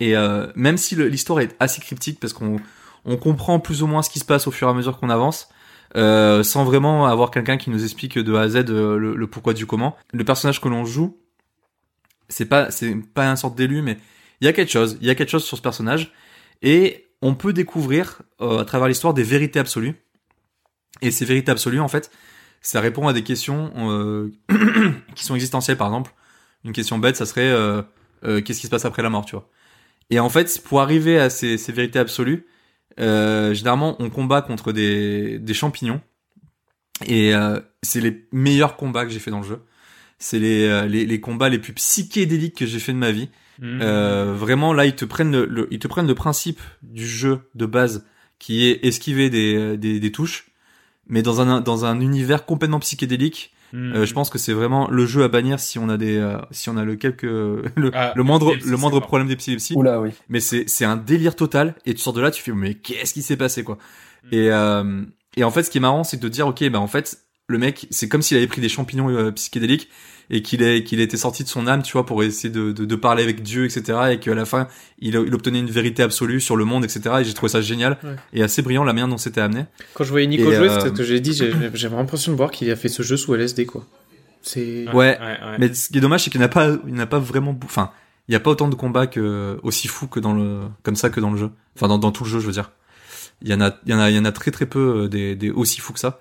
Et 0.00 0.14
même 0.56 0.78
si 0.78 0.96
l'histoire 0.96 1.40
est 1.40 1.54
assez 1.60 1.80
cryptique 1.80 2.18
parce 2.18 2.32
qu'on 2.32 2.56
on 3.04 3.16
comprend 3.16 3.60
plus 3.60 3.82
ou 3.82 3.86
moins 3.86 4.02
ce 4.02 4.10
qui 4.10 4.18
se 4.18 4.24
passe 4.24 4.46
au 4.46 4.50
fur 4.50 4.68
et 4.68 4.70
à 4.70 4.74
mesure 4.74 4.98
qu'on 4.98 5.10
avance 5.10 5.48
euh, 5.96 6.42
sans 6.42 6.64
vraiment 6.64 7.06
avoir 7.06 7.30
quelqu'un 7.30 7.56
qui 7.56 7.68
nous 7.70 7.82
explique 7.84 8.18
de 8.18 8.34
A 8.34 8.42
à 8.42 8.48
Z 8.48 8.64
le 8.68 9.26
pourquoi 9.26 9.52
du 9.54 9.66
comment 9.66 9.96
le 10.12 10.24
personnage 10.24 10.60
que 10.60 10.68
l'on 10.68 10.84
joue 10.84 11.18
c'est 12.32 12.46
pas 12.46 12.70
c'est 12.70 12.94
pas 13.14 13.30
un 13.30 13.36
sorte 13.36 13.56
d'élu 13.56 13.82
mais 13.82 13.98
il 14.42 14.46
y 14.46 14.48
a 14.48 14.52
quelque 14.52 14.72
chose. 14.72 14.98
Il 15.00 15.06
y 15.06 15.10
a 15.10 15.14
quelque 15.14 15.30
chose 15.30 15.44
sur 15.44 15.56
ce 15.56 15.62
personnage. 15.62 16.12
Et 16.62 17.06
on 17.22 17.34
peut 17.34 17.52
découvrir 17.52 18.22
euh, 18.40 18.58
à 18.58 18.64
travers 18.64 18.88
l'histoire 18.88 19.14
des 19.14 19.22
vérités 19.22 19.60
absolues. 19.60 19.94
Et 21.00 21.12
ces 21.12 21.24
vérités 21.24 21.50
absolues 21.50 21.80
en 21.80 21.88
fait 21.88 22.10
ça 22.64 22.80
répond 22.80 23.08
à 23.08 23.12
des 23.12 23.24
questions 23.24 23.72
euh, 23.76 24.30
qui 25.14 25.24
sont 25.24 25.34
existentielles 25.34 25.76
par 25.76 25.88
exemple. 25.88 26.12
Une 26.64 26.72
question 26.72 26.98
bête 26.98 27.16
ça 27.16 27.26
serait 27.26 27.50
euh, 27.50 27.82
qu'est-ce 28.22 28.60
qui 28.60 28.66
se 28.66 28.70
passe 28.70 28.84
après 28.84 29.02
la 29.02 29.10
mort 29.10 29.24
tu 29.24 29.34
vois. 29.34 29.48
Et 30.10 30.20
en 30.20 30.28
fait 30.28 30.62
pour 30.64 30.80
arriver 30.80 31.18
à 31.18 31.30
ces, 31.30 31.56
vérités 31.72 31.98
absolues 31.98 32.46
généralement 32.98 33.96
on 34.00 34.10
combat 34.10 34.42
contre 34.42 34.72
des, 34.72 35.38
des 35.38 35.54
champignons. 35.54 36.00
Et 37.06 37.32
c'est 37.82 38.00
les 38.00 38.28
meilleurs 38.30 38.76
combats 38.76 39.04
que 39.04 39.10
j'ai 39.10 39.18
fait 39.18 39.32
dans 39.32 39.40
le 39.40 39.46
jeu 39.46 39.60
c'est 40.22 40.38
les, 40.38 40.64
euh, 40.64 40.86
les, 40.86 41.04
les 41.06 41.20
combats 41.20 41.48
les 41.48 41.58
plus 41.58 41.72
psychédéliques 41.72 42.56
que 42.56 42.66
j'ai 42.66 42.78
fait 42.78 42.92
de 42.92 42.98
ma 42.98 43.10
vie 43.12 43.28
Mhm. 43.60 43.80
euh, 43.82 44.32
vraiment 44.34 44.72
là 44.72 44.86
ils 44.86 44.94
te 44.96 45.04
prennent 45.04 45.30
le, 45.30 45.44
le- 45.44 45.68
ils 45.70 45.78
te 45.78 45.86
prennent 45.86 46.06
le 46.06 46.14
principe 46.14 46.58
du 46.82 47.06
jeu 47.06 47.40
de 47.54 47.66
base 47.66 48.06
qui 48.38 48.66
est 48.66 48.84
esquiver 48.84 49.28
des, 49.30 49.76
des, 49.76 50.00
des 50.00 50.10
touches 50.12 50.46
mais 51.06 51.20
dans 51.22 51.40
un 51.42 51.60
dans 51.60 51.84
un 51.84 52.00
univers 52.00 52.46
complètement 52.46 52.80
psychédélique 52.80 53.52
Mhm. 53.74 53.92
euh, 53.94 54.06
je 54.06 54.12
pense 54.14 54.28
que 54.30 54.36
c'est 54.38 54.52
vraiment 54.52 54.88
le 54.90 55.06
jeu 55.06 55.22
à 55.22 55.28
bannir 55.28 55.58
si 55.60 55.78
on 55.78 55.88
a 55.88 55.96
des 55.96 56.16
euh, 56.16 56.36
si 56.50 56.68
on 56.70 56.76
a 56.76 56.84
le 56.84 56.96
quelque 56.96 57.62
le, 57.76 57.90
Ah, 57.94 58.12
le 58.16 58.22
moindre 58.22 58.54
le 58.54 58.76
moindre 58.76 59.00
problème 59.00 59.28
d'épilepsie 59.28 59.74
Oula, 59.76 59.98
oui. 60.00 60.10
mais 60.28 60.40
c'est 60.40 60.64
c'est 60.68 60.84
un 60.86 60.96
délire 60.96 61.36
total 61.36 61.74
et 61.86 61.94
tu 61.94 62.00
sors 62.00 62.12
de 62.14 62.20
là 62.20 62.30
tu 62.30 62.42
fais 62.42 62.52
mais 62.52 62.74
qu'est-ce 62.74 63.14
qui 63.14 63.22
s'est 63.22 63.36
passé 63.38 63.64
quoi? 63.64 63.78
Mm. 64.24 64.28
et 64.34 64.50
euh, 64.50 65.02
et 65.36 65.44
en 65.44 65.50
fait 65.50 65.62
ce 65.62 65.70
qui 65.70 65.78
est 65.78 65.80
marrant 65.82 66.04
c'est 66.04 66.20
de 66.20 66.28
dire 66.28 66.46
ok 66.48 66.68
bah 66.70 66.80
en 66.80 66.86
fait 66.86 67.18
le 67.48 67.58
mec 67.58 67.86
c'est 67.90 68.08
comme 68.08 68.20
s'il 68.22 68.36
avait 68.38 68.46
pris 68.46 68.60
des 68.60 68.68
champignons 68.70 69.08
euh, 69.10 69.30
psychédéliques 69.30 69.88
et 70.30 70.42
qu'il 70.42 70.62
est 70.62 70.84
qu'il 70.84 71.00
était 71.00 71.16
sorti 71.16 71.42
de 71.44 71.48
son 71.48 71.66
âme 71.66 71.82
tu 71.82 71.92
vois 71.92 72.06
pour 72.06 72.22
essayer 72.22 72.48
de 72.52 72.72
de, 72.72 72.84
de 72.84 72.96
parler 72.96 73.22
avec 73.22 73.42
Dieu 73.42 73.64
etc 73.64 73.98
et 74.12 74.18
qu'à 74.20 74.34
la 74.34 74.44
fin 74.44 74.68
il, 74.98 75.14
il 75.14 75.34
obtenait 75.34 75.58
une 75.60 75.70
vérité 75.70 76.02
absolue 76.02 76.40
sur 76.40 76.56
le 76.56 76.64
monde 76.64 76.84
etc 76.84 77.16
et 77.20 77.24
j'ai 77.24 77.34
trouvé 77.34 77.50
ça 77.50 77.60
génial 77.60 77.98
Ouais. 78.02 78.16
et 78.32 78.42
assez 78.42 78.62
brillant 78.62 78.84
la 78.84 78.92
manière 78.92 79.08
dont 79.08 79.18
c'était 79.18 79.40
amené 79.40 79.66
Quand 79.94 80.04
je 80.04 80.10
voyais 80.10 80.26
Nico 80.26 80.50
Et, 80.50 80.56
jouer, 80.56 80.68
euh, 80.68 80.80
c'est 80.80 80.88
ce 80.88 80.92
que 80.92 81.02
j'ai 81.04 81.20
dit, 81.20 81.32
j'ai- 81.34 81.52
j'avais 81.74 81.96
l'impression 81.96 82.32
de 82.32 82.36
voir 82.36 82.50
qu'il 82.50 82.70
a 82.70 82.76
fait 82.76 82.88
ce 82.88 83.02
jeu 83.02 83.16
sous 83.16 83.34
LSD, 83.34 83.66
quoi. 83.66 83.84
C'est. 84.42 84.86
ouais. 84.92 85.18
ouais. 85.20 85.38
mais 85.58 85.72
ce 85.74 85.88
qui 85.88 85.98
est 85.98 86.00
dommage 86.00 86.24
c'est 86.24 86.30
qu'il 86.30 86.40
n'y 86.40 86.44
en 86.44 86.48
a 86.48 86.50
pas 86.50 86.68
il 86.86 86.92
n'y 86.94 86.98
en 86.98 87.02
a 87.02 87.06
pas 87.06 87.18
vraiment 87.20 87.58
enfin 87.64 87.90
il 88.28 88.32
y 88.32 88.34
a 88.36 88.40
pas 88.40 88.50
autant 88.50 88.68
de 88.68 88.74
combats 88.74 89.06
que 89.06 89.58
aussi 89.62 89.86
fou 89.88 90.06
que 90.08 90.18
dans 90.20 90.32
le 90.34 90.60
comme 90.82 90.96
ça 90.96 91.10
que 91.10 91.20
dans 91.20 91.30
le 91.30 91.38
jeu 91.38 91.50
enfin 91.76 91.86
dans, 91.88 91.98
dans 91.98 92.10
tout 92.12 92.24
le 92.24 92.30
jeu 92.30 92.40
je 92.40 92.46
veux 92.46 92.52
dire 92.52 92.72
il 93.42 93.48
y 93.50 93.54
en 93.54 93.60
a 93.60 93.76
il 93.86 93.92
y 93.92 93.94
en 93.94 94.00
a 94.00 94.10
il 94.10 94.16
y 94.16 94.18
en 94.18 94.24
a 94.24 94.32
très 94.32 94.50
très 94.50 94.66
peu 94.66 95.02
euh, 95.04 95.08
des, 95.08 95.36
des 95.36 95.50
aussi 95.50 95.80
fous 95.80 95.92
que 95.92 95.98
ça 96.00 96.18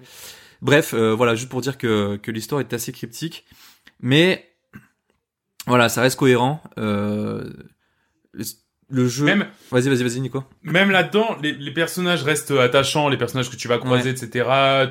bref 0.61 0.94
euh, 0.94 1.14
voilà 1.15 1.34
juste 1.36 1.49
pour 1.49 1.61
dire 1.61 1.78
que 1.80 2.18
que 2.18 2.30
l'histoire 2.32 2.61
est 2.61 2.73
assez 2.73 2.91
cryptique 2.91 3.45
mais 4.02 4.48
voilà 5.68 5.90
ça 5.90 6.02
reste 6.02 6.18
cohérent 6.18 6.61
euh, 6.78 7.49
le- 8.90 9.07
jeu 9.07 9.23
Même, 9.26 9.48
vas-y 9.72 9.88
vas-y 9.88 10.03
vas-y 10.03 10.19
Nico 10.19 10.44
même 10.64 10.91
là-dedans, 10.91 11.38
les, 11.41 11.53
les 11.53 11.72
personnages 11.72 12.23
restent 12.23 12.52
attachants, 12.52 13.07
les 13.07 13.15
personnages 13.15 13.49
que 13.49 13.56
tu 13.56 13.69
vas 13.69 13.78
croiser, 13.78 14.10
etc. 14.10 14.30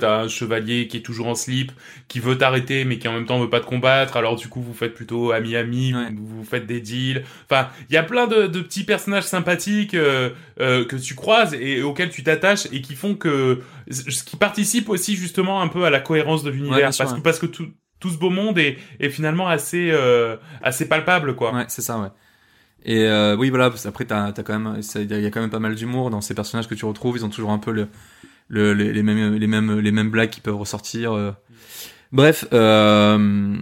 T'as 0.00 0.22
un 0.22 0.28
chevalier 0.28 0.88
qui 0.88 0.96
est 0.96 1.02
toujours 1.02 1.26
en 1.26 1.34
slip, 1.34 1.70
qui 2.08 2.18
veut 2.18 2.38
t'arrêter, 2.38 2.86
mais 2.86 2.98
qui 2.98 3.08
en 3.08 3.12
même 3.12 3.26
temps 3.26 3.38
veut 3.38 3.50
pas 3.50 3.60
te 3.60 3.66
combattre. 3.66 4.16
Alors 4.16 4.36
du 4.36 4.48
coup, 4.48 4.62
vous 4.62 4.72
faites 4.72 4.94
plutôt 4.94 5.32
ami-ami, 5.32 5.94
Ouais. 5.94 6.08
vous, 6.16 6.38
vous 6.38 6.44
faites 6.44 6.66
des 6.66 6.80
deals. 6.80 7.24
Enfin, 7.44 7.68
il 7.90 7.94
y 7.94 7.98
a 7.98 8.02
plein 8.02 8.26
de, 8.26 8.46
de 8.46 8.60
petits 8.62 8.84
personnages 8.84 9.24
sympathiques 9.24 9.92
euh, 9.94 10.30
euh, 10.60 10.86
que 10.86 10.96
tu 10.96 11.14
croises 11.14 11.52
et 11.52 11.82
auxquels 11.82 12.10
tu 12.10 12.22
t'attaches 12.22 12.66
et 12.72 12.80
qui 12.80 12.94
font 12.94 13.14
que, 13.14 13.60
ce 13.90 14.24
qui 14.24 14.36
participe 14.38 14.88
aussi 14.88 15.14
justement 15.14 15.60
un 15.60 15.68
peu 15.68 15.84
à 15.84 15.90
la 15.90 16.00
cohérence 16.00 16.42
de 16.42 16.50
Ouais, 16.50 16.56
l'univers, 16.56 16.94
sûr, 16.94 17.04
parce 17.04 17.12
que 17.12 17.16
ouais. 17.18 17.22
parce 17.22 17.38
que 17.38 17.46
tout 17.46 17.68
tout 18.00 18.10
ce 18.10 18.18
beau 18.18 18.30
monde 18.30 18.58
est, 18.58 18.78
est 18.98 19.10
finalement 19.10 19.46
assez 19.48 19.90
euh, 19.92 20.36
assez 20.62 20.88
palpable, 20.88 21.36
quoi. 21.36 21.54
Ouais, 21.54 21.66
c'est 21.68 21.82
ça, 21.82 21.98
ouais. 22.00 22.08
Et 22.84 23.04
euh, 23.06 23.36
oui, 23.36 23.50
voilà. 23.50 23.70
Après, 23.84 24.06
t'as, 24.06 24.32
t'as 24.32 24.42
quand 24.42 24.58
même, 24.58 24.80
il 24.94 25.20
y 25.20 25.26
a 25.26 25.30
quand 25.30 25.40
même 25.42 25.50
pas 25.50 25.58
mal 25.58 25.74
d'humour 25.74 26.10
dans 26.10 26.22
ces 26.22 26.34
personnages 26.34 26.66
que 26.66 26.74
tu 26.74 26.86
retrouves. 26.86 27.16
Ils 27.18 27.24
ont 27.26 27.28
toujours 27.28 27.52
un 27.52 27.58
peu 27.58 27.72
le, 27.72 27.88
le 28.48 28.72
les, 28.72 28.92
les 28.92 29.02
mêmes, 29.02 29.34
les 29.36 29.46
mêmes, 29.46 29.78
les 29.78 29.92
mêmes 29.92 30.10
blagues 30.10 30.30
qui 30.30 30.40
peuvent 30.40 30.56
ressortir. 30.56 31.12
euh. 31.12 31.32
Bref, 32.10 32.46
euh, 32.52 33.56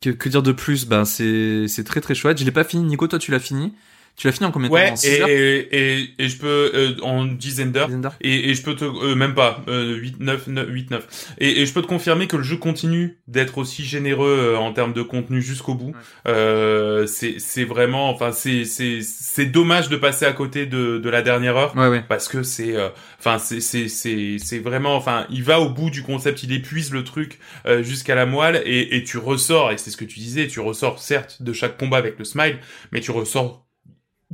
que, 0.00 0.10
que 0.10 0.28
dire 0.30 0.42
de 0.42 0.52
plus? 0.52 0.86
Ben, 0.86 1.04
c'est, 1.04 1.68
c'est 1.68 1.84
très 1.84 2.00
très 2.00 2.14
chouette. 2.14 2.38
Je 2.38 2.44
l'ai 2.44 2.50
pas 2.52 2.64
fini. 2.64 2.84
Nico, 2.84 3.06
toi, 3.06 3.18
tu 3.18 3.30
l'as 3.30 3.38
fini? 3.38 3.74
Tu 4.16 4.28
l'as 4.28 4.32
fini 4.32 4.46
en 4.46 4.52
combien 4.52 4.68
de 4.68 4.74
temps 4.74 4.80
Ouais, 4.80 4.96
six 4.96 5.08
et, 5.08 5.22
et, 5.26 5.98
et, 6.00 6.08
et 6.20 6.28
je 6.28 6.36
peux 6.38 6.70
euh, 6.74 6.94
en 7.02 7.24
dizaine 7.24 7.72
d'heures. 7.72 7.88
Et, 8.20 8.50
et 8.50 8.54
je 8.54 8.62
peux 8.62 8.76
te 8.76 8.84
euh, 8.84 9.14
même 9.16 9.34
pas 9.34 9.62
euh, 9.68 9.96
8 9.96 10.20
9 10.20 10.46
9 10.46 10.68
8 10.68 10.90
9 10.92 11.34
et, 11.38 11.60
et 11.62 11.66
je 11.66 11.72
peux 11.72 11.82
te 11.82 11.86
confirmer 11.88 12.28
que 12.28 12.36
le 12.36 12.44
jeu 12.44 12.56
continue 12.56 13.18
d'être 13.26 13.58
aussi 13.58 13.84
généreux 13.84 14.52
euh, 14.54 14.56
en 14.56 14.72
termes 14.72 14.92
de 14.92 15.02
contenu 15.02 15.42
jusqu'au 15.42 15.74
bout. 15.74 15.92
Euh, 16.28 17.06
c'est 17.06 17.36
c'est 17.38 17.64
vraiment 17.64 18.08
enfin 18.08 18.30
c'est 18.32 18.64
c'est 18.64 19.00
c'est 19.02 19.46
dommage 19.46 19.88
de 19.88 19.96
passer 19.96 20.24
à 20.26 20.32
côté 20.32 20.66
de 20.66 20.98
de 20.98 21.10
la 21.10 21.22
dernière 21.22 21.56
heure 21.56 21.74
Ouais, 21.76 21.88
ouais. 21.88 22.04
parce 22.08 22.28
que 22.28 22.42
c'est 22.42 22.76
euh, 22.76 22.88
enfin 23.18 23.38
c'est 23.38 23.60
c'est 23.60 23.88
c'est 23.88 24.36
c'est 24.38 24.58
vraiment 24.60 24.94
enfin 24.94 25.26
il 25.30 25.42
va 25.42 25.60
au 25.60 25.68
bout 25.68 25.90
du 25.90 26.02
concept 26.02 26.42
il 26.44 26.52
épuise 26.52 26.92
le 26.92 27.02
truc 27.04 27.38
euh, 27.66 27.82
jusqu'à 27.82 28.14
la 28.14 28.26
moelle 28.26 28.62
et 28.64 28.96
et 28.96 29.02
tu 29.04 29.18
ressors 29.18 29.72
et 29.72 29.78
c'est 29.78 29.90
ce 29.90 29.96
que 29.96 30.04
tu 30.04 30.20
disais 30.20 30.46
tu 30.46 30.60
ressors 30.60 31.00
certes 31.00 31.42
de 31.42 31.52
chaque 31.52 31.76
combat 31.78 31.96
avec 31.98 32.18
le 32.18 32.24
smile 32.24 32.58
mais 32.92 33.00
tu 33.00 33.10
ressors 33.10 33.63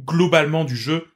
globalement 0.07 0.65
du 0.65 0.77
jeu 0.77 1.07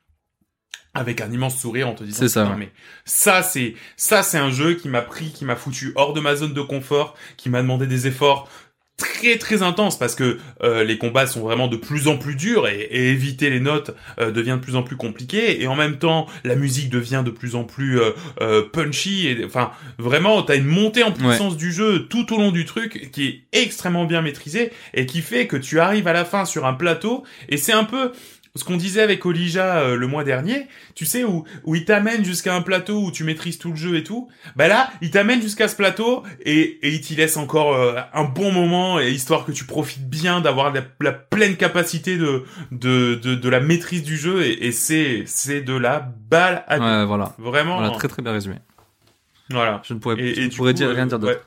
avec 0.95 1.21
un 1.21 1.31
immense 1.31 1.59
sourire 1.59 1.89
en 1.89 1.95
te 1.95 2.05
disant 2.05 2.21
C'est 2.21 2.29
ça, 2.29 2.55
mais 2.57 2.71
ça 3.05 3.43
c'est 3.43 3.75
ça 3.97 4.23
c'est 4.23 4.39
un 4.39 4.51
jeu 4.51 4.75
qui 4.75 4.89
m'a 4.89 5.03
pris 5.03 5.33
qui 5.33 5.45
m'a 5.45 5.57
foutu 5.57 5.93
hors 5.97 6.13
de 6.13 6.21
ma 6.21 6.37
zone 6.37 6.55
de 6.55 6.63
confort 6.63 7.15
qui 7.37 7.51
m'a 7.51 7.63
demandé 7.63 7.87
des 7.87 8.07
efforts 8.07 8.49
très 8.97 9.39
très 9.39 9.63
intenses 9.63 9.99
parce 9.99 10.15
que 10.15 10.39
euh, 10.63 10.85
les 10.85 10.99
combats 10.99 11.27
sont 11.27 11.41
vraiment 11.41 11.67
de 11.67 11.77
plus 11.77 12.07
en 12.07 12.17
plus 12.17 12.37
durs 12.37 12.69
et, 12.69 12.79
et 12.79 13.11
éviter 13.11 13.51
les 13.51 13.59
notes 13.59 13.91
euh, 14.21 14.31
devient 14.31 14.53
de 14.53 14.65
plus 14.65 14.77
en 14.77 14.85
plus 14.85 14.97
compliqué 14.97 15.61
et 15.61 15.67
en 15.67 15.75
même 15.75 15.99
temps 15.99 16.27
la 16.45 16.55
musique 16.55 16.91
devient 16.91 17.23
de 17.25 17.33
plus 17.33 17.57
en 17.57 17.65
plus 17.65 18.01
euh, 18.01 18.13
euh, 18.41 18.63
punchy 18.63 19.27
et 19.27 19.45
enfin 19.45 19.73
vraiment 19.99 20.43
t'as 20.43 20.55
une 20.55 20.67
montée 20.67 21.03
en 21.03 21.11
puissance 21.11 21.57
du 21.57 21.73
jeu 21.73 22.07
tout 22.09 22.33
au 22.33 22.37
long 22.37 22.53
du 22.53 22.65
truc 22.67 23.11
qui 23.11 23.27
est 23.27 23.61
extrêmement 23.61 24.05
bien 24.05 24.23
maîtrisé 24.23 24.71
et 24.93 25.07
qui 25.07 25.23
fait 25.23 25.49
que 25.49 25.57
tu 25.57 25.81
arrives 25.81 26.07
à 26.07 26.13
la 26.13 26.25
fin 26.25 26.45
sur 26.45 26.65
un 26.65 26.75
plateau 26.75 27.25
et 27.49 27.57
c'est 27.57 27.73
un 27.73 27.85
peu 27.85 28.13
ce 28.57 28.63
qu'on 28.63 28.77
disait 28.77 29.03
avec 29.03 29.27
Olija 29.27 29.79
euh, 29.79 29.97
le 29.97 30.07
mois 30.07 30.23
dernier, 30.23 30.69
tu 30.95 31.07
sais, 31.07 31.25
où, 31.25 31.45
où 31.65 31.75
il 31.75 31.85
t'amène 31.85 32.25
jusqu'à 32.25 32.55
un 32.55 32.63
plateau 32.63 33.01
où 33.03 33.11
tu 33.11 33.25
maîtrises 33.25 33.59
tout 33.59 33.71
le 33.71 33.77
jeu 33.77 33.97
et 33.97 34.05
tout, 34.05 34.29
bah 34.55 34.69
là, 34.69 34.91
il 35.03 35.11
t'amène 35.11 35.43
jusqu'à 35.43 35.67
ce 35.67 35.75
plateau 35.75 36.23
et, 36.45 36.61
et 36.87 36.91
il 36.91 37.01
t'y 37.01 37.17
laisse 37.17 37.37
encore 37.37 37.75
euh, 37.75 37.97
un 38.13 38.23
bon 38.23 38.53
moment, 38.53 39.01
et 39.01 39.11
histoire 39.11 39.45
que 39.45 39.51
tu 39.51 39.65
profites 39.65 40.09
bien 40.09 40.41
d'avoir 40.41 40.73
la, 40.73 40.83
la 41.01 41.11
pleine 41.11 41.57
capacité 41.57 42.17
de, 42.17 42.45
de, 42.71 43.17
de, 43.17 43.35
de 43.35 43.49
la 43.49 43.59
maîtrise 43.59 44.05
du 44.05 44.17
jeu, 44.17 44.45
et, 44.45 44.67
et 44.67 44.71
c'est, 44.73 45.25
c'est 45.27 45.61
de 45.63 45.75
la 45.77 45.99
balle 45.99 46.63
à 46.69 46.79
Ouais, 46.79 47.05
voilà. 47.07 47.35
Vraiment. 47.39 47.79
Voilà, 47.81 47.91
très 47.97 48.07
très 48.07 48.23
bien 48.23 48.31
résumé. 48.33 48.57
Voilà. 49.51 49.83
Je 49.85 49.95
ne 49.95 49.99
pourrais, 49.99 50.21
Et, 50.21 50.33
je 50.37 50.41
ne 50.43 50.49
pourrais 50.51 50.73
coup, 50.75 50.77
dire, 50.79 50.91
euh, 50.91 50.95
rien 50.95 51.07
dire 51.07 51.19
d'autre. 51.19 51.33
ouais. 51.35 51.41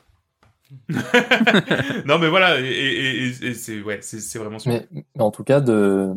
non 2.04 2.18
mais 2.18 2.28
voilà, 2.28 2.60
et, 2.60 2.64
et, 2.66 3.24
et- 3.28 3.46
et 3.46 3.54
c'est 3.54 3.80
ouais, 3.80 4.00
c'est 4.02 4.20
c'est 4.20 4.38
vraiment 4.38 4.58
super. 4.58 4.82
Mais, 4.92 5.02
mais 5.16 5.22
en 5.22 5.30
tout 5.30 5.42
cas, 5.42 5.60
de, 5.62 6.12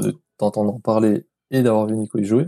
bon, 0.00 0.06
de 0.06 0.18
t'entendre 0.38 0.74
en 0.74 0.80
parler 0.80 1.26
et 1.50 1.62
d'avoir 1.62 1.86
vu 1.86 1.96
Nico 1.96 2.18
y 2.18 2.24
jouer, 2.24 2.46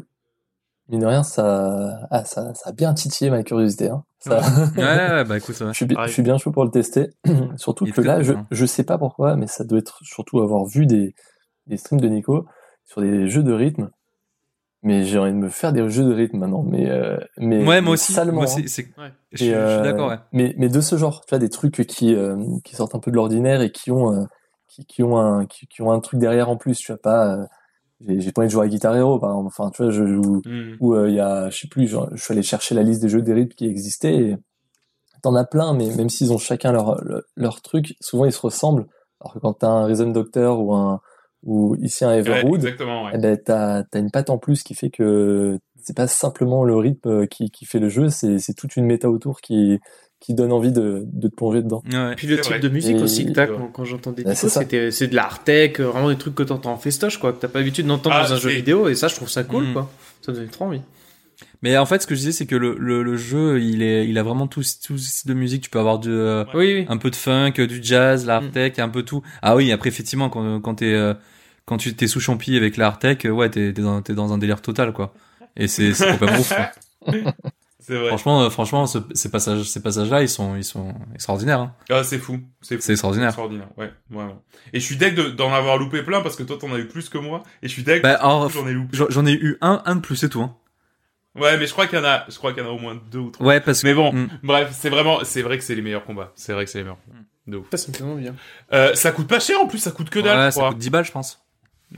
mine 0.88 1.00
de 1.00 1.06
rien, 1.06 1.22
ça, 1.22 2.06
ah, 2.10 2.24
ça, 2.24 2.54
ça 2.54 2.70
a 2.70 2.72
bien 2.72 2.92
titillé 2.94 3.30
ma 3.30 3.42
curiosité. 3.42 3.88
Hein. 3.90 4.04
Ça, 4.18 4.40
Ouais, 4.76 4.82
ouais, 4.82 5.24
bah 5.24 5.36
écoute, 5.38 5.58
ouais. 5.60 5.68
je, 5.68 5.72
suis, 5.84 5.86
je 5.88 6.22
bien 6.22 6.38
chaud 6.38 6.50
pour 6.52 6.64
le 6.64 6.70
tester. 6.70 7.10
Surtout 7.56 7.84
que 7.86 8.00
là, 8.00 8.22
je, 8.22 8.32
je 8.50 8.66
sais 8.66 8.84
pas 8.84 8.98
pourquoi, 8.98 9.36
mais 9.36 9.46
ça 9.46 9.64
doit 9.64 9.78
être 9.78 9.98
surtout 10.02 10.40
avoir 10.40 10.64
vu 10.64 10.86
des, 10.86 11.14
des 11.66 11.76
streams 11.76 12.00
de 12.00 12.08
Nico 12.08 12.46
sur 12.84 13.00
des 13.02 13.28
jeux 13.28 13.42
de 13.42 13.52
rythme. 13.52 13.90
Mais 14.82 15.04
j'ai 15.04 15.18
envie 15.18 15.32
de 15.32 15.36
me 15.38 15.48
faire 15.48 15.72
des 15.72 15.88
jeux 15.88 16.04
de 16.04 16.12
rythme 16.12 16.36
maintenant. 16.38 16.62
Mais, 16.62 16.90
euh, 16.90 17.16
mais, 17.38 17.66
Ouais, 17.66 17.80
moi 17.80 17.94
aussi. 17.94 18.12
salement, 18.12 18.42
Moi, 18.42 18.44
hein. 18.44 18.46
c'est, 18.54 18.68
c'est- 18.68 18.88
Ouais. 18.98 19.12
je, 19.32 19.36
suis- 19.38 19.46
Et, 19.46 19.48
je 19.50 19.54
suis 19.54 19.54
euh, 19.54 19.82
d'accord, 19.82 20.08
ouais. 20.10 20.18
Mais, 20.32 20.54
mais 20.58 20.68
de 20.68 20.80
ce 20.82 20.96
genre, 20.98 21.22
tu 21.24 21.30
vois, 21.30 21.38
des 21.38 21.48
trucs 21.48 21.86
qui, 21.86 22.14
euh, 22.14 22.36
qui 22.64 22.76
sortent 22.76 22.94
un 22.94 22.98
peu 22.98 23.10
de 23.10 23.16
l'ordinaire 23.16 23.62
et 23.62 23.70
qui 23.72 23.90
ont, 23.90 24.12
euh, 24.12 24.24
qui, 24.74 24.84
qui 24.86 25.02
ont 25.02 25.16
un, 25.18 25.46
qui, 25.46 25.66
qui 25.66 25.82
ont 25.82 25.92
un 25.92 26.00
truc 26.00 26.18
derrière 26.20 26.48
en 26.48 26.56
plus. 26.56 26.78
Tu 26.78 26.92
vois 26.92 27.00
pas, 27.00 27.36
euh, 27.36 27.44
j'ai 28.18 28.32
pas 28.32 28.42
envie 28.42 28.48
de 28.48 28.52
jouer 28.52 28.64
à 28.64 28.68
Guitar 28.68 28.96
Hero, 28.96 29.18
par 29.18 29.30
exemple. 29.30 29.46
Enfin, 29.48 29.70
tu 29.70 29.82
vois, 29.82 29.90
je 29.92 30.06
joue, 30.06 30.42
Hmm. 30.44 30.76
où 30.80 30.94
euh, 30.94 31.08
il 31.08 31.14
y 31.14 31.20
a, 31.20 31.48
je 31.50 31.58
sais 31.60 31.68
plus, 31.68 31.86
genre, 31.88 32.08
je 32.12 32.22
suis 32.22 32.32
allé 32.32 32.42
chercher 32.42 32.74
la 32.74 32.82
liste 32.82 33.02
des 33.02 33.08
jeux 33.08 33.22
de 33.22 33.32
rythme 33.32 33.54
qui 33.54 33.66
existaient 33.66 34.14
et 34.16 34.36
t'en 35.22 35.34
as 35.36 35.44
plein, 35.44 35.72
mais 35.74 35.94
même 35.96 36.08
s'ils 36.10 36.32
ont 36.32 36.38
chacun 36.38 36.72
leur, 36.72 37.02
leur, 37.04 37.22
leur 37.36 37.62
truc, 37.62 37.94
souvent 38.00 38.26
ils 38.26 38.32
se 38.32 38.40
ressemblent. 38.40 38.86
Alors 39.20 39.34
que 39.34 39.38
quand 39.38 39.54
t'as 39.54 39.68
un 39.68 39.86
Rhythm 39.86 40.12
Doctor 40.12 40.60
ou 40.60 40.74
un, 40.74 41.00
ou 41.44 41.76
ici 41.76 42.04
un 42.04 42.12
Everwood, 42.12 42.62
ouais. 43.06 43.12
eh 43.14 43.18
ben, 43.18 43.38
t'as, 43.42 43.84
t'as 43.84 44.00
une 44.00 44.10
patte 44.10 44.28
en 44.28 44.38
plus 44.38 44.62
qui 44.62 44.74
fait 44.74 44.90
que 44.90 45.58
c'est 45.82 45.96
pas 45.96 46.06
simplement 46.08 46.64
le 46.64 46.76
rythme 46.76 47.26
qui, 47.26 47.50
qui 47.50 47.64
fait 47.64 47.78
le 47.78 47.88
jeu, 47.88 48.08
c'est, 48.10 48.38
c'est 48.38 48.54
toute 48.54 48.76
une 48.76 48.84
méta 48.86 49.08
autour 49.08 49.40
qui, 49.40 49.78
qui 50.24 50.32
donne 50.34 50.52
envie 50.52 50.72
de, 50.72 51.02
de 51.12 51.28
te 51.28 51.34
plonger 51.34 51.60
dedans. 51.62 51.82
Ouais. 51.92 52.12
Et 52.12 52.14
puis 52.16 52.26
le 52.26 52.36
type 52.40 52.52
vrai. 52.52 52.58
de 52.60 52.68
musique 52.70 52.96
Et- 52.96 53.02
aussi 53.02 53.26
que 53.26 53.32
t'as 53.32 53.46
quand, 53.46 53.68
quand 53.72 53.84
j'entendais 53.84 54.22
Ouais, 54.22 54.30
Nico, 54.30 54.40
c'est 54.40 54.48
ça. 54.48 54.60
c'était 54.60 54.90
c'est 54.90 55.06
de 55.08 55.14
l'art 55.14 55.44
tech, 55.44 55.78
euh, 55.80 55.84
vraiment 55.88 56.08
des 56.08 56.16
trucs 56.16 56.34
que 56.34 56.42
t'entends 56.42 56.72
en 56.72 56.78
festoche 56.78 57.18
quoi, 57.18 57.32
que 57.34 57.38
t'as 57.40 57.48
pas 57.48 57.58
l'habitude 57.58 57.86
d'entendre 57.86 58.16
Ah, 58.18 58.26
dans 58.26 58.32
un 58.32 58.36
jeu 58.38 58.48
vidéo 58.50 58.88
et 58.88 58.94
ça 58.94 59.08
je 59.08 59.16
trouve 59.16 59.28
ça 59.28 59.44
cool 59.44 59.64
Mm. 59.68 59.72
quoi. 59.74 59.90
Ça 60.22 60.32
donne 60.32 60.48
trop 60.48 60.64
envie. 60.64 60.80
Mais 61.62 61.76
en 61.76 61.84
fait, 61.84 62.00
ce 62.00 62.06
que 62.06 62.14
je 62.14 62.20
disais, 62.20 62.32
c'est 62.32 62.46
que 62.46 62.54
le, 62.56 62.76
le, 62.78 63.02
le 63.02 63.16
jeu, 63.16 63.60
il 63.60 63.82
est, 63.82 64.06
il 64.08 64.16
a 64.18 64.22
vraiment 64.22 64.46
tout, 64.46 64.62
tout 64.86 64.96
style 64.98 65.28
de 65.30 65.34
musique. 65.34 65.62
Tu 65.64 65.70
peux 65.70 65.78
avoir 65.78 65.98
du, 65.98 66.10
euh, 66.10 66.44
Oui 66.54 66.72
oui. 66.74 66.86
un 66.88 66.96
peu 66.96 67.10
de 67.10 67.16
funk, 67.16 67.52
du 67.68 67.80
jazz, 67.82 68.24
l'art 68.24 68.42
Mm. 68.42 68.50
tech, 68.50 68.78
un 68.78 68.88
peu 68.88 69.02
tout. 69.02 69.22
Ah 69.42 69.56
oui, 69.56 69.72
après 69.72 69.88
effectivement, 69.88 70.30
quand, 70.30 70.60
quand 70.60 70.76
t'es, 70.76 70.92
euh, 70.94 71.12
quand 71.66 71.76
tu 71.76 71.94
t'es 71.94 72.06
sous 72.06 72.20
champi 72.20 72.56
avec 72.56 72.76
l'art 72.76 72.98
tech, 72.98 73.18
euh, 73.26 73.30
ouais, 73.30 73.50
t'es, 73.50 73.72
t'es 73.72 73.82
dans, 73.82 74.00
t'es 74.00 74.14
dans 74.14 74.32
un 74.32 74.38
délire 74.38 74.62
total, 74.62 74.92
quoi. 74.92 75.12
Et 75.56 75.66
c'est, 75.68 75.92
c'est 75.92 76.12
complètement 76.12 76.38
ouf. 76.38 76.52
quoi. 76.54 77.12
C'est 77.86 77.96
vrai. 77.98 78.08
Franchement, 78.08 78.40
euh, 78.42 78.48
franchement, 78.50 78.86
ce- 78.86 78.98
ces 79.12 79.30
passages, 79.30 79.64
ces 79.64 79.82
passages-là, 79.82 80.22
ils 80.22 80.28
sont, 80.28 80.56
ils 80.56 80.64
sont 80.64 80.94
extraordinaires. 81.14 81.60
Hein. 81.60 81.74
Ah, 81.90 82.02
c'est 82.02 82.18
fou. 82.18 82.40
C'est 82.62 82.76
fou. 82.76 82.82
C'est 82.82 82.92
extraordinaire. 82.92 83.28
Extraordinaire, 83.28 83.68
ouais, 83.76 83.92
vraiment. 84.08 84.42
Et 84.72 84.80
je 84.80 84.84
suis 84.86 84.96
deg 84.96 85.14
de- 85.14 85.28
d'en 85.28 85.52
avoir 85.52 85.76
loupé 85.76 86.02
plein 86.02 86.22
parce 86.22 86.34
que 86.34 86.42
toi 86.44 86.56
t'en 86.58 86.72
as 86.72 86.78
eu 86.78 86.88
plus 86.88 87.10
que 87.10 87.18
moi. 87.18 87.42
Et 87.62 87.68
je 87.68 87.72
suis 87.74 87.82
deg 87.82 88.02
Bah, 88.02 88.18
j'en 88.22 88.66
ai 88.66 88.72
loupé. 88.72 88.96
j'en 89.10 89.26
ai 89.26 89.32
eu 89.34 89.58
un, 89.60 89.82
un 89.84 89.96
de 89.96 90.00
plus, 90.00 90.16
c'est 90.16 90.30
tout. 90.30 90.40
Hein. 90.40 90.56
Ouais, 91.34 91.58
mais 91.58 91.66
je 91.66 91.72
crois 91.72 91.86
qu'il 91.86 91.98
y 91.98 92.00
en 92.00 92.04
a, 92.06 92.24
je 92.30 92.36
crois 92.38 92.52
qu'il 92.54 92.62
y 92.62 92.66
en 92.66 92.70
a 92.70 92.72
au 92.72 92.78
moins 92.78 92.98
deux 93.10 93.18
ou 93.18 93.30
trois. 93.30 93.46
Ouais, 93.46 93.60
parce 93.60 93.82
que. 93.82 93.86
Mais 93.88 93.92
bon, 93.94 94.12
Mm. 94.14 94.28
bref, 94.44 94.70
c'est 94.72 94.88
vraiment, 94.88 95.18
c'est 95.24 95.42
vrai 95.42 95.58
que 95.58 95.64
c'est 95.64 95.74
les 95.74 95.82
meilleurs 95.82 96.04
combats. 96.04 96.32
C'est 96.36 96.52
vrai 96.54 96.64
que 96.64 96.70
c'est 96.70 96.78
les 96.78 96.84
meilleurs 96.84 97.02
combats. 97.04 97.18
De 97.46 97.56
ouf. 97.58 97.66
Ça, 97.72 97.76
ça 97.76 97.88
me 97.92 97.94
fait 97.96 98.04
envie. 98.04 98.28
hein. 98.28 98.36
Euh, 98.72 98.94
ça 98.94 99.12
coûte 99.12 99.26
pas 99.28 99.40
cher 99.40 99.60
en 99.60 99.66
plus, 99.66 99.76
ça 99.78 99.90
coûte 99.90 100.08
que 100.08 100.20
dalle, 100.20 100.38
ouais, 100.38 100.44
je 100.46 100.50
ça 100.52 100.60
crois. 100.60 100.68
coûte 100.70 100.78
10 100.78 100.88
balles, 100.88 101.04
je 101.04 101.12
pense. 101.12 101.43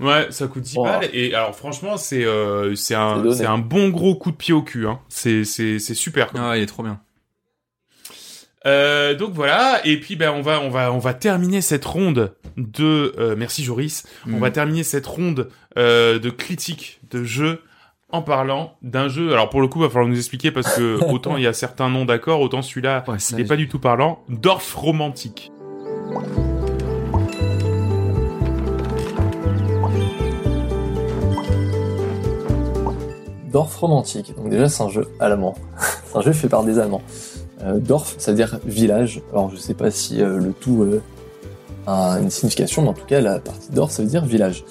Ouais, 0.01 0.27
ça 0.31 0.47
coûte 0.47 0.63
10 0.63 0.75
Oh. 0.79 0.85
balles. 0.85 1.09
Et 1.13 1.35
alors, 1.35 1.55
franchement, 1.55 1.97
c'est 1.97 2.25
euh, 2.25 2.75
c'est 2.75 2.95
un, 2.95 3.33
c'est 3.33 3.47
un 3.47 3.59
bon 3.59 3.89
gros 3.89 4.15
coup 4.15 4.31
de 4.31 4.37
pied 4.37 4.53
au 4.55 4.63
cul. 4.63 4.87
Hein. 4.87 4.99
C'est 5.09 5.45
c'est 5.45 5.79
c'est 5.79 5.95
super. 5.95 6.31
quoi. 6.33 6.41
Ah 6.51 6.57
il 6.57 6.63
est 6.63 6.67
trop 6.67 6.83
bien. 6.83 7.01
Euh, 8.67 9.15
donc 9.15 9.33
voilà. 9.33 9.81
Et 9.87 10.01
puis 10.01 10.17
ben 10.17 10.31
on 10.33 10.43
va 10.43 10.61
on 10.61 10.71
va 10.71 10.93
on 10.93 10.99
va 10.99 11.15
terminer 11.15 11.61
cette 11.61 11.85
ronde 11.85 12.35
de 12.57 13.15
euh, 13.19 13.37
merci 13.39 13.63
Joris. 13.63 14.05
On 14.27 14.31
Mm. 14.37 14.41
va 14.41 14.51
terminer 14.51 14.83
cette 14.83 15.07
ronde 15.07 15.49
euh, 15.79 16.19
de 16.19 16.31
critiques 16.31 17.01
de 17.11 17.23
jeux 17.23 17.63
en 18.11 18.23
parlant 18.23 18.77
d'un 18.83 19.09
jeu. 19.09 19.33
Alors 19.33 19.51
pour 19.51 19.61
le 19.61 19.69
coup, 19.69 19.79
il 19.79 19.83
va 19.83 19.89
falloir 19.89 20.09
nous 20.09 20.19
expliquer 20.19 20.51
parce 20.51 20.75
que 20.77 20.99
autant 21.11 21.37
il 21.37 21.45
y 21.45 21.47
a 21.47 21.53
certains 21.53 21.89
noms 21.91 22.05
d'accord, 22.05 22.41
autant 22.41 22.61
celui-là 22.63 23.05
Ouais, 23.07 23.17
n'est 23.37 23.45
pas 23.45 23.57
du 23.57 23.69
tout 23.69 23.79
parlant. 23.79 24.25
Dorf 24.29 24.75
romantique. 24.75 25.53
Dorf 33.57 33.75
romantique. 33.79 34.35
Donc 34.37 34.51
déjà, 34.51 34.69
c'est 34.69 34.83
un 34.83 34.91
jeu 34.91 35.09
allemand. 35.19 35.55
c'est 36.05 36.19
un 36.19 36.21
jeu 36.21 36.33
fait 36.35 36.47
par 36.51 36.63
des 36.63 36.79
Allemands. 36.79 37.01
Euh, 37.63 37.79
Dorf, 37.79 38.15
ça 38.19 38.33
veut 38.33 38.37
dire 38.37 38.61
village. 38.67 39.23
Alors 39.33 39.51
je 39.51 39.57
sais 39.57 39.73
pas 39.73 39.91
si 39.91 40.21
euh, 40.21 40.37
le 40.39 40.53
tout 40.53 40.83
euh, 40.83 41.01
a 41.87 42.19
une 42.21 42.29
signification, 42.29 42.83
mais 42.83 42.89
en 42.89 42.93
tout 42.93 43.07
cas, 43.07 43.23
la 43.23 43.39
partie 43.39 43.73
Dorf, 43.73 43.93
ça 43.93 44.03
veut 44.03 44.11
dire 44.11 44.27
village. 44.27 44.63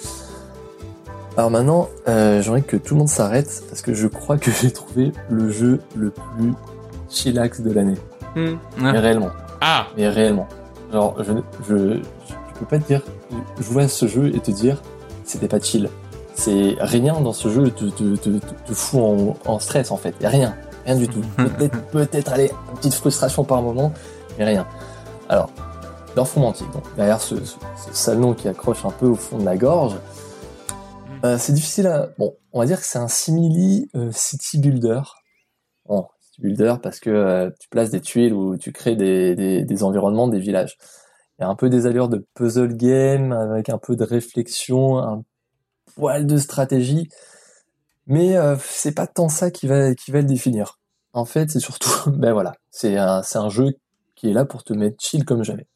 Alors 1.36 1.50
maintenant, 1.50 1.90
j'aimerais 2.06 2.62
que 2.62 2.78
tout 2.78 2.94
le 2.94 3.00
monde 3.00 3.10
s'arrête 3.10 3.64
parce 3.70 3.82
que 3.82 3.96
je 3.96 4.06
crois 4.06 4.38
que 4.38 4.52
j'ai 4.62 4.70
trouvé 4.70 5.14
le 5.32 5.50
jeu 5.50 5.82
le 5.96 6.12
plus 6.12 6.54
chillax 7.10 7.62
de 7.62 7.72
l'année. 7.72 7.98
Mm. 8.36 8.54
Mais 8.78 9.00
réellement. 9.00 9.32
Ah, 9.62 9.88
Mais 9.98 10.10
réellement. 10.10 10.48
Genre, 10.94 11.16
je, 11.24 11.34
je, 11.68 11.78
je 11.96 12.60
peux 12.60 12.68
pas 12.68 12.78
te 12.78 12.86
dire, 12.86 13.02
jouer 13.60 13.86
à 13.86 13.88
ce 13.88 14.06
jeu 14.06 14.28
et 14.36 14.40
te 14.40 14.52
dire, 14.52 14.80
c'était 15.24 15.48
pas 15.48 15.60
chill. 15.60 15.90
C'est 16.36 16.76
rien 16.80 17.20
dans 17.22 17.34
ce 17.34 17.50
jeu 17.50 17.72
te, 17.72 17.86
te, 17.86 18.16
te, 18.16 18.30
te, 18.30 18.74
fout 18.74 19.00
en, 19.00 19.38
en 19.46 19.60
stress 19.60 19.92
en 19.92 19.98
fait. 19.98 20.16
Y 20.22 20.26
a 20.26 20.30
rien. 20.30 20.56
Rien 20.86 20.96
du 20.96 21.08
tout. 21.08 21.22
Peut-être, 21.38 21.82
peut-être, 21.88 22.32
allez, 22.34 22.52
une 22.70 22.78
petite 22.78 22.94
frustration 22.94 23.44
par 23.44 23.62
moment, 23.62 23.92
mais 24.38 24.46
rien. 24.46 24.68
Alors, 25.30 25.50
Dorf 26.16 26.34
romantique, 26.34 26.72
donc, 26.72 26.84
derrière 26.96 27.20
ce, 27.20 27.44
ce, 27.44 27.56
ce 27.88 27.94
salon 27.94 28.34
qui 28.34 28.48
accroche 28.48 28.86
un 28.86 28.92
peu 28.92 29.08
au 29.08 29.16
fond 29.16 29.40
de 29.40 29.46
la 29.46 29.58
gorge, 29.58 29.96
euh, 31.26 31.38
c'est 31.40 31.54
difficile 31.54 31.88
à, 31.88 32.10
bon, 32.20 32.36
on 32.54 32.60
va 32.60 32.66
dire 32.68 32.80
que 32.80 32.86
c'est 32.86 33.00
un 33.00 33.08
simili 33.08 33.90
euh, 33.96 34.12
city 34.12 34.60
builder. 34.60 35.02
Bon, 35.86 36.06
city 36.22 36.42
builder 36.42 36.76
parce 36.84 37.00
que 37.00 37.10
euh, 37.10 37.50
tu 37.60 37.68
places 37.70 37.90
des 37.90 38.02
tuiles 38.02 38.34
ou 38.34 38.58
tu 38.58 38.72
crées 38.72 38.96
des, 38.96 39.36
des, 39.36 39.64
des 39.64 39.84
environnements, 39.84 40.28
des 40.28 40.40
villages. 40.40 40.78
Il 41.40 41.42
y 41.42 41.46
a 41.46 41.50
un 41.50 41.56
peu 41.56 41.70
des 41.70 41.88
allures 41.88 42.10
de 42.10 42.28
puzzle 42.36 42.76
game 42.78 43.32
avec 43.32 43.70
un 43.70 43.80
peu 43.80 43.96
de 43.96 44.04
réflexion, 44.04 45.00
un 45.00 45.24
poil 45.96 46.26
de 46.28 46.38
stratégie, 46.38 47.10
mais 48.08 48.38
euh, 48.38 48.56
c'est 48.62 48.94
pas 48.94 49.08
tant 49.08 49.30
ça 49.30 49.52
qui 49.52 49.68
va 49.68 49.96
qui 49.96 50.12
va 50.12 50.20
le 50.20 50.28
définir. 50.28 50.80
En 51.14 51.26
fait, 51.26 51.50
c'est 51.50 51.60
surtout, 51.60 51.90
ben 52.12 52.34
voilà, 52.34 52.54
c'est 52.72 52.98
un 52.98 53.50
jeu 53.50 53.78
qui 54.16 54.30
est 54.30 54.34
là 54.34 54.46
pour 54.46 54.64
te 54.64 54.74
mettre 54.74 54.98
chill 55.00 55.26
comme 55.26 55.44
jamais. 55.44 55.68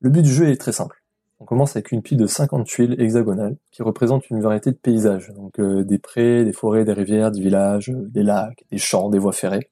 Le 0.00 0.10
but 0.10 0.22
du 0.22 0.32
jeu 0.32 0.48
est 0.48 0.60
très 0.60 0.72
simple. 0.72 1.02
On 1.40 1.44
commence 1.44 1.76
avec 1.76 1.92
une 1.92 2.02
pile 2.02 2.18
de 2.18 2.26
50 2.26 2.66
tuiles 2.66 3.00
hexagonales 3.00 3.56
qui 3.70 3.82
représentent 3.82 4.28
une 4.30 4.40
variété 4.40 4.72
de 4.72 4.76
paysages, 4.76 5.32
donc 5.36 5.60
euh, 5.60 5.84
des 5.84 5.98
prés, 5.98 6.44
des 6.44 6.52
forêts, 6.52 6.84
des 6.84 6.92
rivières, 6.92 7.30
des 7.30 7.40
villages, 7.40 7.90
euh, 7.90 8.08
des 8.08 8.24
lacs, 8.24 8.64
des 8.72 8.78
champs, 8.78 9.08
des 9.08 9.20
voies 9.20 9.32
ferrées, 9.32 9.70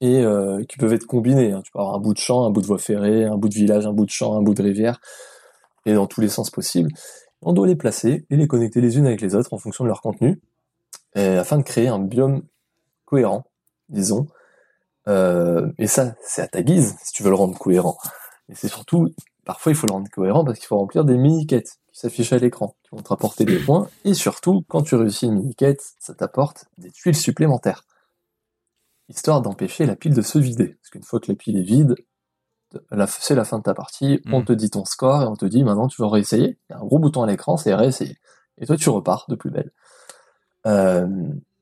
et 0.00 0.24
qui 0.68 0.76
peuvent 0.78 0.92
être 0.92 1.06
combinés. 1.06 1.52
hein. 1.52 1.62
Tu 1.64 1.72
peux 1.72 1.78
avoir 1.78 1.96
un 1.96 2.00
bout 2.00 2.14
de 2.14 2.18
champ, 2.18 2.46
un 2.46 2.50
bout 2.50 2.60
de 2.60 2.66
voie 2.66 2.78
ferrée, 2.78 3.24
un 3.24 3.36
bout 3.36 3.48
de 3.48 3.54
village, 3.54 3.86
un 3.86 3.92
bout 3.92 4.04
de 4.04 4.10
champ, 4.10 4.36
un 4.36 4.42
bout 4.42 4.54
de 4.54 4.62
rivière, 4.62 5.00
et 5.86 5.94
dans 5.94 6.06
tous 6.06 6.20
les 6.20 6.28
sens 6.28 6.50
possibles. 6.50 6.90
On 7.48 7.52
doit 7.52 7.68
les 7.68 7.76
placer 7.76 8.26
et 8.28 8.36
les 8.36 8.48
connecter 8.48 8.80
les 8.80 8.98
unes 8.98 9.06
avec 9.06 9.20
les 9.20 9.36
autres 9.36 9.54
en 9.54 9.58
fonction 9.58 9.84
de 9.84 9.88
leur 9.88 10.02
contenu, 10.02 10.40
afin 11.14 11.56
de 11.56 11.62
créer 11.62 11.86
un 11.86 12.00
biome 12.00 12.42
cohérent, 13.04 13.44
disons. 13.88 14.26
Euh, 15.08 15.70
et 15.78 15.86
ça, 15.86 16.16
c'est 16.22 16.42
à 16.42 16.48
ta 16.48 16.62
guise, 16.62 16.96
si 17.02 17.12
tu 17.12 17.22
veux 17.22 17.30
le 17.30 17.36
rendre 17.36 17.56
cohérent. 17.56 17.98
Et 18.48 18.54
c'est 18.56 18.66
surtout, 18.66 19.14
parfois, 19.44 19.70
il 19.70 19.76
faut 19.76 19.86
le 19.86 19.92
rendre 19.92 20.10
cohérent 20.10 20.44
parce 20.44 20.58
qu'il 20.58 20.66
faut 20.66 20.76
remplir 20.76 21.04
des 21.04 21.16
mini-quêtes 21.16 21.78
qui 21.92 22.00
s'affichent 22.00 22.32
à 22.32 22.38
l'écran, 22.38 22.74
qui 22.82 22.90
vont 22.90 23.02
te 23.02 23.08
rapporter 23.08 23.44
des 23.44 23.58
points. 23.58 23.88
Et 24.04 24.14
surtout, 24.14 24.64
quand 24.68 24.82
tu 24.82 24.96
réussis 24.96 25.26
une 25.26 25.34
mini-quête, 25.34 25.94
ça 26.00 26.14
t'apporte 26.14 26.66
des 26.78 26.90
tuiles 26.90 27.16
supplémentaires. 27.16 27.84
Histoire 29.08 29.40
d'empêcher 29.40 29.86
la 29.86 29.94
pile 29.94 30.14
de 30.14 30.22
se 30.22 30.38
vider. 30.40 30.76
Parce 30.82 30.90
qu'une 30.90 31.04
fois 31.04 31.20
que 31.20 31.30
la 31.30 31.36
pile 31.36 31.58
est 31.58 31.62
vide, 31.62 31.94
c'est 33.06 33.34
la 33.34 33.44
fin 33.44 33.58
de 33.58 33.62
ta 33.62 33.74
partie, 33.74 34.20
on 34.32 34.40
Mm. 34.40 34.44
te 34.44 34.52
dit 34.52 34.70
ton 34.70 34.84
score 34.84 35.22
et 35.22 35.26
on 35.26 35.36
te 35.36 35.46
dit 35.46 35.64
maintenant 35.64 35.88
tu 35.88 36.00
vas 36.02 36.08
réessayer. 36.08 36.58
Il 36.68 36.72
y 36.72 36.74
a 36.74 36.78
un 36.78 36.84
gros 36.84 36.98
bouton 36.98 37.22
à 37.22 37.26
l'écran, 37.26 37.56
c'est 37.56 37.74
réessayer. 37.74 38.16
Et 38.58 38.66
toi, 38.66 38.76
tu 38.76 38.88
repars 38.90 39.26
de 39.28 39.34
plus 39.36 39.50
belle. 39.50 39.70
Euh, 40.66 41.06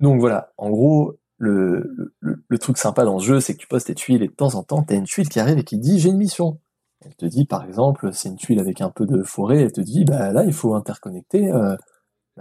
donc 0.01 0.21
voilà, 0.21 0.53
en 0.57 0.71
gros, 0.71 1.15
le, 1.39 2.13
le, 2.21 2.45
le 2.49 2.59
truc 2.59 2.79
sympa 2.79 3.05
dans 3.05 3.19
ce 3.19 3.25
jeu, 3.27 3.41
c'est 3.41 3.55
que 3.55 3.59
tu 3.59 3.67
poses 3.67 3.85
tes 3.85 3.95
tuiles 3.95 4.23
et 4.23 4.29
de 4.29 4.33
temps 4.33 4.55
en 4.55 4.63
temps, 4.63 4.83
tu 4.83 4.95
as 4.95 4.97
une 4.97 5.05
tuile 5.05 5.29
qui 5.29 5.41
arrive 5.41 5.59
et 5.59 5.65
qui 5.65 5.79
dit 5.79 5.99
j'ai 5.99 6.11
une 6.11 6.17
mission. 6.17 6.61
Elle 7.05 7.15
te 7.17 7.27
dit 7.27 7.45
par 7.45 7.65
exemple, 7.65 8.13
c'est 8.13 8.29
une 8.31 8.37
tuile 8.37 8.61
avec 8.61 8.81
un 8.81 8.91
peu 8.91 9.05
de 9.07 9.23
forêt, 9.23 9.61
elle 9.63 9.73
te 9.73 9.81
dit 9.83 10.05
bah 10.05 10.33
là 10.33 10.45
il 10.45 10.53
faut 10.55 10.75
interconnecter 10.75 11.51
euh, 11.53 11.77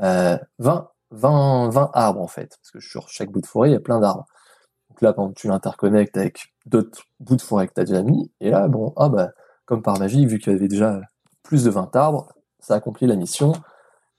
euh, 0.03 0.37
20, 0.59 0.89
20, 1.11 1.69
20 1.69 1.91
arbres 1.93 2.21
en 2.21 2.27
fait, 2.27 2.57
parce 2.61 2.71
que 2.71 2.79
sur 2.79 3.09
chaque 3.09 3.31
bout 3.31 3.41
de 3.41 3.45
forêt 3.47 3.69
il 3.69 3.73
y 3.73 3.75
a 3.75 3.81
plein 3.81 3.99
d'arbres. 3.99 4.25
Donc 4.93 5.01
là 5.01 5.13
quand 5.13 5.33
tu 5.33 5.47
l'interconnectes 5.47 6.17
avec 6.17 6.53
d'autres 6.67 7.01
bouts 7.19 7.35
de 7.35 7.41
forêt 7.41 7.67
que 7.67 7.73
tu 7.73 7.81
as 7.81 7.85
déjà 7.85 8.03
mis, 8.03 8.31
et 8.41 8.51
là 8.51 8.67
bon 8.67 8.93
ah 8.95 9.09
bah 9.09 9.31
comme 9.65 9.81
par 9.81 9.97
magie 9.97 10.25
vu 10.27 10.37
qu'il 10.37 10.53
y 10.53 10.55
avait 10.55 10.67
déjà 10.67 11.01
plus 11.41 11.63
de 11.63 11.71
20 11.71 11.95
arbres, 11.95 12.31
ça 12.59 12.75
accomplit 12.75 13.07
la 13.07 13.15
mission. 13.15 13.53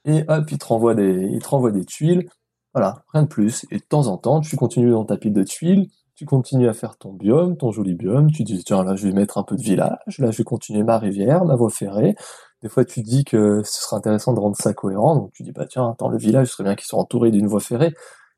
Et 0.04 0.24
hop 0.28 0.50
il 0.50 0.58
te 0.58 0.66
renvoie 0.66 0.94
des, 0.94 1.28
il 1.30 1.40
te 1.40 1.48
renvoie 1.48 1.70
des 1.70 1.84
tuiles. 1.84 2.28
Voilà, 2.74 3.04
rien 3.12 3.22
de 3.22 3.28
plus. 3.28 3.66
Et 3.70 3.78
de 3.78 3.84
temps 3.84 4.08
en 4.08 4.18
temps, 4.18 4.40
tu 4.40 4.56
continues 4.56 4.90
dans 4.90 5.04
ta 5.04 5.16
pile 5.16 5.32
de 5.32 5.44
tuiles, 5.44 5.86
tu 6.16 6.26
continues 6.26 6.68
à 6.68 6.72
faire 6.74 6.96
ton 6.96 7.12
biome, 7.12 7.56
ton 7.56 7.70
joli 7.70 7.94
biome, 7.94 8.32
tu 8.32 8.42
dis, 8.42 8.64
tiens, 8.64 8.82
là, 8.82 8.96
je 8.96 9.06
vais 9.06 9.12
mettre 9.14 9.38
un 9.38 9.44
peu 9.44 9.54
de 9.56 9.62
village, 9.62 10.18
là, 10.18 10.32
je 10.32 10.38
vais 10.38 10.44
continuer 10.44 10.82
ma 10.82 10.98
rivière, 10.98 11.44
ma 11.44 11.54
voie 11.54 11.70
ferrée. 11.70 12.16
Des 12.62 12.68
fois, 12.68 12.84
tu 12.84 13.02
dis 13.02 13.24
que 13.24 13.62
ce 13.64 13.82
serait 13.82 13.96
intéressant 13.96 14.32
de 14.32 14.40
rendre 14.40 14.56
ça 14.56 14.74
cohérent, 14.74 15.16
donc 15.16 15.32
tu 15.32 15.44
dis, 15.44 15.52
bah, 15.52 15.66
tiens, 15.68 15.90
attends, 15.90 16.08
le 16.08 16.18
village, 16.18 16.48
ce 16.48 16.54
serait 16.54 16.64
bien 16.64 16.74
qu'il 16.74 16.86
soit 16.86 16.98
entouré 16.98 17.30
d'une 17.30 17.46
voie 17.46 17.60
ferrée. 17.60 17.92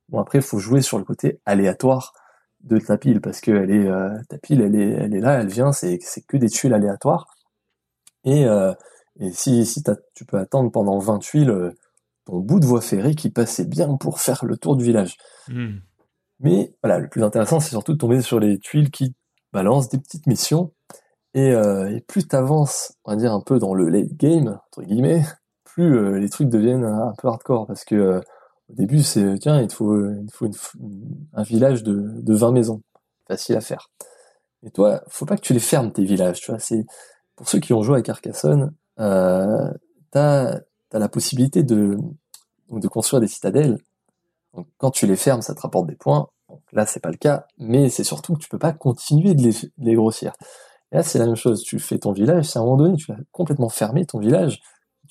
Bon, 0.09 0.21
après, 0.21 0.39
il 0.39 0.45
faut 0.45 0.59
jouer 0.59 0.83
sur 0.83 0.99
le 0.99 1.05
côté 1.05 1.41
aléatoire 1.47 2.13
de 2.61 2.79
ta 2.79 2.99
pile, 2.99 3.21
parce 3.21 3.41
que 3.41 3.51
elle 3.51 3.71
est, 3.71 3.87
euh, 3.87 4.11
ta 4.29 4.39
pile, 4.39 4.61
elle 4.61 4.75
est, 4.75 4.91
elle 4.91 5.15
est 5.15 5.21
là, 5.21 5.41
elle 5.41 5.49
vient, 5.49 5.73
c'est, 5.73 5.99
c'est 6.03 6.23
que 6.23 6.37
des 6.37 6.49
tuiles 6.49 6.75
aléatoires. 6.75 7.27
Et, 8.25 8.45
euh, 8.47 8.75
Et 9.21 9.31
si, 9.33 9.65
si 9.65 9.83
tu 10.15 10.25
peux 10.27 10.39
attendre 10.39 10.71
pendant 10.71 10.99
20 10.99 11.21
tuiles 11.21 11.51
euh, 11.51 11.73
ton 12.27 12.41
bout 12.41 12.61
de 12.61 12.67
voie 12.67 12.81
ferrée 12.83 13.15
qui 13.15 13.31
passait 13.31 13.65
bien 13.65 13.97
pour 13.97 14.21
faire 14.21 14.45
le 14.45 14.57
tour 14.59 14.77
du 14.77 14.85
village. 14.85 15.17
Hmm. 15.49 15.79
Mais 16.41 16.75
voilà, 16.83 16.99
le 16.99 17.09
plus 17.09 17.23
intéressant, 17.25 17.61
c'est 17.61 17.71
surtout 17.71 17.95
de 17.95 17.99
tomber 17.99 18.21
sur 18.21 18.41
les 18.41 18.59
tuiles 18.59 18.91
qui 18.91 19.15
balancent 19.53 19.89
des 19.89 19.99
petites 19.99 20.27
missions. 20.27 20.73
Et, 21.35 21.53
euh, 21.53 21.95
et 21.95 22.01
plus 22.01 22.29
t'avances, 22.29 22.95
on 23.05 23.13
va 23.13 23.17
dire 23.17 23.33
un 23.33 23.41
peu 23.41 23.59
dans 23.59 23.75
le 23.75 23.89
late 23.89 24.15
game, 24.17 24.59
entre 24.67 24.83
guillemets, 24.83 25.23
plus 25.65 26.19
les 26.19 26.29
trucs 26.29 26.49
deviennent 26.49 26.85
un, 26.85 27.15
peu 27.19 27.29
hardcore. 27.29 27.67
Parce 27.67 27.85
que 27.85 28.21
au 28.71 28.75
début, 28.75 29.03
c'est 29.03 29.39
tiens, 29.39 29.61
il 29.61 29.69
te 29.69 29.75
faut, 29.75 29.97
il 30.11 30.27
te 30.27 30.33
faut 30.37 30.47
une- 30.81 31.27
un 31.33 31.43
village 31.43 31.83
de, 31.83 31.95
de 32.23 32.35
20 32.35 32.53
maisons. 32.53 32.83
Facile 33.29 33.57
à 33.57 33.61
faire. 33.61 33.91
Et 34.65 34.71
toi, 34.71 35.03
faut 35.09 35.27
pas 35.27 35.37
que 35.37 35.43
tu 35.43 35.53
les 35.53 35.61
fermes, 35.61 35.93
tes 35.93 36.05
villages. 36.05 36.41
Tu 36.41 36.51
vois, 36.51 36.61
c'est 36.61 36.85
pour 37.37 37.49
ceux 37.49 37.61
qui 37.61 37.73
ont 37.73 37.83
joué 37.83 37.99
à 37.99 38.03
Carcassonne, 38.03 38.73
euh, 39.01 39.71
t'as 40.11 40.61
as 40.93 40.99
la 40.99 41.09
possibilité 41.09 41.63
de, 41.63 41.99
de 42.71 42.89
construire 42.89 43.21
des 43.21 43.29
citadelles 43.29 43.79
donc, 44.55 44.67
quand 44.79 44.91
tu 44.91 45.07
les 45.07 45.17
fermes, 45.17 45.43
ça 45.43 45.55
te 45.55 45.61
rapporte 45.61 45.87
des 45.87 45.97
points. 45.97 46.29
Là, 46.73 46.87
c'est 46.87 47.01
pas 47.01 47.11
le 47.11 47.17
cas, 47.17 47.47
mais 47.59 47.91
c'est 47.91 48.05
surtout 48.05 48.35
que 48.35 48.39
tu 48.41 48.49
peux 48.49 48.59
pas 48.59 48.73
continuer 48.73 49.35
de 49.35 49.43
les, 49.43 49.53
les 49.79 49.95
grossir. 49.95 50.33
Là, 50.93 51.03
c'est 51.03 51.19
la 51.19 51.27
même 51.27 51.37
chose. 51.37 51.63
Tu 51.63 51.79
fais 51.79 51.99
ton 51.99 52.13
village, 52.13 52.47
c'est 52.47 52.59
à 52.59 52.63
un 52.63 52.65
moment 52.65 52.79
donné, 52.79 52.97
tu 52.97 53.11
l'as 53.13 53.19
complètement 53.33 53.69
fermé, 53.69 54.07
ton 54.07 54.19
village, 54.19 54.61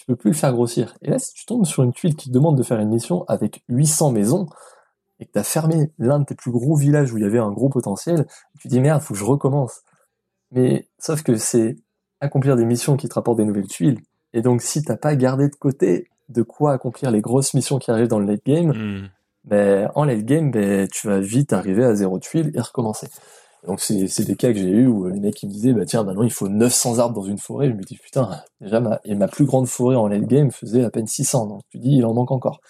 tu 0.06 0.12
peux 0.14 0.16
plus 0.16 0.32
le 0.32 0.36
faire 0.36 0.54
grossir. 0.54 0.96
Et 1.02 1.10
là, 1.10 1.18
si 1.18 1.34
tu 1.34 1.46
tombes 1.46 1.66
sur 1.66 1.82
une 1.84 1.92
tuile 1.92 2.16
qui 2.16 2.30
te 2.30 2.34
demande 2.34 2.56
de 2.58 2.64
faire 2.64 2.80
une 2.80 2.90
mission 2.90 3.26
avec 3.28 3.64
800 3.70 4.12
maisons, 4.12 4.46
et 5.20 5.26
que 5.26 5.32
tu 5.32 5.40
as 5.40 5.44
fermé 5.44 5.92
l'un 5.98 6.20
de 6.20 6.26
tes 6.26 6.36
plus 6.36 6.52
gros 6.52 6.76
villages 6.76 7.12
où 7.12 7.18
il 7.18 7.24
y 7.24 7.26
avait 7.26 7.40
un 7.40 7.52
gros 7.52 7.70
potentiel, 7.70 8.28
tu 8.60 8.68
dis 8.68 8.80
merde, 8.80 9.02
faut 9.02 9.14
que 9.14 9.20
je 9.20 9.26
recommence. 9.26 9.82
Mais 10.52 10.88
sauf 11.00 11.24
que 11.24 11.36
c'est 11.38 11.78
accomplir 12.20 12.56
des 12.56 12.66
missions 12.66 12.98
qui 12.98 13.10
te 13.10 13.16
rapportent 13.16 13.38
des 13.38 13.46
nouvelles 13.46 13.68
tuiles. 13.68 14.00
Et 14.34 14.42
donc, 14.42 14.62
si 14.62 14.84
t'as 14.84 14.98
pas 14.98 15.16
gardé 15.16 15.50
de 15.50 15.56
côté 15.56 16.10
de 16.30 16.44
quoi 16.44 16.74
accomplir 16.74 17.12
les 17.12 17.22
grosses 17.22 17.54
missions 17.54 17.80
qui 17.80 17.92
arrivent 17.92 18.08
dans 18.08 18.20
le 18.20 18.26
late 18.26 18.46
game, 18.46 18.72
Hmm. 18.74 19.08
ben, 19.46 19.90
en 19.96 20.04
late 20.04 20.24
game, 20.26 20.52
ben, 20.52 20.88
tu 20.88 21.08
vas 21.08 21.20
vite 21.20 21.54
arriver 21.54 21.84
à 21.84 21.96
zéro 21.96 22.20
tuile 22.20 22.52
et 22.54 22.60
recommencer. 22.62 23.08
Donc 23.68 23.80
c'est 23.80 24.08
c'est 24.08 24.26
des 24.26 24.36
cas 24.36 24.52
que 24.54 24.60
j'ai 24.60 24.70
eu 24.70 24.88
où 24.88 25.08
les 25.08 25.20
mecs 25.20 25.42
ils 25.42 25.48
me 25.48 25.52
disaient 25.52 25.74
bah 25.74 25.86
tiens 25.86 26.04
maintenant 26.04 26.24
il 26.24 26.32
faut 26.32 26.48
900 26.48 27.00
arbres 27.00 27.16
dans 27.16 27.28
une 27.28 27.38
forêt. 27.40 27.70
Je 27.70 27.74
me 27.74 27.82
dis 27.82 27.98
putain 27.98 28.42
déjà 28.62 28.80
ma, 28.80 29.00
et 29.06 29.16
ma 29.16 29.28
plus 29.28 29.46
grande 29.46 29.68
forêt 29.68 29.96
en 29.96 30.08
late 30.08 30.26
game 30.26 30.52
faisait 30.52 30.84
à 30.84 30.90
peine 30.92 31.08
600 31.08 31.48
donc 31.48 31.62
tu 31.70 31.80
dis 31.80 31.98
il 31.98 32.06
en 32.06 32.14
manque 32.14 32.32
encore. 32.32 32.62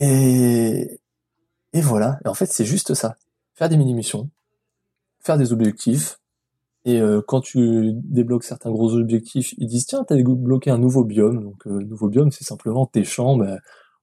Et 0.00 1.00
et 1.72 1.80
voilà. 1.80 2.18
Et 2.24 2.28
en 2.28 2.34
fait 2.34 2.46
c'est 2.46 2.64
juste 2.64 2.94
ça. 2.94 3.16
Faire 3.54 3.68
des 3.68 3.76
mini 3.76 3.94
missions, 3.94 4.30
faire 5.20 5.36
des 5.38 5.52
objectifs. 5.52 6.18
Et 6.84 7.00
euh, 7.00 7.20
quand 7.26 7.40
tu 7.40 7.92
débloques 7.94 8.44
certains 8.44 8.70
gros 8.72 8.94
objectifs, 8.94 9.54
ils 9.58 9.68
disent 9.68 9.86
tiens 9.86 10.04
t'as 10.04 10.16
débloqué 10.16 10.70
un 10.70 10.78
nouveau 10.78 11.04
biome. 11.04 11.42
Donc 11.42 11.66
euh, 11.66 11.80
nouveau 11.84 12.08
biome 12.08 12.32
c'est 12.32 12.44
simplement 12.44 12.86
tes 12.86 13.04
champs. 13.04 13.36
ben, 13.36 13.58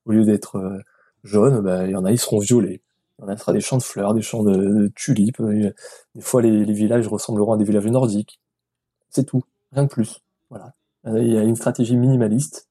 au 0.06 0.12
lieu 0.12 0.26
d'être 0.26 0.58
euh, 0.58 0.80
jaunes, 1.24 1.62
ben, 1.62 1.86
il 1.86 1.92
y 1.92 1.96
en 1.96 2.06
a 2.06 2.12
ils 2.12 2.20
seront 2.20 2.40
violets. 2.40 2.82
Il 3.20 3.24
y 3.24 3.26
en 3.26 3.28
a, 3.28 3.36
ce 3.38 3.42
sera 3.42 3.54
des 3.54 3.60
champs 3.62 3.78
de 3.78 3.84
fleurs, 3.84 4.14
des 4.14 4.22
champs 4.22 4.44
de, 4.44 4.56
de 4.56 4.88
tulipes. 4.96 5.40
euh, 5.42 5.72
Des 6.16 6.22
fois, 6.22 6.42
les, 6.42 6.66
les 6.66 6.74
villages 6.74 7.08
ressembleront 7.08 7.54
à 7.54 7.58
des 7.58 7.66
villages 7.66 7.86
nordiques. 7.86 8.40
C'est 9.10 9.26
tout, 9.26 9.44
rien 9.74 9.84
de 9.84 9.90
plus. 9.90 10.22
Voilà. 10.50 10.74
Euh, 11.08 11.20
Il 11.22 11.32
y 11.34 11.38
a 11.38 11.44
une 11.44 11.56
stratégie 11.56 11.98
minimaliste, 11.98 12.68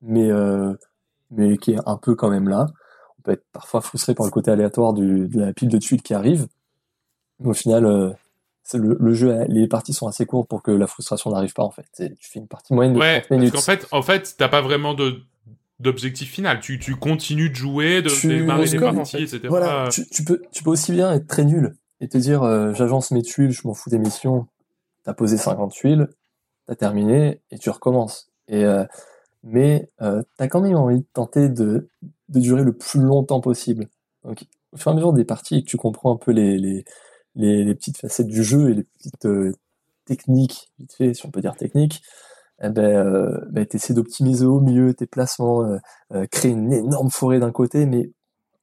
mais 0.00 0.30
euh, 0.30 0.72
mais 1.30 1.56
qui 1.58 1.72
est 1.72 1.78
un 1.86 1.96
peu 1.96 2.14
quand 2.14 2.30
même 2.30 2.48
là. 2.48 2.66
On 3.18 3.22
peut 3.22 3.32
être 3.32 3.44
parfois 3.52 3.80
frustré 3.80 4.14
par 4.14 4.26
le 4.26 4.32
côté 4.32 4.50
aléatoire 4.50 4.92
du, 4.92 5.28
de 5.28 5.40
la 5.40 5.52
pile 5.52 5.68
de 5.68 5.78
tuiles 5.78 6.02
qui 6.02 6.14
arrive. 6.14 6.46
Mais 7.40 7.50
au 7.50 7.54
final, 7.54 7.84
euh, 7.86 8.10
c'est 8.64 8.78
le, 8.78 8.96
le 8.98 9.14
jeu, 9.14 9.44
les 9.48 9.66
parties 9.68 9.92
sont 9.92 10.06
assez 10.06 10.26
courtes 10.26 10.48
pour 10.48 10.62
que 10.62 10.70
la 10.70 10.86
frustration 10.86 11.30
n'arrive 11.30 11.52
pas 11.52 11.62
en 11.64 11.70
fait. 11.70 11.86
Tu 11.96 12.16
fais 12.20 12.38
une 12.38 12.48
partie 12.48 12.74
moyenne 12.74 12.94
de 12.94 12.98
Ouais, 12.98 13.20
30 13.22 13.38
parce 13.40 13.50
qu'en 13.52 13.60
fait, 13.60 13.86
en 13.92 14.02
fait, 14.02 14.34
t'as 14.38 14.48
pas 14.48 14.60
vraiment 14.62 14.94
de 14.94 15.20
d'objectif 15.82 16.30
final. 16.30 16.60
Tu, 16.60 16.78
tu 16.78 16.96
continues 16.96 17.50
de 17.50 17.54
jouer, 17.54 18.02
de 18.02 18.28
démarrer 18.28 18.62
des 18.64 18.76
scores, 18.76 18.90
en 18.90 18.96
parties, 18.96 19.22
etc. 19.22 19.40
Voilà, 19.48 19.88
tu, 19.90 20.06
tu 20.08 20.24
peux, 20.24 20.40
tu 20.52 20.62
peux 20.62 20.70
aussi 20.70 20.92
bien 20.92 21.12
être 21.12 21.26
très 21.26 21.44
nul 21.44 21.76
et 22.00 22.08
te 22.08 22.16
dire 22.18 22.42
euh, 22.42 22.72
j'agence 22.74 23.10
mes 23.10 23.22
tuiles, 23.22 23.50
je 23.50 23.66
m'en 23.66 23.74
fous 23.74 23.90
des 23.90 23.98
missions. 23.98 24.46
T'as 25.04 25.14
posé 25.14 25.36
50 25.36 25.72
tuiles, 25.72 26.08
t'as 26.66 26.76
terminé 26.76 27.40
et 27.50 27.58
tu 27.58 27.70
recommences. 27.70 28.30
Et 28.48 28.64
euh, 28.64 28.84
mais 29.42 29.90
euh, 30.00 30.22
t'as 30.36 30.46
quand 30.46 30.60
même 30.60 30.76
envie 30.76 31.00
de 31.00 31.06
tenter 31.12 31.48
de, 31.48 31.88
de 32.28 32.40
durer 32.40 32.62
le 32.62 32.72
plus 32.72 33.00
longtemps 33.00 33.40
possible. 33.40 33.88
Donc 34.24 34.44
au 34.72 34.76
fur 34.76 34.90
et 34.90 34.92
à 34.92 34.94
mesure 34.94 35.12
des 35.12 35.24
parties 35.24 35.56
et 35.56 35.64
que 35.64 35.68
tu 35.68 35.76
comprends 35.76 36.14
un 36.14 36.16
peu 36.16 36.30
les, 36.30 36.58
les, 36.58 36.84
les, 37.34 37.64
les 37.64 37.74
petites 37.74 37.98
facettes 37.98 38.28
du 38.28 38.44
jeu 38.44 38.70
et 38.70 38.74
les 38.74 38.84
petites 38.84 39.26
euh, 39.26 39.52
techniques, 40.04 40.70
vite 40.78 40.92
fait, 40.92 41.14
si 41.14 41.26
on 41.26 41.30
peut 41.30 41.40
dire 41.40 41.56
techniques, 41.56 42.02
eh 42.62 42.68
ben, 42.70 42.84
euh, 42.84 43.38
ben 43.50 43.66
t'essaies 43.66 43.94
d'optimiser 43.94 44.46
au 44.46 44.60
mieux 44.60 44.94
tes 44.94 45.06
placements, 45.06 45.64
euh, 45.64 45.78
euh, 46.14 46.26
créer 46.26 46.52
une 46.52 46.72
énorme 46.72 47.10
forêt 47.10 47.40
d'un 47.40 47.50
côté, 47.52 47.86
mais 47.86 48.10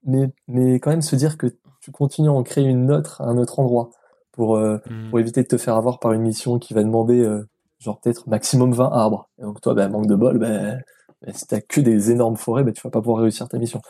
mais 0.06 0.32
mais 0.48 0.80
quand 0.80 0.90
même 0.92 1.02
se 1.02 1.16
dire 1.16 1.38
que 1.38 1.48
tu 1.82 1.92
continues 1.92 2.30
à 2.30 2.34
en 2.34 2.44
créer 2.44 2.66
une 2.66 2.92
autre 2.92 3.22
à 3.22 3.26
un 3.26 3.38
autre 3.38 3.60
endroit 3.60 3.90
pour 4.32 4.56
euh, 4.56 4.78
Hmm. 4.90 5.10
pour 5.10 5.20
éviter 5.20 5.44
de 5.44 5.48
te 5.48 5.58
faire 5.58 5.76
avoir 5.76 6.00
par 6.00 6.14
une 6.14 6.22
mission 6.22 6.60
qui 6.60 6.74
va 6.74 6.84
demander 6.84 7.20
euh, 7.20 7.48
genre 7.80 8.00
peut-être 8.00 8.28
maximum 8.28 8.74
20 8.74 8.86
arbres. 8.92 9.30
Et 9.40 9.44
donc 9.44 9.62
toi, 9.62 9.74
ben, 9.74 9.90
manque 9.90 10.08
de 10.08 10.16
bol, 10.16 10.38
ben, 10.38 10.82
ben, 11.22 11.34
si 11.34 11.48
t'as 11.48 11.62
que 11.62 11.82
des 11.82 12.12
énormes 12.12 12.38
forêts, 12.38 12.64
ben, 12.64 12.74
tu 12.74 12.82
vas 12.82 12.90
pas 12.90 13.02
pouvoir 13.02 13.22
réussir 13.22 13.48
ta 13.50 13.58
mission. 13.58 13.82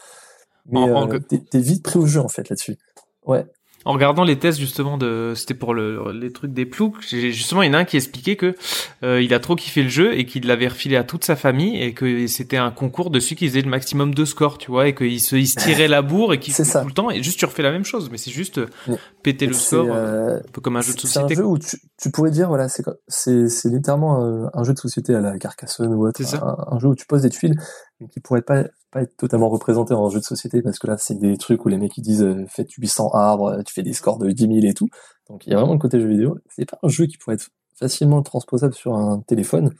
Mais 0.65 0.87
euh, 0.89 1.19
t'es 1.19 1.59
vite 1.59 1.83
pris 1.83 1.99
au 1.99 2.05
jeu 2.05 2.19
en 2.19 2.27
fait 2.27 2.49
là-dessus. 2.49 2.77
Ouais. 3.25 3.45
En 3.85 3.93
regardant 3.93 4.23
les 4.25 4.37
tests 4.37 4.59
justement 4.59 4.97
de, 4.97 5.33
c'était 5.35 5.53
pour 5.53 5.73
le, 5.73 6.11
les 6.11 6.31
trucs 6.33 6.51
des 6.53 6.65
ploucs, 6.65 6.95
j'ai 7.07 7.31
justement 7.31 7.61
il 7.63 7.67
y 7.67 7.69
en 7.69 7.75
a 7.75 7.77
un 7.79 7.85
qui 7.85 7.95
expliquait 7.95 8.35
que 8.35 8.55
euh, 9.03 9.21
il 9.21 9.33
a 9.33 9.39
trop 9.39 9.55
kiffé 9.55 9.83
le 9.83 9.89
jeu 9.89 10.17
et 10.17 10.25
qu'il 10.25 10.45
l'avait 10.47 10.67
refilé 10.67 10.97
à 10.97 11.03
toute 11.05 11.23
sa 11.23 11.37
famille 11.37 11.81
et 11.81 11.93
que 11.93 12.27
c'était 12.27 12.57
un 12.57 12.71
concours 12.71 13.09
dessus 13.09 13.35
qui 13.35 13.47
faisait 13.47 13.61
le 13.61 13.69
maximum 13.69 14.13
de 14.13 14.25
scores, 14.25 14.57
tu 14.57 14.69
vois, 14.69 14.87
et 14.89 14.93
qu'il 14.95 15.21
se, 15.21 15.37
il 15.37 15.47
se 15.47 15.55
tirait 15.55 15.87
la 15.87 16.01
bourre 16.01 16.33
et 16.33 16.39
qu'il 16.39 16.53
C'est 16.53 16.65
ça. 16.65 16.81
tout 16.81 16.87
le 16.87 16.93
temps 16.93 17.09
et 17.09 17.23
juste 17.23 17.39
tu 17.39 17.45
refais 17.45 17.63
la 17.63 17.71
même 17.71 17.85
chose, 17.85 18.09
mais 18.11 18.17
c'est 18.17 18.31
juste 18.31 18.57
euh, 18.57 18.67
Mais- 18.87 18.97
péter 19.23 19.47
le 19.47 19.53
C'est, 19.53 19.75
score, 19.77 19.87
euh, 19.91 20.37
un 20.39 20.51
peu 20.51 20.59
comme 20.59 20.75
un 20.75 20.81
jeu 20.81 20.93
de 20.93 20.99
C'est 20.99 21.07
société. 21.07 21.33
un 21.35 21.37
jeu 21.37 21.45
où 21.45 21.57
tu, 21.57 21.77
tu 22.01 22.11
pourrais 22.11 22.31
dire, 22.31 22.49
voilà, 22.49 22.67
c'est, 22.67 22.83
c'est, 23.07 23.47
c'est 23.47 23.69
littéralement 23.69 24.49
un, 24.53 24.63
jeu 24.65 24.73
de 24.73 24.79
société 24.79 25.15
à 25.15 25.21
la 25.21 25.37
Carcassonne 25.37 25.93
ou 25.93 26.05
autre. 26.05 26.21
C'est. 26.21 26.35
Un, 26.37 26.55
un 26.71 26.79
jeu 26.79 26.87
où 26.89 26.95
tu 26.95 27.05
poses 27.05 27.21
des 27.21 27.29
tuiles, 27.29 27.55
mais 27.99 28.07
qui 28.07 28.19
pourrait 28.19 28.41
pas, 28.41 28.65
pas 28.91 29.01
être 29.01 29.15
totalement 29.17 29.49
représenté 29.49 29.93
en 29.93 30.09
jeu 30.09 30.19
de 30.19 30.25
société 30.25 30.61
parce 30.61 30.79
que 30.79 30.87
là, 30.87 30.97
c'est 30.97 31.15
des 31.15 31.37
trucs 31.37 31.65
où 31.65 31.69
les 31.69 31.77
mecs 31.77 31.97
ils 31.97 32.01
disent, 32.01 32.23
euh, 32.23 32.45
faites 32.47 32.71
800 32.71 33.11
arbres, 33.13 33.61
tu 33.65 33.73
fais 33.73 33.83
des 33.83 33.93
scores 33.93 34.17
de 34.17 34.31
10 34.31 34.47
000 34.47 34.57
et 34.63 34.73
tout. 34.73 34.89
Donc 35.29 35.45
il 35.45 35.51
y 35.51 35.53
a 35.53 35.57
vraiment 35.57 35.73
le 35.73 35.79
côté 35.79 35.99
jeu 35.99 36.07
vidéo. 36.07 36.37
C'est 36.49 36.65
pas 36.65 36.79
un 36.81 36.89
jeu 36.89 37.05
qui 37.05 37.17
pourrait 37.17 37.35
être 37.35 37.49
facilement 37.77 38.21
transposable 38.21 38.73
sur 38.73 38.95
un 38.95 39.21
téléphone. 39.21 39.73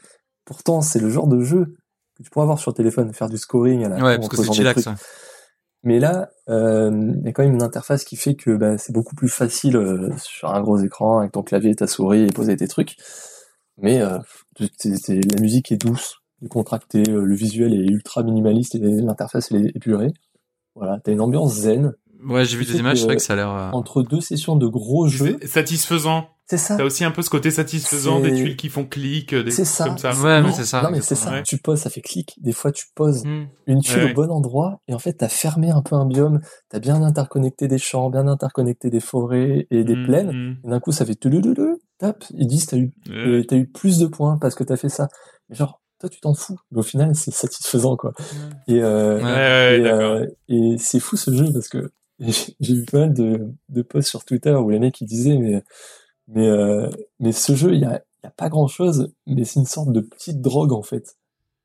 Pourtant, 0.45 0.81
c'est 0.81 0.99
le 0.99 1.09
genre 1.09 1.27
de 1.27 1.41
jeu 1.41 1.75
que 2.15 2.23
tu 2.23 2.29
pourrais 2.29 2.43
avoir 2.43 2.59
sur 2.59 2.73
téléphone, 2.73 3.13
faire 3.13 3.29
du 3.29 3.37
scoring 3.37 3.85
à 3.85 3.89
la 3.89 4.03
Ouais, 4.03 4.15
parce 4.17 4.29
que 4.29 4.37
c'est 4.37 4.53
chillax. 4.53 4.83
trucs. 4.83 4.95
Mais 5.83 5.99
là, 5.99 6.29
euh, 6.49 7.13
il 7.19 7.25
y 7.25 7.29
a 7.29 7.31
quand 7.31 7.43
même 7.43 7.53
une 7.53 7.63
interface 7.63 8.03
qui 8.03 8.17
fait 8.17 8.35
que 8.35 8.51
bah, 8.51 8.77
c'est 8.77 8.91
beaucoup 8.91 9.15
plus 9.15 9.29
facile 9.29 9.77
euh, 9.77 10.09
sur 10.17 10.53
un 10.53 10.61
gros 10.61 10.77
écran 10.79 11.19
avec 11.19 11.31
ton 11.31 11.41
clavier, 11.41 11.73
ta 11.73 11.87
souris 11.87 12.23
et 12.23 12.27
poser 12.27 12.57
tes 12.57 12.67
trucs. 12.67 12.97
Mais 13.77 14.01
euh, 14.01 14.17
la 14.59 15.41
musique 15.41 15.71
est 15.71 15.77
douce, 15.77 16.18
décontractée, 16.41 17.03
euh, 17.09 17.23
le 17.23 17.35
visuel 17.35 17.73
est 17.73 17.85
ultra 17.85 18.23
minimaliste 18.23 18.75
et 18.75 18.79
l'interface 18.79 19.51
est 19.51 19.71
épurée. 19.75 20.11
Voilà, 20.75 20.99
t'as 21.03 21.11
une 21.11 21.21
ambiance 21.21 21.53
zen 21.53 21.93
Ouais, 22.27 22.43
j'ai 22.43 22.57
vu 22.57 22.65
des 22.65 22.77
images, 22.77 22.99
c'est 22.99 23.05
vrai 23.05 23.15
que 23.15 23.21
ça 23.21 23.31
a 23.33 23.35
l'air. 23.37 23.49
euh, 23.49 23.69
entre 23.71 24.03
deux 24.03 24.19
sessions 24.19 24.57
de 24.57 24.67
gros 24.67 25.07
jeux. 25.07 25.37
C'est 25.41 25.47
satisfaisant. 25.47 26.27
C'est 26.47 26.57
ça. 26.57 26.75
T'as 26.77 26.83
aussi 26.83 27.05
un 27.05 27.11
peu 27.11 27.21
ce 27.21 27.29
côté 27.29 27.51
satisfaisant 27.51 28.19
des 28.19 28.33
tuiles 28.33 28.57
qui 28.57 28.69
font 28.69 28.83
clic, 28.83 29.35
des 29.35 29.51
C'est 29.51 29.63
trucs 29.63 29.67
ça. 29.75 29.85
comme 29.85 29.97
ça. 29.99 30.11
Ouais, 30.15 30.41
Non 30.41 30.47
mais 30.47 30.53
c'est 30.53 30.65
ça. 30.65 30.81
non 30.81 30.89
mais 30.91 30.99
c'est 30.99 31.13
ça. 31.15 31.31
Ouais. 31.31 31.43
Tu 31.43 31.59
poses, 31.59 31.79
ça 31.79 31.89
fait 31.91 32.01
clic. 32.01 32.33
Des 32.41 32.51
fois, 32.53 32.71
tu 32.71 32.87
poses 32.95 33.23
Hmm. 33.23 33.45
une 33.67 33.81
tuile 33.81 34.05
Ouais. 34.05 34.11
au 34.11 34.15
bon 34.15 34.31
endroit 34.31 34.81
et 34.87 34.93
en 34.95 34.99
fait 34.99 35.13
t'as 35.13 35.29
fermé 35.29 35.69
un 35.69 35.81
peu 35.83 35.95
un 35.95 36.05
biome, 36.07 36.39
t'as 36.69 36.79
bien 36.79 37.03
interconnecté 37.03 37.67
des 37.67 37.77
champs, 37.77 38.09
bien 38.09 38.27
interconnecté 38.27 38.89
des 38.89 38.99
forêts 38.99 39.67
et 39.69 39.83
des 39.83 39.95
Hmm, 39.95 40.05
plaines. 40.05 40.31
hmm. 40.31 40.57
Et 40.65 40.69
d'un 40.71 40.79
coup 40.79 40.91
ça 40.91 41.05
fait 41.05 41.15
tap, 41.99 42.23
ils 42.33 42.47
disent 42.47 42.65
t'as 42.65 42.77
eu 42.77 42.91
Euh, 43.11 43.39
euh, 43.39 43.43
t'as 43.47 43.55
eu 43.57 43.67
plus 43.67 43.99
de 43.99 44.07
points 44.07 44.37
parce 44.41 44.55
que 44.55 44.63
t'as 44.63 44.77
fait 44.77 44.89
ça. 44.89 45.07
Mais 45.49 45.55
genre 45.55 45.78
toi 45.99 46.09
tu 46.09 46.19
t'en 46.21 46.33
fous. 46.33 46.57
Mais 46.71 46.79
au 46.79 46.83
final 46.83 47.15
c'est 47.15 47.31
satisfaisant 47.31 47.95
quoi. 47.97 48.13
Et 48.67 48.81
euh, 48.81 49.17
Ouais, 49.17 49.23
ouais, 49.23 49.79
et, 49.79 49.91
euh, 49.91 50.25
et 50.47 50.77
c'est 50.77 50.99
fou 50.99 51.17
ce 51.17 51.31
jeu 51.35 51.51
parce 51.53 51.67
que 51.69 51.91
j'ai 52.19 52.73
vu 52.73 52.85
pas 52.85 52.99
mal 52.99 53.13
de, 53.13 53.47
de 53.69 53.81
posts 53.81 54.09
sur 54.09 54.25
Twitter 54.25 54.53
où 54.53 54.69
les 54.69 54.79
mecs 54.79 54.99
ils 55.01 55.05
disaient 55.07 55.37
mais 55.37 55.63
mais 56.27 56.47
euh, 56.47 56.89
mais 57.19 57.31
ce 57.31 57.55
jeu 57.55 57.73
il 57.73 57.81
y 57.81 57.85
a, 57.85 58.01
il 58.23 58.25
y 58.25 58.27
a 58.27 58.31
pas 58.31 58.49
grand 58.49 58.67
chose 58.67 59.11
mais 59.27 59.45
c'est 59.45 59.59
une 59.59 59.65
sorte 59.65 59.91
de 59.91 60.01
petite 60.01 60.41
drogue 60.41 60.73
en 60.73 60.83
fait. 60.83 61.15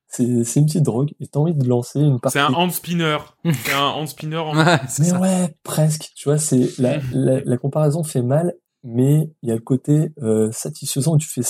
C'est 0.06 0.44
c'est 0.44 0.60
une 0.60 0.66
petite 0.66 0.84
drogue 0.84 1.10
et 1.18 1.26
t'as 1.26 1.40
envie 1.40 1.54
de 1.54 1.66
lancer 1.66 1.98
une 1.98 2.20
partie. 2.20 2.38
C'est 2.38 2.44
un 2.44 2.52
hand 2.54 2.70
spinner. 2.70 3.18
C'est 3.64 3.72
un 3.72 3.80
hand 3.88 4.06
spinner 4.06 4.36
en 4.36 4.56
Ouais, 4.56 4.78
c'est 4.88 5.02
Mais 5.02 5.08
ça. 5.08 5.18
ouais, 5.20 5.56
presque. 5.64 6.12
Tu 6.14 6.28
vois, 6.28 6.38
c'est 6.38 6.78
la, 6.78 6.98
la, 7.12 7.40
la 7.40 7.56
comparaison 7.56 8.04
fait 8.04 8.22
mal, 8.22 8.54
mais 8.84 9.28
il 9.42 9.48
y 9.48 9.52
a 9.52 9.56
le 9.56 9.60
côté 9.60 10.12
euh, 10.22 10.52
satisfaisant 10.52 11.14
où 11.14 11.18
tu 11.18 11.26
fais 11.28 11.42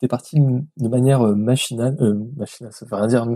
tes 0.00 0.08
parties 0.08 0.36
m- 0.38 0.66
de 0.76 0.88
manière 0.88 1.22
euh, 1.26 1.34
machinale, 1.34 1.96
euh, 2.00 2.14
machinale, 2.36 2.72
ça 2.72 2.86
veut 2.86 2.96
rien 2.96 3.06
dire, 3.06 3.26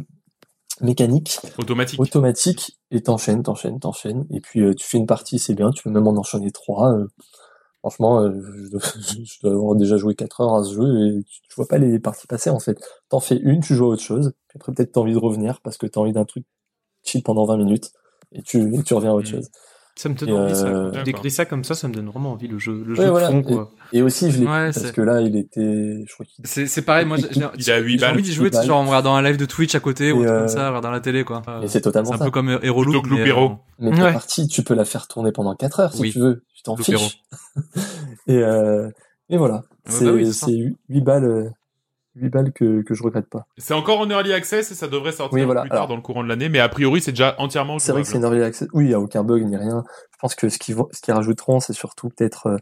mécanique, 0.81 1.39
automatique. 1.59 2.01
automatique, 2.01 2.77
et 2.91 3.03
t'enchaînes, 3.03 3.43
t'enchaînes, 3.43 3.79
t'enchaînes, 3.81 4.27
et 4.31 4.41
puis 4.41 4.61
euh, 4.61 4.75
tu 4.75 4.85
fais 4.87 4.99
une 4.99 5.07
partie, 5.07 5.39
c'est 5.39 5.55
bien, 5.55 5.71
tu 5.71 5.83
peux 5.83 5.91
même 5.91 6.07
en 6.09 6.17
enchaîner 6.17 6.51
trois. 6.51 6.93
euh, 6.93 7.07
Franchement, 7.81 8.21
euh, 8.23 8.33
je, 8.65 8.71
dois, 8.71 8.81
je 9.25 9.41
dois 9.43 9.53
avoir 9.53 9.75
déjà 9.77 9.97
joué 9.99 10.15
4 10.15 10.41
heures 10.41 10.55
à 10.55 10.65
ce 10.65 10.73
jeu 10.75 11.07
et 11.19 11.23
tu, 11.25 11.43
tu 11.43 11.55
vois 11.55 11.69
pas 11.69 11.77
les 11.79 11.99
parties 11.99 12.27
passer 12.27 12.49
en 12.51 12.59
fait. 12.59 12.79
T'en 13.11 13.21
fais 13.21 13.37
une, 13.37 13.61
tu 13.61 13.75
joues 13.75 13.85
à 13.85 13.89
autre 13.89 14.03
chose, 14.03 14.33
puis 14.49 14.57
après 14.59 14.73
peut-être 14.73 14.93
t'as 14.93 15.01
envie 15.01 15.13
de 15.13 15.19
revenir 15.19 15.61
parce 15.61 15.77
que 15.77 15.87
t'as 15.87 16.01
envie 16.01 16.13
d'un 16.15 16.25
truc 16.25 16.47
chill 17.05 17.23
pendant 17.23 17.45
20 17.45 17.59
minutes 17.59 17.93
et 18.33 18.43
tu, 18.43 18.75
et 18.75 18.83
tu 18.83 18.95
reviens 18.95 19.11
à 19.11 19.15
autre 19.15 19.29
Mm. 19.29 19.33
chose. 19.33 19.51
Ça 19.97 20.09
me 20.09 20.15
donne 20.17 20.29
Et, 20.29 20.33
envie, 20.33 20.57
ça. 20.57 20.67
euh, 20.67 20.87
Tu 20.87 20.91
D'accord. 20.91 21.05
décris 21.05 21.31
ça 21.31 21.45
comme 21.45 21.63
ça, 21.63 21.75
ça 21.77 21.87
me 21.87 21.95
donne 21.95 22.09
vraiment 22.09 22.33
envie, 22.33 22.49
le 22.49 22.59
jeu, 22.59 22.83
le 22.85 22.95
Ouais, 22.99 23.05
jeu 23.05 23.11
voilà. 23.11 23.29
de 23.29 23.33
fond, 23.33 23.43
quoi. 23.45 23.71
Et 23.93 24.03
aussi, 24.03 24.31
je 24.33 24.39
l'ai 24.41 24.45
Ouais, 24.47 24.51
parce 24.73 24.79
c'est- 24.81 24.93
que 24.93 25.01
là, 25.01 25.21
il 25.21 25.37
était, 25.37 26.05
je 26.05 26.13
crois 26.13 26.27
qu'il 26.27 26.45
C'est 26.45 26.67
c'est 26.67 26.83
pareil, 26.83 27.07
moi 27.07 27.17
j'ai 27.17 27.29
j'ai- 27.31 27.41
Il 27.59 27.71
a 27.71 27.79
8 27.79 27.99
j'ai 28.01 28.07
envie 28.07 28.23
d'y 28.23 28.33
jouer, 28.33 28.51
tu 28.51 28.61
genre 28.67 28.81
en 28.81 28.87
regardant 28.87 29.15
un 29.15 29.23
live 29.23 29.37
de 29.37 29.45
Twitch 29.45 29.73
à 29.77 29.81
côté 29.81 30.11
ou 30.11 30.19
un 30.19 30.23
Et, 30.23 30.27
truc 30.27 30.31
euh, 30.35 30.39
comme 30.41 30.49
ça, 30.49 30.65
en 30.65 30.69
regardant 30.71 30.91
la 30.91 30.99
télé 31.01 31.23
quoi. 31.23 31.43
Et 31.63 31.69
c'est 31.69 31.81
totalement 31.81 32.09
C'est 32.09 32.15
un 32.17 32.19
ça. 32.19 32.25
peu 32.25 32.33
comme 32.33 32.49
euh, 32.49 32.59
Hero 32.63 32.83
Loop. 32.83 33.07
Mais, 33.09 33.19
Loopero. 33.19 33.45
euh, 33.53 33.55
Mais 33.79 33.91
ta 33.97 34.05
Ouais. 34.07 34.13
partie, 34.13 34.49
tu 34.49 34.65
peux 34.65 34.75
la 34.75 34.85
faire 34.85 35.07
tourner 35.07 35.31
pendant 35.31 35.55
4 35.55 35.79
heures 35.79 35.93
si 35.95 36.01
Oui. 36.01 36.11
tu 36.13 36.19
veux. 36.19 36.43
Tu 36.57 36.63
t'en 36.65 36.77
fiches. 36.77 37.21
et, 38.27 38.37
euh, 38.39 38.91
et 39.31 39.37
voilà. 39.37 39.63
C'est 39.87 40.05
bah 40.07 40.13
c'est 40.19 40.33
ça. 40.33 40.47
c'est 40.47 40.73
8 40.89 41.01
balles, 41.03 41.25
euh, 41.25 41.51
8 42.17 42.29
balles 42.29 42.53
que, 42.53 42.83
que 42.83 42.95
je 42.95 43.03
regrette 43.03 43.29
pas. 43.29 43.47
C'est 43.59 43.75
encore 43.75 43.99
en 44.01 44.09
early 44.11 44.33
access 44.33 44.71
et 44.71 44.75
ça 44.75 44.87
devrait 44.89 45.13
sortir 45.13 45.35
Oui, 45.39 45.45
voilà. 45.45 45.63
plus 45.63 45.71
tard 45.71 45.77
Alors- 45.79 45.89
dans 45.89 45.97
le 45.97 46.03
courant 46.03 46.23
de 46.23 46.29
l'année, 46.29 46.49
mais 46.49 46.61
a 46.61 46.69
priori 46.69 47.01
c'est 47.01 47.13
déjà 47.13 47.35
entièrement 47.39 47.79
C'est 47.79 47.93
vrai 47.93 48.03
que 48.03 48.09
c'est 48.09 48.19
une 48.19 48.23
early 48.25 48.43
access. 48.43 48.69
Oui, 48.73 48.85
il 48.85 48.89
n'y 48.89 48.95
a 48.95 49.01
aucun 49.01 49.25
bug 49.25 49.43
ni 49.45 49.57
rien. 49.57 49.83
Je 50.13 50.19
pense 50.21 50.35
que 50.35 50.49
ce 50.49 50.59
qu'ils 50.59 50.77
ce 50.93 51.01
qu'ils 51.01 51.15
rajouteront, 51.15 51.61
c'est 51.61 51.73
surtout 51.73 52.09
peut-être 52.11 52.47
euh, 52.47 52.57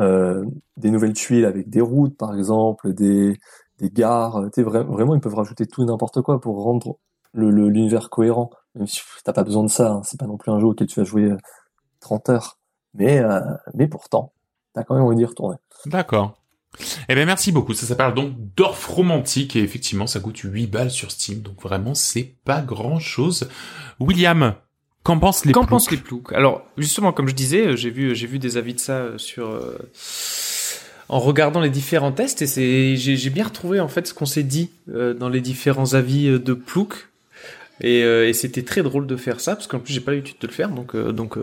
euh, 0.00 0.44
des 0.76 0.90
nouvelles 0.90 1.14
tuiles 1.14 1.44
avec 1.44 1.68
des 1.70 1.80
routes, 1.80 2.16
par 2.16 2.36
exemple, 2.36 2.92
des, 2.92 3.38
des 3.78 3.90
gares. 3.90 4.42
Tu 4.54 4.62
sais, 4.62 4.68
vra- 4.68 4.84
vraiment, 4.86 5.14
ils 5.14 5.20
peuvent 5.20 5.34
rajouter 5.34 5.66
tout 5.66 5.82
et 5.82 5.86
n'importe 5.86 6.20
quoi 6.22 6.40
pour 6.40 6.62
rendre 6.62 6.96
le 7.32 7.50
le- 7.50 7.68
l'univers 7.68 8.10
cohérent. 8.10 8.50
Même 8.74 8.86
si 8.86 9.00
t'as 9.24 9.32
pas 9.32 9.42
besoin 9.44 9.62
de 9.64 9.68
ça. 9.70 9.90
hein. 9.92 10.02
C'est 10.04 10.18
pas 10.20 10.26
non 10.26 10.36
plus 10.36 10.52
un 10.52 10.60
jeu 10.60 10.66
auquel 10.66 10.86
tu 10.86 11.00
vas 11.00 11.04
jouer 11.04 11.24
euh, 11.24 11.36
30 12.00 12.28
heures. 12.28 12.58
Mais, 12.94 13.18
euh, 13.18 13.40
mais 13.74 13.88
pourtant, 13.88 14.32
t'as 14.74 14.84
quand 14.84 14.94
même 14.94 15.04
envie 15.04 15.16
d'y 15.16 15.24
retourner. 15.24 15.56
D'accord. 15.86 16.39
Eh 17.08 17.14
ben 17.14 17.26
merci 17.26 17.52
beaucoup. 17.52 17.74
Ça 17.74 17.86
s'appelle 17.86 18.14
donc 18.14 18.32
Dorf 18.56 18.86
Romantique 18.86 19.56
et 19.56 19.62
effectivement 19.62 20.06
ça 20.06 20.20
coûte 20.20 20.38
8 20.44 20.66
balles 20.68 20.90
sur 20.90 21.10
Steam. 21.10 21.40
Donc 21.40 21.60
vraiment 21.62 21.94
c'est 21.94 22.34
pas 22.44 22.60
grand 22.62 22.98
chose. 23.00 23.48
William, 23.98 24.54
qu'en 25.02 25.18
pensent 25.18 25.44
les 25.44 25.52
Qu'en 25.52 25.66
pensent 25.66 25.90
les 25.90 25.96
ploucs? 25.96 26.32
Alors, 26.32 26.64
justement, 26.78 27.12
comme 27.12 27.28
je 27.28 27.34
disais, 27.34 27.66
euh, 27.68 27.76
j'ai 27.76 27.90
vu, 27.90 28.14
j'ai 28.14 28.26
vu 28.26 28.38
des 28.38 28.56
avis 28.56 28.74
de 28.74 28.80
ça 28.80 28.92
euh, 28.94 29.18
sur. 29.18 29.48
euh, 29.48 29.76
en 31.10 31.18
regardant 31.18 31.60
les 31.60 31.70
différents 31.70 32.12
tests, 32.12 32.40
et 32.40 32.46
c'est, 32.46 32.94
j'ai, 32.96 33.30
bien 33.30 33.42
retrouvé 33.44 33.80
en 33.80 33.88
fait 33.88 34.06
ce 34.06 34.14
qu'on 34.14 34.26
s'est 34.26 34.44
dit 34.44 34.70
euh, 34.94 35.12
dans 35.12 35.28
les 35.28 35.40
différents 35.40 35.94
avis 35.94 36.28
euh, 36.28 36.38
de 36.38 36.54
ploucs. 36.54 37.08
Et, 37.80 38.04
euh, 38.04 38.28
et 38.28 38.32
c'était 38.32 38.62
très 38.62 38.82
drôle 38.84 39.08
de 39.08 39.16
faire 39.16 39.40
ça, 39.40 39.56
parce 39.56 39.66
qu'en 39.66 39.80
plus 39.80 39.92
j'ai 39.92 40.00
pas 40.00 40.12
l'habitude 40.12 40.36
de 40.40 40.46
le 40.46 40.52
faire, 40.52 40.68
donc, 40.68 40.94
euh, 40.94 41.10
donc 41.10 41.36
euh, 41.36 41.42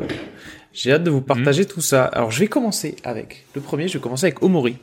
j'ai 0.71 0.93
hâte 0.93 1.03
de 1.03 1.09
vous 1.09 1.19
partager 1.21 1.65
tout 1.65 1.81
ça. 1.81 2.05
Alors 2.05 2.31
je 2.31 2.39
vais 2.39 2.47
commencer 2.47 2.95
avec 3.03 3.45
le 3.55 3.61
premier, 3.61 3.89
je 3.89 3.95
vais 3.97 3.99
commencer 4.01 4.27
avec 4.27 4.41
Omori. 4.41 4.77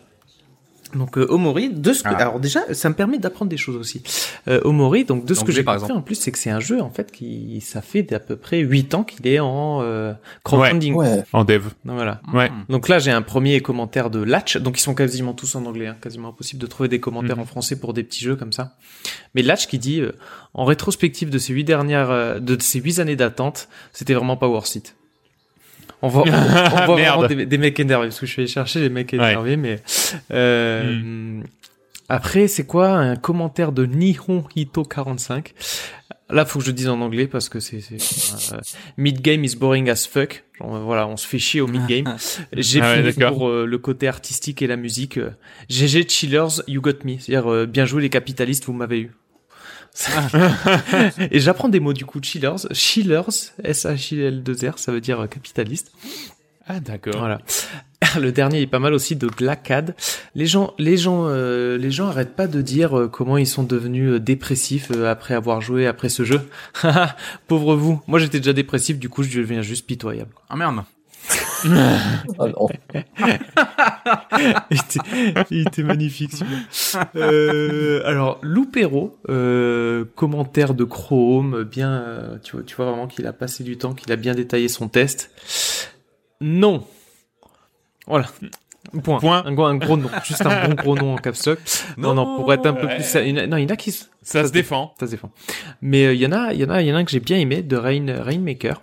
Donc 0.94 1.18
euh, 1.18 1.26
Omori, 1.28 1.70
de 1.70 1.92
ce 1.92 2.02
que, 2.02 2.08
Ah. 2.08 2.16
alors 2.16 2.40
déjà 2.40 2.60
ça 2.72 2.88
me 2.88 2.94
permet 2.94 3.18
d'apprendre 3.18 3.48
des 3.50 3.56
choses 3.56 3.76
aussi. 3.76 4.02
Euh, 4.48 4.60
Omori, 4.64 5.04
donc 5.04 5.24
de 5.24 5.34
ce 5.34 5.44
que 5.44 5.52
j'ai 5.52 5.64
compris 5.64 5.92
en 5.92 6.02
plus, 6.02 6.14
c'est 6.14 6.30
que 6.32 6.38
c'est 6.38 6.50
un 6.50 6.60
jeu 6.60 6.80
en 6.80 6.90
fait 6.90 7.10
qui 7.12 7.60
ça 7.60 7.82
fait 7.82 8.02
d'à 8.02 8.20
peu 8.20 8.36
près 8.36 8.58
8 8.60 8.94
ans 8.94 9.04
qu'il 9.04 9.26
est 9.26 9.40
en 9.40 9.80
euh, 9.82 10.12
crowdfunding. 10.44 10.94
Ouais. 10.94 11.24
En 11.32 11.44
dev. 11.44 11.64
Donc, 11.84 11.96
voilà. 11.96 12.20
Ouais. 12.32 12.50
Donc 12.68 12.88
là, 12.88 12.98
j'ai 12.98 13.10
un 13.10 13.22
premier 13.22 13.60
commentaire 13.60 14.10
de 14.10 14.22
Latch. 14.22 14.56
Donc 14.58 14.78
ils 14.78 14.82
sont 14.82 14.94
quasiment 14.94 15.32
tous 15.32 15.54
en 15.56 15.64
anglais, 15.66 15.86
hein. 15.88 15.96
quasiment 16.00 16.28
impossible 16.28 16.60
de 16.62 16.66
trouver 16.66 16.88
des 16.88 17.00
commentaires 17.00 17.36
Mhm. 17.36 17.42
en 17.42 17.46
français 17.46 17.76
pour 17.78 17.92
des 17.92 18.02
petits 18.04 18.22
jeux 18.24 18.36
comme 18.36 18.52
ça. 18.52 18.76
Mais 19.34 19.42
Latch 19.42 19.66
qui 19.66 19.78
dit, 19.78 20.00
euh, 20.00 20.12
en 20.54 20.64
rétrospective 20.64 21.30
de 21.30 21.38
ces 21.38 21.52
huit 21.52 21.64
dernières, 21.64 22.10
euh, 22.10 22.38
de 22.40 22.56
ces 22.60 22.80
huit 22.80 22.98
années 23.00 23.16
d'attente, 23.16 23.68
c'était 23.92 24.14
vraiment 24.14 24.36
pas 24.36 24.48
worth 24.48 24.74
it. 24.76 24.94
On 26.02 26.08
voit, 26.08 26.24
on 26.26 26.30
voit 26.30 26.84
vraiment 26.86 27.26
des, 27.26 27.46
des 27.46 27.58
mecs 27.58 27.78
énervés 27.80 28.08
parce 28.08 28.20
que 28.20 28.26
je 28.26 28.32
suis 28.32 28.42
allé 28.42 28.48
chercher 28.50 28.80
les 28.80 28.88
mecs 28.90 29.12
énervés, 29.14 29.56
mais 29.56 29.80
euh, 30.32 31.40
après 32.08 32.48
c'est 32.48 32.66
quoi 32.66 32.88
un 32.90 33.16
commentaire 33.16 33.72
de 33.72 33.86
Nihon 33.86 34.44
Hito 34.54 34.82
45 34.82 35.54
Là, 36.30 36.46
faut 36.46 36.58
que 36.58 36.64
je 36.64 36.70
le 36.70 36.74
dise 36.74 36.88
en 36.88 37.00
anglais 37.02 37.26
parce 37.26 37.50
que 37.50 37.60
c'est 37.60 37.76
euh, 37.92 38.58
mid 38.96 39.20
game 39.20 39.44
is 39.44 39.56
boring 39.56 39.90
as 39.90 40.06
fuck. 40.06 40.42
Genre, 40.58 40.74
euh, 40.74 40.80
voilà, 40.80 41.06
on 41.06 41.18
se 41.18 41.26
fait 41.26 41.38
chier 41.38 41.60
au 41.60 41.66
mid 41.66 41.86
game. 41.86 42.16
J'ai 42.56 42.80
Ah 42.80 42.96
fini 42.96 43.12
pour 43.12 43.46
euh, 43.48 43.66
le 43.66 43.78
côté 43.78 44.08
artistique 44.08 44.62
et 44.62 44.66
la 44.66 44.76
musique. 44.76 45.18
euh, 45.18 45.30
GG 45.68 46.08
chillers, 46.08 46.62
you 46.66 46.80
got 46.80 46.92
me. 47.04 47.18
C'est-à-dire 47.18 47.52
euh, 47.52 47.66
bien 47.66 47.84
joué 47.84 48.00
les 48.00 48.08
capitalistes, 48.08 48.64
vous 48.64 48.72
m'avez 48.72 49.00
eu. 49.00 49.12
et 51.30 51.40
j'apprends 51.40 51.68
des 51.68 51.80
mots 51.80 51.92
du 51.92 52.04
coup 52.04 52.20
chillers, 52.22 52.68
chillers, 52.72 53.52
S 53.62 53.86
H 53.86 54.14
I 54.14 54.20
L 54.20 54.42
2 54.42 54.70
R, 54.70 54.78
ça 54.78 54.92
veut 54.92 55.00
dire 55.00 55.26
capitaliste. 55.30 55.92
Ah 56.66 56.80
d'accord. 56.80 57.18
Voilà. 57.18 57.40
Le 58.20 58.32
dernier 58.32 58.62
est 58.62 58.66
pas 58.66 58.78
mal 58.78 58.94
aussi 58.94 59.16
de 59.16 59.26
Glacad. 59.26 59.94
Les 60.34 60.46
gens, 60.46 60.74
les 60.78 60.96
gens, 60.96 61.26
euh, 61.26 61.76
les 61.76 61.90
gens 61.90 62.08
arrêtent 62.08 62.36
pas 62.36 62.46
de 62.46 62.62
dire 62.62 62.98
euh, 62.98 63.08
comment 63.08 63.36
ils 63.36 63.46
sont 63.46 63.64
devenus 63.64 64.12
euh, 64.12 64.20
dépressifs 64.20 64.90
euh, 64.90 65.10
après 65.10 65.34
avoir 65.34 65.60
joué 65.60 65.86
après 65.86 66.08
ce 66.08 66.24
jeu. 66.24 66.40
Pauvre 67.48 67.76
vous. 67.76 68.00
Moi 68.06 68.18
j'étais 68.18 68.38
déjà 68.38 68.52
dépressif, 68.52 68.98
du 68.98 69.08
coup 69.08 69.22
je 69.22 69.38
deviens 69.38 69.62
juste 69.62 69.86
pitoyable. 69.86 70.32
Ah 70.48 70.56
merde. 70.56 70.84
Ah 71.66 71.98
non. 72.38 72.68
il, 74.70 74.76
était, 74.76 75.44
il 75.50 75.60
était 75.66 75.82
magnifique 75.82 76.32
celui-là. 76.32 77.08
Euh, 77.16 78.02
alors 78.04 78.38
Loupero, 78.42 79.16
euh, 79.28 80.04
commentaire 80.14 80.74
de 80.74 80.84
Chrome, 80.84 81.64
bien, 81.64 81.90
euh, 81.90 82.38
tu 82.42 82.52
vois, 82.56 82.64
tu 82.64 82.76
vois 82.76 82.86
vraiment 82.86 83.06
qu'il 83.06 83.26
a 83.26 83.32
passé 83.32 83.64
du 83.64 83.78
temps, 83.78 83.94
qu'il 83.94 84.12
a 84.12 84.16
bien 84.16 84.34
détaillé 84.34 84.68
son 84.68 84.88
test. 84.88 85.30
Non. 86.40 86.86
Voilà. 88.06 88.26
Point. 89.02 89.18
Point. 89.18 89.42
Un, 89.46 89.52
gros- 89.52 89.64
un 89.64 89.76
gros 89.76 89.96
nom. 89.96 90.10
Juste 90.24 90.44
un 90.44 90.68
bon 90.68 90.74
gros 90.74 90.94
nom 90.96 91.14
en 91.14 91.16
caps 91.16 91.46
lock. 91.46 91.58
Non, 91.96 92.12
non, 92.14 92.36
pour 92.36 92.52
être 92.52 92.66
un 92.66 92.74
peu 92.74 92.86
Ouais. 92.86 92.96
plus, 92.96 93.14
non, 93.48 93.56
il 93.56 93.62
y 93.62 93.66
en 93.66 93.70
a 93.70 93.76
qui, 93.76 93.90
Ça 94.22 94.46
se 94.46 94.52
défend. 94.52 94.94
ça 95.00 95.06
se 95.06 95.12
défend. 95.12 95.30
Mais 95.80 96.04
euh, 96.06 96.14
il 96.14 96.20
y 96.20 96.26
en 96.26 96.32
a, 96.32 96.52
il 96.52 96.60
y 96.60 96.64
en 96.64 96.70
a, 96.70 96.82
il 96.82 96.88
y 96.88 96.92
en 96.92 96.96
a 96.96 96.98
un 96.98 97.04
que 97.04 97.10
j'ai 97.10 97.20
bien 97.20 97.38
aimé 97.38 97.62
de 97.62 97.76
Rain, 97.76 98.04
Rainmaker. 98.22 98.82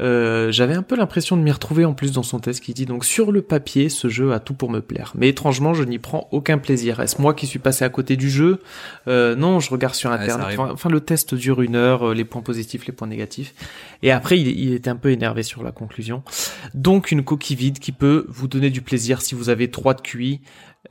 Euh, 0.00 0.52
J'avais 0.52 0.74
un 0.74 0.82
peu 0.82 0.96
l'impression 0.96 1.36
de 1.36 1.42
m'y 1.42 1.50
retrouver 1.50 1.84
en 1.84 1.94
plus 1.94 2.12
dans 2.12 2.22
son 2.22 2.38
test 2.38 2.62
qui 2.62 2.74
dit 2.74 2.86
donc 2.86 3.04
sur 3.04 3.32
le 3.32 3.42
papier 3.42 3.88
ce 3.88 4.08
jeu 4.08 4.32
a 4.32 4.40
tout 4.40 4.54
pour 4.54 4.70
me 4.70 4.80
plaire, 4.80 5.12
mais 5.16 5.28
étrangement 5.28 5.74
je 5.74 5.82
n'y 5.84 5.98
prends 5.98 6.28
aucun 6.32 6.58
plaisir. 6.58 7.00
Est-ce 7.00 7.20
moi 7.20 7.34
qui 7.34 7.46
suis 7.46 7.58
passé 7.58 7.84
à 7.84 7.88
côté 7.88 8.16
du 8.16 8.30
jeu? 8.30 8.60
Euh, 9.08 9.34
Non, 9.34 9.58
je 9.60 9.70
regarde 9.70 9.94
sur 9.94 10.10
internet. 10.12 10.58
enfin, 10.58 10.88
le 10.88 11.00
test 11.00 11.34
dure 11.34 11.62
une 11.62 11.76
heure, 11.76 12.08
euh, 12.10 12.14
les 12.14 12.24
points 12.24 12.42
positifs, 12.42 12.86
les 12.86 12.92
points 12.92 13.08
négatifs, 13.08 13.54
et 14.02 14.10
après 14.12 14.38
il, 14.38 14.46
il 14.48 14.72
était 14.74 14.90
un 14.90 14.96
peu 14.96 15.10
énervé 15.10 15.42
sur 15.42 15.62
la 15.62 15.72
conclusion. 15.72 16.22
Donc 16.74 17.10
une 17.10 17.24
coquille 17.24 17.56
vide 17.56 17.78
qui 17.78 17.92
peut 17.92 18.26
vous 18.28 18.48
donner 18.48 18.70
du 18.70 18.82
plaisir 18.82 19.20
si 19.22 19.34
vous 19.34 19.48
avez 19.48 19.70
3 19.70 19.94
de 19.94 20.00
QI, 20.00 20.40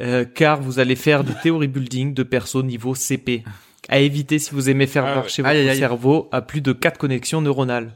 euh, 0.02 0.26
car 0.26 0.62
vous 0.62 0.80
allez 0.80 0.96
faire 0.96 1.24
du 1.24 1.32
theory 1.42 1.68
building 1.68 2.14
de 2.14 2.24
perso 2.24 2.62
niveau 2.64 2.96
CP. 2.96 3.44
À 3.88 4.00
éviter 4.00 4.40
si 4.40 4.50
vous 4.54 4.70
aimez 4.70 4.88
faire 4.88 5.06
Ah 5.06 5.10
ouais. 5.10 5.16
marcher 5.16 5.42
votre 5.44 5.52
Aïe, 5.54 5.60
aïe, 5.62 5.70
aïe. 5.70 5.78
cerveau 5.78 6.28
à 6.32 6.42
plus 6.42 6.62
de 6.62 6.74
4 6.74 6.98
connexions 6.98 7.40
neuronales. 7.42 7.94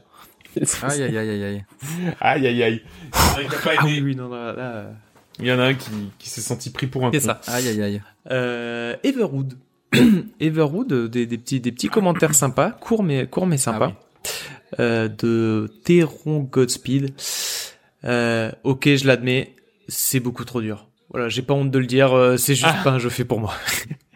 Aïe 0.82 1.02
aïe 1.02 1.16
aïe 1.18 1.30
aïe 1.30 1.44
aïe. 1.44 1.64
Aïe 2.20 2.46
aïe 2.46 2.62
aïe. 2.62 2.82
Il 3.12 3.12
y 3.12 3.12
en 3.12 3.38
a 3.38 3.40
un 3.40 3.48
qui 3.48 3.54
a 3.54 3.58
pas 3.60 3.70
Ah 3.78 3.84
oui, 3.84 4.00
oui, 4.02 4.16
non, 4.16 4.28
non, 4.28 4.34
là, 4.34 4.54
euh, 4.58 4.90
Il 5.38 5.46
y 5.46 5.52
en 5.52 5.58
a 5.58 5.64
un 5.64 5.74
qui, 5.74 5.90
qui 6.18 6.28
s'est 6.28 6.40
senti 6.40 6.70
pris 6.70 6.86
pour 6.86 7.04
un 7.06 7.10
c'est 7.12 7.20
con. 7.20 7.34
ça. 7.42 7.52
Aïe 7.54 7.68
aïe 7.68 7.82
aïe. 7.82 8.02
Euh, 8.30 8.96
Everwood. 9.04 9.56
Everwood, 10.40 10.92
euh, 10.92 11.08
des, 11.08 11.26
des 11.26 11.38
petits, 11.38 11.60
des 11.60 11.72
petits 11.72 11.88
commentaires 11.88 12.34
sympas, 12.34 12.70
courts 12.70 13.02
mais, 13.02 13.26
courts 13.26 13.46
mais 13.46 13.56
sympas. 13.58 13.92
Euh, 14.78 15.08
de 15.08 15.70
Teron 15.84 16.40
Godspeed. 16.40 17.14
Euh, 18.04 18.50
ok, 18.64 18.94
je 18.94 19.06
l'admets, 19.06 19.54
c'est 19.88 20.20
beaucoup 20.20 20.44
trop 20.44 20.60
dur. 20.60 20.86
Voilà, 21.10 21.28
j'ai 21.28 21.42
pas 21.42 21.54
honte 21.54 21.70
de 21.72 21.78
le 21.78 21.86
dire, 21.86 22.12
euh, 22.12 22.36
c'est 22.36 22.54
juste 22.54 22.66
Ah. 22.72 22.80
pas 22.84 22.90
un 22.90 22.98
jeu 22.98 23.08
fait 23.10 23.24
pour 23.24 23.40
moi. 23.40 23.52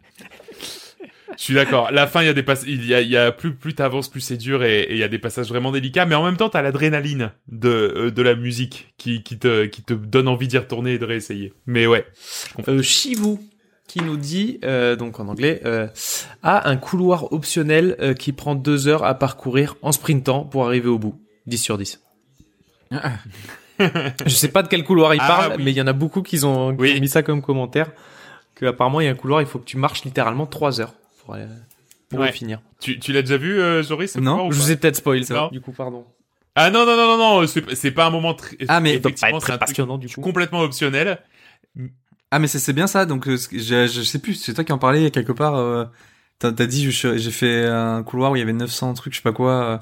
Je 1.45 1.49
suis 1.49 1.55
d'accord. 1.57 1.91
La 1.93 2.07
fin, 2.07 2.23
il 2.23 2.27
y 2.27 2.31
a 2.31 2.33
des 2.33 2.43
passages, 2.43 2.71
il 2.71 2.87
y 2.87 2.95
a, 2.95 3.03
il 3.03 3.11
y 3.11 3.19
a 3.19 3.31
plus, 3.31 3.53
plus 3.55 3.75
t'avances, 3.75 4.09
plus 4.09 4.23
c'est 4.23 4.39
dur 4.39 4.65
et, 4.65 4.81
et 4.85 4.93
il 4.93 4.97
y 4.97 5.03
a 5.03 5.09
des 5.09 5.19
passages 5.19 5.47
vraiment 5.51 5.73
délicats, 5.73 6.07
mais 6.07 6.15
en 6.15 6.25
même 6.25 6.39
temps, 6.39 6.49
t'as 6.49 6.63
l'adrénaline 6.63 7.33
de, 7.49 7.69
euh, 7.69 8.11
de 8.11 8.23
la 8.23 8.35
musique 8.35 8.95
qui, 8.97 9.23
qui 9.23 9.39
te, 9.39 9.67
qui 9.67 9.83
te 9.83 9.93
donne 9.93 10.27
envie 10.27 10.49
d'y 10.49 10.57
retourner 10.57 10.95
et 10.95 10.99
de 10.99 11.05
réessayer. 11.05 11.53
Mais 11.67 11.87
ouais. 11.87 12.07
Euh, 12.67 12.81
Shivu 12.81 13.37
qui 13.87 14.01
nous 14.01 14.17
dit, 14.17 14.59
euh, 14.65 14.97
donc 14.97 15.21
en 15.21 15.29
anglais, 15.29 15.61
euh, 15.67 15.87
a 16.43 16.67
un 16.71 16.79
couloir 16.79 17.31
optionnel 17.35 18.15
qui 18.19 18.33
prend 18.33 18.55
deux 18.55 18.89
heures 18.89 19.05
à 19.05 19.13
parcourir 19.13 19.77
en 19.83 19.93
sprintant 19.93 20.45
pour 20.45 20.65
arriver 20.65 20.89
au 20.89 20.99
bout. 20.99 21.21
10 21.47 21.59
sur 21.59 21.77
10. 21.77 22.01
Je 22.91 24.29
sais 24.29 24.49
pas 24.49 24.63
de 24.63 24.69
quel 24.69 24.83
couloir 24.83 25.15
il 25.15 25.21
Ah, 25.23 25.27
parle, 25.29 25.55
oui. 25.59 25.63
mais 25.65 25.73
il 25.73 25.77
y 25.77 25.83
en 25.83 25.87
a 25.87 25.93
beaucoup 25.93 26.23
qui 26.23 26.43
ont, 26.43 26.75
qui 26.75 26.81
Oui. 26.81 26.95
ont 26.97 27.01
mis 27.03 27.09
ça 27.11 27.23
comme 27.23 27.43
commentaire. 27.43 27.91
Que 28.55 28.65
apparemment 28.65 29.03
il 29.03 29.05
y 29.05 29.09
a 29.09 29.11
un 29.11 29.15
couloir, 29.17 29.43
il 29.43 29.47
faut 29.47 29.59
que 29.59 29.65
tu 29.67 29.77
marches 29.77 30.05
littéralement 30.05 30.47
3 30.47 30.81
heures 30.81 30.95
pour, 31.25 31.35
aller- 31.35 31.47
pour 32.09 32.21
Ouais. 32.21 32.27
le 32.29 32.33
finir. 32.33 32.61
Tu, 32.81 32.99
tu 32.99 33.13
l'as 33.13 33.23
déjà 33.23 33.37
vu, 33.37 33.61
euh, 33.61 33.83
Joris 33.83 34.13
ce 34.13 34.19
Non, 34.19 34.33
pouvoir, 34.37 34.53
Je 34.53 34.57
vous 34.59 34.71
ai 34.71 34.77
peut-être 34.77 34.97
spoil 34.97 35.25
ça, 35.25 35.49
du 35.53 35.61
coup, 35.61 35.73
pardon. 35.73 36.05
Ah 36.55 36.71
non, 36.71 36.87
non, 36.87 36.97
non, 36.97 37.17
non, 37.17 37.41
non, 37.43 37.47
c'est, 37.75 37.91
pas 37.91 38.07
un 38.07 38.11
moment 38.11 38.35
très, 38.35 38.57
Ah, 38.69 38.81
mais- 38.81 38.95
effectivement, 38.95 39.41
c'est 39.41 39.47
très 39.47 39.53
un 39.55 39.57
truc 39.59 39.69
passionnant 39.69 39.99
du 39.99 40.09
coup. 40.09 40.21
complètement 40.21 40.61
optionnel. 40.61 41.19
Ah 42.31 42.39
mais 42.41 42.49
c'est 42.49 42.59
c'est 42.59 42.73
bien 42.73 42.87
ça. 42.89 43.07
Donc 43.07 43.29
euh, 43.29 43.37
je, 43.53 43.87
je 43.87 44.03
sais 44.03 44.19
plus. 44.19 44.35
C'est 44.35 44.55
toi 44.55 44.65
qui 44.65 44.73
en 44.73 44.79
parlais 44.79 45.11
quelque 45.11 45.33
part. 45.33 45.55
Euh, 45.57 45.85
T'as 46.41 46.51
dit 46.67 46.91
j'ai 46.91 47.31
fait 47.31 47.65
un 47.67 48.03
couloir 48.03 48.33
où 48.33 48.37
il 48.37 48.41
y 48.41 48.43
avait 48.43 48.53
900 48.53 48.93
trucs, 48.95 49.13
je 49.15 49.19
sais 49.19 49.23
pas 49.23 49.33
quoi. 49.33 49.81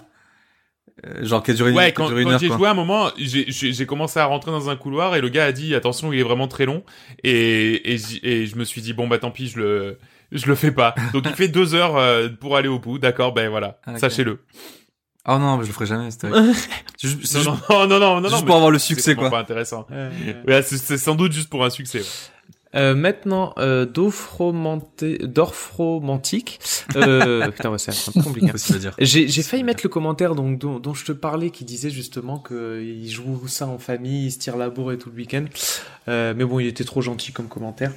Euh, 1.06 1.24
genre 1.24 1.42
qui 1.42 1.50
a 1.50 1.54
duré, 1.54 1.72
Ouais, 1.72 1.92
quand, 1.92 2.08
quand 2.10 2.38
j'ai 2.38 2.48
joué 2.48 2.68
à 2.68 2.72
un 2.72 2.74
moment, 2.74 3.10
j'ai- 3.16 3.86
commencé 3.86 4.20
à 4.20 4.26
rentrer 4.26 4.50
dans 4.50 4.68
un 4.68 4.76
couloir 4.76 5.16
et 5.16 5.20
le 5.22 5.30
gars 5.30 5.46
a 5.46 5.52
dit 5.52 5.74
attention, 5.74 6.12
il 6.12 6.20
est 6.20 6.22
vraiment 6.22 6.48
très 6.48 6.66
long 6.66 6.84
et 7.24 7.94
et, 7.94 7.98
et 8.22 8.46
je 8.46 8.56
me 8.56 8.64
suis 8.64 8.82
dit 8.82 8.92
bon 8.92 9.08
bah 9.08 9.18
tant 9.18 9.30
pis, 9.30 9.48
je 9.48 9.58
le 9.58 9.98
je 10.32 10.46
le 10.46 10.54
fais 10.54 10.72
pas. 10.72 10.94
Donc 11.12 11.24
il 11.26 11.32
fait 11.36 11.48
deux 11.48 11.74
heures 11.74 11.96
euh, 11.96 12.28
pour 12.28 12.56
aller 12.56 12.68
au 12.68 12.78
bout, 12.78 12.98
d'accord, 12.98 13.32
ben 13.32 13.48
voilà, 13.48 13.78
sachez-le. 13.96 14.40
Oh 15.28 15.38
non, 15.38 15.56
mais 15.56 15.62
je 15.62 15.68
le 15.68 15.72
ferai 15.74 15.86
jamais, 15.86 16.10
c'est 16.10 16.26
vrai. 16.26 16.42
C'est 16.96 17.08
juste, 17.08 17.26
c'est 17.26 17.44
Non, 17.44 17.54
juste- 17.54 17.68
non, 17.70 17.86
non, 17.86 17.98
non, 18.00 18.20
non, 18.20 18.28
juste 18.28 18.44
pour 18.44 18.56
avoir 18.56 18.70
le 18.72 18.78
c'est 18.78 18.88
succès, 18.88 19.14
quoi. 19.14 19.30
pas 19.30 19.38
intéressant. 19.40 19.86
Euh, 19.92 20.10
Ouais, 20.48 20.62
c'est- 20.62 20.78
c'est 20.78 20.98
sans 20.98 21.14
doute 21.14 21.30
juste 21.32 21.48
pour 21.48 21.64
un 21.64 21.70
succès. 21.70 22.00
ouais. 22.00 22.04
Euh, 22.74 22.94
maintenant, 22.94 23.52
euh, 23.58 23.84
d'orphromantique. 23.84 26.58
Euh, 26.96 27.50
putain, 27.50 27.70
ouais, 27.70 27.78
c'est 27.78 27.90
un 27.92 28.12
peu 28.12 28.22
compliqué. 28.22 28.52
Dire. 28.78 28.94
J'ai 28.98 29.28
j'ai 29.28 29.42
failli 29.42 29.62
mettre 29.62 29.80
le 29.84 29.88
commentaire 29.90 30.34
donc, 30.34 30.58
dont, 30.58 30.78
dont 30.78 30.94
je 30.94 31.04
te 31.04 31.12
parlais 31.12 31.50
qui 31.50 31.64
disait 31.64 31.90
justement 31.90 32.38
qu'il 32.38 33.08
joue 33.10 33.46
ça 33.46 33.66
en 33.66 33.78
famille, 33.78 34.26
il 34.26 34.32
se 34.32 34.38
tire 34.38 34.56
la 34.56 34.70
bourre 34.70 34.92
et 34.92 34.98
tout 34.98 35.10
le 35.10 35.16
week-end. 35.16 35.44
Euh, 36.08 36.34
mais 36.36 36.44
bon, 36.44 36.58
il 36.60 36.66
était 36.66 36.84
trop 36.84 37.02
gentil 37.02 37.32
comme 37.32 37.48
commentaire. 37.48 37.92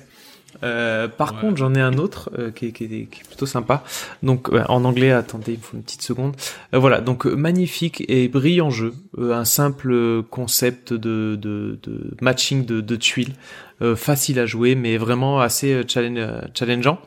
Euh, 0.63 1.07
par 1.07 1.33
Ouais. 1.35 1.41
contre, 1.41 1.57
j'en 1.57 1.73
ai 1.75 1.81
un 1.81 1.97
autre 1.97 2.29
euh, 2.37 2.51
qui, 2.51 2.67
est, 2.67 2.71
qui, 2.71 2.85
est, 2.85 2.87
qui 2.87 3.21
est 3.21 3.27
plutôt 3.27 3.45
sympa. 3.45 3.83
Donc 4.23 4.49
euh, 4.49 4.63
en 4.69 4.83
anglais, 4.85 5.11
attendez, 5.11 5.53
il 5.53 5.57
me 5.59 5.63
faut 5.63 5.77
une 5.77 5.83
petite 5.83 6.01
seconde. 6.01 6.35
Euh, 6.73 6.79
voilà, 6.79 7.01
donc 7.01 7.25
euh, 7.25 7.35
magnifique 7.35 8.03
et 8.07 8.27
brillant 8.27 8.69
jeu, 8.69 8.93
Euh, 9.17 9.33
un 9.33 9.45
simple 9.45 10.23
concept 10.29 10.93
de, 10.93 11.37
de, 11.39 11.79
de 11.83 12.15
matching 12.21 12.65
de, 12.65 12.81
de 12.81 12.95
tuiles, 12.95 13.33
Euh, 13.81 13.95
facile 13.95 14.39
à 14.39 14.45
jouer, 14.45 14.73
mais 14.75 14.95
vraiment 14.97 15.41
assez 15.41 15.81
challenge- 15.87 16.47
challengeant. 16.53 16.97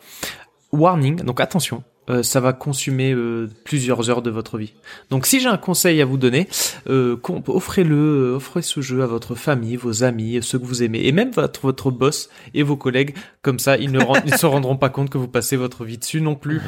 Warning, 0.72 1.22
donc 1.22 1.40
attention, 1.40 1.82
euh, 2.08 2.22
ça 2.22 2.40
va 2.40 2.52
consumer 2.52 3.12
euh, 3.12 3.48
plusieurs 3.64 4.08
heures 4.10 4.22
de 4.22 4.30
votre 4.30 4.58
vie. 4.58 4.74
Donc 5.10 5.26
si 5.26 5.40
j'ai 5.40 5.48
un 5.48 5.58
conseil 5.58 6.00
à 6.00 6.04
vous 6.04 6.16
donner, 6.16 6.48
euh, 6.88 7.16
offrez-le, 7.46 8.34
offrez 8.34 8.62
ce 8.62 8.80
jeu 8.80 9.02
à 9.02 9.06
votre 9.06 9.34
famille, 9.34 9.76
vos 9.76 10.04
amis, 10.04 10.38
ceux 10.42 10.58
que 10.58 10.64
vous 10.64 10.82
aimez, 10.82 11.06
et 11.06 11.12
même 11.12 11.30
votre, 11.30 11.60
votre 11.60 11.90
boss 11.90 12.28
et 12.54 12.62
vos 12.62 12.76
collègues. 12.76 13.14
Comme 13.42 13.58
ça, 13.58 13.76
ils 13.76 13.92
ne 13.92 14.00
ils 14.24 14.36
se 14.36 14.46
rendront 14.46 14.76
pas 14.76 14.88
compte 14.88 15.10
que 15.10 15.18
vous 15.18 15.28
passez 15.28 15.56
votre 15.56 15.84
vie 15.84 15.98
dessus 15.98 16.20
non 16.20 16.34
plus. 16.34 16.60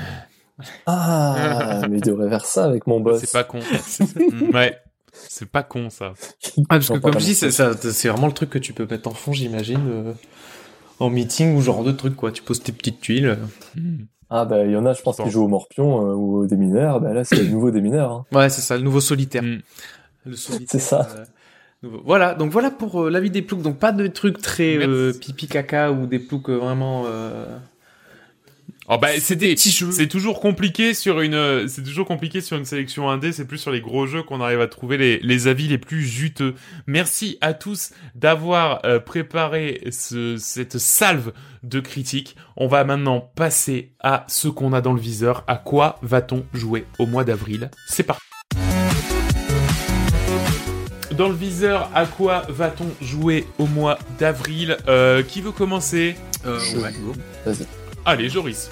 Ah, 0.87 1.83
mais 1.89 1.99
il 1.99 2.03
devrait 2.03 2.29
faire 2.29 2.45
ça 2.45 2.65
avec 2.65 2.87
mon 2.87 3.01
boss. 3.01 3.21
C'est 3.21 3.33
pas 3.33 3.45
con. 3.45 3.61
Ouais, 4.53 4.79
c'est 5.13 5.49
pas 5.49 5.63
con 5.63 5.91
ça. 5.91 6.13
Ah, 6.59 6.63
parce 6.69 6.89
que 6.89 6.99
comme 6.99 7.19
je 7.19 7.25
dis, 7.25 7.35
c'est 7.35 8.09
vraiment 8.09 8.27
le 8.27 8.33
truc 8.33 8.51
que 8.51 8.59
tu 8.59 8.73
peux 8.73 8.87
mettre 8.87 9.09
en 9.09 9.15
fond, 9.15 9.33
j'imagine, 9.33 9.81
euh, 9.89 10.13
en 10.99 11.11
meeting 11.11 11.57
ou 11.57 11.63
genre 11.63 11.85
de 11.85 11.93
truc 11.93 12.17
quoi. 12.17 12.33
Tu 12.33 12.43
poses 12.43 12.63
tes 12.63 12.73
petites 12.73 13.01
tuiles. 13.01 13.39
Ah, 14.31 14.45
bah, 14.45 14.65
il 14.65 14.71
y 14.71 14.77
en 14.77 14.87
a, 14.87 14.93
je 14.93 15.03
pense, 15.03 15.17
qui 15.17 15.29
jouent 15.29 15.45
au 15.45 15.49
morpion 15.49 16.07
euh, 16.07 16.15
ou 16.15 16.37
au 16.39 16.47
démineur. 16.47 17.01
Bah, 17.01 17.13
là, 17.13 17.25
c'est 17.25 17.37
le 17.37 17.49
nouveau 17.49 17.71
démineur. 17.73 18.13
Hein. 18.13 18.27
Ouais, 18.33 18.49
c'est 18.49 18.61
ça, 18.61 18.77
le 18.77 18.83
nouveau 18.83 19.01
solitaire. 19.01 19.43
Mm. 19.43 19.59
Le 20.27 20.37
solitaire. 20.37 20.69
C'est 20.71 20.79
ça. 20.79 21.09
euh, 21.17 21.25
nouveau. 21.83 22.01
Voilà, 22.05 22.35
donc 22.35 22.53
voilà 22.53 22.71
pour 22.71 23.03
euh, 23.03 23.11
l'avis 23.11 23.31
des 23.31 23.43
ploucs. 23.43 23.63
Donc 23.63 23.79
pas 23.79 23.93
de 23.93 24.07
trucs 24.07 24.41
très 24.41 24.77
euh, 24.77 25.13
pipi 25.13 25.49
caca 25.49 25.91
ou 25.91 26.07
des 26.07 26.19
ploucs 26.19 26.49
euh, 26.49 26.59
vraiment. 26.59 27.05
Euh, 28.91 28.95
Oh 28.95 28.99
bah 28.99 29.09
c'est 29.21 29.37
des 29.37 29.55
petits 29.55 29.71
jeux. 29.71 29.93
c'est 29.93 30.09
toujours 30.09 30.41
compliqué 30.41 30.95
sur 30.95 31.21
une 31.21 31.69
c'est 31.69 31.83
toujours 31.85 32.07
compliqué 32.07 32.41
sur 32.41 32.57
une 32.57 32.65
sélection 32.65 33.09
indé, 33.09 33.31
c'est 33.33 33.45
plus 33.47 33.59
sur 33.59 33.71
les 33.71 33.81
gros 33.81 34.07
jeux 34.07 34.23
qu'on 34.25 34.41
arrive 34.41 34.61
à 34.61 34.67
trouver 34.67 34.97
les, 34.99 35.21
les 35.23 35.47
avis 35.47 35.69
les 35.69 35.79
plus 35.79 36.03
juteux. 36.05 36.55
Merci 36.87 37.39
à 37.41 37.55
tous 37.55 37.93
d'avoir 38.17 38.85
euh, 38.85 38.99
préparé 38.99 39.81
ce, 39.93 40.37
cette 40.37 40.79
salve 40.79 41.33
de 41.63 41.79
critiques. 41.81 42.37
On 42.57 42.67
va 42.67 42.83
maintenant 42.85 43.21
passer 43.37 43.93
à 44.01 44.25
ce 44.29 44.49
qu'on 44.49 44.73
a 44.73 44.81
dans 44.81 44.93
le 44.93 45.01
viseur. 45.01 45.45
À 45.47 45.57
quoi 45.57 45.99
va-t-on 46.03 46.45
jouer 46.53 46.85
au 46.99 47.07
mois 47.07 47.23
d'avril? 47.25 47.71
C'est 47.89 48.03
parti. 48.03 48.23
Dans 51.17 51.29
le 51.29 51.35
viseur, 51.35 51.91
à 51.95 52.07
quoi 52.07 52.45
va-t-on 52.49 52.87
jouer 53.05 53.47
au 53.59 53.67
mois 53.67 53.99
d'avril? 54.19 54.79
Euh, 54.89 55.23
Qui 55.23 55.43
veut 55.43 55.53
commencer? 55.53 56.17
Euh, 56.47 56.59
Je- 56.59 56.79
ouais, 56.79 56.93
go. 56.93 57.13
Vas-y. 57.45 57.67
Allez, 58.07 58.29
Joris. 58.29 58.71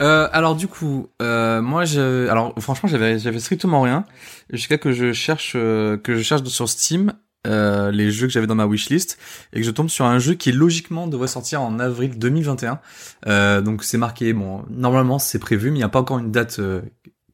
Euh, 0.00 0.28
alors 0.32 0.56
du 0.56 0.66
coup, 0.68 1.08
euh, 1.22 1.62
moi, 1.62 1.84
je, 1.84 2.28
alors 2.28 2.54
franchement, 2.58 2.88
j'avais, 2.88 3.38
strictement 3.38 3.80
rien 3.80 4.04
jusqu'à 4.52 4.76
que 4.76 4.92
je 4.92 5.12
cherche, 5.12 5.52
euh, 5.56 5.96
que 5.96 6.14
je 6.14 6.22
cherche 6.22 6.42
sur 6.44 6.68
Steam 6.68 7.12
euh, 7.46 7.90
les 7.92 8.10
jeux 8.10 8.26
que 8.26 8.32
j'avais 8.32 8.48
dans 8.48 8.56
ma 8.56 8.66
wishlist 8.66 9.18
et 9.52 9.60
que 9.60 9.66
je 9.66 9.70
tombe 9.70 9.88
sur 9.88 10.04
un 10.04 10.18
jeu 10.18 10.34
qui 10.34 10.50
logiquement 10.52 11.06
devrait 11.06 11.28
sortir 11.28 11.62
en 11.62 11.78
avril 11.78 12.18
2021. 12.18 12.80
Euh, 13.26 13.60
donc 13.60 13.84
c'est 13.84 13.98
marqué, 13.98 14.32
bon, 14.32 14.64
normalement 14.68 15.18
c'est 15.18 15.38
prévu, 15.38 15.70
mais 15.70 15.76
il 15.76 15.80
n'y 15.80 15.84
a 15.84 15.88
pas 15.88 16.00
encore 16.00 16.18
une 16.18 16.32
date 16.32 16.60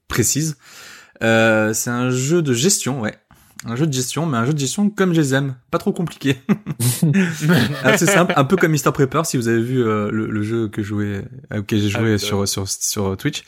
précise. 0.09 0.59
C'est 1.21 1.91
un 1.91 2.11
jeu 2.11 2.43
de 2.43 2.53
gestion, 2.53 3.01
ouais. 3.01 3.17
Un 3.65 3.77
jeu 3.77 3.87
de 3.87 3.93
gestion, 3.93 4.27
mais 4.27 4.39
un 4.39 4.45
jeu 4.45 4.53
de 4.53 4.59
gestion 4.59 4.91
comme 4.91 5.15
je 5.15 5.21
les 5.21 5.35
aime, 5.35 5.55
pas 5.71 5.79
trop 5.79 5.93
compliqué. 5.93 6.37
Assez 7.85 8.07
simple, 8.07 8.33
un 8.37 8.45
peu 8.45 8.57
comme 8.57 8.73
Mr 8.73 8.93
Prepper 8.93 9.23
si 9.25 9.37
vous 9.37 9.47
avez 9.49 9.63
vu 9.63 9.83
euh, 9.83 10.11
le, 10.11 10.27
le 10.29 10.43
jeu 10.43 10.69
que 10.69 10.83
jouais, 10.83 11.25
euh, 11.53 11.61
auquel 11.61 11.81
j'ai 11.81 11.89
joué 11.89 12.13
oui, 12.15 12.19
sur, 12.19 12.47
sur 12.49 12.69
sur 12.69 13.17
Twitch. 13.17 13.45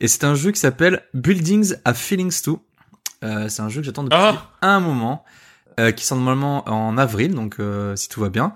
Et 0.00 0.08
c'est 0.08 0.24
un 0.24 0.34
jeu 0.34 0.50
qui 0.50 0.60
s'appelle 0.60 1.02
Buildings 1.12 1.74
a 1.84 1.92
Feelings 1.92 2.40
to. 2.42 2.64
Euh, 3.22 3.48
c'est 3.50 3.60
un 3.60 3.68
jeu 3.68 3.80
que 3.82 3.86
j'attends 3.86 4.04
depuis 4.04 4.18
Ah 4.18 4.50
un 4.62 4.80
moment, 4.80 5.24
euh, 5.78 5.92
qui 5.92 6.06
sort 6.06 6.16
normalement 6.16 6.66
en 6.68 6.96
avril, 6.96 7.34
donc 7.34 7.56
euh, 7.60 7.94
si 7.96 8.08
tout 8.08 8.20
va 8.20 8.30
bien. 8.30 8.54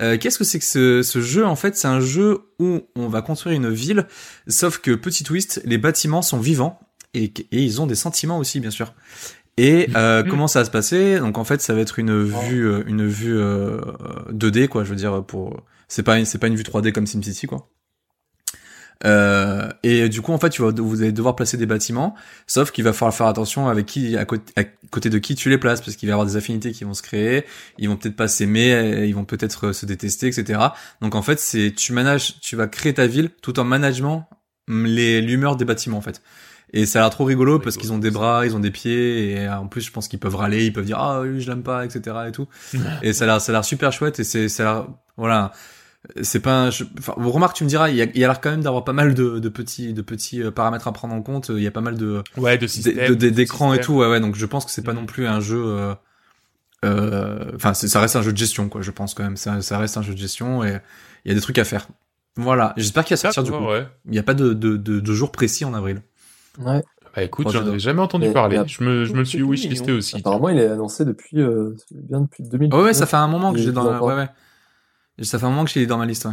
Euh, 0.00 0.16
Qu'est-ce 0.18 0.38
que 0.38 0.44
c'est 0.44 0.58
que 0.58 0.64
ce, 0.64 1.02
ce 1.02 1.20
jeu? 1.20 1.44
En 1.46 1.56
fait, 1.56 1.76
c'est 1.76 1.88
un 1.88 2.00
jeu 2.00 2.40
où 2.58 2.80
on 2.96 3.08
va 3.08 3.22
construire 3.22 3.56
une 3.56 3.70
ville, 3.70 4.06
sauf 4.48 4.78
que 4.78 4.92
petit 4.92 5.24
twist, 5.24 5.60
les 5.64 5.78
bâtiments 5.78 6.22
sont 6.22 6.38
vivants 6.38 6.80
et, 7.14 7.24
et 7.24 7.62
ils 7.62 7.80
ont 7.80 7.86
des 7.86 7.94
sentiments 7.94 8.38
aussi, 8.38 8.60
bien 8.60 8.70
sûr. 8.70 8.92
Et 9.58 9.88
euh, 9.96 10.22
Mhm. 10.22 10.30
comment 10.30 10.48
ça 10.48 10.60
va 10.60 10.64
se 10.66 10.70
passer? 10.70 11.18
Donc 11.18 11.38
en 11.38 11.44
fait, 11.44 11.60
ça 11.62 11.72
va 11.74 11.80
être 11.80 11.98
une 11.98 12.22
vue, 12.22 12.66
euh, 12.68 12.82
une 12.86 13.06
vue 13.06 13.38
euh, 13.38 13.80
2D, 14.30 14.68
quoi. 14.68 14.84
Je 14.84 14.90
veux 14.90 14.96
dire, 14.96 15.24
pour 15.24 15.62
c'est 15.88 16.02
pas 16.02 16.18
une, 16.18 16.24
c'est 16.26 16.38
pas 16.38 16.48
une 16.48 16.56
vue 16.56 16.62
3D 16.64 16.92
comme 16.92 17.06
SimCity, 17.06 17.46
quoi. 17.46 17.68
Euh, 19.04 19.68
et 19.82 20.08
du 20.08 20.22
coup, 20.22 20.32
en 20.32 20.38
fait, 20.38 20.48
tu 20.50 20.62
vas, 20.62 20.70
vous 20.70 21.02
allez 21.02 21.12
devoir 21.12 21.36
placer 21.36 21.56
des 21.58 21.66
bâtiments, 21.66 22.14
sauf 22.46 22.70
qu'il 22.70 22.82
va 22.84 22.92
falloir 22.94 23.14
faire 23.14 23.26
attention 23.26 23.68
avec 23.68 23.84
qui, 23.86 24.16
à 24.16 24.24
côté, 24.24 24.52
à 24.56 24.64
côté 24.90 25.10
de 25.10 25.18
qui 25.18 25.34
tu 25.34 25.50
les 25.50 25.58
places, 25.58 25.82
parce 25.82 25.96
qu'il 25.96 26.06
va 26.08 26.10
y 26.10 26.14
avoir 26.14 26.26
des 26.26 26.36
affinités 26.36 26.72
qui 26.72 26.84
vont 26.84 26.94
se 26.94 27.02
créer, 27.02 27.44
ils 27.78 27.88
vont 27.88 27.96
peut-être 27.96 28.16
pas 28.16 28.28
s'aimer, 28.28 28.72
euh, 28.72 29.04
ils 29.06 29.14
vont 29.14 29.24
peut-être 29.26 29.72
se 29.72 29.84
détester, 29.86 30.28
etc. 30.28 30.60
Donc 31.02 31.14
en 31.14 31.22
fait, 31.22 31.38
c'est, 31.38 31.72
tu 31.76 31.92
manages, 31.92 32.40
tu 32.40 32.56
vas 32.56 32.68
créer 32.68 32.94
ta 32.94 33.06
ville 33.06 33.30
tout 33.42 33.58
en 33.60 33.64
management 33.64 34.28
hum, 34.68 34.86
les 34.86 35.20
l'humeur 35.20 35.56
des 35.56 35.66
bâtiments, 35.66 35.98
en 35.98 36.02
fait. 36.02 36.22
Et 36.72 36.84
ça 36.84 36.98
a 36.98 37.02
l'air 37.02 37.10
trop 37.10 37.24
rigolo 37.24 37.58
parce 37.58 37.76
qu'ils 37.76 37.92
ont 37.92 37.98
des 37.98 38.10
bras, 38.10 38.44
ils 38.44 38.54
ont 38.56 38.58
des 38.60 38.70
pieds, 38.72 39.30
et 39.32 39.46
euh, 39.46 39.56
en 39.56 39.66
plus, 39.68 39.82
je 39.82 39.92
pense 39.92 40.08
qu'ils 40.08 40.18
peuvent 40.18 40.34
râler, 40.36 40.66
ils 40.66 40.72
peuvent 40.72 40.84
dire 40.84 40.98
ah 40.98 41.20
oui, 41.22 41.40
je 41.40 41.48
l'aime 41.48 41.62
pas, 41.62 41.84
etc. 41.84 42.16
et 42.28 42.32
tout. 42.32 42.48
et 43.02 43.12
ça 43.12 43.24
a 43.24 43.26
l'air, 43.28 43.40
ça 43.40 43.52
a 43.52 43.54
l'air 43.54 43.64
super 43.64 43.92
chouette 43.92 44.18
et 44.20 44.24
c'est, 44.24 44.48
ça 44.48 44.62
a 44.70 44.74
l'air, 44.74 44.86
voilà. 45.16 45.52
C'est 46.22 46.38
pas 46.40 46.62
un 46.66 46.70
jeu- 46.70 46.86
enfin, 46.98 47.14
vous 47.16 47.30
remarque, 47.32 47.56
tu 47.56 47.64
me 47.64 47.68
diras, 47.68 47.88
il 47.90 47.96
y 47.96 48.02
a, 48.02 48.04
il 48.04 48.18
y 48.18 48.24
a 48.24 48.28
l'air 48.28 48.40
quand 48.40 48.50
même 48.50 48.62
d'avoir 48.62 48.84
pas 48.84 48.92
mal 48.92 49.14
de, 49.14 49.38
de 49.40 49.48
petits, 49.48 49.92
de 49.92 50.02
petits 50.02 50.40
euh, 50.42 50.50
paramètres 50.52 50.86
à 50.86 50.92
prendre 50.92 51.14
en 51.14 51.20
compte. 51.22 51.50
Il 51.54 51.60
y 51.62 51.66
a 51.66 51.72
pas 51.72 51.80
mal 51.80 51.96
de, 51.96 52.22
Ouais, 52.36 52.56
de 52.56 52.60
d- 52.62 52.68
système. 52.68 53.08
de- 53.08 53.14
d- 53.14 53.30
d'écrans 53.32 53.74
et 53.74 53.80
tout. 53.80 53.94
Ouais, 53.94 54.08
ouais. 54.08 54.20
Donc 54.20 54.36
je 54.36 54.46
pense 54.46 54.64
que 54.64 54.70
c'est 54.70 54.82
pas 54.84 54.92
Mhm. 54.92 55.00
non 55.00 55.06
plus 55.06 55.26
un 55.26 55.40
jeu. 55.40 55.62
euh, 55.66 55.94
euh, 56.84 57.52
Enfin, 57.56 57.74
ça 57.74 58.00
reste 58.00 58.16
un 58.16 58.22
jeu 58.22 58.32
de 58.32 58.36
gestion, 58.38 58.68
quoi. 58.68 58.82
Je 58.82 58.90
pense 58.90 59.14
quand 59.14 59.24
même. 59.24 59.36
Ça, 59.36 59.60
ça 59.62 59.78
reste 59.78 59.96
un 59.96 60.02
jeu 60.02 60.12
de 60.12 60.18
gestion 60.18 60.62
et 60.64 60.78
il 61.24 61.28
y 61.28 61.32
a 61.32 61.34
des 61.34 61.40
trucs 61.40 61.58
à 61.58 61.64
faire. 61.64 61.88
Voilà. 62.36 62.74
J'espère 62.76 63.04
qu'il 63.04 63.14
va 63.16 63.20
sortir 63.20 63.42
du 63.42 63.50
coup. 63.50 63.56
D'accord, 63.56 63.72
ouais. 63.72 63.88
Il 64.04 64.12
n'y 64.12 64.18
a 64.18 64.22
pas 64.22 64.34
de, 64.34 64.52
de, 64.52 64.76
de, 64.76 65.00
de 65.00 65.12
jour 65.14 65.32
précis 65.32 65.64
en 65.64 65.74
avril. 65.74 66.02
Ouais. 66.58 66.82
Bah 67.14 67.22
écoute, 67.22 67.46
Oh, 67.48 67.52
j'en 67.52 67.66
avais 67.66 67.78
jamais 67.78 68.02
entendu 68.02 68.26
Mais- 68.28 68.32
parler. 68.34 68.58
mais- 68.58 68.68
Je 68.68 68.84
me, 68.84 69.04
je 69.04 69.12
me 69.12 69.18
le 69.20 69.24
suis 69.24 69.42
wishlisté 69.42 69.92
aussi. 69.92 70.16
Apparemment, 70.16 70.48
il 70.50 70.58
est 70.58 70.66
annoncé 70.68 71.04
depuis, 71.04 71.40
euh, 71.40 71.74
bien 71.90 72.20
depuis 72.20 72.42
2000. 72.44 72.72
Ouais, 72.74 72.82
ouais. 72.82 72.92
Ça 72.94 73.06
fait 73.06 73.16
un 73.16 73.28
moment 73.28 73.52
que 73.52 73.58
j'ai 73.58 73.72
dans. 73.72 73.90
la-. 73.90 74.02
Ouais, 74.02 74.14
ouais. 74.14 74.28
Ça 75.24 75.38
fait 75.38 75.46
un 75.46 75.50
moment 75.50 75.64
que 75.64 75.70
j'ai 75.70 75.86
dans 75.86 75.96
ma 75.98 76.04
liste. 76.06 76.26
Ouais. 76.26 76.32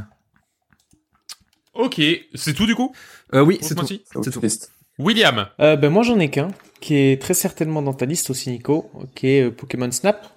Ok, 1.73 2.01
c'est 2.35 2.53
tout 2.53 2.65
du 2.65 2.75
coup? 2.75 2.93
Euh, 3.33 3.41
oui, 3.41 3.57
c'est 3.61 3.69
ce 3.69 3.73
tout. 3.75 3.87
C'est 4.23 4.31
tout. 4.31 4.41
William. 4.99 5.47
Euh, 5.59 5.75
ben 5.75 5.89
moi 5.89 6.03
j'en 6.03 6.19
ai 6.19 6.29
qu'un 6.29 6.49
qui 6.81 6.95
est 6.95 7.19
très 7.19 7.33
certainement 7.33 7.81
dans 7.81 7.93
ta 7.93 8.05
liste 8.05 8.29
aussi 8.29 8.51
Nico, 8.51 8.91
qui 9.15 9.27
est 9.29 9.47
euh, 9.47 9.51
Pokémon 9.51 9.89
Snap. 9.91 10.27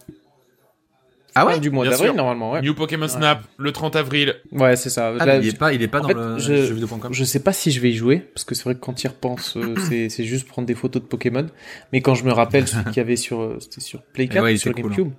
Ah 1.37 1.47
ouais. 1.47 1.61
du 1.61 1.71
mois 1.71 1.87
d'avril 1.89 2.13
normalement. 2.15 2.53
Ouais, 2.53 2.63
New 2.63 2.75
Pokémon 2.75 3.07
Snap, 3.09 3.43
le 3.59 3.71
30 3.73 3.95
avril. 3.97 4.35
ouais 4.53 4.75
c'est 4.77 4.91
ça. 4.91 5.13
Ah, 5.21 5.27
Là, 5.27 5.37
il 5.37 5.47
est 5.49 5.57
pas, 5.59 5.73
il 5.73 5.83
est 5.83 5.89
pas 5.89 6.01
dans 6.01 6.09
fait, 6.09 6.15
le 6.15 6.39
je- 6.39 6.55
jeuxvideo.com. 6.67 7.13
Je 7.13 7.25
sais 7.25 7.41
pas 7.41 7.53
si 7.53 7.71
je 7.71 7.81
vais 7.81 7.91
y 7.91 7.95
jouer, 7.95 8.19
parce 8.19 8.45
que 8.45 8.55
c'est 8.55 8.65
vrai 8.65 8.75
que 8.75 8.81
quand 8.81 9.03
y 9.05 9.07
repenses, 9.07 9.57
euh, 9.57 9.75
c'est, 9.89 10.09
c'est 10.09 10.25
juste 10.25 10.49
prendre 10.49 10.67
des 10.67 10.75
photos 10.75 11.03
de 11.03 11.07
Pokémon. 11.07 11.47
Mais 11.93 12.01
quand 12.01 12.15
je 12.15 12.25
me 12.25 12.33
rappelle 12.33 12.67
celui 12.67 12.85
qu'il 12.85 12.97
y 12.97 13.01
avait 13.01 13.17
sur, 13.17 13.41
euh, 13.43 13.59
c'était 13.61 13.81
sur 13.83 14.03
Play 14.03 14.29
4, 14.29 14.43
ouais, 14.43 14.55
il 14.55 14.59
sur 14.59 14.73
cool, 14.73 14.83
GameCube, 14.83 15.11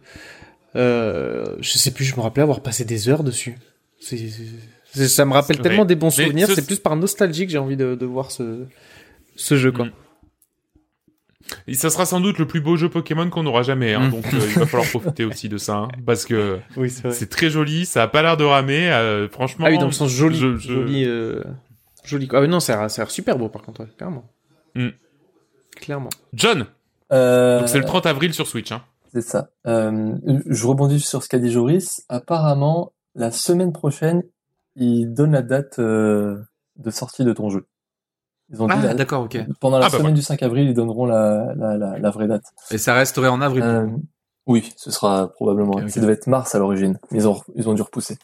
euh, 0.76 1.56
je 1.60 1.78
sais 1.78 1.92
plus, 1.92 2.06
je 2.06 2.16
me 2.16 2.22
rappelais 2.22 2.44
avoir 2.44 2.62
passé 2.62 2.86
des 2.86 3.10
heures 3.10 3.24
dessus. 3.24 3.56
C'est, 4.00 4.18
c'est- 4.18 4.30
c'est- 4.94 5.08
ça 5.08 5.26
me 5.26 5.34
rappelle 5.34 5.60
tellement 5.60 5.86
des 5.86 5.96
bons 5.96 6.10
souvenirs, 6.12 6.48
ce- 6.48 6.56
c'est 6.56 6.66
plus 6.66 6.80
par 6.80 6.96
nostalgie 6.96 7.46
que 7.46 7.52
j'ai 7.52 7.58
envie 7.58 7.78
de, 7.78 7.96
de 7.96 8.06
voir 8.06 8.32
ce, 8.32 8.66
ce 9.36 9.56
jeu, 9.56 9.72
quoi. 9.72 9.86
Mm. 9.86 9.92
Et 11.68 11.74
ça 11.76 11.90
sera 11.90 12.06
sans 12.06 12.20
doute 12.20 12.38
le 12.40 12.46
plus 12.48 12.60
beau 12.62 12.76
jeu 12.76 12.90
Pokémon 12.90 13.30
qu'on 13.30 13.46
aura 13.46 13.62
jamais, 13.64 13.94
hein, 13.94 14.08
Mm. 14.08 14.12
donc 14.12 14.26
euh, 14.34 14.40
il 14.48 14.60
va 14.60 14.66
falloir 14.66 14.90
profiter 14.90 15.24
aussi 15.26 15.48
de 15.50 15.58
ça, 15.58 15.76
hein, 15.78 15.88
parce 16.06 16.26
que 16.26 16.60
Oui, 16.76 16.90
c'est 16.90 17.30
très 17.30 17.50
joli, 17.50 17.86
ça 17.86 18.04
a 18.04 18.08
pas 18.08 18.22
l'air 18.22 18.38
de 18.38 18.44
ramer, 18.44 18.92
euh, 18.92 19.28
franchement. 19.30 19.66
Ah 19.68 19.72
oui, 19.72 19.78
dans 19.78 19.86
le 19.86 19.92
sens 19.92 20.10
joli, 20.12 20.38
je- 20.38 20.58
je- 20.58 20.74
joli, 20.74 21.06
euh, 21.06 21.42
joli. 22.04 22.28
quoi. 22.28 22.40
Ah 22.40 22.42
mais 22.42 22.48
non, 22.48 22.60
ça 22.60 22.74
a 22.76 22.80
l'air, 22.82 22.92
ça 22.92 23.02
a 23.02 23.06
l'air 23.06 23.12
super 23.12 23.38
beau 23.38 23.50
par 23.50 23.62
contre, 23.62 23.82
ouais, 23.82 23.88
clairement. 23.98 24.26
Mm. 24.76 24.90
Clairement. 25.76 26.10
John. 26.34 26.66
Euh, 27.14 27.60
Donc 27.60 27.70
c'est 27.70 27.80
le 27.80 27.86
30 27.86 28.06
avril 28.06 28.34
sur 28.34 28.48
Switch. 28.48 28.72
Hein. 28.72 28.82
C'est 29.14 29.22
ça. 29.22 29.50
Euh, 29.68 30.16
je 30.48 30.68
rebondis 30.68 31.00
sur 31.00 31.24
ce 31.24 31.30
qu'a 31.30 31.40
dit 31.40 31.52
Joris. 31.52 32.02
Apparemment, 32.10 32.92
la 33.16 33.32
semaine 33.32 33.72
prochaine, 33.72 34.22
ils 34.76 35.06
donnent 35.14 35.32
la 35.32 35.42
date 35.44 35.80
euh, 35.80 36.38
de 36.76 36.90
sortie 36.92 37.24
de 37.24 37.32
ton 37.34 37.50
jeu. 37.50 37.66
Ils 38.50 38.62
ont 38.62 38.68
dit 38.68 38.74
Ah, 38.76 38.82
la- 38.86 38.94
d'accord, 38.94 39.24
ok. 39.24 39.38
pendant 39.60 39.78
la 39.80 39.86
Ah, 39.88 39.90
bah 39.90 39.98
semaine 39.98 40.14
du 40.14 40.22
5 40.22 40.42
avril, 40.44 40.68
ils 40.70 40.74
donneront 40.74 41.06
la, 41.06 41.54
la, 41.56 41.78
la, 41.78 41.98
la 42.00 42.10
vraie 42.12 42.28
date. 42.28 42.46
Et 42.72 42.78
ça 42.78 42.94
resterait 42.94 43.28
en 43.28 43.42
avril. 43.42 43.64
Euh, 43.64 43.88
oui, 44.46 44.72
ce 44.78 44.90
sera 44.92 45.28
probablement. 45.34 45.74
Ok, 45.74 45.84
ok. 45.84 45.90
Ça 45.90 46.00
devait 46.00 46.14
être 46.14 46.28
mars 46.28 46.56
à 46.56 46.60
l'origine. 46.60 46.98
mais 47.12 47.18
Ils 47.20 47.28
ont, 47.28 47.42
ils 47.56 47.68
ont 47.68 47.74
dû 47.74 47.82
repousser. 47.82 48.18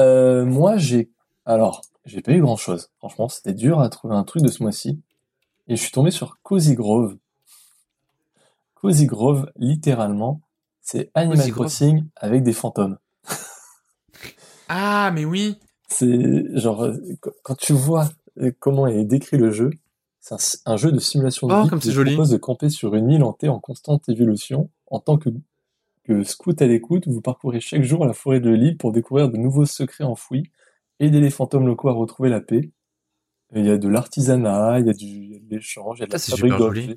Euh, 0.00 0.44
moi, 0.44 0.76
j'ai, 0.78 1.10
alors, 1.44 1.82
j'ai 2.04 2.20
pas 2.22 2.32
eu 2.32 2.40
grand 2.40 2.56
chose. 2.56 2.90
Franchement, 2.98 3.28
c'était 3.28 3.54
dur 3.54 3.80
à 3.80 3.88
trouver 3.88 4.14
un 4.16 4.24
truc 4.24 4.42
de 4.42 4.48
ce 4.48 4.62
mois-ci. 4.62 5.00
Et 5.68 5.76
je 5.76 5.80
suis 5.82 5.92
tombé 5.92 6.10
sur 6.10 6.38
Cozy 6.42 6.74
Grove. 6.74 7.16
Cozy 8.74 9.06
Grove, 9.06 9.50
littéralement, 9.56 10.40
c'est 10.82 11.10
Animal 11.14 11.38
Cozy 11.38 11.50
Grove. 11.50 11.66
Crossing 11.66 12.04
avec 12.16 12.42
des 12.42 12.52
fantômes. 12.52 12.98
Ah, 14.68 15.10
mais 15.14 15.24
oui. 15.24 15.58
C'est 15.88 16.58
genre 16.58 16.84
euh, 16.84 16.96
qu- 17.22 17.30
quand 17.44 17.54
tu 17.56 17.72
vois 17.72 18.08
comment 18.58 18.86
est 18.86 19.04
décrit 19.04 19.38
le 19.38 19.50
jeu, 19.50 19.70
c'est 20.20 20.58
un, 20.66 20.76
jeu 20.76 20.90
de 20.90 20.98
simulation 20.98 21.46
de 21.46 21.54
Oh, 21.54 21.62
vie 21.62 21.68
comme 21.68 21.78
qui 21.78 21.92
propose 21.92 22.30
de 22.30 22.36
camper 22.36 22.68
sur 22.68 22.94
une 22.96 23.10
île 23.10 23.22
hantée 23.22 23.48
en 23.48 23.60
constante 23.60 24.08
évolution. 24.08 24.70
En 24.88 24.98
tant 24.98 25.18
que, 25.18 25.30
que 26.04 26.24
scout 26.24 26.60
à 26.60 26.66
l'écoute, 26.66 27.06
vous 27.06 27.20
parcourez 27.20 27.60
chaque 27.60 27.82
jour 27.82 28.04
la 28.04 28.12
forêt 28.12 28.40
de 28.40 28.50
l'île 28.50 28.76
pour 28.76 28.90
découvrir 28.90 29.28
de 29.28 29.36
nouveaux 29.36 29.66
secrets 29.66 30.04
enfouis, 30.04 30.50
aider 30.98 31.20
les 31.20 31.30
fantômes 31.30 31.66
locaux 31.66 31.88
à 31.88 31.92
retrouver 31.92 32.28
la 32.28 32.40
paix. 32.40 32.70
Il 33.54 33.64
y 33.64 33.70
a 33.70 33.78
de 33.78 33.88
l'artisanat, 33.88 34.80
il 34.80 34.86
y 34.86 34.90
a 34.90 34.92
du 34.92 35.38
de 35.38 35.54
l'échange, 35.54 35.98
il 35.98 36.00
y 36.00 36.04
a 36.04 36.06
de 36.08 36.12
la 36.12 36.18
c'est 36.18 36.32
fabrique 36.32 36.56
d'objets. 36.58 36.96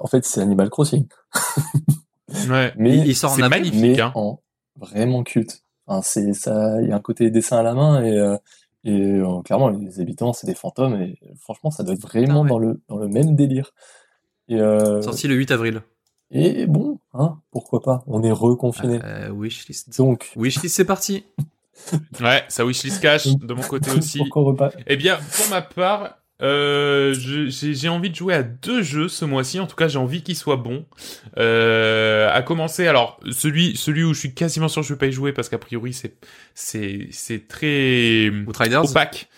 En 0.00 0.08
fait, 0.08 0.24
c'est 0.24 0.40
Animal 0.40 0.68
Crossing, 0.70 1.06
Ouais. 2.50 2.72
mais 2.76 2.98
il, 2.98 3.14
sort 3.14 3.32
en 3.32 3.48
magnifique. 3.48 3.80
mais 3.80 4.00
hein. 4.00 4.10
en 4.16 4.40
vraiment 4.76 5.22
cute. 5.22 5.62
Enfin, 5.86 6.02
c'est 6.02 6.32
ça, 6.32 6.82
il 6.82 6.88
y 6.88 6.92
a 6.92 6.96
un 6.96 7.00
côté 7.00 7.30
dessin 7.30 7.58
à 7.58 7.62
la 7.62 7.74
main 7.74 8.02
et 8.02 8.18
euh, 8.18 8.36
et 8.84 9.00
euh, 9.02 9.40
clairement 9.42 9.70
les 9.70 10.00
habitants 10.00 10.32
c'est 10.32 10.46
des 10.46 10.54
fantômes 10.54 10.94
et 11.00 11.18
franchement 11.40 11.70
ça 11.70 11.82
doit 11.82 11.94
être 11.94 12.02
vraiment 12.02 12.42
ouais. 12.42 12.48
dans 12.48 12.58
le 12.58 12.80
dans 12.88 12.98
le 12.98 13.08
même 13.08 13.34
délire. 13.34 13.72
Et 14.48 14.60
euh, 14.60 15.00
Sorti 15.02 15.26
le 15.26 15.34
8 15.34 15.50
avril. 15.52 15.82
et 16.30 16.66
bon, 16.66 16.98
hein, 17.14 17.38
pourquoi 17.50 17.80
pas 17.80 18.04
On 18.06 18.22
est 18.22 18.32
reconfiné. 18.32 19.00
Euh, 19.02 19.30
wishlist. 19.32 19.96
Donc 19.96 20.32
Wishlist, 20.36 20.76
c'est 20.76 20.84
parti. 20.84 21.24
Ouais, 22.20 22.44
ça 22.48 22.64
wishlist 22.64 23.00
cash 23.00 23.26
de 23.26 23.54
mon 23.54 23.62
côté 23.62 23.90
aussi. 23.96 24.18
pourquoi 24.18 24.42
repas 24.42 24.70
Eh 24.86 24.96
bien, 24.96 25.16
pour 25.16 25.48
ma 25.50 25.62
part, 25.62 26.18
euh, 26.44 27.14
j'ai 27.16 27.88
envie 27.88 28.10
de 28.10 28.14
jouer 28.14 28.34
à 28.34 28.42
deux 28.42 28.82
jeux 28.82 29.08
ce 29.08 29.24
mois-ci. 29.24 29.58
En 29.60 29.66
tout 29.66 29.76
cas, 29.76 29.88
j'ai 29.88 29.98
envie 29.98 30.22
qu'ils 30.22 30.36
soient 30.36 30.56
bons. 30.56 30.84
Euh, 31.38 32.30
à 32.32 32.42
commencer, 32.42 32.86
alors 32.86 33.18
celui 33.30 33.76
celui 33.76 34.04
où 34.04 34.12
je 34.14 34.18
suis 34.20 34.34
quasiment 34.34 34.68
sûr 34.68 34.82
que 34.82 34.88
je 34.88 34.92
vais 34.94 34.98
pas 34.98 35.06
y 35.06 35.12
jouer 35.12 35.32
parce 35.32 35.48
qu'a 35.48 35.58
priori 35.58 35.92
c'est 35.94 36.14
c'est 36.54 37.08
c'est 37.10 37.48
très 37.48 38.28
Outriders. 38.46 38.84
opaque. 38.90 39.28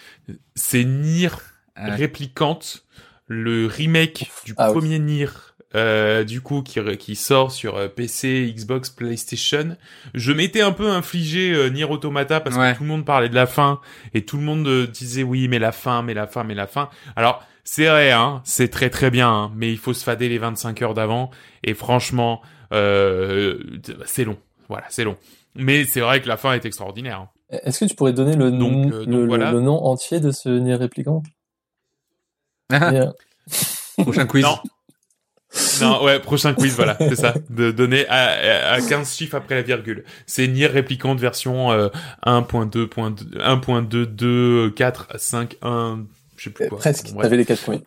C'est 0.54 0.84
Nier 0.84 1.28
Réplicante, 1.76 2.84
le 3.28 3.66
remake 3.66 4.30
du 4.44 4.54
Ah 4.56 4.70
oui. 4.70 4.78
premier 4.78 4.98
Nier. 4.98 5.28
Euh, 5.74 6.24
du 6.24 6.40
coup, 6.40 6.62
qui, 6.62 6.80
qui 6.96 7.16
sort 7.16 7.50
sur 7.52 7.76
euh, 7.76 7.88
PC, 7.88 8.52
Xbox, 8.54 8.88
PlayStation. 8.90 9.76
Je 10.14 10.32
m'étais 10.32 10.60
un 10.62 10.72
peu 10.72 10.88
infligé 10.88 11.52
euh, 11.52 11.68
Nier 11.68 11.84
Automata 11.84 12.40
parce 12.40 12.56
Ouais. 12.56 12.72
que 12.72 12.78
tout 12.78 12.84
le 12.84 12.88
monde 12.88 13.04
parlait 13.04 13.28
de 13.28 13.34
la 13.34 13.46
fin 13.46 13.80
et 14.14 14.24
tout 14.24 14.36
le 14.36 14.42
monde 14.44 14.66
euh, 14.68 14.86
disait 14.86 15.22
oui, 15.22 15.48
mais 15.48 15.58
la 15.58 15.72
fin, 15.72 16.02
mais 16.02 16.14
la 16.14 16.26
fin, 16.26 16.44
mais 16.44 16.54
la 16.54 16.66
fin. 16.66 16.88
Alors, 17.16 17.42
c'est 17.64 17.86
vrai, 17.86 18.12
hein, 18.12 18.40
c'est 18.44 18.68
très 18.68 18.90
très 18.90 19.10
bien, 19.10 19.28
hein, 19.28 19.52
mais 19.56 19.70
il 19.72 19.78
faut 19.78 19.92
se 19.92 20.04
fader 20.04 20.28
les 20.28 20.38
25 20.38 20.80
heures 20.82 20.94
d'avant 20.94 21.30
et 21.64 21.74
franchement, 21.74 22.40
euh, 22.72 23.58
c'est 24.06 24.24
long. 24.24 24.38
Voilà, 24.68 24.86
c'est 24.88 25.04
long. 25.04 25.16
Mais 25.56 25.84
c'est 25.84 26.00
vrai 26.00 26.20
que 26.22 26.28
la 26.28 26.36
fin 26.36 26.52
est 26.52 26.64
extraordinaire. 26.64 27.20
hein. 27.20 27.28
Est-ce 27.64 27.80
que 27.80 27.84
tu 27.88 27.94
pourrais 27.94 28.12
donner 28.12 28.34
le, 28.36 28.50
Donc, 28.50 28.92
euh, 28.92 29.04
le, 29.06 29.20
le- 29.20 29.26
voilà. 29.26 29.52
le 29.52 29.60
nom 29.60 29.84
entier 29.84 30.20
de 30.20 30.30
ce 30.32 30.48
Nier 30.48 30.78
euh, 32.72 33.06
Prochain 34.02 34.26
quiz. 34.26 34.44
Non. 34.44 34.58
Non, 35.80 36.02
ouais, 36.04 36.20
prochain 36.20 36.54
quiz, 36.54 36.74
voilà, 36.74 36.96
c'est 36.98 37.16
ça. 37.16 37.34
De 37.50 37.70
donner 37.70 38.06
à, 38.08 38.72
à 38.72 38.80
15 38.80 39.14
chiffres 39.14 39.36
après 39.36 39.54
la 39.54 39.62
virgule. 39.62 40.04
C'est 40.26 40.46
Nier 40.48 40.66
Réplicante 40.66 41.20
version 41.20 41.70
euh, 41.72 41.88
1.2.2, 42.26 43.38
1.22, 43.38 44.72
4, 44.72 45.08
5, 45.18 45.56
1, 45.62 46.04
je 46.36 46.44
sais 46.44 46.50
plus 46.50 46.64
euh, 46.64 46.68
quoi. 46.68 46.78
presque, 46.78 47.14
t'avais 47.20 47.36
les 47.36 47.44
quatre 47.44 47.62
premiers. 47.62 47.84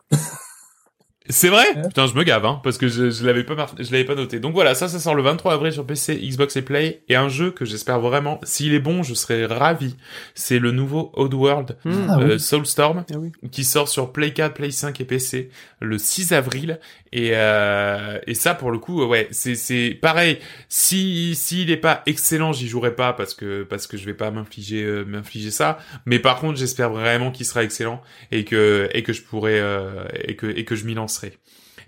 C'est 1.30 1.49
vrai 1.49 1.65
Ouais. 1.76 1.88
Putain, 1.88 2.07
je 2.07 2.15
me 2.15 2.23
gave, 2.23 2.45
hein, 2.45 2.60
parce 2.64 2.77
que 2.80 2.88
je, 2.88 3.11
je 3.11 3.23
l'avais 3.26 3.43
pas, 3.43 3.53
mar- 3.53 3.76
je 3.77 3.91
l'avais 3.91 4.03
pas 4.03 4.15
noté. 4.15 4.39
Donc 4.39 4.53
voilà, 4.53 4.73
ça, 4.73 4.88
ça 4.88 4.99
sort 4.99 5.14
le 5.14 5.22
23 5.22 5.53
avril 5.53 5.72
sur 5.72 5.85
PC, 5.85 6.15
Xbox 6.18 6.56
et 6.57 6.61
Play, 6.64 7.03
et 7.07 7.15
un 7.15 7.30
jeu 7.30 7.51
que 7.51 7.65
j'espère 7.65 7.99
vraiment, 7.99 8.39
s'il 8.43 8.73
est 8.73 8.80
bon, 8.80 9.03
je 9.03 9.14
serai 9.14 9.45
ravi. 9.45 9.95
C'est 10.34 10.57
le 10.60 10.72
nouveau 10.72 11.11
Oddworld 11.15 11.77
Hmm. 11.85 12.07
Ah 12.10 12.18
oui. 12.18 12.23
euh, 12.23 12.39
Soulstorm, 12.39 13.03
Ah 13.14 13.18
oui. 13.19 13.31
qui 13.51 13.64
sort 13.64 13.88
sur 13.89 14.11
Play 14.11 14.34
4, 14.34 14.53
Play 14.56 14.72
5 14.72 14.99
et 15.01 15.06
PC 15.06 15.49
le 15.81 15.97
6 15.99 16.31
avril. 16.34 16.80
Et, 17.11 17.31
euh, 17.34 18.19
et 18.27 18.34
ça, 18.35 18.53
pour 18.53 18.69
le 18.72 18.77
coup, 18.80 19.03
ouais, 19.06 19.27
c'est, 19.31 19.56
c'est 19.56 19.97
pareil. 19.99 20.39
Si, 20.68 21.35
s'il 21.35 21.72
est 21.72 21.77
pas 21.77 22.03
excellent, 22.06 22.53
j'y 22.53 22.68
jouerai 22.68 22.95
pas 22.95 23.14
parce 23.14 23.34
que, 23.34 23.64
parce 23.64 23.88
que 23.88 23.97
je 23.97 24.06
vais 24.06 24.14
pas 24.14 24.30
m'infliger, 24.31 24.84
euh, 24.84 25.03
m'infliger 25.06 25.51
ça. 25.51 25.80
Mais 26.06 26.19
par 26.19 26.39
contre, 26.39 26.57
j'espère 26.60 26.89
vraiment 26.91 27.31
qu'il 27.31 27.45
sera 27.45 27.64
excellent 27.64 28.01
et 28.31 28.45
que, 28.45 28.89
et 28.93 29.03
que 29.03 29.14
je 29.14 29.22
pourrai, 29.23 29.60
euh, 29.60 30.03
et 30.23 30.35
que, 30.35 30.45
et 30.47 30.65
que 30.65 30.76
je 30.76 30.85
m'y 30.85 30.93
lancerai. 30.93 31.18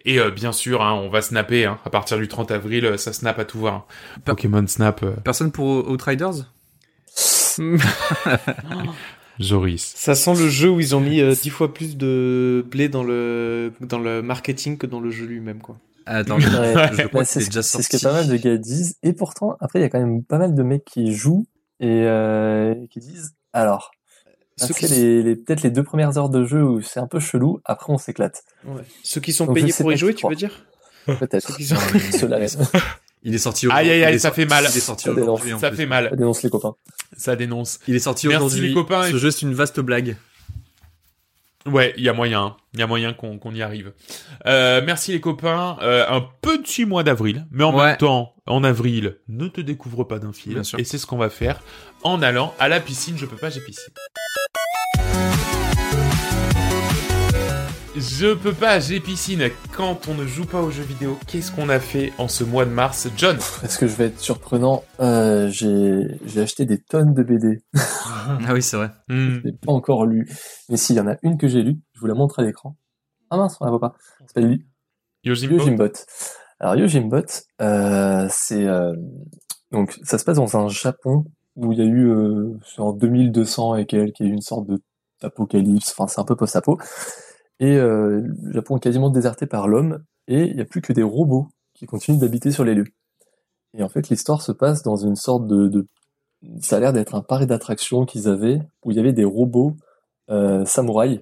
Et 0.05 0.19
euh, 0.19 0.31
bien 0.31 0.51
sûr, 0.51 0.81
hein, 0.81 0.93
on 0.93 1.09
va 1.09 1.21
snapper. 1.21 1.65
Hein, 1.65 1.77
à 1.85 1.89
partir 1.89 2.17
du 2.17 2.27
30 2.27 2.49
avril, 2.51 2.85
euh, 2.85 2.97
ça 2.97 3.13
snap 3.13 3.37
à 3.39 3.45
tout 3.45 3.59
va. 3.59 3.69
hein. 3.69 3.83
Pokémon 4.25 4.65
Snap, 4.67 5.03
euh, 5.03 5.11
Personne 5.23 5.51
pour 5.51 5.87
Outriders 5.89 6.45
Joris. 9.39 9.93
Ça 9.95 10.15
sent 10.15 10.35
le 10.35 10.49
jeu 10.49 10.69
où 10.69 10.79
ils 10.79 10.95
ont 10.95 10.99
mis 10.99 11.19
euh, 11.21 11.33
dix 11.33 11.49
fois 11.49 11.73
plus 11.73 11.97
de 11.97 12.65
blé 12.69 12.89
dans 12.89 13.03
le 13.03 13.73
dans 13.81 13.99
le 13.99 14.21
marketing 14.21 14.77
que 14.77 14.85
dans 14.85 14.99
le 14.99 15.09
jeu 15.09 15.25
lui-même 15.25 15.61
quoi. 15.61 15.77
Attends, 16.05 16.37
Ouais. 16.37 16.43
je, 16.43 16.97
Bah, 16.97 17.07
crois 17.07 17.21
que 17.23 17.27
c'est 17.27 17.39
c'est 17.39 17.45
ce, 17.45 17.49
déjà 17.49 17.61
c'est 17.63 17.81
sorti. 17.81 17.97
ce 17.97 17.97
que 17.97 18.03
pas 18.03 18.13
mal 18.13 18.27
de 18.27 18.35
gars 18.37 18.57
disent. 18.57 18.97
Et 19.03 19.13
pourtant, 19.13 19.55
après, 19.59 19.79
il 19.79 19.81
y 19.83 19.85
a 19.85 19.89
quand 19.89 19.99
même 19.99 20.23
pas 20.23 20.37
mal 20.37 20.53
de 20.55 20.63
mecs 20.63 20.83
qui 20.85 21.13
jouent 21.13 21.45
et 21.79 22.03
euh, 22.05 22.73
qui 22.89 22.99
disent 22.99 23.35
alors, 23.53 23.91
Ceux 24.67 24.73
c'est 24.73 24.87
qui, 24.87 24.93
les, 24.93 25.23
les- 25.23 25.35
peut-être 25.35 25.61
les 25.63 25.71
deux 25.71 25.83
premières 25.83 26.17
heures 26.17 26.29
de 26.29 26.45
jeu 26.45 26.63
où 26.63 26.81
c'est 26.81 26.99
un 26.99 27.07
peu 27.07 27.19
chelou. 27.19 27.59
Après, 27.65 27.91
on 27.93 27.97
s'éclate. 27.97 28.43
ouais. 28.65 28.81
Ceux 29.03 29.21
qui 29.21 29.33
sont 29.33 29.45
Donc, 29.45 29.55
payés 29.55 29.73
pour 29.77 29.91
y 29.91 29.97
jouer, 29.97 30.13
tu 30.13 30.27
veux 30.27 30.35
dire 30.35 30.65
Peut-être. 31.05 31.47
Ceux 31.47 31.55
qui 31.55 31.65
sont... 31.65 31.75
Ceux-là. 32.19 32.39
Il 33.23 33.35
est 33.35 33.37
sorti 33.37 33.65
Aïe, 33.67 33.71
aujourd'hui. 33.71 33.91
aïe, 33.91 34.03
aïe, 34.03 34.15
est 34.15 34.19
ça 34.19 34.31
fait 34.31 34.45
mal. 34.45 34.65
Il 34.71 34.75
est 34.77 34.79
sorti 34.79 35.03
Ça 35.03 35.13
dénonce. 35.13 35.41
aujourd'hui. 35.41 35.51
Ça 35.51 35.75
Ça 35.75 36.41
les 36.43 36.49
copains. 36.49 36.73
Ça 37.15 37.35
dénonce. 37.35 37.79
Il 37.87 37.95
est 37.95 37.99
sorti 37.99 38.27
Merci, 38.27 38.43
aujourd'hui. 38.45 38.67
les 38.69 38.73
copains. 38.73 39.03
Ce 39.11 39.17
jeu, 39.17 39.29
c'est 39.29 39.43
une 39.43 39.53
vaste 39.53 39.79
blague. 39.79 40.17
Ouais, 41.67 41.93
il 41.95 42.03
y 42.03 42.09
a 42.09 42.13
moyen, 42.13 42.41
hein. 42.41 42.57
il 42.73 42.79
y 42.79 42.83
a 42.83 42.87
moyen 42.87 43.13
qu'on 43.13 43.37
y 43.53 43.61
arrive. 43.61 43.93
Euh, 44.47 44.81
merci 44.83 45.11
les 45.11 45.21
copains. 45.21 45.77
Euh, 45.83 46.03
un 46.09 46.21
petit 46.41 46.85
mois 46.85 47.03
d'avril, 47.03 47.45
mais 47.51 47.63
en 47.63 47.77
Ouais. 47.77 47.85
même 47.89 47.97
temps, 47.97 48.33
en 48.47 48.63
avril, 48.63 49.17
ne 49.27 49.47
te 49.47 49.61
découvre 49.61 50.03
pas 50.03 50.17
d'un 50.17 50.33
fil. 50.33 50.53
Bien 50.55 50.63
sûr. 50.63 50.79
Et 50.79 50.83
c'est 50.83 50.97
ce 50.97 51.05
qu'on 51.05 51.17
va 51.17 51.29
faire 51.29 51.61
en 52.01 52.23
allant 52.23 52.55
à 52.57 52.67
la 52.67 52.79
piscine. 52.79 53.15
Je 53.15 53.27
peux 53.27 53.35
pas, 53.37 53.51
j'ai 53.51 53.61
piscine. 53.61 53.93
Je 57.95 58.33
peux 58.33 58.53
pas, 58.53 58.79
j'ai 58.79 58.99
piscine. 58.99 59.43
Quand 59.75 60.07
on 60.07 60.13
ne 60.15 60.25
joue 60.25 60.45
pas 60.45 60.61
aux 60.61 60.71
jeux 60.71 60.83
vidéo, 60.83 61.17
qu'est-ce 61.27 61.51
qu'on 61.51 61.69
a 61.69 61.79
fait 61.79 62.13
en 62.17 62.27
ce 62.27 62.43
mois 62.43 62.65
de 62.65 62.69
mars, 62.71 63.09
John? 63.17 63.37
Est-ce 63.63 63.77
que 63.77 63.87
je 63.87 63.95
vais 63.95 64.05
être 64.05 64.19
surprenant? 64.19 64.83
Euh, 65.01 65.49
J'ai 65.49 66.41
acheté 66.41 66.65
des 66.65 66.79
tonnes 66.81 67.13
de 67.13 67.23
BD. 67.23 67.61
Ah 67.73 68.53
oui, 68.53 68.61
c'est 68.61 68.77
vrai. 68.77 68.91
Hmm. 69.09 69.35
Je 69.35 69.39
l'ai 69.41 69.51
pas 69.53 69.71
encore 69.73 70.05
lu. 70.05 70.29
Mais 70.69 70.77
s'il 70.77 70.95
y 70.95 70.99
en 70.99 71.07
a 71.07 71.17
une 71.21 71.37
que 71.37 71.47
j'ai 71.47 71.63
lue, 71.63 71.79
je 71.93 71.99
vous 71.99 72.07
la 72.07 72.13
montre 72.13 72.39
à 72.39 72.43
l'écran. 72.43 72.77
Ah 73.29 73.37
mince, 73.37 73.57
on 73.59 73.65
la 73.65 73.71
voit 73.71 73.79
pas. 73.79 73.95
Ça 74.21 74.27
s'appelle 74.27 74.59
Yojimbo 75.23 75.57
Yojimbot. 75.57 75.91
Alors 76.59 76.75
Yojimbot, 76.75 77.25
euh, 77.61 78.27
c'est 78.29 78.65
euh, 78.67 78.93
donc 79.71 79.97
ça 80.03 80.17
se 80.17 80.23
passe 80.23 80.37
dans 80.37 80.57
un 80.57 80.67
Japon 80.69 81.25
où 81.55 81.71
il 81.73 81.79
y 81.79 81.81
a 81.81 81.85
eu 81.85 82.09
euh, 82.09 82.57
en 82.77 82.93
2200 82.93 83.75
et 83.75 83.85
quelques, 83.85 84.19
il 84.19 84.27
y 84.27 84.29
a 84.29 84.31
eu 84.31 84.35
une 84.35 84.41
sorte 84.41 84.67
de 84.67 84.79
d'apocalypse. 85.21 85.91
Enfin, 85.91 86.07
c'est 86.07 86.19
un 86.19 86.25
peu 86.25 86.35
post-apo. 86.35 86.79
Et 87.59 87.77
euh, 87.77 88.21
le 88.41 88.53
Japon 88.53 88.77
est 88.77 88.79
quasiment 88.79 89.09
déserté 89.11 89.45
par 89.45 89.67
l'homme 89.67 90.03
et 90.27 90.45
il 90.45 90.55
n'y 90.55 90.61
a 90.61 90.65
plus 90.65 90.81
que 90.81 90.93
des 90.93 91.03
robots 91.03 91.47
qui 91.75 91.85
continuent 91.85 92.17
d'habiter 92.19 92.51
sur 92.51 92.63
les 92.63 92.73
lieux. 92.73 92.87
Et 93.77 93.83
en 93.83 93.89
fait, 93.89 94.09
l'histoire 94.09 94.41
se 94.41 94.51
passe 94.51 94.83
dans 94.83 94.97
une 94.97 95.15
sorte 95.15 95.47
de, 95.47 95.67
de 95.67 95.87
ça 96.59 96.77
a 96.77 96.79
l'air 96.79 96.93
d'être 96.93 97.15
un 97.15 97.21
parc 97.21 97.45
d'attractions 97.45 98.05
qu'ils 98.05 98.27
avaient 98.27 98.61
où 98.83 98.91
il 98.91 98.97
y 98.97 98.99
avait 98.99 99.13
des 99.13 99.23
robots 99.23 99.75
euh, 100.29 100.65
samouraïs 100.65 101.19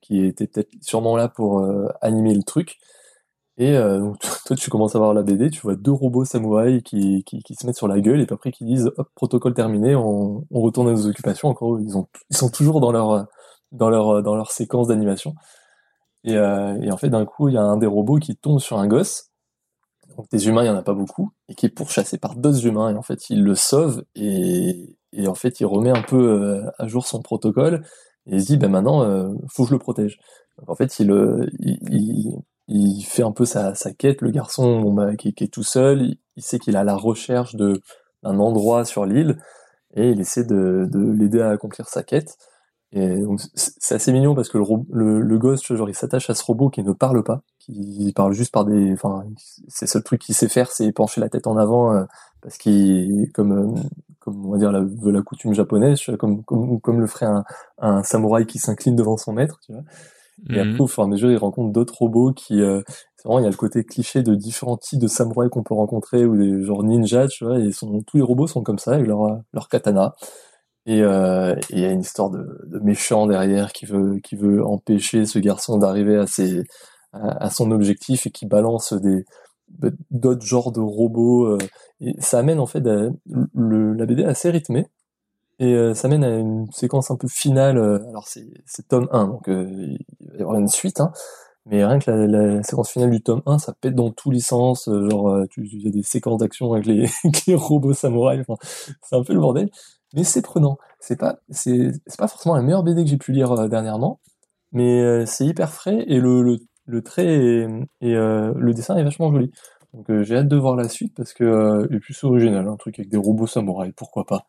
qui 0.00 0.24
étaient 0.24 0.46
peut-être 0.46 0.70
sûrement 0.82 1.16
là 1.16 1.28
pour 1.28 1.60
euh, 1.60 1.88
animer 2.00 2.34
le 2.34 2.42
truc. 2.42 2.78
Et 3.58 3.76
euh, 3.76 4.00
donc, 4.00 4.18
toi, 4.46 4.56
tu 4.56 4.70
commences 4.70 4.94
à 4.96 4.98
voir 4.98 5.14
la 5.14 5.22
BD, 5.22 5.50
tu 5.50 5.60
vois 5.60 5.76
deux 5.76 5.92
robots 5.92 6.24
samouraïs 6.24 6.82
qui, 6.82 7.24
qui, 7.24 7.42
qui 7.42 7.54
se 7.54 7.66
mettent 7.66 7.76
sur 7.76 7.88
la 7.88 8.00
gueule 8.00 8.20
et 8.20 8.26
puis 8.26 8.34
après 8.34 8.52
qui 8.52 8.64
disent 8.64 8.90
hop 8.96 9.08
protocole 9.14 9.54
terminé, 9.54 9.94
on, 9.94 10.44
on 10.50 10.60
retourne 10.60 10.88
à 10.88 10.92
nos 10.92 11.06
occupations. 11.06 11.48
Encore, 11.48 11.80
ils 11.80 11.96
ont 11.96 12.06
ils 12.30 12.36
sont 12.36 12.50
toujours 12.50 12.80
dans 12.80 12.92
leur 12.92 13.26
dans 13.72 13.90
leur 13.90 14.22
dans 14.22 14.36
leur 14.36 14.50
séquence 14.52 14.88
d'animation. 14.88 15.34
Et, 16.24 16.36
euh, 16.36 16.80
et 16.82 16.90
en 16.90 16.96
fait, 16.96 17.08
d'un 17.08 17.24
coup, 17.24 17.48
il 17.48 17.54
y 17.54 17.58
a 17.58 17.62
un 17.62 17.76
des 17.76 17.86
robots 17.86 18.18
qui 18.18 18.36
tombe 18.36 18.60
sur 18.60 18.78
un 18.78 18.88
gosse. 18.88 19.30
Donc 20.16 20.30
des 20.30 20.48
humains, 20.48 20.64
il 20.64 20.66
y 20.66 20.70
en 20.70 20.76
a 20.76 20.82
pas 20.82 20.94
beaucoup, 20.94 21.32
et 21.48 21.54
qui 21.54 21.66
est 21.66 21.70
pourchassé 21.70 22.18
par 22.18 22.36
d'autres 22.36 22.66
humains. 22.66 22.90
Et 22.90 22.96
en 22.96 23.02
fait, 23.02 23.30
il 23.30 23.42
le 23.44 23.54
sauve 23.54 24.04
et, 24.14 24.96
et 25.12 25.28
en 25.28 25.34
fait, 25.34 25.60
il 25.60 25.66
remet 25.66 25.90
un 25.90 26.02
peu 26.02 26.16
euh, 26.16 26.70
à 26.78 26.86
jour 26.88 27.06
son 27.06 27.22
protocole 27.22 27.84
et 28.26 28.36
il 28.36 28.40
se 28.42 28.46
dit, 28.46 28.56
ben 28.56 28.70
maintenant, 28.70 29.02
euh, 29.02 29.32
faut 29.48 29.64
que 29.64 29.70
je 29.70 29.74
le 29.74 29.78
protège. 29.78 30.18
Donc 30.58 30.70
en 30.70 30.74
fait, 30.74 30.98
il, 30.98 31.10
euh, 31.10 31.46
il, 31.60 31.78
il, 31.90 32.34
il 32.68 33.02
fait 33.04 33.22
un 33.22 33.32
peu 33.32 33.44
sa, 33.44 33.74
sa 33.74 33.92
quête. 33.92 34.22
Le 34.22 34.30
garçon, 34.30 34.80
bon, 34.80 34.92
bah, 34.92 35.16
qui, 35.16 35.34
qui 35.34 35.44
est 35.44 35.48
tout 35.48 35.62
seul, 35.62 36.16
il, 36.36 36.42
sait 36.42 36.58
qu'il 36.58 36.76
a 36.76 36.84
la 36.84 36.96
recherche 36.96 37.54
de 37.56 37.80
d'un 38.22 38.38
endroit 38.38 38.84
sur 38.84 39.06
l'île 39.06 39.38
et 39.94 40.10
il 40.10 40.20
essaie 40.20 40.44
de, 40.44 40.88
de 40.90 40.98
l'aider 41.12 41.40
à 41.40 41.50
accomplir 41.50 41.88
sa 41.88 42.02
quête. 42.02 42.36
Et 42.92 43.22
c'est 43.54 43.94
assez 43.94 44.12
mignon 44.12 44.34
parce 44.34 44.48
que 44.48 44.58
le, 44.58 44.64
le, 44.90 45.20
le 45.20 45.38
gosse, 45.38 45.66
genre, 45.66 45.88
il 45.88 45.94
s'attache 45.94 46.30
à 46.30 46.34
ce 46.34 46.44
robot 46.44 46.70
qui 46.70 46.82
ne 46.82 46.92
parle 46.92 47.22
pas, 47.24 47.42
qui 47.58 48.12
parle 48.14 48.32
juste 48.32 48.52
par 48.52 48.64
des, 48.64 48.92
enfin, 48.92 49.24
c'est 49.68 49.86
le 49.86 49.90
seul 49.90 50.02
truc 50.02 50.20
qu'il 50.22 50.34
sait 50.34 50.48
faire, 50.48 50.70
c'est 50.70 50.90
pencher 50.92 51.20
la 51.20 51.28
tête 51.28 51.46
en 51.46 51.56
avant 51.56 51.92
euh, 51.92 52.04
parce 52.40 52.56
qu'il, 52.58 53.30
comme, 53.34 53.52
euh, 53.52 53.80
comme 54.20 54.46
on 54.46 54.52
va 54.52 54.58
dire 54.58 54.72
la, 54.72 54.84
la 55.04 55.22
coutume 55.22 55.52
japonaise, 55.52 56.00
comme, 56.18 56.44
comme, 56.44 56.80
comme 56.80 57.00
le 57.00 57.06
ferait 57.06 57.26
un, 57.26 57.44
un 57.78 58.02
samouraï 58.02 58.46
qui 58.46 58.58
s'incline 58.58 58.96
devant 58.96 59.16
son 59.16 59.32
maître, 59.32 59.58
tu 59.66 59.72
vois. 59.72 59.82
Et 60.52 60.60
Mhm. 60.60 60.62
après, 60.62 60.82
au 60.84 60.86
fur 60.86 61.02
et 61.02 61.06
à 61.06 61.08
mesure, 61.08 61.30
il 61.30 61.36
rencontre 61.38 61.72
d'autres 61.72 61.94
robots 61.98 62.32
qui, 62.32 62.60
euh, 62.62 62.82
c'est 63.16 63.28
vraiment, 63.28 63.40
il 63.40 63.44
y 63.44 63.46
a 63.46 63.50
le 63.50 63.56
côté 63.56 63.84
cliché 63.84 64.22
de 64.22 64.34
différents 64.34 64.76
types 64.76 65.00
de 65.00 65.08
samouraïs 65.08 65.50
qu'on 65.50 65.62
peut 65.62 65.74
rencontrer 65.74 66.24
ou 66.26 66.36
des 66.36 66.62
genre 66.64 66.82
ninjas, 66.84 67.28
tu 67.28 67.44
vois, 67.44 67.58
et 67.58 67.62
ils 67.64 67.74
sont, 67.74 68.02
tous 68.06 68.16
les 68.18 68.22
robots 68.22 68.46
sont 68.46 68.62
comme 68.62 68.78
ça, 68.78 68.92
avec 68.94 69.06
leur, 69.06 69.24
euh, 69.24 69.36
leur 69.52 69.68
katana. 69.68 70.14
Et 70.86 71.02
euh, 71.02 71.54
et 71.56 71.60
il 71.70 71.80
y 71.80 71.84
a 71.84 71.90
une 71.90 72.00
histoire 72.00 72.30
de, 72.30 72.38
de 72.66 72.78
méchant 72.80 73.26
derrière 73.26 73.72
qui 73.72 73.86
veut, 73.86 74.18
qui 74.22 74.36
veut 74.36 74.64
empêcher 74.64 75.26
ce 75.26 75.38
garçon 75.40 75.78
d'arriver 75.78 76.16
à 76.16 76.26
ses, 76.26 76.62
à, 77.12 77.44
à 77.46 77.50
son 77.50 77.70
objectif 77.72 78.26
et 78.26 78.30
qui 78.30 78.46
balance 78.46 78.92
des, 78.92 79.24
d'autres 80.10 80.44
genres 80.46 80.72
de 80.72 80.80
robots. 80.80 81.46
euh, 81.46 81.58
et 82.00 82.14
ça 82.20 82.38
amène, 82.38 82.60
en 82.60 82.66
fait, 82.66 82.86
à- 82.86 83.10
le, 83.54 83.94
la 83.94 84.06
BD 84.06 84.24
assez 84.24 84.50
rythmée. 84.50 84.86
Et 85.58 85.72
euh, 85.74 85.94
ça 85.94 86.08
mène 86.08 86.24
à 86.24 86.36
une 86.36 86.70
séquence 86.72 87.10
un 87.10 87.16
peu 87.16 87.28
finale. 87.28 87.78
euh, 87.78 87.98
alors 88.10 88.28
c'est 88.28 88.46
c'est 88.66 88.88
tome 88.88 89.08
1, 89.12 89.26
donc 89.26 89.48
euh, 89.48 89.66
il 90.20 90.28
va 90.32 90.36
y 90.38 90.42
avoir 90.42 90.58
une 90.58 90.68
suite. 90.68 91.00
Hein, 91.00 91.12
mais 91.66 91.84
rien 91.84 91.98
que 91.98 92.10
la, 92.10 92.26
la 92.26 92.62
séquence 92.62 92.90
finale 92.90 93.10
du 93.10 93.22
tome 93.22 93.42
1, 93.46 93.58
ça 93.58 93.74
pète 93.80 93.94
dans 93.94 94.10
tous 94.10 94.30
les 94.30 94.40
sens. 94.40 94.88
euh, 94.88 95.08
genre, 95.10 95.28
euh, 95.30 95.46
tu- 95.50 95.66
il 95.72 95.82
y 95.84 95.88
a 95.88 95.90
des 95.90 96.02
séquences 96.02 96.38
d'action 96.40 96.72
avec 96.74 96.86
les, 96.86 97.06
les 97.46 97.54
robots 97.56 97.94
samouraïs. 97.94 98.44
Enfin, 98.48 98.58
c'est 99.02 99.16
un 99.16 99.24
peu 99.24 99.34
le 99.34 99.40
bordel. 99.40 99.70
Mais 100.14 100.24
c'est 100.24 100.42
prenant. 100.42 100.78
C'est 101.00 101.16
pas, 101.18 101.38
c'est 101.50 101.92
c'est 102.06 102.18
pas 102.18 102.28
forcément 102.28 102.56
la 102.56 102.62
meilleure 102.62 102.82
BD 102.84 103.04
que 103.04 103.10
j'ai 103.10 103.18
pu 103.18 103.32
lire 103.32 103.68
dernièrement. 103.68 104.20
Mais 104.72 105.26
c'est 105.26 105.46
hyper 105.46 105.72
frais 105.72 106.04
et 106.08 106.20
le, 106.20 106.42
le, 106.42 106.58
le 106.86 107.02
trait 107.02 107.26
et, 107.26 107.62
et, 108.02 108.12
le 108.14 108.72
dessin 108.74 108.96
est 108.96 109.04
vachement 109.04 109.32
joli. 109.32 109.50
Donc 109.94 110.06
j'ai 110.22 110.36
hâte 110.36 110.48
de 110.48 110.56
voir 110.56 110.76
la 110.76 110.88
suite 110.88 111.14
parce 111.16 111.32
que 111.32 111.44
euh, 111.44 111.86
il 111.90 111.96
est 111.96 112.00
plus 112.00 112.22
original, 112.24 112.68
un 112.68 112.76
truc 112.76 112.98
avec 112.98 113.10
des 113.10 113.16
robots 113.16 113.46
samouraïs, 113.46 113.92
pourquoi 113.96 114.26
pas. 114.26 114.46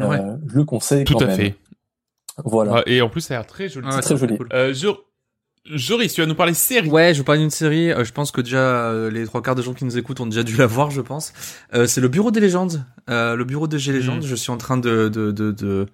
Euh, 0.00 0.06
Ouais. 0.08 0.20
je 0.48 0.56
le 0.56 0.64
conseille 0.64 1.04
Tout 1.04 1.14
quand 1.14 1.24
à 1.24 1.26
même. 1.28 1.36
fait. 1.36 1.54
Voilà. 2.44 2.82
Et 2.86 3.00
en 3.02 3.08
plus, 3.08 3.22
ça 3.22 3.34
a 3.34 3.38
l'air 3.38 3.46
très 3.46 3.68
joli. 3.68 3.86
Ouais, 3.86 3.92
c'est 3.94 4.00
très 4.02 4.16
joli. 4.16 4.36
cool. 4.36 4.48
Euh, 4.52 4.74
Jor- 4.74 5.02
Joris, 5.64 6.12
tu 6.12 6.20
vas 6.20 6.26
nous 6.26 6.34
parler 6.34 6.54
série. 6.54 6.88
Ouais, 6.88 7.12
je 7.14 7.18
vous 7.18 7.24
parle 7.24 7.38
d'une 7.38 7.50
série. 7.50 7.90
euh, 7.90 8.04
je 8.04 8.12
pense 8.12 8.30
que 8.30 8.40
déjà 8.40 8.58
euh, 8.90 9.10
les 9.10 9.24
trois 9.24 9.42
quarts 9.42 9.54
des 9.56 9.62
gens 9.62 9.74
qui 9.74 9.84
nous 9.84 9.98
écoutent 9.98 10.20
ont 10.20 10.26
déjà 10.26 10.42
dû 10.44 10.54
la 10.56 10.66
voir, 10.66 10.90
je 10.90 11.00
pense. 11.00 11.32
Euh, 11.74 11.86
c'est 11.86 12.00
le 12.00 12.08
Bureau 12.08 12.30
des 12.30 12.40
légendes. 12.40 12.84
Euh, 13.10 13.34
le 13.36 13.44
Bureau 13.44 13.66
des 13.66 13.78
légendes. 13.78 14.22
Mm. 14.22 14.26
Je 14.26 14.34
suis 14.36 14.50
en 14.52 14.58
train 14.58 14.76
de 14.76 15.08
de 15.08 15.32
de 15.32 15.50
de, 15.50 15.86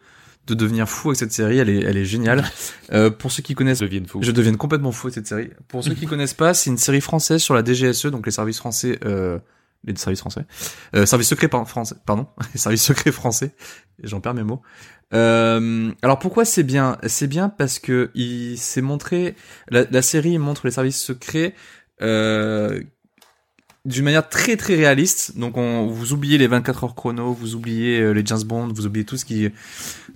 de 0.48 0.54
devenir 0.54 0.88
fou 0.88 1.08
avec 1.10 1.18
cette 1.20 1.32
série. 1.32 1.58
Elle 1.58 1.70
est 1.70 1.82
elle 1.84 1.96
est 1.96 2.04
géniale. 2.04 2.44
Euh, 2.92 3.08
pour 3.08 3.32
ceux 3.32 3.42
qui 3.42 3.54
connaissent, 3.54 3.78
deviennent 3.78 4.04
fous. 4.06 4.18
je 4.22 4.32
deviens 4.32 4.52
complètement 4.54 4.92
fou 4.92 5.06
avec 5.06 5.14
cette 5.14 5.26
série. 5.26 5.48
Pour 5.68 5.82
ceux 5.82 5.94
qui 5.94 6.04
connaissent 6.12 6.34
pas, 6.34 6.52
c'est 6.52 6.68
une 6.68 6.76
série 6.76 7.00
française 7.00 7.40
sur 7.40 7.54
la 7.54 7.64
DGSE, 7.64 8.06
donc 8.08 8.26
les 8.26 8.32
services 8.32 8.58
français. 8.58 8.98
Euh, 9.06 9.38
les 9.84 9.96
services 9.96 10.20
français, 10.20 10.44
euh, 10.94 11.06
services 11.06 11.28
secrets 11.28 11.48
par- 11.48 11.68
français, 11.68 11.96
pardon, 12.06 12.26
les 12.54 12.58
services 12.58 12.84
secrets 12.84 13.12
français. 13.12 13.54
J'en 14.02 14.20
perds 14.20 14.34
mes 14.34 14.42
mots. 14.42 14.62
Euh, 15.14 15.92
alors 16.02 16.18
pourquoi 16.18 16.44
c'est 16.44 16.62
bien 16.62 16.96
C'est 17.06 17.26
bien 17.26 17.48
parce 17.48 17.78
que 17.78 18.10
il 18.14 18.56
s'est 18.58 18.80
montré, 18.80 19.36
la, 19.68 19.84
la 19.90 20.02
série 20.02 20.38
montre 20.38 20.66
les 20.66 20.72
services 20.72 21.00
secrets 21.00 21.54
euh, 22.00 22.80
d'une 23.84 24.04
manière 24.04 24.28
très 24.28 24.56
très 24.56 24.74
réaliste. 24.76 25.36
Donc 25.38 25.56
on, 25.56 25.86
vous 25.86 26.12
oubliez 26.12 26.38
les 26.38 26.46
24 26.46 26.84
heures 26.84 26.94
chrono, 26.94 27.32
vous 27.32 27.54
oubliez 27.54 28.00
euh, 28.00 28.12
les 28.12 28.24
James 28.24 28.42
Bond, 28.44 28.68
vous 28.68 28.86
oubliez 28.86 29.04
tout 29.04 29.16
ce 29.16 29.24
qui, 29.24 29.50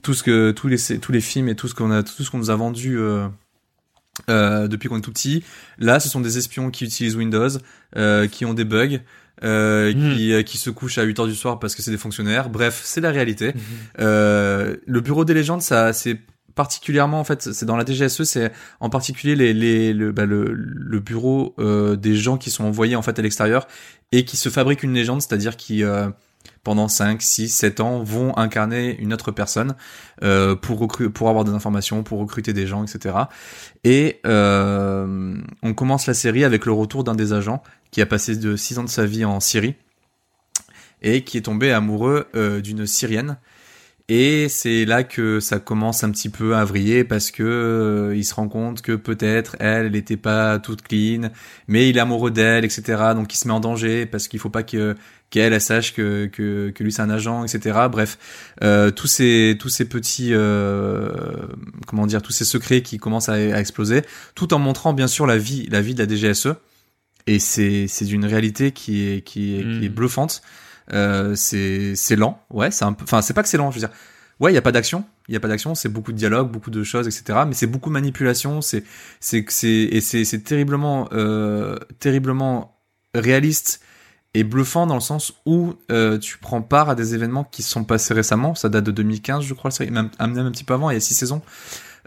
tout 0.02 0.14
ce 0.14 0.22
que 0.22 0.52
tous 0.52 0.68
les 0.68 0.78
tous 1.00 1.12
les 1.12 1.20
films 1.20 1.48
et 1.48 1.56
tout 1.56 1.68
ce 1.68 1.74
qu'on 1.74 1.90
a 1.90 2.02
tout 2.02 2.22
ce 2.22 2.30
qu'on 2.30 2.38
nous 2.38 2.50
a 2.50 2.56
vendu. 2.56 2.98
Euh, 2.98 3.28
euh, 4.30 4.66
depuis 4.66 4.88
qu'on 4.88 4.96
est 4.96 5.02
tout 5.02 5.12
petit. 5.12 5.44
Là, 5.78 6.00
ce 6.00 6.08
sont 6.08 6.22
des 6.22 6.38
espions 6.38 6.70
qui 6.70 6.84
utilisent 6.84 7.16
Windows, 7.16 7.50
euh, 7.96 8.26
qui 8.26 8.46
ont 8.46 8.54
des 8.54 8.64
bugs, 8.64 9.00
euh, 9.44 9.92
qui, 9.92 10.32
euh, 10.32 10.42
qui 10.42 10.58
se 10.58 10.70
couchent 10.70 10.98
à 10.98 11.02
8 11.02 11.18
heures 11.20 11.26
du 11.26 11.34
soir 11.34 11.58
parce 11.58 11.74
que 11.74 11.82
c'est 11.82 11.90
des 11.90 11.98
fonctionnaires. 11.98 12.48
Bref, 12.48 12.80
c'est 12.84 13.00
la 13.00 13.10
réalité. 13.10 13.52
Euh, 13.98 14.76
le 14.86 15.00
bureau 15.00 15.24
des 15.24 15.34
légendes, 15.34 15.62
ça, 15.62 15.92
c'est 15.92 16.20
particulièrement 16.54 17.20
en 17.20 17.24
fait, 17.24 17.52
c'est 17.52 17.66
dans 17.66 17.76
la 17.76 17.84
DGSE, 17.84 18.24
c'est 18.24 18.50
en 18.80 18.88
particulier 18.88 19.36
les, 19.36 19.52
les, 19.52 19.92
le, 19.92 20.10
bah, 20.10 20.24
le, 20.24 20.52
le 20.52 21.00
bureau 21.00 21.54
euh, 21.58 21.96
des 21.96 22.16
gens 22.16 22.38
qui 22.38 22.50
sont 22.50 22.64
envoyés 22.64 22.96
en 22.96 23.02
fait 23.02 23.18
à 23.18 23.22
l'extérieur 23.22 23.68
et 24.10 24.24
qui 24.24 24.36
se 24.36 24.48
fabriquent 24.48 24.82
une 24.82 24.94
légende, 24.94 25.20
c'est-à-dire 25.20 25.56
qui 25.56 25.84
euh, 25.84 26.08
pendant 26.64 26.88
5, 26.88 27.22
6, 27.22 27.48
7 27.48 27.80
ans 27.80 28.02
vont 28.02 28.36
incarner 28.36 28.98
une 28.98 29.12
autre 29.12 29.30
personne 29.30 29.74
euh, 30.22 30.56
pour 30.56 30.88
pour 30.88 31.28
avoir 31.28 31.44
des 31.44 31.52
informations, 31.52 32.02
pour 32.02 32.18
recruter 32.18 32.52
des 32.52 32.66
gens, 32.66 32.84
etc. 32.84 33.14
Et 33.84 34.20
euh, 34.26 35.36
on 35.62 35.74
commence 35.74 36.06
la 36.06 36.14
série 36.14 36.42
avec 36.42 36.66
le 36.66 36.72
retour 36.72 37.04
d'un 37.04 37.14
des 37.14 37.32
agents 37.32 37.62
qui 37.90 38.00
a 38.00 38.06
passé 38.06 38.36
de 38.36 38.56
6 38.56 38.78
ans 38.78 38.84
de 38.84 38.88
sa 38.88 39.06
vie 39.06 39.24
en 39.24 39.40
Syrie 39.40 39.74
et 41.02 41.22
qui 41.22 41.38
est 41.38 41.42
tombé 41.42 41.72
amoureux 41.72 42.26
euh, 42.34 42.60
d'une 42.60 42.86
Syrienne. 42.86 43.38
Et 44.08 44.48
c'est 44.48 44.84
là 44.84 45.02
que 45.02 45.40
ça 45.40 45.58
commence 45.58 46.04
un 46.04 46.12
petit 46.12 46.28
peu 46.28 46.54
à 46.54 46.64
vriller 46.64 47.02
parce 47.02 47.32
que 47.32 47.42
euh, 47.42 48.16
il 48.16 48.24
se 48.24 48.34
rend 48.34 48.48
compte 48.48 48.80
que 48.80 48.92
peut-être 48.92 49.56
elle, 49.58 49.90
n'était 49.90 50.16
pas 50.16 50.60
toute 50.60 50.82
clean, 50.82 51.30
mais 51.66 51.88
il 51.88 51.96
est 51.96 52.00
amoureux 52.00 52.30
d'elle, 52.30 52.64
etc. 52.64 52.82
Donc 53.16 53.34
il 53.34 53.36
se 53.36 53.48
met 53.48 53.54
en 53.54 53.58
danger 53.58 54.06
parce 54.06 54.28
qu'il 54.28 54.38
faut 54.38 54.48
pas 54.48 54.62
que 54.62 54.94
qu'elle 55.28 55.52
elle 55.52 55.60
sache 55.60 55.92
que, 55.92 56.26
que 56.26 56.70
que 56.70 56.84
lui 56.84 56.92
c'est 56.92 57.02
un 57.02 57.10
agent, 57.10 57.44
etc. 57.44 57.80
Bref, 57.90 58.16
euh, 58.62 58.92
tous 58.92 59.08
ces 59.08 59.56
tous 59.58 59.70
ces 59.70 59.88
petits 59.88 60.32
euh, 60.32 61.10
comment 61.88 62.06
dire 62.06 62.22
tous 62.22 62.32
ces 62.32 62.44
secrets 62.44 62.82
qui 62.82 62.98
commencent 62.98 63.28
à, 63.28 63.32
à 63.32 63.58
exploser, 63.58 64.02
tout 64.36 64.54
en 64.54 64.60
montrant 64.60 64.92
bien 64.92 65.08
sûr 65.08 65.26
la 65.26 65.36
vie 65.36 65.66
la 65.68 65.80
vie 65.80 65.96
de 65.96 66.04
la 66.04 66.08
DGSE. 66.08 66.54
Et 67.26 67.38
c'est 67.38 67.86
c'est 67.88 68.04
d'une 68.04 68.24
réalité 68.24 68.72
qui 68.72 69.08
est 69.08 69.22
qui 69.22 69.56
est, 69.58 69.62
qui 69.62 69.84
est 69.86 69.88
Mm. 69.88 69.94
bluffante. 69.94 70.42
Euh, 70.92 71.34
c'est 71.34 71.96
c'est 71.96 72.14
lent, 72.16 72.40
ouais, 72.50 72.70
c'est 72.70 72.84
un 72.84 72.92
peu, 72.92 73.02
enfin 73.04 73.20
c'est 73.22 73.34
pas 73.34 73.42
que 73.42 73.48
c'est 73.48 73.56
lent, 73.56 73.70
je 73.72 73.76
veux 73.80 73.86
dire, 73.86 73.90
ouais, 74.38 74.52
il 74.52 74.54
y 74.54 74.58
a 74.58 74.62
pas 74.62 74.70
d'action, 74.70 75.04
il 75.28 75.34
y 75.34 75.36
a 75.36 75.40
pas 75.40 75.48
d'action, 75.48 75.74
c'est 75.74 75.88
beaucoup 75.88 76.12
de 76.12 76.16
dialogue, 76.16 76.48
beaucoup 76.52 76.70
de 76.70 76.84
choses, 76.84 77.08
etc. 77.08 77.40
Mais 77.48 77.54
c'est 77.54 77.66
beaucoup 77.66 77.88
de 77.90 77.94
manipulation, 77.94 78.60
c'est 78.60 78.84
c'est 79.18 79.44
c'est 79.48 79.68
et 79.68 80.00
c'est 80.00 80.24
c'est 80.24 80.40
terriblement 80.44 81.08
euh, 81.12 81.76
terriblement 81.98 82.78
réaliste 83.14 83.80
et 84.34 84.44
bluffant 84.44 84.86
dans 84.86 84.94
le 84.94 85.00
sens 85.00 85.32
où 85.46 85.74
euh, 85.90 86.18
tu 86.18 86.38
prends 86.38 86.62
part 86.62 86.88
à 86.90 86.94
des 86.94 87.14
événements 87.14 87.42
qui 87.42 87.62
sont 87.62 87.82
passés 87.84 88.14
récemment, 88.14 88.54
ça 88.54 88.68
date 88.68 88.84
de 88.84 88.92
2015, 88.92 89.42
je 89.42 89.54
crois, 89.54 89.70
la 89.70 89.74
série, 89.74 89.90
même, 89.90 90.10
même 90.20 90.38
un 90.46 90.50
petit 90.52 90.62
peu 90.64 90.74
avant, 90.74 90.90
il 90.90 90.94
y 90.94 90.96
a 90.98 91.00
six 91.00 91.14
saisons. 91.14 91.42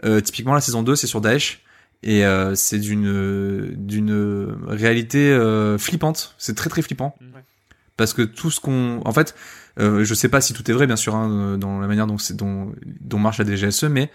Euh, 0.06 0.20
typiquement 0.22 0.54
la 0.54 0.62
saison 0.62 0.82
2 0.82 0.96
c'est 0.96 1.06
sur 1.06 1.20
Daesh 1.20 1.62
et 2.02 2.24
euh, 2.24 2.54
c'est 2.54 2.78
d'une 2.78 3.72
d'une 3.76 4.56
réalité 4.66 5.30
euh, 5.32 5.76
flippante, 5.78 6.34
c'est 6.38 6.54
très 6.56 6.70
très 6.70 6.82
flippant. 6.82 7.16
Ouais. 7.20 7.42
parce 7.96 8.14
que 8.14 8.22
tout 8.22 8.50
ce 8.50 8.60
qu'on 8.60 9.00
en 9.04 9.12
fait 9.12 9.34
euh, 9.78 10.04
je 10.04 10.14
sais 10.14 10.28
pas 10.28 10.40
si 10.40 10.52
tout 10.52 10.68
est 10.70 10.74
vrai 10.74 10.86
bien 10.86 10.96
sûr 10.96 11.14
hein, 11.14 11.56
dans 11.58 11.78
la 11.80 11.86
manière 11.86 12.06
dont 12.06 12.18
c'est 12.18 12.36
dont 12.36 12.72
dont 13.00 13.18
marche 13.18 13.38
la 13.38 13.44
DGSE 13.44 13.84
mais 13.84 14.10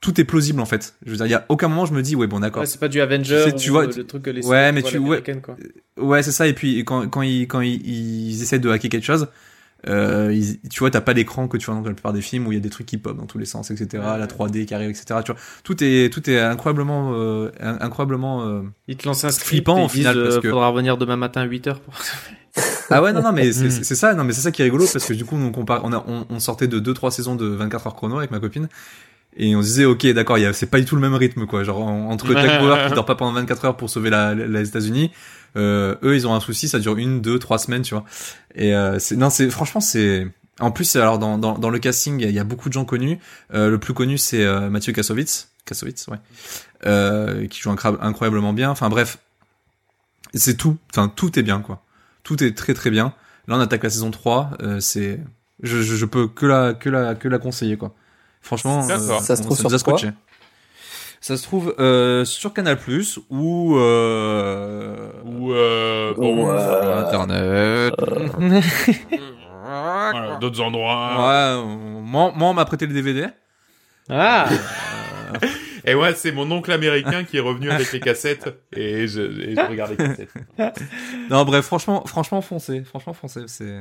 tout 0.00 0.18
est 0.18 0.24
plausible 0.24 0.60
en 0.60 0.64
fait. 0.64 0.94
Je 1.04 1.10
veux 1.10 1.16
dire 1.18 1.26
il 1.26 1.30
y 1.30 1.34
a 1.34 1.44
aucun 1.50 1.68
moment 1.68 1.84
je 1.84 1.92
me 1.92 2.00
dis 2.02 2.16
ouais 2.16 2.26
bon 2.26 2.40
d'accord. 2.40 2.60
Ouais, 2.62 2.66
c'est 2.66 2.80
pas 2.80 2.88
du 2.88 3.00
Avenger 3.02 3.52
Tu 3.58 3.68
vois, 3.70 3.84
euh, 3.84 3.92
le 3.94 4.06
truc 4.06 4.22
que 4.22 4.30
les 4.30 4.46
ouais, 4.46 4.72
mais 4.72 4.82
tu- 4.82 4.96
ouais. 4.96 5.22
ouais 5.98 6.22
c'est 6.22 6.32
ça. 6.32 6.46
Et 6.46 6.54
puis 6.54 6.78
quand 6.86 7.06
quand 7.08 7.20
ils 7.20 7.46
quand 7.48 7.60
ils, 7.60 7.86
ils 7.86 8.40
essaient 8.42 8.58
de 8.58 8.70
hacker 8.70 8.90
quelque 8.90 9.04
chose 9.04 9.28
euh, 9.88 10.30
ils- 10.32 10.60
tu 10.68 10.80
vois 10.80 10.90
t'as 10.90 11.00
pas 11.00 11.12
l'écran 11.14 11.48
que 11.48 11.56
tu 11.56 11.66
vois 11.66 11.74
dans 11.74 11.80
la 11.82 11.94
plupart 11.94 12.12
des 12.12 12.20
films 12.20 12.46
où 12.46 12.52
il 12.52 12.56
y 12.56 12.58
a 12.58 12.60
des 12.60 12.68
trucs 12.70 12.86
qui 12.86 12.98
pop 12.98 13.16
dans 13.16 13.26
tous 13.26 13.38
les 13.38 13.46
sens 13.46 13.70
etc 13.70 13.86
la 14.02 14.18
ouais. 14.18 14.26
3D 14.26 14.66
qui 14.66 14.74
arrive 14.74 14.90
etc 14.90 15.20
tu 15.24 15.32
vois 15.32 15.40
tout 15.64 15.82
est 15.82 16.12
tout 16.12 16.28
est 16.28 16.38
incroyablement 16.38 17.12
euh, 17.14 17.50
in- 17.60 17.78
incroyablement 17.80 18.46
euh, 18.46 18.62
Ils 18.88 18.96
te 18.96 19.06
lancent 19.08 19.24
un 19.24 19.30
Flippant, 19.30 19.84
au 19.84 19.88
final, 19.88 20.14
parce 20.22 20.36
euh, 20.36 20.40
que- 20.40 20.50
faudra 20.50 20.68
revenir 20.68 20.96
demain 20.98 21.16
matin 21.16 21.40
à 21.42 21.46
8h 21.46 21.78
pour... 21.80 21.94
Ah 22.90 23.00
ouais 23.02 23.12
non 23.12 23.22
non 23.22 23.32
mais 23.32 23.52
c'est 23.52 23.66
Mm. 23.66 23.70
c'est- 23.70 23.94
ça 23.94 24.14
non 24.14 24.24
mais 24.24 24.32
c'est 24.32 24.40
ça 24.42 24.50
qui 24.50 24.60
est 24.62 24.64
rigolo 24.64 24.84
parce 24.92 25.04
que 25.06 25.12
du 25.14 25.24
coup 25.24 25.36
on 25.36 25.52
compare 25.52 25.80
on 25.84 25.92
a 25.92 26.04
on, 26.08 26.26
on 26.28 26.40
sortait 26.40 26.66
de 26.68 26.78
deux 26.78 26.92
trois 26.94 27.10
saisons 27.10 27.36
de 27.36 27.46
24 27.46 27.86
heures 27.86 27.94
chrono 27.94 28.18
avec 28.18 28.30
ma 28.30 28.40
copine 28.40 28.68
et 29.36 29.54
on 29.54 29.62
se 29.62 29.66
disait 29.68 29.84
ok 29.84 30.06
d'accord 30.08 30.38
c'est 30.52 30.66
pas 30.68 30.80
du 30.80 30.84
tout 30.84 30.96
le 30.96 31.00
même 31.00 31.14
rythme 31.14 31.46
quoi 31.46 31.62
genre 31.62 31.78
en- 31.86 32.10
entre 32.10 32.32
Jack 32.34 32.60
Bauer 32.60 32.88
qui 32.88 32.94
dort 32.94 33.04
pas 33.06 33.14
pendant 33.14 33.32
24 33.32 33.64
heures 33.64 33.76
pour 33.76 33.88
sauver 33.88 34.10
la, 34.10 34.34
la- 34.34 34.46
les 34.48 34.68
États-Unis 34.68 35.12
eux 35.56 36.14
ils 36.14 36.26
ont 36.26 36.34
un 36.34 36.40
souci 36.40 36.68
ça 36.68 36.78
dure 36.78 36.96
une 36.96 37.20
deux 37.20 37.38
trois 37.38 37.58
semaines 37.58 37.82
tu 37.82 37.94
vois 37.94 38.04
et 38.54 38.74
euh, 38.74 38.98
c'est 38.98 39.16
non 39.16 39.30
c'est 39.30 39.50
franchement 39.50 39.80
c'est 39.80 40.26
en 40.60 40.70
plus 40.70 40.94
alors 40.96 41.18
dans, 41.18 41.38
dans, 41.38 41.58
dans 41.58 41.70
le 41.70 41.78
casting 41.78 42.18
il 42.20 42.22
y 42.22 42.26
a- 42.26 42.28
il 42.28 42.34
y 42.34 42.38
a 42.38 42.44
beaucoup 42.44 42.68
de 42.68 42.74
gens 42.74 42.84
connus 42.84 43.18
Euh, 43.54 43.68
le 43.70 43.78
plus 43.78 43.94
connu 43.94 44.18
c'est 44.18 44.44
euh, 44.44 44.68
Mathieu 44.70 44.92
Kassovitz 44.92 45.48
Kassovitz, 45.66 46.08
ouais, 46.08 46.18
euh, 46.86 47.46
qui 47.46 47.60
joue 47.60 47.70
incroyablement 47.70 48.52
bien. 48.52 48.70
Enfin 48.70 48.88
bref, 48.88 49.18
c'est 50.34 50.56
tout. 50.56 50.76
Enfin 50.90 51.08
tout 51.14 51.38
est 51.38 51.42
bien 51.42 51.60
quoi. 51.60 51.82
Tout 52.24 52.42
est 52.42 52.56
très 52.56 52.74
très 52.74 52.90
bien. 52.90 53.12
Là 53.46 53.56
on 53.56 53.60
attaque 53.60 53.82
la 53.84 53.90
saison 53.90 54.10
3. 54.10 54.50
euh, 54.62 54.80
c'est, 54.80 55.20
je, 55.62 55.82
je, 55.82 55.94
je 55.96 56.06
peux 56.06 56.26
que 56.28 56.46
la 56.46 56.74
que 56.74 56.88
la 56.88 57.14
que 57.14 57.28
la 57.28 57.38
conseiller 57.38 57.76
quoi. 57.76 57.94
Franchement. 58.40 58.82
Ça 59.20 59.36
se 59.36 59.42
trouve 59.42 59.56
sur 59.58 59.70
quoi 59.84 59.98
scotché. 59.98 60.12
Ça 61.22 61.36
se 61.36 61.42
trouve 61.42 61.74
euh, 61.78 62.24
sur 62.24 62.54
Canal 62.54 62.78
Plus 62.78 63.18
ou 63.28 63.76
euh, 63.76 65.10
Ou 65.24 65.52
euh, 65.52 66.14
ou, 66.16 66.48
euh, 66.50 67.04
Internet. 67.06 67.94
voilà, 69.62 70.38
d'autres 70.40 70.60
endroits. 70.60 71.10
Ouais, 71.18 71.60
euh, 71.60 71.62
moi, 72.00 72.32
moi 72.34 72.48
on 72.48 72.54
m'a 72.54 72.64
prêté 72.64 72.86
le 72.86 72.94
DVD. 72.94 73.26
ah, 74.08 74.48
Et 75.84 75.94
ouais, 75.94 76.14
c'est 76.14 76.32
mon 76.32 76.50
oncle 76.50 76.72
américain 76.72 77.24
qui 77.24 77.36
est 77.36 77.40
revenu 77.40 77.70
avec 77.70 77.92
les 77.92 78.00
cassettes 78.00 78.48
et 78.74 79.06
je, 79.06 79.20
et 79.22 79.54
je 79.54 79.60
regarde 79.68 79.90
les 79.92 79.96
cassettes. 79.96 80.30
Non, 81.30 81.44
bref, 81.44 81.64
franchement, 81.64 82.04
franchement, 82.06 82.40
foncez. 82.42 82.82
Franchement, 82.84 83.12
foncez. 83.14 83.42
C'est. 83.46 83.80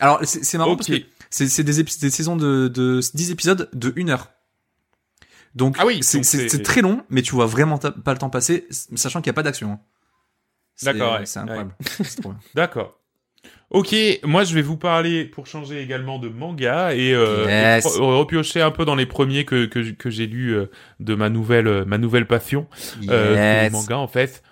Alors, 0.00 0.20
c'est 0.24 0.58
marrant 0.58 0.76
parce 0.76 0.90
Ok. 0.90 0.98
que 1.00 1.04
c'est 1.30 1.62
des, 1.62 1.82
des 1.82 2.10
saisons 2.10 2.36
de, 2.36 2.68
de 2.68 3.00
10 3.14 3.30
épisodes 3.30 3.68
de 3.72 3.92
1 3.96 4.08
heure. 4.08 4.28
Donc, 5.54 5.76
Ah 5.78 5.86
oui, 5.86 6.00
c'est 6.02 6.62
très 6.62 6.80
long, 6.82 7.02
mais 7.10 7.22
tu 7.22 7.32
vois 7.34 7.46
vraiment 7.46 7.78
pas 7.78 8.12
le 8.12 8.18
temps 8.18 8.30
passer, 8.30 8.66
sachant 8.96 9.20
qu'il 9.20 9.30
n'y 9.30 9.34
a 9.34 9.36
pas 9.36 9.42
d'action. 9.44 9.72
hein. 9.72 9.80
C'est- 10.74 10.86
D'accord, 10.92 11.14
ouais. 11.20 11.26
C'est 11.26 11.38
incroyable. 11.38 11.74
D'accord. 12.54 12.98
Ok, 13.70 13.94
moi 14.24 14.44
je 14.44 14.54
vais 14.54 14.62
vous 14.62 14.76
parler 14.76 15.24
pour 15.24 15.46
changer 15.46 15.80
également 15.80 16.18
de 16.18 16.28
manga 16.28 16.94
et, 16.94 17.12
euh, 17.12 17.44
Yes. 17.46 17.84
et 17.84 17.88
pro- 17.98 18.18
repiocher 18.18 18.60
un 18.60 18.70
peu 18.70 18.84
dans 18.84 18.94
les 18.94 19.06
premiers 19.06 19.44
que 19.44 19.66
que, 19.66 19.90
que 19.90 20.10
j'ai 20.10 20.26
lus 20.26 20.54
euh, 20.54 20.66
de 21.00 21.14
ma 21.14 21.28
nouvelle 21.28 21.66
euh, 21.66 21.84
ma 21.84 21.98
nouvelle 21.98 22.26
passion 22.26 22.66
Yes. 23.00 23.10
le 23.10 23.70
manga 23.70 23.98
en 23.98 24.06
fait. 24.08 24.42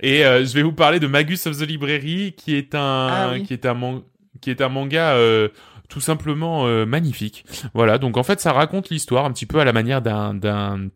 Et 0.00 0.24
euh, 0.24 0.44
je 0.44 0.54
vais 0.54 0.62
vous 0.62 0.72
parler 0.72 0.98
de 0.98 1.06
Magus 1.06 1.46
of 1.46 1.56
the 1.58 1.62
Library 1.62 2.34
qui 2.36 2.56
est 2.56 2.74
un 2.74 3.08
Ah 3.10 3.30
oui. 3.32 3.44
qui 3.44 3.52
est 3.52 3.64
un 3.66 3.74
man- 3.74 4.02
qui 4.40 4.50
est 4.50 4.60
un 4.60 4.68
manga 4.68 5.12
euh, 5.14 5.48
tout 5.88 6.00
simplement 6.00 6.66
euh, 6.66 6.86
magnifique. 6.86 7.44
Voilà, 7.74 7.98
donc 7.98 8.16
en 8.16 8.22
fait 8.22 8.40
ça 8.40 8.52
raconte 8.52 8.90
l'histoire 8.90 9.24
un 9.24 9.32
petit 9.32 9.46
peu 9.46 9.60
à 9.60 9.64
la 9.64 9.72
manière 9.72 10.02
d'un 10.02 10.34
d'un 10.34 10.88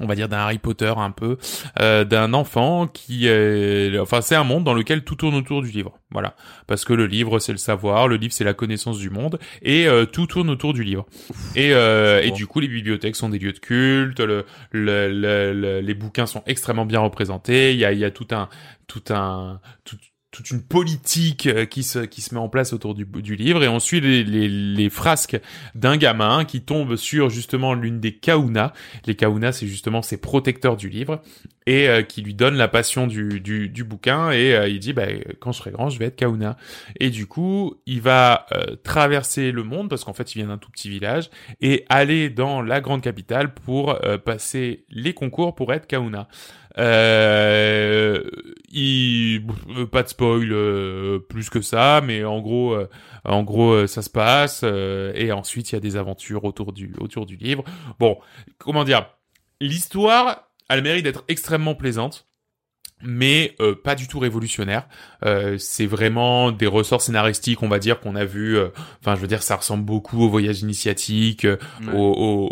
on 0.00 0.06
va 0.06 0.16
dire 0.16 0.28
d'un 0.28 0.38
Harry 0.38 0.58
Potter 0.58 0.92
un 0.96 1.12
peu 1.12 1.38
euh, 1.78 2.04
d'un 2.04 2.32
enfant 2.34 2.88
qui 2.88 3.28
est 3.28 3.96
enfin 4.00 4.22
c'est 4.22 4.34
un 4.34 4.42
monde 4.42 4.64
dans 4.64 4.74
lequel 4.74 5.04
tout 5.04 5.14
tourne 5.14 5.36
autour 5.36 5.62
du 5.62 5.70
livre. 5.70 6.00
Voilà, 6.10 6.34
parce 6.66 6.84
que 6.84 6.92
le 6.92 7.06
livre 7.06 7.38
c'est 7.38 7.52
le 7.52 7.58
savoir, 7.58 8.08
le 8.08 8.16
livre 8.16 8.32
c'est 8.32 8.42
la 8.42 8.54
connaissance 8.54 8.98
du 8.98 9.08
monde 9.10 9.38
et 9.62 9.86
euh, 9.86 10.04
tout 10.04 10.26
tourne 10.26 10.50
autour 10.50 10.72
du 10.74 10.82
livre. 10.82 11.06
Et 11.54 11.72
euh, 11.74 12.20
et 12.22 12.32
du 12.32 12.48
coup 12.48 12.58
les 12.58 12.66
bibliothèques 12.66 13.14
sont 13.14 13.28
des 13.28 13.38
lieux 13.38 13.52
de 13.52 13.58
culte, 13.60 14.18
le, 14.18 14.44
le- 14.72 15.12
le- 15.12 15.80
les 15.80 15.94
bouquins 15.94 16.26
sont 16.26 16.42
extrêmement 16.46 16.86
bien 16.86 16.98
représentés. 16.98 17.72
Il 17.72 17.78
y 17.78 17.84
a, 17.84 17.92
il 17.92 17.98
y 18.00 18.04
a 18.04 18.10
tout 18.10 18.26
un, 18.32 18.48
tout 18.88 19.02
un, 19.10 19.60
tout- 19.84 19.96
toute 20.34 20.50
une 20.50 20.62
politique 20.62 21.46
euh, 21.46 21.64
qui 21.64 21.84
se, 21.84 22.00
qui 22.00 22.20
se 22.20 22.34
met 22.34 22.40
en 22.40 22.48
place 22.48 22.72
autour 22.72 22.94
du, 22.94 23.06
du 23.06 23.36
livre 23.36 23.62
et 23.62 23.68
on 23.68 23.78
suit 23.78 24.00
les, 24.00 24.24
les, 24.24 24.48
les 24.48 24.90
frasques 24.90 25.38
d'un 25.76 25.96
gamin 25.96 26.44
qui 26.44 26.60
tombe 26.60 26.96
sur 26.96 27.30
justement 27.30 27.72
l'une 27.72 28.00
des 28.00 28.16
kauna. 28.16 28.72
Les 29.06 29.14
kauna, 29.14 29.52
c'est 29.52 29.68
justement 29.68 30.02
ces 30.02 30.16
protecteurs 30.16 30.76
du 30.76 30.88
livre 30.88 31.22
et 31.66 31.88
euh, 31.88 32.02
qui 32.02 32.20
lui 32.20 32.34
donne 32.34 32.56
la 32.56 32.66
passion 32.66 33.06
du, 33.06 33.40
du, 33.40 33.68
du 33.68 33.84
bouquin 33.84 34.32
et 34.32 34.54
euh, 34.54 34.68
il 34.68 34.80
dit 34.80 34.92
bah, 34.92 35.06
quand 35.40 35.52
je 35.52 35.58
serai 35.58 35.70
grand 35.70 35.88
je 35.88 35.98
vais 35.98 36.06
être 36.06 36.16
kauna 36.16 36.56
et 36.98 37.10
du 37.10 37.26
coup 37.26 37.76
il 37.86 38.00
va 38.00 38.46
euh, 38.52 38.76
traverser 38.82 39.52
le 39.52 39.62
monde 39.62 39.88
parce 39.88 40.04
qu'en 40.04 40.12
fait 40.12 40.34
il 40.34 40.38
vient 40.38 40.48
d'un 40.48 40.58
tout 40.58 40.70
petit 40.70 40.90
village 40.90 41.30
et 41.60 41.84
aller 41.88 42.28
dans 42.28 42.60
la 42.60 42.80
grande 42.80 43.02
capitale 43.02 43.54
pour 43.54 44.04
euh, 44.04 44.18
passer 44.18 44.84
les 44.90 45.14
concours 45.14 45.54
pour 45.54 45.72
être 45.72 45.86
Kauna. 45.86 46.28
Euh, 46.76 48.22
il, 48.72 49.46
euh, 49.76 49.86
pas 49.86 50.02
de 50.02 50.08
spoil 50.08 50.52
euh, 50.52 51.20
plus 51.20 51.48
que 51.48 51.60
ça, 51.60 52.00
mais 52.02 52.24
en 52.24 52.40
gros, 52.40 52.74
euh, 52.74 52.88
en 53.24 53.44
gros, 53.44 53.72
euh, 53.72 53.86
ça 53.86 54.02
se 54.02 54.10
passe 54.10 54.62
euh, 54.64 55.12
et 55.14 55.30
ensuite 55.30 55.70
il 55.70 55.74
y 55.74 55.78
a 55.78 55.80
des 55.80 55.96
aventures 55.96 56.44
autour 56.44 56.72
du 56.72 56.92
autour 56.98 57.26
du 57.26 57.36
livre. 57.36 57.64
Bon, 58.00 58.18
comment 58.58 58.84
dire, 58.84 59.06
l'histoire 59.60 60.48
a 60.68 60.76
le 60.76 60.82
mérite 60.82 61.04
d'être 61.04 61.24
extrêmement 61.28 61.74
plaisante 61.74 62.26
mais 63.02 63.54
euh, 63.60 63.74
pas 63.74 63.94
du 63.94 64.08
tout 64.08 64.18
révolutionnaire. 64.18 64.86
Euh, 65.24 65.58
c'est 65.58 65.86
vraiment 65.86 66.52
des 66.52 66.66
ressorts 66.66 67.02
scénaristiques, 67.02 67.62
on 67.62 67.68
va 67.68 67.78
dire, 67.78 68.00
qu'on 68.00 68.16
a 68.16 68.24
vu. 68.24 68.56
euh, 68.56 68.68
Enfin, 69.00 69.14
je 69.14 69.20
veux 69.20 69.26
dire, 69.26 69.42
ça 69.42 69.56
ressemble 69.56 69.84
beaucoup 69.84 70.22
au 70.22 70.28
voyage 70.28 70.62
initiatique, 70.62 71.44
euh, 71.44 71.56
Ouais. 71.86 71.92
au, 71.94 71.98
au- 72.12 72.48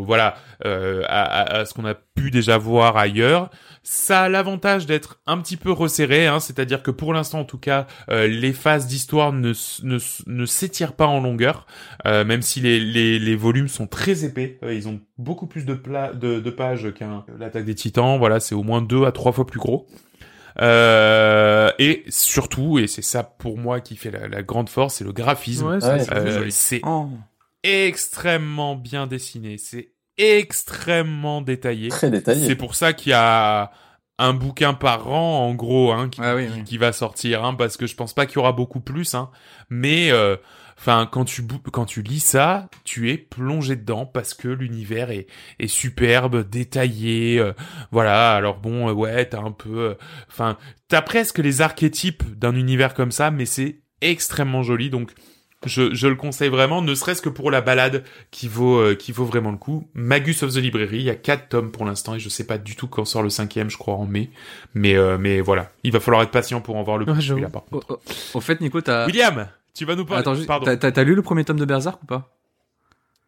au- 0.00 0.04
voilà, 0.04 0.36
euh, 0.64 1.02
à, 1.08 1.22
à- 1.22 1.56
à 1.60 1.64
ce 1.64 1.74
qu'on 1.74 1.84
a 1.84 1.94
pu 1.94 2.30
déjà 2.30 2.58
voir 2.58 2.96
ailleurs. 2.96 3.50
Ça 3.90 4.24
a 4.24 4.28
l'avantage 4.28 4.84
d'être 4.84 5.18
un 5.26 5.38
petit 5.38 5.56
peu 5.56 5.72
resserré, 5.72 6.26
hein, 6.26 6.40
c'est-à-dire 6.40 6.82
que 6.82 6.90
pour 6.90 7.14
l'instant, 7.14 7.40
en 7.40 7.44
tout 7.46 7.56
cas, 7.56 7.86
euh, 8.10 8.26
les 8.26 8.52
phases 8.52 8.86
d'histoire 8.86 9.32
ne, 9.32 9.54
ne, 9.82 9.98
ne 10.26 10.44
s'étirent 10.44 10.92
pas 10.92 11.06
en 11.06 11.20
longueur, 11.20 11.66
euh, 12.06 12.22
même 12.22 12.42
si 12.42 12.60
les, 12.60 12.80
les, 12.80 13.18
les 13.18 13.34
volumes 13.34 13.68
sont 13.68 13.86
très 13.86 14.26
épais. 14.26 14.58
Euh, 14.62 14.74
ils 14.74 14.88
ont 14.88 15.00
beaucoup 15.16 15.46
plus 15.46 15.64
de, 15.64 15.72
pla- 15.72 16.12
de, 16.12 16.38
de 16.38 16.50
pages 16.50 16.92
qu'un 16.92 17.24
l'attaque 17.38 17.64
des 17.64 17.74
Titans. 17.74 18.18
Voilà, 18.18 18.40
c'est 18.40 18.54
au 18.54 18.62
moins 18.62 18.82
deux 18.82 19.04
à 19.06 19.12
trois 19.12 19.32
fois 19.32 19.46
plus 19.46 19.58
gros. 19.58 19.86
Euh, 20.60 21.70
et 21.78 22.04
surtout, 22.08 22.78
et 22.78 22.88
c'est 22.88 23.00
ça 23.02 23.22
pour 23.22 23.56
moi 23.56 23.80
qui 23.80 23.96
fait 23.96 24.10
la, 24.10 24.28
la 24.28 24.42
grande 24.42 24.68
force, 24.68 24.96
c'est 24.96 25.04
le 25.04 25.12
graphisme. 25.12 25.66
ouais, 25.66 25.78
c'est 25.80 26.12
Euh, 26.12 26.48
Oh. 26.84 27.08
extrêmement 27.62 28.76
bien 28.76 29.06
dessiné, 29.06 29.56
c'est 29.58 29.92
extrêmement 30.18 31.40
détaillé. 31.42 31.88
Très 31.88 32.10
détaillé. 32.10 32.46
C'est 32.46 32.56
pour 32.56 32.74
ça 32.74 32.92
qu'il 32.92 33.10
y 33.10 33.14
a 33.14 33.70
un 34.18 34.34
bouquin 34.34 34.74
par 34.74 35.08
an, 35.08 35.46
en 35.48 35.54
gros, 35.54 35.92
hein, 35.92 36.08
qui, 36.08 36.20
Ah 36.22 36.34
oui, 36.34 36.48
oui. 36.52 36.64
qui 36.64 36.76
va 36.78 36.92
sortir, 36.92 37.44
hein, 37.44 37.54
parce 37.54 37.76
que 37.76 37.86
je 37.86 37.94
pense 37.94 38.12
pas 38.12 38.26
qu'il 38.26 38.36
y 38.36 38.38
aura 38.38 38.52
beaucoup 38.52 38.80
plus, 38.80 39.14
hein. 39.14 39.30
Mais, 39.70 40.10
euh, 40.10 40.36
enfin, 40.76 41.08
quand 41.10 41.24
tu 41.24 41.40
bou- 41.42 41.60
quand 41.72 41.84
tu 41.84 42.02
lis 42.02 42.18
ça, 42.18 42.68
tu 42.82 43.12
es 43.12 43.16
plongé 43.16 43.76
dedans 43.76 44.06
parce 44.06 44.34
que 44.34 44.48
l'univers 44.48 45.10
est 45.12 45.28
est 45.60 45.68
superbe, 45.68 46.48
détaillé, 46.48 47.38
euh, 47.38 47.52
voilà. 47.92 48.34
Alors 48.34 48.56
bon, 48.58 48.88
euh, 48.88 48.92
ouais, 48.92 49.24
t'as 49.28 49.40
un 49.40 49.52
peu, 49.52 49.78
euh, 49.90 49.94
enfin, 50.28 50.56
t'as 50.88 51.02
presque 51.02 51.38
les 51.38 51.60
archétypes 51.60 52.24
d'un 52.36 52.56
univers 52.56 52.94
comme 52.94 53.12
ça, 53.12 53.30
mais 53.30 53.46
c'est 53.46 53.82
extrêmement 54.00 54.62
joli, 54.64 54.90
donc. 54.90 55.12
Je, 55.66 55.92
je 55.92 56.06
le 56.06 56.14
conseille 56.14 56.50
vraiment, 56.50 56.82
ne 56.82 56.94
serait-ce 56.94 57.20
que 57.20 57.28
pour 57.28 57.50
la 57.50 57.60
balade 57.60 58.04
qui 58.30 58.46
vaut 58.46 58.76
euh, 58.78 58.94
qui 58.94 59.10
vaut 59.10 59.24
vraiment 59.24 59.50
le 59.50 59.56
coup. 59.56 59.88
Magus 59.92 60.44
of 60.44 60.52
the 60.54 60.58
Library, 60.58 60.98
il 60.98 61.02
y 61.02 61.10
a 61.10 61.16
quatre 61.16 61.48
tomes 61.48 61.72
pour 61.72 61.84
l'instant 61.84 62.14
et 62.14 62.20
je 62.20 62.28
sais 62.28 62.46
pas 62.46 62.58
du 62.58 62.76
tout 62.76 62.86
quand 62.86 63.04
sort 63.04 63.24
le 63.24 63.28
cinquième, 63.30 63.68
je 63.68 63.76
crois 63.76 63.94
en 63.94 64.06
mai. 64.06 64.30
Mais 64.74 64.94
euh, 64.96 65.18
mais 65.18 65.40
voilà, 65.40 65.72
il 65.82 65.90
va 65.90 65.98
falloir 65.98 66.22
être 66.22 66.30
patient 66.30 66.60
pour 66.60 66.76
en 66.76 66.84
voir 66.84 66.96
le 66.96 67.06
Ouais, 67.06 67.12
plus 67.12 67.22
j'avoue. 67.22 67.40
celui-là 67.40 67.50
par 67.50 67.64
contre. 67.64 67.90
Au, 67.90 67.94
au- 67.94 68.38
au 68.38 68.40
fait, 68.40 68.60
Nico, 68.60 68.80
t'as. 68.80 69.06
William, 69.06 69.48
tu 69.74 69.84
vas 69.84 69.96
nous 69.96 70.04
parler. 70.04 70.20
Attends, 70.20 70.34
juste, 70.36 70.46
Pardon. 70.46 70.64
t'as- 70.66 70.76
t'as 70.76 70.92
t'as 70.92 71.02
lu 71.02 71.16
le 71.16 71.22
premier 71.22 71.44
tome 71.44 71.58
de 71.58 71.64
Berserk 71.64 72.00
ou 72.04 72.06
pas? 72.06 72.32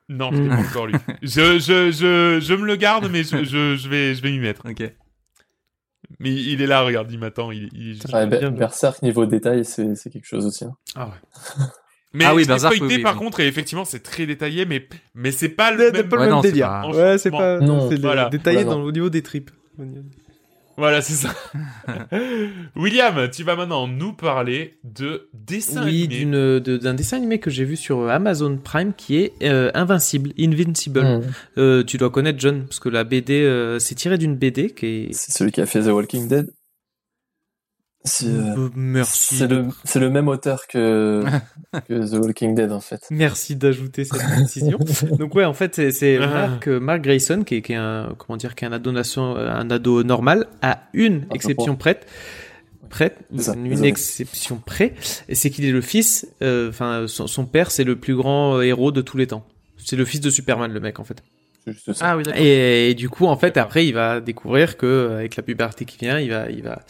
Non, 0.09 0.31
je 0.33 0.41
l'ai 0.43 0.49
pas 0.49 0.57
encore 0.57 0.87
lu. 0.87 0.95
Je 1.23 1.59
je 1.59 1.91
je 1.91 2.39
je 2.41 2.55
me 2.55 2.65
le 2.65 2.77
garde, 2.77 3.09
mais 3.11 3.25
je 3.25 3.43
je, 3.43 3.77
je 3.77 3.89
vais 3.89 4.15
je 4.15 4.23
vais 4.23 4.31
m'y 4.31 4.39
mettre. 4.39 4.69
Ok. 4.71 4.83
Mais 6.21 6.31
il 6.33 6.61
est 6.63 6.67
là, 6.67 6.83
regarde, 6.83 7.11
il 7.11 7.19
m'attend. 7.19 7.51
Il, 7.51 7.69
il 7.73 7.99
Ouais. 8.13 8.27
Berserk 8.51 9.03
niveau 9.03 9.27
détail, 9.27 9.65
c'est 9.65 9.95
c'est 9.97 10.11
quelque 10.11 10.27
chose 10.27 10.47
aussi. 10.47 10.65
hein. 10.65 10.77
Ah 10.95 11.07
ouais. 11.09 11.65
Mais 12.13 12.25
Ah 12.25 12.35
oui, 12.35 12.45
Berserk, 12.45 12.73
feuilleté, 12.75 12.87
oui, 12.89 12.97
oui, 12.97 13.03
par 13.03 13.15
oui. 13.15 13.19
contre, 13.21 13.41
et 13.41 13.47
effectivement, 13.47 13.85
c'est 13.85 14.01
très 14.03 14.27
détaillé, 14.27 14.65
mais 14.67 14.87
mais 15.15 15.31
c'est 15.31 15.49
pas 15.49 15.71
le 15.71 15.87
C'est 15.87 15.93
même. 15.93 16.09
pas 16.09 16.17
le 16.17 16.23
Ouais, 16.23 16.27
même 16.27 16.35
non, 16.37 16.41
délire. 16.43 16.67
pas- 16.69 16.89
Ouais, 16.91 17.19
c'est 17.19 17.31
pas. 17.31 17.61
Non, 17.61 17.89
c'est 17.89 18.01
voilà. 18.01 18.29
détaillé 18.29 18.65
Voilà, 18.65 18.81
dans 18.81 18.85
au 18.85 18.91
niveau 18.93 19.11
des 19.11 19.23
tripes. 19.23 19.51
Voilà, 20.77 21.03
c'est 21.03 21.13
ça. 21.15 21.35
William, 22.77 23.29
tu 23.31 23.43
vas 23.45 23.55
maintenant 23.57 23.87
nous 23.87 24.13
parler 24.13 24.79
de 24.85 25.29
dessin 25.35 25.85
Oui, 25.85 26.05
animé. 26.05 26.07
d'une 26.07 26.59
de- 26.61 26.77
d'un 26.79 26.95
dessin 26.95 27.19
animé 27.19 27.39
que 27.39 27.51
j'ai 27.51 27.65
vu 27.65 27.77
sur 27.77 28.09
Amazon 28.09 28.57
Prime 28.57 28.93
qui 28.97 29.17
est 29.19 29.33
euh, 29.43 29.71
Invincible, 29.75 30.33
Invincible. 30.39 31.01
Hmm. 31.03 31.21
Euh, 31.59 31.85
tu 31.85 31.99
dois 31.99 32.11
connaître 32.11 32.39
John 32.41 32.65
parce 32.65 32.81
que 32.81 32.89
la 32.89 33.05
BD 33.05 33.43
euh, 33.43 33.79
c'est 33.79 33.95
tiré 33.95 34.17
d'une 34.19 34.37
BD 34.37 34.71
qui 34.71 34.87
est. 34.87 35.09
C'est 35.13 35.33
celui 35.33 35.53
qui 35.53 35.61
a 35.61 35.67
fait 35.67 35.83
The 35.83 35.89
Walking 35.89 36.29
Dead. 36.29 36.51
C'est 38.05 38.27
euh, 38.29 38.55
Euh, 38.57 38.69
merci. 38.75 39.47
le, 39.47 39.67
c'est 39.85 40.01
le 40.01 40.09
même 40.09 40.29
auteur 40.29 40.67
que, 40.67 41.23
que 41.89 42.11
The 42.11 42.15
Walking 42.25 42.55
Dead 42.55 42.73
en 42.73 42.81
fait. 42.81 43.03
Merci 43.11 43.57
d'ajouter 43.57 44.05
cette 44.05 44.23
précision. 44.23 44.79
Donc 45.19 45.35
ouais, 45.35 45.45
en 45.45 45.53
fait, 45.53 45.75
c'est- 45.75 45.91
c'est 45.91 46.17
Ah. 46.17 46.27
Mark, 46.49 46.67
euh, 46.69 46.81
Mark 46.81 47.03
Grayson 47.03 47.43
qui 47.45 47.57
est, 47.57 47.63
qui 47.63 47.73
est 47.73 47.77
un 47.77 48.15
comment 48.17 48.37
dire, 48.39 48.55
qui 48.55 48.65
est 48.65 48.69
un 48.69 48.73
ado 48.73 48.91
nation- 48.93 49.37
un 49.37 49.71
ado 49.71 50.03
normal 50.03 50.47
à 50.63 50.85
une 50.95 51.27
Ah, 51.31 51.35
exception 51.35 51.77
prête. 51.77 52.07
Ça, 53.39 53.55
une 53.55 53.69
désolé. 53.69 53.89
exception 53.89 54.57
près, 54.65 54.95
et 55.29 55.37
c'est 55.37 55.51
qu'il 55.51 55.65
est 55.65 55.71
le 55.71 55.81
fils. 55.81 56.27
euh, 56.43 56.71
Enfin, 56.71 57.05
son, 57.07 57.29
son 57.29 57.47
père, 57.47 57.71
c'est 57.71 57.85
le 57.85 57.95
plus 57.95 58.17
grand 58.17 58.57
euh, 58.57 58.63
héros 58.63 58.91
de 58.91 59.01
tous 59.01 59.17
les 59.17 59.29
temps. 59.29 59.47
C'est 59.77 59.95
le 59.95 60.05
fils 60.05 60.21
de 60.21 60.29
Superman, 60.29 60.73
le 60.73 60.81
mec, 60.81 60.99
en 60.99 61.05
fait. 61.05 61.23
C'est 61.65 61.73
juste 61.73 61.93
ça. 61.93 62.13
Ah 62.13 62.17
oui, 62.17 62.23
et, 62.37 62.91
et, 62.91 62.95
du 62.95 63.11
coup, 63.11 63.27
en 63.27 63.37
fait, 63.37 63.59
après, 63.59 63.87
il 63.87 63.93
va 63.93 64.21
découvrir 64.21 64.79
que 64.79 65.11
avec 65.19 65.37
la 65.37 65.43
puberté 65.43 65.85
qui 65.85 65.99
vient, 65.99 66.19
il 66.19 66.31
va, 66.31 66.49
il 66.51 66.63
va, 66.63 66.81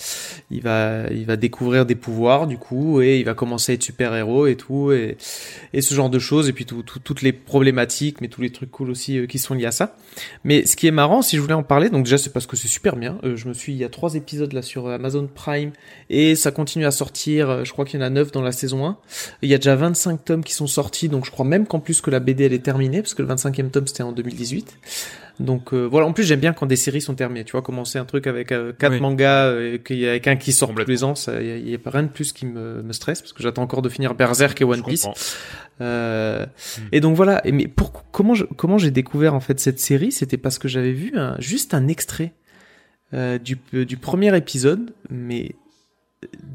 il 0.50 0.62
va, 0.62 1.10
il 1.10 1.26
va 1.26 1.36
découvrir 1.36 1.86
des 1.86 1.96
pouvoirs, 1.96 2.46
du 2.46 2.56
coup, 2.56 3.00
et 3.00 3.18
il 3.18 3.24
va 3.24 3.34
commencer 3.34 3.72
à 3.72 3.74
être 3.74 3.82
super 3.82 4.14
héros 4.14 4.46
et 4.46 4.54
tout, 4.54 4.92
et, 4.92 5.16
et 5.72 5.80
ce 5.80 5.92
genre 5.92 6.08
de 6.08 6.20
choses, 6.20 6.48
et 6.48 6.52
puis 6.52 6.66
tout, 6.66 6.84
tout, 6.84 7.00
toutes 7.00 7.22
les 7.22 7.32
problématiques, 7.32 8.20
mais 8.20 8.28
tous 8.28 8.42
les 8.42 8.50
trucs 8.52 8.70
cool 8.70 8.90
aussi 8.90 9.18
euh, 9.18 9.26
qui 9.26 9.40
sont 9.40 9.54
liés 9.54 9.66
à 9.66 9.72
ça. 9.72 9.96
Mais 10.44 10.64
ce 10.66 10.76
qui 10.76 10.86
est 10.86 10.92
marrant, 10.92 11.20
si 11.20 11.34
je 11.36 11.40
voulais 11.42 11.54
en 11.54 11.64
parler, 11.64 11.90
donc 11.90 12.04
déjà 12.04 12.16
c'est 12.16 12.32
parce 12.32 12.46
que 12.46 12.56
c'est 12.56 12.68
super 12.68 12.94
bien. 12.94 13.18
Euh, 13.24 13.34
je 13.34 13.48
me 13.48 13.54
suis, 13.54 13.72
il 13.72 13.78
y 13.78 13.84
a 13.84 13.88
trois 13.88 14.14
épisodes 14.14 14.52
là 14.52 14.62
sur 14.62 14.88
Amazon 14.88 15.28
Prime, 15.34 15.72
et 16.10 16.36
ça 16.36 16.52
continue 16.52 16.86
à 16.86 16.92
sortir. 16.92 17.50
euh, 17.50 17.64
Je 17.64 17.72
crois 17.72 17.84
qu'il 17.84 17.98
y 17.98 18.02
en 18.04 18.06
a 18.06 18.10
neuf 18.10 18.30
dans 18.30 18.42
la 18.42 18.52
saison 18.52 18.86
1. 18.86 18.98
Il 19.42 19.48
y 19.50 19.54
a 19.54 19.58
déjà 19.58 19.74
25 19.74 20.24
tomes 20.24 20.44
qui 20.44 20.54
sont 20.54 20.68
sortis, 20.68 21.08
donc 21.08 21.24
je 21.24 21.32
crois 21.32 21.44
même 21.44 21.66
qu'en 21.66 21.80
plus 21.80 22.00
que 22.00 22.10
la 22.10 22.20
BD 22.20 22.44
elle 22.44 22.52
est 22.52 22.62
terminée, 22.64 23.02
parce 23.02 23.14
que 23.14 23.22
le 23.22 23.28
25e 23.28 23.70
tome 23.70 23.88
c'était 23.88 24.04
en 24.04 24.12
2018. 24.12 24.59
Donc 25.38 25.72
euh, 25.72 25.86
voilà, 25.86 26.06
en 26.06 26.12
plus 26.12 26.24
j'aime 26.24 26.40
bien 26.40 26.52
quand 26.52 26.66
des 26.66 26.76
séries 26.76 27.00
sont 27.00 27.14
terminées. 27.14 27.44
Tu 27.44 27.52
vois, 27.52 27.62
commencer 27.62 27.98
un 27.98 28.04
truc 28.04 28.26
avec 28.26 28.52
euh, 28.52 28.72
quatre 28.78 28.92
Oui. 28.92 29.00
mangas 29.00 29.46
euh, 29.46 29.74
et 29.74 29.78
qu'il 29.78 29.96
y 29.98 30.06
a 30.06 30.10
avec 30.10 30.26
un 30.28 30.36
qui 30.36 30.52
sort 30.52 30.74
tous 30.74 30.84
les 30.86 31.02
ans, 31.02 31.14
il 31.40 31.68
y 31.70 31.72
a, 31.72 31.76
a 31.76 31.78
pas 31.78 31.88
rien 31.90 32.02
de 32.02 32.08
plus 32.08 32.32
qui 32.34 32.44
me, 32.44 32.82
me 32.82 32.92
stresse 32.92 33.22
parce 33.22 33.32
que 33.32 33.42
j'attends 33.42 33.62
encore 33.62 33.80
de 33.80 33.88
finir 33.88 34.14
Berserk 34.14 34.60
et 34.60 34.64
One 34.64 34.80
Je 34.80 34.84
Piece. 34.84 35.06
Euh, 35.80 36.44
Mm. 36.76 36.82
Et 36.92 37.00
donc 37.00 37.16
voilà. 37.16 37.40
Et 37.46 37.52
mais 37.52 37.66
pour 37.68 38.04
comment 38.10 38.34
je, 38.34 38.44
comment 38.44 38.76
j'ai 38.76 38.90
découvert 38.90 39.34
en 39.34 39.40
fait 39.40 39.58
cette 39.60 39.80
série, 39.80 40.12
c'était 40.12 40.36
parce 40.36 40.58
que 40.58 40.68
j'avais 40.68 40.92
vu 40.92 41.12
un- 41.16 41.36
juste 41.40 41.72
un 41.72 41.88
extrait 41.88 42.34
euh, 43.14 43.38
du 43.38 43.56
du 43.72 43.96
premier 43.96 44.36
épisode, 44.36 44.92
mais 45.08 45.54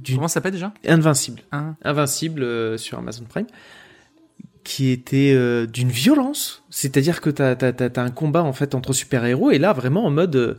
Comment 0.08 0.28
ça 0.28 0.36
s'appelle 0.36 0.52
déjà? 0.52 0.72
Invincible. 0.88 1.42
Hein 1.52 1.76
Invincible 1.84 2.78
sur 2.78 3.00
Amazon 3.00 3.24
Prime, 3.28 3.48
qui 4.66 4.90
était 4.90 5.32
euh, 5.34 5.68
d'une 5.68 5.90
violence. 5.90 6.64
C'est-à-dire 6.72 7.22
que 7.22 7.30
t'as 7.30 8.02
un 8.02 8.10
combat 8.10 8.44
en 8.44 8.52
fait 8.52 8.76
entre 8.76 8.92
super-héros 8.92 9.52
et 9.52 9.60
là 9.60 9.72
vraiment 9.72 10.04
en 10.06 10.10
mode, 10.10 10.36
euh, 10.36 10.56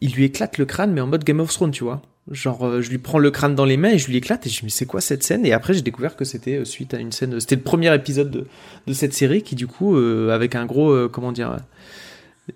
il 0.00 0.12
lui 0.14 0.24
éclate 0.24 0.58
le 0.58 0.64
crâne 0.64 0.92
mais 0.92 1.00
en 1.00 1.06
mode 1.06 1.22
Game 1.22 1.38
of 1.38 1.52
Thrones, 1.52 1.70
tu 1.70 1.84
vois. 1.84 2.02
Genre, 2.30 2.64
euh, 2.64 2.80
je 2.80 2.90
lui 2.90 2.98
prends 2.98 3.18
le 3.18 3.30
crâne 3.30 3.54
dans 3.54 3.66
les 3.66 3.76
mains 3.76 3.90
et 3.90 3.98
je 3.98 4.08
lui 4.08 4.16
éclate 4.16 4.46
et 4.46 4.50
je 4.50 4.64
me 4.64 4.70
dis 4.70 4.74
c'est 4.74 4.86
quoi 4.86 5.02
cette 5.02 5.22
scène? 5.22 5.44
Et 5.44 5.52
après 5.52 5.74
j'ai 5.74 5.82
découvert 5.82 6.16
que 6.16 6.24
c'était 6.24 6.64
suite 6.64 6.94
à 6.94 6.98
une 6.98 7.12
scène. 7.12 7.38
C'était 7.38 7.56
le 7.56 7.62
premier 7.62 7.94
épisode 7.94 8.30
de, 8.30 8.46
de 8.86 8.92
cette 8.94 9.12
série 9.12 9.42
qui 9.42 9.54
du 9.54 9.66
coup 9.66 9.94
avec 9.96 10.54
un 10.54 10.64
gros 10.64 11.08
comment 11.10 11.30
dire 11.30 11.58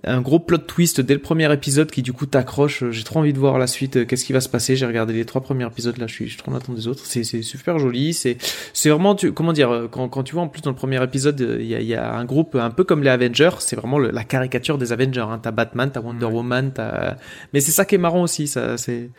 un 0.04 0.20
gros 0.20 0.38
plot 0.38 0.58
twist 0.58 1.00
dès 1.00 1.14
le 1.14 1.20
premier 1.20 1.52
épisode 1.52 1.90
qui 1.90 2.02
du 2.02 2.12
coup 2.12 2.26
t'accroche. 2.26 2.84
J'ai 2.90 3.04
trop 3.04 3.20
envie 3.20 3.32
de 3.32 3.38
voir 3.38 3.58
la 3.58 3.66
suite. 3.66 3.96
euh, 3.96 4.04
Qu'est-ce 4.04 4.24
qui 4.24 4.32
va 4.32 4.40
se 4.40 4.48
passer 4.48 4.74
J'ai 4.76 4.86
regardé 4.86 5.12
les 5.12 5.24
trois 5.24 5.40
premiers 5.42 5.66
épisodes 5.66 5.96
là. 5.98 6.06
Je 6.06 6.12
suis, 6.14 6.24
je 6.26 6.30
suis 6.32 6.38
trop 6.42 6.50
en 6.50 6.54
attente 6.56 6.74
des 6.74 6.88
autres. 6.88 7.04
C'est, 7.04 7.24
c'est 7.24 7.42
super 7.42 7.78
joli. 7.78 8.14
C'est, 8.14 8.36
c'est 8.72 8.90
vraiment, 8.90 9.14
tu, 9.14 9.32
comment 9.32 9.52
dire, 9.52 9.70
euh, 9.70 9.88
quand, 9.88 10.08
quand 10.08 10.22
tu 10.22 10.34
vois 10.34 10.42
en 10.42 10.48
plus 10.48 10.62
dans 10.62 10.70
le 10.70 10.76
premier 10.76 11.02
épisode, 11.02 11.40
euh, 11.40 11.58
il 11.60 11.66
y 11.66 11.74
a, 11.74 11.80
y 11.80 11.94
a 11.94 12.14
un 12.14 12.24
groupe 12.24 12.54
un 12.54 12.70
peu 12.70 12.84
comme 12.84 13.02
les 13.02 13.10
Avengers. 13.10 13.50
C'est 13.60 13.76
vraiment 13.76 13.98
le- 13.98 14.10
la 14.10 14.24
caricature 14.24 14.78
des 14.78 14.92
Avengers. 14.92 15.20
Hein. 15.28 15.38
T'as 15.42 15.50
Batman, 15.50 15.90
t'as 15.92 16.00
Wonder 16.00 16.26
Woman, 16.26 16.72
t'as. 16.74 17.16
Mais 17.52 17.60
c'est 17.60 17.72
ça 17.72 17.84
qui 17.84 17.94
est 17.94 17.98
marrant 17.98 18.22
aussi. 18.22 18.46
Ça, 18.48 18.76
c'est, 18.78 19.10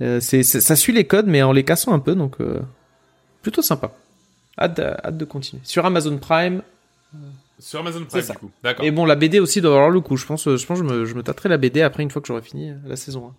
euh, 0.00 0.20
c'est, 0.20 0.42
ça 0.42 0.74
suit 0.76 0.92
les 0.92 1.04
codes 1.06 1.26
mais 1.26 1.42
en 1.42 1.52
les 1.52 1.64
cassant 1.64 1.92
un 1.92 1.98
peu. 2.00 2.14
Donc 2.14 2.36
euh, 2.40 2.60
plutôt 3.42 3.62
sympa. 3.62 3.92
Hâte, 4.58 4.78
hâte 4.80 5.16
de 5.16 5.24
continuer. 5.24 5.62
Sur 5.64 5.86
Amazon 5.86 6.18
Prime. 6.18 6.62
Sur 7.58 7.80
Amazon 7.80 8.04
Prime, 8.04 8.20
du 8.20 8.38
coup. 8.38 8.50
D'accord. 8.62 8.84
Et 8.84 8.90
bon, 8.90 9.04
la 9.04 9.14
BD 9.14 9.38
aussi 9.38 9.60
doit 9.60 9.74
avoir 9.74 9.90
le 9.90 10.00
coup. 10.00 10.16
Je 10.16 10.26
pense, 10.26 10.48
euh, 10.48 10.56
je 10.56 10.66
pense 10.66 10.80
que 10.80 10.88
je 10.88 10.92
me, 10.92 11.04
je 11.04 11.14
me 11.14 11.22
tâterai 11.22 11.48
la 11.48 11.58
BD 11.58 11.82
après 11.82 12.02
une 12.02 12.10
fois 12.10 12.20
que 12.20 12.28
j'aurai 12.28 12.42
fini 12.42 12.70
euh, 12.70 12.76
la 12.84 12.96
saison 12.96 13.28
1 13.28 13.34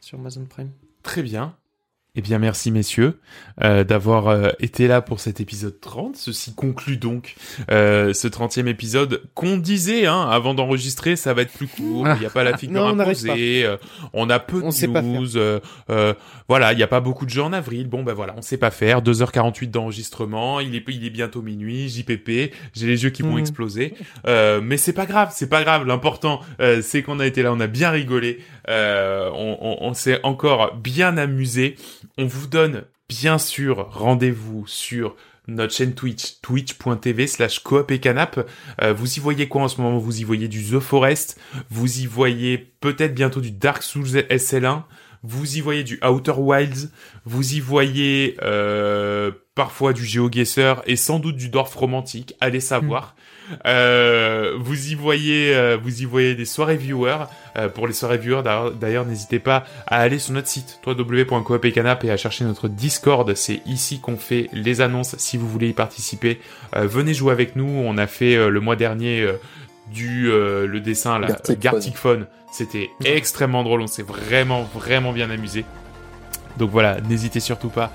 sur 0.00 0.18
Amazon 0.18 0.44
Prime. 0.44 0.70
Très 1.02 1.22
bien. 1.22 1.56
Eh 2.18 2.20
bien, 2.20 2.40
merci 2.40 2.72
messieurs 2.72 3.20
euh, 3.62 3.84
d'avoir 3.84 4.26
euh, 4.26 4.48
été 4.58 4.88
là 4.88 5.02
pour 5.02 5.20
cet 5.20 5.40
épisode 5.40 5.80
30. 5.80 6.16
Ceci 6.16 6.52
conclut 6.52 6.96
donc 6.96 7.36
euh, 7.70 8.12
ce 8.12 8.26
30e 8.26 8.66
épisode 8.66 9.22
qu'on 9.34 9.56
disait 9.56 10.06
hein, 10.06 10.28
avant 10.28 10.52
d'enregistrer, 10.52 11.14
ça 11.14 11.32
va 11.32 11.42
être 11.42 11.52
plus 11.52 11.68
court, 11.68 12.08
il 12.16 12.18
n'y 12.18 12.26
a 12.26 12.30
pas 12.30 12.42
la 12.42 12.56
figure 12.56 12.74
Non, 12.92 12.98
imposée, 12.98 13.64
euh, 13.64 13.76
on 14.14 14.30
a 14.30 14.40
peu 14.40 14.60
On 14.64 14.70
de 14.70 15.00
news, 15.00 15.36
euh, 15.36 15.60
euh, 15.90 16.12
voilà, 16.48 16.72
il 16.72 16.76
n'y 16.76 16.82
a 16.82 16.88
pas 16.88 16.98
beaucoup 16.98 17.24
de 17.24 17.30
jeux 17.30 17.42
en 17.44 17.52
avril, 17.52 17.86
bon 17.88 18.02
ben 18.02 18.14
voilà, 18.14 18.34
on 18.36 18.42
sait 18.42 18.56
pas 18.58 18.72
faire, 18.72 19.00
2h48 19.00 19.70
d'enregistrement, 19.70 20.58
il 20.58 20.74
est, 20.74 20.82
il 20.88 21.06
est 21.06 21.10
bientôt 21.10 21.40
minuit, 21.40 21.88
JPP, 21.88 22.52
j'ai 22.74 22.86
les 22.88 23.04
yeux 23.04 23.10
qui 23.10 23.22
vont 23.22 23.34
Mhm. 23.34 23.38
exploser, 23.38 23.94
euh, 24.26 24.60
mais 24.60 24.76
c'est 24.76 24.92
pas 24.92 25.06
grave, 25.06 25.30
c'est 25.32 25.48
pas 25.48 25.62
grave, 25.62 25.86
l'important 25.86 26.40
euh, 26.60 26.82
c'est 26.82 27.04
qu'on 27.04 27.20
a 27.20 27.26
été 27.28 27.44
là, 27.44 27.52
on 27.52 27.60
a 27.60 27.68
bien 27.68 27.90
rigolé, 27.90 28.40
euh, 28.68 29.30
on, 29.32 29.78
on 29.82 29.94
s'est 29.94 30.18
encore 30.24 30.74
bien 30.74 31.16
amusé. 31.16 31.76
On 32.16 32.26
vous 32.26 32.46
donne 32.46 32.84
bien 33.08 33.38
sûr 33.38 33.88
rendez-vous 33.90 34.66
sur 34.66 35.16
notre 35.48 35.72
chaîne 35.74 35.94
Twitch, 35.94 36.40
twitch.tv 36.42 37.26
slash 37.26 37.60
coop 37.60 37.90
et 37.90 37.98
canap. 37.98 38.48
Euh, 38.82 38.92
vous 38.92 39.16
y 39.16 39.20
voyez 39.20 39.48
quoi 39.48 39.62
en 39.62 39.68
ce 39.68 39.80
moment? 39.80 39.98
Vous 39.98 40.20
y 40.20 40.24
voyez 40.24 40.46
du 40.46 40.62
The 40.62 40.78
Forest, 40.78 41.40
vous 41.70 42.00
y 42.00 42.06
voyez 42.06 42.58
peut-être 42.80 43.14
bientôt 43.14 43.40
du 43.40 43.50
Dark 43.50 43.82
Souls 43.82 44.06
SL1, 44.06 44.82
vous 45.22 45.56
y 45.56 45.60
voyez 45.60 45.84
du 45.84 45.98
Outer 46.04 46.34
Wilds, 46.36 46.90
vous 47.24 47.54
y 47.54 47.60
voyez 47.60 48.36
euh, 48.42 49.32
parfois 49.54 49.92
du 49.92 50.04
GeoGuessr 50.04 50.82
et 50.86 50.96
sans 50.96 51.18
doute 51.18 51.36
du 51.36 51.48
Dwarf 51.48 51.74
romantique, 51.74 52.34
allez 52.40 52.60
savoir. 52.60 53.16
Euh, 53.66 54.54
vous 54.58 54.88
y 54.88 54.94
voyez, 54.94 55.54
euh, 55.54 55.76
vous 55.82 56.02
y 56.02 56.04
voyez 56.04 56.34
des 56.34 56.44
soirées 56.44 56.76
viewers. 56.76 57.26
Euh, 57.56 57.68
pour 57.68 57.86
les 57.86 57.92
soirées 57.92 58.18
viewers, 58.18 58.42
d'ailleurs- 58.80 59.04
n'hésitez 59.06 59.38
pas 59.38 59.64
à 59.86 60.00
aller 60.00 60.18
sur 60.18 60.32
notre 60.34 60.48
site 60.48 60.80
www.coop-et-canap 60.86 62.04
et 62.04 62.10
à 62.10 62.16
chercher 62.16 62.44
notre 62.44 62.68
Discord. 62.68 63.32
C'est 63.34 63.60
ici 63.66 64.00
qu'on 64.00 64.16
fait 64.16 64.48
les 64.52 64.80
annonces. 64.80 65.14
Si 65.18 65.36
vous 65.36 65.48
voulez 65.48 65.68
y 65.68 65.72
participer, 65.72 66.40
venez 66.74 67.14
jouer 67.14 67.32
avec 67.32 67.56
nous. 67.56 67.66
On 67.68 67.98
a 67.98 68.06
fait 68.06 68.36
le 68.48 68.60
mois 68.60 68.76
dernier 68.76 69.26
du 69.92 70.26
le 70.30 70.80
dessin 70.80 71.18
là, 71.18 71.28
Gartic 71.60 71.96
Phone. 71.96 72.26
C'était 72.52 72.90
extrêmement 73.04 73.62
drôle. 73.64 73.80
On 73.80 73.86
s'est 73.86 74.02
vraiment 74.02 74.62
vraiment 74.74 75.12
bien 75.12 75.30
amusé. 75.30 75.64
Donc 76.58 76.70
voilà, 76.70 77.00
n'hésitez 77.08 77.40
surtout 77.40 77.68
pas. 77.70 77.92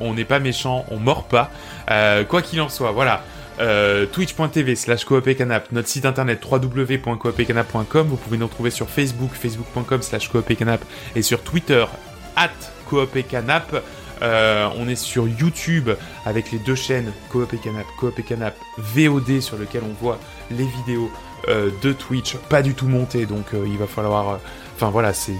On 0.00 0.14
n'est 0.14 0.24
pas 0.24 0.38
méchant, 0.38 0.84
on 0.90 0.96
mord 0.98 1.24
pas. 1.28 1.50
Quoi 2.28 2.42
qu'il 2.42 2.60
en 2.60 2.68
soit, 2.68 2.92
voilà. 2.92 3.22
Euh, 3.60 4.06
twitch.tv 4.06 4.74
slash 4.74 5.04
coopécanap, 5.04 5.70
notre 5.72 5.88
site 5.88 6.06
internet 6.06 6.44
www.coopécanap.com. 6.44 8.06
Vous 8.08 8.16
pouvez 8.16 8.38
nous 8.38 8.46
retrouver 8.46 8.70
sur 8.70 8.88
Facebook, 8.88 9.32
facebook.com 9.32 10.02
slash 10.02 10.28
coopécanap 10.28 10.82
et 11.14 11.22
sur 11.22 11.42
Twitter, 11.42 11.84
at 12.36 12.50
coopécanap. 12.88 13.82
Euh, 14.22 14.68
on 14.76 14.88
est 14.88 14.96
sur 14.96 15.26
YouTube 15.26 15.90
avec 16.26 16.52
les 16.52 16.58
deux 16.58 16.74
chaînes 16.74 17.12
Coop 17.30 17.52
et 17.52 18.22
Canap, 18.22 18.54
VOD 18.76 19.40
sur 19.40 19.56
lequel 19.56 19.82
on 19.84 19.94
voit 20.02 20.18
les 20.50 20.66
vidéos 20.66 21.10
euh, 21.48 21.70
de 21.82 21.92
Twitch, 21.92 22.36
pas 22.36 22.60
du 22.60 22.74
tout 22.74 22.86
montées, 22.86 23.24
donc 23.24 23.54
euh, 23.54 23.64
il 23.66 23.78
va 23.78 23.86
falloir. 23.86 24.40
Enfin 24.76 24.90
voilà, 24.90 25.12
c'est 25.12 25.38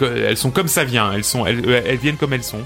elles 0.00 0.36
sont 0.36 0.50
comme 0.50 0.68
ça 0.68 0.84
vient, 0.84 1.12
elles 1.12 1.96
viennent 1.96 2.16
comme 2.16 2.32
elles 2.32 2.44
sont. 2.44 2.64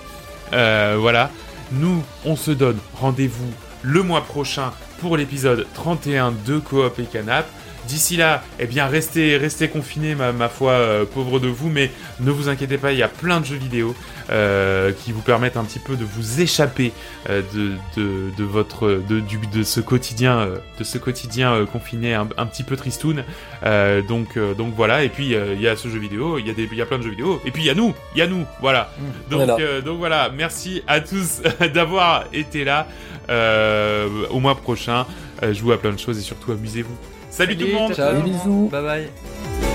Voilà, 0.51 1.31
nous 1.73 2.03
on 2.25 2.37
se 2.37 2.51
donne 2.51 2.79
rendez-vous 2.95 3.53
le 3.83 4.03
mois 4.03 4.23
prochain 4.23 4.73
pour 5.01 5.17
l'épisode 5.17 5.67
31 5.75 6.33
de 6.47 6.59
Coop 6.59 6.99
et 6.99 7.05
Canap. 7.05 7.47
D'ici 7.87 8.19
là, 8.19 8.43
eh 8.59 8.67
bien, 8.67 8.87
restez, 8.87 9.39
restez 9.39 9.69
confinés, 9.69 10.15
ma, 10.15 10.33
ma 10.33 10.51
foi, 10.51 10.73
euh, 10.73 11.05
pauvre 11.07 11.41
de 11.41 11.49
vous, 11.49 11.71
mais 11.71 11.91
ne 12.21 12.31
vous 12.31 12.51
inquiétez 12.51 12.77
pas, 12.77 12.93
il 12.93 12.99
y 12.99 13.03
a 13.03 13.09
plein 13.09 13.41
de 13.41 13.47
jeux 13.47 13.57
vidéo 13.57 13.95
euh, 14.29 14.93
qui 14.93 15.11
vous 15.11 15.23
permettent 15.23 15.57
un 15.57 15.65
petit 15.65 15.79
peu 15.79 15.97
de 15.97 16.05
vous 16.05 16.43
échapper 16.43 16.93
euh, 17.31 17.41
de, 17.55 17.73
de, 17.97 18.31
de 18.37 18.45
votre, 18.45 19.01
de, 19.09 19.21
du, 19.21 19.39
de 19.39 19.63
ce 19.63 19.81
quotidien, 19.81 20.49
de 20.79 20.85
ce 20.85 20.99
quotidien 20.99 21.55
euh, 21.55 21.65
confiné 21.65 22.13
un, 22.13 22.29
un 22.37 22.45
petit 22.45 22.63
peu 22.63 22.77
tristoun. 22.77 23.25
Euh, 23.65 24.03
donc, 24.03 24.37
euh, 24.37 24.53
donc 24.53 24.75
voilà. 24.75 25.03
Et 25.05 25.09
puis 25.09 25.35
il 25.35 25.61
y 25.61 25.69
a 25.69 25.75
ce 25.75 25.89
jeu 25.89 25.99
vidéo, 25.99 26.39
il 26.39 26.47
y 26.47 26.51
a 26.51 26.53
des, 26.53 26.69
il 26.71 26.77
y 26.77 26.83
a 26.83 26.87
plein 26.87 26.99
de 26.99 27.05
jeux 27.05 27.11
vidéo. 27.11 27.41
Et 27.47 27.51
puis 27.51 27.63
il 27.63 27.67
y 27.67 27.71
a 27.71 27.75
nous, 27.75 27.95
il 28.15 28.19
y 28.19 28.23
a 28.23 28.27
nous, 28.27 28.45
voilà. 28.61 28.91
est 28.99 29.31
Donc, 29.31 29.61
euh, 29.61 29.81
donc 29.81 29.97
voilà. 29.97 30.31
Merci 30.37 30.83
à 30.87 31.01
tous 31.01 31.41
d'avoir 31.73 32.27
été 32.35 32.65
là. 32.65 32.87
Euh, 33.31 34.27
au 34.31 34.41
mois 34.41 34.55
prochain, 34.55 35.07
euh, 35.43 35.53
jouez 35.53 35.75
à 35.75 35.79
plein 35.79 35.93
de 35.93 35.99
choses 35.99 36.19
et 36.19 36.23
surtout 36.23 36.53
amusez-vous. 36.53 36.97
Salut, 37.31 37.57
tout 37.57 37.67
le 37.67 37.73
monde. 37.73 37.95
ciao. 37.95 38.23
Bisous. 38.23 38.69
Bye 38.71 38.83
bye. 38.83 39.68